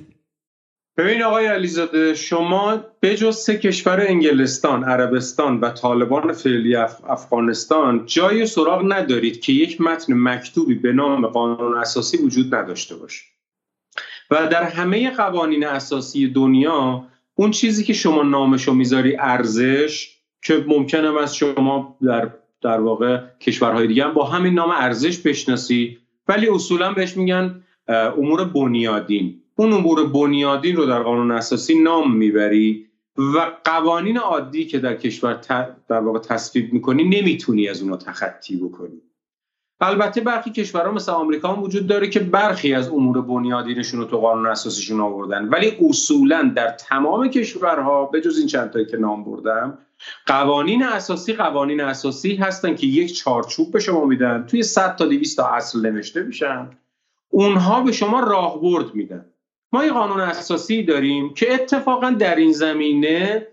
ببین 0.97 1.23
آقای 1.23 1.45
علیزاده 1.45 2.13
شما 2.13 2.83
به 2.99 3.15
جز 3.15 3.37
سه 3.37 3.57
کشور 3.57 4.05
انگلستان، 4.07 4.83
عربستان 4.83 5.59
و 5.59 5.69
طالبان 5.69 6.33
فعلی 6.33 6.75
افغانستان 6.75 8.05
جای 8.05 8.45
سراغ 8.45 8.93
ندارید 8.93 9.41
که 9.41 9.53
یک 9.53 9.81
متن 9.81 10.13
مکتوبی 10.13 10.75
به 10.75 10.93
نام 10.93 11.27
قانون 11.27 11.77
اساسی 11.77 12.17
وجود 12.17 12.55
نداشته 12.55 12.95
باشه. 12.95 13.23
و 14.31 14.47
در 14.47 14.63
همه 14.63 15.09
قوانین 15.09 15.65
اساسی 15.65 16.27
دنیا 16.27 17.05
اون 17.35 17.51
چیزی 17.51 17.83
که 17.83 17.93
شما 17.93 18.23
نامشو 18.23 18.73
می‌ذاری 18.73 19.17
ارزش 19.19 20.17
که 20.43 20.63
ممکنه 20.67 21.21
از 21.21 21.35
شما 21.35 21.97
در 22.05 22.29
در 22.61 22.79
واقع 22.79 23.21
کشورهای 23.41 23.87
دیگه 23.87 24.07
با 24.07 24.25
همین 24.25 24.53
نام 24.53 24.69
ارزش 24.69 25.17
بشناسی 25.17 25.97
ولی 26.27 26.49
اصولا 26.49 26.93
بهش 26.93 27.17
میگن 27.17 27.63
امور 27.89 28.43
بنیادین. 28.43 29.41
اون 29.55 29.73
امور 29.73 30.07
بنیادین 30.07 30.75
رو 30.75 30.85
در 30.85 31.03
قانون 31.03 31.31
اساسی 31.31 31.79
نام 31.79 32.17
می‌بری 32.17 32.85
و 33.17 33.51
قوانین 33.63 34.17
عادی 34.17 34.65
که 34.65 34.79
در 34.79 34.95
کشور 34.95 35.33
در 35.89 35.99
واقع 35.99 36.19
تصویب 36.19 36.73
می‌کنی 36.73 37.03
نمی‌تونی 37.03 37.69
از 37.69 37.81
اونها 37.81 37.97
تخطی 37.97 38.57
بکنی. 38.57 39.01
البته 39.81 40.21
برخی 40.21 40.51
کشورها 40.51 40.91
مثل 40.91 41.11
آمریکا 41.11 41.53
هم 41.53 41.63
وجود 41.63 41.87
داره 41.87 42.09
که 42.09 42.19
برخی 42.19 42.73
از 42.73 42.89
امور 42.89 43.21
بنیادینشون 43.21 43.99
رو 43.99 44.05
تو 44.05 44.17
قانون 44.17 44.45
اساسیشون 44.45 44.99
آوردن. 45.01 45.49
ولی 45.49 45.77
اصولا 45.89 46.51
در 46.55 46.69
تمام 46.69 47.27
کشورها 47.27 48.05
به 48.05 48.21
جز 48.21 48.37
این 48.37 48.47
چند 48.47 48.69
تایی 48.69 48.85
که 48.85 48.97
نام 48.97 49.23
بردم 49.23 49.77
قوانین 50.25 50.83
اساسی 50.83 51.33
قوانین 51.33 51.81
اساسی 51.81 52.35
هستن 52.35 52.75
که 52.75 52.87
یک 52.87 53.15
چارچوب 53.15 53.71
به 53.71 53.79
شما 53.79 54.05
میدن. 54.05 54.45
توی 54.45 54.63
100 54.63 54.95
تا 54.95 55.05
200 55.05 55.37
تا 55.37 55.47
اصل 55.47 55.81
نوشته 55.81 56.23
میشن. 56.23 56.69
اونها 57.29 57.81
به 57.81 57.91
شما 57.91 58.19
راهبرد 58.19 58.95
میدن. 58.95 59.25
ما 59.73 59.85
یه 59.85 59.91
قانون 59.91 60.19
اساسی 60.19 60.83
داریم 60.83 61.33
که 61.33 61.53
اتفاقا 61.53 62.09
در 62.09 62.35
این 62.35 62.51
زمینه 62.51 63.47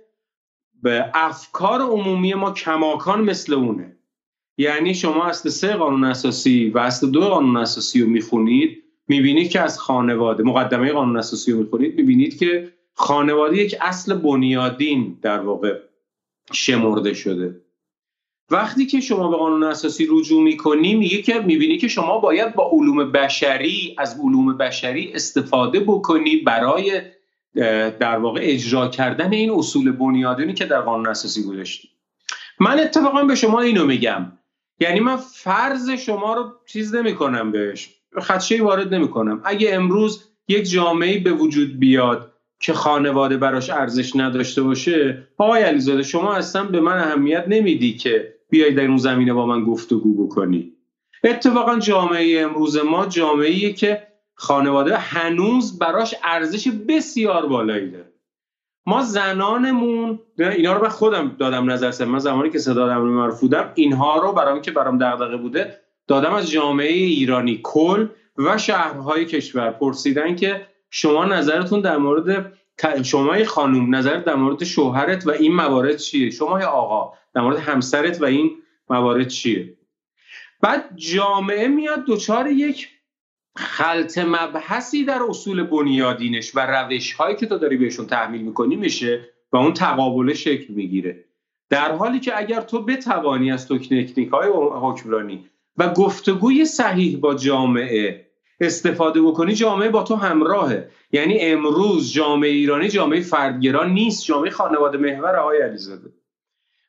به 0.82 1.11
افکار 1.15 1.81
عمومی 1.81 2.35
ما 2.35 2.51
کماکان 2.51 3.24
مثل 3.24 3.55
اونه. 3.55 3.97
یعنی 4.59 4.94
شما 4.94 5.24
اصل 5.24 5.48
سه 5.48 5.73
قانون 5.73 6.05
اساسی 6.05 6.70
و 6.70 6.78
اصل 6.78 7.11
دو 7.11 7.20
قانون 7.20 7.57
اساسی 7.57 8.01
رو 8.01 8.09
می‌خونید 8.09 8.82
می‌بینید 9.09 9.51
که 9.51 9.61
از 9.61 9.78
خانواده 9.78 10.43
مقدمه 10.43 10.93
قانون 10.93 11.16
اساسی 11.16 11.53
رو 11.53 11.59
می‌خونید 11.59 11.97
می‌بینید 11.97 12.39
که 12.39 12.73
خانواده 12.94 13.57
یک 13.57 13.77
اصل 13.81 14.15
بنیادین 14.15 15.19
در 15.23 15.40
واقع 15.40 15.78
شمرده 16.53 17.15
شده. 17.15 17.61
وقتی 18.51 18.86
که 18.86 19.01
شما 19.01 19.28
به 19.28 19.36
قانون 19.36 19.62
اساسی 19.62 20.06
رجوع 20.10 20.43
می‌کنی 20.43 20.94
میگه 20.94 21.23
که 21.23 21.40
می‌بینی 21.40 21.78
که 21.78 21.89
شما 21.89 22.18
باید 22.18 22.55
با 22.55 22.70
علوم 22.73 23.12
بشری 23.12 23.94
از 23.98 24.20
علوم 24.20 24.56
بشری 24.56 25.12
استفاده 25.14 25.81
بکنی 25.81 26.36
برای 26.36 27.01
در 27.98 28.18
واقع 28.18 28.40
اجرا 28.43 28.89
کردن 28.89 29.32
این 29.32 29.51
اصول 29.51 29.93
بنیادینی 29.93 30.55
که 30.55 30.64
در 30.64 30.81
قانون 30.81 31.06
اساسی 31.06 31.43
گذاشتی. 31.43 31.89
من 32.60 32.81
اتفاقا 32.81 33.24
به 33.24 33.35
شما 33.35 33.60
اینو 33.60 33.86
میگم. 33.86 34.32
یعنی 34.81 35.01
من 35.01 35.16
فرض 35.16 35.90
شما 35.90 36.35
رو 36.35 36.52
چیز 36.66 36.94
نمی‌کنم 36.94 37.52
بهش. 37.52 37.90
خدشه 38.20 38.62
وارد 38.62 38.94
نمی‌کنم. 38.94 39.40
اگه 39.44 39.74
امروز 39.74 40.24
یک 40.48 40.70
جامعه 40.70 41.18
به 41.18 41.32
وجود 41.32 41.78
بیاد 41.78 42.32
که 42.60 42.73
خانواده 42.73 43.36
براش 43.36 43.70
ارزش 43.70 44.16
نداشته 44.16 44.62
باشه 44.62 45.27
آقای 45.39 45.62
علیزاده 45.62 46.02
شما 46.02 46.35
اصلا 46.35 46.64
به 46.64 46.81
من 46.81 46.98
اهمیت 46.98 47.44
نمیدی 47.48 47.97
که 47.97 48.35
بیای 48.48 48.74
در 48.74 48.85
اون 48.85 48.97
زمینه 48.97 49.32
با 49.32 49.47
من 49.47 49.64
گفتگو 49.64 50.27
بکنی. 50.27 50.73
اتفاقا 51.24 51.78
جامعه 51.78 52.40
امروز 52.40 52.77
ما 52.77 53.06
جامعه 53.06 53.73
که 53.73 54.06
خانواده 54.35 54.97
هنوز 54.97 55.78
براش 55.78 56.14
ارزش 56.24 56.68
بسیار 56.68 57.47
بالایی 57.47 57.90
داره. 57.90 58.12
ما 58.86 59.02
زنانمون 59.02 60.18
اینا 60.39 60.73
رو 60.73 60.82
من 60.82 60.89
خودم 60.89 61.36
دادم 61.39 61.70
نظر 61.70 62.05
من 62.05 62.18
زمانی 62.18 62.51
که 62.51 62.59
صدا 62.59 62.74
دادم 62.74 63.01
مرفودم 63.01 63.73
اینها 63.74 64.18
رو 64.18 64.32
برام 64.32 64.62
که 64.62 64.70
برام 64.70 64.98
دغدغه 64.98 65.36
بوده 65.36 65.81
دادم 66.06 66.35
از 66.35 66.51
جامعه 66.51 66.93
ایرانی 66.93 67.60
کل 67.62 68.06
و 68.39 68.59
شهرهای 68.59 69.24
کشور. 69.24 69.70
پرسیدن 69.70 70.36
که 70.36 70.66
شما 70.90 71.24
نظرتون 71.24 71.81
در 71.81 71.97
مورد 71.97 72.52
شما 73.05 73.44
خانوم 73.44 73.94
نظر 73.94 74.16
در 74.16 74.35
مورد 74.35 74.65
شوهرت 74.65 75.27
و 75.27 75.31
این 75.31 75.55
موارد 75.55 75.97
چیه؟ 75.97 76.31
شما 76.31 76.61
آقا 76.66 77.12
در 77.35 77.40
مورد 77.40 77.57
همسرت 77.57 78.23
و 78.23 78.24
این 78.24 78.51
موارد 78.90 79.28
چیه؟ 79.28 79.77
بعد 80.61 80.97
جامعه 80.97 81.69
میاد 81.69 82.05
دچار 82.09 82.47
یک 82.47 82.89
خلط 83.57 84.19
مبحثی 84.19 85.05
در 85.05 85.23
اصول 85.28 85.62
بنیادینش 85.62 86.57
و 86.57 86.66
روش 86.66 87.12
هایی 87.12 87.36
که 87.36 87.47
تو 87.47 87.59
داری 87.59 87.77
بهشون 87.77 88.07
تحمیل 88.07 88.43
می‌کنی 88.43 88.77
میشه 88.77 89.28
و 89.53 89.57
اون 89.57 89.73
تقابله 89.74 90.35
شکل 90.35 90.74
می‌گیره. 90.74 91.24
در 91.70 91.93
حالی 91.93 92.20
که 92.20 92.39
اگر 92.39 92.61
تو 92.61 92.82
بتوانی 92.82 93.53
از 93.53 93.69
تکنیک 93.69 94.28
های 94.28 94.48
حکمرانی 94.73 95.51
و 95.77 95.93
گفتگوی 95.93 96.65
صحیح 96.65 97.19
با 97.19 97.35
جامعه 97.35 98.26
استفاده 98.61 99.23
بکنی 99.23 99.55
جامعه 99.55 99.89
با 99.89 100.03
تو 100.03 100.15
همراهه. 100.15 100.91
یعنی 101.12 101.41
امروز 101.41 102.12
جامعه 102.12 102.51
ایرانی 102.51 102.89
جامعه 102.89 103.20
فردگرا 103.20 103.85
نیست 103.85 104.24
جامعه 104.24 104.51
خانواده 104.51 104.99
محور 104.99 105.37
آقای 105.37 105.62
علیزاده. 105.62 106.12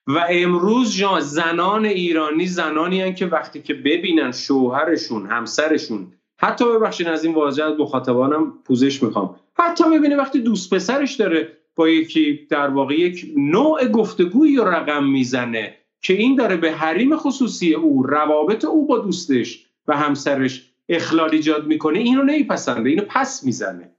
و 0.08 0.26
امروز 0.30 1.04
زنان 1.20 1.86
ایرانی 1.86 2.46
زنانی 2.46 3.02
هن 3.02 3.16
که 3.16 3.26
وقتی 3.26 3.62
که 3.62 3.74
ببینن 3.74 4.32
شوهرشون 4.32 5.28
همسرشون 5.28 6.14
حتی 6.40 6.66
ببخشین 6.66 7.08
از 7.08 7.26
این 7.26 7.34
واژه 7.36 7.64
از 7.64 7.80
مخاطبانم 7.80 8.54
پوزش 8.66 9.04
می‌خوام. 9.04 9.36
حتی 9.54 9.84
ببینه 9.84 10.16
وقتی 10.16 10.40
دوست 10.40 10.74
پسرش 10.74 11.14
داره 11.14 11.58
با 11.76 11.90
یکی 11.90 12.48
در 12.50 12.68
واقع 12.70 12.94
یک 12.94 13.26
نوع 13.38 13.88
گفتگویی 13.88 14.58
رقم 14.58 15.04
می‌زنه 15.04 15.76
که 16.02 16.14
این 16.14 16.36
داره 16.36 16.58
به 16.58 16.72
حریم 16.72 17.18
خصوصی 17.18 17.74
او 17.74 18.04
روابط 18.04 18.66
او 18.66 18.88
با 18.88 19.00
دوستش 19.00 19.66
و 19.88 19.98
همسرش 19.98 20.72
اخلال 20.90 21.30
ایجاد 21.32 21.68
می‌کنه 21.68 22.00
اینو 22.00 22.24
نمیپسنده 22.24 22.90
اینو 22.90 23.04
پس 23.08 23.44
می‌زنه. 23.44 23.92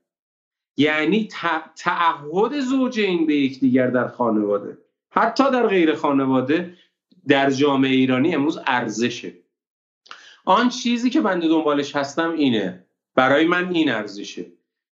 یعنی 0.76 1.28
تعهد 1.76 2.60
زوجین 2.60 3.26
به 3.26 3.34
یکدیگر 3.34 3.86
در 3.86 4.08
خانواده. 4.08 4.78
حتی 5.10 5.50
در 5.50 5.66
غیر 5.66 5.94
خانواده 5.94 6.74
در 7.28 7.50
جامعه 7.50 7.90
ایرانی 7.90 8.34
امروز 8.34 8.58
ارزشه. 8.66 9.32
آن 10.44 10.68
چیزی 10.68 11.10
که 11.10 11.20
بنده 11.20 11.48
دنبالش 11.48 11.96
هستم 11.96 12.30
اینه. 12.32 12.84
برای 13.14 13.46
من 13.46 13.74
این 13.74 13.90
ارزشه. 13.90 14.46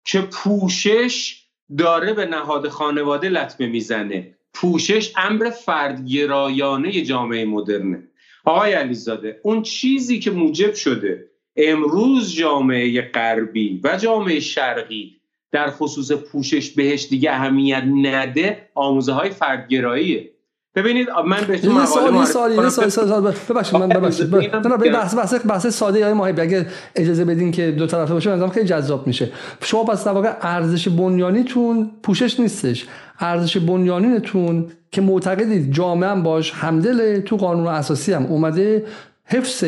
که 0.05 0.21
پوشش 0.21 1.45
داره 1.77 2.13
به 2.13 2.25
نهاد 2.25 2.69
خانواده 2.69 3.29
لطمه 3.29 3.67
می‌زنه. 3.67 4.35
پوشش 4.53 5.13
امر 5.17 5.49
فردگرایانه 5.49 7.01
جامعه 7.01 7.45
مدرنه. 7.45 8.07
آقای 8.45 8.73
علیزاده 8.73 9.39
اون 9.43 9.61
چیزی 9.61 10.19
که 10.19 10.31
موجب 10.31 10.73
شده 10.73 11.29
امروز 11.57 12.33
جامعه 12.33 13.01
غربی 13.01 13.81
و 13.83 13.97
جامعه 13.97 14.39
شرقی 14.39 15.21
در 15.51 15.69
خصوص 15.69 16.11
پوشش 16.11 16.71
بهش 16.71 17.07
دیگه 17.09 17.31
اهمیت 17.31 17.83
نده 17.85 18.69
آموزه 18.75 19.13
های 19.13 19.29
فردگراییه 19.29 20.31
ببینید 20.75 21.07
من 21.27 21.41
بهتون 21.47 21.71
مقاله 21.71 22.25
سوالی 22.25 22.69
سوالی 22.69 22.89
سوالی 22.89 23.37
ببخشید 23.49 23.79
من 23.79 23.89
ببخشید. 23.89 24.35
نه 24.35 24.77
بحث 24.77 25.15
بحث 25.15 25.33
بحث 25.45 25.67
ساده 25.67 26.03
های 26.03 26.13
ماهی 26.13 26.41
اگه 26.41 26.65
اجازه 26.95 27.25
بدین 27.25 27.51
که 27.51 27.71
دو 27.71 27.87
طرفه 27.87 28.13
باشه 28.13 28.35
مثلا 28.35 28.49
خیلی 28.49 28.65
جذاب 28.65 29.07
میشه. 29.07 29.31
شما 29.63 29.83
پس 29.83 30.05
در 30.05 30.11
واقع 30.11 30.33
ارزش 30.41 30.87
بنیانیتون 30.87 31.91
پوشش 32.03 32.39
نیستش. 32.39 32.85
ارزش 33.19 33.57
بنیانیتون 33.57 34.71
که 34.91 35.01
معتقدید 35.01 35.71
جامعه 35.71 36.09
هم 36.09 36.23
باش 36.23 36.51
همدل 36.51 37.19
تو 37.19 37.37
قانون 37.37 37.67
اساسی 37.67 38.13
هم 38.13 38.25
اومده 38.25 38.85
حفظ 39.25 39.65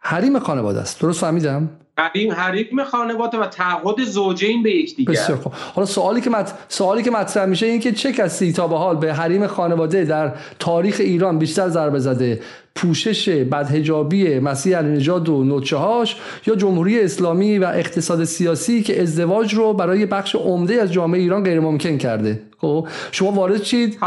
حریم 0.00 0.38
خانواده 0.38 0.80
است. 0.80 1.00
درست 1.00 1.20
فهمیدم؟ 1.20 1.70
حریم 1.98 2.32
حریم 2.32 2.84
خانواده 2.84 3.38
و 3.38 3.46
تعهد 3.46 4.04
زوجین 4.04 4.62
به 4.62 4.70
یکدیگر. 4.70 5.12
بسیار 5.12 5.38
خوب. 5.38 5.52
حالا 5.74 5.86
سوالی 5.86 6.20
که 6.20 6.30
مط... 6.30 6.50
سوالی 6.68 7.02
که 7.02 7.10
مطرح 7.10 7.44
میشه 7.44 7.66
این 7.66 7.80
که 7.80 7.92
چه 7.92 8.12
کسی 8.12 8.52
تا 8.52 8.68
به 8.68 8.76
حال 8.76 8.96
به 8.96 9.14
حریم 9.14 9.46
خانواده 9.46 10.04
در 10.04 10.32
تاریخ 10.58 10.96
ایران 11.00 11.38
بیشتر 11.38 11.68
ضربه 11.68 11.98
زده؟ 11.98 12.40
پوشش 12.74 13.28
بدهجابی 13.28 14.38
مسیح 14.38 14.78
علی 14.78 14.88
نژاد 14.88 15.28
و 15.28 15.44
نوچه 15.44 15.76
هاش 15.76 16.16
یا 16.46 16.54
جمهوری 16.54 17.00
اسلامی 17.00 17.58
و 17.58 17.64
اقتصاد 17.64 18.24
سیاسی 18.24 18.82
که 18.82 19.02
ازدواج 19.02 19.54
رو 19.54 19.72
برای 19.72 20.06
بخش 20.06 20.34
عمده 20.34 20.74
از 20.74 20.92
جامعه 20.92 21.20
ایران 21.20 21.44
غیر 21.44 21.60
ممکن 21.60 21.98
کرده. 21.98 22.42
خب 22.58 22.88
شما 23.12 23.32
وارد 23.32 23.62
چید؟ 23.62 23.98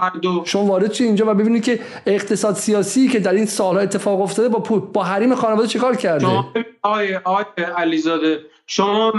شما 0.46 0.66
وارد 0.66 0.92
چید 0.92 1.08
اینجا 1.08 1.32
و 1.32 1.34
ببینید 1.34 1.64
که 1.64 1.80
اقتصاد 2.06 2.56
سیاسی 2.56 3.08
که 3.08 3.20
در 3.20 3.34
این 3.34 3.46
سالها 3.46 3.82
اتفاق 3.82 4.22
افتاده 4.22 4.50
با 4.50 4.60
با 4.94 5.04
حریم 5.04 5.36
خانواده 5.36 5.68
چیکار 5.68 5.96
کرده؟ 5.96 6.28
آقای 6.82 7.16
آقای 7.16 7.46
علیزاده 7.78 8.40
شما 8.68 9.14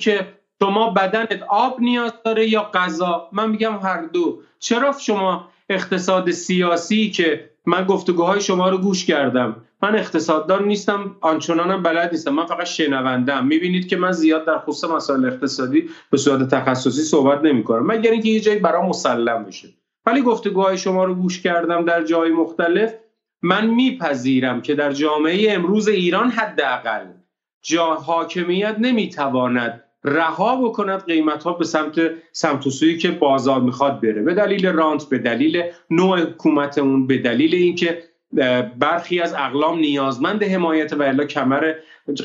که 0.00 0.26
شما 0.62 0.90
بدنت 0.90 1.42
آب 1.48 1.80
نیاز 1.80 2.12
داره 2.24 2.48
یا 2.48 2.70
غذا؟ 2.74 3.28
من 3.32 3.50
میگم 3.50 3.78
هر 3.82 4.02
دو. 4.02 4.38
چرا 4.58 4.94
شما 5.00 5.48
اقتصاد 5.68 6.30
سیاسی 6.30 7.10
که 7.10 7.50
من 7.68 7.84
گفتگوهای 7.84 8.40
شما 8.40 8.68
رو 8.68 8.78
گوش 8.78 9.04
کردم. 9.04 9.56
من 9.82 9.94
اقتصاددان 9.94 10.64
نیستم 10.64 11.16
آنچنانم 11.20 11.82
بلد 11.82 12.10
نیستم. 12.12 12.34
من 12.34 12.46
فقط 12.46 12.66
شنوندم 12.66 13.46
می‌بینید 13.46 13.88
که 13.88 13.96
من 13.96 14.12
زیاد 14.12 14.46
در 14.46 14.58
خصوص 14.58 14.90
مسائل 14.90 15.24
اقتصادی 15.24 15.88
به 16.10 16.16
صورت 16.18 16.54
تخصصی 16.54 17.02
صحبت 17.02 17.42
نمی 17.42 17.64
کنم 17.64 17.86
مگر 17.86 18.10
اینکه 18.10 18.28
یه 18.28 18.40
جایی 18.40 18.58
برام 18.58 18.88
مسلم 18.88 19.44
بشه. 19.44 19.68
ولی 20.06 20.22
گفتگوهای 20.22 20.78
شما 20.78 21.04
رو 21.04 21.14
گوش 21.14 21.42
کردم 21.42 21.84
در 21.84 22.04
جای 22.04 22.30
مختلف. 22.30 22.94
من 23.42 23.66
میپذیرم 23.66 24.60
که 24.60 24.74
در 24.74 24.92
جامعه 24.92 25.52
امروز 25.52 25.88
ایران 25.88 26.30
حداقل 26.30 27.06
جا 27.62 27.94
حاکمیت 27.94 28.76
نمی‌تواند 28.78 29.84
رها 30.04 30.68
بکند 30.68 31.04
قیمت 31.04 31.42
ها 31.42 31.52
به 31.52 31.64
سمت 31.64 32.00
سمت 32.32 32.66
و 32.66 32.70
سویی 32.70 32.98
که 32.98 33.10
بازار 33.10 33.60
می‌خواد 33.60 34.00
بره. 34.00 34.22
به 34.22 34.34
دلیل 34.34 34.66
رانت 34.66 35.04
به 35.04 35.18
دلیل 35.18 35.62
نوع 35.90 36.20
حکومت 36.20 36.78
اون 36.78 37.06
به 37.06 37.18
دلیل 37.18 37.54
اینکه 37.54 38.02
برخی 38.78 39.20
از 39.20 39.34
اقلام 39.34 39.78
نیازمند 39.78 40.42
حمایت 40.42 40.92
و 40.92 41.02
الا 41.02 41.24
کمر 41.24 41.74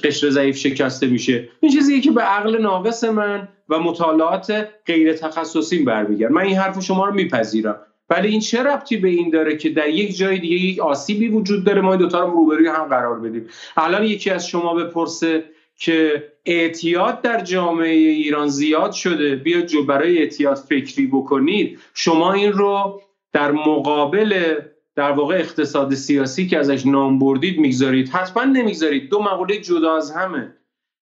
قشر 0.03 0.29
ضعیف 0.29 0.57
شکسته 0.57 1.07
میشه. 1.07 1.49
این 1.59 1.71
چیزیه 1.71 2.01
که 2.01 2.11
به 2.11 2.21
عقل 2.21 2.61
ناقص 2.61 3.03
من 3.03 3.47
و 3.69 3.79
مطالعات 3.79 4.67
غیر 4.85 5.13
تخصصی 5.13 5.83
برمیگرد. 5.83 6.31
من 6.31 6.41
این 6.41 6.57
حرف 6.57 6.79
شما 6.79 7.05
رو 7.05 7.13
میپذیرم. 7.13 7.75
ولی 8.09 8.27
این 8.27 8.39
چه 8.39 8.63
ربطی 8.63 8.97
به 8.97 9.09
این 9.09 9.29
داره 9.29 9.57
که 9.57 9.69
در 9.69 9.89
یک 9.89 10.17
جای 10.17 10.39
دیگه 10.39 10.55
یک 10.55 10.79
آسیبی 10.79 11.27
وجود 11.27 11.63
داره؟ 11.63 11.81
ما 11.81 11.95
دوتا 11.95 12.19
رو 12.19 12.31
روبروی 12.31 12.67
هم 12.67 12.83
قرار 12.83 13.19
بدیم. 13.19 13.47
الان 13.77 14.03
یکی 14.03 14.29
از 14.29 14.47
شما 14.47 14.73
بپرسه 14.73 15.43
که 15.77 16.23
اعتیاد 16.45 17.21
در 17.21 17.43
جامعه 17.43 17.89
ایران 17.91 18.47
زیاد 18.47 18.91
شده. 18.91 19.35
بیا 19.35 19.61
جو 19.61 19.85
برای 19.85 20.17
اعتیاد 20.17 20.55
فکری 20.55 21.07
بکنید. 21.07 21.79
شما 21.93 22.33
این 22.33 22.51
رو 22.51 23.01
در 23.33 23.51
مقابل 23.51 24.55
در 24.95 25.11
واقع 25.11 25.35
اقتصاد 25.35 25.93
سیاسی 25.93 26.47
که 26.47 26.59
ازش 26.59 26.85
نام 26.85 27.19
بردید 27.19 27.59
می‌گذارید. 27.59 28.09
حتما 28.09 28.43
نمی‌گذارید. 28.43 29.09
دو 29.09 29.23
مقوله 29.23 29.57
جدا 29.57 29.97
از 29.97 30.11
همه. 30.11 30.53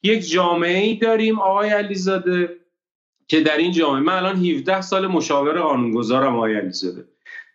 یک 0.03 0.30
جامعه 0.30 0.77
ای 0.77 0.95
داریم 0.95 1.39
آقای 1.39 1.69
علیزاده 1.69 2.57
که 3.27 3.41
در 3.41 3.57
این 3.57 3.72
جامعه 3.72 4.02
من 4.02 4.14
الان 4.14 4.45
17 4.45 4.81
سال 4.81 5.07
مشاور 5.07 5.61
قانونگذارم 5.61 6.35
آقای 6.35 6.56
علیزاده. 6.56 7.06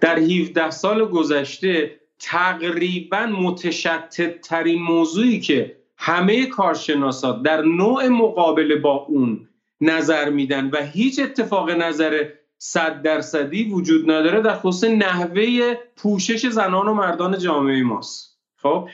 در 0.00 0.18
17 0.18 0.70
سال 0.70 1.04
گذشته 1.04 2.00
تقریبا 2.18 3.26
متشتت 3.26 4.40
ترین 4.40 4.82
موضوعی 4.82 5.40
که 5.40 5.75
همه 5.98 6.46
کارشناسات 6.46 7.42
در 7.42 7.62
نوع 7.62 8.08
مقابله 8.08 8.76
با 8.76 9.06
اون 9.08 9.48
نظر 9.80 10.30
میدن 10.30 10.70
و 10.72 10.82
هیچ 10.82 11.20
اتفاق 11.20 11.70
نظر 11.70 12.24
صد 12.58 13.02
درصدی 13.02 13.64
وجود 13.64 14.10
نداره 14.10 14.40
در 14.40 14.56
خصوص 14.56 14.84
نحوه 14.84 15.74
پوشش 15.96 16.46
زنان 16.46 16.88
و 16.88 16.94
مردان 16.94 17.38
جامعه 17.38 17.82
ماست. 17.82 18.36
خب 18.56 18.88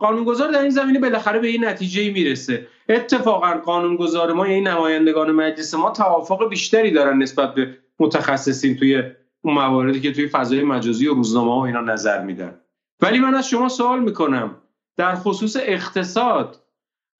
قانونگذار 0.00 0.50
در 0.50 0.60
این 0.60 0.70
زمینه 0.70 0.98
بالاخره 0.98 1.38
به 1.38 1.48
این 1.48 1.64
نتیجه 1.64 2.12
می‌رسه. 2.12 2.66
اتفاقا 2.88 3.52
قانونگذار 3.52 4.32
ما 4.32 4.48
یعنی 4.48 4.60
نمایندگان 4.60 5.30
مجلس 5.30 5.74
ما 5.74 5.90
توافق 5.90 6.48
بیشتری 6.48 6.90
دارن 6.90 7.22
نسبت 7.22 7.54
به 7.54 7.78
متخصصین 8.00 8.76
توی 8.76 9.02
اون 9.40 9.54
مواردی 9.54 10.00
که 10.00 10.12
توی 10.12 10.28
فضای 10.28 10.62
مجازی 10.62 11.08
و 11.08 11.14
روزنامه 11.14 11.54
ها 11.54 11.66
اینا 11.66 11.80
نظر 11.80 12.22
میدن. 12.22 12.60
ولی 13.00 13.18
من 13.18 13.34
از 13.34 13.48
شما 13.48 13.68
سوال 13.68 14.00
می‌کنم. 14.00 14.56
در 14.96 15.14
خصوص 15.14 15.56
اقتصاد 15.60 16.60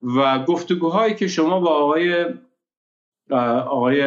و 0.01 0.45
گفتگوهایی 0.45 1.15
که 1.15 1.27
شما 1.27 1.59
با 1.59 1.69
آقای 1.69 2.25
آقای 3.67 4.01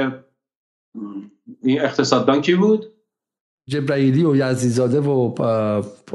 این 1.63 1.81
اقتصاددان 1.81 2.41
کی 2.43 2.55
بود؟ 2.55 2.87
جبرائیلی 3.69 4.25
و 4.25 4.37
یزدیزاده 4.37 5.01
و 5.01 5.35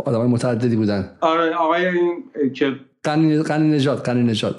آدم 0.05 0.25
متعددی 0.25 0.75
بودن. 0.75 1.17
آره 1.21 1.55
آقای 1.55 1.85
این 1.85 2.23
که 2.53 2.79
قنی 3.03 3.37
نجات 3.67 4.09
قنی 4.09 4.23
نجات 4.23 4.55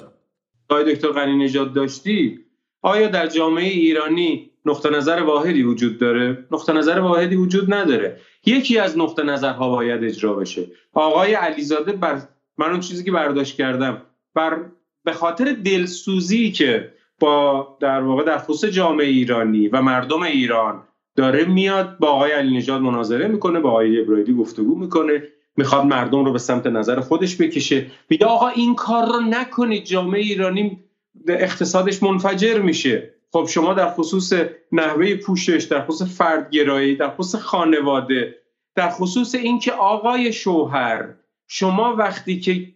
آقای 0.69 0.95
دکتر 0.95 1.07
قنی 1.07 1.45
نجات 1.45 1.73
داشتی؟ 1.73 2.39
آیا 2.81 3.07
در 3.07 3.27
جامعه 3.27 3.69
ایرانی 3.69 4.51
نقطه 4.65 4.89
نظر 4.89 5.23
واحدی 5.23 5.63
وجود 5.63 5.97
داره؟ 5.97 6.45
نقطه 6.51 6.73
نظر 6.73 6.99
واحدی 6.99 7.35
وجود 7.35 7.73
نداره. 7.73 8.19
یکی 8.45 8.79
از 8.79 8.97
نقطه 8.97 9.23
نظرها 9.23 9.69
باید 9.69 10.03
اجرا 10.03 10.33
بشه. 10.33 10.67
آقای 10.93 11.33
علیزاده 11.33 11.91
بر 11.91 12.21
من 12.57 12.69
اون 12.69 12.79
چیزی 12.79 13.03
که 13.03 13.11
برداشت 13.11 13.57
کردم. 13.57 14.01
بر 14.33 14.57
به 15.03 15.13
خاطر 15.13 15.53
دلسوزی 15.65 16.51
که 16.51 16.93
با 17.19 17.67
در 17.79 18.01
واقع 18.01 18.23
در 18.23 18.37
خصوص 18.37 18.65
جامعه 18.65 19.05
ایرانی 19.05 19.67
و 19.67 19.81
مردم 19.81 20.23
ایران 20.23 20.83
داره 21.15 21.45
میاد 21.45 21.97
با 21.99 22.07
آقای 22.07 22.31
علی 22.31 22.57
نژاد 22.57 22.81
مناظره 22.81 23.27
می‌کنه 23.27 23.59
با 23.59 23.69
آقای 23.69 24.01
ابراهیمی 24.01 24.33
گفتگو 24.33 24.75
می‌کنه 24.75 25.23
می‌خواد 25.57 25.85
مردم 25.85 26.25
رو 26.25 26.31
به 26.31 26.39
سمت 26.39 26.67
نظر 26.67 26.99
خودش 26.99 27.41
بکشه. 27.41 27.85
میگه 28.09 28.25
آقا 28.25 28.47
این 28.47 28.75
کار 28.75 29.05
رو 29.07 29.21
نکنید 29.21 29.83
جامعه 29.83 30.21
ایرانی 30.21 30.79
اقتصادش 31.27 32.03
منفجر 32.03 32.59
میشه. 32.59 33.13
خب 33.31 33.47
شما 33.49 33.73
در 33.73 33.89
خصوص 33.89 34.33
نحوه 34.71 35.15
پوشش 35.15 35.63
در 35.63 35.85
خصوص 35.85 36.17
فردگرایی 36.17 36.95
در 36.95 37.09
خصوص 37.09 37.41
خانواده 37.41 38.35
در 38.75 38.89
خصوص 38.89 39.35
اینکه 39.35 39.71
آقای 39.71 40.33
شوهر 40.33 41.13
شما 41.47 41.95
وقتی 41.95 42.39
که 42.39 42.67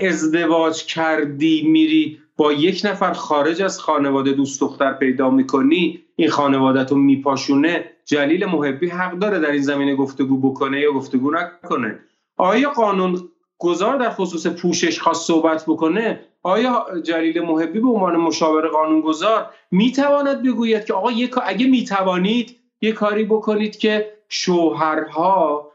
ازدواج 0.00 0.84
کردی 0.84 1.62
میری 1.62 2.20
با 2.36 2.52
یک 2.52 2.82
نفر 2.84 3.12
خارج 3.12 3.62
از 3.62 3.80
خانواده 3.80 4.32
دوست 4.32 4.60
دختر 4.60 4.92
پیدا 4.92 5.30
می‌کنی 5.30 6.00
این 6.16 6.28
خانواده 6.28 6.84
رو 6.84 6.96
میپاشونه. 6.96 7.84
جلیل 8.04 8.46
محبی 8.46 8.88
حق 8.88 9.18
داره 9.18 9.38
در 9.38 9.50
این 9.50 9.62
زمینه 9.62 9.94
گفتگو 9.94 10.50
بکنه 10.50 10.80
یا 10.80 10.92
گفتگو 10.92 11.30
نکنه. 11.30 11.98
آیا 12.36 12.70
قانون 12.70 13.28
گذار 13.58 13.96
در 13.96 14.10
خصوص 14.10 14.46
پوشش 14.46 15.00
خواست 15.00 15.26
صحبت 15.26 15.64
بکنه؟ 15.66 16.20
آیا 16.42 16.86
جلیل 17.04 17.40
محبی 17.40 17.80
به 17.80 17.88
عنوان 17.88 18.16
مشاور 18.16 18.68
قانونگذار 18.68 19.50
می‌تواند 19.70 20.42
بگوید 20.42 20.84
که 20.84 20.94
آقا 20.94 21.10
اگه 21.44 21.66
می‌توانید 21.66 22.56
یه 22.80 22.92
کاری 22.92 23.24
بکنید 23.24 23.78
که 23.78 24.12
شوهرها 24.28 25.69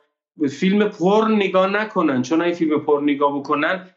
فیلم 0.50 0.90
پر 0.90 1.28
نگاه 1.30 1.68
نکنن. 1.68 2.22
چون 2.22 2.42
این 2.42 2.54
فیلم 2.54 2.80
پر 2.80 3.02
نگاه 3.04 3.40
بکنن 3.40 3.90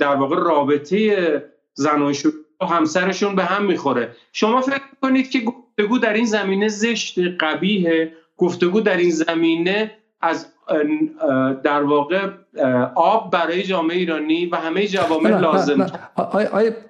در 0.00 0.16
واقع 0.16 0.36
رابطه 0.36 1.44
زناشون 1.74 2.32
و 2.60 2.66
همسرشون 2.66 3.34
به 3.34 3.44
هم 3.44 3.64
می‌خوره. 3.64 4.16
شما 4.32 4.60
فکر 4.60 4.80
کنید 5.02 5.30
که 5.30 5.40
گفتگو 5.40 5.98
در 5.98 6.12
این 6.12 6.24
زمینه 6.24 6.68
زشت 6.68 7.18
قبیه 7.40 8.12
گفتگو 8.36 8.80
در 8.80 8.96
این 8.96 9.10
زمینه 9.10 9.90
از 10.20 10.46
در 11.62 11.82
واقع 11.82 12.30
آب 12.94 13.30
برای 13.30 13.62
جامعه 13.62 13.96
ایرانی 13.96 14.46
و 14.46 14.56
همه 14.56 14.86
جوامع 14.86 15.40
لازم. 15.40 15.86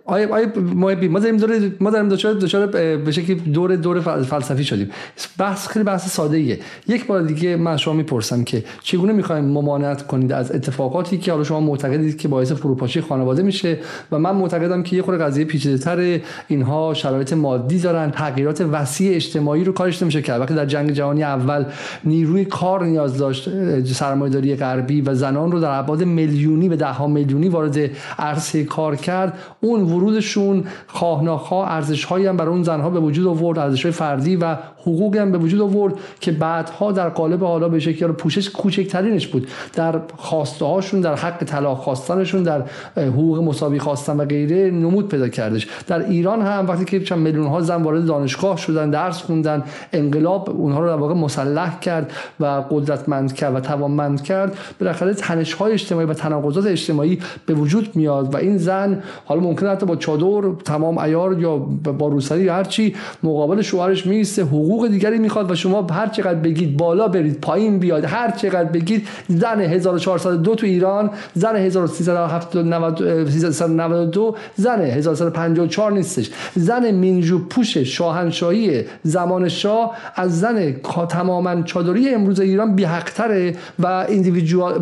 آیا 0.06 0.46
محبی 0.74 1.08
ما 1.08 1.18
داریم 1.18 1.36
دور 1.36 1.70
ما 1.80 1.90
داریم 1.90 2.08
دچار 2.08 2.66
به 2.66 3.12
شکلی 3.12 3.34
دور 3.34 3.76
دور 3.76 4.00
فلسفی 4.00 4.64
شدیم. 4.64 4.90
بحث 5.38 5.68
خیلی 5.68 5.84
بحث 5.84 6.08
ساده 6.08 6.36
ایه. 6.36 6.58
یک 6.86 7.06
بار 7.06 7.22
دیگه 7.22 7.56
من 7.56 7.76
شما 7.76 7.94
می‌پرسم 7.94 8.44
که 8.44 8.64
چگونه 8.82 9.12
می‌خوایم 9.12 9.44
ممانعت 9.44 10.06
کنید 10.06 10.32
از 10.32 10.52
اتفاقاتی 10.52 11.18
که 11.18 11.32
حالا 11.32 11.44
شما 11.44 11.60
معتقدید 11.60 12.18
که 12.18 12.28
باعث 12.28 12.52
فروپاشی 12.52 13.00
خانواده 13.00 13.42
میشه 13.42 13.78
و 14.12 14.18
من 14.18 14.36
معتقدم 14.36 14.82
که 14.82 14.96
یه 14.96 15.02
خورده 15.02 15.24
قضیه 15.24 15.44
پیچیده‌تر 15.44 16.20
اینها 16.48 16.94
شرایط 16.94 17.32
مادی 17.32 17.78
دارن 17.78 18.10
تغییرات 18.10 18.60
وسیع 18.72 19.14
اجتماعی 19.14 19.64
رو 19.64 19.72
کارش 19.72 20.02
نمیشه 20.02 20.22
کرد. 20.22 20.40
وقتی 20.40 20.54
در 20.54 20.66
جنگ 20.66 20.90
جهانی 20.90 21.22
اول 21.22 21.64
نیروی 22.04 22.44
کار 22.44 22.84
نیاز 22.84 23.18
داشت 23.18 23.48
سرمایه‌داری 23.92 24.56
غربی 24.56 25.00
و 25.00 25.14
زنان 25.14 25.53
رو 25.54 25.60
در 25.60 25.78
ابعاد 25.78 26.02
میلیونی 26.04 26.68
به 26.68 26.76
ده 26.76 26.92
ها 26.92 27.06
میلیونی 27.06 27.48
وارد 27.48 27.90
عرصه 28.18 28.64
کار 28.64 28.96
کرد. 28.96 29.38
اون 29.60 29.80
ورودشون 29.80 30.64
خواه 30.86 31.24
ناخواه 31.24 31.72
ارزش 31.72 32.04
هایی 32.04 32.26
هم 32.26 32.36
برای 32.36 32.50
اون 32.50 32.62
زنها 32.62 32.90
به 32.90 33.00
وجود 33.00 33.26
آورد 33.26 33.58
ارزش 33.58 33.82
های 33.82 33.92
فردی 33.92 34.36
و 34.36 34.56
حقوقی 34.80 35.18
هم 35.18 35.32
به 35.32 35.38
وجود 35.38 35.60
آورد 35.60 35.94
که 36.20 36.32
بعدها 36.32 36.92
در 36.92 37.08
قالب 37.08 37.44
حالا 37.44 37.68
به 37.68 37.80
شکل 37.80 38.06
پوشش 38.06 38.50
کوچکترینش 38.50 39.26
بود. 39.26 39.48
در 39.72 40.00
خواسته 40.16 40.64
هاشون 40.64 41.00
در 41.00 41.14
حق 41.14 41.44
طلاق 41.44 41.78
خواستنشون 41.78 42.42
در 42.42 42.62
حقوق 42.96 43.42
مساوی 43.42 43.78
خواستن 43.78 44.16
و 44.16 44.24
غیره 44.24 44.70
نمود 44.70 45.08
پیدا 45.08 45.28
کردش. 45.28 45.68
در 45.86 46.08
ایران 46.08 46.42
هم 46.42 46.66
وقتی 46.68 46.84
که 46.84 47.00
چند 47.00 47.18
میلیون 47.18 47.46
ها 47.46 47.60
زن 47.60 47.82
وارد 47.82 48.06
دانشگاه 48.06 48.56
شدن 48.56 48.90
درس 48.90 49.22
خوندن 49.22 49.62
انقلاب 49.92 50.50
اونها 50.50 50.80
رو 50.80 50.86
در 50.86 50.96
واقع 50.96 51.14
مسلح 51.14 51.80
کرد 51.80 52.12
و 52.40 52.44
قدرتمند 52.70 53.32
کرد 53.32 53.54
و 53.54 53.60
توانمند 53.60 54.22
کرد 54.22 54.58
بالاخره 54.80 55.14
تنش 55.44 55.52
های 55.52 55.72
اجتماعی 55.72 56.06
و 56.06 56.14
تناقضات 56.14 56.66
اجتماعی 56.66 57.18
به 57.46 57.54
وجود 57.54 57.96
میاد 57.96 58.34
و 58.34 58.36
این 58.36 58.58
زن 58.58 59.02
حالا 59.24 59.40
ممکن 59.40 59.66
حتی 59.66 59.86
با 59.86 59.96
چادر 59.96 60.48
تمام 60.64 60.98
ایار 60.98 61.40
یا 61.40 61.56
با 61.98 62.08
روسری 62.08 62.42
یا 62.42 62.54
هر 62.54 62.64
چی 62.64 62.94
مقابل 63.22 63.62
شوهرش 63.62 64.06
میسته 64.06 64.42
حقوق 64.42 64.88
دیگری 64.88 65.18
می‌خواد 65.18 65.50
و 65.50 65.54
شما 65.54 65.82
هر 65.82 66.06
چقدر 66.06 66.34
بگید 66.34 66.76
بالا 66.76 67.08
برید 67.08 67.40
پایین 67.40 67.78
بیاد 67.78 68.04
هر 68.04 68.30
چقدر 68.30 68.64
بگید 68.64 69.08
زن 69.28 69.60
1402 69.60 70.54
تو 70.54 70.66
ایران 70.66 71.10
زن 71.34 71.56
1392 71.56 74.36
زن 74.56 74.80
1354 74.80 75.92
نیستش. 75.92 76.30
زن 76.54 76.90
مینجو 76.90 77.38
پوش 77.38 77.78
شاهنشاهی 77.78 78.84
زمان 79.02 79.48
شاه 79.48 79.96
از 80.14 80.40
زن 80.40 80.72
تماما 81.08 81.62
چادری 81.62 82.14
امروز 82.14 82.40
ایران 82.40 82.74
ذی‌حق‌تره 82.74 83.56
و 83.78 84.06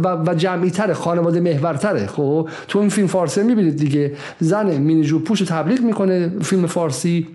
و, 0.05 0.09
و 0.09 0.35
جمعی 0.57 0.95
خانواده 0.95 1.41
محورتره. 1.41 2.07
خب 2.07 2.49
تو 2.69 2.79
این 2.79 2.89
فیلم 2.89 3.07
فارسی 3.07 3.43
می‌بینید 3.43 3.77
دیگه. 3.77 4.13
زن 4.41 4.77
مینی‌ژوپ 4.77 5.19
پوش 5.19 5.41
تبلیغ 5.41 5.81
می‌کنه 5.81 6.33
فیلم 6.43 6.67
فارسی. 6.67 7.29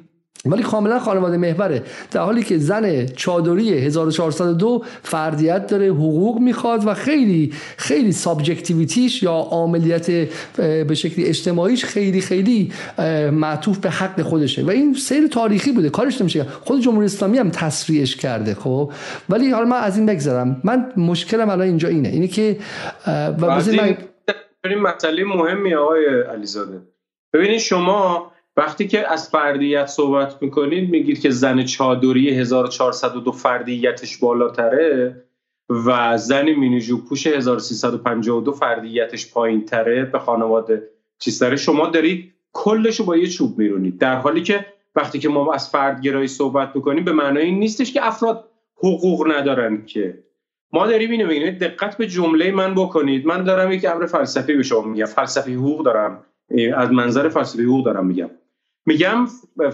ولی 0.45 0.63
کاملا 0.63 0.99
خانواده 0.99 1.37
محوره. 1.37 1.83
در 2.11 2.21
حالی 2.21 2.43
که 2.43 2.57
زن 2.57 3.05
چادری 3.05 3.73
1402 3.73 4.83
فردیت 5.03 5.67
داره 5.67 5.87
حقوق 5.87 6.39
می‌خواد 6.39 6.87
و 6.87 6.93
خیلی 6.93 7.53
خیلی 7.77 8.11
subjectivity 8.11 9.07
ش 9.07 9.23
یا 9.23 9.47
عاملیت 9.51 10.11
به 10.57 10.95
شکلی 10.95 11.25
اجتماعیش 11.25 11.85
خیلی 11.85 12.21
خیلی 12.21 12.71
معطوف 13.31 13.77
به 13.77 13.89
حق 13.89 14.21
خودشه. 14.21 14.63
و 14.63 14.69
این 14.69 14.93
سیر 14.93 15.27
تاریخی 15.27 15.71
بوده 15.71 15.89
کارش 15.89 16.21
نمیشه 16.21 16.43
خود 16.43 16.81
جمهوری 16.81 17.05
اسلامی 17.05 17.37
هم 17.37 17.49
تصریحش 17.49 18.15
کرده 18.15 18.53
خب. 18.55 18.91
ولی 19.29 19.51
حالا 19.51 19.65
من 19.65 19.77
از 19.77 19.97
این 19.97 20.05
بگذرم. 20.05 20.61
من 20.63 20.91
مشکلم 20.97 21.49
الان 21.49 21.67
اینجا 21.67 21.89
اینه. 21.89 22.09
اینه 22.09 22.27
که 22.27 22.57
و 23.07 23.61
من 24.65 24.75
مسئله 24.75 25.23
مهمی 25.23 25.75
آقای 25.75 26.05
علیزاده. 26.33 26.81
ببینید 27.33 27.59
شما 27.59 28.31
وقتی 28.57 28.87
که 28.87 29.11
از 29.11 29.29
فردیت 29.29 29.85
صحبت 29.85 30.41
می‌کنید 30.41 30.89
میگید 30.89 31.21
که 31.21 31.29
زن 31.29 31.63
چادری 31.63 32.29
1402 32.29 33.31
فردیتش 33.31 34.17
بالاتره 34.17 35.23
و 35.69 36.17
زن 36.17 36.49
مینی‌ژوپ 36.49 36.97
پوش 36.97 37.27
1352 37.27 38.51
فردیتش 38.51 39.33
پایین 39.33 39.65
تره 39.65 40.05
به 40.05 40.19
خانواده 40.19 40.89
چیز 41.19 41.39
داره 41.39 41.55
شما 41.55 41.87
دارید؟ 41.87 42.33
کلشو 42.53 43.05
با 43.05 43.17
یه 43.17 43.27
چوب 43.27 43.57
میرونید. 43.57 43.97
در 43.97 44.15
حالی 44.15 44.41
که 44.41 44.65
وقتی 44.95 45.19
که 45.19 45.29
ما 45.29 45.53
از 45.53 45.69
فردگرایی 45.69 46.27
صحبت 46.27 46.75
می‌کنیم 46.75 47.05
به 47.05 47.11
معنای 47.11 47.45
این 47.45 47.59
نیستش 47.59 47.93
که 47.93 48.07
افراد 48.07 48.49
حقوق 48.77 49.31
ندارن 49.31 49.85
که. 49.85 50.23
ما 50.73 50.87
داریم 50.87 51.11
اینو 51.11 51.27
میگیم 51.27 51.49
دقت 51.49 51.97
به 51.97 52.07
جمله 52.07 52.51
من 52.51 52.75
بکنید. 52.75 53.25
من 53.25 53.43
دارم 53.43 53.71
یک 53.71 53.85
امر 53.85 54.05
فلسفی 54.05 54.53
به 54.53 54.63
شما 54.63 54.81
میگم. 54.81 55.05
فلسفی 55.05 55.53
حقوق 55.53 55.85
دارم. 55.85 56.23
از 56.75 56.91
منظر 56.91 57.29
فلسفی 57.29 57.63
حقوق 57.63 57.85
دارم 57.85 58.05
میگم. 58.05 58.29
میگم 58.87 59.27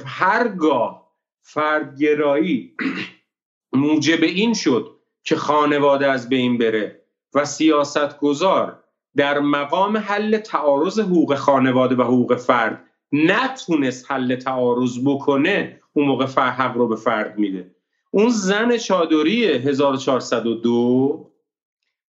هرگاه 0.06 1.12
فردگرایی 1.42 2.76
موجب 3.74 4.24
این 4.24 4.54
شد 4.54 5.00
که 5.24 5.36
خانواده 5.36 6.12
از 6.12 6.30
بین 6.30 6.58
بره 6.58 7.02
و 7.34 7.46
سیاست 7.46 8.20
گذار 8.20 8.84
در 9.16 9.40
مقام 9.40 9.98
حل 9.98 10.38
تعارض 10.38 11.00
حقوق 11.00 11.36
خانواده 11.36 11.96
و 11.96 12.02
حقوق 12.02 12.36
فرد 12.36 12.86
نتونست 13.12 14.12
حل 14.12 14.36
تعارض 14.36 15.00
بکنه 15.06 15.82
اون 15.94 16.06
موقع 16.06 16.26
حق 16.26 16.78
رو 16.78 16.88
به 16.88 16.96
فرد 16.96 17.38
میده. 17.38 17.76
اون 18.12 18.30
زن 18.30 18.78
چادری 18.78 19.46
1402 19.46 21.32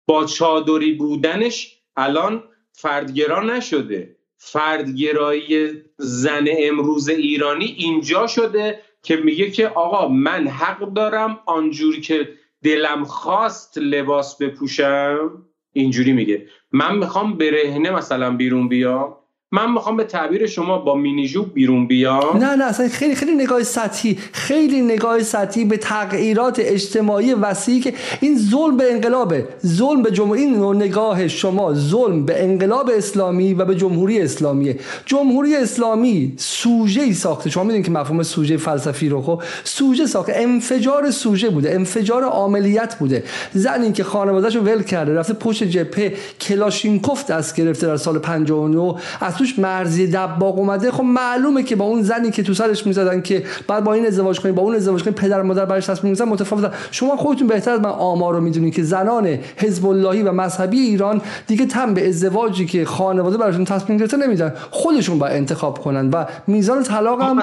با 0.07 0.25
چادری 0.25 0.93
بودنش 0.93 1.83
الان 1.97 2.45
فردگرا 2.73 3.43
نشده. 3.43 4.14
فردگرایی 4.47 5.71
زن 5.97 6.45
امروز 6.59 7.09
ایرانی 7.09 7.65
اینجا 7.65 8.27
شده 8.27 8.81
که 9.03 9.17
میگه 9.17 9.51
که 9.51 9.69
آقا 9.69 10.09
من 10.09 10.49
حق 10.49 10.93
دارم 10.93 11.39
آنجوری 11.47 12.01
که 12.01 12.29
دلم 12.63 13.05
خواست 13.05 13.79
لباس 13.79 14.39
بپوشم. 14.39 15.31
اینجوری 15.73 16.13
میگه. 16.13 16.47
من 16.73 16.99
می‌خوام 16.99 17.39
برهنه 17.39 17.91
مثلا 17.91 18.37
بیرون 18.37 18.69
بیام. 18.69 19.17
من 19.55 19.73
می‌خوام 19.73 19.97
به 19.97 20.05
تعبیر 20.05 20.47
شما 20.47 20.79
با 20.79 20.95
مینیجو 20.95 21.43
بیرون 21.43 21.87
بیام. 21.87 22.37
نه 22.37 22.57
نه 22.57 22.65
اصلا 22.65 22.89
خیلی 22.89 23.15
خیلی 23.15 23.35
نگاه 23.35 23.63
سطحی 23.63 24.19
خیلی 24.33 24.83
نگاه 24.83 25.23
سطحی 25.23 25.65
به 25.65 25.77
تغییرات 25.77 26.61
اجتماعی 26.61 27.35
وسیعی 27.35 27.81
که 27.81 27.95
این 28.21 28.39
ظلم 28.39 28.77
به 28.77 28.93
انقلابه. 28.93 29.49
ظلم 29.67 30.03
به 30.03 30.11
جمهوری 30.11 30.41
این 30.43 30.83
نگاه 30.83 31.29
شما 31.29 31.75
ظلم 31.75 32.25
به 32.25 32.45
انقلاب 32.45 32.91
اسلامی 32.97 33.55
و 33.55 33.65
به 33.65 33.75
جمهوری 33.75 34.21
اسلامیه. 34.21 34.79
جمهوری 35.07 35.57
اسلامی 35.57 36.35
سوژه 36.37 37.03
ای 37.03 37.13
ساخته. 37.13 37.51
شما 37.51 37.63
می‌دونید 37.65 37.87
که 37.87 37.93
مفهوم 37.93 38.23
سوژه 38.23 38.57
فلسفی 38.57 39.09
رو 39.09 39.23
خب؟ 39.23 39.43
سوژه 39.65 40.07
ساخته. 40.07 40.33
انفجار 40.37 41.11
سوژه 41.11 41.51
بوده. 41.51 41.75
انفجار 41.75 42.25
عملیات 42.25 42.95
بوده. 42.95 43.25
زنی 43.53 43.93
که 43.93 44.05
خانواده‌شو 44.05 44.61
ول 44.61 44.83
کرده 44.83 45.15
رفته 45.15 45.35
پشت 45.35 45.65
جبهه 45.65 46.15
کلاشینکوف 46.41 47.27
دست 47.27 47.57
گرفته 47.57 47.87
در 47.87 47.97
سال 47.97 48.19
59 48.19 48.95
از 49.21 49.44
توش 49.45 49.59
مرزی 49.59 50.07
دباغ 50.07 50.59
اومده 50.59 50.91
خب 50.91 51.05
معلومه 51.05 51.63
که 51.63 51.77
با 51.77 51.85
اون 51.85 52.03
زنی 52.03 52.31
که 52.31 52.43
تو 52.43 52.55
سرش 52.55 52.87
می‌زدن 52.87 53.23
که 53.23 53.45
بعد 53.69 53.85
با 53.85 53.93
این 53.93 54.07
ازدواج 54.07 54.41
کنید 54.41 54.55
با 54.55 54.63
اون 54.63 54.75
ازدواج 54.75 55.03
کنید 55.03 55.17
پدر 55.17 55.43
مادر 55.43 55.65
برش 55.65 55.87
تصمیم 55.87 56.11
می‌گیرن 56.11 56.29
متفاوتن 56.29 56.71
شما 56.91 57.17
خودتون 57.17 57.47
بهتر 57.47 57.71
از 57.71 57.81
من 57.81 57.91
آمار 57.91 58.35
رو 58.35 58.41
می‌دونید 58.41 58.75
که 58.75 58.83
زنان 58.83 59.27
حزب 59.57 59.87
اللهی 59.87 60.23
و 60.23 60.33
مذهبی 60.33 60.81
ایران 60.81 61.21
دیگه 61.47 61.67
تم 61.67 61.95
به 61.95 62.09
ازدواجی 62.09 62.67
که 62.67 62.85
خانواده 62.85 63.37
براشون 63.37 63.65
تصمیم 63.65 63.99
گرفته 63.99 64.17
نمیدن. 64.17 64.55
خودشون 64.71 65.19
با 65.19 65.27
انتخاب 65.27 65.79
کنن 65.79 66.11
و 66.11 66.25
میزان 66.47 66.83
طلاق 66.83 67.23
هم 67.23 67.43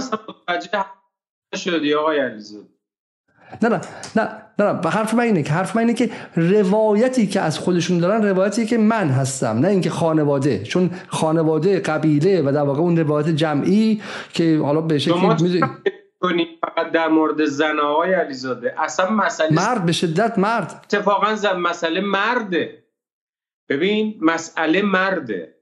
شدی 1.55 1.93
آقای 1.93 2.19
نه 3.61 3.69
نه 3.69 3.81
نه 4.15 4.29
نه 4.59 4.89
حرف 4.89 5.13
من 5.13 5.23
اینه 5.23 5.43
که 5.43 5.51
حرف 5.51 5.75
من 5.75 5.81
اینه 5.81 5.93
که 5.93 6.09
روایتی 6.35 7.27
که 7.27 7.41
از 7.41 7.59
خودشون 7.59 7.97
دارن 7.97 8.25
روایتی 8.25 8.65
که 8.65 8.77
من 8.77 9.09
هستم 9.09 9.47
نه 9.59 9.67
اینکه 9.67 9.89
خانواده. 9.89 10.63
چون 10.63 10.89
خانواده 11.07 11.79
قبیله 11.79 12.41
و 12.41 12.51
در 12.51 12.61
واقع 12.61 12.79
اون 12.79 12.97
روایت 12.97 13.29
جمعی 13.29 14.01
که 14.33 14.59
حالا 14.63 14.81
به 14.81 14.99
شکلی 14.99 15.19
فقط 16.61 16.91
در 16.91 17.07
مورد 17.07 17.45
زن 17.45 17.79
آقای 17.79 18.13
علیزاده؟ 18.13 18.75
اصلا 18.77 19.09
مسئله 19.09 19.55
مرد 19.55 19.85
به 19.85 19.91
شدت 19.91 20.39
مرد. 20.39 20.79
اتفاقا 20.83 21.35
زن 21.35 21.55
مسئله 21.55 22.01
مرده. 22.01 22.83
ببین 23.69 24.17
مسئله 24.21 24.81
مرده. 24.81 25.55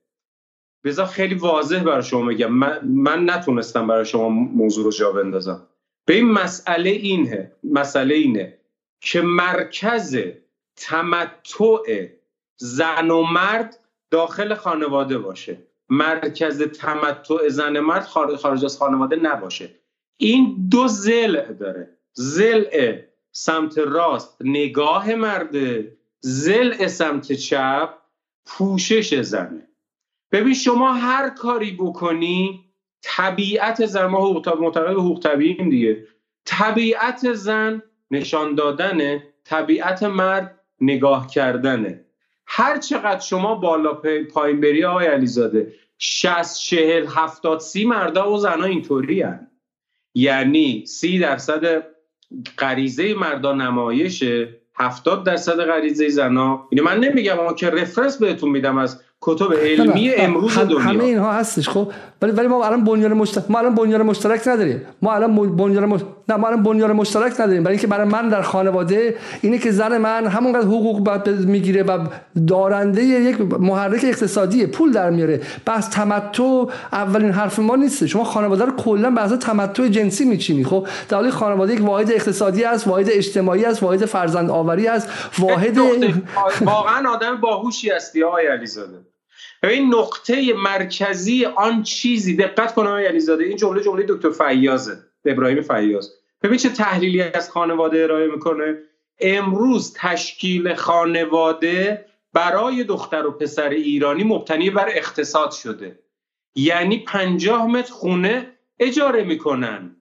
بذار 0.84 1.06
خیلی 1.06 1.36
واضح 1.36 1.84
برای 1.84 2.04
شما 2.04 2.26
بگم. 2.26 2.52
من, 2.52 2.80
من 2.84 3.30
نتونستم 3.30 3.88
برای 3.88 4.06
شما 4.06 4.30
موضوع 4.30 4.86
رو 4.86 4.92
جا 4.92 5.12
بندازم. 5.12 5.68
به 6.10 6.16
این 6.16 6.32
مسئله 6.32 6.90
اینه 6.90 7.52
مسئله 7.64 8.16
اینه 8.16 8.58
که 9.02 9.22
مرکز 9.22 10.18
تمتع 10.76 12.08
زن 12.58 13.12
و 13.12 13.24
مرد 13.24 13.80
داخل 14.12 14.54
خانواده 14.54 15.18
باشه. 15.18 15.58
مرکز 15.90 16.62
تمتع 16.62 17.50
زن 17.50 17.80
مرد 17.80 18.04
خارج 18.04 18.66
از 18.66 18.78
خانواده 18.78 19.16
نباشه. 19.16 19.70
این 20.18 20.68
دو 20.72 20.88
زل 20.88 21.54
داره. 21.54 21.98
زل 22.14 22.98
سمت 23.32 23.78
راست 23.78 24.38
نگاه 24.42 25.16
مرده 25.16 25.98
زل 26.20 26.88
سمت 26.88 27.32
چپ 27.32 27.94
پوشش 28.46 29.22
زنه. 29.22 29.68
ببین 30.32 30.54
شما 30.54 30.94
هر 30.94 31.30
کاری 31.30 31.72
بکنی 31.72 32.69
طبیعت 33.02 33.86
زن 33.86 34.06
ما 34.06 34.42
معتقد 34.60 34.94
حقوق 34.94 35.20
طبیعیم 35.20 35.70
دیگه. 35.70 36.08
طبیعت 36.46 37.34
زن 37.34 37.82
نشان 38.12 38.56
دادنه 38.56 39.24
طبیعت 39.44 40.04
مرد 40.04 40.60
نگاه 40.82 41.28
کردنه. 41.28 42.06
هر 42.48 42.78
چقدر 42.78 43.20
شما 43.20 43.56
بالا 43.56 44.02
پایین 44.34 44.62
بری 44.62 44.86
آقای 44.86 45.08
علیزاده 45.08 45.74
60 45.98 46.60
40 46.60 47.08
70 47.08 47.60
سی 47.60 47.86
مردا 47.86 48.32
و 48.32 48.38
زنا 48.38 48.66
اینطوری. 48.66 49.26
یعنی 50.14 50.86
سی 50.86 51.20
درصد 51.20 51.84
غریزه 52.58 53.14
مردا 53.14 53.54
نمایشه 53.54 54.60
70 54.76 55.26
درصد 55.26 55.66
غریزه 55.66 56.10
زنا 56.10 56.68
اینو 56.70 56.84
من 56.84 57.00
نمیگم 57.00 57.40
اما 57.40 57.54
که 57.54 57.70
رفرنس 57.70 58.18
بهتون 58.18 58.50
میدم 58.50 58.78
از 58.78 59.02
کتب 59.22 59.54
علمی 59.54 60.10
امروز 60.10 60.58
دنیا. 60.58 60.80
همه 60.80 61.04
اینها 61.04 61.32
هستش 61.32 61.70
خب. 61.70 61.92
ولی 62.22 62.32
ولی 62.32 62.48
ما 62.48 62.66
الان 62.66 62.84
بنیان 62.84 63.14
مشترک 63.14 63.44
ما 63.50 63.60
الان 63.60 63.76
بنیان 63.76 64.02
مشترک 64.02 64.48
نداریم. 64.48 64.82
ما 65.02 65.14
الان 65.14 65.56
بنیان 65.56 65.86
مش... 65.86 66.02
نه 66.30 66.36
ما 66.36 66.48
الان 66.48 66.64
بنیان 66.64 66.92
مشترک 66.92 67.34
نداریم. 67.34 67.64
برای 67.64 67.74
اینکه 67.74 67.88
برای 67.88 68.08
من 68.08 68.30
در 68.30 68.42
خانواده 68.42 69.16
اینه 69.42 69.58
که 69.58 69.72
زن 69.72 69.98
من 69.98 70.28
همونقدر 70.28 70.66
حقوق 70.66 71.30
می‌گیره 71.30 71.84
و 71.84 72.08
دارنده 72.48 73.04
یک 73.04 73.42
محرک 73.42 74.02
اقتصادی 74.04 74.66
پول 74.66 74.92
در 74.92 75.10
میاره. 75.10 75.42
بس 75.68 75.88
تمتع 75.88 76.66
اولین 76.94 77.32
حرف 77.32 77.60
ما 77.60 77.76
نیست 77.76 78.06
شما 78.06 78.24
خانواده 78.24 78.66
رو 78.66 78.72
کلا 78.72 79.12
بحث 79.12 79.32
تمتع 79.32 79.88
جنسی 79.88 80.26
میچینی 80.26 80.64
خب. 80.64 80.88
در 81.10 81.18
حالی 81.18 81.32
خانواده 81.32 81.74
یک 81.74 81.82
واحد 81.82 82.12
اقتصادی 82.12 82.64
است 82.64 82.88
واحد 82.88 83.08
اجتماعی 83.10 83.66
است 83.66 83.84
واحد 83.84 84.06
فرزند 84.06 84.50
آوری 84.50 84.88
است 84.88 85.10
واحد 85.40 85.78
واقعا 86.62 87.10
آدم 87.10 87.42
باهوشی 87.42 87.90
هستی 87.90 88.24
آقای 88.24 88.48
علیزاده. 88.48 89.09
این 89.64 89.96
نقطه 89.96 90.54
مرکزی 90.54 91.46
آن 91.46 91.84
چیزی 91.84 92.36
دقت 92.36 92.74
کنه 92.74 92.90
آقای 92.90 93.06
علیزاده 93.06 93.44
این 93.44 93.58
جمله 93.58 93.84
جمله 93.84 94.06
دکتر 94.08 94.30
فیازه 94.30 94.98
ابراهیم 95.26 95.62
فیاض. 95.62 96.10
ببین 96.44 96.58
چه 96.58 96.70
تحلیلی 96.70 97.22
از 97.22 97.50
خانواده 97.52 98.04
ارائه 98.04 98.28
می‌کنه. 98.28 98.78
امروز 99.20 99.94
تشکیل 99.98 100.74
خانواده 100.74 102.06
برای 102.34 102.84
دختر 102.84 103.26
و 103.26 103.32
پسر 103.32 103.70
ایرانی 103.70 104.24
مبتنی 104.24 104.70
بر 104.70 104.90
اقتصاد 104.90 105.52
شده. 105.52 106.00
یعنی 106.56 107.00
پنجاه 107.00 107.68
متر 107.68 107.92
خونه 107.92 108.52
اجاره 108.80 109.24
می‌کنن. 109.24 109.96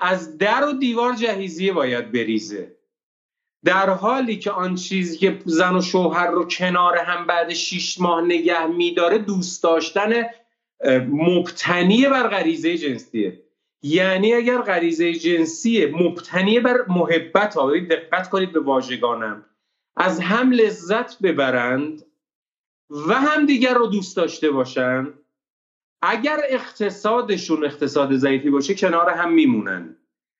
از 0.00 0.38
در 0.38 0.64
و 0.64 0.72
دیوار 0.72 1.14
جهیزیه 1.14 1.72
باید 1.72 2.12
بریزه. 2.12 2.77
در 3.64 3.90
حالی 3.90 4.36
که 4.36 4.50
آن 4.50 4.74
چیزی 4.74 5.18
که 5.18 5.42
زن 5.44 5.76
و 5.76 5.82
شوهر 5.82 6.30
رو 6.30 6.44
کنار 6.44 6.98
هم 6.98 7.26
بعد 7.26 7.52
شیش 7.52 8.00
ماه 8.00 8.24
نگه 8.24 8.66
میداره 8.66 9.18
دوست 9.18 9.62
داشتن 9.62 10.24
مبتنی 11.10 12.06
بر 12.06 12.28
غریزه 12.28 12.78
جنسیه. 12.78 13.42
یعنی 13.82 14.34
اگر 14.34 14.58
غریزه 14.58 15.14
جنسی 15.14 15.86
مبتنی 15.86 16.60
بر 16.60 16.84
محبت 16.88 17.54
ها 17.54 17.72
دقت 17.78 18.30
کنید 18.30 18.52
به 18.52 18.60
واژگانم. 18.60 19.44
از 19.96 20.20
هم 20.20 20.50
لذت 20.50 21.18
ببرند 21.18 22.02
و 22.90 23.14
هم 23.14 23.46
دیگر 23.46 23.74
رو 23.74 23.86
دوست 23.86 24.16
داشته 24.16 24.50
باشند. 24.50 25.14
اگر 26.02 26.40
اقتصادشون 26.48 27.64
اقتصاد 27.64 28.16
ضعیفی 28.16 28.50
باشه 28.50 28.74
کنار 28.74 29.10
هم 29.10 29.32
میمونن. 29.32 29.97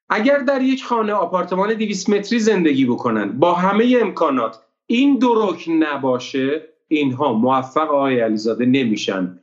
اگر 0.09 0.39
در 0.39 0.63
یک 0.63 0.85
خانه 0.85 1.13
آپارتمان 1.13 1.75
200 1.75 2.11
متری 2.11 2.39
زندگی 2.39 2.85
بکنن 2.85 3.39
با 3.39 3.55
همه 3.55 3.99
امکانات 4.01 4.61
این 4.87 5.21
رکن 5.23 5.73
نباشه 5.73 6.69
اینها 6.89 7.33
موفق 7.33 7.91
آقای 7.91 8.21
علیزاده 8.21 8.67
نمیشن. 8.67 9.41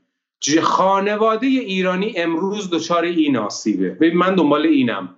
خانواده 0.62 1.48
ایرانی 1.48 2.14
امروز 2.18 2.70
دچار 2.70 3.04
این 3.04 3.38
آسیبه. 3.38 3.90
ببین 3.90 4.18
من 4.18 4.36
دنبال 4.36 4.66
اینم. 4.66 5.16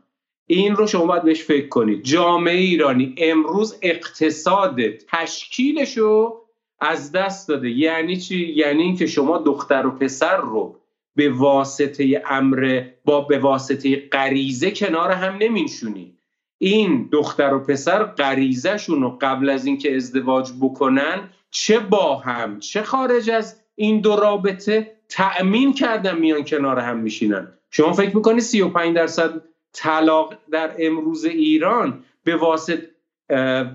این 0.48 0.76
رو 0.76 0.88
شما 0.88 1.06
باید 1.06 1.24
بهش 1.24 1.44
فکر 1.44 1.68
کنید. 1.68 2.04
جامعه 2.04 2.58
ایرانی 2.58 3.16
امروز 3.18 3.78
اقتصاد 3.82 4.76
تشکیلش 4.90 5.98
رو 5.98 6.42
از 6.80 7.12
دست 7.12 7.48
داده. 7.48 7.70
یعنی 7.70 8.18
چی؟ 8.18 8.54
یعنی 8.54 8.84
اینکه 8.84 9.06
شما 9.06 9.38
دختر 9.38 9.86
و 9.88 9.92
پسر 9.92 10.38
رو 10.38 10.80
به 11.18 11.30
واسطه 11.30 12.24
امر 12.30 12.84
با 13.06 13.22
به 13.22 13.40
واسطه 13.40 14.10
غریزه 14.10 14.72
کنار 14.72 15.12
هم 15.12 15.38
نمیشونی 15.42 16.18
این 16.58 17.10
دختر 17.12 17.54
و 17.54 17.60
پسر 17.60 18.04
غریزهشون 18.04 19.02
رو 19.02 19.18
قبل 19.22 19.50
از 19.50 19.66
اینکه 19.66 19.96
ازدواج 19.96 20.52
بکنن 20.62 21.30
چه 21.52 21.80
با 21.80 22.16
هم 22.16 22.60
چه 22.60 22.82
خارج 22.84 23.30
از 23.30 23.62
این 23.76 24.02
دو 24.02 24.16
رابطه 24.16 24.92
تأمین 25.10 25.74
کردن 25.74 26.18
میان 26.18 26.44
کنار 26.44 26.80
هم 26.80 26.98
میشینن. 26.98 27.54
شما 27.70 27.94
فکر 27.94 28.16
می‌کنی 28.16 28.42
35 28.42 28.96
درصد 28.96 29.42
طلاق 29.74 30.34
در 30.52 30.76
امروز 30.80 31.26
ایران 31.26 32.04
به 32.24 32.36
واسطه 32.36 32.90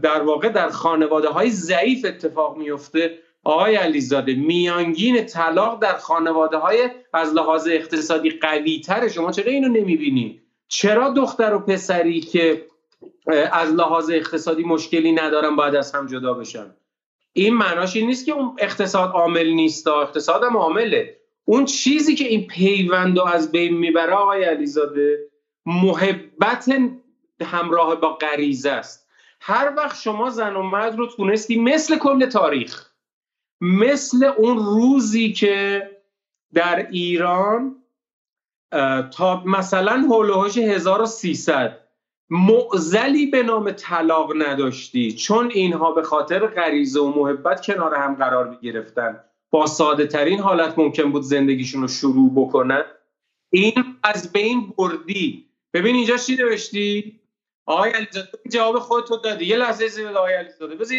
در 0.03 0.23
واقع 0.27 0.49
در 0.49 0.69
خانواده 0.69 1.29
های 1.29 1.51
ضعیف 1.51 2.05
اتفاق 2.05 2.57
میفته 2.57 3.19
آقای 3.45 3.75
علیزاده 3.75 4.35
میانگین 4.35 5.27
طلاق 5.27 5.83
در 5.83 5.97
خانواده 5.97 6.57
های 6.57 6.91
از 7.13 7.35
لحاظ 7.35 7.69
اقتصادی 7.69 8.31
قوی 8.31 8.81
تره 8.81 9.09
شما 9.09 9.33
چرا 9.33 9.53
اینو 9.53 9.69
نمی‌بینی؟ 9.69 10.43
چرا 10.69 11.11
دختر 11.11 11.55
و 11.55 11.59
پسری 11.59 12.21
که 12.21 12.67
از 13.53 13.73
لحاظ 13.73 14.11
اقتصادی 14.11 14.65
مشکلی 14.65 15.13
ندارن 15.13 15.57
باید 15.57 15.75
از 15.75 15.93
هم 15.93 16.07
جدا 16.07 16.35
بشن؟ 16.35 16.75
این 17.33 17.55
معناش 17.55 17.97
این 17.97 18.07
نیست 18.07 18.27
که 18.27 18.33
اون 18.33 18.57
اقتصاد 18.59 19.11
عامل 19.11 19.49
نیست 19.49 19.89
اقتصاد 19.89 20.45
هم 20.45 20.57
عامله. 20.57 21.17
اون 21.45 21.65
چیزی 21.65 22.15
که 22.15 22.25
این 22.25 22.47
پیوند 22.47 23.19
رو 23.19 23.25
از 23.25 23.53
بین 23.53 23.79
می‌بره 23.79 24.13
آقای 24.13 24.45
علیزاده 24.45 25.19
محبت 25.67 26.69
همراه 27.43 27.95
با 27.95 28.13
غریزه 28.15 28.71
است. 28.71 29.09
هر 29.41 29.73
وقت 29.77 30.01
شما 30.01 30.31
زن 30.31 30.57
و 30.57 30.63
مرد 30.63 30.97
رو 30.99 31.07
تونستی 31.07 31.61
مثل 31.61 31.99
کل 31.99 32.27
تاریخ 32.27 32.92
مثل 33.65 34.25
اون 34.25 34.57
روزی 34.57 35.33
که 35.33 35.91
در 36.55 36.87
ایران 36.91 37.77
تا 39.17 39.43
مثلا 39.47 40.07
هولوهاش 40.11 40.59
1300 40.59 41.79
معزلی 42.31 43.27
به 43.27 43.43
نام 43.43 43.71
طلاق 43.71 44.33
نداشتی. 44.37 45.13
چون 45.13 45.51
اینها 45.51 45.93
به 45.93 46.03
خاطر 46.03 46.47
غریزه 46.47 47.01
و 47.01 47.21
محبت 47.21 47.67
کنار 47.67 47.95
هم 47.95 48.15
قرار 48.15 48.49
می 48.49 48.57
گرفتن 48.63 49.25
با 49.51 49.67
ساده 49.67 50.07
ترین 50.07 50.41
حالت 50.41 50.79
ممکن 50.79 51.13
بود 51.13 51.23
زندگیشون 51.23 51.83
رو 51.83 51.89
شروع 51.89 52.33
بکنن. 52.37 52.85
این 53.51 53.85
از 54.03 54.33
بین 54.33 54.73
بردی. 54.79 55.49
ببین 55.75 55.97
اینجا 55.97 56.17
چی 56.17 56.37
نوشتی؟ 56.37 57.21
آقای 57.67 57.91
علیزاده 57.91 58.29
جواب 58.51 58.79
خودتو 58.79 59.17
دادی. 59.17 59.45
یه 59.45 59.57
لحظه 59.57 59.89
زیر 59.89 60.09
آقای 60.09 60.35
علیزاده. 60.35 60.75
بذار 60.75 60.97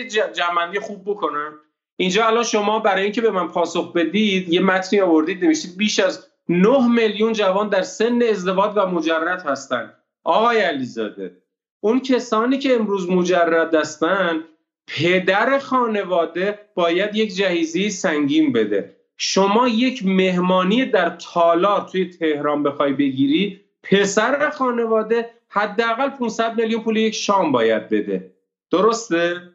یه 0.73 0.79
خوب 0.81 1.01
بکنم. 1.05 1.59
اینجا 1.95 2.27
الان 2.27 2.43
شما 2.43 2.79
برای 2.79 3.03
اینکه 3.03 3.21
به 3.21 3.31
من 3.31 3.47
پاسخ 3.47 3.93
بدید 3.93 4.49
یه 4.49 4.61
متنی 4.61 5.01
آوردید 5.01 5.45
نوشتید 5.45 5.77
بیش 5.77 5.99
از 5.99 6.27
9 6.49 6.87
میلیون 6.87 7.33
جوان 7.33 7.69
در 7.69 7.81
سن 7.81 8.21
ازدواج 8.23 8.71
و 8.75 8.85
مجرد 8.85 9.41
هستند. 9.41 9.93
آقای 10.23 10.61
علیزاده 10.61 11.37
اون 11.79 11.99
کسانی 11.99 12.57
که 12.57 12.75
امروز 12.75 13.09
مجرد 13.09 13.75
هستند 13.75 14.43
پدر 14.87 15.59
خانواده 15.59 16.59
باید 16.75 17.15
یک 17.15 17.35
جهیزی 17.35 17.89
سنگین 17.89 18.53
بده. 18.53 18.95
شما 19.17 19.67
یک 19.67 20.05
مهمانی 20.05 20.85
در 20.85 21.09
تالار 21.09 21.87
توی 21.91 22.09
تهران 22.09 22.63
بخوای 22.63 22.93
بگیری 22.93 23.61
پسر 23.83 24.49
خانواده 24.49 25.29
حداقل 25.49 26.09
500 26.09 26.61
میلیون 26.61 26.83
پول 26.83 26.97
یک 26.97 27.15
شام 27.15 27.51
باید 27.51 27.89
بده. 27.89 28.31
درسته؟ 28.71 29.52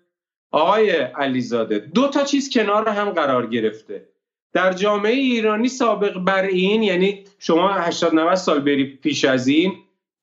آقای 0.50 0.90
علیزاده 0.90 1.78
دو 1.78 2.08
تا 2.08 2.24
چیز 2.24 2.50
کنار 2.50 2.88
هم 2.88 3.10
قرار 3.10 3.46
گرفته. 3.46 4.08
در 4.52 4.72
جامعه 4.72 5.12
ایرانی 5.12 5.68
سابق 5.68 6.18
بر 6.18 6.42
این 6.42 6.82
یعنی 6.82 7.24
شما 7.38 7.68
80 7.68 8.14
90 8.14 8.34
سال 8.34 8.60
بری 8.60 8.84
پیش 8.84 9.24
از 9.24 9.48
این 9.48 9.72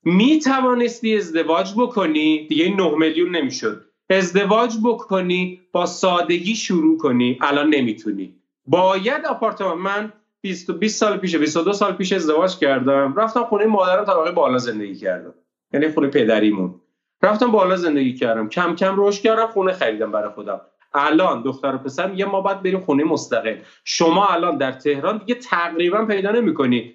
می 0.03 0.39
توانستی 0.39 1.18
ازدواج 1.18 1.73
بکنی؟ 1.77 2.47
دیگه 2.47 2.76
9 2.76 2.95
میلیون 2.97 3.35
نمی‌شد. 3.35 3.85
ازدواج 4.10 4.76
بکنی 4.84 5.61
با 5.72 5.85
سادگی 5.85 6.56
شروع 6.56 6.97
کنی. 6.97 7.38
الان 7.41 7.69
نمی‌تونی. 7.69 8.35
باید 8.68 9.26
آپارتمان 9.26 9.77
من 9.77 10.14
20 10.41 10.72
20 10.72 10.99
سال 10.99 11.18
پیش 11.18 11.35
22 11.35 11.73
سال 11.73 11.93
پیش 11.93 12.14
ازدواج 12.14 12.57
کردم. 12.57 13.14
رفتم 13.18 13.43
خونه 13.43 13.65
مادرم 13.65 14.06
طبقه 14.06 14.31
بالا 14.31 14.57
زندگی 14.57 14.95
کردم. 14.95 15.34
یعنی 15.73 15.88
خونه 15.89 16.07
پدریمون. 16.07 16.81
رفتم 17.26 17.52
بالا 17.52 17.76
زندگی 17.76 18.14
کردم. 18.14 18.49
کم 18.49 18.76
کم 18.76 18.95
رشد 18.97 19.22
کردم 19.22 19.47
خونه 19.47 19.73
خریدم 19.73 20.11
برای 20.11 20.30
خودم. 20.30 20.61
الان 20.93 21.41
دختر 21.41 21.76
و 21.76 21.77
پسر 21.77 22.14
یه 22.14 22.26
ما 22.26 22.41
باید 22.41 22.64
بریم 22.64 22.80
خونه 22.80 23.03
مستقل. 23.03 23.56
شما 23.84 24.27
الان 24.27 24.57
در 24.57 24.72
تهران 24.72 25.18
دیگه 25.18 25.35
تقریبا 25.35 26.06
پیدا 26.06 26.31
نمی‌کنی. 26.31 26.93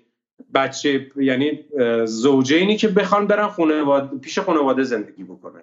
بچه 0.55 1.11
یعنی 1.17 1.61
زوجینی 2.05 2.77
که 2.77 2.89
بخوان 2.89 3.27
برن 3.27 3.47
خونه 3.47 4.01
پیش 4.23 4.39
خانواده 4.39 4.83
زندگی 4.83 5.25
بکنن. 5.25 5.63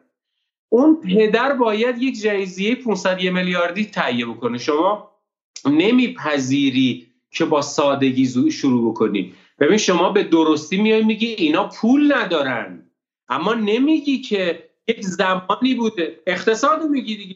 اون 0.69 1.01
پدر 1.01 1.53
باید 1.53 2.01
یک 2.01 2.21
جایزیه 2.21 2.75
500 2.75 3.21
میلیاردی 3.21 3.85
تهیه 3.85 4.25
بکنه. 4.25 4.57
شما 4.57 5.11
نمیپذیری 5.65 7.07
که 7.31 7.45
با 7.45 7.61
سادگی 7.61 8.51
شروع 8.51 8.91
بکنی. 8.91 9.33
ببین 9.59 9.77
شما 9.77 10.09
به 10.09 10.23
درستی 10.23 10.81
میای 10.81 11.03
میگی 11.03 11.27
اینا 11.27 11.69
پول 11.69 12.13
ندارن. 12.15 12.83
اما 13.29 13.53
نمیگی 13.53 14.21
که 14.21 14.63
یک 14.87 15.05
زمانی 15.05 15.75
بوده. 15.77 16.19
اقتصاد 16.27 16.83
میگی 16.83 17.17
دیگه. 17.17 17.35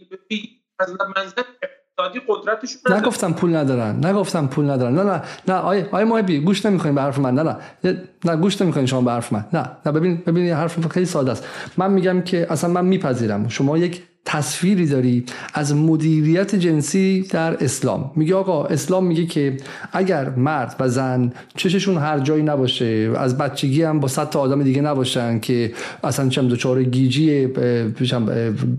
از 0.79 0.89
منظر 0.89 1.41
اقتصادی 1.63 2.21
قدرتشون 2.27 2.93
نگفتم 2.93 3.33
پول 3.33 3.55
ندارن. 3.55 4.05
نگفتم 4.05 4.47
پول 4.47 4.69
ندارن. 4.69 4.95
نه 4.95 5.03
نه 5.03 5.21
نه. 5.47 5.53
آیه 5.53 5.89
آیه 5.91 6.05
محبی 6.05 6.39
گوش 6.39 6.65
نمی‌کنین 6.65 6.95
به 6.95 7.01
حرف 7.01 7.19
من. 7.19 7.35
نه 7.35 7.43
نه. 7.43 7.57
نه 8.25 8.35
گوش 8.35 8.61
نمی‌کنین 8.61 8.85
شما 8.85 9.01
به 9.01 9.11
حرف 9.11 9.33
من. 9.33 9.45
نه 9.53 9.69
نه. 9.85 9.91
ببین 9.91 10.23
ببین 10.27 10.53
حرف 10.53 10.87
خیلی 10.87 11.05
ساده 11.05 11.31
است. 11.31 11.47
من 11.77 11.91
میگم 11.91 12.21
که 12.21 12.47
اصلا 12.49 12.69
من 12.69 12.85
میپذیرم. 12.85 13.47
شما 13.47 13.77
یک 13.77 14.03
تصویری 14.25 14.85
داری 14.85 15.25
از 15.53 15.75
مدیریت 15.75 16.55
جنسی 16.55 17.21
در 17.21 17.63
اسلام. 17.63 18.11
میگه 18.15 18.35
آقا 18.35 18.65
اسلام 18.65 19.05
میگه 19.05 19.25
که 19.25 19.57
اگر 19.91 20.29
مرد 20.29 20.75
و 20.79 20.89
زن 20.89 21.33
چششون 21.55 21.97
هر 21.97 22.19
جایی 22.19 22.43
نباشه 22.43 23.11
از 23.17 23.37
بچگی 23.37 23.83
هم 23.83 23.99
با 23.99 24.07
صد 24.07 24.29
تا 24.29 24.39
آدم 24.39 24.63
دیگه 24.63 24.81
نباشن 24.81 25.39
که 25.39 25.73
اصلا 26.03 26.29
چم 26.29 26.47
دوچار 26.47 26.83
گیجی 26.83 27.47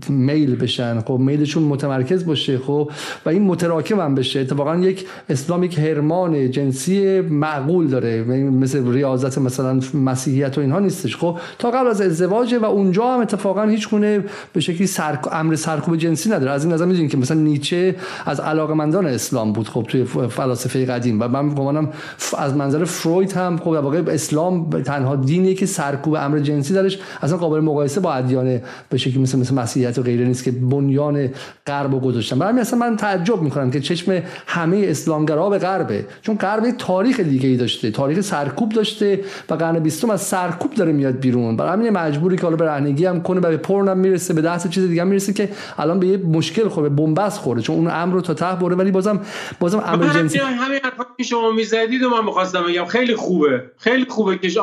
میل 0.09 0.55
بشن 0.55 1.01
خب 1.01 1.17
میلشون 1.17 1.63
متمرکز 1.63 2.25
باشه 2.25 2.57
خب 2.57 2.91
و 3.25 3.29
این 3.29 3.41
متراکم 3.41 3.99
هم 3.99 4.15
بشه. 4.15 4.39
اتفاقا 4.39 4.75
یک 4.75 5.05
اسلام 5.29 5.63
یک 5.63 5.79
هرمان 5.79 6.51
جنسی 6.51 7.21
معقول 7.21 7.87
داره. 7.87 8.23
مثل 8.23 8.91
ریاضت 8.93 9.37
مثلا 9.37 9.79
مسیحیت 9.93 10.57
و 10.57 10.61
اینها 10.61 10.79
نیستش 10.79 11.17
خب. 11.17 11.37
تا 11.59 11.71
قبل 11.71 11.87
از 11.87 12.01
ازدواج 12.01 12.53
و 12.53 12.65
اونجا 12.65 13.13
هم 13.13 13.19
اتفاقا 13.19 13.63
هیچ 13.63 13.89
گونه 13.89 14.23
به 14.53 14.59
شکلی 14.59 14.87
سر 14.87 15.15
امر 15.33 15.55
سرکوب 15.55 15.95
جنسی 15.95 16.29
نداره. 16.29 16.51
از 16.51 16.65
این 16.65 16.73
نظر 16.73 16.85
می‌دونید 16.85 17.11
که 17.11 17.17
مثلا 17.17 17.37
نیچه 17.37 17.95
از 18.25 18.39
علاقمندان 18.39 19.05
اسلام 19.05 19.53
بود 19.53 19.67
خب 19.67 19.85
توی 19.89 20.03
فلاسفه 20.29 20.85
قدیم. 20.85 21.21
و 21.21 21.27
من 21.27 21.55
گمانم 21.55 21.89
از 22.37 22.55
منظر 22.55 22.83
فروید 22.83 23.31
هم 23.31 23.57
خب 23.57 23.67
واقع 23.67 24.03
اسلام 24.07 24.69
تنها 24.69 25.15
دینی 25.15 25.53
که 25.53 25.65
سرکوب 25.65 26.15
امر 26.15 26.39
جنسی 26.39 26.73
درش 26.73 26.99
اصلا 27.21 27.37
قابل 27.37 27.59
مقایسه 27.59 28.01
با 28.01 28.13
ادیان 28.13 28.61
به 28.89 28.97
شکلی 28.97 29.17
مثل 29.17 29.39
مثل 29.39 29.55
مسیحیت 29.55 29.97
و 29.99 30.03
غیره 30.03 30.25
نیست 30.25 30.43
که 30.43 30.51
بنیان 30.51 31.29
غرب 31.67 32.01
گذاشتن. 32.01 32.39
برای 32.39 32.59
اصلا 32.59 32.79
من 32.79 32.97
تعجب 32.97 33.41
می‌کنم 33.41 33.71
که 33.71 33.79
چشم 33.79 34.21
همه 34.47 34.85
اسلامگرا 34.87 35.49
به 35.49 35.57
غربه. 35.57 36.05
چون 36.21 36.35
غرب 36.35 36.71
تاریخ 36.77 37.19
دیگه 37.19 37.49
ای 37.49 37.57
داشته. 37.57 37.91
تاریخ 37.91 38.21
سرکوب 38.21 38.71
داشته 38.71 39.19
و 39.49 39.53
قرن 39.53 39.79
بیستم 39.79 40.09
از 40.09 40.21
سرکوب 40.21 40.73
داره 40.73 40.91
میاد 40.91 41.19
بیرون. 41.19 41.57
برای 41.57 41.71
همین 41.71 41.89
مجبوری 41.89 42.35
که 42.35 42.43
حالا 42.43 42.55
به 42.55 42.71
هم 43.09 43.21
کنه 43.21 43.39
و 43.39 43.49
به 43.49 43.57
پرن 43.57 43.87
هم 43.87 43.97
می‌رسه 43.97 44.33
به 44.33 44.41
دست 44.41 44.69
چیز 44.69 44.87
دیگه 44.87 45.03
که 45.31 45.49
الان 45.77 45.99
به 45.99 46.07
یه 46.07 46.17
مشکل 46.17 46.67
خوره 46.67 46.89
به 46.89 46.95
بنبست 46.95 47.39
خوره 47.39 47.61
چون 47.61 47.75
اون 47.75 47.87
امر 47.91 48.13
رو 48.13 48.21
تا 48.21 48.33
ته 48.33 48.55
بره 48.55 48.75
ولی 48.75 48.91
بازم 48.91 49.21
بازم 49.59 49.83
امر 49.85 50.07
جنسی 50.07 50.37
همین 50.39 50.79
که 51.17 51.23
شما 51.23 51.51
می‌زدید 51.51 52.03
و 52.03 52.09
من 52.09 52.25
می‌خواستم 52.25 52.63
بگم. 52.63 52.85
خیلی 52.85 53.15
خوبه. 53.15 53.71
خیلی 53.77 54.05
خوبه 54.09 54.37
که 54.37 54.61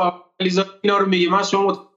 اینا 0.83 0.99
رو 0.99 1.07
میگه 1.07 1.31
من 1.31 1.43
شما 1.43 1.90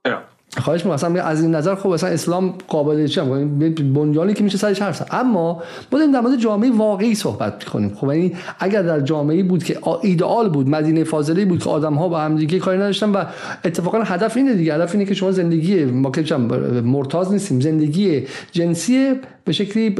خواهش 0.58 0.86
می‌کنم 0.86 1.16
از 1.16 1.42
این 1.42 1.56
نظر 1.56 1.76
خب 1.76 1.90
مثلا 1.90 2.10
اسلام 2.10 2.54
قابل 2.68 3.08
چه 3.08 3.24
بنیانی 3.24 4.34
که 4.34 4.44
میشه 4.44 4.58
سرش 4.58 4.82
حرف 4.82 5.04
اما 5.12 5.64
ما 5.92 6.00
در 6.14 6.20
مورد 6.20 6.40
جامعه 6.40 6.72
واقعی 6.72 7.16
صحبت 7.16 7.54
می‌کنیم. 7.66 7.96
خب 7.96 8.08
یعنی 8.08 8.34
اگر 8.60 8.82
در 8.82 9.00
جامعه 9.00 9.44
بود 9.44 9.64
که 9.64 9.78
ایدئال 10.02 10.50
بود 10.50 10.70
مدینه 10.70 11.04
فاضله 11.04 11.46
بود 11.46 11.64
که 11.64 11.70
آدم‌ها 11.70 12.08
با 12.08 12.20
هم 12.20 12.36
دیگه 12.36 12.60
کاری 12.60 12.78
نداشتن 12.78 13.10
و 13.10 13.24
اتفاقا 13.66 14.02
هدف 14.02 14.38
اینه 14.38 14.54
دیگه 14.54 14.74
هدف 14.74 14.94
اینه 14.94 15.06
که 15.06 15.14
شما 15.14 15.32
زندگی 15.32 15.86
ما 15.86 16.12
که 16.12 16.36
مرتاض 16.36 17.32
نیستیم 17.32 17.60
زندگی 17.60 18.24
جنسی 18.52 19.14
به 19.46 19.52
شکلی 19.52 19.96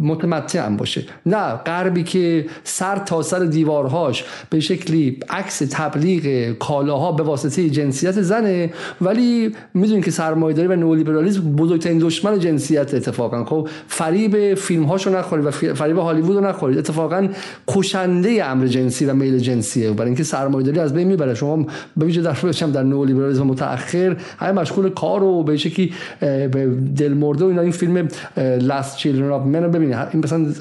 متمتع 0.00 0.66
هم 0.66 0.76
باشه. 0.76 1.04
نه 1.26 1.54
غربی 1.54 2.02
که 2.02 2.46
سر 2.64 2.98
تا 2.98 3.22
سر 3.22 3.38
دیوارهاش 3.38 4.24
به 4.50 4.60
شکلی 4.60 5.20
عکس 5.30 5.62
تبلیغ 5.70 6.52
کالاها 6.58 7.12
به 7.12 7.22
واسطه 7.22 7.70
جنسیت 7.70 8.22
زنه 8.22 8.72
ولی 9.00 9.54
می‌دونید 9.74 10.04
که 10.04 10.10
سرمایه‌داری 10.10 10.68
و 10.68 10.76
نئولیبرالیسم 10.76 11.40
بزرگترین 11.40 11.98
دشمن 11.98 12.38
جنسیت 12.38 12.94
اتفاقا. 12.94 13.44
خب 13.44 13.68
فریب 13.88 14.54
فیلم 14.54 14.84
هاشو 14.84 15.10
نخورید 15.10 15.46
و 15.46 15.50
فریب 15.50 15.98
هالیوود 15.98 16.36
رو 16.36 16.44
نخورید 16.44 16.78
اتفاقا 16.78 17.28
کشنده 17.68 18.44
امر 18.44 18.66
جنسی 18.66 19.06
و 19.06 19.14
میل 19.14 19.38
جنسیه. 19.38 19.90
برای 19.90 20.08
اینکه 20.08 20.24
سرمایه‌داری 20.24 20.78
از 20.78 20.94
بین 20.94 21.08
می‌بره. 21.08 21.34
شما 21.34 21.66
ببینید 22.00 22.22
در 22.22 22.32
بچم 22.32 22.72
در 22.72 22.82
نئولیبرالیسم 22.82 23.42
متأخر 23.42 24.16
همه 24.38 24.52
مشغول 24.52 24.88
کار 24.90 25.22
و 25.22 25.42
به 25.42 25.56
شکلی 25.56 25.92
دل 26.96 27.12
مرده 27.12 27.44
و 27.44 27.48
اینا. 27.48 27.62
این 27.62 27.72
فیلم 27.72 28.08
Last 28.78 28.98
Children 28.98 29.30
of 29.32 29.54
Men 29.54 29.62
رو 29.62 29.70
ببینید 29.70 29.96
این 30.12 30.22
مثلا 30.24 30.54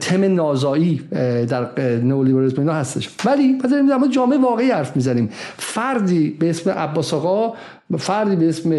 تم 0.00 0.34
نازایی 0.34 1.00
در 1.48 1.66
نئولیبرالیسم 2.02 2.60
اینا 2.60 2.72
هستش. 2.72 3.08
ولی 3.24 3.58
بذاریم 3.64 3.86
در 3.86 4.08
جامعه 4.10 4.38
واقعی 4.38 4.70
حرف 4.70 4.96
می‌زنیم. 4.96 5.28
فردی 5.56 6.30
به 6.30 6.50
اسم 6.50 6.70
عباس 6.70 7.14
آقا 7.14 7.54
فردی 7.98 8.36
به 8.36 8.48
اسم 8.48 8.72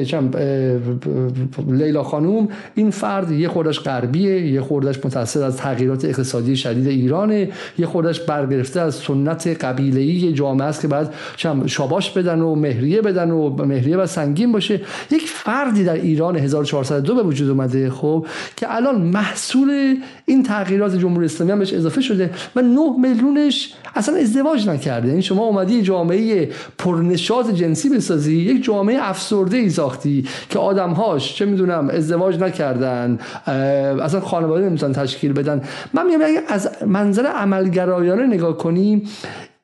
لیلا 1.67 2.03
خانوم 2.03 2.47
این 2.75 2.91
فرد 2.91 3.31
یه 3.31 3.47
خوردش 3.47 3.79
غربیه 3.79 4.47
یه 4.47 4.61
خوردش 4.61 5.05
متاثر 5.05 5.43
از 5.43 5.57
تغییرات 5.57 6.05
اقتصادی 6.05 6.55
شدید 6.55 6.87
ایرانه 6.87 7.49
یه 7.77 7.85
خوردش 7.85 8.19
برگرفته 8.19 8.81
از 8.81 8.95
سنت 8.95 9.47
قبیله‌ای 9.47 10.33
جامعه 10.33 10.67
است 10.67 10.81
که 10.81 10.87
بعد 10.87 11.13
شاباش 11.65 12.11
بدن 12.11 12.39
و 12.39 12.55
مهریه 12.55 13.01
بدن 13.01 13.31
و 13.31 13.65
مهریه 13.65 13.97
و 13.97 14.05
سنگین 14.05 14.51
باشه. 14.51 14.81
یک 15.11 15.27
فردی 15.27 15.83
در 15.83 15.93
ایران 15.93 16.35
1402 16.35 17.15
به 17.15 17.23
وجود 17.23 17.49
اومده 17.49 17.89
خب 17.89 18.25
که 18.55 18.75
الان 18.75 19.01
محصول 19.01 19.95
این 20.25 20.43
تغییرات 20.43 20.92
جمهوری 20.95 21.25
اسلامی 21.25 21.51
هم 21.51 21.59
بهش 21.59 21.73
اضافه 21.73 22.01
شده 22.01 22.29
و 22.55 22.61
9 22.61 22.79
میلیونش 22.99 23.73
اصلا 23.95 24.15
ازدواج 24.15 24.67
نکرده. 24.67 25.07
یعنی 25.07 25.21
شما 25.21 25.43
اومدی 25.43 25.81
جامعه 25.81 26.49
پرنشاط 26.77 27.51
جنسی 27.51 27.89
بسازی 27.89 28.35
یک 28.35 28.63
جامعه 28.63 28.97
افسرده 29.09 29.57
ای 29.57 29.69
ساختی 29.69 30.27
که 30.49 30.59
آدمهاش 30.59 31.35
چه 31.35 31.45
می‌دونم 31.45 31.89
ازدواج 31.89 32.39
نکردن 32.39 33.19
اصلا 34.01 34.19
خانواده 34.19 34.65
نمی‌تونن 34.65 34.93
تشکیل 34.93 35.33
بدن. 35.33 35.61
من 35.93 36.05
میگم 36.05 36.21
اگه 36.21 36.41
از 36.47 36.69
منظر 36.87 37.25
عملگرایانه 37.25 38.27
نگاه 38.27 38.57
کنیم 38.57 39.01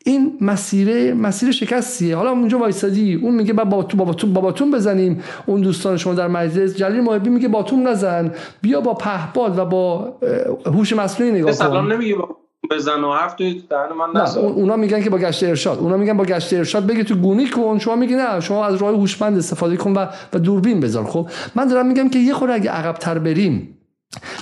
این 0.06 0.38
مسیر 0.42 1.14
مسیر 1.14 1.52
شکستیه. 1.52 2.16
حالا 2.16 2.32
اونجا 2.32 2.58
وایسادی 2.58 3.16
اون 3.16 3.36
میگه 3.36 3.54
با 3.54 3.84
تو 3.84 3.98
باباتون 3.98 4.34
باباتون 4.34 4.72
بزنیم. 4.72 5.24
اون 5.46 5.62
دوستان 5.62 5.98
شما 5.98 6.14
در 6.14 6.28
مجلس 6.28 6.76
جلیل 6.76 7.02
محبی 7.02 7.30
میگه 7.30 7.48
باتون 7.48 7.88
نزن. 7.88 8.32
بیا 8.62 8.82
با 8.82 8.94
پهپاد 8.94 9.60
و 9.60 9.66
با 9.66 10.14
هوش 10.66 10.94
مصنوعی 10.94 11.32
نگاه 11.32 11.58
کن. 11.58 11.92
نمیگه 11.92 12.16
بزن 12.72 13.04
و 13.04 13.14
حرف 13.14 13.34
توی 13.34 13.64
دهن 13.70 13.90
من 13.98 14.22
نه 14.22 14.38
اونا 14.38 14.76
میگن 14.76 15.02
که 15.02 15.10
با 15.10 15.18
گشت 15.18 15.44
ارشاد. 15.44 15.80
اونا 15.80 15.98
میگن 15.98 16.18
با 16.18 16.26
گشت 16.26 16.54
ارشاد 16.54 16.86
بگی 16.86 17.04
تو 17.04 17.16
گونی 17.16 17.50
کن. 17.50 17.80
شما 17.80 17.96
میگی 17.96 18.16
نه 18.16 18.40
شما 18.40 18.66
از 18.66 18.76
راه 18.76 18.96
هوشمند 18.96 19.38
استفاده 19.38 19.78
کن 19.78 19.94
و 19.94 20.06
و 20.34 20.40
دوربین 20.40 20.80
بذار. 20.80 21.04
خب 21.04 21.28
من 21.56 21.68
دارم 21.68 21.88
میگم 21.88 22.10
که 22.10 22.20
یه 22.20 22.34
خورده 22.34 22.54
اگه 22.54 22.72
عقب 22.72 22.94
تر 22.94 23.20
بریم 23.20 23.76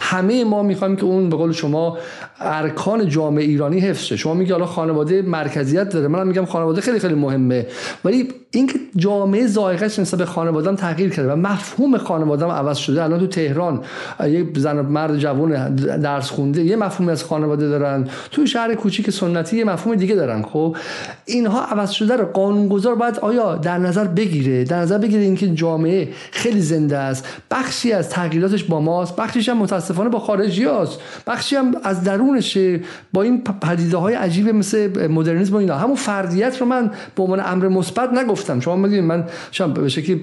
همه 0.02 0.44
ما 0.44 0.64
می‌خوایم 0.64 0.96
که 0.96 1.04
اون 1.04 1.30
به 1.30 1.36
قول 1.36 1.52
شما 1.52 1.98
ارکان 2.40 3.10
جامعه 3.10 3.44
ایرانی 3.44 3.80
حفظه 3.80 4.16
شما 4.16 4.34
میگی 4.34 4.52
حالا 4.52 4.66
خانواده 4.66 5.22
مرکزیت 5.22 5.90
داره. 5.90 6.08
منم 6.08 6.28
میگم 6.28 6.46
خانواده 6.46 6.82
خیلی 6.82 7.00
خیلی 7.00 7.16
مهمه. 7.16 7.68
ولی 8.06 8.28
اینکه 8.52 8.80
جامعه 8.96 9.48
ذائقهش 9.48 10.00
نسبت 10.00 10.20
به 10.20 10.26
خانواده‌ام 10.26 10.76
تغییر 10.76 11.10
کرده 11.10 11.32
و 11.32 11.36
مفهوم 11.36 11.98
خانواده‌ام 11.98 12.52
عوض 12.52 12.78
شده. 12.78 13.04
الان 13.04 13.20
تو 13.20 13.28
تهران 13.28 13.82
یه 14.20 14.46
زن 14.56 14.82
مرد 14.82 15.18
جوان 15.18 15.76
درس 15.76 16.30
خونده 16.30 16.64
یه 16.64 16.76
مفهومی 16.76 17.12
از 17.12 17.24
خانواده 17.24 17.68
دارن. 17.68 18.08
تو 18.32 18.46
شهر 18.46 18.76
کوچیک 18.76 19.10
سنتی 19.10 19.58
یه 19.58 19.64
مفهوم 19.64 19.96
دیگه 19.96 20.16
دارن 20.16 20.42
خب؟ 20.42 20.76
اینها 21.26 21.66
عوض 21.66 21.92
شده 21.92 22.16
رو 22.16 22.26
قانونگذار 22.26 22.96
باید 22.96 23.20
آیا 23.20 23.56
در 23.56 23.78
نظر 23.78 24.04
بگیره؟ 24.08 24.64
در 24.64 24.80
نظر 24.80 24.98
بگیره 24.98 25.24
اینکه 25.24 25.48
جامعه 25.48 26.10
خیلی 26.32 26.62
زنده 26.62 26.98
است. 26.98 27.26
بخشی 27.52 27.92
از 27.92 28.10
تغییراتش 28.10 28.64
با 28.64 28.80
ماست. 28.80 29.16
بخشیش 29.16 29.50
هم 29.50 29.58
متاسفانه 29.58 30.10
با 30.10 30.20
خارجی 30.20 30.66
هست 30.66 31.00
بخشی 31.28 31.56
هم 31.56 31.76
از 31.84 32.04
درونشه 32.28 32.80
با 33.14 33.22
این 33.22 33.44
پدیده 33.44 33.98
های 33.98 34.14
عجیب 34.14 34.49
مثل 34.49 35.08
مدرنیسم 35.08 35.54
و 35.54 35.58
اینا. 35.58 35.78
همون 35.78 35.95
فردیت 35.95 36.58
رو 36.62 36.66
من 36.66 36.91
به 37.16 37.24
عنوان 37.24 37.41
امر 37.45 37.68
مثبت 37.68 38.14
نگفتم. 38.14 38.60
شما 38.60 38.76
می‌دونید 38.76 39.04
من 39.04 39.26
شما 39.52 39.68
به 39.68 39.90
شکلی 39.90 40.22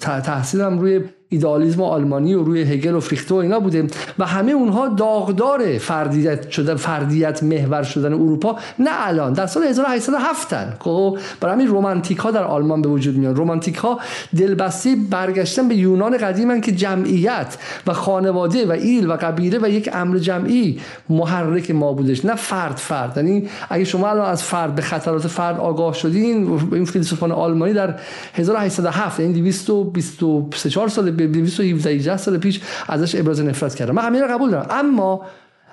تحصیلم 0.00 0.78
روی 0.78 1.00
ایدالیزم 1.32 1.82
آلمانی 1.82 2.34
و 2.34 2.42
روی 2.42 2.62
هگل 2.62 2.94
و 2.94 3.00
فیخته 3.00 3.34
و 3.34 3.38
اینا 3.38 3.60
بوده 3.60 3.86
و 4.18 4.26
همه 4.26 4.52
اونها 4.52 4.88
داغدار 4.88 5.78
فردیت 5.78 6.50
شدن 6.50 6.74
فردیت 6.74 7.42
محور 7.42 7.82
شدن 7.82 8.12
اروپا 8.12 8.56
نه 8.78 8.90
الان 8.92 9.32
در 9.32 9.46
سال 9.46 9.62
1807 9.62 10.78
خب 10.78 11.18
برای 11.40 11.54
همین 11.54 11.66
رومانتیک 11.66 12.18
ها 12.18 12.30
در 12.30 12.44
آلمان 12.44 12.82
به 12.82 12.88
وجود 12.88 13.16
میاد 13.16 13.36
رومانتیک 13.36 13.76
ها 13.76 14.00
دلبسته 14.36 14.96
برگشتن 15.10 15.68
به 15.68 15.74
یونان 15.74 16.16
قدیمن 16.16 16.60
که 16.60 16.72
جمعیت 16.72 17.56
و 17.86 17.92
خانواده 17.92 18.66
و 18.66 18.70
ایل 18.70 19.10
و 19.10 19.12
قبیله 19.12 19.58
و 19.62 19.68
یک 19.68 19.90
امر 19.92 20.18
جمعی 20.18 20.80
محرک 21.08 21.70
ما 21.70 21.92
بودش. 21.92 22.24
نه 22.24 22.34
فرد 22.34 22.76
فرد. 22.76 23.16
یعنی 23.16 23.48
اگه 23.70 23.84
شما 23.84 24.10
الان 24.10 24.30
از 24.30 24.42
فرد 24.42 24.74
به 24.74 24.82
خطرات 24.82 25.26
فرد 25.26 25.58
آگاه 25.58 25.94
شدین 25.94 26.60
این 26.72 26.84
فیلسوفان 26.84 27.32
آلمانی 27.32 27.72
در 27.72 27.94
1807 28.34 29.20
یعنی 29.20 29.32
223 29.32 30.88
سال 30.88 31.10
217 31.26 32.16
سال 32.16 32.38
پیش 32.38 32.60
ازش 32.88 33.14
ابراز 33.14 33.40
نفرت 33.40 33.74
کردن. 33.74 33.94
من 33.94 34.02
همین 34.02 34.28
قبول 34.28 34.50
دارم. 34.50 34.66
اما 34.70 35.26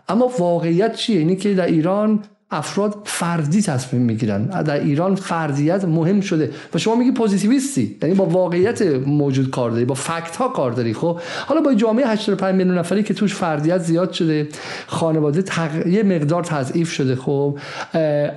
اما 0.09 0.31
واقعیت 0.39 0.95
چیه؟ 0.95 1.19
اینی 1.19 1.35
که 1.35 1.53
در 1.53 1.65
ایران 1.65 2.23
افراد 2.51 2.95
فردی 3.05 3.61
تصمیم 3.61 4.01
می‌گیرن. 4.01 4.45
در 4.45 4.80
ایران 4.80 5.15
فردیت 5.15 5.85
مهم 5.85 6.21
شده. 6.21 6.51
و 6.73 6.77
شما 6.77 6.95
میگی 6.95 7.11
پوزیتیویستی 7.11 7.97
یعنی 8.01 8.15
با 8.15 8.26
واقعیت 8.26 8.81
موجود 9.05 9.49
کار 9.49 9.71
داری 9.71 9.85
با 9.85 9.93
فکت 9.95 10.35
ها 10.35 10.47
کار 10.47 10.71
داری. 10.71 10.93
خب 10.93 11.19
حالا 11.45 11.61
با 11.61 11.73
جامعه 11.73 12.07
85 12.07 12.55
میلیون 12.55 12.77
نفری 12.77 13.03
که 13.03 13.13
توش 13.13 13.35
فردیت 13.35 13.77
زیاد 13.77 14.11
شده 14.11 14.47
خانواده 14.88 15.41
تق... 15.41 15.88
یه 15.88 16.03
مقدار 16.03 16.43
تضعیف 16.43 16.91
شده. 16.91 17.15
خب 17.15 17.59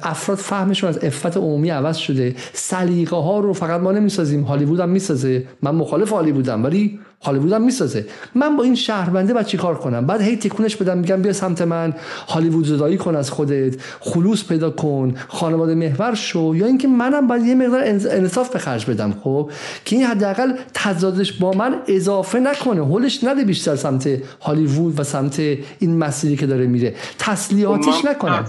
افراد 0.02 0.38
فهمشون 0.38 0.88
از 0.88 1.04
افت 1.04 1.36
عمومی 1.36 1.70
عوض 1.70 1.96
شده. 1.96 2.34
سلیقه 2.52 3.16
ها 3.16 3.40
رو 3.40 3.52
فقط 3.52 3.80
ما 3.80 3.92
نمی‌سازیم. 3.92 4.42
هالیوود 4.42 4.80
هم 4.80 4.88
می‌سازه. 4.88 5.44
من 5.62 5.74
مخالف 5.74 6.10
هالیوودم. 6.10 6.64
ولی 6.64 6.98
هالیوود 7.22 7.52
هم 7.52 7.62
می‌سازه. 7.62 8.06
من 8.34 8.56
با 8.56 8.62
این 8.64 8.74
شهرونده 8.74 9.34
باید 9.34 9.46
چیکار 9.46 9.74
کنم؟ 9.74 10.06
بعد 10.06 10.20
هی 10.20 10.36
تکونش 10.36 10.76
بدم 10.76 10.98
میگم 10.98 11.22
بیا 11.22 11.32
سمت 11.32 11.62
من 11.62 11.94
هالیوود 12.28 12.64
زدایی 12.64 12.96
کن 12.96 13.16
از 13.16 13.30
خودت 13.30 13.80
خلوص 14.00 14.48
پیدا 14.48 14.70
کن 14.70 15.14
خانواده 15.28 15.74
محور 15.74 16.14
شو. 16.14 16.54
یا 16.56 16.66
اینکه 16.66 16.88
منم 16.88 17.26
باید 17.26 17.46
یه 17.46 17.54
مقدار 17.54 17.82
انصاف 18.10 18.50
به 18.52 18.58
خرج 18.58 18.90
بدم 18.90 19.12
خب؟ 19.24 19.50
که 19.84 19.96
این 19.96 20.04
حداقل 20.04 20.52
تضادش 20.74 21.32
با 21.32 21.52
من 21.52 21.82
اضافه 21.86 22.40
نکنه. 22.40 22.80
هولش 22.80 23.24
نده 23.24 23.44
بیشتر 23.44 23.76
سمت 23.76 24.08
هالیوود 24.40 25.00
و 25.00 25.04
سمت 25.04 25.40
این 25.78 25.98
مسیری 25.98 26.36
که 26.36 26.46
داره 26.46 26.66
میره. 26.66 26.94
تسلیحاتش 27.18 28.04
نکنه. 28.04 28.42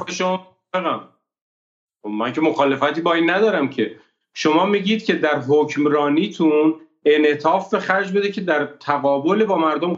خب 2.03 2.09
من 2.09 2.33
که 2.33 2.41
مخالفتی 2.41 3.01
با 3.01 3.13
این 3.13 3.29
ندارم 3.29 3.69
که. 3.69 3.91
شما 4.33 4.65
میگید 4.65 5.03
که 5.03 5.13
در 5.13 5.39
حکمرانیتون 5.47 6.73
انعطاف 7.05 7.71
به 7.71 7.79
خرج 7.79 8.11
بده 8.11 8.31
که 8.31 8.41
در 8.41 8.65
تقابل 8.65 9.45
با 9.45 9.57
مردم 9.57 9.97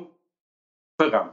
فقم 1.00 1.30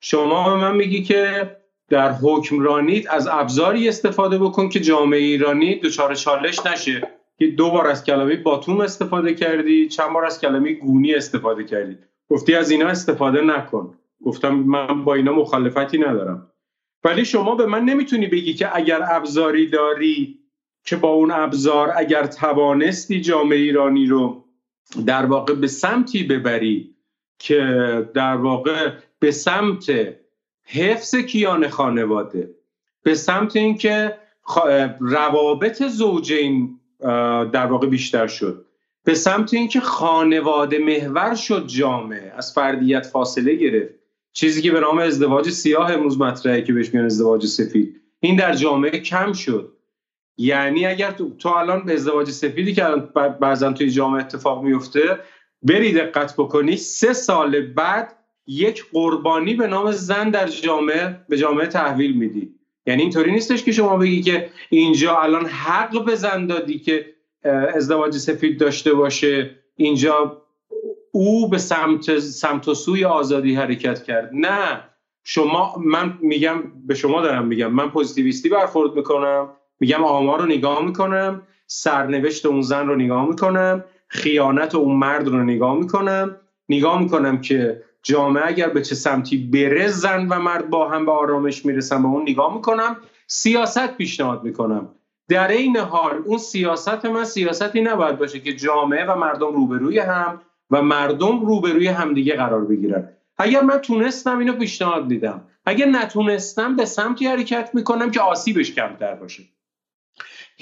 شما 0.00 0.56
من 0.56 0.76
میگی 0.76 1.02
که 1.02 1.50
در 1.88 2.12
حکمرانیت 2.12 3.10
از 3.10 3.28
ابزاری 3.28 3.88
استفاده 3.88 4.38
بکن 4.38 4.68
که 4.68 4.80
جامعه 4.80 5.20
ایرانی 5.20 5.80
دچار 5.80 6.14
چالش 6.14 6.66
نشه. 6.66 7.08
که 7.38 7.46
دو 7.46 7.70
بار 7.70 7.86
از 7.86 8.04
کلمه 8.04 8.36
باتوم 8.36 8.80
استفاده 8.80 9.34
کردی 9.34 9.88
چند 9.88 10.12
بار 10.12 10.24
از 10.24 10.40
کلمه 10.40 10.72
گونی 10.72 11.14
استفاده 11.14 11.64
کردی. 11.64 11.98
گفتی 12.30 12.54
از 12.54 12.70
اینا 12.70 12.88
استفاده 12.88 13.40
نکن. 13.40 13.98
گفتم 14.24 14.54
من 14.54 15.04
با 15.04 15.14
اینا 15.14 15.32
مخالفتی 15.32 15.98
ندارم. 15.98 16.52
ولی 17.04 17.24
شما 17.24 17.54
به 17.54 17.66
من 17.66 17.84
نمی‌تونی 17.84 18.26
بگی 18.26 18.54
که 18.54 18.76
اگر 18.76 19.00
ابزاری 19.10 19.66
داری 19.66 20.38
که 20.84 20.96
با 20.96 21.08
اون 21.08 21.30
ابزار 21.30 21.92
اگر 21.96 22.26
توانستی 22.26 23.20
جامعه 23.20 23.58
ایرانی 23.58 24.06
رو 24.06 24.44
در 25.06 25.26
واقع 25.26 25.54
به 25.54 25.66
سمتی 25.66 26.22
ببری 26.22 26.94
که 27.38 27.62
در 28.14 28.36
واقع 28.36 28.92
به 29.18 29.30
سمت 29.30 29.92
حفظ 30.64 31.14
کیان 31.14 31.68
خانواده 31.68 32.54
به 33.02 33.14
سمت 33.14 33.56
اینکه 33.56 34.18
روابط 35.00 35.82
زوجین 35.82 36.80
در 37.52 37.66
واقع 37.66 37.86
بیشتر 37.86 38.26
شد. 38.26 38.66
به 39.04 39.14
سمت 39.14 39.54
اینکه 39.54 39.80
خانواده 39.80 40.78
محور 40.78 41.34
شد 41.34 41.66
جامعه 41.66 42.32
از 42.36 42.52
فردیت 42.52 43.06
فاصله 43.06 43.54
گرفت. 43.54 43.94
چیزی 44.32 44.62
که 44.62 44.70
به 44.70 44.80
نام 44.80 44.98
ازدواج 44.98 45.50
سیاه 45.50 45.92
امروز 45.92 46.18
مطرحه 46.18 46.62
که 46.62 46.72
بهش 46.72 46.94
میان 46.94 47.06
ازدواج 47.06 47.46
سفید. 47.46 48.00
این 48.20 48.36
در 48.36 48.54
جامعه 48.54 48.98
کم 48.98 49.32
شد. 49.32 49.72
یعنی 50.36 50.86
اگر 50.86 51.10
تو, 51.10 51.36
تو 51.38 51.48
الان 51.48 51.84
به 51.84 51.92
ازدواج 51.92 52.30
سفیدی 52.30 52.74
که 52.74 52.82
بعضا 53.40 53.72
توی 53.72 53.90
جامعه 53.90 54.20
اتفاق 54.20 54.62
میفته 54.62 55.18
بری 55.62 55.92
دقت 55.92 56.34
بکنی 56.36 56.76
سه 56.76 57.12
سال 57.12 57.60
بعد 57.60 58.16
یک 58.46 58.84
قربانی 58.92 59.54
به 59.54 59.66
نام 59.66 59.90
زن 59.90 60.30
در 60.30 60.46
جامعه 60.46 61.16
به 61.28 61.36
جامعه 61.36 61.66
تحویل 61.66 62.16
میدی. 62.16 62.54
یعنی 62.86 63.02
اینطوری 63.02 63.32
نیستش 63.32 63.64
که 63.64 63.72
شما 63.72 63.96
بگی 63.96 64.22
که 64.22 64.50
اینجا 64.70 65.16
الان 65.16 65.46
حق 65.46 66.04
به 66.04 66.14
زن 66.14 66.46
دادی 66.46 66.78
که 66.78 67.06
ازدواج 67.74 68.16
سفید 68.16 68.60
داشته 68.60 68.94
باشه 68.94 69.50
اینجا 69.76 70.42
او 71.12 71.48
به 71.48 71.58
سمت 71.58 72.18
سمت 72.18 72.68
و 72.68 72.74
سوی 72.74 73.04
آزادی 73.04 73.54
حرکت 73.54 74.02
کرد. 74.02 74.30
نه. 74.32 74.84
شما 75.24 75.74
من 75.84 76.18
میگم 76.20 76.62
به 76.86 76.94
شما 76.94 77.22
دارم 77.22 77.46
میگم. 77.46 77.72
من 77.72 77.90
پوزیتیویستی 77.90 78.48
برخورد 78.48 78.94
می‌کنم. 78.94 79.48
میگم 79.82 80.04
آمار 80.04 80.38
رو 80.38 80.46
نگاه 80.46 80.84
می‌کنم 80.84 81.40
سرنوشت 81.66 82.46
اون 82.46 82.62
زن 82.62 82.86
رو 82.86 82.96
نگاه 82.96 83.28
می‌کنم 83.28 83.82
خیانت 84.08 84.74
اون 84.74 84.96
مرد 84.96 85.28
رو 85.28 85.42
نگاه 85.42 85.74
می‌کنم. 85.74 86.34
نگاه 86.68 86.98
می‌کنم 86.98 87.38
که 87.38 87.76
جامعه 88.02 88.46
اگر 88.46 88.68
به 88.68 88.82
چه 88.82 88.94
سمتی 88.94 89.36
بره 89.36 89.88
زن 89.88 90.26
و 90.26 90.38
مرد 90.38 90.66
با 90.66 90.88
هم 90.88 91.06
به 91.06 91.12
آرامش 91.12 91.64
می‌رسن 91.64 92.02
به 92.02 92.08
اون 92.08 92.22
نگاه 92.22 92.54
می‌کنم. 92.54 92.96
سیاست 93.26 93.96
پیشنهاد 93.96 94.42
می‌کنم. 94.42 94.88
در 95.28 95.48
این 95.48 95.76
حال 95.76 96.20
اون 96.24 96.38
سیاست 96.38 97.04
من 97.04 97.24
سیاستی 97.24 97.80
نباید 97.80 98.18
باشه 98.18 98.40
که 98.40 98.52
جامعه 98.52 99.04
و 99.04 99.16
مردم 99.16 99.52
روبروی 99.52 99.98
هم 99.98 100.38
و 100.70 100.82
مردم 100.82 101.40
روبروی 101.40 101.88
همدیگه 101.88 102.36
قرار 102.36 102.64
بگیرن. 102.64 103.04
اگر 103.38 103.60
من 103.60 103.78
تونستم 103.78 104.38
اینو 104.38 104.52
پیشنهاد 104.52 105.08
دیدم 105.08 105.42
اگر 105.66 105.86
نتونستم 105.86 106.76
به 106.76 106.84
سمتی 106.84 107.26
حرکت 107.26 107.70
می‌کنم 107.72 108.10
که 108.10 108.20
آسیبش 108.20 108.72
کمتر 108.72 109.14
باشه. 109.14 109.44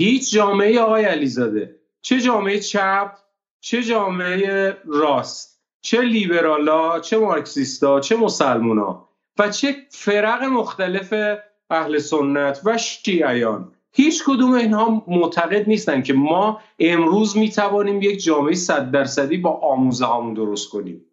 هیچ 0.00 0.32
جامعه 0.32 0.80
آقای 0.80 1.04
علیزاده 1.04 1.76
چه 2.02 2.20
جامعه 2.20 2.60
چپ 2.60 3.12
چه 3.60 3.82
جامعه 3.82 4.76
راست 4.86 5.60
چه 5.80 6.00
لیبرالا 6.00 7.00
چه 7.00 7.18
مارکسیستا 7.18 8.00
چه 8.00 8.16
مسلمونا 8.16 9.08
و 9.38 9.48
چه 9.50 9.76
فرق 9.90 10.42
مختلف 10.42 11.38
اهل 11.70 11.98
سنت 11.98 12.60
و 12.64 12.78
شیعیان. 12.78 13.72
هیچ 13.92 14.24
کدوم 14.24 14.52
اینها 14.52 15.02
معتقد 15.06 15.68
نیستن 15.68 16.02
که 16.02 16.12
ما 16.12 16.60
امروز 16.78 17.36
می 17.36 17.50
توانیم 17.50 18.02
یک 18.02 18.24
جامعه 18.24 18.54
صد 18.54 18.90
درصدی 18.90 19.36
با 19.36 19.50
آموزه 19.50 20.04
هامون 20.04 20.34
درست 20.34 20.70
کنیم. 20.70 21.04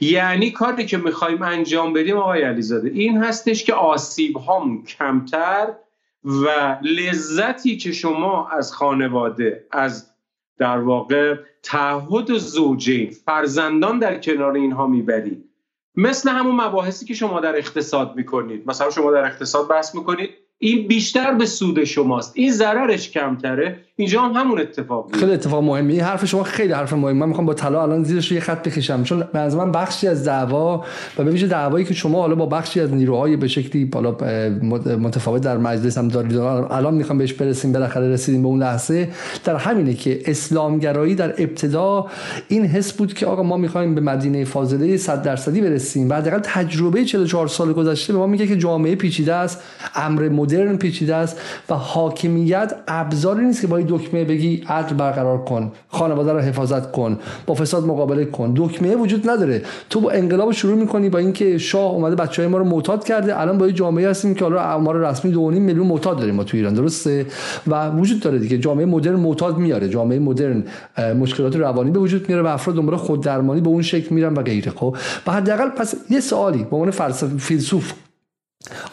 یعنی 0.00 0.50
کاری 0.50 0.86
که 0.86 0.96
می‌خوایم 0.96 1.42
انجام 1.42 1.92
بدیم 1.92 2.16
آقای 2.16 2.42
علیزاده 2.42 2.88
این 2.88 3.22
هستش 3.22 3.64
که 3.64 3.74
آسیب 3.74 4.36
هامون 4.36 4.84
کمتر 4.84 5.74
و 6.26 6.76
لذتی 6.82 7.76
که 7.76 7.92
شما 7.92 8.48
از 8.48 8.72
خانواده 8.72 9.66
از 9.70 10.12
در 10.58 10.78
واقع 10.78 11.34
تعهد 11.62 12.32
زوجین 12.38 13.10
فرزندان 13.10 13.98
در 13.98 14.18
کنار 14.18 14.54
اینها 14.54 14.86
می‌برید 14.86 15.50
مثل 15.96 16.30
همون 16.30 16.54
مباحثی 16.60 17.06
که 17.06 17.14
شما 17.14 17.40
در 17.40 17.56
اقتصاد 17.56 18.16
می‌کنید. 18.16 18.68
مثلا 18.68 18.90
شما 18.90 19.12
در 19.12 19.24
اقتصاد 19.24 19.68
بحث 19.68 19.94
می‌کنید 19.94 20.30
این 20.58 20.88
بیشتر 20.88 21.34
به 21.34 21.46
سود 21.46 21.84
شماست. 21.84 22.32
این 22.34 22.52
ضررش 22.52 23.10
کمتره. 23.10 23.76
اینجا 23.96 24.22
هم 24.22 24.32
همون 24.32 24.60
اتفاق 24.60 25.16
خیلی 25.16 25.32
اتفاق 25.32 25.64
مهمی. 25.64 25.92
این 25.92 26.02
حرف 26.02 26.24
شما 26.24 26.42
خیلی 26.42 26.72
حرف 26.72 26.92
مهمی. 26.92 27.18
من 27.18 27.28
می‌خوام 27.28 27.46
با 27.46 27.54
طلا 27.54 27.82
الان 27.82 28.04
زیرش 28.04 28.32
یه 28.32 28.40
خط 28.40 28.68
بکشم. 28.68 29.02
چون 29.02 29.24
از 29.34 29.56
من 29.56 29.72
بخشی 29.72 30.08
از 30.08 30.24
دعوا 30.24 30.84
و 31.18 31.24
به 31.24 31.30
ویژه 31.30 31.46
دعوایی 31.46 31.84
که 31.84 31.94
شما 31.94 32.20
حالا 32.20 32.34
با 32.34 32.46
بخشی 32.46 32.80
از 32.80 32.94
نیروهای 32.94 33.36
به 33.36 33.48
شکلی 33.48 33.84
بالا 33.84 34.10
متفاوت 34.98 35.42
در 35.42 35.58
مجلس 35.58 35.98
هم 35.98 36.08
دارید. 36.08 36.36
الان 36.36 36.94
می‌خوام 36.94 37.18
بهش 37.18 37.32
برسیم. 37.32 37.72
بالاخره 37.72 38.08
رسیدیم 38.08 38.42
به 38.42 38.48
اون 38.48 38.62
لحظه. 38.62 39.08
در 39.44 39.56
همینه 39.56 39.94
که 39.94 40.20
اسلامگرایی 40.24 41.14
در 41.14 41.34
ابتدا 41.42 42.06
این 42.48 42.66
حس 42.66 42.92
بود 42.92 43.14
که 43.14 43.26
آقا 43.26 43.42
ما 43.42 43.56
می‌خوایم 43.56 43.94
به 43.94 44.00
مدینه 44.00 44.44
فاضله 44.44 44.96
100 44.96 45.22
درصدی 45.22 45.60
برسیم. 45.60 46.10
و 46.10 46.14
حداقل 46.14 46.40
تجربه 46.42 47.04
44 47.04 47.48
سال 47.48 47.72
گذشته 47.72 48.12
به 48.12 48.18
ما 48.18 48.26
میگه 48.26 48.46
که 48.46 48.56
جامعه 48.56 48.94
پیچیده 48.94 49.34
است. 49.34 49.62
امر 49.94 50.28
مدرن 50.46 50.76
پیچیده 50.76 51.14
است 51.14 51.40
و 51.68 51.74
حاکمیت 51.74 52.72
ابزاری 52.88 53.44
نیست 53.44 53.60
که 53.60 53.66
با 53.66 53.80
دکمه 53.80 54.24
بگی 54.24 54.62
عدل 54.68 54.96
برقرار 54.96 55.44
کن. 55.44 55.72
خانواده 55.88 56.32
رو 56.32 56.38
حفاظت 56.38 56.92
کن. 56.92 57.18
با 57.46 57.54
فساد 57.54 57.86
مقابله 57.86 58.24
کن. 58.24 58.52
دکمه 58.56 58.96
وجود 58.96 59.30
نداره. 59.30 59.62
تو 59.90 60.00
با 60.00 60.10
انقلاب 60.10 60.52
شروع 60.52 60.74
می‌کنی 60.74 61.08
با 61.08 61.18
اینکه 61.18 61.58
شاه 61.58 61.92
اومده 61.92 62.14
بچه 62.14 62.42
های 62.42 62.50
ما 62.50 62.58
رو 62.58 62.64
معتاد 62.64 63.04
کرده. 63.04 63.40
الان 63.40 63.58
با 63.58 63.70
جامعه 63.70 64.10
هستیم 64.10 64.34
که 64.34 64.44
حالا 64.44 64.62
آمار 64.62 64.96
رسمی 64.96 65.32
2.5 65.32 65.38
میلیون 65.38 65.86
معتاد 65.86 66.18
داریم 66.18 66.34
ما 66.34 66.44
تو 66.44 66.56
ایران 66.56 66.74
درسته؟ 66.74 67.26
و 67.66 67.90
وجود 67.90 68.20
داره 68.20 68.38
دیگه. 68.38 68.58
جامعه 68.58 68.86
مدرن 68.86 69.14
معتاد 69.14 69.58
میاره. 69.58 69.88
جامعه 69.88 70.18
مدرن 70.18 70.64
مشکلات 71.20 71.56
روانی 71.56 71.90
به 71.90 71.98
وجود 71.98 72.28
میاره 72.28 72.42
و 72.42 72.46
افراد 72.46 72.76
دنبال 72.76 72.96
خود 72.96 73.22
درمانی 73.22 73.60
به 73.60 73.68
اون 73.68 73.82
شکل 73.82 74.14
میرن 74.14 74.34
و 74.34 74.42
غیره. 74.42 74.72
خب 74.72 74.96
و 75.26 75.32
حداقل 75.32 75.68
پس 75.68 75.94
یه 76.10 76.20
سوالی 76.20 76.64
به 76.70 76.76
عنوان 76.76 76.90
فلسفه 76.90 77.36
فیلسوف 77.38 77.92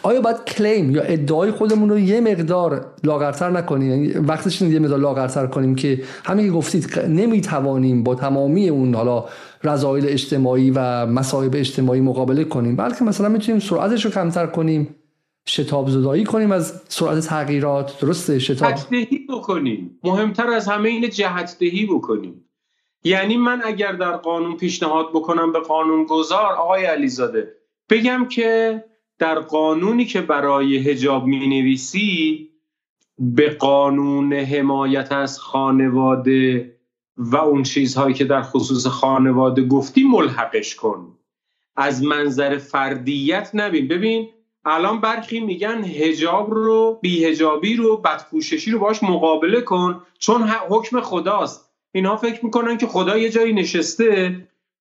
آیا 0.02 0.20
باید 0.20 0.44
کلیم 0.44 0.90
یا 0.90 1.02
ادعای 1.02 1.50
خودمون 1.50 1.90
رو 1.90 1.98
یه 1.98 2.20
مقدار 2.20 2.86
لاغرتر 3.04 3.50
نکنیم؟ 3.50 3.90
یعنی 3.90 4.08
وقتش 4.08 4.62
یه 4.62 4.78
مقدار 4.78 4.98
لاغرتر 4.98 5.46
کنیم 5.46 5.74
که 5.74 6.02
همین 6.24 6.46
که 6.46 6.52
گفتید 6.52 6.98
نمی‌توانیم 6.98 8.02
با 8.02 8.14
تمامی 8.14 8.68
اون 8.68 8.94
حالا 8.94 9.24
رضایل 9.64 10.04
اجتماعی 10.08 10.70
و 10.70 11.06
مصائب 11.06 11.54
اجتماعی 11.54 12.00
مقابله 12.00 12.44
کنیم 12.44 12.76
بلکه 12.76 13.04
مثلا 13.04 13.28
می‌تونیم 13.28 13.60
سرعتش 13.60 14.04
رو 14.04 14.10
کمتر 14.10 14.46
کنیم 14.46 14.96
شتاب 15.46 15.90
زدایی 15.90 16.24
کنیم 16.24 16.52
از 16.52 16.82
سرعت 16.88 17.20
تغییرات 17.20 18.00
درسته؟ 18.00 18.38
شتاب 18.38 18.72
دهی 18.90 19.26
بکنیم. 19.28 19.98
مهمتر 20.04 20.46
از 20.46 20.68
همه 20.68 20.88
این 20.88 21.10
جهت 21.10 21.56
دهی 21.60 21.86
بکنیم. 21.86 22.44
یعنی 23.04 23.36
من 23.36 23.62
اگر 23.64 23.92
در 23.92 24.16
قانون 24.16 24.56
پیشنهاد 24.56 25.06
بکنم 25.14 25.52
به 25.52 25.60
قانون 25.60 26.04
گذار 26.04 26.52
آقای 26.52 26.84
علیزاده 26.84 27.48
بگم 27.90 28.26
که 28.30 28.84
در 29.18 29.38
قانونی 29.38 30.04
که 30.04 30.20
برای 30.20 30.76
هجاب 30.76 31.26
می 31.26 31.46
نویسی 31.46 32.48
به 33.18 33.50
قانون 33.50 34.32
حمایت 34.32 35.12
از 35.12 35.38
خانواده 35.38 36.70
و 37.16 37.36
اون 37.36 37.62
چیزهایی 37.62 38.14
که 38.14 38.24
در 38.24 38.42
خصوص 38.42 38.86
خانواده 38.86 39.64
گفتی 39.64 40.04
ملحقش 40.04 40.74
کن. 40.74 41.18
از 41.76 42.02
منظر 42.02 42.58
فردیت 42.58 43.50
نبین. 43.54 43.88
ببین 43.88 44.28
الان 44.64 45.00
برخی 45.00 45.40
میگن 45.40 45.84
هجاب 45.84 46.54
رو 46.54 46.98
بیهجابی 47.02 47.76
رو 47.76 47.96
بدپوششی 47.96 48.70
رو 48.70 48.78
باش 48.78 49.02
مقابله 49.02 49.60
کن 49.60 50.02
چون 50.18 50.42
حکم 50.68 51.00
خداست. 51.00 51.70
اینها 51.92 52.16
فکر 52.16 52.44
می‌کنن 52.44 52.78
که 52.78 52.86
خدا 52.86 53.18
یه 53.18 53.30
جایی 53.30 53.52
نشسته 53.52 54.36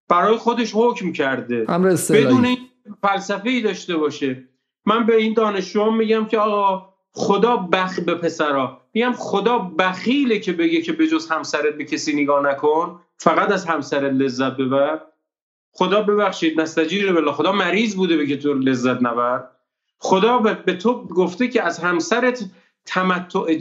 برای 0.10 0.38
خودش 0.38 0.72
حکم 0.76 1.11
کرده. 1.11 1.65
بدون 2.14 2.45
این 2.45 2.57
فلسفه 3.01 3.49
ای 3.49 3.61
داشته 3.61 3.97
باشه. 3.97 4.43
من 4.85 5.05
به 5.05 5.15
این 5.15 5.34
دانشجو 5.34 5.91
میگم 5.91 6.26
که 6.26 6.38
آقا 6.38 6.93
خدا 7.11 7.57
بخ 7.57 7.99
به 7.99 8.15
پسرا. 8.15 8.81
میگم 8.93 9.14
خدا 9.18 9.60
بخیله 9.60 10.39
که 10.39 10.53
بگه 10.53 10.81
که 10.81 10.93
به 10.93 11.07
جز 11.07 11.31
همسرت 11.31 11.77
به 11.77 11.85
کسی 11.85 12.14
نگاه 12.14 12.43
نکن. 12.51 12.99
فقط 13.18 13.51
از 13.51 13.65
همسرت 13.65 14.14
لذت 14.14 14.57
ببر. 14.57 15.01
خدا 15.72 16.01
ببخشید 16.01 16.61
نستجیر 16.61 17.14
بالله. 17.14 17.31
خدا 17.31 17.51
مریض 17.51 17.95
بوده 17.95 18.18
بگه 18.18 18.38
تو 18.38 18.53
لذت 18.53 19.01
نبر. 19.01 19.43
خدا 19.99 20.38
به 20.38 20.73
تو 20.73 21.07
گفته 21.07 21.47
که 21.47 21.64
از 21.64 21.80
همسرت 21.80 22.45
تمتع 22.85 23.57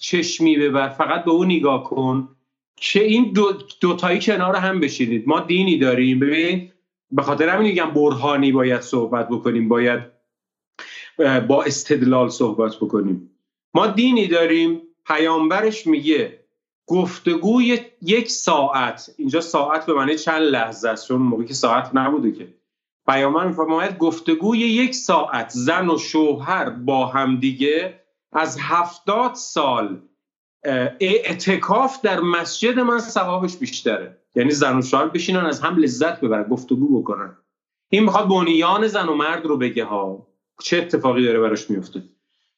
چشمی 0.00 0.58
ببر. 0.58 0.88
فقط 0.88 1.24
به 1.24 1.30
اون 1.30 1.46
نگاه 1.46 1.84
کن. 1.84 2.28
که 2.76 3.04
این 3.04 3.32
دو 3.32 3.52
دوتایی 3.80 4.20
کنار 4.20 4.56
هم 4.56 4.80
بشینید. 4.80 5.28
ما 5.28 5.40
دینی 5.40 5.78
داریم. 5.78 6.18
ببین 6.18 6.72
به 7.10 7.22
خاطر 7.22 7.48
همین 7.48 7.68
میگم 7.68 7.90
برهانی 7.90 8.52
باید 8.52 8.80
صحبت 8.80 9.28
بکنیم 9.28 9.68
باید 9.68 10.02
با 11.48 11.64
استدلال 11.64 12.28
صحبت 12.28 12.76
بکنیم. 12.76 13.30
ما 13.74 13.86
دینی 13.86 14.26
داریم 14.26 14.82
پیامبرش 15.06 15.86
میگه 15.86 16.44
گفتگوی 16.86 17.80
یک 18.02 18.30
ساعت. 18.30 19.10
اینجا 19.16 19.40
ساعت 19.40 19.86
به 19.86 19.94
معنی 19.94 20.16
چند 20.16 20.42
لحظه 20.42 20.88
است؟ 20.88 21.08
چون 21.08 21.22
موقعی 21.22 21.46
که 21.46 21.54
ساعت 21.54 21.90
نبوده 21.94 22.32
که. 22.32 22.54
پیامبر 23.06 23.46
میفرماید 23.46 23.98
گفتگوی 23.98 24.58
یک 24.58 24.94
ساعت. 24.94 25.50
زن 25.50 25.88
و 25.88 25.98
شوهر 25.98 26.70
با 26.70 27.06
همدیگه 27.06 28.00
از 28.32 28.58
هفتاد 28.60 29.34
سال 29.34 30.00
اعتکاف 31.00 32.00
در 32.00 32.20
مسجد 32.20 32.78
من 32.78 32.98
ثوابش 32.98 33.56
بیشتره. 33.56 34.16
یعنی 34.38 34.50
زن 34.50 34.78
و 34.78 34.82
شوهر 34.82 35.06
بشینن 35.06 35.46
از 35.46 35.60
هم 35.60 35.76
لذت 35.76 36.20
ببرن 36.20 36.42
گفتگو 36.42 37.00
بکنن. 37.00 37.36
این 37.90 38.02
می‌خواد 38.02 38.28
بنیان 38.28 38.86
زن 38.86 39.08
و 39.08 39.14
مرد 39.14 39.46
رو 39.46 39.56
بگه 39.56 39.84
ها. 39.84 40.26
چه 40.62 40.76
اتفاقی 40.76 41.24
داره 41.24 41.40
براش 41.40 41.70
میفته؟ 41.70 42.02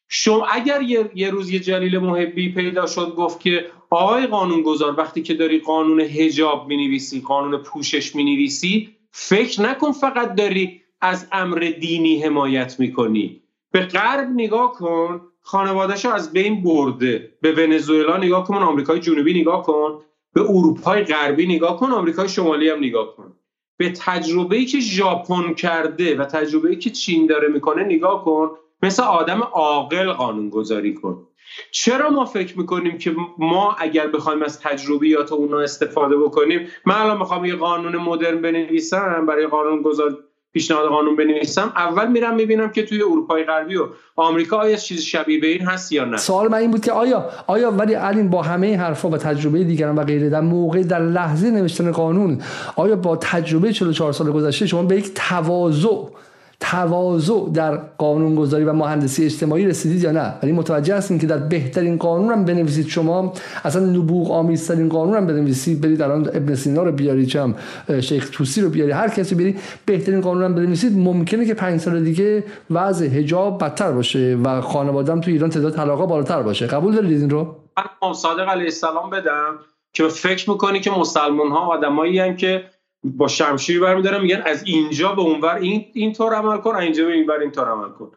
شما 0.08 0.46
اگر 0.46 0.82
یه،, 0.82 1.10
یه 1.14 1.30
روز 1.30 1.50
یه 1.50 1.60
جلیل 1.60 1.98
محبی 1.98 2.52
پیدا 2.52 2.86
شد 2.86 3.14
گفت 3.14 3.40
که 3.40 3.66
آقای 3.90 4.26
قانونگذار 4.26 4.94
وقتی 4.98 5.22
که 5.22 5.34
داری 5.34 5.58
قانون 5.58 6.00
هجاب 6.00 6.68
می‌نویسی 6.68 7.20
قانون 7.20 7.62
پوشش 7.62 8.14
می‌نویسی 8.14 8.88
فکر 9.10 9.62
نکن 9.62 9.92
فقط 9.92 10.34
داری 10.34 10.80
از 11.00 11.28
امر 11.32 11.72
دینی 11.80 12.22
حمایت 12.22 12.80
می‌کنی. 12.80 13.40
به 13.72 13.80
غرب 13.80 14.28
نگاه 14.34 14.72
کن 14.72 15.20
خانوادهش 15.40 16.06
از 16.06 16.32
بین 16.32 16.62
برده. 16.62 17.32
به 17.42 17.52
ونزوئلا 17.52 18.16
نگاه 18.16 18.44
کن 18.44 18.54
آمریکای 18.54 19.00
جنوبی 19.00 19.40
نگاه 19.40 19.62
کن. 19.62 19.98
به 20.34 20.40
اروپای 20.40 21.04
غربی 21.04 21.46
نگاه 21.46 21.76
کن 21.76 21.90
آمریکای 21.90 22.28
شمالی 22.28 22.68
هم 22.68 22.78
نگاه 22.78 23.16
کن. 23.16 23.36
به 23.76 23.92
تجربه‌ای 23.92 24.64
که 24.64 24.80
ژاپن 24.80 25.54
کرده 25.54 26.16
و 26.16 26.24
تجربه‌ای 26.24 26.76
که 26.76 26.90
چین 26.90 27.26
داره 27.26 27.48
می‌کنه 27.48 27.84
نگاه 27.84 28.24
کن 28.24 28.50
مثل 28.82 29.02
آدم 29.02 29.40
عاقل 29.40 30.12
قانون 30.12 30.50
گذاری 30.50 30.94
کن. 30.94 31.26
چرا 31.70 32.10
ما 32.10 32.24
فکر 32.24 32.58
می‌کنیم 32.58 32.98
که 32.98 33.16
ما 33.38 33.76
اگر 33.78 34.06
بخوایم 34.06 34.42
از 34.42 34.60
تجربیات 34.60 35.32
اونا 35.32 35.60
استفاده 35.60 36.16
بکنیم؟ 36.16 36.68
من 36.86 36.94
الان 36.94 37.18
می‌خوام 37.18 37.44
یه 37.44 37.56
قانون 37.56 37.96
مدرن 37.96 38.40
بنویسم 38.42 39.26
برای 39.26 39.46
قانون 39.46 39.82
گذار 39.82 40.18
پیشنهاد 40.52 40.88
قانون 40.88 41.16
بنویسم 41.16 41.72
اول 41.76 42.08
میرم 42.08 42.34
می‌بینم 42.34 42.70
که 42.70 42.86
توی 42.86 43.02
اروپای 43.02 43.44
غربی 43.44 43.76
و 43.76 43.86
آمریکا 44.16 44.56
آیا 44.56 44.76
چیز 44.76 45.02
شبیه 45.02 45.40
به 45.40 45.46
این 45.46 45.60
هست 45.60 45.92
یا 45.92 46.04
نه. 46.04 46.16
سوال 46.16 46.48
من 46.48 46.58
این 46.58 46.70
بود 46.70 46.84
که 46.84 46.92
آیا 46.92 47.24
آیا 47.46 47.70
ولی 47.70 47.94
الین 47.94 48.30
با 48.30 48.42
همه 48.42 48.76
حرفا 48.76 49.08
و 49.08 49.16
تجربه 49.16 49.64
دیگران 49.64 49.96
و 49.96 50.04
غیره 50.04 50.30
در 50.30 50.40
موقع 50.40 50.82
در 50.82 51.00
لحظه 51.00 51.50
نوشتن 51.50 51.92
قانون 51.92 52.42
آیا 52.76 52.96
با 52.96 53.16
تجربه 53.16 53.72
44 53.72 54.12
سال 54.12 54.32
گذشته 54.32 54.66
شما 54.66 54.82
به 54.82 54.96
یک 54.96 55.10
تواضع 55.14 55.88
تواضع 56.60 57.50
در 57.54 57.76
قانونگذاری 57.76 58.64
و 58.64 58.72
مهندسی 58.72 59.24
اجتماعی 59.24 59.66
رسیدید 59.66 60.02
یا 60.02 60.12
نه؟ 60.12 60.34
ولی 60.42 60.52
متوجه 60.52 60.96
هستین 60.96 61.18
که 61.18 61.26
در 61.26 61.38
بهترین 61.38 61.96
قانون 61.96 62.32
هم 62.32 62.44
بنویسید. 62.44 62.86
شما 62.86 63.32
اصلا 63.64 63.86
نبوغ 63.86 64.30
آمیزترین 64.30 64.88
قانون 64.88 65.16
هم 65.16 65.26
بنویسید. 65.26 65.80
برید 65.80 66.02
الان 66.02 66.28
ابن 66.28 66.54
سینا 66.54 66.82
رو 66.82 66.92
بیارید 66.92 67.28
چم 67.28 67.54
شیخ 68.00 68.30
توسی 68.30 68.60
رو 68.60 68.70
بیارید 68.70 68.94
هر 68.94 69.08
کسی 69.08 69.34
برید 69.34 69.60
بهترین 69.86 70.20
قانون 70.20 70.44
هم 70.44 70.54
بنویسید 70.54 70.98
ممکنه 70.98 71.46
که 71.46 71.54
پنج 71.54 71.80
سال 71.80 72.04
دیگه 72.04 72.44
وضع 72.70 73.08
حجاب 73.08 73.64
بدتر 73.64 73.92
باشه 73.92 74.38
و 74.44 74.60
خانواده‌ام 74.60 75.20
تو 75.20 75.30
ایران 75.30 75.50
تعداد 75.50 75.74
طلاقا 75.74 76.06
بالاتر 76.06 76.42
باشه. 76.42 76.66
قبول 76.66 76.94
دارید 76.94 77.20
این 77.20 77.30
رو؟ 77.30 77.56
من 78.02 78.12
صادق 78.12 78.48
علیه 78.48 78.64
السلام 78.64 79.10
بدم 79.10 79.58
که 79.92 80.08
فکر 80.08 80.50
می‌کنی 80.50 80.80
که 80.80 80.90
مسلمان 80.90 81.50
ها 81.50 81.58
آدمایی 81.58 82.36
که 82.36 82.62
با 83.04 83.28
شمشیر 83.28 83.80
برمیدارن 83.80 84.20
میگن 84.20 84.42
از 84.46 84.62
اینجا 84.64 85.12
به 85.12 85.22
اونور 85.22 85.54
این 85.54 85.86
اینطور 85.92 86.34
عمل 86.34 86.58
کن 86.58 86.76
اینجا 86.76 87.04
به 87.04 87.12
اینور 87.12 87.40
اینطور 87.40 87.68
عمل 87.68 87.88
کن. 87.88 88.12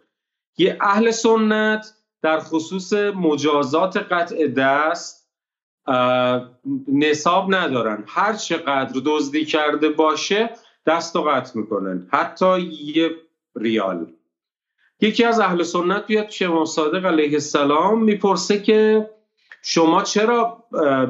یه 0.57 0.77
اهل 0.81 1.11
سنت 1.11 1.93
در 2.21 2.39
خصوص 2.39 2.93
مجازات 2.93 3.97
قطع 3.97 4.47
دست 4.47 5.29
نصاب 6.87 7.55
ندارن. 7.55 8.03
هر 8.07 8.33
چقدر 8.33 9.01
دزدی 9.05 9.45
کرده 9.45 9.89
باشه 9.89 10.49
دست 10.85 11.15
و 11.15 11.21
قطع 11.21 11.59
می‌کنن. 11.59 12.07
حتی 12.11 12.59
یه 12.61 13.11
ریال. 13.55 14.07
یکی 15.01 15.23
از 15.23 15.39
اهل 15.39 15.63
سنت 15.63 16.05
بیاد 16.07 16.29
شما 16.29 16.65
صادق 16.65 17.05
علیه 17.05 17.33
السلام 17.33 18.03
می‌پرسه 18.03 18.61
که 18.61 19.09
شما 19.61 20.03
چرا 20.03 20.63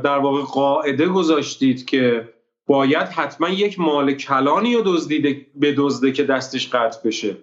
در 0.04 0.18
واقع 0.18 0.42
قاعده 0.42 1.08
گذاشتید 1.08 1.86
که 1.86 2.34
باید 2.68 3.08
حتما 3.08 3.50
یک 3.50 3.80
مال 3.80 4.14
کلانی 4.14 4.76
رو 4.76 4.82
دزدیده 4.86 5.46
دزده 5.78 6.12
که 6.12 6.24
دستش 6.24 6.70
قطع 6.70 7.08
بشه. 7.08 7.38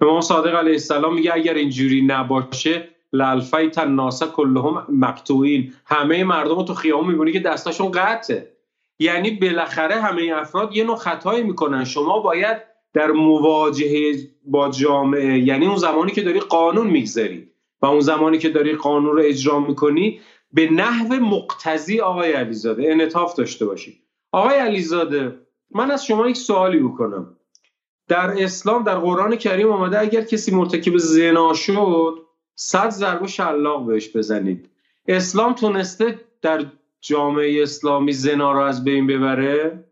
امام 0.00 0.20
صادق 0.20 0.54
علیه 0.54 0.72
السلام 0.72 1.14
میگه 1.14 1.34
اگر 1.34 1.54
اینجوری 1.54 2.02
نباشه 2.02 2.88
لالفیت 3.12 3.78
الناس 3.78 4.22
کلهم 4.22 4.86
مقطوعین 4.88 5.72
همه 5.86 6.24
مردم 6.24 6.56
رو 6.56 6.62
تو 6.62 6.74
خیابون 6.74 7.08
می‌بینی 7.08 7.32
که 7.32 7.40
دستاشون 7.40 7.90
قطعه. 7.90 8.52
یعنی 8.98 9.30
بالاخره 9.30 9.94
همه 9.94 10.32
افراد 10.34 10.76
یه 10.76 10.84
نوع 10.84 10.96
خطایی 10.96 11.42
می‌کنن. 11.42 11.84
شما 11.84 12.18
باید 12.18 12.56
در 12.94 13.10
مواجهه 13.10 14.14
با 14.44 14.70
جامعه 14.70 15.38
یعنی 15.38 15.66
اون 15.66 15.76
زمانی 15.76 16.12
که 16.12 16.22
داری 16.22 16.40
قانون 16.40 16.86
می‌گذاری 16.86 17.48
و 17.82 17.86
اون 17.86 18.00
زمانی 18.00 18.38
که 18.38 18.48
داری 18.48 18.72
قانون 18.72 19.16
رو 19.16 19.22
اجرا 19.24 19.60
می‌کنی 19.60 20.20
به 20.52 20.70
نحو 20.70 21.14
مقتضی 21.14 22.00
آقای 22.00 22.32
علیزاده. 22.32 22.92
انطاف 22.92 23.34
داشته 23.34 23.66
باشی 23.66 24.02
آقای 24.32 24.56
علیزاده 24.56 25.40
من 25.70 25.90
از 25.90 26.04
شما 26.04 26.28
یک 26.28 26.36
سوالی 26.36 26.78
بکنم. 26.78 27.36
در 28.08 28.42
اسلام 28.42 28.84
در 28.84 28.98
قرآن 28.98 29.36
کریم 29.36 29.70
آمده 29.70 30.00
اگر 30.00 30.20
کسی 30.20 30.54
مرتکب 30.54 30.96
زنا 30.96 31.54
شد 31.54 32.26
صد 32.54 32.90
ضربه 32.90 33.26
شلاق 33.26 33.86
بهش 33.86 34.16
بزنید. 34.16 34.70
اسلام 35.06 35.52
تونسته 35.54 36.20
در 36.42 36.64
جامعه 37.00 37.62
اسلامی 37.62 38.12
زنا 38.12 38.52
رو 38.52 38.60
از 38.60 38.84
بین 38.84 39.06
ببره؟ 39.06 39.84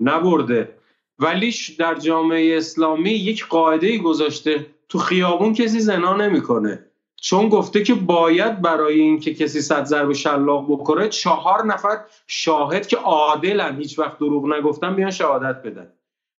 نبرده. 0.00 0.74
ولی 1.18 1.54
در 1.78 1.94
جامعه 1.94 2.56
اسلامی 2.56 3.10
یک 3.10 3.46
قاعده 3.46 3.98
گذاشته 3.98 4.66
تو 4.88 4.98
خیابون 4.98 5.52
کسی 5.52 5.80
زنا 5.80 6.16
نمی‌کنه. 6.16 6.89
چون 7.20 7.48
گفته 7.48 7.82
که 7.82 7.94
باید 7.94 8.62
برای 8.62 9.00
اینکه 9.00 9.34
کسی 9.34 9.60
صد 9.60 9.84
ضرب 9.84 10.12
شلاق 10.12 10.72
بکنه 10.72 11.08
چهار 11.08 11.66
نفر 11.66 11.98
شاهد 12.26 12.86
که 12.86 12.96
عادلن 12.96 13.76
هیچ 13.76 13.98
وقت 13.98 14.18
دروغ 14.18 14.46
نگفتن 14.46 14.96
بیان 14.96 15.10
شهادت 15.10 15.62
بدن. 15.62 15.86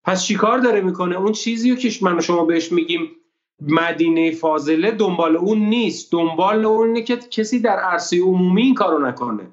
پس 0.04 0.24
چیکار 0.24 0.58
داره 0.58 0.82
می‌کنه؟ 0.82 1.16
اون 1.16 1.32
چیزی 1.32 1.76
که 1.76 1.92
من 2.02 2.18
و 2.18 2.22
شما 2.22 2.46
بهش 2.46 2.72
میگیم 2.72 3.02
مدینه 3.62 4.32
فاضله 4.32 4.92
دنبال 4.92 5.36
اون 5.36 5.58
نیست. 5.58 6.12
دنبال 6.12 6.66
اونه 6.66 7.02
که 7.02 7.18
کسی 7.18 7.60
در 7.60 7.80
عرصه 7.80 8.20
عمومی 8.22 8.62
این 8.62 8.74
کارو 8.74 9.08
نکنه. 9.08 9.48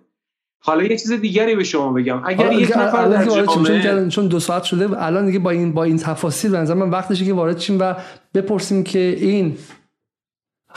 حالا 0.60 0.82
یه 0.82 0.96
چیز 0.96 1.12
دیگری 1.12 1.56
به 1.56 1.64
شما 1.64 1.92
بگم. 1.92 2.22
اگر 2.24 2.52
یک 2.52 2.76
نفر 2.76 3.08
در 3.08 3.24
جامعه 3.24 4.08
چون 4.08 4.28
دو 4.28 4.40
ساعت 4.40 4.62
شده 4.62 5.02
الان 5.04 5.26
دیگه 5.26 5.38
با 5.38 5.50
این 5.50 5.72
با 5.72 5.84
این 5.84 5.96
تفاصیل 5.96 6.50
به 6.50 6.74
من 6.74 6.90
وقتشه 6.90 7.24
که 7.24 7.32
وارد 7.32 7.58
شیم 7.58 7.80
و 7.80 7.94
بپرسیم 8.34 8.84
که 8.84 9.16
این 9.20 9.56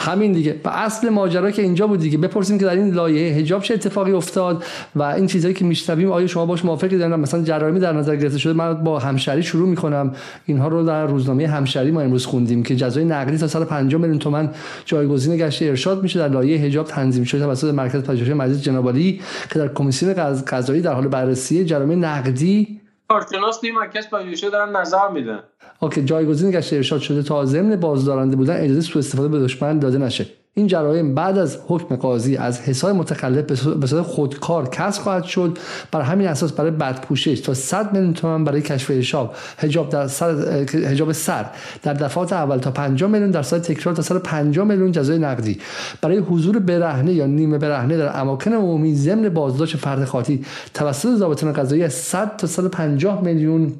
همین 0.02 0.32
دیگه. 0.32 0.60
و 0.64 0.68
اصل 0.68 1.08
ماجرا 1.08 1.50
که 1.50 1.62
اینجا 1.62 1.86
بود 1.86 2.00
دیگه. 2.00 2.18
بپرسیم 2.18 2.58
که 2.58 2.64
در 2.64 2.74
این 2.74 2.90
لایه 2.90 3.34
حجاب 3.34 3.62
چه 3.62 3.74
اتفاقی 3.74 4.12
افتاد 4.12 4.64
و 4.96 5.02
این 5.02 5.26
چیزهایی 5.26 5.54
که 5.54 5.64
میشنویم 5.64 6.12
آیا 6.12 6.26
شما 6.26 6.46
باش 6.46 6.64
موافقی 6.64 6.98
دارین؟ 6.98 7.14
مثلا 7.14 7.42
جرامی 7.42 7.80
در 7.80 7.92
نظر 7.92 8.16
گرفته 8.16 8.38
شده. 8.38 8.52
من 8.52 8.74
با 8.74 8.98
همشری 8.98 9.42
شروع 9.42 9.68
می‌کنم. 9.68 10.12
اینها 10.46 10.68
رو 10.68 10.84
در 10.84 11.06
روزنامه 11.06 11.46
همشری 11.46 11.90
ما 11.90 12.00
امروز 12.00 12.26
خوندیم 12.26 12.62
که 12.62 12.76
جزای 12.76 13.04
نقدی 13.04 13.38
تا 13.38 13.46
150 13.46 14.00
میلیون 14.00 14.18
تومان 14.18 14.50
جایگزین 14.84 15.36
گشت 15.36 15.62
ارشاد 15.62 16.02
میشه 16.02 16.18
در 16.18 16.28
لایه 16.28 16.58
حجاب 16.58 16.86
تنظیم 16.86 17.24
شده 17.24 17.44
توسط 17.44 17.74
مرکز 17.74 18.02
پژوهش 18.02 18.28
مجلس 18.28 18.62
جنابالی 18.62 19.20
که 19.50 19.58
در 19.58 19.68
کمیسیون 19.68 20.14
قضایی 20.46 20.80
در 20.80 20.92
حال 20.92 21.08
بررسی 21.08 21.64
جرامی 21.64 21.96
نقدی 21.96 22.81
کارشناس 23.12 23.60
توی 23.60 23.70
مرکز 23.72 24.10
پژوهشی 24.10 24.50
دارن 24.50 24.76
نظر 24.76 25.08
میدن. 25.08 25.42
اوکی 25.80 26.04
جایگزین 26.04 26.50
گشت 26.50 26.72
ارشاد 26.72 27.00
شده 27.00 27.22
تا 27.22 27.44
ضمن 27.44 27.76
بازدارنده 27.76 28.36
بودن 28.36 28.64
اجازه 28.64 28.80
سوء 28.80 28.98
استفاده 28.98 29.28
به 29.28 29.38
دشمن 29.38 29.78
داده 29.78 29.98
نشه. 29.98 30.26
این 30.54 30.66
جرایم 30.66 31.14
بعد 31.14 31.38
از 31.38 31.58
حکم 31.68 31.96
قاضی 31.96 32.36
از 32.36 32.60
حساب 32.60 32.96
متخلف 32.96 33.44
به 33.66 33.86
صورت 33.86 34.02
خودکار 34.02 34.68
کسب 34.68 35.02
خواهد 35.02 35.24
شد. 35.24 35.58
بر 35.90 36.00
همین 36.00 36.28
اساس 36.28 36.52
برای 36.52 36.70
بدپوشش 36.70 37.40
تا 37.40 37.54
100 37.54 37.92
میلیون 37.92 38.14
تومان 38.14 38.44
برای 38.44 38.62
کشف 38.62 38.90
حجاب 38.90 39.34
حجاب 39.56 39.88
در 39.88 40.06
سر 40.06 40.34
حجاب 40.64 41.12
سر 41.12 41.46
در 41.82 41.94
دفعات 41.94 42.32
اول 42.32 42.58
تا 42.58 42.70
50 42.70 43.10
میلیون 43.10 43.30
در 43.30 43.42
سال 43.42 43.58
تکرار 43.58 43.94
تا 43.94 44.02
150 44.02 44.66
میلیون 44.66 44.92
جزای 44.92 45.18
نقدی. 45.18 45.60
برای 46.00 46.18
حضور 46.18 46.58
برهنه 46.58 47.12
یا 47.12 47.26
نیمه 47.26 47.58
برهنه 47.58 47.96
در 47.96 48.20
اماکن 48.20 48.52
عمومی 48.52 48.94
ضمن 48.94 49.28
بازداشت 49.28 49.76
فرد 49.76 50.04
خاطی 50.04 50.44
توسط 50.74 51.14
ضابطان 51.14 51.52
قضایی 51.52 51.82
از 51.82 51.92
100 51.92 52.36
تا 52.36 52.46
150 52.46 53.24
میلیون 53.24 53.74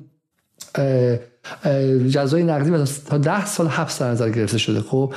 جزای 2.09 2.43
نقدی 2.43 2.71
و 2.71 2.85
تا 2.85 3.19
10 3.19 3.47
سال 3.47 3.67
حبس 3.67 4.03
در 4.03 4.11
نظر 4.11 4.31
گرفته 4.31 4.59
شده. 4.59 4.81
خب 4.81 5.15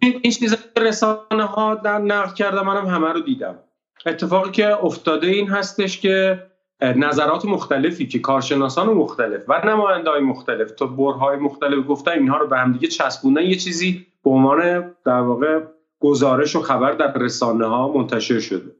این 0.00 0.32
چیزا 0.32 0.56
رسانه 0.76 1.44
ها 1.44 1.74
در 1.74 1.98
نقد 1.98 2.34
کرده 2.34 2.62
منم 2.62 2.86
همه 2.86 3.12
رو 3.12 3.20
دیدم. 3.20 3.58
اتفاقی 4.06 4.50
که 4.50 4.84
افتاده 4.84 5.26
این 5.26 5.48
هستش 5.48 6.00
که 6.00 6.42
نظرات 6.82 7.44
مختلفی 7.44 8.06
که 8.06 8.18
کارشناسان 8.18 8.86
مختلف 8.86 9.42
و 9.48 9.62
نماینده 9.66 10.10
های 10.10 10.20
مختلف 10.20 10.70
تا 10.70 10.86
برهای 10.86 11.36
مختلف 11.36 11.88
گفتن 11.88 12.12
اینها 12.12 12.36
رو 12.36 12.46
به 12.46 12.58
هم 12.58 12.72
دیگه 12.72 12.88
چسبوندن. 12.88 13.42
یه 13.42 13.54
چیزی 13.54 14.06
به 14.24 14.30
عنوان 14.30 14.92
در 15.04 15.20
واقع 15.20 15.60
گزارش 16.00 16.56
و 16.56 16.60
خبر 16.60 16.92
در 16.92 17.12
رسانه 17.12 17.66
ها 17.66 17.92
منتشر 17.92 18.40
شده. 18.40 18.72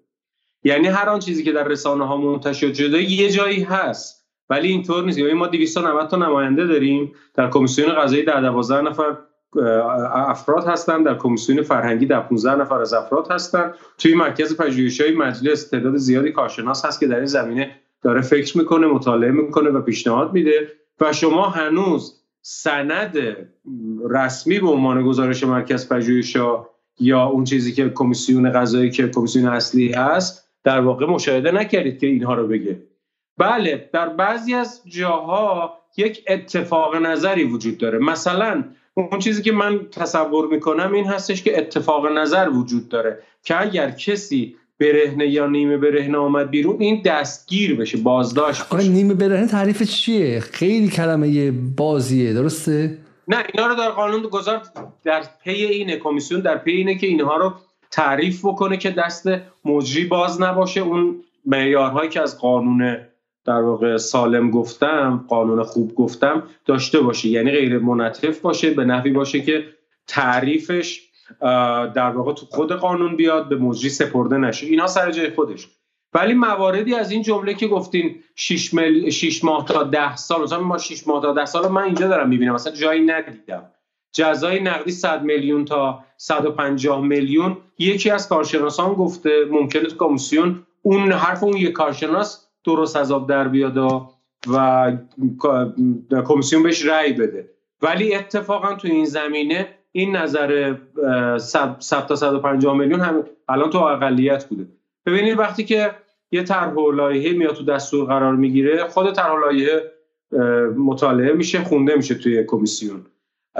یعنی 0.65 0.87
هر 0.87 1.09
آن 1.09 1.19
چیزی 1.19 1.45
که 1.45 1.53
در 1.53 1.65
رسانه 1.65 2.07
ها 2.07 2.17
منتشر 2.17 2.73
شده 2.75 3.03
یه 3.03 3.31
جایی 3.31 3.63
هست. 3.63 4.27
ولی 4.51 4.69
اینطور 4.69 5.05
نیست. 5.05 5.19
یعنی 5.19 5.33
ما 5.33 5.47
290 5.47 6.09
تا 6.09 6.17
نماینده 6.17 6.67
داریم 6.67 7.13
در 7.35 7.51
کمیسیون 7.51 7.95
قضایی 7.95 8.23
در 8.23 8.41
12 8.41 8.81
نفر. 8.81 9.17
افراد 10.13 10.67
هستند 10.67 11.07
در 11.07 11.15
کمیسیون 11.15 11.63
فرهنگی 11.63 12.07
در 12.07 12.21
15 12.21 12.55
نفر 12.55 12.81
از 12.81 12.93
افراد 12.93 13.31
هستند 13.31 13.75
توی 13.99 14.15
مرکز 14.15 14.57
پژوهش‌های 14.57 15.17
مجلس 15.17 15.69
تعداد 15.69 15.97
زیادی 15.97 16.33
کارشناس 16.33 16.85
هست 16.85 17.01
که 17.01 17.07
در 17.07 17.17
این 17.17 17.27
زمینه 17.27 17.71
داره 18.03 18.21
فکر 18.21 18.59
می‌کنه 18.59 18.87
مطالعه 18.87 19.31
می‌کنه 19.31 19.71
و 19.71 19.81
پیشنهاد 19.81 20.33
میده 20.33 20.69
و 21.01 21.13
شما 21.13 21.49
هنوز 21.49 22.21
سند 22.43 23.17
رسمی 24.11 24.59
به 24.59 24.69
عنوان 24.69 25.03
گزارش 25.03 25.45
مرکز 25.45 25.89
پژوهش‌ها 25.89 26.71
یا 27.01 27.25
اون 27.25 27.45
چیزی 27.45 27.73
که 27.73 27.91
کمیسیون 27.91 28.53
قضایی 28.53 28.91
که 28.91 29.09
کمیسیون 29.09 29.49
اصلی 29.49 29.93
هست 29.93 30.49
در 30.65 30.81
واقع 30.81 31.07
مشاهده 31.07 31.51
نکردید 31.51 31.99
که 31.99 32.07
اینها 32.07 32.35
رو 32.35 32.47
بگه. 32.47 32.83
بله 33.39 33.91
در 33.93 34.09
بعضی 34.09 34.55
از 34.55 34.83
جاها 34.87 35.79
یک 35.97 36.25
اتفاق 36.29 36.97
نظری 36.97 37.45
وجود 37.45 37.79
داره. 37.79 37.99
مثلا 37.99 38.65
اون 39.11 39.19
چیزی 39.21 39.43
که 39.43 39.53
من 39.53 39.81
تصور 39.93 40.47
می‌کنم 40.47 40.93
این 40.93 41.05
هستش 41.05 41.43
که 41.43 41.59
اتفاق 41.59 42.07
نظر 42.07 42.49
وجود 42.49 42.89
داره 42.89 43.19
که 43.45 43.63
اگر 43.63 43.91
کسی 43.91 44.57
برهنه 44.81 45.29
یا 45.29 45.47
نیمه 45.47 45.77
برهنه 45.77 46.19
آمد 46.19 46.51
بیرون 46.51 46.77
این 46.79 47.03
دستگیر 47.03 47.77
بشه 47.77 47.99
بازداشت 47.99 48.69
بشه. 48.69 48.89
نیمه 48.89 49.15
برهنه 49.15 49.47
تعریف 49.47 49.83
چیه؟ 49.83 50.41
خیلی 50.41 50.89
کلمه 50.89 51.51
بازیه 51.51 52.33
درسته؟ 52.33 52.99
نه 53.29 53.45
اینا 53.55 53.67
رو 53.67 53.75
در 53.75 53.91
قانون 53.91 54.23
گذار 54.23 54.63
در 55.05 55.23
پی 55.45 55.51
اینه 55.51 55.97
کمیسیون 55.97 56.41
در 56.41 56.59
پی 56.59 56.71
اینه 56.71 56.99
که 56.99 57.07
اینها 57.07 57.37
رو 57.37 57.53
تعریف 57.91 58.45
بکنه 58.45 58.77
که 58.77 58.91
دست 58.91 59.29
مجری 59.65 60.05
باز 60.05 60.41
نباشه. 60.43 60.81
اون 60.81 61.17
معیارهایی 61.47 62.11
که 62.11 62.21
از 62.21 62.39
قانون 62.39 62.97
در 63.45 63.61
واقع 63.61 63.97
سالم 63.97 64.51
گفتم 64.51 65.25
قانون 65.29 65.63
خوب 65.63 65.95
گفتم 65.95 66.43
داشته 66.67 67.01
باشه. 67.01 67.29
یعنی 67.29 67.51
غیر 67.51 67.79
منطف 67.79 68.41
باشه 68.41 68.71
به 68.71 68.85
نحوی 68.85 69.11
باشه 69.11 69.41
که 69.41 69.65
تعریفش 70.07 71.11
در 71.95 72.11
واقع 72.11 72.33
تو 72.33 72.47
خود 72.47 72.73
قانون 72.73 73.17
بیاد 73.17 73.49
به 73.49 73.57
مجری 73.57 73.89
سپرده 73.89 74.37
نشه. 74.37 74.67
اینا 74.67 74.87
سر 74.87 75.11
جای 75.11 75.31
خودش. 75.31 75.69
ولی 76.15 76.35
مواردی 76.35 76.95
از 76.95 77.11
این 77.11 77.23
جمله 77.23 77.55
که 77.55 77.69
گفتین 77.69 78.23
6, 78.35 78.75
مل... 78.75 79.11
6 79.11 79.45
ماه 79.45 79.65
تا 79.65 79.83
10 79.83 80.17
سال 80.17 80.43
مثلا 80.43 80.61
ما 80.61 80.79
6 80.79 81.09
ماه 81.09 81.23
تا 81.23 81.33
10 81.33 81.45
سال 81.45 81.69
من 81.69 81.83
اینجا 81.83 82.09
دارم 82.09 82.29
می‌بینم. 82.29 82.55
مثلا 82.55 82.73
جایی 82.73 83.03
ندیدم. 83.03 83.71
جزای 84.13 84.61
نقدی 84.61 84.91
100 84.91 85.23
میلیون 85.23 85.65
تا 85.65 86.05
150 86.17 87.01
میلیون 87.01 87.57
یکی 87.79 88.11
از 88.11 88.29
کارشناسان 88.29 88.95
گفته 88.95 89.31
ممکنه 89.51 89.89
کمیسیون 89.99 90.67
اون 90.83 91.13
حرف 91.13 91.43
اون 91.43 91.57
یک 91.57 91.73
کارشناس 91.73 92.47
درست 92.65 92.97
از 92.97 93.13
آب 93.13 93.29
در 93.29 93.49
بیاد 93.49 93.77
و 93.77 94.99
کمیسیون 96.27 96.63
بهش 96.63 96.87
رأی 96.87 97.13
بده. 97.13 97.51
ولی 97.83 98.15
اتفاقا 98.15 98.75
تو 98.75 98.89
این 98.89 99.05
زمینه 99.05 99.69
این 99.93 100.17
نظر 100.17 100.75
100 101.39 102.07
تا 102.07 102.17
150 102.17 102.77
میلیون 102.77 103.01
هم 103.01 103.25
الان 103.49 103.71
تو 103.71 103.79
اقلیت 103.79 104.45
بوده. 104.45 104.67
ببینید 105.07 105.39
وقتی 105.39 105.65
که 105.65 105.91
یه 106.33 106.43
طرح 106.43 106.73
و 106.73 106.93
لایحه 106.93 107.33
میاد 107.33 107.55
تو 107.55 107.65
دستور 107.65 108.07
قرار 108.07 108.37
می‌گیره 108.37 108.89
خود 108.89 109.15
طرح 109.15 109.33
و 109.33 109.39
لایحه 109.39 109.83
مطالعه 110.77 111.33
میشه 111.33 111.65
خونده 111.65 111.95
میشه 111.97 112.15
توی 112.15 112.45
کمیسیون. 112.45 113.07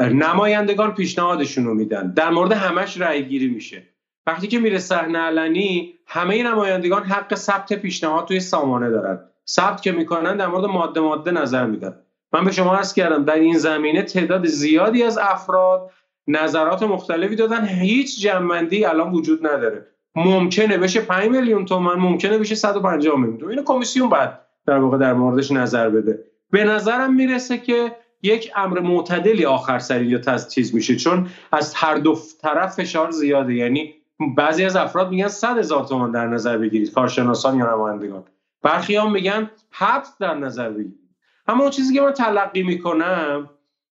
نمایندگان 0.01 0.95
پیشنهادشون 0.95 1.65
رو 1.65 1.75
میدن. 1.75 2.13
در 2.17 2.31
مورد 2.31 2.53
همش 2.53 3.01
رأی 3.01 3.25
گیری 3.25 3.49
میشه. 3.49 3.83
وقتی 4.27 4.49
که 4.49 4.59
میره 4.59 4.79
صحنه 4.79 5.19
علنی 5.19 5.95
همه 6.07 6.43
نمایندگان 6.43 7.03
حق 7.03 7.35
ثبت 7.35 7.73
پیشنهاد 7.73 8.29
توی 8.29 8.41
سامانه 8.41 8.91
دارن. 8.91 9.21
ثبت 9.49 9.83
که 9.83 9.93
می‌کنن 9.93 10.37
در 10.37 10.47
مورد 10.47 10.65
ماده 10.65 11.01
ماده 11.01 11.31
نظر 11.31 11.67
میدن. 11.67 11.95
من 12.33 12.45
به 12.45 12.53
شما 12.53 12.77
عرض 12.77 12.95
کردم 12.95 13.25
در 13.25 13.35
این 13.35 13.59
زمینه 13.59 14.03
تعداد 14.03 14.47
زیادی 14.47 15.03
از 15.03 15.19
افراد 15.19 15.91
نظرات 16.27 16.83
مختلفی 16.83 17.37
دادن 17.37 17.67
هیچ 17.67 18.21
جنبندی 18.23 18.85
الان 18.85 19.13
وجود 19.13 19.47
نداره. 19.47 19.87
ممکنه 20.17 20.79
بشه 20.79 21.01
5 21.01 21.31
میلیون 21.31 21.65
تومن 21.65 21.95
ممکنه 21.95 22.39
بشه 22.39 22.55
150 22.55 23.17
میلیون. 23.17 23.39
تومن 23.39 23.51
اینو 23.51 23.63
کمیسیون 23.63 24.09
بعد 24.09 24.41
در 24.67 24.79
واقع 24.79 24.99
در 24.99 25.13
موردش 25.13 25.51
نظر 25.51 25.91
بده. 25.91 26.25
به 26.51 26.65
نظرم 26.65 27.15
می‌رسه 27.15 27.59
که 27.59 27.97
یک 28.23 28.53
امر 28.57 28.81
معتدلی 28.81 29.45
آخر 29.45 29.79
سری 29.79 30.07
یا 30.07 30.39
چیز 30.39 30.75
میشه 30.75 30.97
چون 30.97 31.29
از 31.53 31.75
هر 31.75 31.95
دو 31.95 32.19
طرف 32.43 32.75
فشار 32.75 33.11
زیاده. 33.11 33.55
یعنی 33.55 33.95
بعضی 34.37 34.65
از 34.65 34.77
افراد 34.77 35.11
میگن 35.11 35.29
صد 35.29 35.59
هزار 35.59 35.85
تومان 35.85 36.11
در 36.11 36.27
نظر 36.27 36.59
بگیرید 36.59 36.93
کارشناسان 36.93 37.59
یا 37.59 37.75
نمایندگان. 37.75 38.25
برخی 38.63 38.97
هم 38.97 39.13
میگن 39.13 39.51
حبس 39.71 40.19
در 40.19 40.35
نظر 40.35 40.71
بگیرید. 40.71 41.01
اما 41.47 41.63
اون 41.63 41.71
چیزی 41.71 41.95
که 41.95 42.01
من 42.01 42.13
تلقی 42.13 42.63
می‌کنم 42.63 43.51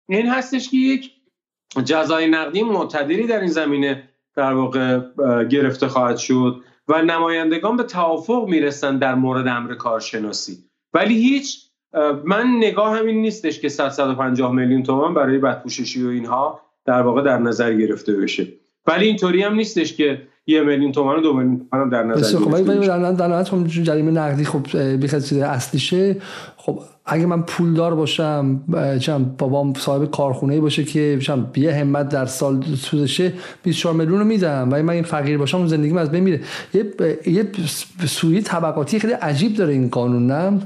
این 0.10 0.28
هستش 0.28 0.70
که 0.70 0.78
یک 0.78 1.12
جزای 1.86 2.30
نقدی 2.30 2.64
معتدلی 2.64 3.28
در 3.28 3.40
این 3.40 3.50
زمینه 3.50 4.10
در 4.36 4.54
واقع 4.54 5.00
گرفته 5.44 5.88
خواهد 5.88 6.18
شد 6.18 6.62
و 6.88 7.02
نمایندگان 7.02 7.78
به 7.78 7.84
توافق 7.84 8.46
می‌رسن 8.50 8.98
در 8.98 9.16
مورد 9.16 9.48
امر 9.48 9.74
کارشناسی. 9.74 10.58
ولی 10.94 11.16
هیچ 11.16 11.70
من 12.24 12.48
نگاه 12.58 12.98
همین 12.98 13.22
نیستش 13.22 13.60
که 13.60 13.70
150 13.70 14.52
میلیون 14.52 14.84
تومان 14.84 15.14
برای 15.14 15.38
بدپوششی 15.38 16.04
و 16.04 16.10
اینها 16.10 16.62
در 16.86 17.02
واقع 17.02 17.22
در 17.22 17.38
نظر 17.38 17.74
گرفته 17.74 18.14
بشه. 18.14 18.48
ولی 18.88 19.06
اینطوری 19.08 19.44
هم 19.44 19.56
نیستش 19.56 19.94
که 19.94 20.22
یه 20.48 20.62
میلیون 20.62 20.92
تومان 20.92 21.20
و 21.20 21.22
دو 21.22 21.34
میلیون 21.34 21.68
تومان 21.72 21.90
در 21.90 22.04
نظر 22.04 22.38
خب 22.38 22.54
ولی 22.54 22.88
در 22.88 23.44
خب 23.44 23.68
جریمه 23.68 24.12
نقدی 24.12 24.46
خب 24.46 24.98
بخاطر 24.98 25.44
اصلیشه. 25.44 26.16
خب 26.58 26.80
اگه 27.06 27.26
من 27.26 27.42
پولدار 27.42 27.96
باشم 27.96 28.64
چم 29.02 29.36
بابام 29.38 29.74
صاحب 29.74 30.12
کارخونه 30.12 30.60
باشه 30.60 30.84
که 30.84 31.20
چم 31.22 31.52
یه 31.56 31.74
همت 31.74 32.10
در 32.10 32.26
سال 32.26 32.62
سودشه 32.62 33.34
24 33.64 33.96
میلیون 33.96 34.20
رو 34.20 34.26
میدم. 34.26 34.72
ولی 34.72 34.82
من 34.82 34.94
این 34.94 35.04
فقیر 35.04 35.38
باشم 35.38 35.58
اون 35.58 35.68
زندگیم 35.68 35.98
از 35.98 36.12
بین 36.12 36.24
میره. 36.24 36.42
یه 36.74 36.86
یه 37.26 37.48
سوی 38.06 38.42
طبقاتی 38.42 39.00
خیلی 39.00 39.14
عجیب 39.14 39.54
داره 39.56 39.74
این 39.74 39.90
قانون 39.90 40.28
نه؟ 40.28 40.60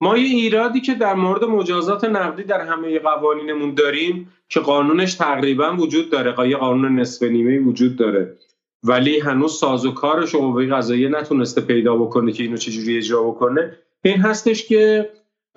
ما 0.00 0.18
یه 0.18 0.24
ایرادی 0.24 0.80
که 0.80 0.94
در 0.94 1.14
مورد 1.14 1.44
مجازات 1.44 2.04
نقدی 2.04 2.42
در 2.42 2.60
همه 2.60 2.98
قوانینمون 2.98 3.74
داریم 3.74 4.32
که 4.48 4.60
قانونش 4.60 5.14
تقریبا 5.14 5.76
وجود 5.76 6.10
داره. 6.10 6.48
یه 6.48 6.56
قانون 6.56 7.00
نصف 7.00 7.22
نیمه 7.22 7.58
وجود 7.58 7.96
داره. 7.96 8.36
ولی 8.82 9.20
هنوز 9.20 9.58
سازوکارش 9.58 10.34
و 10.34 10.38
قوه 10.38 10.66
قضاییه 10.66 11.08
نتونسته 11.08 11.60
پیدا 11.60 11.96
بکنه 11.96 12.32
که 12.32 12.42
اینو 12.42 12.56
چجوری 12.56 12.96
اجرا 12.96 13.22
بکنه. 13.22 13.76
این 14.02 14.20
هستش 14.20 14.66
که 14.66 15.10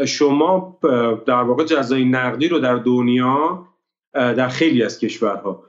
شما 0.06 0.80
در 1.26 1.44
واقع 1.44 1.64
جزای 1.64 2.06
نقدی 2.06 2.48
رو 2.48 2.60
در 2.60 2.76
دنیا 2.76 3.68
در 4.14 4.48
خیلی 4.48 4.84
از 4.84 5.00
کشورها 5.00 5.64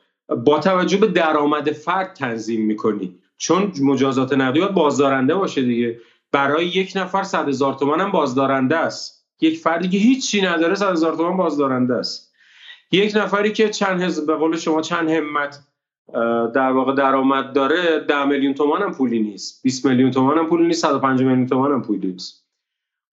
با 0.44 0.58
توجه 0.58 0.96
به 0.96 1.06
درآمد 1.06 1.72
فرد 1.72 2.12
تنظیم 2.12 2.66
می‌کنی. 2.66 3.18
چون 3.36 3.72
مجازات 3.82 4.32
نقدی 4.32 4.60
باید 4.60 4.74
بازدارنده 4.74 5.34
باشه 5.34 5.62
دیگه. 5.62 5.98
برای 6.32 6.66
یک 6.66 6.92
نفر 6.96 7.22
صد 7.22 7.48
هزار 7.48 7.74
تومان 7.74 8.00
هم 8.00 8.10
بازدارنده 8.10 8.76
است. 8.76 9.26
یک 9.40 9.58
فردی 9.58 9.88
که 9.88 9.98
هیچی 9.98 10.42
نداره 10.42 10.74
صد 10.74 10.90
هزار 10.90 11.16
تومان 11.16 11.36
بازدارنده 11.36 11.94
است. 11.94 12.32
یک 12.92 13.16
نفری 13.16 13.52
که 13.52 13.68
چند 13.68 14.02
هزار 14.02 14.24
به 14.24 14.34
قول 14.34 14.56
شما 14.56 14.80
چند 14.80 15.10
همت 15.10 15.58
در 16.54 16.72
واقع 16.72 16.94
درآمد 16.94 17.52
داره 17.52 18.00
ده 18.00 18.24
میلیون 18.24 18.54
تومان 18.54 18.82
هم 18.82 18.92
پولی 18.92 19.22
نیست. 19.22 19.62
20 19.62 19.86
میلیون 19.86 20.10
تومان 20.10 20.38
هم 20.38 20.46
پولی 20.46 20.66
نیست 20.66 20.82
105 20.82 21.22
میلیون 21.22 21.46
تومان 21.46 21.72
هم 21.72 21.82
پولی 21.82 22.06
نیست. 22.06 22.46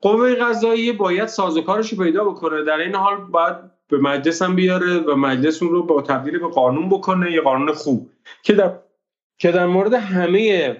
قوه 0.01 0.35
قضاییه 0.35 0.93
باید 0.93 1.27
سازوکارش 1.27 1.93
رو 1.93 2.03
پیدا 2.03 2.23
بکنه. 2.23 2.63
در 2.63 2.77
این 2.77 2.95
حال 2.95 3.17
باید 3.17 3.55
به 3.89 3.97
مجلس 3.97 4.41
هم 4.41 4.55
بیاره 4.55 4.99
و 4.99 5.15
مجلس 5.15 5.63
اون 5.63 5.71
رو 5.71 5.83
با 5.83 6.01
تبدیل 6.01 6.39
به 6.39 6.47
قانون 6.47 6.89
بکنه 6.89 7.31
یه 7.31 7.41
قانون 7.41 7.73
خوب. 7.73 8.09
که 8.43 8.53
در 8.53 8.73
که 9.37 9.51
در 9.51 9.65
مورد 9.65 9.93
همه 9.93 10.75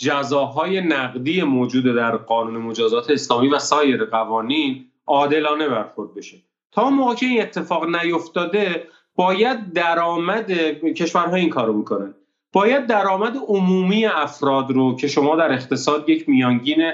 جزاهای 0.00 0.80
نقدی 0.80 1.42
موجود 1.42 1.84
در 1.84 2.16
قانون 2.16 2.62
مجازات 2.62 3.10
اسلامی 3.10 3.48
و 3.48 3.58
سایر 3.58 4.04
قوانین 4.04 4.84
عادلانه 5.06 5.68
برخورد 5.68 6.14
بشه. 6.14 6.36
تا 6.72 6.90
موقع 6.90 7.14
که 7.14 7.26
این 7.26 7.42
اتفاق 7.42 7.96
نیفتاده 7.96 8.86
باید 9.16 9.72
درآمد 9.72 10.52
کشورها 10.96 11.34
این 11.36 11.50
کارو 11.50 11.72
می‌کنن. 11.72 12.14
باید 12.52 12.86
درآمد 12.86 13.36
عمومی 13.48 14.06
افراد 14.06 14.70
رو 14.70 14.96
که 14.96 15.08
شما 15.08 15.36
در 15.36 15.52
اقتصاد 15.52 16.08
یک 16.08 16.28
میانگین 16.28 16.92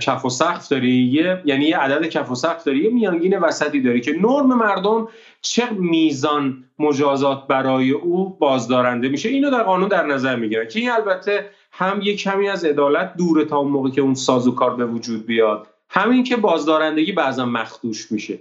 کف 0.00 0.24
و 0.24 0.30
سقف 0.30 0.68
داری 0.68 0.90
یه 0.90 1.42
یعنی 1.44 1.64
یه 1.64 1.78
عدد 1.78 2.06
کف 2.06 2.30
و 2.30 2.34
سقف 2.34 2.64
داری 2.64 2.78
یه 2.78 2.90
میانگین 2.90 3.38
وسطی 3.38 3.80
داری 3.80 4.00
که 4.00 4.12
نرم 4.12 4.58
مردم 4.58 5.08
چه 5.40 5.70
میزان 5.70 6.64
مجازات 6.78 7.46
برای 7.46 7.90
او 7.90 8.38
بازدارنده 8.38 9.08
میشه. 9.08 9.28
اینو 9.28 9.50
در 9.50 9.62
قانون 9.62 9.88
در 9.88 10.06
نظر 10.06 10.36
می‌گیرن 10.36 10.68
که 10.68 10.80
این 10.80 10.90
البته 10.90 11.50
هم 11.72 12.00
یه 12.02 12.16
کمی 12.16 12.48
از 12.48 12.64
عدالت 12.64 13.16
دوره 13.16 13.44
تا 13.44 13.56
اون 13.56 13.70
موقع 13.70 13.90
که 13.90 14.00
اون 14.00 14.14
سازوکار 14.14 14.76
به 14.76 14.86
وجود 14.86 15.26
بیاد 15.26 15.66
همین 15.90 16.24
که 16.24 16.36
بازدارندگی 16.36 17.12
بعضا 17.12 17.46
مخدوش 17.46 18.12
میشه. 18.12 18.38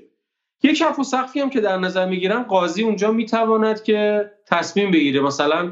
یک 0.63 0.77
کف 0.77 0.99
و 0.99 1.03
سقفی 1.03 1.39
هم 1.39 1.49
که 1.49 1.61
در 1.61 1.77
نظر 1.77 2.05
می‌گیرن 2.05 2.43
قاضی 2.43 2.83
اونجا 2.83 3.11
می‌تواند 3.11 3.83
که 3.83 4.31
تصمیم 4.47 4.91
بگیره. 4.91 5.21
مثلا 5.21 5.71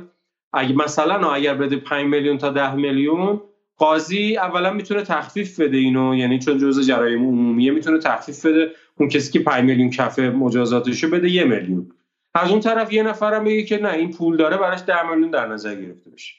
اگه 0.53 0.75
مثلا 0.75 1.31
اگر 1.31 1.53
بده 1.53 1.75
5 1.75 2.05
میلیون 2.05 2.37
تا 2.37 2.49
10 2.49 2.75
میلیون 2.75 3.41
قاضی 3.77 4.37
اولا 4.37 4.73
می‌تونه 4.73 5.01
تخفیف 5.01 5.59
بده 5.59 5.77
اینو 5.77 6.15
یعنی 6.15 6.39
چون 6.39 6.57
جزء 6.57 6.81
جرایم 6.81 7.27
عمومیه 7.27 7.71
می‌تونه 7.71 7.97
تخفیف 7.99 8.45
بده. 8.45 8.71
اون 8.99 9.09
کسی 9.09 9.31
که 9.31 9.39
5 9.39 9.63
میلیون 9.63 9.89
کف 9.89 10.19
مجازاتشو 10.19 11.09
بده 11.09 11.29
یه 11.29 11.43
میلیون. 11.43 11.91
از 12.33 12.51
اون 12.51 12.59
طرف 12.59 12.93
یه 12.93 13.03
نفرم 13.03 13.43
بگه 13.43 13.63
که 13.63 13.77
نه 13.77 13.93
این 13.93 14.11
پول 14.11 14.37
داره 14.37 14.57
براش 14.57 14.79
10 14.87 15.09
میلیون 15.09 15.31
در 15.31 15.47
نظر 15.47 15.75
گرفته 15.75 16.09
بشه. 16.09 16.33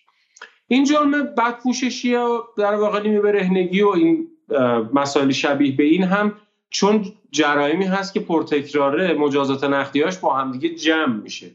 این 0.72 0.84
جرم 0.84 1.10
بد 1.10 1.58
پوششی 1.62 2.14
و 2.14 2.42
در 2.56 2.74
واقع 2.74 3.02
نیمه 3.02 3.20
برهنگی 3.20 3.82
و 3.82 3.88
این 3.88 4.28
مسائل 4.92 5.30
شبیه 5.30 5.76
به 5.76 5.84
این 5.84 6.04
هم 6.04 6.32
چون 6.70 7.04
جرایمی 7.30 7.84
هست 7.84 8.14
که 8.14 8.20
پرتکراره 8.20 9.14
مجازات 9.14 9.64
نقدیاش 9.64 10.18
با 10.18 10.34
همدیگه 10.34 10.74
جمع 10.74 11.16
میشه. 11.16 11.50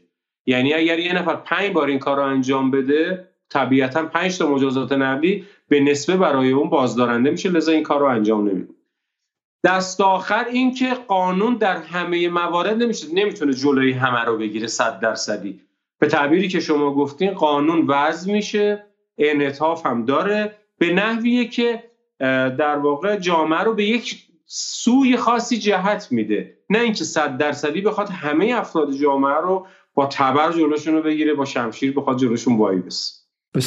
یعنی 0.46 0.74
اگر 0.74 0.98
یه 0.98 1.12
نفر 1.12 1.36
پنج 1.36 1.72
بار 1.72 1.88
این 1.88 1.98
کار 1.98 2.16
رو 2.16 2.22
انجام 2.22 2.70
بده 2.70 3.28
طبیعتا 3.50 4.04
پنج 4.06 4.38
تا 4.38 4.50
مجازات 4.50 4.92
نقدی 4.92 5.44
به 5.68 5.80
نسبه 5.80 6.16
برای 6.16 6.50
اون 6.50 6.68
بازدارنده 6.68 7.30
میشه 7.30 7.50
لذا 7.50 7.72
این 7.72 7.82
کار 7.82 8.00
رو 8.00 8.06
انجام 8.06 8.48
نمیده. 8.48 8.74
دست 9.64 10.00
آخر 10.00 10.44
این 10.44 10.74
که 10.74 10.94
قانون 11.08 11.54
در 11.54 11.76
همه 11.76 12.28
موارد 12.28 12.82
نمیشه 12.82 13.06
نمی‌تونه 13.14 13.52
جلوی 13.52 13.92
همه 13.92 14.24
رو 14.24 14.38
بگیره 14.38 14.66
صد 14.66 15.00
درصدی. 15.00 15.60
به 15.98 16.06
تعبیری 16.06 16.48
که 16.48 16.60
شما 16.60 16.94
گفتین 16.94 17.30
قانون 17.30 17.86
وضع 17.86 18.32
میشه. 18.32 18.85
انعطاف 19.18 19.86
هم 19.86 20.04
داره. 20.04 20.52
به 20.78 20.92
نحویه 20.94 21.48
که 21.48 21.82
در 22.58 22.78
واقع 22.78 23.16
جامعه 23.16 23.60
رو 23.60 23.74
به 23.74 23.84
یک 23.84 24.26
سوی 24.46 25.16
خاصی 25.16 25.58
جهت 25.58 26.08
میده. 26.10 26.56
نه 26.70 26.78
اینکه 26.78 27.04
صد 27.04 27.36
درصدی 27.36 27.80
بخواد 27.80 28.08
همه 28.08 28.54
افراد 28.54 28.92
جامعه 28.92 29.40
رو 29.42 29.66
با 29.94 30.06
تبر 30.06 30.52
جلوشون 30.52 30.94
رو 30.94 31.02
بگیره 31.02 31.34
با 31.34 31.44
شمشیر 31.44 31.92
بخواد 31.92 32.18
جلوشون 32.18 32.56
وای 32.56 32.78
بس 32.78 33.22
به 33.52 33.62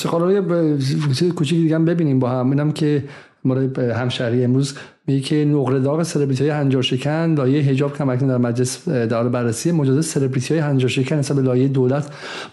یه 1.21 1.31
کوچیک 1.31 1.57
دیگه 1.57 1.75
هم 1.75 1.85
ببینیم 1.85 2.19
با 2.19 2.29
هم. 2.29 2.49
اینم 2.49 2.71
که 2.71 3.03
مورد 3.45 3.79
همشهری 3.79 4.43
امروز 4.43 4.73
میگه 5.09 5.21
که 5.21 5.45
نقره 5.45 5.79
داغ 5.79 6.03
سلبریتی 6.03 6.43
های 6.43 6.59
هنجار 6.59 6.81
شکن 6.81 7.33
لایه 7.33 7.61
حجاب 7.61 7.97
کم 7.97 8.15
در 8.15 8.37
مجلس 8.37 8.89
در 8.89 9.23
بررسی 9.23 9.71
مجازات 9.71 10.03
سلبریتی 10.03 10.53
های 10.53 10.63
هنجار 10.63 10.89
شکن 10.89 11.15
حساب 11.15 11.39
لایه 11.39 11.67
دولت 11.67 12.09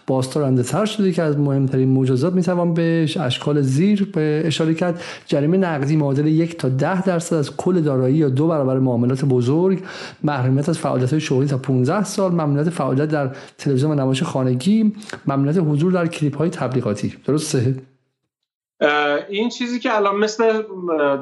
باستارنده 0.06 0.62
تر 0.62 0.84
شده 0.84 1.12
که 1.12 1.22
از 1.22 1.38
مهمترین 1.38 1.92
مجازات 1.92 2.34
می‌توان 2.34 2.74
به 2.74 3.08
اشکال 3.20 3.62
زیر 3.62 4.10
به 4.14 4.42
اشاره 4.44 4.74
کرد. 4.74 5.00
جریمه 5.26 5.56
نقدی 5.56 5.96
معادل 5.96 6.26
یک 6.26 6.58
تا 6.58 6.68
ده 6.68 7.02
درصد 7.02 7.36
از 7.36 7.56
کل 7.56 7.80
دارایی 7.80 8.16
یا 8.16 8.28
دو 8.28 8.48
برابر 8.48 8.78
معاملات 8.78 9.24
بزرگ 9.24 9.82
محرومیت 10.22 10.68
از 10.68 10.78
فعالیت 10.78 11.10
های 11.10 11.20
شغلی 11.20 11.46
تا 11.46 11.58
15 11.58 12.04
سال 12.04 12.32
ممنوعیت 12.32 12.70
فعالیت 12.70 13.08
در 13.08 13.30
تلویزیون 13.58 13.92
و 13.92 13.94
نمایش 13.94 14.22
خانگی 14.22 14.92
ممنوعیت 15.26 15.58
حضور 15.58 15.92
در 15.92 16.06
کلیپ 16.06 16.36
های 16.36 16.50
تبلیغاتی. 16.50 17.14
درسته 17.24 17.74
این 19.28 19.48
چیزی 19.48 19.78
که 19.78 19.96
الان 19.96 20.16
مثل 20.16 20.62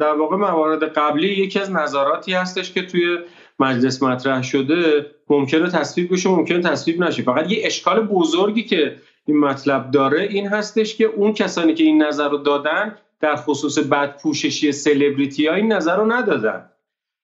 در 0.01 0.15
واقع 0.15 0.37
موارد 0.37 0.85
قبلی 0.85 1.29
یکی 1.29 1.59
از 1.61 1.71
نظراتی 1.71 2.33
هستش 2.33 2.73
که 2.73 2.87
توی 2.87 3.19
مجلس 3.59 4.03
مطرح 4.03 4.43
شده 4.43 5.07
ممکنه 5.31 5.71
تصویب 5.71 6.13
بشه 6.13 6.29
ممکنه 6.29 6.61
تصویب 6.61 7.03
نشه. 7.03 7.23
فقط 7.23 7.51
یه 7.51 7.67
اشکال 7.67 8.01
بزرگی 8.01 8.63
که 8.63 8.97
این 9.27 9.41
مطلب 9.41 9.91
داره 9.91 10.23
این 10.23 10.47
هستش 10.47 10.97
که 10.97 11.05
اون 11.05 11.33
کسانی 11.33 11.75
که 11.75 11.85
این 11.85 12.03
نظر 12.03 12.29
رو 12.29 12.39
دادن 12.39 12.97
در 13.21 13.37
خصوص 13.37 13.79
بد 13.79 14.23
پوششی 14.23 14.73
سلبریتی 14.73 15.47
ها 15.47 15.55
این 15.55 15.73
نظر 15.73 15.97
رو 15.97 16.13
ندادن. 16.13 16.71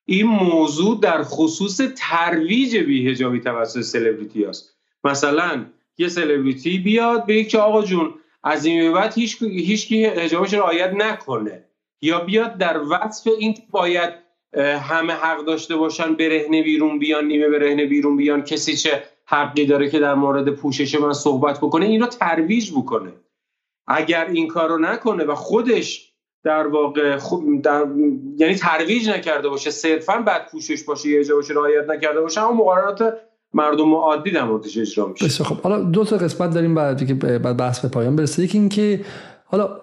این 0.05 0.27
موضوع 0.27 1.01
در 1.01 1.23
خصوص 1.23 1.81
ترویج 1.97 2.77
بیهجابی 2.77 3.41
توسط 3.41 3.81
سلبریتی 3.81 4.45
هست 4.45 4.75
مثلا 5.05 5.65
یه 5.99 6.09
سلبریتی 6.09 6.79
بیاد 6.79 7.27
به 7.27 7.45
که 7.45 7.59
آقا 7.59 7.83
جون 7.83 8.15
از 8.43 8.65
این 8.65 8.81
به 8.81 8.91
بعد 8.91 9.15
هیچ 9.15 9.43
هیچکی 9.43 10.05
حجابش 10.05 10.55
رعایت 10.55 10.93
نکنه. 10.93 11.65
یا 12.03 12.21
بیاد 12.21 12.59
در 12.59 12.81
وصف 12.91 13.31
این 13.39 13.55
باید 13.71 14.15
همه 14.59 15.13
حق 15.13 15.45
داشته 15.45 15.77
باشن 15.77 16.15
برهنه 16.15 16.63
بیرون 16.63 16.99
بیان 16.99 17.25
نیمه 17.25 17.49
برهنه 17.49 17.87
بیرون 17.87 18.17
بیان 18.17 18.43
کسی 18.43 18.77
چه 18.77 19.03
حقی 19.25 19.67
داره 19.67 19.91
که 19.91 19.99
در 19.99 20.15
مورد 20.15 20.51
پوشش 20.51 20.95
من 20.95 21.13
صحبت 21.13 21.59
بکنه 21.59 21.87
این 21.87 22.01
رو 22.01 22.07
ترویج 22.07 22.73
بکنه. 22.73 23.13
اگر 23.87 24.27
این 24.27 24.49
کار 24.49 24.69
رو 24.69 24.79
نکنه 24.79 25.25
و 25.25 25.35
خودش 25.35 26.13
در 26.45 26.67
واقع 26.67 27.17
خوب 27.17 27.63
در 27.63 27.87
یعنی 28.37 28.55
ترویج 28.55 29.09
نکرده 29.09 29.49
باشه 29.49 29.71
صرفا 29.71 30.19
بعد 30.19 30.51
پوشش 30.51 30.83
باشه 30.83 31.09
یه 31.09 31.25
جا 31.25 31.35
باشه 31.35 31.55
رعایت 31.55 31.89
نکرده 31.89 32.21
باشه 32.21 32.43
اما 32.43 32.53
مقررات 32.53 33.21
مردم 33.55 33.95
عادی 33.95 34.31
در 34.31 34.45
موردش 34.45 34.79
اجرا 34.79 35.07
میشه. 35.07 35.25
بسیار 35.25 35.49
خب 35.49 35.61
حالا 35.61 35.83
دو 35.83 36.05
تا 36.05 36.17
قسمت 36.17 36.55
داریم 36.55 36.75
بعد 36.75 37.07
که 37.07 37.15
بعد 37.15 37.57
بحث 37.57 37.81
به 37.81 37.89
پایان 37.89 38.17
برسه. 38.17 38.43
یکی 38.43 38.59
اینکه 38.59 39.05
حالا 39.45 39.81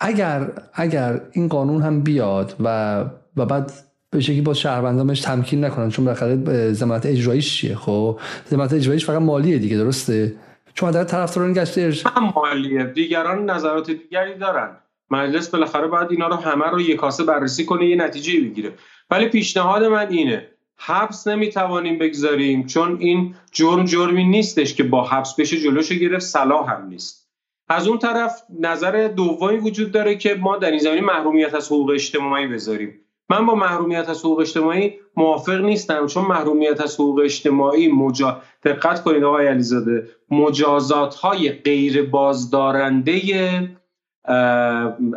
اگر 0.00 0.52
اگر 0.74 1.20
این 1.32 1.48
قانون 1.48 1.82
هم 1.82 2.00
بیاد 2.00 2.56
و 2.60 3.04
و 3.36 3.46
بعد 3.46 3.72
به 4.10 4.20
شکلی 4.20 4.40
با 4.40 4.54
شهروندانش 4.54 5.20
تمکین 5.20 5.64
نکنن 5.64 5.88
چون 5.88 6.04
بالاخره 6.04 6.72
ضمانت 6.72 7.06
اجراییش 7.06 7.56
چیه؟ 7.56 7.76
خب 7.76 8.20
ضمانت 8.50 8.72
اجراییش 8.72 9.06
فقط 9.06 9.22
مالیه 9.22 9.58
دیگه 9.58 9.76
درسته؟ 9.76 10.34
چون 10.74 10.90
در 10.90 11.04
طرفداران 11.04 11.52
گشته 11.52 11.92
هم 12.16 12.32
مالیه. 12.36 12.84
دیگران 12.84 13.50
نظرات 13.50 13.90
دیگری 13.90 14.38
دارن. 14.38 14.76
مجلس 15.10 15.48
بالاخره 15.48 15.86
باید 15.86 16.10
اینا 16.10 16.28
رو 16.28 16.36
همه 16.36 16.66
رو 16.66 16.80
یک 16.80 16.96
کاسه 16.96 17.24
بررسی 17.24 17.64
کنه 17.64 17.86
یه 17.86 17.96
نتیجه 17.96 18.40
بگیره. 18.40 18.72
ولی 19.10 19.28
پیشنهاد 19.28 19.84
من 19.84 20.08
اینه 20.08 20.48
حبس 20.82 21.26
نمی‌توانیم 21.26 21.98
بگذاریم 21.98 22.66
چون 22.66 22.96
این 23.00 23.34
جرم 23.52 23.84
جرمی 23.84 24.24
نیستش 24.24 24.74
که 24.74 24.82
با 24.82 25.04
حبس 25.04 25.34
بشه 25.34 25.56
جلوشو 25.56 25.94
گرفت 25.94 26.24
صلاح 26.26 26.72
هم 26.72 26.86
نیست. 26.88 27.30
از 27.68 27.88
اون 27.88 27.98
طرف 27.98 28.42
نظر 28.60 29.08
دومی 29.08 29.56
وجود 29.56 29.92
داره 29.92 30.16
که 30.16 30.34
ما 30.34 30.56
در 30.56 30.70
این 30.70 30.78
زمینه 30.78 31.00
محرومیت 31.00 31.54
از 31.54 31.66
حقوق 31.66 31.90
اجتماعی 31.90 32.46
بذاریم. 32.46 33.00
من 33.28 33.46
با 33.46 33.54
محرومیت 33.54 34.08
از 34.08 34.18
حقوق 34.20 34.38
اجتماعی 34.38 34.94
موافق 35.16 35.60
نیستم 35.60 36.06
چون 36.06 36.24
محرومیت 36.24 36.80
از 36.80 36.94
حقوق 36.94 37.18
اجتماعی 37.18 37.88
مجا... 37.88 38.42
دقت 38.64 39.02
کنید 39.02 39.24
آقای 39.24 39.46
علیزاده 39.46 40.08
مجازات 40.30 41.14
های 41.14 41.52
غیر 41.52 42.02
بازدارنده 42.02 43.20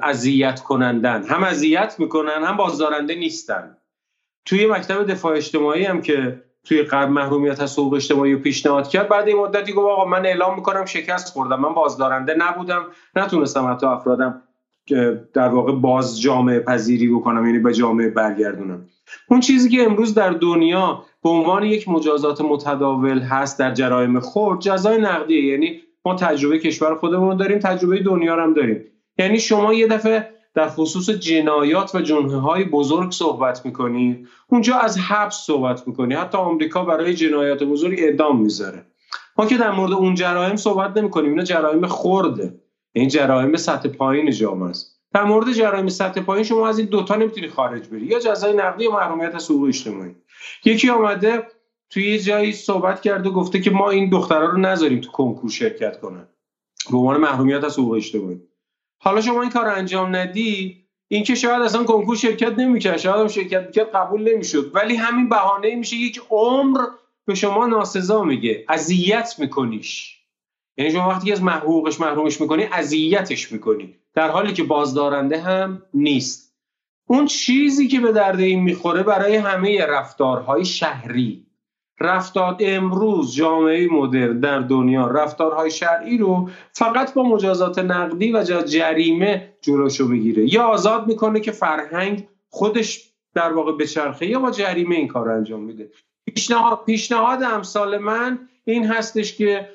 اذیت 0.04 0.60
کنندن. 0.60 1.24
هم 1.24 1.44
اذیت 1.44 1.96
می‌کنن 2.00 2.44
هم 2.44 2.58
بازدارنده 2.58 3.16
نیستن. 3.16 3.78
توی 4.46 4.68
مکتب 4.68 5.04
دفاع 5.04 5.36
اجتماعی 5.36 5.86
هم 5.86 6.02
که 6.02 6.44
توی 6.64 6.84
قبل 6.84 7.12
محرومیت 7.12 7.62
از 7.62 7.80
حقوق 7.80 7.94
اجتماعی 7.94 8.34
رو 8.34 8.40
پیشنهاد 8.40 8.88
کرد 8.88 9.10
بعد 9.10 9.28
این 9.28 9.38
مدتی 9.38 9.74
گفت 9.74 9.88
آقا 9.88 10.06
من 10.06 10.26
اعلام 10.26 10.56
می‌کنم 10.56 10.86
شکست 10.86 11.34
خوردم 11.34 11.60
من 11.60 11.74
بازدارنده 11.74 12.36
نبودم 12.38 12.86
نتونستم 13.16 13.72
حتی 13.72 13.86
افرادم 13.86 14.44
در 15.34 15.48
واقع 15.48 15.72
باز 15.72 16.22
جامعه 16.22 16.60
پذیری 16.60 17.08
بکنم 17.08 17.46
یعنی 17.46 17.60
به 17.60 17.74
جامعه 17.74 18.10
برگردونم. 18.10 18.86
اون 19.30 19.40
چیزی 19.40 19.70
که 19.70 19.84
امروز 19.84 20.14
در 20.14 20.30
دنیا 20.30 21.04
به 21.24 21.30
عنوان 21.30 21.64
یک 21.64 21.90
مجازات 21.90 22.42
متداول 22.42 23.20
هست 23.20 23.60
در 23.60 23.74
جرایم 23.74 24.20
خرد 24.20 24.60
جزای 24.60 25.02
نقدیه 25.02 25.46
یعنی 25.46 25.82
ما 26.06 26.16
تجربه 26.16 26.60
کشور 26.60 26.96
خودمون 26.96 27.38
داریم 27.38 27.60
تجربه 27.60 28.00
دنیا 28.00 28.44
هم 28.44 28.54
داریم. 28.54 28.86
یعنی 29.18 29.40
شما 29.40 29.74
یه 29.74 29.88
دفعه 29.88 30.33
در 30.54 30.70
خصوص 30.70 31.10
جنایات 31.10 31.96
و 31.96 32.02
جنه 32.02 32.42
های 32.42 32.64
بزرگ 32.64 33.12
صحبت 33.12 33.66
می‌کنید 33.66 34.28
اونجا 34.48 34.76
از 34.76 34.98
حبس 34.98 35.36
صحبت 35.46 35.88
می‌کنید 35.88 36.18
حتی 36.18 36.38
آمریکا 36.38 36.86
برای 36.86 37.14
جنایات 37.14 37.64
بزرگ 37.64 38.00
اعدام 38.00 38.42
می‌ذاره. 38.42 38.86
ما 39.38 39.46
که 39.46 39.58
در 39.58 39.72
مورد 39.72 39.92
اون 39.92 40.16
جرایم 40.16 40.56
صحبت 40.56 40.98
نمی‌کنیم. 40.98 41.30
اینا 41.30 41.44
جرایم 41.44 41.88
خورده 41.88 42.60
این 42.92 43.10
جرایم 43.10 43.56
سطح 43.56 43.90
پایین 43.90 44.32
جامعه 44.32 44.70
است. 44.70 45.00
در 45.14 45.24
مورد 45.24 45.52
جرایم 45.52 45.90
سطح 45.90 46.22
پایین 46.22 46.44
شما 46.44 46.68
از 46.68 46.80
این 46.80 46.88
دوتا 46.88 47.16
نمی‌تونی 47.16 47.48
خارج 47.48 47.88
بری. 47.88 48.06
یا 48.06 48.20
جزای 48.20 48.54
نقدی 48.54 48.84
یا 48.84 48.92
محرومیت 48.92 49.36
از 49.36 49.52
حقوق 49.52 49.68
اجتماعی. 49.68 50.16
یکی 50.66 50.90
آمده 50.90 51.44
توی 51.90 52.12
یه 52.12 52.20
جایی 52.20 52.52
صحبت 52.52 53.02
کرده 53.02 53.30
گفته 53.30 53.62
که 53.62 53.72
ما 53.72 53.90
این 53.90 54.10
دخترها 54.10 54.46
رو 54.46 54.58
نذاریم 54.58 55.02
تو 55.02 55.12
کنکور 55.12 55.50
شرکت 55.50 56.00
کنن. 56.00 56.28
به 56.92 56.98
عنوان 56.98 57.18
محرومیت 57.18 57.64
از 57.64 57.80
حقوق 57.80 57.94
اجتماعی. 57.94 58.42
حالا 59.04 59.22
شما 59.22 59.42
این 59.42 59.52
کار 59.52 59.68
انجام 59.68 60.16
ندی 60.16 60.84
این 61.08 61.24
که 61.24 61.36
شاید 61.36 61.62
اصلا 61.62 61.84
کنکور 61.84 62.16
شرکت 62.16 62.60
نمی‌کرد 62.60 62.98
شاید 62.98 63.16
هم 63.16 63.28
شرکت 63.28 63.66
می‌کرد 63.66 63.92
قبول 63.92 64.34
نمی‌شد. 64.34 64.72
ولی 64.76 64.96
همین 64.96 65.30
بهانه 65.30 65.76
میشه 65.76 65.96
یک 65.96 66.22
عمر 66.30 66.80
به 67.26 67.36
شما 67.36 67.68
ناسزا 67.68 68.24
میگه. 68.24 68.66
اذیت 68.70 69.36
میکنیش. 69.38 70.20
یعنی 70.78 70.92
شما 70.92 71.10
وقتی 71.10 71.32
از 71.32 71.44
محقوقش 71.44 72.00
محرومش 72.00 72.42
می‌کنی 72.42 72.64
اذیتش 72.64 73.52
می‌کنی. 73.52 73.96
در 74.14 74.30
حالی 74.30 74.54
که 74.54 74.64
بازدارنده 74.64 75.42
هم 75.42 75.82
نیست. 75.94 76.56
اون 77.08 77.26
چیزی 77.26 77.88
که 77.88 78.00
به 78.00 78.12
درد 78.12 78.40
این 78.40 78.60
می‌خوره 78.64 79.04
برای 79.04 79.36
همه 79.36 79.86
رفتارهای 79.86 80.66
شهری. 80.66 81.46
رفتار 82.04 82.58
امروز 82.60 83.36
جامعه 83.36 83.88
مدرن 83.92 84.40
در 84.40 84.60
دنیا 84.60 85.08
رفتارهای 85.08 85.72
شرعی 85.72 86.18
رو 86.18 86.50
فقط 86.72 87.14
با 87.14 87.24
مجازات 87.24 87.80
نقدی 87.80 88.32
و 88.32 88.44
جریمه 88.66 89.54
جلوشو 89.62 90.08
می‌گیره. 90.08 90.54
یا 90.54 90.64
آزاد 90.64 91.08
می‌کنه 91.08 91.40
که 91.40 91.52
فرهنگ 91.52 92.28
خودش 92.50 93.10
در 93.34 93.54
واقع 93.54 93.72
بچرخه 93.72 94.26
یا 94.26 94.40
با 94.40 94.52
جریمه 94.52 94.96
این 94.96 95.08
کار 95.08 95.30
انجام 95.30 95.64
میده. 95.64 95.90
پیشنهاد 96.26 96.80
پیشنهاد 96.86 97.44
امثال 97.44 97.98
من 97.98 98.40
این 98.66 98.86
هستش 98.86 99.38
که 99.38 99.70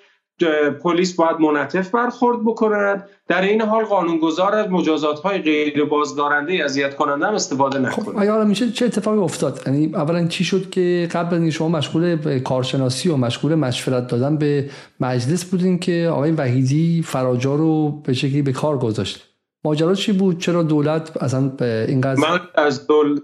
پلیس 0.83 1.15
باید 1.17 1.41
منطف 1.41 1.91
برخورد 1.91 2.45
بکند. 2.45 3.09
در 3.29 3.43
این 3.43 3.61
حال 3.61 3.85
قانونگذار 3.85 4.55
از 4.55 4.71
مجازات 4.71 5.21
های 5.21 5.39
غیر 5.39 5.85
بازدارنده 5.85 6.65
اذیت 6.65 6.97
کننده 6.97 7.27
هم 7.27 7.35
استفاده 7.35 7.79
نکنه. 7.79 8.05
خب 8.05 8.17
آیا 8.17 8.45
میشه 8.45 8.71
چه 8.71 8.85
اتفاقی 8.85 9.19
افتاد؟ 9.19 9.63
یعنی 9.67 9.95
اولا 9.95 10.27
چی 10.27 10.45
شد 10.45 10.71
که 10.71 11.09
قبل 11.13 11.51
شما 11.51 11.69
مشغول 11.69 12.39
کارشناسی 12.39 13.09
و 13.09 13.17
مشغول 13.17 13.55
مشورت 13.55 14.07
دادن 14.07 14.37
به 14.37 14.71
مجلس 15.01 15.45
بودین 15.45 15.79
که 15.79 16.09
آقای 16.13 16.31
وحیدی 16.31 17.03
فراجا 17.03 17.55
رو 17.55 17.91
به 17.91 18.13
شکلی 18.13 18.43
به 18.43 18.53
کار 18.53 18.79
گذاشت؟ 18.79 19.25
ماجرا 19.65 19.95
چی 19.95 20.13
بود؟ 20.13 20.39
چرا 20.39 20.63
دولت 20.63 21.23
اصلا 21.23 21.49
به 21.49 21.85
این 21.89 22.01
قضیه 22.01 22.31
من 22.31 22.41
از 22.55 22.87
دول... 22.87 23.21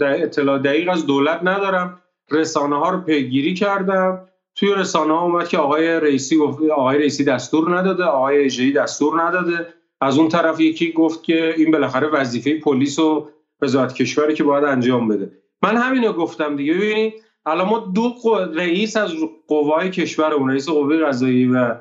اطلاع 0.00 0.58
دقیق 0.58 0.90
از 0.90 1.06
دولت 1.06 1.40
ندارم. 1.42 1.98
رسانه 2.30 2.76
ها 2.76 2.90
رو 2.90 3.00
پیگیری 3.00 3.54
کردم. 3.54 4.20
توی 4.58 4.74
رسانه 4.74 5.12
ها 5.14 5.24
اومد 5.24 5.48
که 5.48 5.58
آقای 5.58 5.86
رئیسی 5.88 6.36
گفت 6.36 6.62
آقای 6.62 6.98
رئیسی 6.98 7.24
دستور 7.24 7.78
نداده 7.78 8.04
آقای 8.04 8.44
اجری 8.44 8.72
دستور 8.72 9.22
نداده. 9.22 9.66
از 10.00 10.18
اون 10.18 10.28
طرف 10.28 10.60
یکی 10.60 10.92
گفت 10.92 11.22
که 11.22 11.54
این 11.56 11.70
بالاخره 11.70 12.08
وظیفه 12.08 12.60
پلیس 12.60 12.98
و 12.98 13.28
وزارت 13.62 13.94
کشوری 13.94 14.34
که 14.34 14.44
باید 14.44 14.64
انجام 14.64 15.08
بده. 15.08 15.32
من 15.62 15.76
همینو 15.76 16.12
گفتم 16.12 16.56
دیگه. 16.56 16.74
ببینید 16.74 17.14
الان 17.46 17.68
ما 17.68 17.78
دو 17.78 18.14
رئیس 18.54 18.96
از 18.96 19.14
قوای 19.48 19.90
کشور 19.90 20.32
اون 20.34 20.50
رئیس 20.50 20.68
قوه 20.68 20.96
قضایی 20.96 21.46
و 21.46 21.74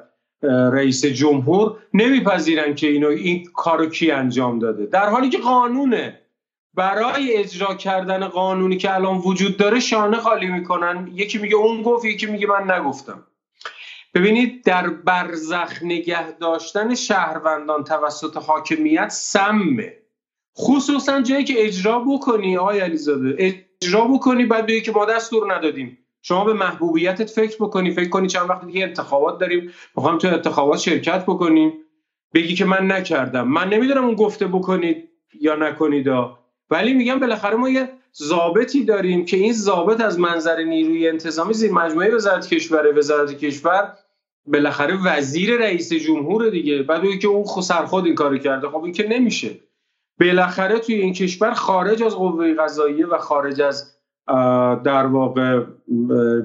رئیس 0.72 1.06
جمهور 1.06 1.78
نمیپذیرن 1.94 2.76
که 2.76 2.88
اینو 2.88 3.08
این 3.08 3.46
کارو 3.54 3.86
کی 3.86 4.12
انجام 4.12 4.60
داده. 4.60 4.86
در 4.86 5.10
حالی 5.10 5.30
که 5.30 5.38
قانونه. 5.38 6.22
برای 6.78 7.34
اجرا 7.34 7.76
کردن 7.76 8.28
قانونی 8.28 8.78
که 8.78 8.96
الان 8.96 9.18
وجود 9.18 9.58
داره 9.58 9.80
شانه 9.80 10.18
خالی 10.18 10.48
می‌کنن. 10.48 11.10
یکی 11.14 11.38
میگه 11.38 11.56
اون 11.56 11.82
گفت 11.82 12.06
یکی 12.06 12.26
میگه 12.26 12.48
من 12.48 12.72
نگفتم. 12.72 13.24
ببینید 14.14 14.64
در 14.64 14.90
برزخ 14.90 15.84
نگه 15.84 16.32
داشتن 16.32 16.96
شهروندان 16.96 17.84
توسط 17.84 18.38
حاکمیت 18.38 19.10
سمه. 19.10 19.94
خصوصا 20.58 21.22
جایی 21.22 21.44
که 21.44 21.66
اجرا 21.66 22.00
بکنی 22.00 22.58
آقای 22.58 22.80
علیزاده 22.80 23.36
اجرا 23.82 24.06
بکنی 24.06 24.46
بعد 24.46 24.66
بگی 24.66 24.82
که 24.82 24.92
ما 24.92 25.06
دستور 25.06 25.56
ندادیم. 25.56 25.98
شما 26.22 26.44
به 26.44 26.54
محبوبیتت 26.54 27.30
فکر 27.30 27.58
بکنی 27.60 27.92
فکر 27.92 28.10
کنی 28.10 28.28
چند 28.28 28.50
وقتی 28.50 28.72
که 28.72 28.84
انتخابات 28.84 29.40
داریم. 29.40 29.72
می‌خوام 29.96 30.18
تو 30.18 30.28
انتخابات 30.28 30.80
شرکت 30.80 31.24
بکنیم. 31.24 31.74
بگی 32.34 32.56
که 32.56 32.66
من 32.66 32.92
نکردم. 32.92 33.48
من 33.48 33.70
نمی‌دونم 33.70 34.06
اون 34.06 34.16
گفته 34.16 34.48
بکنید 34.48 35.10
یا 35.42 35.56
نکنید. 35.56 36.08
ولی 36.70 36.94
میگم 36.94 37.20
بالاخره 37.20 37.56
ما 37.56 37.70
یه 37.70 37.90
ضابطی 38.16 38.84
داریم 38.86 39.26
که 39.26 39.38
این 39.38 39.54
ضابط 39.54 40.02
از 40.02 40.20
منظر 40.20 40.64
نیروی 40.64 41.08
انتظامی 41.08 41.54
زیر 41.54 41.72
مجموعه 41.72 42.16
وزارت 42.16 42.48
کشور 42.48 42.98
وزارت 42.98 43.38
کشور 43.38 43.94
بالاخره 44.48 44.98
وزیر 45.06 45.58
رئیس 45.58 45.94
جمهور 45.94 46.50
دیگه. 46.50 46.84
بعد 46.84 47.20
که 47.22 47.28
اون 47.28 47.44
سرخود 47.62 48.06
این 48.06 48.16
کارو 48.16 48.38
کرده. 48.38 48.70
خب 48.70 48.84
این 48.84 48.94
که 48.94 49.08
نمیشه. 49.08 49.60
بالاخره 50.20 50.80
توی 50.80 50.96
این 50.96 51.14
کشور 51.14 51.54
خارج 51.54 52.04
از 52.04 52.16
قوه 52.16 52.54
قضاییه 52.54 53.08
و 53.08 53.18
خارج 53.18 53.62
از 53.62 53.94
در 54.84 55.06
واقع 55.06 55.64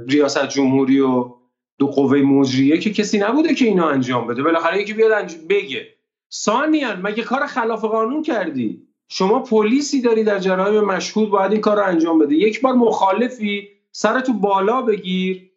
ریاست 0.08 0.48
جمهوری 0.48 1.00
و 1.00 1.34
دو 1.78 1.86
قوه 1.86 2.18
مجریه 2.18 2.78
که 2.78 2.92
کسی 2.92 3.18
نبوده 3.18 3.54
که 3.54 3.64
اینو 3.64 3.84
انجام 3.84 4.26
بده. 4.26 4.42
بالاخره 4.42 4.80
یکی 4.80 4.92
بیاد 4.92 5.12
انجام 5.12 5.40
بگه. 5.48 5.86
ثانیا 6.32 6.96
مگه 7.02 7.22
کار 7.22 7.46
خلاف 7.46 7.84
قانون 7.84 8.22
کردی؟ 8.22 8.91
شما 9.14 9.38
پلیسی 9.40 10.00
داری 10.00 10.24
در 10.24 10.38
جرایم 10.38 10.80
مشهود 10.80 11.30
باید 11.30 11.52
این 11.52 11.60
کار 11.60 11.76
رو 11.76 11.84
انجام 11.84 12.18
بده 12.18 12.34
یک 12.34 12.60
بار 12.60 12.74
مخالفی 12.74 13.68
سرتو 13.90 14.32
بالا 14.32 14.82
بگیر. 14.82 15.50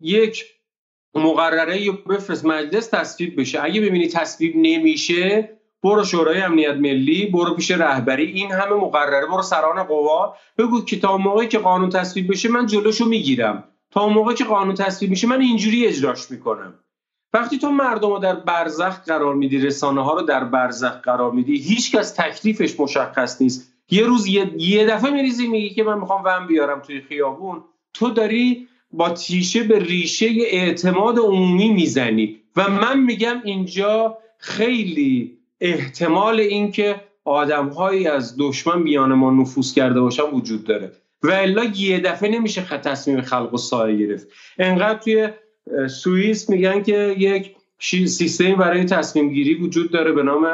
یک 0.00 0.44
مقرره 1.14 1.92
بفرست 1.92 2.44
مجلس 2.44 2.86
تصویب 2.86 3.40
بشه. 3.40 3.64
اگه 3.64 3.80
ببینی 3.80 4.08
تصویب 4.08 4.52
نمیشه 4.56 5.50
برو 5.82 6.04
شورای 6.04 6.40
امنیت 6.40 6.74
ملی 6.74 7.26
برو 7.26 7.54
پیش 7.54 7.70
رهبری. 7.70 8.26
این 8.26 8.52
همه 8.52 8.74
مقرره. 8.74 9.26
برو 9.26 9.42
سران 9.42 9.82
قوا. 9.82 10.36
بگو 10.58 10.84
که 10.84 11.00
تا 11.00 11.16
موقعی 11.16 11.48
که 11.48 11.58
قانون 11.58 11.90
تصویب 11.90 12.30
بشه 12.30 12.48
من 12.48 12.66
جلوشو 12.66 13.04
می‌گیرم. 13.04 13.64
تا 13.90 14.08
موقعی 14.08 14.34
که 14.34 14.44
قانون 14.44 14.74
تصویب 14.74 15.10
میشه 15.10 15.26
من 15.26 15.40
اینجوری 15.40 15.86
اجراش 15.86 16.30
می‌کنم. 16.30 16.74
وقتی 17.36 17.58
تو 17.58 17.70
مردم 17.70 18.10
رو 18.10 18.18
در 18.18 18.34
برزخ 18.34 19.04
قرار 19.04 19.34
میدی 19.34 19.58
رسانه 19.58 20.04
ها 20.04 20.14
رو 20.14 20.22
در 20.22 20.44
برزخ 20.44 21.00
قرار 21.02 21.32
میدی 21.32 21.56
هیچ 21.58 21.96
کس 21.96 22.10
تکلیفش 22.10 22.80
مشخص 22.80 23.42
نیست. 23.42 23.72
یه 23.90 24.04
روز 24.04 24.26
یه, 24.26 24.52
یه 24.58 24.86
دفعه 24.86 25.10
میریزی 25.10 25.46
میگی 25.46 25.70
که 25.70 25.82
من 25.82 25.98
می‌خوام 25.98 26.22
ون 26.24 26.46
بیارم 26.46 26.80
توی 26.80 27.00
خیابون. 27.00 27.64
تو 27.94 28.10
داری 28.10 28.68
با 28.92 29.10
تیشه 29.10 29.62
به 29.62 29.78
ریشه 29.78 30.26
اعتماد 30.50 31.18
عمومی 31.18 31.70
می‌زنی. 31.70 32.40
و 32.56 32.70
من 32.70 33.00
میگم 33.00 33.40
اینجا 33.44 34.18
خیلی 34.38 35.38
احتمال 35.60 36.40
اینکه 36.40 37.00
آدمهایی 37.24 38.08
از 38.08 38.36
دشمن 38.38 38.84
بیان 38.84 39.14
ما 39.14 39.30
نفوذ 39.30 39.74
کرده 39.74 40.00
باشن 40.00 40.22
وجود 40.32 40.64
داره. 40.64 40.92
و 41.22 41.30
الا 41.30 41.64
یه 41.64 42.00
دفعه 42.00 42.30
نمیشه 42.30 42.62
تصمیم 42.62 43.20
خلق 43.20 43.54
و 43.54 43.56
سایه 43.56 44.06
گرفت. 44.06 44.26
انقدر 44.58 44.98
توی 44.98 45.28
سوئیس 45.88 46.50
میگن 46.50 46.82
که 46.82 47.14
یک 47.18 47.56
سیستمی 48.06 48.54
برای 48.54 48.84
تصمیم 48.84 49.28
گیری 49.28 49.54
وجود 49.54 49.90
داره 49.90 50.12
به 50.12 50.22
نام 50.22 50.46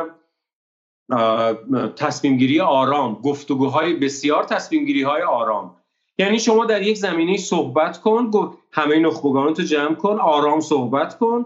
تصمیم 1.97 2.37
گیری 2.37 2.61
آرام 2.61 3.15
گفتگوهای 3.15 3.93
بسیار 3.93 4.45
تصمیم 4.45 4.85
گیری 4.85 5.03
های 5.03 5.23
آرام. 5.23 5.77
یعنی 6.19 6.39
شما 6.39 6.65
در 6.65 6.83
یک 6.83 6.97
زمینه 6.97 7.37
صحبت 7.37 8.01
کن 8.01 8.31
همه 8.73 8.99
نخبگان 8.99 9.55
تو 9.55 9.63
جمع 9.63 9.95
کن 9.95 10.19
آرام 10.19 10.61
صحبت 10.61 11.19
کن. 11.19 11.45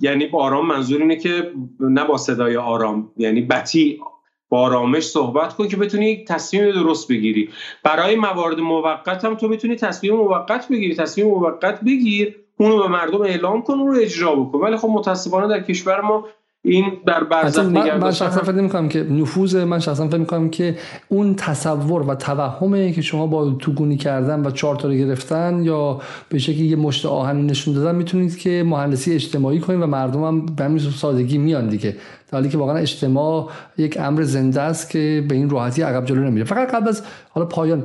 یعنی 0.00 0.26
با 0.26 0.42
آرام 0.42 0.66
منظور 0.66 1.00
اینه 1.00 1.16
که 1.16 1.52
نه 1.80 2.04
با 2.04 2.16
صدای 2.16 2.56
آرام 2.56 3.12
یعنی 3.16 3.40
بطی 3.40 4.00
با 4.48 4.60
آرامش 4.60 5.02
صحبت 5.02 5.54
کن 5.54 5.68
که 5.68 5.76
بتونی 5.76 6.06
یک 6.06 6.28
تصمیم 6.28 6.72
درست 6.72 7.08
بگیری. 7.08 7.50
برای 7.82 8.16
موارد 8.16 8.60
موقت 8.60 9.24
هم 9.24 9.34
تو 9.34 9.48
می‌تونی 9.48 9.76
تصمیم 9.76 10.14
موقت 10.14 10.68
بگیری. 10.68 10.94
تصمیم 10.94 11.26
موقت 11.26 11.80
بگیر. 11.84 12.36
اونو 12.58 12.82
به 12.82 12.88
مردم 12.88 13.22
اعلام 13.22 13.62
کن 13.62 13.74
اون 13.74 13.94
رو 13.94 14.00
اجرا 14.00 14.34
بکن. 14.34 14.58
ولی 14.58 14.76
خب 14.76 14.88
متاسفانه 14.88 15.48
در 15.48 15.60
کشور 15.60 16.00
ما 16.00 16.24
این 16.62 16.92
در 17.06 17.24
برزخ 17.24 17.64
من, 17.64 17.98
من 17.98 18.12
شخصا 18.12 18.40
فکر 18.40 18.52
می‌کنم 18.52 18.88
که 18.88 19.02
نفوذ 19.02 19.56
من 19.56 19.78
شخصا 19.78 20.08
فکر 20.08 20.18
می‌کنم 20.18 20.50
که 20.50 20.78
اون 21.08 21.34
تصور 21.34 22.02
و 22.02 22.14
توهمه 22.14 22.92
که 22.92 23.02
شما 23.02 23.26
با 23.26 23.50
توگونی 23.50 23.96
کردن 23.96 24.46
و 24.46 24.50
چهار 24.50 24.82
رو 24.82 24.90
گرفتن 24.90 25.62
یا 25.62 26.00
به 26.28 26.38
شکلی 26.38 26.66
یه 26.66 26.76
مشت 26.76 27.06
آهن 27.06 27.46
نشون 27.46 27.74
دادن 27.74 27.94
می‌تونید 27.94 28.38
که 28.38 28.64
مهندسی 28.66 29.14
اجتماعی 29.14 29.60
کنید 29.60 29.82
و 29.82 29.86
مردم 29.86 30.24
هم 30.24 30.46
به 30.46 30.64
همین 30.64 30.78
سادگی 30.78 31.38
میان 31.38 31.68
دیگه. 31.68 31.96
در 32.28 32.38
حالی 32.38 32.48
که 32.48 32.58
واقعا 32.58 32.76
اجتماع 32.76 33.50
یک 33.76 33.96
امر 34.00 34.22
زنده 34.22 34.60
است 34.60 34.90
که 34.90 35.24
به 35.28 35.34
این 35.34 35.50
راحتی 35.50 35.82
عقب 35.82 36.04
جلو 36.04 36.20
نمیره. 36.20 36.44
فقط 36.44 36.74
قبل 36.74 36.88
از 36.88 37.02
حالا 37.30 37.46
پایان 37.46 37.84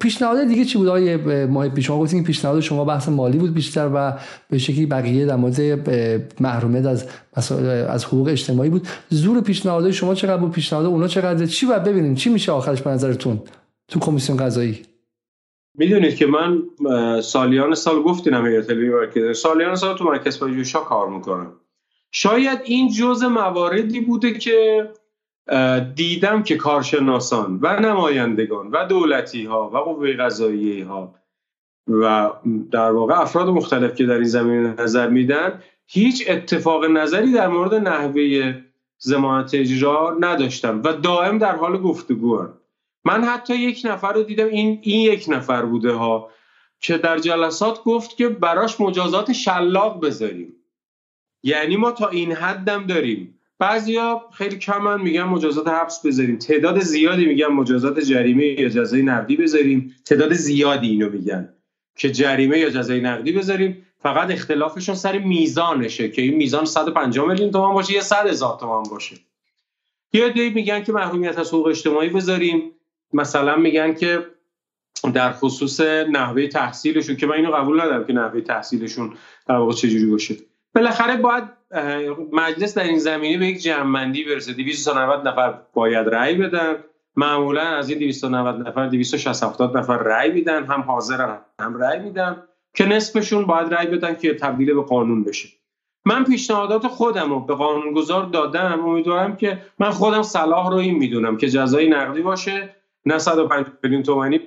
پیشنهاد 0.00 0.48
دیگه 0.48 0.64
چی 0.64 0.78
بود؟ 0.78 0.88
آقای 0.88 1.68
پیش 1.68 1.86
شما 1.86 1.98
گفتین 1.98 2.24
پیشنهاد 2.24 2.60
شما 2.60 2.84
بحث 2.84 3.08
مالی 3.08 3.38
بود 3.38 3.54
بیشتر 3.54 3.90
و 3.94 4.12
به 4.50 4.58
شکلی 4.58 4.86
بقیه 4.86 5.26
در 5.26 5.36
مورد 5.36 5.60
محرومیت 6.40 6.86
از 6.86 7.06
از 7.88 8.04
حقوق 8.04 8.28
اجتماعی 8.28 8.70
بود. 8.70 8.88
زور 9.08 9.40
پیشنهاد 9.40 9.90
شما 9.90 10.14
چقدر 10.14 10.36
بود؟ 10.36 10.52
پیشنهاد 10.52 10.86
اونا 10.86 11.08
چقدر 11.08 11.46
چی 11.46 11.66
باید 11.66 11.84
ببینیم؟ 11.84 12.14
چی 12.14 12.30
میشه 12.30 12.52
آخرش 12.52 12.82
به 12.82 12.90
نظرتون 12.90 13.42
تو 13.88 14.00
کمیسیون 14.00 14.38
قضایی؟ 14.38 14.82
می‌دونید 15.78 16.16
که 16.16 16.26
من 16.26 16.62
سالیان 17.20 17.74
سال 17.74 18.02
گفتینم 18.02 18.46
هیئت 18.46 18.70
علمی 18.70 19.34
سالیان 19.34 19.76
سال 19.76 19.96
تو 19.96 20.04
مرکز 20.04 20.40
پژوهش‌ها 20.40 20.80
کار 20.80 21.08
می‌کنم. 21.08 21.52
شاید 22.10 22.60
این 22.64 22.92
جزء 22.92 23.28
مواردی 23.28 24.00
بوده 24.00 24.32
که 24.32 24.88
دیدم 25.94 26.42
که 26.42 26.56
کارشناسان 26.56 27.58
و 27.62 27.80
نمایندگان 27.80 28.70
و 28.70 28.84
دولتی 28.84 29.44
ها 29.44 29.70
و 29.70 29.76
قوه 29.76 30.12
قضایی 30.12 30.80
ها 30.80 31.14
و 31.88 32.30
در 32.70 32.90
واقع 32.90 33.20
افراد 33.20 33.48
مختلف 33.48 33.94
که 33.94 34.06
در 34.06 34.14
این 34.14 34.24
زمینه 34.24 34.82
نظر 34.82 35.08
میدن 35.08 35.62
هیچ 35.86 36.24
اتفاق 36.30 36.84
نظری 36.84 37.32
در 37.32 37.48
مورد 37.48 37.74
نحوه 37.74 38.54
زمانت 38.98 39.54
اجرا 39.54 40.16
نداشتم 40.20 40.82
و 40.84 40.92
دائم 40.92 41.38
در 41.38 41.56
حال 41.56 41.78
گفتگو 41.78 42.38
هم. 42.38 42.54
من 43.04 43.24
حتی 43.24 43.54
یک 43.54 43.82
نفر 43.84 44.12
رو 44.12 44.22
دیدم 44.22 44.46
این, 44.46 44.78
این 44.82 45.00
یک 45.00 45.24
نفر 45.28 45.62
بوده 45.62 45.92
ها 45.92 46.30
که 46.80 46.98
در 46.98 47.18
جلسات 47.18 47.82
گفت 47.82 48.16
که 48.16 48.28
براش 48.28 48.80
مجازات 48.80 49.32
شلاق 49.32 50.06
بذاریم 50.06 50.57
یعنی 51.42 51.76
ما 51.76 51.92
تا 51.92 52.08
این 52.08 52.32
حدم 52.32 52.86
داریم. 52.86 53.34
بعضیا 53.58 54.22
خیلی 54.32 54.58
کمن 54.58 55.00
میگن 55.00 55.22
مجازات 55.22 55.68
حبس 55.68 56.06
بذاریم. 56.06 56.36
تعداد 56.36 56.80
زیادی 56.80 57.26
میگن 57.26 57.46
مجازات 57.46 58.00
جریمه 58.00 58.44
یا 58.44 58.68
جزای 58.68 59.02
نقدی 59.02 59.36
بذاریم. 59.36 59.94
تعداد 60.04 60.32
زیادی 60.32 60.88
اینو 60.88 61.10
میگن 61.10 61.48
که 61.96 62.10
جریمه 62.10 62.58
یا 62.58 62.70
جزای 62.70 63.00
نقدی 63.00 63.32
بذاریم. 63.32 63.86
فقط 63.98 64.30
اختلافشون 64.30 64.94
سر 64.94 65.18
میزانشه 65.18 66.08
که 66.08 66.22
این 66.22 66.34
میزان 66.34 66.64
150 66.64 67.28
میلیون 67.28 67.50
تومان 67.50 67.74
باشه 67.74 67.92
یا 67.92 68.00
100 68.00 68.26
هزار 68.26 68.58
تومان 68.60 68.82
باشه. 68.90 69.16
یه 70.12 70.28
دی 70.28 70.50
میگن 70.50 70.82
که 70.82 70.92
محرومیت 70.92 71.38
از 71.38 71.48
حقوق 71.48 71.66
اجتماعی 71.66 72.08
بذاریم. 72.08 72.62
مثلا 73.12 73.56
میگن 73.56 73.94
که 73.94 74.26
در 75.14 75.32
خصوص 75.32 75.80
نحوه 75.80 76.46
تحصیلشون 76.46 77.16
که 77.16 77.26
من 77.26 77.34
اینو 77.34 77.50
قبول 77.50 77.80
ندارم 77.80 78.04
که 78.06 78.12
نحوه 78.12 78.40
تحصیلشون 78.40 79.14
در 79.46 79.54
واقع 79.54 79.72
چجوری 79.72 80.06
باشه. 80.06 80.36
بالاخره 80.74 81.16
باید 81.16 81.44
مجلس 82.32 82.78
در 82.78 82.84
این 82.84 82.98
زمینه 82.98 83.38
به 83.38 83.46
یک 83.46 83.62
جمعمندی 83.62 84.24
برسه. 84.24 84.52
290 84.52 85.28
نفر 85.28 85.54
باید 85.74 86.08
رأی 86.08 86.34
بدن. 86.34 86.76
معمولا 87.16 87.62
از 87.62 87.90
این 87.90 87.98
290 87.98 88.68
نفر 88.68 88.86
260 88.86 89.60
نفر 89.60 89.96
رأی 89.96 90.32
میدن. 90.32 90.64
هم 90.64 90.80
حاضرن 90.80 91.38
هم 91.60 91.78
رأی 91.78 91.98
میدن. 91.98 92.42
که 92.74 92.86
نصفشون 92.86 93.46
باید 93.46 93.74
رأی 93.74 93.86
بدن 93.86 94.14
که 94.14 94.34
تبدیل 94.34 94.74
به 94.74 94.82
قانون 94.82 95.24
بشه. 95.24 95.48
من 96.04 96.24
پیشنهادات 96.24 96.86
خودم 96.86 97.30
رو 97.30 97.40
به 97.40 97.54
قانونگذار 97.54 98.24
دادم. 98.24 98.84
امیدوارم 98.84 99.36
که 99.36 99.58
من 99.78 99.90
خودم 99.90 100.22
صلاح 100.22 100.70
رو 100.70 100.76
این 100.76 100.98
می‌دونم 100.98 101.36
که 101.36 101.48
جزای 101.48 101.88
نقدی 101.88 102.22
باشه. 102.22 102.74
نه 103.06 103.18
105 103.18 103.66
میلیون 103.82 104.02
تومانی 104.02 104.40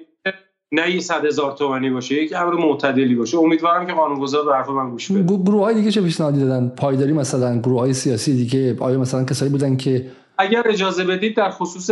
نه 0.73 0.91
یه 0.91 0.99
صد 0.99 1.25
هزار 1.25 1.51
تومانی 1.51 1.89
باشه 1.89 2.15
یک 2.15 2.33
امر 2.33 2.53
معتدلی 2.53 3.15
باشه. 3.15 3.37
امیدوارم 3.37 3.87
که 3.87 3.93
قانونگذار 3.93 4.45
به 4.45 4.53
حرف 4.55 4.69
من 4.69 4.89
گوش 4.89 5.11
بده. 5.11 5.23
گروه 5.23 5.63
های 5.63 5.75
دیگه 5.75 5.91
چه 5.91 6.01
پیشنهادی 6.01 6.39
دادن؟ 6.39 6.69
پایداری 6.77 7.13
مثلا 7.13 7.57
گروه 7.59 7.79
های 7.79 7.93
سیاسی 7.93 8.33
دیگه؟ 8.33 8.77
آیا 8.79 8.99
مثلا 8.99 9.23
کسایی 9.23 9.51
بودن 9.51 9.77
که 9.77 10.05
اگر 10.37 10.67
اجازه 10.67 11.03
بدید 11.03 11.35
در 11.35 11.49
خصوص 11.49 11.89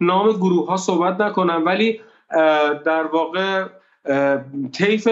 نام 0.00 0.32
گروه 0.32 0.66
ها 0.66 0.76
صحبت 0.76 1.20
نکنم 1.20 1.62
ولی 1.66 2.00
در 2.84 3.04
واقع 3.12 3.66
طیف 4.72 5.08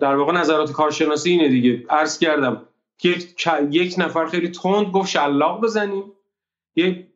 در 0.00 0.16
واقع 0.16 0.32
نظرات 0.32 0.72
کارشناسی 0.72 1.30
اینه 1.30 1.48
دیگه. 1.48 1.84
عرض 1.90 2.18
کردم 2.18 2.62
یک 3.04 3.46
یک 3.70 3.94
نفر 3.98 4.26
خیلی 4.26 4.48
تند 4.48 4.86
گفت 4.86 5.08
شلاق 5.08 5.60
بزنیم. 5.60 6.04
یک 6.76 7.06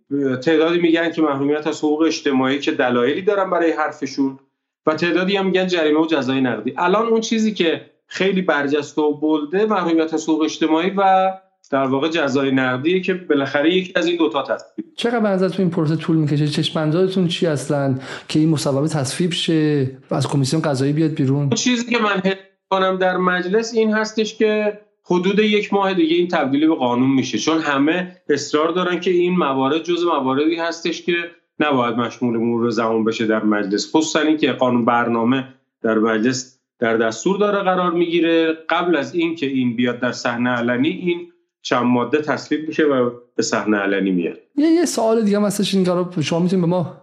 تعدادی 0.44 0.78
میگن 0.80 1.12
که 1.12 1.22
محرومیت 1.22 1.66
از 1.66 1.78
حقوق 1.78 2.02
اجتماعی 2.02 2.58
که 2.58 2.72
دلایلی 2.72 3.22
دارن 3.22 3.50
برای 3.50 3.72
حرفشون. 3.72 4.38
و 4.86 4.94
تعدادی 4.94 5.36
هم 5.36 5.46
میگن 5.46 5.66
جریمه 5.66 6.00
و 6.00 6.06
جزای 6.06 6.40
نقدی. 6.40 6.74
الان 6.76 7.06
اون 7.06 7.20
چیزی 7.20 7.54
که 7.54 7.90
خیلی 8.06 8.42
برجسته 8.42 9.02
و 9.02 9.12
بلده 9.14 9.66
محرومیت 9.66 10.14
از 10.14 10.22
حقوق 10.22 10.42
اجتماعی 10.42 10.90
و 10.96 11.32
در 11.70 11.86
واقع 11.86 12.08
جزای 12.08 12.50
نقدیه 12.50 13.00
که 13.00 13.14
بالاخره 13.14 13.74
یکی 13.74 13.92
از 13.96 14.06
این 14.06 14.16
دوتا 14.16 14.42
تصویب 14.42 14.86
چقدر 14.96 15.36
به 15.36 15.48
تو 15.48 15.62
این 15.62 15.70
پروسه 15.70 15.96
طول 15.96 16.16
می‌کشه؟ 16.16 16.48
چشماندازتون 16.48 17.28
چی 17.28 17.46
اصلا؟ 17.46 17.94
که 18.28 18.38
این 18.38 18.48
مصوبه 18.48 18.88
تصویب 18.88 19.32
شه 19.32 19.90
و 20.10 20.14
از 20.14 20.28
کمیسیون 20.28 20.62
قضایی 20.62 20.92
بیاد 20.92 21.10
بیرون؟ 21.10 21.50
چیزی 21.50 21.84
که 21.84 21.98
من 21.98 22.22
کنم 22.70 22.98
در 22.98 23.16
مجلس 23.16 23.74
این 23.74 23.92
هستش 23.92 24.34
که 24.34 24.80
حدود 25.06 25.38
یک 25.38 25.72
ماه 25.72 25.94
دیگه 25.94 26.16
این 26.16 26.28
تبدیلی 26.28 26.66
به 26.66 26.74
قانون 26.74 27.10
میشه. 27.10 27.38
چون 27.38 27.58
همه 27.58 28.16
اصرار 28.28 28.68
دارن 28.68 29.00
که 29.00 29.10
این 29.10 29.36
موارد 29.36 29.82
جز 29.82 30.04
مواردی 30.04 30.56
هستش 30.56 31.02
که 31.02 31.14
نباید 31.60 31.96
مشمول 31.96 32.36
مرور 32.36 32.70
زمان 32.70 33.04
بشه 33.04 33.26
در 33.26 33.44
مجلس 33.44 33.96
خصوصا 33.96 34.20
اینکه 34.20 34.52
قانون 34.52 34.84
برنامه 34.84 35.48
در 35.82 35.98
مجلس 35.98 36.58
در 36.78 36.96
دستور 36.96 37.38
داره 37.38 37.58
قرار 37.58 37.90
می‌گیره. 37.90 38.52
قبل 38.68 38.96
از 38.96 39.14
اینکه 39.14 39.46
این 39.46 39.76
بیاد 39.76 40.00
در 40.00 40.12
صحنه 40.12 40.50
علنی 40.50 40.88
این 40.88 41.26
چند 41.62 41.84
ماده 41.84 42.18
تصویب 42.18 42.68
میشه 42.68 42.84
و 42.84 43.10
به 43.36 43.42
صحنه 43.42 43.76
علنی 43.76 44.10
میاد. 44.10 44.38
یه 44.56 44.66
یه 44.66 44.84
سوال 44.84 45.22
دیگه 45.22 45.36
هم 45.36 45.44
هستش 45.44 45.74
این 45.74 45.84
شما 46.20 46.38
می‌تونید 46.38 46.64
به 46.64 46.70
ما 46.70 46.96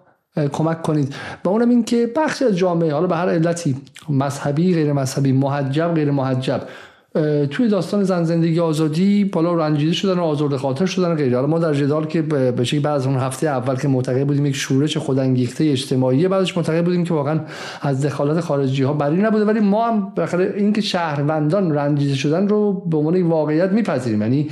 کمک 0.51 0.81
کنید. 0.81 1.15
و 1.45 1.49
اونم 1.49 1.69
این 1.69 1.83
که 1.83 2.13
بخش 2.15 2.41
از 2.41 2.57
جامعه 2.57 2.93
حالا 2.93 3.07
به 3.07 3.15
هر 3.15 3.29
علتی 3.29 3.75
مذهبی 4.09 4.73
غیر 4.73 4.93
مذهبی 4.93 5.31
محجب 5.31 5.93
غیر 5.93 6.11
محجب 6.11 6.61
توی 7.49 7.67
داستان 7.67 8.03
زن 8.03 8.23
زندگی 8.23 8.59
آزادی 8.59 9.23
بالا 9.23 9.53
رنجیده 9.53 9.93
شدن 9.93 10.19
و 10.19 10.23
آزرده 10.23 10.57
خاطر 10.57 10.85
شدن 10.85 11.15
غیره. 11.15 11.35
حالا 11.35 11.47
ما 11.47 11.59
در 11.59 11.73
جدال 11.73 12.05
که 12.05 12.21
به 12.21 12.63
شکلی 12.63 12.79
بعد 12.79 12.95
از 12.95 13.07
اون 13.07 13.15
هفته 13.15 13.47
اول 13.47 13.75
که 13.75 13.87
معتقد 13.87 14.27
بودیم 14.27 14.45
یک 14.45 14.55
شورش 14.55 14.97
خودانگیخته 14.97 15.63
اجتماعی 15.63 16.27
بعدش 16.27 16.57
معتقد 16.57 16.83
بودیم 16.83 17.03
که 17.03 17.13
واقعا 17.13 17.39
از 17.81 18.05
دخالت 18.05 18.39
خارجی 18.39 18.83
ها 18.83 18.93
بری 18.93 19.21
نبوده 19.21 19.45
ولی 19.45 19.59
ما 19.59 19.87
هم 19.87 20.11
بالاخره 20.15 20.53
اینکه 20.57 20.81
شهروندان 20.81 21.71
رنجیده 21.71 22.15
شدن 22.15 22.47
رو 22.47 22.73
به 22.73 22.97
عنوان 22.97 23.21
واقعیت 23.21 23.71
میپذیریم. 23.71 24.21
یعنی 24.21 24.49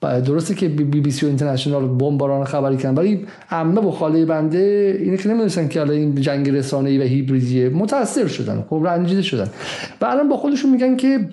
درسته 0.00 0.54
که 0.54 0.68
بی 0.68 1.00
بی 1.00 1.10
سی 1.10 1.26
و 1.26 1.28
اینترنشنال 1.28 1.88
بمباران 1.88 2.44
خبری 2.44 2.76
کردن 2.76 2.94
ولی 2.94 3.26
عمه 3.50 3.80
و 3.80 3.90
خاله 3.90 4.24
بنده 4.24 4.96
اینه 5.00 5.16
که 5.16 5.28
نمی‌دونستن 5.28 5.68
که 5.68 5.80
الان 5.80 5.96
این 5.96 6.14
جنگ 6.14 6.50
رسانه‌ای 6.50 6.98
و 6.98 7.02
هیبریدیه 7.02 7.68
متاثر 7.68 8.26
شدن 8.26 8.64
خب 8.70 8.82
رنجیده 8.84 9.22
شدن. 9.22 9.48
و 10.00 10.04
الان 10.04 10.28
با 10.28 10.36
خودشون 10.36 10.70
میگن 10.70 10.96
که 10.96 11.28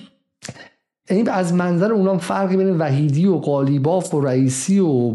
یعنی 1.09 1.29
از 1.29 1.53
منظر 1.53 1.93
اونام 1.93 2.17
فرقی 2.17 2.57
بین 2.57 2.77
وحیدی 2.77 3.25
و 3.25 3.35
قالیباف 3.35 4.13
و 4.13 4.21
رئیسی 4.21 4.79
و 4.79 5.13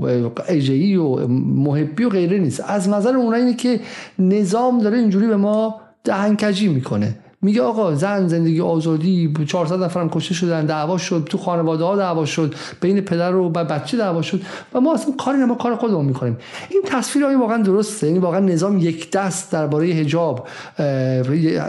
اجهی 0.49 0.97
و 0.97 1.27
محبی 1.27 2.05
و 2.05 2.09
غیره 2.09 2.39
نیست. 2.39 2.61
از 2.67 2.89
نظر 2.89 3.17
اونها 3.17 3.35
اینه 3.35 3.55
که 3.55 3.81
نظام 4.19 4.79
داره 4.79 4.99
اینجوری 4.99 5.27
به 5.27 5.37
ما 5.37 5.81
دهنکجی 6.05 6.69
می‌کنه. 6.69 7.15
میگه 7.45 7.63
آقا 7.63 7.95
زن 7.95 8.29
زندگی 8.29 8.61
آزادی 8.61 9.35
400 9.47 9.83
نفرم 9.83 10.11
کشته 10.11 10.35
شدن 10.35 10.67
دعوا 10.67 10.99
شد 10.99 11.27
تو 11.31 11.39
خانواده 11.39 11.85
ها 11.85 11.97
دعوا 11.97 12.25
شد 12.25 12.55
بین 12.81 13.01
پدر 13.01 13.35
و 13.35 13.49
بچه 13.49 13.97
دعوا 13.97 14.23
شد 14.23 14.41
و 14.75 14.81
ما 14.81 14.95
اصلا 14.95 15.15
کاری 15.19 15.39
ما 15.39 15.55
کار 15.55 15.77
خودمون 15.77 16.05
می‌کنیم. 16.05 16.37
این 16.71 16.83
تصویر 16.87 17.25
های 17.25 17.35
واقعا 17.35 17.63
درسته 17.63 18.07
یعنی 18.07 18.19
واقعا 18.19 18.41
نظام 18.41 18.79
یک 18.79 19.11
دست 19.11 19.53
درباره 19.53 19.87
حجاب 19.87 20.49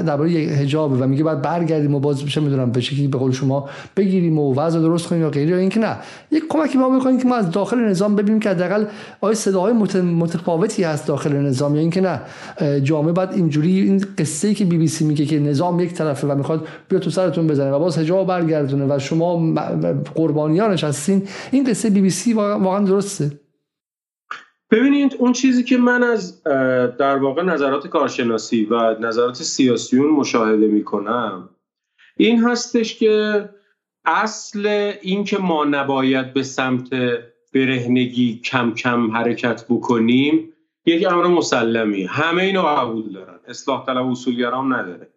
درباره 0.06 0.30
حجاب 0.32 0.92
و 0.92 1.08
میگه 1.08 1.24
بعد 1.24 1.42
برگردیم 1.42 1.96
و 1.96 2.00
باز 2.00 2.26
چه 2.26 2.42
می‌دونم 2.42 2.72
به 2.72 2.82
شکلی 2.82 3.08
به 3.08 3.18
قول 3.18 3.32
شما 3.32 3.70
بگیریم 3.98 4.40
و 4.40 4.54
وضع 4.56 4.80
درست 4.80 5.08
کنیم 5.08 5.22
یا 5.22 5.30
غیره 5.30 5.50
یا 5.50 5.58
اینکه 5.58 5.80
نه. 5.80 5.98
یک 6.32 6.44
کمکی 6.50 6.78
ما 6.78 6.90
می‌کنیم 6.90 7.20
که 7.20 7.28
ما 7.28 7.36
از 7.36 7.52
داخل 7.52 7.80
نظام 7.80 8.16
ببینیم 8.16 8.40
که 8.40 8.50
حداقل 8.50 8.86
آیا 9.22 9.34
صداهای 9.34 9.74
متفاوتی 10.02 10.84
هست 10.84 11.08
داخل 11.08 11.34
نظام 11.34 11.76
یا 11.76 11.82
اینکه 11.82 12.02
نه. 12.02 12.22
جامعه 12.84 13.14
بعد 13.14 13.34
اینجوری 13.34 13.82
این 13.82 14.06
قصه 14.18 14.48
ای 14.48 14.54
که 14.54 14.66
بی 14.66 14.78
بی 14.78 14.88
سی 14.88 15.06
میگه 15.06 15.26
که 15.26 15.40
نظام 15.40 15.65
نظام 15.66 15.80
یک 15.80 15.94
طرفه 15.94 16.28
و 16.28 16.36
می‌خواد 16.36 16.68
بیا 16.90 17.00
تو 17.00 17.10
سرتون 17.10 17.48
بزنه 17.48 17.72
و 17.72 17.80
باز 17.80 17.98
حجاب 17.98 18.28
برگردونه 18.28 18.96
و 18.96 19.00
شما 19.00 19.54
قربانیانش 20.16 20.84
هستین 20.84 21.28
این 21.52 21.64
قصه 21.64 21.90
بی 21.90 22.02
بی 22.02 22.10
سی 22.10 22.34
واقعا 22.34 22.86
درسته. 22.86 23.32
ببینید 24.72 25.16
اون 25.20 25.34
چیزی 25.34 25.64
که 25.64 25.78
من 25.78 26.04
از 26.04 26.44
در 26.98 27.18
واقع 27.18 27.44
نظرات 27.44 27.88
کارشناسی 27.88 28.66
و 28.66 29.00
نظرات 29.00 29.36
سیاسیون 29.36 30.10
مشاهده 30.10 30.68
می‌کنم 30.68 31.50
این 32.18 32.44
هستش 32.44 33.00
که 33.00 33.50
اصل 34.06 34.92
این 35.02 35.24
که 35.24 35.38
ما 35.38 35.66
نباید 35.66 36.34
به 36.34 36.44
سمت 36.44 36.90
برهنگی 37.54 38.40
کم 38.44 38.74
کم 38.74 39.12
حرکت 39.12 39.66
بکنیم 39.70 40.50
یک 40.86 41.08
امر 41.12 41.28
مسلمی. 41.28 42.04
همه 42.04 42.44
اینو 42.44 42.62
قبول 42.62 43.14
دارن. 43.14 43.40
اصلاح 43.48 43.86
طلب 43.86 44.08
اصولگرام 44.08 44.74
نداره. 44.74 45.08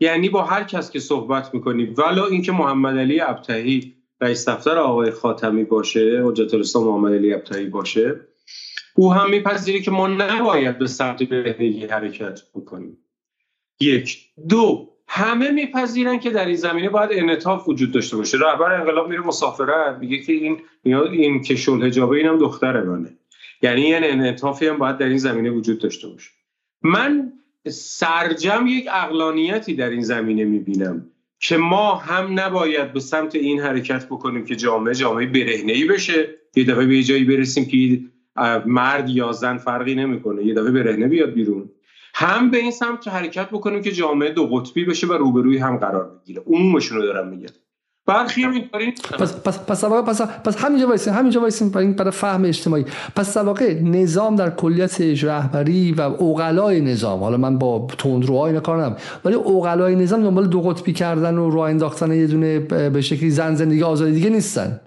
یعنی 0.00 0.28
با 0.28 0.42
هر 0.42 0.64
کس 0.64 0.90
که 0.90 1.00
صحبت 1.00 1.54
می‌کنیم 1.54 1.94
ولا 1.98 2.26
اینکه 2.26 2.52
محمد 2.52 2.98
علی 2.98 3.20
ابتهی 3.20 3.94
رئیس 4.20 4.48
دفتر 4.48 4.78
آقای 4.78 5.10
خاتمی 5.10 5.64
باشه 5.64 6.22
حجت 6.24 6.54
الاسلام 6.54 6.84
محمد 6.84 7.12
علی 7.12 7.34
ابتهی 7.34 7.66
باشه 7.66 8.20
او 8.94 9.14
هم 9.14 9.30
میپذیره 9.30 9.80
که 9.80 9.90
ما 9.90 10.06
نباید 10.06 10.78
به 10.78 10.86
سمت 10.86 11.22
برهنگی 11.22 11.86
حرکت 11.86 12.40
بکنیم. 12.54 12.98
یک. 13.80 14.18
دو. 14.48 14.92
همه 15.08 15.50
میپذیرن 15.50 16.18
که 16.18 16.30
در 16.30 16.46
این 16.46 16.56
زمینه 16.56 16.88
باید 16.88 17.10
انعطاف 17.12 17.68
وجود 17.68 17.92
داشته 17.92 18.16
باشه. 18.16 18.38
رهبر 18.38 18.72
انقلاب 18.72 19.08
میره 19.08 19.20
مسافرت 19.20 19.98
میگه 20.00 20.22
که 20.22 20.32
این 20.32 20.60
این 21.12 21.42
که 21.42 21.56
شل 21.56 21.82
حجابه 21.82 22.16
اینم 22.16 22.38
دختر 22.38 22.82
منه. 22.82 23.16
یعنی 23.62 23.94
این 23.94 24.04
انعطافی 24.04 24.66
هم 24.66 24.78
باید 24.78 24.98
در 24.98 25.06
این 25.06 25.18
زمینه 25.18 25.50
وجود 25.50 25.78
داشته 25.78 26.08
باشه. 26.08 26.30
من 26.82 27.32
سرجمع 27.70 28.64
یک 28.66 28.88
عقلانیتی 28.92 29.74
در 29.74 29.90
این 29.90 30.02
زمینه 30.02 30.44
می‌بینم 30.44 31.06
که 31.40 31.56
ما 31.56 31.94
هم 31.94 32.40
نباید 32.40 32.92
به 32.92 33.00
سمت 33.00 33.34
این 33.34 33.60
حرکت 33.60 34.06
بکنیم 34.06 34.44
که 34.44 34.56
جامعه 34.56 34.94
جامعه 34.94 35.26
برهنه‌ای 35.26 35.84
بشه. 35.84 36.28
یه 36.56 36.64
دفعه 36.64 36.86
به 36.86 37.02
جایی 37.02 37.24
برسیم 37.24 37.64
که 37.64 38.00
مرد 38.66 39.08
یا 39.08 39.32
زن 39.32 39.56
فرقی 39.56 39.94
نمی‌کنه. 39.94 40.44
یه 40.44 40.54
دفعه 40.54 40.70
برهنه 40.70 41.08
بیاد 41.08 41.32
بیرون. 41.32 41.70
هم 42.14 42.50
به 42.50 42.58
این 42.58 42.70
سمت 42.70 43.08
حرکت 43.08 43.50
بکنیم 43.50 43.82
که 43.82 43.92
جامعه 43.92 44.30
دو 44.30 44.46
قطبی 44.46 44.84
بشه 44.84 45.06
و 45.06 45.12
روبروی 45.12 45.58
هم 45.58 45.76
قرار 45.76 46.20
بگیره. 46.20 46.42
عمومشون 46.46 46.98
رو 46.98 47.04
دارم 47.04 47.28
میگم. 47.28 47.48
برخی 48.06 48.42
هم 48.42 48.60
پس 49.18 49.40
پس 49.42 49.58
پس 49.58 49.84
پس 49.84 50.20
پس 50.20 50.64
همینجا 50.64 50.86
وایسیم 50.86 51.14
همینجا 51.14 51.40
وایسیم 51.40 51.70
برای 51.70 51.86
برای 51.86 52.10
فهم 52.10 52.44
اجتماعی. 52.44 52.84
پس 53.16 53.36
واقع 53.36 53.74
نظام 53.82 54.36
در 54.36 54.50
کلیت 54.50 55.00
رهبری 55.00 55.92
و 55.92 56.00
اوغلای 56.00 56.80
نظام. 56.80 57.20
حالا 57.20 57.36
من 57.36 57.58
با 57.58 57.86
تندروهای 57.98 58.50
اینا 58.50 58.60
کار 58.60 58.96
ولی 59.24 59.34
اوغلای 59.34 59.96
نظام 59.96 60.22
دنبال 60.22 60.46
دو 60.46 60.60
قطبی 60.60 60.92
کردن 60.92 61.38
و 61.38 61.50
راه 61.50 61.70
انداختن 61.70 62.12
یه 62.12 62.26
دونه 62.26 62.58
به 62.88 63.00
شکلی 63.00 63.30
زن 63.30 63.54
زندگی 63.54 63.82
آزادی 63.82 64.12
دیگه 64.12 64.30
نیستن. 64.30 64.80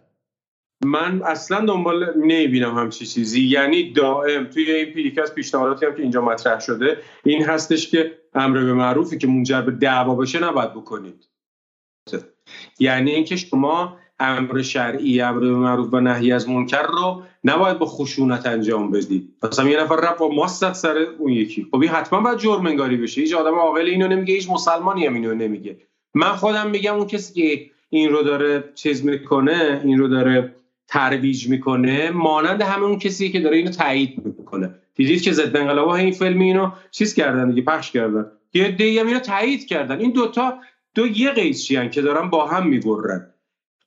من 0.86 1.22
اصلا 1.26 1.66
دنبال 1.66 2.14
نمی‌بینم 2.18 2.78
همچی 2.78 3.06
چیزی. 3.06 3.42
یعنی 3.42 3.94
دائم 3.94 4.46
توی 4.46 4.72
این 4.72 4.94
پیلیکس 4.94 5.34
پیشنهاداتی 5.34 5.86
هم 5.86 5.96
که 5.96 6.02
اینجا 6.02 6.22
مطرح 6.22 6.60
شده 6.60 6.98
این 7.26 7.44
هستش 7.44 7.92
که 7.92 8.12
امر 8.34 8.60
به 8.60 8.74
معروفی 8.74 9.18
که 9.18 9.28
منجر 9.28 9.62
به 9.62 9.72
دعوا 9.72 10.16
بشه 10.16 10.44
نباید 10.44 10.74
بکنید. 10.74 11.26
یعنی 12.80 13.11
اینکه 13.11 13.36
شما 13.36 13.98
امر 14.19 14.61
شرعی 14.61 15.22
امر 15.22 15.44
معروف 15.44 15.94
و 15.94 16.00
نهی 16.00 16.32
از 16.32 16.50
منکر 16.50 16.82
رو 16.82 17.24
نباید 17.44 17.80
با 17.80 17.86
خشونت 17.86 18.45
انجام 18.45 18.92
بدید 18.92 19.34
مثلا 19.44 19.69
یه 19.69 19.82
نفر 19.82 19.95
رفت 19.95 20.18
با 20.19 20.30
ماست 20.30 20.74
سر 20.74 20.98
اون 21.19 21.32
یکی. 21.32 21.68
خب 21.72 21.82
این 21.82 21.90
حتما 21.90 22.22
باید 22.22 22.38
جرم 22.38 22.66
انگاری 22.66 22.98
بشه. 22.98 23.22
هیچ 23.22 23.34
آدم 23.34 23.56
عاقل 23.56 23.86
اینو 23.86 24.08
نمیگه 24.08 24.34
هیچ 24.34 24.50
مسلمانی 24.50 25.06
هم 25.06 25.14
اینو 25.14 25.34
نمیگه. 25.34 25.78
من 26.14 26.36
خودم 26.36 26.69
میگم 26.69 26.95
اون 26.95 27.08
کسی 27.08 27.34
که 27.34 27.72
این 27.90 28.10
رو 28.10 28.24
داره 28.24 28.64
چیز 28.76 29.06
می‌کنه 29.06 29.82
این 29.84 29.98
رو 29.98 30.08
داره 30.08 30.56
ترویج 30.88 31.48
می‌کنه 31.48 32.11
مانند 32.11 32.61
همه 32.61 32.84
اون 32.84 33.00
کسی 33.00 33.30
که 33.30 33.40
داره 33.40 33.58
اینو 33.58 33.72
تایید 33.72 34.26
می‌کنه. 34.26 34.76
دیدید 34.95 35.22
که 35.22 35.32
ضد 35.32 35.58
انقلاب 35.58 35.88
این 35.88 36.11
فیلم 36.11 36.40
اینو 36.40 36.72
چیز 36.92 37.14
کردن 37.14 37.50
دیگه 37.50 37.61
پخش 37.61 37.92
کردن. 37.92 38.26
یه 38.53 38.72
دیگه 38.72 39.06
اینو 39.06 39.19
تایید 39.19 39.68
کردن. 39.68 40.00
این 40.00 40.11
دوتا 40.11 40.58
دو 41.00 41.08
یه 41.08 41.32
قیچی 41.32 41.90
که 41.90 42.02
دارن 42.02 42.30
با 42.30 42.48
هم 42.48 42.68
می‌برن 42.68 43.28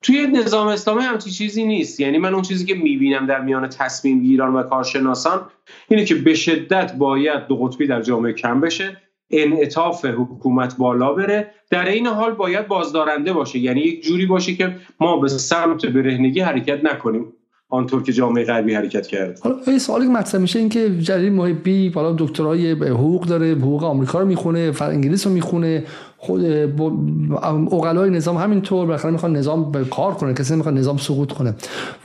توی 0.02 0.26
نظام 0.26 0.68
اسلامی 0.68 1.02
همچی 1.02 1.30
چیزی 1.30 1.64
نیست. 1.64 2.00
یعنی 2.00 2.18
من 2.18 2.34
اون 2.34 2.42
چیزی 2.42 2.64
که 2.64 2.74
می‌بینم 2.74 3.26
در 3.26 3.40
میان 3.40 3.68
تصمیم 3.68 4.22
گیران 4.22 4.54
و 4.54 4.62
کارشناسان 4.62 5.40
اینه 5.88 6.04
که 6.04 6.14
به 6.14 6.34
شدت 6.34 6.94
باید 6.94 7.46
دو 7.46 7.56
قطبی 7.56 7.86
در 7.86 8.02
جامعه 8.02 8.32
کم 8.32 8.60
بشه 8.60 8.96
انعطاف 9.30 10.04
حکومت 10.04 10.76
بالا 10.76 11.12
بره. 11.12 11.50
در 11.70 11.88
این 11.88 12.06
حال 12.06 12.32
باید 12.32 12.68
بازدارنده 12.68 13.32
باشه. 13.32 13.58
یعنی 13.58 13.80
یک 13.80 14.04
جوری 14.04 14.26
باشه 14.26 14.54
که 14.54 14.76
ما 15.00 15.16
به 15.16 15.28
سمت 15.28 15.86
برهنگی 15.86 16.40
حرکت 16.40 16.84
نکنیم. 16.84 17.32
آنطور 17.68 18.02
که 18.02 18.12
جامعه 18.12 18.44
غربی 18.44 18.74
حرکت 18.74 19.06
کرد 19.06 19.40
حالا 19.42 19.56
یه 19.66 19.78
سوالی 19.78 20.06
که 20.06 20.12
مطرح 20.12 20.40
میشه 20.40 20.58
این 20.58 20.68
که 20.68 20.90
جلیل 21.00 21.32
محبی 21.32 21.90
بالا 21.90 22.12
دکترای 22.12 22.70
حقوق 22.72 23.26
داره 23.26 23.46
حقوق 23.54 23.84
آمریکا 23.84 24.20
رو 24.20 24.26
می‌خونه 24.26 24.72
انگلیس 24.80 25.26
رو 25.26 25.32
می‌خونه. 25.32 25.84
خود 26.24 26.44
اوغلای 27.70 28.10
نظام 28.10 28.36
همینطور 28.36 28.86
بالاخره 28.86 29.10
می‌خوان 29.10 29.36
نظام 29.36 29.72
به 29.72 29.84
کار 29.84 30.14
کنه 30.14 30.34
کسی 30.34 30.54
نمی‌خواد 30.54 30.74
نظام 30.74 30.96
سقوط 30.96 31.32
کنه. 31.32 31.54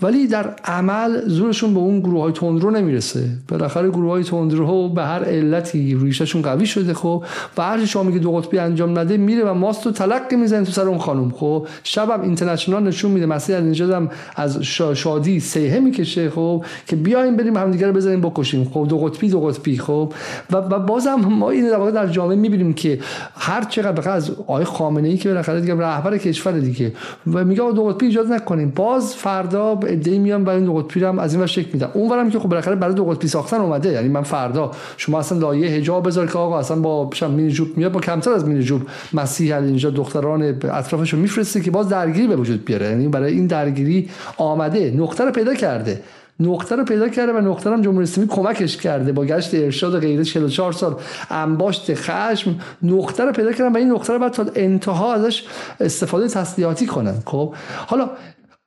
ولی 0.01 0.27
در 0.27 0.53
عمل 0.65 1.27
زورشون 1.27 1.73
به 1.73 1.79
اون 1.79 1.99
گروه 1.99 2.21
های 2.21 2.31
تندرو 2.31 2.71
نمی‌رسه. 2.71 3.29
بالاخره 3.47 3.89
گروه 3.89 4.11
های 4.11 4.23
تندرو 4.23 4.89
به 4.89 5.03
هر 5.03 5.23
علتی 5.23 5.97
ریشهشون 6.01 6.41
قوی 6.41 6.65
شده 6.65 6.93
خب 6.93 7.23
و 7.57 7.61
هر 7.61 7.85
شما 7.85 8.03
میگه 8.03 8.19
دو 8.19 8.31
قطبی 8.31 8.57
انجام 8.57 8.99
نده 8.99 9.17
میره 9.17 9.43
و 9.43 9.53
ماست 9.53 9.85
رو 9.85 9.91
تلقی 9.91 10.35
می‌زنه 10.35 10.65
تو 10.65 10.71
سر 10.71 10.87
اون 10.87 10.97
خانم. 10.97 11.31
خب 11.31 11.67
شبم 11.83 12.21
اینترنشنال 12.21 12.83
نشون 12.83 13.11
میده 13.11 13.25
مسیح 13.25 13.55
از 13.55 13.81
هم 13.81 14.09
از 14.35 14.63
شادی 14.93 15.39
سیه 15.39 15.79
می‌کشه 15.79 16.29
خب 16.29 16.65
که 16.87 16.95
بیایم 16.95 17.37
بریم 17.37 17.57
همدیگه 17.57 17.87
رو 17.87 17.93
بزنیم 17.93 18.21
بکشیم. 18.21 18.71
خب 18.73 18.85
دو 18.89 18.97
قطبی 18.97 19.29
دو 19.29 19.41
قطبی 19.41 19.77
خب. 19.77 20.13
و, 20.51 20.57
و 20.57 20.79
بازم 20.79 21.15
ما 21.15 21.49
این 21.49 21.91
در 21.91 22.07
جامعه 22.07 22.35
می‌بینیم 22.35 22.73
که 22.73 22.99
هر 23.35 23.63
چقدر 23.63 24.06
از 24.11 24.31
آقای 24.31 24.65
خامنه 24.65 25.07
ای 25.07 25.17
که 25.17 25.29
بالاخره 25.29 25.61
دیگه 25.61 25.75
رهبر 25.75 26.17
کشور 26.17 26.51
دیگه. 26.51 26.91
و 27.33 27.43
میگه 27.43 27.71
دو 27.71 27.83
قطبی 27.83 28.05
ایجاد 28.05 28.27
نکنیم. 28.27 28.73
باز 28.75 29.15
فردا 29.15 29.79
ایده 29.87 30.19
میان 30.19 30.43
برای 30.43 30.61
دو 30.61 30.73
قطبی 30.73 31.03
هم 31.03 31.19
از 31.19 31.33
این 31.33 31.41
ور 31.41 31.47
شکل 31.47 31.69
میدن. 31.73 31.89
اونورم 31.93 32.29
که 32.29 32.39
خب 32.39 32.49
بالاخره 32.49 32.75
برای 32.75 32.93
دو 32.93 33.05
قطبی 33.05 33.27
ساختن 33.27 33.57
اومده. 33.57 33.91
یعنی 33.91 34.09
من 34.09 34.23
فردا 34.23 34.71
شما 34.97 35.19
اصلا 35.19 35.37
لایه 35.37 35.69
حجاب 35.71 36.07
بذار 36.07 36.27
که 36.27 36.37
آقا 36.37 36.59
اصلا 36.59 36.79
با 36.79 37.09
مینی 37.29 37.51
جوب 37.51 37.77
میاد 37.77 37.91
با 37.91 37.99
کمتر 37.99 38.31
از 38.31 38.45
مینی 38.45 38.63
جوب. 38.63 38.81
مسیح 39.13 39.55
اینجا 39.55 39.89
دختران 39.89 40.41
اطرافشو 40.43 41.17
میفرسته 41.17 41.61
که 41.61 41.71
باز 41.71 41.89
درگیری 41.89 42.27
به 42.27 42.35
وجود 42.35 42.65
بیاره. 42.65 42.85
یعنی 42.85 43.07
برای 43.07 43.33
این 43.33 43.47
درگیری 43.47 44.09
آمده 44.37 44.93
نقطه 44.97 45.25
رو 45.25 45.31
پیدا 45.31 45.53
کرده. 45.53 46.01
نقطه 46.39 46.75
رو 46.75 46.83
پیدا 46.83 47.09
کرده 47.09 47.33
و 47.33 47.37
نقطه 47.37 47.69
هم 47.69 47.81
جمهوری 47.81 48.03
اسلامی 48.03 48.29
کمکش 48.29 48.77
کرده 48.77 49.11
با 49.11 49.25
گشت 49.25 49.55
ارشاد 49.55 49.99
غیره 49.99 50.23
44 50.23 50.71
سال 50.71 50.95
انباشت 51.29 51.93
خشم. 51.93 52.55
نقطه 52.83 53.25
رو 53.25 53.31
پیدا 53.31 53.51
کردن 53.51 53.71
و 53.73 53.77
این 53.77 53.91
نقطه 53.91 54.13
رو 54.13 54.19
بعد 54.19 54.31
تا 54.31 54.45
انتها 54.55 55.13
ازش 55.13 55.43
استفاده 55.79 56.27
تسلیحاتی 56.27 56.85
کنن. 56.85 57.15
خب 57.25 57.53
حالا 57.87 58.09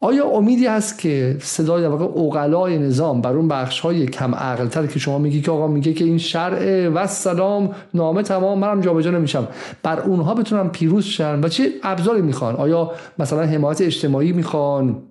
آیا 0.03 0.27
امیدی 0.27 0.67
هست 0.67 0.99
که 0.99 1.37
صدای 1.41 1.87
واقع 1.87 2.05
اوغلای 2.05 2.79
نظام 2.79 3.21
بر 3.21 3.33
اون 3.33 3.49
بخش 3.49 3.81
های 3.81 4.07
کم 4.07 4.35
عقلتر 4.35 4.87
که 4.87 4.99
شما 4.99 5.19
میگی 5.19 5.41
که 5.41 5.51
آقا 5.51 5.67
میگه 5.67 5.93
که 5.93 6.05
این 6.05 6.19
شرع 6.19 6.89
و 6.89 7.07
سلام 7.07 7.71
نامه 7.95 8.23
تمام 8.23 8.59
منم 8.59 8.81
جابجا 8.81 9.11
نمیشم 9.11 9.49
بر 9.83 10.01
اونها 10.01 10.35
بتونن 10.35 10.69
پیروز 10.69 11.05
شن 11.05 11.41
و 11.45 11.49
چه 11.49 11.71
ابزاری 11.83 12.23
می‌خوان؟ 12.23 12.57
آیا 12.57 12.91
مثلا 13.19 13.43
حمایت 13.43 13.81
اجتماعی 13.81 14.33
می‌خوان؟ 14.33 15.03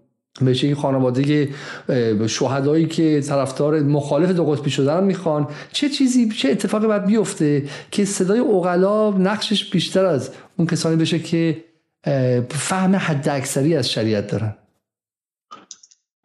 بشه 0.45 0.67
این 0.67 0.75
خانواده 0.75 1.49
شهدایی 2.27 2.85
که 2.85 3.21
طرفدار 3.21 3.79
مخالف 3.79 4.29
دو 4.29 4.45
قطبی 4.45 4.69
شدن 4.69 5.03
می‌خوان. 5.03 5.47
چه 5.71 5.89
چیزی 5.89 6.29
چه 6.29 6.49
اتفاقی 6.49 6.87
باید 6.87 7.05
بیفته 7.05 7.63
که 7.91 8.05
صدای 8.05 8.39
اوغلا 8.39 9.09
نقشش 9.09 9.69
بیشتر 9.69 10.05
از 10.05 10.31
اون 10.57 10.67
کسانی 10.67 10.95
بشه 10.95 11.19
که 11.19 11.63
فهم 12.49 12.95
حد 12.95 13.29
اکثری 13.29 13.75
از 13.75 13.91
شریعت 13.91 14.31
دارن؟ 14.31 14.55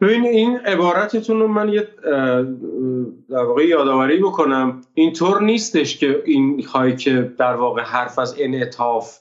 ببین 0.01 0.25
این 0.25 0.57
عبارتتون 0.57 1.39
رو 1.39 1.47
من 1.47 1.69
یه 1.69 1.87
در 3.29 3.43
واقع 3.43 3.65
یادآوری 3.65 4.17
بکنم. 4.17 4.81
اینطور 4.93 5.41
نیستش 5.41 5.97
که 5.97 6.21
این 6.25 6.63
خواهی 6.63 6.95
که 6.95 7.33
در 7.37 7.55
واقع 7.55 7.81
حرف 7.81 8.19
از 8.19 8.35
انعطاف 8.39 9.17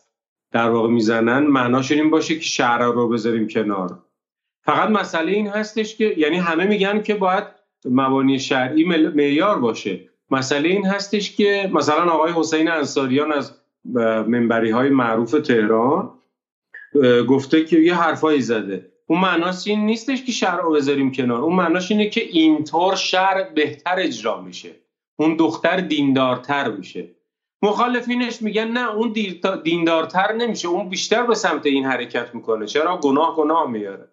در 0.52 0.70
واقع 0.70 0.88
می‌زنن. 0.88 1.38
معناش 1.38 1.92
این 1.92 2.10
باشه 2.10 2.34
که 2.34 2.40
شهر 2.40 2.78
رو 2.78 3.08
بذاریم 3.08 3.48
کنار. 3.48 3.98
فقط 4.64 4.90
مسئله 4.90 5.32
این 5.32 5.48
هستش 5.48 5.96
که 5.96 6.14
یعنی 6.16 6.36
همه 6.36 6.64
میگن 6.64 7.02
که 7.02 7.14
باید 7.14 7.44
مبانی 7.84 8.38
شرعی 8.38 8.84
معیار 9.14 9.58
باشه. 9.58 10.00
مسئله 10.30 10.68
این 10.68 10.86
هستش 10.86 11.36
که 11.36 11.70
مثلا 11.72 12.10
آقای 12.10 12.32
حسین 12.36 12.70
انصاریان 12.70 13.32
از 13.32 13.52
منبری 14.26 14.70
های 14.70 14.88
معروف 14.88 15.30
تهران 15.30 16.10
گفته 17.28 17.64
که 17.64 17.78
یه 17.78 17.94
حرفایی 17.94 18.40
زده. 18.40 18.90
اون 19.06 19.20
معناش 19.20 19.66
این 19.66 19.86
نیستش 19.86 20.24
که 20.24 20.32
شرع 20.32 20.62
رو 20.62 20.72
بذاریم 20.72 21.12
کنار. 21.12 21.40
اون 21.40 21.56
معناش 21.56 21.90
اینه 21.90 22.08
که 22.08 22.20
اینطور 22.20 22.94
شرع 22.94 23.52
بهتر 23.54 23.94
اجرا 23.98 24.40
میشه. 24.40 24.70
اون 25.16 25.36
دختر 25.36 25.76
دیندارتر 25.76 26.70
میشه. 26.70 27.08
مخالفینش 27.62 28.42
میگن 28.42 28.68
نه 28.68 28.94
اون 28.94 29.14
دیندارتر 29.64 30.32
نمیشه. 30.32 30.68
اون 30.68 30.88
بیشتر 30.88 31.26
به 31.26 31.34
سمت 31.34 31.66
این 31.66 31.84
حرکت 31.84 32.34
می‌کنه. 32.34 32.66
چرا؟ 32.66 32.96
گناه 32.96 33.36
گناه 33.36 33.70
میاره. 33.70 34.08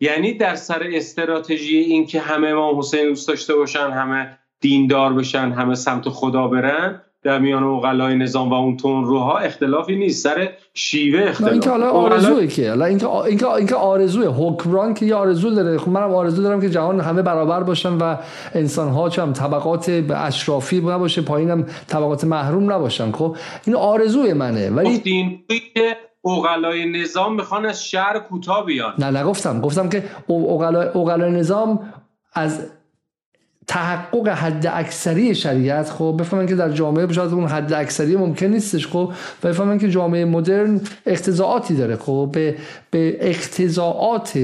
یعنی 0.00 0.34
در 0.34 0.54
سر 0.54 0.82
استراتژی 0.92 1.78
این 1.78 2.06
که 2.06 2.20
همه 2.20 2.52
ما 2.52 2.78
حسین 2.78 3.08
دوست 3.08 3.28
داشته 3.28 3.54
باشن 3.54 3.90
همه 3.90 4.38
دیندار 4.60 5.12
بشن 5.12 5.52
همه 5.52 5.74
سمت 5.74 6.08
خدا 6.08 6.48
برن 6.48 7.02
در 7.22 7.38
میان 7.38 7.62
اوغلای 7.62 8.16
نظام 8.16 8.50
و 8.50 8.54
اون 8.54 8.76
تون 8.76 9.04
روها 9.04 9.38
اختلافی 9.38 9.96
نیست. 9.96 10.24
سر 10.24 10.48
شیوه 10.74 11.28
اختلاف 11.28 11.52
اینکه 11.52 11.70
حالا 11.70 11.90
آرزوه 11.90 12.46
که 12.46 12.68
حالا 12.68 12.84
اینکه 12.84 13.08
اینکه 13.08 13.50
اینکه 13.50 13.74
آرزوه. 13.74 14.26
حکمران 14.26 14.94
که 14.94 15.06
یه 15.06 15.14
آرزو 15.14 15.50
داره. 15.50 15.78
خب 15.78 15.88
منم 15.88 16.14
آرزو 16.14 16.42
دارم 16.42 16.60
که 16.60 16.70
جهان 16.70 17.00
همه 17.00 17.22
برابر 17.22 17.62
باشن 17.62 17.92
و 17.92 18.16
انسان 18.54 18.88
ها 18.88 19.08
چم 19.08 19.32
طبقات 19.32 19.88
اشرافی 20.14 20.80
نباشه 20.80 21.22
پایینم 21.22 21.66
طبقات 21.86 22.24
محروم 22.24 22.72
نباشن. 22.72 23.12
خب 23.12 23.36
این 23.66 23.76
آرزوی 23.76 24.32
منه. 24.32 24.70
ولی 24.70 24.98
دین 24.98 25.44
اوغلای 26.20 27.02
نظام 27.02 27.34
می‌خوان 27.34 27.66
از 27.66 27.84
شهر 27.84 28.18
کوتاه 28.18 28.66
بیان. 28.66 28.94
نه 28.98 29.20
نگفتم 29.20 29.60
گفتم 29.60 29.88
که 29.88 30.04
اوغلای 30.26 31.30
نظام 31.30 31.92
از 32.32 32.70
تحقق 33.66 34.28
حد 34.28 34.66
اکثری 34.66 35.34
شریعت 35.34 35.90
خب 35.90 36.16
بفهمن 36.20 36.46
که 36.46 36.54
در 36.54 36.70
جامعه 36.70 37.12
شاید 37.12 37.32
اون 37.32 37.46
حد 37.46 37.72
اکثری 37.72 38.16
ممکن 38.16 38.46
نیستش 38.46 38.86
خب 38.86 39.12
و 39.42 39.48
بفهمن 39.48 39.78
که 39.78 39.90
جامعه 39.90 40.24
مدرن 40.24 40.80
اقتضاعاتی 41.06 41.76
داره 41.76 41.96
خب 41.96 42.30
به, 42.32 42.58
به 42.90 43.18
اقتضاعات 43.20 44.38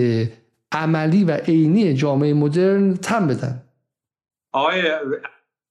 عملی 0.73 1.25
و 1.25 1.31
عینی 1.31 1.95
جامعه 1.95 2.35
مدرن 2.35 2.95
تم 2.95 3.27
بدن. 3.27 3.63
آقای 4.53 4.83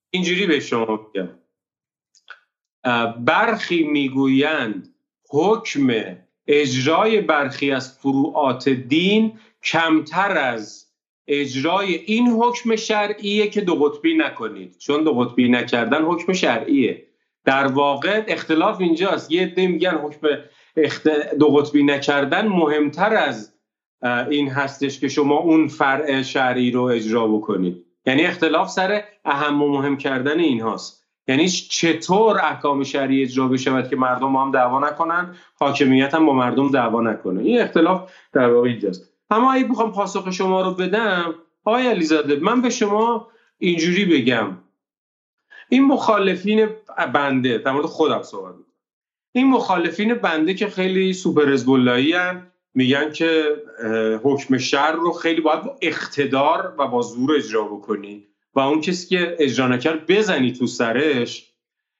اینجوری 0.09 0.47
به 0.47 0.59
شما 0.59 1.09
میگم. 1.13 1.29
برخی 3.25 3.83
می‌گویند 3.83 4.92
حکم 5.33 5.93
اجرای 6.47 7.21
برخی 7.21 7.71
از 7.71 7.97
فروعات 7.97 8.69
دین 8.69 9.39
کمتر 9.63 10.37
از 10.37 10.85
اجرای 11.27 11.95
این 11.95 12.27
حکم 12.27 12.75
شرعیه 12.75 13.47
که 13.47 13.61
دو 13.61 13.75
قطبی 13.75 14.17
نکنید. 14.17 14.77
چون 14.77 15.03
دو 15.03 15.13
قطبی 15.13 15.49
نکردن 15.49 16.01
حکم 16.01 16.33
شرعیه. 16.33 17.07
در 17.45 17.67
واقع 17.67 18.23
اختلاف 18.27 18.81
اینجاست. 18.81 19.31
یه 19.31 19.41
عده 19.41 19.67
میگن 19.67 19.97
حکم 19.97 20.27
دو 21.39 21.47
قطبی 21.47 21.83
نکردن 21.83 22.47
مهمتر 22.47 23.15
از 23.15 23.53
این 24.29 24.49
هستش 24.49 24.99
که 24.99 25.07
شما 25.07 25.37
اون 25.37 25.67
فرع 25.67 26.21
شرعی 26.21 26.71
رو 26.71 26.83
اجرا 26.83 27.27
بکنید. 27.27 27.85
یعنی 28.05 28.25
اختلاف 28.25 28.69
سر 28.69 29.03
اهم 29.25 29.61
و 29.61 29.67
مهم 29.67 29.97
کردن 29.97 30.39
این 30.39 30.61
هاست 30.61 31.02
یعنی 31.27 31.49
چطور 31.49 32.39
احکام 32.39 32.83
شرعی 32.83 33.21
اجرا 33.21 33.47
بشود 33.47 33.89
که 33.89 33.95
مردم 33.95 34.33
با 34.33 34.41
هم 34.41 34.51
دعوا 34.51 34.79
نکنن 34.79 35.35
حاکمیت 35.59 36.13
هم 36.13 36.25
با 36.25 36.33
مردم 36.33 36.71
دعوا 36.71 37.01
نکنه. 37.01 37.41
این 37.41 37.61
اختلاف 37.61 38.11
در 38.33 38.49
واقع 38.49 38.69
اینجاست. 38.69 39.09
اما 39.29 39.53
اگه 39.53 39.67
بخوام 39.67 39.91
پاسخ 39.91 40.31
شما 40.31 40.61
رو 40.61 40.71
بدم 40.71 41.35
آقای 41.65 41.87
علیزاده 41.87 42.35
من 42.35 42.61
به 42.61 42.69
شما 42.69 43.27
اینجوری 43.57 44.05
بگم. 44.05 44.57
این 45.69 45.85
مخالفین 45.85 46.69
بنده 47.13 47.57
در 47.57 47.71
مورد 47.71 47.85
خودم 47.85 48.21
صحبت 48.21 48.55
این 49.31 49.49
مخالفین 49.49 50.13
بنده 50.13 50.53
که 50.53 50.67
خیلی 50.67 51.13
سوپر 51.13 51.57
میگن 52.75 53.11
که 53.11 53.43
حکم 54.23 54.57
شر 54.57 54.91
رو 54.91 55.11
خیلی 55.11 55.41
باید 55.41 55.63
با 55.63 55.77
اقتدار 55.81 56.75
و 56.77 56.87
با 56.87 57.01
زور 57.01 57.35
اجرا 57.35 57.63
بکنی 57.63 58.27
و 58.55 58.59
اون 58.59 58.81
کسی 58.81 59.07
که 59.07 59.35
اجرا 59.39 59.67
نکرد 59.67 60.07
بزنی 60.07 60.51
تو 60.51 60.67
سرش. 60.67 61.53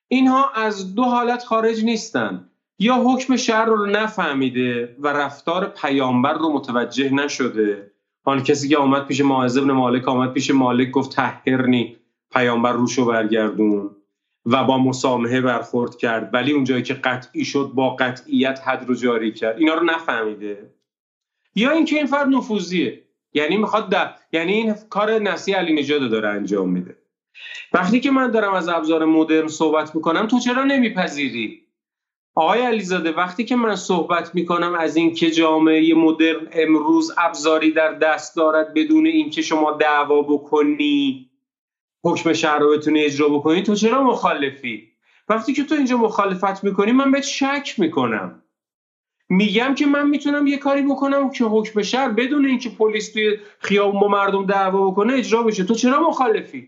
اینها 0.08 0.52
از 0.56 0.96
دو 0.96 1.04
حالت 1.04 1.44
خارج 1.44 1.84
نیستن. 1.84 2.50
یا 2.80 2.96
حکم 2.96 3.36
شهر 3.36 3.66
رو 3.66 3.86
نفهمیده 3.86 4.96
و 5.00 5.08
رفتار 5.08 5.66
پیامبر 5.66 6.34
رو 6.34 6.54
متوجه 6.54 7.14
نشده. 7.14 7.92
آن 8.24 8.44
کسی 8.44 8.70
که 8.70 8.78
آمد 8.78 9.06
پیش 9.08 9.22
معاذ 9.22 9.58
ابن 9.58 9.72
مالک 9.72 10.08
آمد 10.08 10.34
پیش 10.34 10.52
مالک 10.52 10.92
گفت 10.92 11.16
تحقرنی 11.16 11.98
پیامبر 12.32 12.72
روشو 12.72 13.06
برگردون. 13.06 13.96
و 14.46 14.64
با 14.64 14.78
مسامحه 14.78 15.42
برخورد 15.42 15.98
کرد. 15.98 16.30
ولی 16.34 16.52
اونجایی 16.52 16.84
که 16.84 16.94
قطعی 16.94 17.46
شد 17.46 17.72
با 17.76 17.96
قطعیت 17.96 18.62
حد 18.66 18.88
رو 18.88 18.96
جاری 18.96 19.32
کرد. 19.32 19.58
اینا 19.58 19.74
رو 19.74 19.84
نفهمیده. 19.84 20.70
یا 21.56 21.72
اینکه 21.72 21.96
این 21.96 22.06
فرد 22.06 22.28
نفوذیه. 22.28 23.03
یعنی 23.34 23.58
می‌خواد 23.58 23.90
ده 23.90 24.10
یعنی 24.32 24.54
این 24.54 24.76
کار 24.90 25.20
نسی 25.20 25.54
علی 25.54 25.74
نژاد 25.74 26.10
داره 26.12 26.30
انجام 26.30 26.70
میده. 26.70 26.98
وقتی 27.74 28.00
که 28.00 28.12
من 28.12 28.32
دارم 28.32 28.54
از 28.54 28.70
ابزار 28.70 29.06
مدرن 29.06 29.48
صحبت 29.48 29.96
می‌کنم 29.96 30.28
تو 30.28 30.40
چرا 30.40 30.64
نمیپذیری؟ 30.64 31.64
آقای 32.36 32.62
علیزاده 32.62 33.12
وقتی 33.12 33.46
که 33.46 33.56
من 33.56 33.76
صحبت 33.76 34.36
می‌کنم 34.36 34.76
از 34.76 34.96
اینکه 34.96 35.32
جامعه 35.32 35.94
مدرن 35.94 36.48
امروز 36.52 37.12
ابزاری 37.18 37.72
در 37.72 37.94
دست 37.94 38.36
دارد 38.36 38.74
بدون 38.74 39.06
اینکه 39.06 39.42
شما 39.42 39.72
دعوا 39.72 40.22
بکنی 40.22 41.30
حکم 42.04 42.34
شهر 42.34 42.60
رو 42.60 42.80
اجرا 42.96 43.30
بکنی 43.30 43.64
تو 43.64 43.76
چرا 43.76 44.04
مخالفی؟ 44.04 44.90
وقتی 45.30 45.54
که 45.54 45.64
تو 45.64 45.76
اینجا 45.76 45.98
مخالفت 45.98 46.64
می‌کنی 46.64 46.92
من 46.92 47.12
بهت 47.12 47.24
شک 47.24 47.76
می‌کنم. 47.78 48.43
میگم 49.30 49.76
که 49.76 49.86
من 49.86 50.10
می‌تونم 50.10 50.48
یه 50.48 50.58
کاری 50.58 50.82
بکنم 50.82 51.30
که 51.30 51.46
حکم 51.46 51.82
شهر 51.82 52.10
بدون 52.10 52.46
اینکه 52.46 52.70
پلیس 52.70 53.14
توی 53.14 53.38
خیابون 53.60 54.02
با 54.02 54.08
مردم 54.08 54.46
دعوا 54.46 54.92
بکنه 54.92 55.14
اجرا 55.14 55.44
بشه. 55.44 55.64
تو 55.64 55.74
چرا 55.74 56.10
مخالفی؟ 56.10 56.68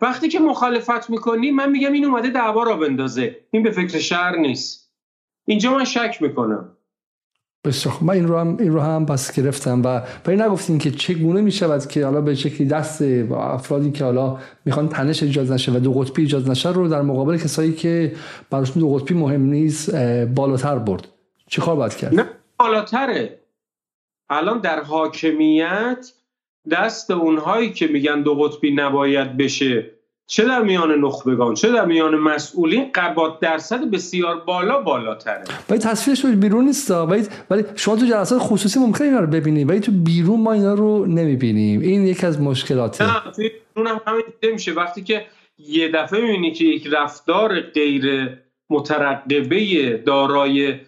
وقتی 0.00 0.28
که 0.28 0.38
مخالفت 0.38 1.10
می‌کنی 1.10 1.50
من 1.50 1.70
میگم 1.70 1.92
این 1.92 2.04
اومده 2.04 2.30
دعوا 2.30 2.62
را 2.62 2.76
بندازه. 2.76 3.36
این 3.50 3.62
به 3.62 3.70
فکر 3.70 3.98
شهر 3.98 4.36
نیست. 4.36 4.92
اینجا 5.46 5.74
من 5.74 5.84
شک 5.84 6.18
می‌کنم. 6.20 6.68
بسیار 7.64 7.94
من 8.00 8.14
این 8.14 8.28
رو 8.28 8.38
هم 8.38 8.56
این 8.60 8.72
رو 8.72 8.80
هم 8.80 9.06
پس 9.06 9.36
گرفتم 9.36 9.82
و 9.84 10.02
برای 10.24 10.40
نگفتیم 10.40 10.78
که 10.78 10.90
چگونه 10.90 11.40
می‌شود 11.40 11.86
که 11.86 12.04
حالا 12.04 12.20
به 12.20 12.34
شکلی 12.34 12.66
دست 12.66 13.02
افرادی 13.32 13.90
که 13.90 14.04
حالا 14.04 14.38
می‌خوان 14.64 14.88
تنش 14.88 15.22
ایجاد 15.22 15.52
نشه 15.52 15.72
و 15.72 15.78
دو 15.78 15.92
قطبی 15.92 16.22
ایجاد 16.22 16.50
نشه 16.50 16.72
رو 16.72 16.88
در 16.88 17.02
مقابل 17.02 17.36
کسایی 17.36 17.72
که 17.72 18.12
براشون 18.50 18.80
دو 18.80 18.94
قطبی 18.94 19.14
مهم 19.14 19.42
نیست 19.42 19.94
بالاتر 20.24 20.78
برد. 20.78 21.08
چه 21.48 21.62
کار 21.62 21.76
باید 21.76 21.96
کرد؟ 21.96 22.14
نه 22.14 22.26
بالاتره. 22.58 23.38
الان 24.30 24.60
در 24.60 24.80
حاکمیت 24.80 26.12
دست 26.70 27.10
اونهایی 27.10 27.72
که 27.72 27.86
میگن 27.86 28.22
دو 28.22 28.34
قطبی 28.34 28.74
نباید 28.74 29.36
بشه 29.36 29.90
چه 30.26 30.44
در 30.44 30.62
میان 30.62 31.00
نخبگان 31.00 31.54
چه 31.54 31.72
در 31.72 31.84
میان 31.84 32.14
مسئولین 32.14 32.90
قبات 32.94 33.40
درصد 33.40 33.90
بسیار 33.90 34.40
بالا 34.40 34.80
بالاتره. 34.80 35.44
ولی 35.70 35.78
تصویرش 35.78 36.26
بیرون 36.26 36.64
نیست 36.64 36.90
ولی 36.90 37.26
ولی 37.50 37.64
شما 37.76 37.96
تو 37.96 38.06
جلسات 38.06 38.38
خصوصی 38.42 38.80
ممکنه 38.80 39.06
اینا 39.06 39.20
رو 39.20 39.26
ببینید 39.26 39.70
ولی 39.70 39.80
تو 39.80 39.92
بیرون 39.92 40.40
ما 40.40 40.52
اینا 40.52 40.74
رو 40.74 41.06
نمی‌بینیم. 41.06 41.80
این 41.80 42.06
یکی 42.06 42.26
از 42.26 42.40
مشکلاته. 42.40 43.04
نه 43.04 43.32
تو 43.32 43.42
بیرون 43.74 43.86
هم 43.86 44.00
همین 44.06 44.24
میشه. 44.52 44.72
وقتی 44.72 45.02
که 45.02 45.26
یه 45.58 45.88
دفعه 45.88 46.20
می‌بینی 46.20 46.52
که 46.52 46.64
یک 46.64 46.88
رفتار 46.92 47.60
غیر 47.60 48.28
مترقبه 48.70 49.96
دارای 50.06 50.80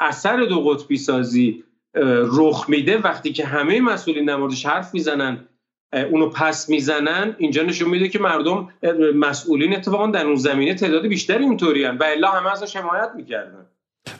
اثر 0.00 0.44
دو 0.44 0.60
قطبی 0.60 0.96
سازی 0.96 1.64
رخ 2.32 2.64
میده. 2.68 2.98
وقتی 2.98 3.32
که 3.32 3.44
همه 3.46 3.80
مسئولین 3.80 4.24
در 4.24 4.36
موردش 4.36 4.66
حرف 4.66 4.94
می‌زنن 4.94 5.48
اونو 6.10 6.28
پس 6.28 6.68
می‌زنن 6.68 7.36
اینجا 7.38 7.62
نشون 7.62 7.90
میده 7.90 8.08
که 8.08 8.18
مردم 8.18 8.68
مسئولین 9.14 9.76
اتفاقا 9.76 10.06
در 10.06 10.26
اون 10.26 10.36
زمینه 10.36 10.74
تعداد 10.74 11.06
بیشتری 11.06 11.44
اونطوری 11.44 11.84
و 11.84 12.04
الا 12.04 12.28
همه 12.28 12.52
ازش 12.52 12.76
حمایت 12.76 13.10
می‌کردن. 13.16 13.63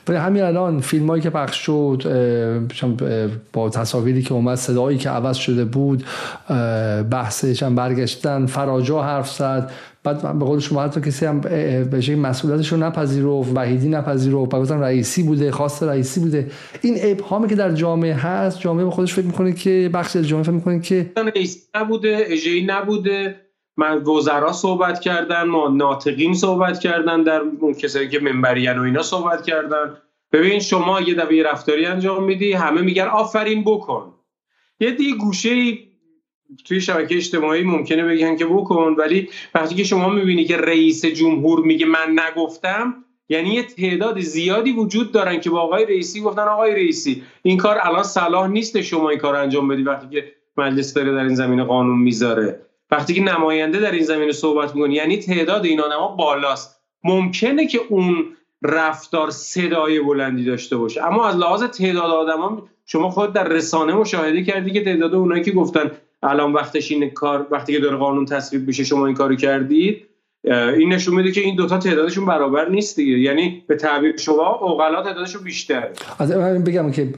ولی 0.07 0.17
همین 0.17 0.43
الان 0.43 0.79
فیلم 0.79 1.07
هایی 1.07 1.23
که 1.23 1.29
پخش 1.29 1.57
شد 1.65 2.03
با 3.53 3.69
تصاویری 3.69 4.21
که 4.21 4.33
اومد 4.33 4.55
صدایی 4.55 4.97
که 4.97 5.09
عوض 5.09 5.37
شده 5.37 5.65
بود 5.65 6.03
بحثش 7.11 7.63
هم 7.63 7.75
برگشتن 7.75 8.45
فراجا 8.45 9.01
حرف 9.01 9.31
زد. 9.31 9.71
بعد 10.03 10.21
به 10.39 10.45
قول 10.45 10.59
شما 10.59 10.83
حتی 10.83 11.01
کسی 11.01 11.25
هم 11.25 11.41
به 11.41 12.15
مسئولیتش 12.15 12.71
رو 12.71 12.77
نپذیرفت 12.77 13.51
وحیدی 13.55 13.89
نپذیرفت 13.89 14.49
بعد 14.49 14.73
رئیسی 14.73 15.23
بوده 15.23 15.51
خاص 15.51 15.83
رئیسی 15.83 16.19
بوده. 16.19 16.47
این 16.81 16.95
ابهامی 17.01 17.47
که 17.47 17.55
در 17.55 17.71
جامعه 17.71 18.13
هست 18.13 18.59
جامعه 18.59 18.85
به 18.85 18.91
خودش 18.91 19.13
فکر 19.13 19.25
می‌کنه 19.25 19.53
که 19.53 19.89
بخش 19.93 20.15
از 20.15 20.27
جامعه 20.27 20.43
فکر 20.43 20.53
می‌کنه 20.53 20.79
که 20.79 21.11
رئیسی 21.35 21.59
نبوده 21.75 22.17
اجی 22.27 22.65
نبوده. 22.65 23.35
من 23.77 24.03
وزرا 24.03 24.51
صحبت 24.51 24.99
کردن 24.99 25.43
ما 25.43 25.67
ناطقین 25.67 26.33
صحبت 26.33 26.79
کردن 26.79 27.23
در 27.23 27.41
اون 27.59 27.73
کسایی 27.73 28.09
که 28.09 28.19
منبریان 28.19 28.79
و 28.79 28.81
اینا 28.81 29.01
صحبت 29.01 29.45
کردن. 29.45 29.97
ببین 30.31 30.59
شما 30.59 31.01
یه 31.01 31.13
دفعه 31.13 31.43
رفتاری 31.43 31.85
انجام 31.85 32.23
میدی 32.23 32.53
همه 32.53 32.81
میگن 32.81 33.07
آفرین 33.07 33.63
بکن. 33.63 34.13
یه 34.79 34.91
دی 34.91 35.13
گوشه 35.13 35.77
توی 36.65 36.81
شبکه 36.81 37.15
اجتماعی 37.15 37.63
ممکنه 37.63 38.03
بگن 38.03 38.35
که 38.35 38.45
بکن 38.45 38.95
ولی 38.97 39.29
وقتی 39.55 39.75
که 39.75 39.83
شما 39.83 40.09
می‌بینی 40.09 40.45
که 40.45 40.57
رئیس 40.57 41.05
جمهور 41.05 41.59
میگه 41.59 41.85
من 41.85 42.19
نگفتم 42.19 43.05
یعنی 43.29 43.49
یه 43.49 43.63
تعداد 43.63 44.19
زیادی 44.19 44.71
وجود 44.71 45.11
دارن 45.11 45.39
که 45.39 45.49
با 45.49 45.61
آقای 45.61 45.85
رئیسی 45.85 46.21
گفتن 46.21 46.41
آقای 46.41 46.71
رئیسی 46.71 47.23
این 47.41 47.57
کار 47.57 47.77
الان 47.81 48.03
صلاح 48.03 48.47
نیست 48.47 48.81
شما 48.81 49.09
این 49.09 49.19
کار 49.19 49.35
انجام 49.35 49.67
بدی 49.67 49.83
وقتی 49.83 50.07
که 50.09 50.31
مجلس 50.57 50.93
داره 50.93 51.11
در 51.11 51.23
این 51.23 51.35
زمینه 51.35 51.63
قانون 51.63 51.99
می‌ذاره. 51.99 52.65
وقتی 52.91 53.13
که 53.13 53.21
نماینده 53.21 53.79
در 53.79 53.91
این 53.91 54.03
زمینه 54.03 54.31
صحبت 54.31 54.75
می‌کنه 54.75 54.93
یعنی 54.93 55.17
تعداد 55.17 55.65
این 55.65 55.81
آدما 55.81 56.07
بالاست. 56.07 56.81
ممکنه 57.03 57.67
که 57.67 57.79
اون 57.89 58.25
رفتار 58.63 59.29
صدای 59.29 59.99
بلندی 59.99 60.43
داشته 60.43 60.77
باشه. 60.77 61.03
اما 61.03 61.27
از 61.27 61.35
لحاظ 61.35 61.63
تعداد 61.63 62.11
آدما 62.11 62.67
شما 62.85 63.09
خود 63.09 63.33
در 63.33 63.47
رسانه 63.47 63.93
مشاهده 63.93 64.43
کردی 64.43 64.71
که 64.71 64.83
تعداد 64.83 65.15
اونایی 65.15 65.43
که 65.43 65.51
گفتن 65.51 65.91
الان 66.23 66.53
وقتش 66.53 66.91
این 66.91 67.09
کار 67.09 67.47
وقتی 67.51 67.73
که 67.73 67.79
داره 67.79 67.97
قانون 67.97 68.25
تصویب 68.25 68.67
بشه 68.67 68.83
شما 68.83 69.05
این 69.05 69.15
کارو 69.15 69.35
کردید 69.35 70.05
این 70.77 70.93
نشون 70.93 71.15
میده 71.15 71.31
که 71.31 71.41
این 71.41 71.55
دوتا 71.55 71.77
تعدادشون 71.77 72.25
برابر 72.25 72.69
نیست 72.69 72.95
دیگه. 72.95 73.19
یعنی 73.19 73.63
به 73.67 73.75
تعبیر 73.75 74.17
شما 74.17 74.55
اوغلا 74.55 75.03
تعدادشون 75.03 75.43
بیشتر 75.43 75.89
از 76.19 76.31
بگم 76.63 76.91
که 76.91 77.13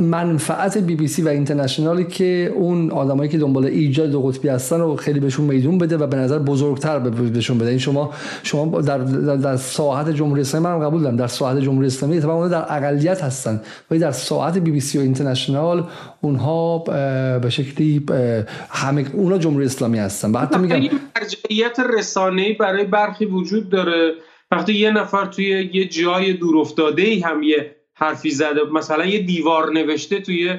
منفعت 0.00 0.78
بی 0.78 0.96
بی 0.96 1.08
سی 1.08 1.22
و 1.22 1.28
اینترنشنالی 1.28 2.04
که 2.04 2.52
اون 2.54 2.90
آدمایی 2.90 3.30
که 3.30 3.38
دنبال 3.38 3.64
ایجاد 3.64 4.10
دو 4.10 4.22
قطبی 4.22 4.48
هستن 4.48 4.80
رو 4.80 4.96
خیلی 4.96 5.20
بهشون 5.20 5.44
میدون 5.44 5.78
بده 5.78 5.96
و 5.96 6.06
به 6.06 6.16
نظر 6.16 6.38
بزرگتر 6.38 6.98
بهشون 6.98 7.58
بده. 7.58 7.68
این 7.68 7.78
شما 7.78 8.10
شما 8.42 8.80
در 8.80 8.98
در, 8.98 9.36
در 9.36 9.56
ساحت 9.56 10.10
جمهوری 10.10 10.40
اسلامی 10.40 10.66
من 10.66 10.80
قبول 10.80 11.02
دارم 11.02 11.16
در 11.16 11.26
ساحت 11.26 11.58
جمهوری 11.58 11.86
اسلامی 11.86 12.16
اتفاقا 12.16 12.48
در 12.48 12.76
اقلیت 12.76 13.22
هستن. 13.22 13.60
ولی 13.90 14.00
در 14.00 14.12
ساحت 14.12 14.58
بی 14.58 14.70
بی 14.70 14.80
سی 14.80 14.98
و 14.98 15.00
اینترنشنال 15.00 15.84
اونها 16.20 16.78
به 17.38 17.50
شکلی 17.50 18.06
همه 18.70 19.04
اونها 19.12 19.38
جمهوری 19.38 19.66
اسلامی 19.66 19.98
هستن. 19.98 20.34
حتی 20.34 20.58
میگم 20.58 20.98
مرجعیت 21.16 21.80
رسانه‌ای 21.98 22.52
برای 22.52 22.84
برخی 22.84 23.24
وجود 23.24 23.68
داره. 23.68 24.12
وقتی 24.50 24.74
یه 24.74 24.90
نفر 24.90 25.26
توی 25.26 25.70
یه 25.72 25.88
جای 25.88 26.32
دور 26.32 26.58
افتاده 26.58 27.02
ای 27.02 27.20
هم 27.20 27.42
یه 27.42 27.76
حرفی 28.02 28.30
زده. 28.30 28.60
مثلا 28.72 29.06
یه 29.06 29.18
دیوار 29.18 29.72
نوشته 29.72 30.20
توی 30.20 30.54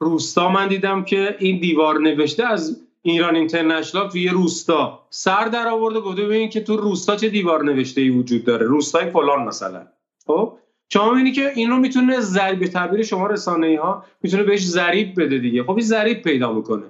روستا 0.00 0.48
من 0.48 0.68
دیدم 0.68 1.04
که 1.04 1.36
این 1.38 1.60
دیوار 1.60 2.00
نوشته 2.00 2.46
از 2.46 2.80
ایران 3.02 3.36
اینترنشنال 3.36 4.08
توی 4.08 4.28
روستا. 4.28 5.06
سر 5.10 5.44
در 5.44 5.68
آورده 5.68 6.00
گفته 6.00 6.24
ببین 6.24 6.48
که 6.48 6.60
تو 6.60 6.76
روستا 6.76 7.16
چه 7.16 7.28
دیوار 7.28 7.64
نوشته 7.64 8.00
ای 8.00 8.10
وجود 8.10 8.44
داره. 8.44 8.66
روستای 8.66 9.10
فلان 9.10 9.44
مثلا. 9.44 9.86
خب؟ 10.26 10.58
شما 10.92 11.10
می‌بینی 11.10 11.32
که 11.32 11.52
این 11.54 11.70
رو 11.70 11.76
می‌تونه 11.76 12.20
ضریب 12.20 12.66
تعبیر 12.66 13.02
شما 13.02 13.26
رسانه 13.26 13.66
ای 13.66 13.76
ها 13.76 14.04
می‌تونه 14.22 14.42
بهش 14.42 14.64
ضریب 14.64 15.20
بده 15.20 15.38
دیگه. 15.38 15.62
خب 15.62 15.70
این 15.70 15.80
ضریب 15.80 16.22
پیدا 16.22 16.52
می‌کنه. 16.52 16.84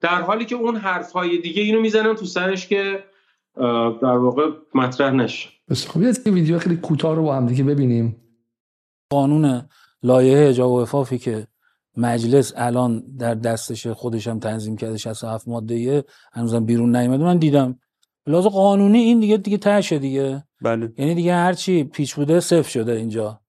در 0.00 0.22
حالی 0.22 0.44
که 0.44 0.54
اون 0.54 0.76
حرف 0.76 1.12
های 1.12 1.38
دیگه 1.38 1.62
اینو 1.62 1.80
می‌زنن 1.80 2.14
تو 2.14 2.24
سرش 2.24 2.68
که 2.68 3.04
در 4.02 4.16
واقع 4.16 4.50
مطرح 4.74 5.12
نشه. 5.12 5.48
بس 5.70 5.88
خب 5.88 6.02
یه 6.02 6.12
ویدیو 6.26 6.58
خیلی 6.58 6.76
کوتاه 6.76 7.16
رو 7.16 7.22
با 7.22 7.36
هم 7.36 7.46
دیگه 7.46 7.64
ببینیم. 7.64 8.16
قانون 9.14 9.68
لایحه 10.02 10.48
حجاب 10.48 10.70
و 10.70 10.82
وفافی 10.82 11.18
که 11.18 11.46
مجلس 11.96 12.52
الان 12.56 13.16
در 13.18 13.34
دستش 13.34 13.86
خودش 13.86 14.26
هم 14.26 14.38
تنظیم 14.38 14.76
کرده 14.76 14.96
67 14.96 15.48
ماده 15.48 16.04
هنوزم 16.32 16.64
بیرون 16.64 16.96
نیومده. 16.96 17.24
من 17.24 17.38
دیدم. 17.38 17.78
لازم 18.26 18.48
قانونی 18.48 18.98
این 18.98 19.20
دیگه 19.20 19.36
دیگه 19.36 19.58
تشه 19.58 19.98
دیگه. 19.98 20.44
بله. 20.62 20.92
یعنی 20.98 21.14
دیگه 21.14 21.34
هرچی 21.34 21.84
پیچ 21.84 22.14
بوده 22.14 22.40
صفر 22.40 22.70
شده 22.70 22.92
اینجا. 22.92 23.40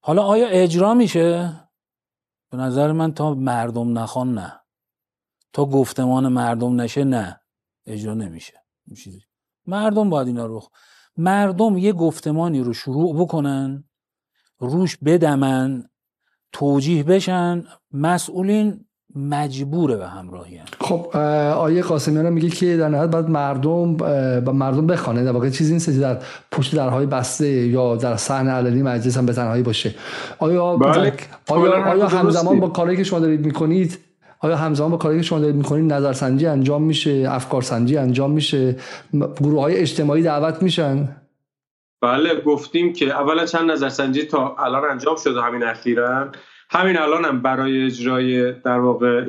حالا 0.00 0.22
آیا 0.22 0.48
اجرا 0.48 0.94
میشه؟ 0.94 1.60
به 2.50 2.56
نظر 2.56 2.92
من 2.92 3.14
تا 3.14 3.34
مردم 3.34 3.98
نخوان 3.98 4.34
نه. 4.34 4.60
تا 5.52 5.64
گفتمان 5.64 6.28
مردم 6.28 6.80
نشه 6.80 7.04
نه. 7.04 7.40
اجرا 7.86 8.14
نمیشه. 8.14 8.52
مردم 9.66 10.10
باید 10.10 10.26
اینا 10.26 10.46
رو 10.46 10.62
مردم 11.16 11.78
یه 11.78 11.92
گفتمانی 11.92 12.60
رو 12.60 12.72
شروع 12.72 13.20
بکنن 13.20 13.87
روش 14.58 14.96
بدمن 15.04 15.84
توجیه 16.52 17.02
بشن 17.02 17.64
مسئولین 17.92 18.80
مجبوره 19.16 19.96
به 19.96 20.06
همراهی 20.06 20.60
خب 20.80 21.16
آیه 21.56 21.82
قاسمیان 21.82 22.30
میگه 22.30 22.48
که 22.48 22.76
در 22.76 22.88
نهایت 22.88 23.10
باید 23.10 23.28
مردم 23.28 23.96
با 24.40 24.52
مردم 24.52 24.86
بخوانه 24.86 25.24
در 25.24 25.32
واقع 25.32 25.50
چیزی 25.50 25.72
نیست 25.72 25.90
در 25.90 26.18
پشت 26.52 26.76
درهای 26.76 27.06
بسته 27.06 27.48
یا 27.48 27.96
در 27.96 28.16
صحنه 28.16 28.50
علنی 28.50 28.82
مجلس 28.82 29.16
هم 29.16 29.26
به 29.26 29.32
تنهایی 29.32 29.62
باشه. 29.62 29.94
آیا 30.38 30.76
بله. 30.76 31.12
آیا, 31.48 31.84
آیا 31.84 32.08
همزمان 32.08 32.60
با 32.60 32.68
کاری 32.68 32.96
که 32.96 33.04
شما 33.04 33.18
دارید 33.18 33.46
می‌کنید 33.46 33.98
آیا 34.40 34.56
همزمان 34.56 34.90
با 34.90 34.96
کاری 34.96 35.16
که 35.16 35.22
شما 35.22 35.38
دارید 35.38 35.56
می‌کنید 35.56 35.92
نظرسنجی 35.92 36.46
انجام 36.46 36.82
میشه 36.82 37.26
افکار 37.28 37.62
سنجی 37.62 37.96
انجام 37.96 38.30
میشه 38.30 38.76
گروه 39.12 39.60
های 39.60 39.76
اجتماعی 39.76 40.22
دعوت 40.22 40.62
میشن؟ 40.62 41.08
بله 42.00 42.40
گفتیم 42.40 42.92
که 42.92 43.20
اولا 43.20 43.46
چند 43.46 43.70
نظرسنجی 43.70 44.22
تا 44.22 44.56
الان 44.58 44.84
انجام 44.84 45.16
شده 45.16 45.40
همین 45.40 45.62
اخیرا. 45.62 46.32
همین 46.70 46.98
الان 46.98 47.24
هم 47.24 47.42
برای 47.42 47.86
اجرای 47.86 48.52
در 48.52 48.78
واقع 48.78 49.24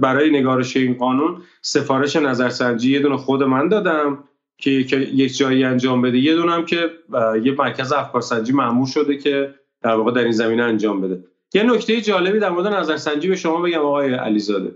برای 0.00 0.30
نگارش 0.30 0.76
این 0.76 0.94
قانون 0.94 1.42
سفارش 1.62 2.16
نظرسنجی 2.16 2.92
یه 2.92 3.00
دونه 3.00 3.16
خود 3.16 3.42
من 3.42 3.68
دادم 3.68 4.24
که 4.58 4.70
یک 4.70 5.36
جایی 5.36 5.64
انجام 5.64 6.02
بده. 6.02 6.18
یه 6.18 6.34
دونم 6.34 6.64
که 6.64 6.90
یه 7.42 7.54
مرکز 7.58 7.92
افکارسنجی 7.92 8.52
معمول 8.52 8.86
شده 8.86 9.16
که 9.16 9.54
در 9.82 9.94
واقع 9.94 10.12
در 10.12 10.22
این 10.22 10.32
زمینه 10.32 10.62
انجام 10.62 11.00
بده. 11.00 11.24
یه 11.54 11.62
نکته 11.62 12.00
جالبی 12.00 12.38
در 12.38 12.50
مورد 12.50 12.66
نظرسنجی 12.66 13.28
به 13.28 13.36
شما 13.36 13.62
بگم 13.62 13.80
آقای 13.80 14.14
علیزاده. 14.14 14.74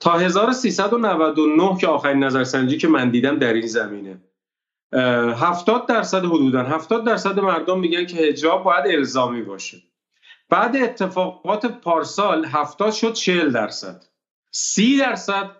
تا 0.00 0.18
1399 0.18 1.76
که 1.80 1.86
آخرین 1.86 2.24
نظرسنجی 2.24 2.78
که 2.78 2.88
من 2.88 3.10
دیدم 3.10 3.38
در 3.38 3.52
این 3.52 3.66
زمینه. 3.66 4.20
هفتاد 5.34 5.86
درصد 5.86 6.24
حدودا. 6.24 6.62
هفتاد 6.62 7.04
درصد 7.04 7.40
مردم 7.40 7.80
میگن 7.80 8.06
که 8.06 8.16
هجاب 8.16 8.64
باید 8.64 8.86
الزامی 8.86 9.42
باشه. 9.42 9.78
بعد 10.48 10.76
اتفاقات 10.76 11.66
پارسال 11.66 12.44
هفتاد 12.44 12.92
شد 12.92 13.12
چهل 13.12 13.50
درصد. 13.50 14.04
سی 14.50 14.98
درصد 14.98 15.50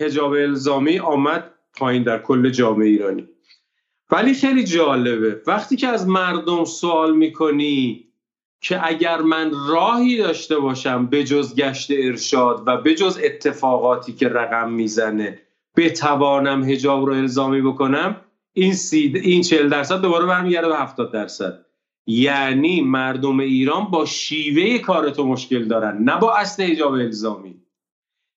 هجاب 0.00 0.32
الزامی 0.32 0.98
آمد 0.98 1.50
پایین 1.74 2.02
در 2.02 2.18
کل 2.18 2.50
جامعه 2.50 2.88
ایرانی. 2.88 3.28
ولی 4.10 4.34
خیلی 4.34 4.64
جالبه. 4.64 5.42
وقتی 5.46 5.76
که 5.76 5.88
از 5.88 6.08
مردم 6.08 6.64
سوال 6.64 7.16
می‌کنی 7.16 8.08
که 8.60 8.86
اگر 8.86 9.20
من 9.20 9.50
راهی 9.68 10.18
داشته 10.18 10.58
باشم 10.58 11.06
به 11.06 11.24
جز 11.24 11.54
گشت 11.56 11.90
ارشاد 11.90 12.62
و 12.66 12.76
به 12.76 12.94
جز 12.94 13.20
اتفاقاتی 13.24 14.12
که 14.12 14.28
رقم 14.28 14.70
می‌زنه 14.72 15.38
بتوانم 15.76 16.62
هجاب 16.62 17.04
رو 17.04 17.14
الزامی 17.14 17.62
بکنم؟ 17.62 18.16
این 18.52 18.74
سی 18.74 19.12
این 19.24 19.42
40 19.42 19.68
درصد 19.68 20.00
دوباره 20.00 20.26
برمیگرده 20.26 20.68
به 20.68 20.76
70 20.76 21.12
درصد. 21.12 21.66
یعنی 22.06 22.80
مردم 22.80 23.40
ایران 23.40 23.84
با 23.84 24.04
شیوه 24.04 24.78
کار 24.78 25.10
تو 25.10 25.26
مشکل 25.26 25.64
دارن 25.64 26.02
نه 26.02 26.18
با 26.18 26.34
اصل 26.34 26.62
حجاب 26.62 26.92
الزامی. 26.92 27.54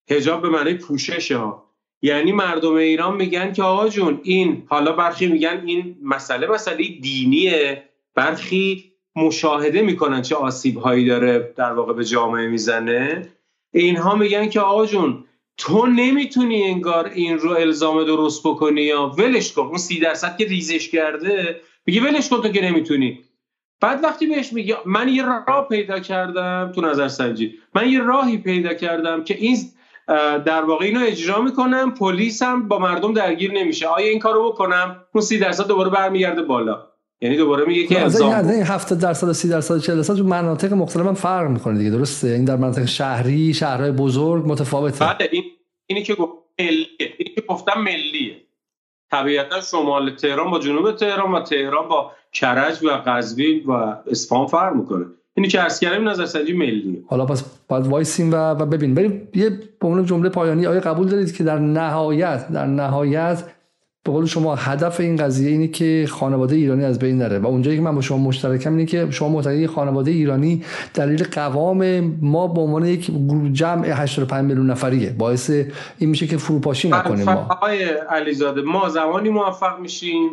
حجاب 0.10 0.42
به 0.42 0.50
معنی 0.50 0.74
پوشش 0.74 1.32
ها 1.32 1.66
یعنی 2.02 2.32
مردم 2.32 2.74
ایران 2.74 3.16
میگن 3.16 3.53
که 3.53 3.64
آقا 3.64 3.90
جون 3.90 4.19
این 4.24 4.64
حالا 4.68 4.92
برخی 4.92 5.27
میگن 5.27 5.64
این 5.66 5.98
مسئله 6.03 6.48
مسئله 6.48 6.88
دینیه. 6.88 7.84
برخی 8.16 8.92
مشاهده 9.16 9.82
می‌کنن 9.82 10.22
چه 10.22 10.35
آسیب 10.35 10.77
هایی 10.77 11.06
داره 11.06 11.53
در 11.56 11.74
واقع 11.74 11.94
به 11.94 12.06
جامعه 12.06 12.48
می‌زنه. 12.48 13.27
اینها 13.74 14.16
میگن 14.16 14.50
که 14.50 14.60
آقا 14.60 14.85
جون 14.85 15.24
تو 15.58 15.85
نمی‌تونی 15.85 16.64
انگار 16.64 17.06
این 17.06 17.38
رو 17.38 17.51
الزام 17.51 18.03
درست 18.03 18.48
بکنی 18.48 18.82
یا 18.82 19.08
ولش 19.17 19.53
کن. 19.53 19.61
اون 19.61 19.77
سی 19.77 20.00
درصد 20.00 20.38
که 20.38 20.45
ریزش 20.45 20.90
کرده 20.90 21.61
میگه 21.85 22.01
ولش 22.01 22.30
کن 22.30 22.42
تو 22.42 22.50
که 22.50 22.61
نمی‌تونی. 22.61 23.19
بعد 23.82 24.03
وقتی 24.03 24.27
بهش 24.27 24.53
میگه 24.53 24.77
من 24.85 25.09
یه 25.09 25.25
راه 25.25 25.67
پیدا 25.69 26.00
کردم 26.00 26.72
تو 26.75 26.82
نظر 26.82 27.08
سنجی 27.08 27.53
من 27.75 27.90
یه 27.90 28.00
راهی 28.00 28.38
پیدا 28.38 28.74
کردم 28.74 29.24
که 29.24 29.35
این 29.35 29.58
در 30.45 30.64
واقع 30.64 30.85
اینو 30.85 31.00
اجرا 31.06 31.42
می‌کنم 31.42 31.92
پلیس 31.92 32.43
هم 32.43 32.67
با 32.67 32.80
مردم 32.80 33.14
درگیر 33.14 33.51
نمیشه. 33.51 33.88
آیا 33.88 34.08
این 34.08 34.19
کارو 34.19 34.51
بکنم؟ 34.51 35.01
اون 35.14 35.22
سی 35.22 35.40
درصد 35.40 35.67
دوباره 35.67 35.90
برمیگرده 35.90 36.42
بالا. 36.42 36.88
یعنی 37.25 37.37
دوباره 37.37 37.65
میگه 37.65 37.87
که 37.87 37.99
از 37.99 38.21
این 38.21 38.63
70 38.63 38.99
درصد 38.99 39.31
30 39.31 39.49
درصد 39.49 39.77
40 39.77 39.95
درصد 39.95 40.15
تو 40.15 40.23
مناطق 40.23 40.73
مختلف 40.73 41.05
هم 41.05 41.13
فرق 41.13 41.49
می‌کنه 41.49 41.77
دیگه 41.77 41.89
درسته؟ 41.89 42.27
این 42.27 42.45
در 42.45 42.55
مناطق 42.55 42.85
شهری 42.85 43.53
شهرهای 43.53 43.91
بزرگ 43.91 44.43
متفاوته. 44.47 45.05
بله 45.05 45.29
این 45.31 45.43
اینی 45.87 46.03
که 46.03 46.15
گفت 46.15 46.33
ملیه 46.59 46.87
اینی 46.99 47.35
که 47.35 47.41
گفتم 47.49 47.81
ملیه. 47.81 48.35
طبیعتا 49.11 49.61
شمال 49.61 50.15
تهران 50.15 50.51
با 50.51 50.59
جنوب 50.59 50.91
تهران 50.91 51.31
و 51.31 51.43
تهران 51.43 51.89
با 51.89 52.11
کرج 52.33 52.83
و 52.83 52.89
قزوین 52.89 53.63
و 53.65 53.71
اصفهان 54.11 54.47
فرق 54.47 54.75
می‌کنه. 54.75 55.05
اینی 55.37 55.47
که 55.47 55.59
عرض 55.59 55.79
کردم 55.79 56.09
نظرسنجی 56.09 56.53
ملیه. 56.53 57.03
حالا 57.07 57.25
پس 57.25 57.43
باید 57.67 57.87
وایسیم 57.87 58.31
و, 58.31 58.35
و 58.35 58.65
ببین 58.65 58.95
بریم 58.95 59.27
یه 59.35 59.49
به 59.79 60.03
جمله 60.05 60.29
پایانی 60.29 60.65
آیا 60.65 60.79
قبول 60.79 61.07
دارید 61.07 61.35
که 61.35 61.43
در 61.43 61.59
نهایت 61.59 62.51
در 62.51 62.65
نهایت 62.65 63.43
به 64.06 64.11
قول 64.11 64.25
شما 64.25 64.56
هدف 64.56 65.00
این 65.00 65.16
قضیه 65.16 65.51
اینه 65.51 65.67
که 65.67 66.08
خانواده 66.09 66.56
ایرانی 66.56 66.84
از 66.84 67.00
بین 67.00 67.17
نره. 67.17 67.40
و 67.40 67.48
اونجایی 67.48 67.77
که 67.77 67.84
من 67.84 67.95
با 67.95 68.01
شما 68.01 68.17
مشترکم 68.17 68.72
اینه 68.72 68.85
که 68.85 69.08
شما 69.11 69.30
معتقدی 69.30 69.67
خانواده 69.67 70.11
ایرانی 70.11 70.64
دلیل 70.93 71.24
قوام 71.24 72.00
ما 72.22 72.48
به 72.48 72.61
عنوان 72.61 72.85
یک 72.85 73.11
جمع 73.53 73.88
85 73.88 74.45
میلیون 74.45 74.69
نفریه. 74.69 75.16
باعث 75.17 75.50
این 75.98 76.09
میشه 76.09 76.27
که 76.27 76.38
فروپاشی 76.38 76.90
نکنیم 76.90 77.25
ما. 77.25 77.32
آقای 77.32 77.84
علیزاده 77.84 78.61
ما 78.61 78.90
زمانی 78.90 79.30
موفق 79.30 79.80
میشیم 79.80 80.30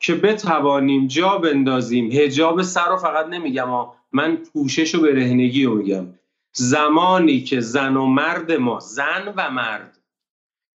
که 0.00 0.14
بتوانیم 0.14 1.06
جا 1.06 1.38
بندازیم. 1.38 2.12
هجاب 2.12 2.62
سر 2.62 2.88
رو 2.88 2.96
فقط 2.96 3.26
نمیگم 3.26 3.68
من 4.12 4.38
پوشش 4.52 4.94
و 4.94 5.02
برهنگی 5.02 5.64
رو 5.64 5.74
میگم. 5.74 6.06
زمانی 6.52 7.40
که 7.40 7.60
زن 7.60 7.96
و 7.96 8.06
مرد 8.06 8.52
ما 8.52 8.80
زن 8.80 9.32
و 9.36 9.50
مرد 9.50 9.98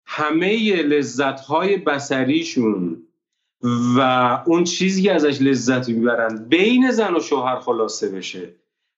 همه 0.05 0.75
لذت 0.75 1.39
های 1.39 1.77
بسریشون 1.77 2.97
و 3.97 3.99
اون 4.45 4.63
چیزی 4.63 5.03
که 5.03 5.13
ازش 5.13 5.41
لذت 5.41 5.89
می‌برن 5.89 6.45
بین 6.49 6.91
زن 6.91 7.15
و 7.15 7.19
شوهر 7.19 7.59
خلاصه 7.59 8.09
بشه. 8.09 8.49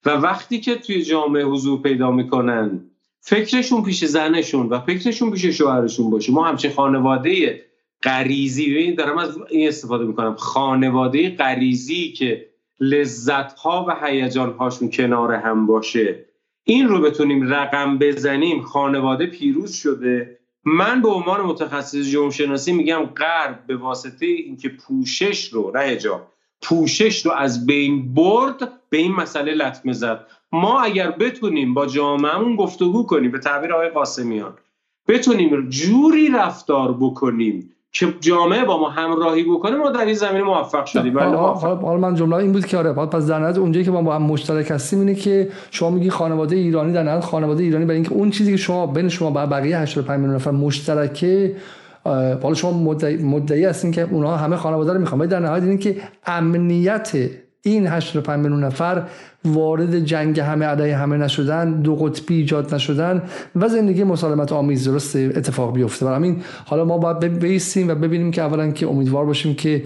و 0.05 0.09
وقتی 0.09 0.59
که 0.59 0.75
توی 0.75 1.03
جامعه 1.03 1.43
حضور 1.43 1.81
پیدا 1.81 2.11
می‌کنن 2.11 2.81
فکرشون 3.21 3.83
پیش 3.83 4.05
زنشون 4.05 4.69
و 4.69 4.79
فکرشون 4.79 5.31
پیش 5.31 5.45
شوهرشون 5.45 6.09
باشه. 6.09 6.31
ما 6.31 6.43
همچین 6.43 6.71
خانواده 6.71 7.61
غریزی 8.03 8.91
دارم 8.91 9.17
از 9.17 9.37
این 9.49 9.67
استفاده 9.67 10.05
می‌کنم. 10.05 10.35
خانواده 10.35 11.35
غریزی 11.35 12.11
که 12.11 12.49
لذت 12.79 13.53
ها 13.53 13.85
و 13.89 13.95
هیجان 14.05 14.53
هاشون 14.53 14.89
کنار 14.89 15.33
هم 15.33 15.67
باشه. 15.67 16.25
این 16.63 16.87
رو 16.87 17.01
بتونیم 17.01 17.53
رقم 17.53 17.97
بزنیم. 17.97 18.61
خانواده 18.61 19.25
پیروز 19.25 19.73
شده. 19.73 20.36
من 20.69 21.01
به 21.01 21.09
عنوان 21.09 21.41
متخصص 21.41 22.09
جرم 22.09 22.29
شناسی 22.29 22.71
میگم 22.71 23.03
غرب 23.05 23.67
به 23.67 23.77
واسطه 23.77 24.25
اینکه 24.25 24.69
پوشش 24.69 25.53
رو 25.53 25.71
نه 25.75 25.79
حجاب 25.79 26.27
پوشش 26.61 27.25
رو 27.25 27.31
از 27.31 27.65
بین 27.65 28.13
برد 28.13 28.71
به 28.89 28.97
این 28.97 29.11
مسئله 29.11 29.53
لطمه 29.53 29.93
زد. 29.93 30.27
ما 30.51 30.81
اگر 30.81 31.11
بتونیم 31.11 31.73
با 31.73 31.85
جامعهمون 31.85 32.55
گفتگو 32.55 33.05
کنیم 33.05 33.31
به 33.31 33.39
تعبیر 33.39 33.73
آقای 33.73 33.89
قاسمیان 33.89 34.57
بتونیم 35.07 35.69
جوری 35.69 36.29
رفتار 36.29 36.93
بکنیم 36.93 37.75
که 37.99 38.13
جامعه 38.19 38.65
با 38.65 38.79
ما 38.79 38.89
همراهی 38.89 39.43
بکنه 39.43 39.75
ما 39.75 39.89
در 39.89 40.05
این 40.05 40.13
زمینه 40.13 40.43
موفق 40.43 40.85
شدیم. 40.85 41.19
حالا 41.19 41.97
من 41.97 42.15
جمله 42.15 42.35
این 42.35 42.51
بود 42.51 42.65
که 42.65 42.77
آره 42.77 42.93
پس 42.93 43.27
در 43.27 43.39
نظر 43.39 43.59
اونجایی 43.59 43.85
که 43.85 43.91
ما 43.91 44.01
با 44.01 44.15
هم 44.15 44.23
مشترک 44.23 44.71
هستیم 44.71 44.99
اینه 44.99 45.15
که 45.15 45.49
شما 45.71 45.89
میگی 45.89 46.09
خانواده 46.09 46.55
ایرانی 46.55 46.93
در 46.93 47.03
نظر 47.03 47.19
خانواده 47.19 47.63
ایرانی 47.63 47.85
برای 47.85 47.95
اینکه 47.95 48.13
اون 48.13 48.29
چیزی 48.29 48.51
که 48.51 48.57
شما 48.57 48.87
بین 48.87 49.09
شما 49.09 49.29
با 49.29 49.45
بقیه 49.45 49.77
85 49.79 50.19
میلیون 50.19 50.35
نفر 50.35 50.51
مشترکه 50.51 51.55
حالا 52.43 52.53
شما 52.53 52.71
مدعی, 52.71 53.17
مدعی 53.17 53.65
هستین 53.65 53.91
که 53.91 54.07
اونها 54.11 54.37
همه 54.37 54.55
خانواده 54.55 54.93
رو 54.93 54.99
می‌خوان. 54.99 55.21
ولی 55.21 55.29
در 55.29 55.39
نهایت 55.39 55.63
اینه 55.63 55.77
که 55.77 55.95
امنیت 56.25 57.11
این 57.61 57.87
85 57.87 58.43
میلیون 58.43 58.63
نفر 58.63 59.03
وارد 59.45 59.99
جنگ 59.99 60.39
همه 60.39 60.65
علیه 60.65 60.97
همه 60.97 61.17
نشدن 61.17 61.81
دو 61.81 61.95
قطبی 61.95 62.35
ایجاد 62.35 62.75
نشدن 62.75 63.21
و 63.55 63.67
زندگی 63.67 64.03
مسالمت 64.03 64.51
آمیز 64.51 64.87
درست 64.87 65.15
اتفاق 65.15 65.73
بیفته. 65.73 66.05
برای 66.05 66.17
همین 66.17 66.41
حالا 66.65 66.85
ما 66.85 66.97
باید 66.97 67.19
بیستیم 67.19 67.87
و 67.87 67.95
ببینیم 67.95 68.31
که 68.31 68.41
اولا 68.41 68.71
که 68.71 68.87
امیدوار 68.87 69.25
باشیم 69.25 69.55
که 69.55 69.83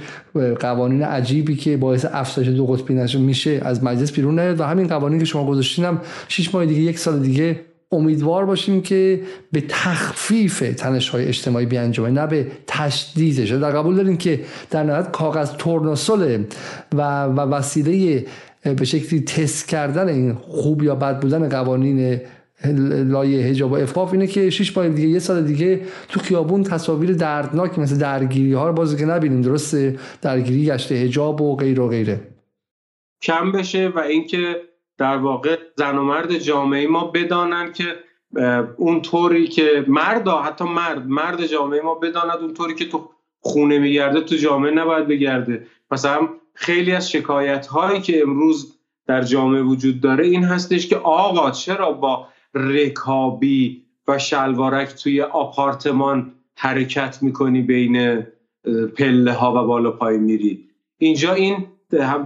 قوانین 0.59 1.03
عجیبی 1.03 1.55
که 1.55 1.77
باعث 1.77 2.05
افزایش 2.11 2.47
دو 2.47 2.65
قطبی 2.65 3.17
میشه 3.17 3.61
از 3.61 3.83
مجلس 3.83 4.11
بیرون 4.11 4.39
نیاد 4.39 4.59
و 4.59 4.63
همین 4.63 4.87
قوانینی 4.87 5.19
که 5.19 5.25
شما 5.25 5.45
گذاشتین 5.45 5.85
هم 5.85 6.01
6 6.27 6.55
ماه 6.55 6.65
دیگه 6.65 6.81
یک 6.81 6.99
سال 6.99 7.19
دیگه 7.19 7.70
امیدوار 7.91 8.45
باشیم 8.45 8.81
که 8.81 9.21
به 9.51 9.63
تخفیف 9.69 10.59
تنش 10.77 11.09
های 11.09 11.25
اجتماعی 11.25 11.65
بیانجامه 11.65 12.09
نه 12.09 12.27
به 12.27 12.47
تشدیدش. 12.67 13.51
در 13.51 13.71
قبول 13.71 13.95
داریم 13.95 14.17
که 14.17 14.39
در 14.69 14.83
نهایت 14.83 15.11
کاغذ 15.11 15.51
تورناسول 15.51 16.43
و, 16.93 17.23
و 17.23 17.39
وسیله 17.39 18.25
به 18.63 18.85
شکلی 18.85 19.21
تست 19.21 19.67
کردن 19.67 20.09
این 20.09 20.33
خوب 20.33 20.83
یا 20.83 20.95
بد 20.95 21.19
بودن 21.19 21.49
قوانین 21.49 22.21
لایه 23.11 23.45
هجاب 23.45 23.71
و 23.71 23.75
افقاف 23.75 24.13
اینه 24.13 24.27
که 24.27 24.49
شش 24.49 24.77
ماه 24.77 24.89
دیگه 24.89 25.07
یه 25.07 25.19
سال 25.19 25.43
دیگه 25.43 25.81
تو 26.09 26.19
خیابون 26.19 26.63
تصاویر 26.63 27.13
دردناک 27.13 27.79
مثل 27.79 27.97
درگیری 27.97 28.53
ها 28.53 28.67
رو 28.67 28.73
بازی 28.73 28.97
که 28.97 29.05
نبینیم. 29.05 29.41
درسته؟ 29.41 29.99
درگیری 30.21 30.65
گشت 30.65 30.91
هجاب 30.91 31.41
و 31.41 31.55
غیر 31.55 31.79
و 31.79 31.87
غیره. 31.87 32.19
کم 33.21 33.51
بشه 33.51 33.87
و 33.95 33.99
اینکه 33.99 34.55
در 35.01 35.17
واقع 35.17 35.57
زن 35.75 35.97
و 35.97 36.03
مرد 36.03 36.37
جامعه 36.37 36.87
ما 36.87 37.03
بدانن 37.03 37.73
که 37.73 37.85
اون 38.77 39.01
طوری 39.01 39.47
که 39.47 39.85
مرد 39.87 40.27
حتی 40.27 40.65
مرد 40.65 41.07
مرد 41.07 41.45
جامعه 41.45 41.81
ما 41.81 41.95
بداند 41.95 42.37
اون 42.41 42.53
طوری 42.53 42.75
که 42.75 42.85
تو 42.85 43.09
خونه 43.39 43.79
میگرده 43.79 44.21
تو 44.21 44.35
جامعه 44.35 44.71
نباید 44.71 45.07
بگرده. 45.07 45.67
مثلا 45.91 46.29
خیلی 46.53 46.91
از 46.91 47.11
شکایت 47.11 47.67
هایی 47.67 48.01
که 48.01 48.21
امروز 48.21 48.77
در 49.07 49.21
جامعه 49.21 49.61
وجود 49.61 50.01
داره 50.01 50.25
این 50.25 50.43
هستش 50.43 50.87
که 50.87 50.95
آقا 50.97 51.51
چرا 51.51 51.91
با 51.91 52.27
رکابی 52.53 53.85
و 54.07 54.19
شلوارک 54.19 54.89
توی 55.03 55.21
آپارتمان 55.21 56.31
حرکت 56.55 57.23
می‌کنی 57.23 57.61
بین 57.61 58.25
پله 58.97 59.33
ها 59.33 59.63
و 59.63 59.67
بالا 59.67 59.91
پای 59.91 60.17
میری؟ 60.17 60.69
اینجا 60.97 61.33
این 61.33 61.67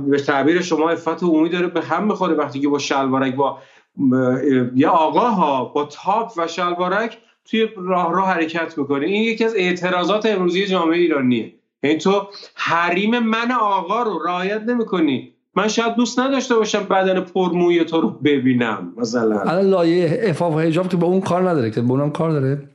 به 0.07 0.19
تعبیر 0.27 0.61
شما 0.61 0.89
افت 0.89 1.23
عمومی 1.23 1.49
داره 1.49 1.67
به 1.67 1.81
هم 1.81 2.03
می‌خوره 2.07 2.33
وقتی 2.33 2.59
که 2.59 2.67
با 2.67 2.79
شلوارک 2.79 3.35
با 3.35 3.57
یه 4.75 4.87
آقا 4.87 5.29
ها 5.29 5.65
با 5.65 5.85
تاپ 5.85 6.31
و 6.37 6.47
شلوارک 6.47 7.17
توی 7.45 7.67
راه 7.77 8.13
راه 8.13 8.29
حرکت 8.29 8.77
می‌کنه. 8.77 9.05
این 9.05 9.23
یکی 9.23 9.45
از 9.45 9.55
اعتراضات 9.55 10.25
امروزی 10.25 10.65
جامعه 10.65 10.97
ایرانیه. 10.97 11.53
یعنی 11.83 11.97
تو 11.97 12.27
حریم 12.55 13.19
من 13.19 13.51
آقا 13.51 14.03
رو 14.03 14.19
رعایت 14.25 14.61
نمی‌کنی. 14.61 15.31
من 15.57 15.67
شاید 15.67 15.95
دوست 15.95 16.19
نداشته 16.19 16.55
باشم 16.55 16.83
بدن 16.83 17.19
پرموی 17.19 17.83
تو 17.83 18.01
رو 18.01 18.09
ببینم 18.09 18.93
مثلا. 18.97 19.39
الان 19.39 19.65
لایه 19.65 20.19
افاف 20.23 20.53
و 20.53 20.59
حجاب 20.59 20.89
که 20.89 20.97
با 20.97 21.07
اون 21.07 21.21
کار 21.21 21.49
نداره 21.49 21.71
که 21.71 21.81
با 21.81 21.95
اونم 21.95 22.11
کار 22.11 22.31
داره. 22.31 22.69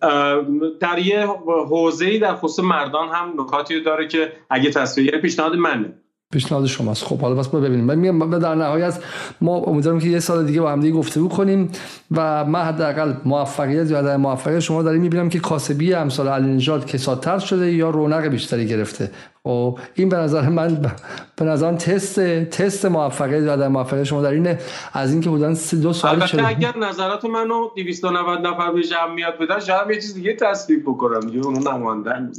در 0.81 0.99
یه 0.99 1.27
حوزه‌ای 1.47 2.19
در 2.19 2.35
خصوص 2.35 2.65
مردان 2.65 3.09
هم 3.09 3.41
نکاتی 3.41 3.81
داره 3.81 4.09
که 4.09 4.33
اگه 4.51 4.70
تصویر 4.70 5.19
پیشنهاد 5.19 5.55
منه. 5.55 5.93
پیشنهاد 6.33 6.67
شماست. 6.67 7.05
خب 7.05 7.20
حالا 7.20 7.34
بس 7.34 7.55
ما 7.55 7.60
ببینیم. 7.60 7.84
من 7.84 7.94
میگم 7.94 8.39
در 8.39 8.55
نهایت 8.55 8.99
ما 9.41 9.57
امیدوارم 9.57 9.99
که 9.99 10.09
یه 10.09 10.20
سال 10.20 10.47
دیگه 10.47 10.60
با 10.60 10.73
هم 10.73 10.81
دیگه 10.81 10.94
گفتگو 10.94 11.28
کنیم 11.28 11.70
و 12.10 12.44
من 12.44 12.62
حداقل 12.62 13.12
موفقیت 13.25 13.91
یا 13.91 14.02
در 14.02 14.17
موفقیت 14.17 14.60
شما 14.60 14.83
داریم 14.83 15.02
می‌بینم 15.02 15.28
که 15.28 15.41
کاسبی 15.41 15.94
امسال 15.94 16.28
علی 16.28 16.55
نژاد 16.55 16.86
کساتر 16.86 17.39
شده 17.39 17.73
یا 17.73 17.91
رونق 17.91 18.26
بیشتری 18.26 18.67
گرفته. 18.67 19.10
خب 19.42 19.78
این 19.94 20.09
به 20.09 20.17
نظر 20.17 20.49
من 20.49 20.81
به 21.36 21.44
نظر 21.44 21.75
تست 21.75 22.20
تست 22.44 22.86
موفقیت 22.86 23.42
یا 23.42 23.57
در 23.57 23.68
موفقیت 23.68 24.05
شما 24.05 24.23
در 24.23 24.31
اینه 24.31 24.59
از 24.92 25.12
اینکه 25.12 25.31
بودن 25.31 25.57
دو 25.83 25.92
سال 25.92 26.10
البته 26.10 26.49
اگر 26.49 26.78
نظرات 26.78 27.25
منو 27.25 27.68
290 27.76 28.47
نفر 28.47 28.73
به 28.73 28.83
جمع 28.83 29.15
میاد 29.15 29.39
بدن 29.39 29.60
شاید 29.60 29.91
یه 29.91 29.94
چیز 29.94 30.15
دیگه 30.15 30.36
تصویب 30.36 30.83
بکنم. 30.83 31.20
دیگه 31.20 31.47
اون 31.47 31.68
نماندن. 31.68 32.33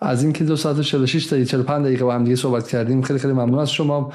از 0.00 0.22
اینکه 0.22 0.44
دو 0.44 0.56
ساعت 0.56 0.76
و 0.78 0.82
46 0.82 1.26
دقیقه 1.26 1.44
45 1.44 1.86
دقیقه 1.86 2.04
با 2.04 2.14
هم 2.14 2.24
دیگه 2.24 2.36
صحبت 2.36 2.68
کردیم. 2.68 3.02
خیلی 3.02 3.18
خیلی 3.18 3.32
ممنون 3.32 3.58
از 3.58 3.70
شما. 3.70 4.12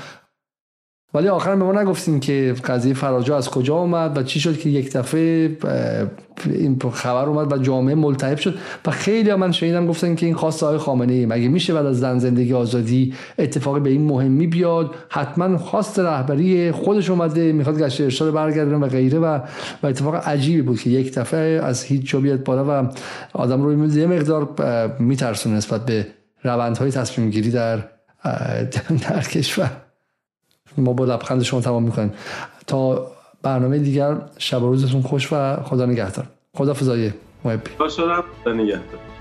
ولی 1.13 1.27
آخر 1.27 1.55
به 1.55 1.63
ما 1.63 1.81
نگفتیم 1.81 2.19
که 2.19 2.55
قضیه 2.65 2.93
فراجا 2.93 3.37
از 3.37 3.49
کجا 3.49 3.75
اومد 3.75 4.17
و 4.17 4.23
چی 4.23 4.39
شد 4.39 4.59
که 4.59 4.69
یک 4.69 4.93
دفعه 4.93 5.57
این 6.45 6.79
خبر 6.93 7.25
اومد 7.25 7.53
و 7.53 7.57
جامعه 7.57 7.95
ملتهب 7.95 8.37
شد. 8.37 8.55
و 8.85 8.91
خیلی 8.91 9.29
ها 9.29 9.37
من 9.37 9.51
شنیدم 9.51 9.87
گفتن 9.87 10.15
که 10.15 10.25
این 10.25 10.35
خواست 10.35 10.63
های 10.63 10.77
خامنه 10.77 11.13
ای. 11.13 11.25
مگه 11.25 11.47
میشه 11.47 11.73
بعد 11.73 11.85
از 11.85 11.99
زن 11.99 12.19
زندگی 12.19 12.53
آزادی 12.53 13.13
اتفاقی 13.39 13.79
به 13.79 13.89
این 13.89 14.07
مهمی 14.07 14.47
بیاد 14.47 14.95
حتما 15.09 15.57
خواست 15.57 15.99
رهبری 15.99 16.71
خودش 16.71 17.09
اومده 17.09 17.51
می‌خواد 17.51 17.79
گشت 17.79 18.01
ارشاد 18.01 18.33
برگردن 18.33 18.73
و 18.73 18.87
غیره 18.87 19.19
و 19.19 19.39
و 19.83 19.87
اتفاق 19.87 20.15
عجیبی 20.15 20.61
بود 20.61 20.79
که 20.79 20.89
یک 20.89 21.13
دفعه 21.13 21.61
از 21.63 21.83
هیچ 21.83 22.11
جا 22.11 22.19
بیاد 22.19 22.43
بالا 22.43 22.83
و 22.83 22.89
آدم 23.33 23.61
رو 23.61 23.97
یه 23.97 24.07
مقدار 24.07 24.49
میترسونه 24.99 25.55
نسبت 25.55 25.85
به 25.85 26.07
روندهای 26.43 26.91
تصمیم 26.91 27.29
گیری 27.29 27.51
در 27.51 27.79
در 29.09 29.21
کشور. 29.21 29.82
ما 30.77 30.93
با 30.93 31.05
لبخند 31.05 31.43
شما 31.43 31.61
تمام 31.61 31.83
می‌کنیم. 31.83 32.13
تا 32.67 33.07
برنامه 33.41 33.79
دیگر 33.79 34.17
شب 34.37 34.63
و 34.63 34.67
روزتون 34.67 35.01
خوش 35.01 35.33
و 35.33 35.63
خدا 35.63 35.85
نگهدار. 35.85 36.25
خدا 36.57 36.73
فضایه 36.73 37.13
محبی 37.45 37.71
با 37.79 37.89
نگهدار. 38.53 39.12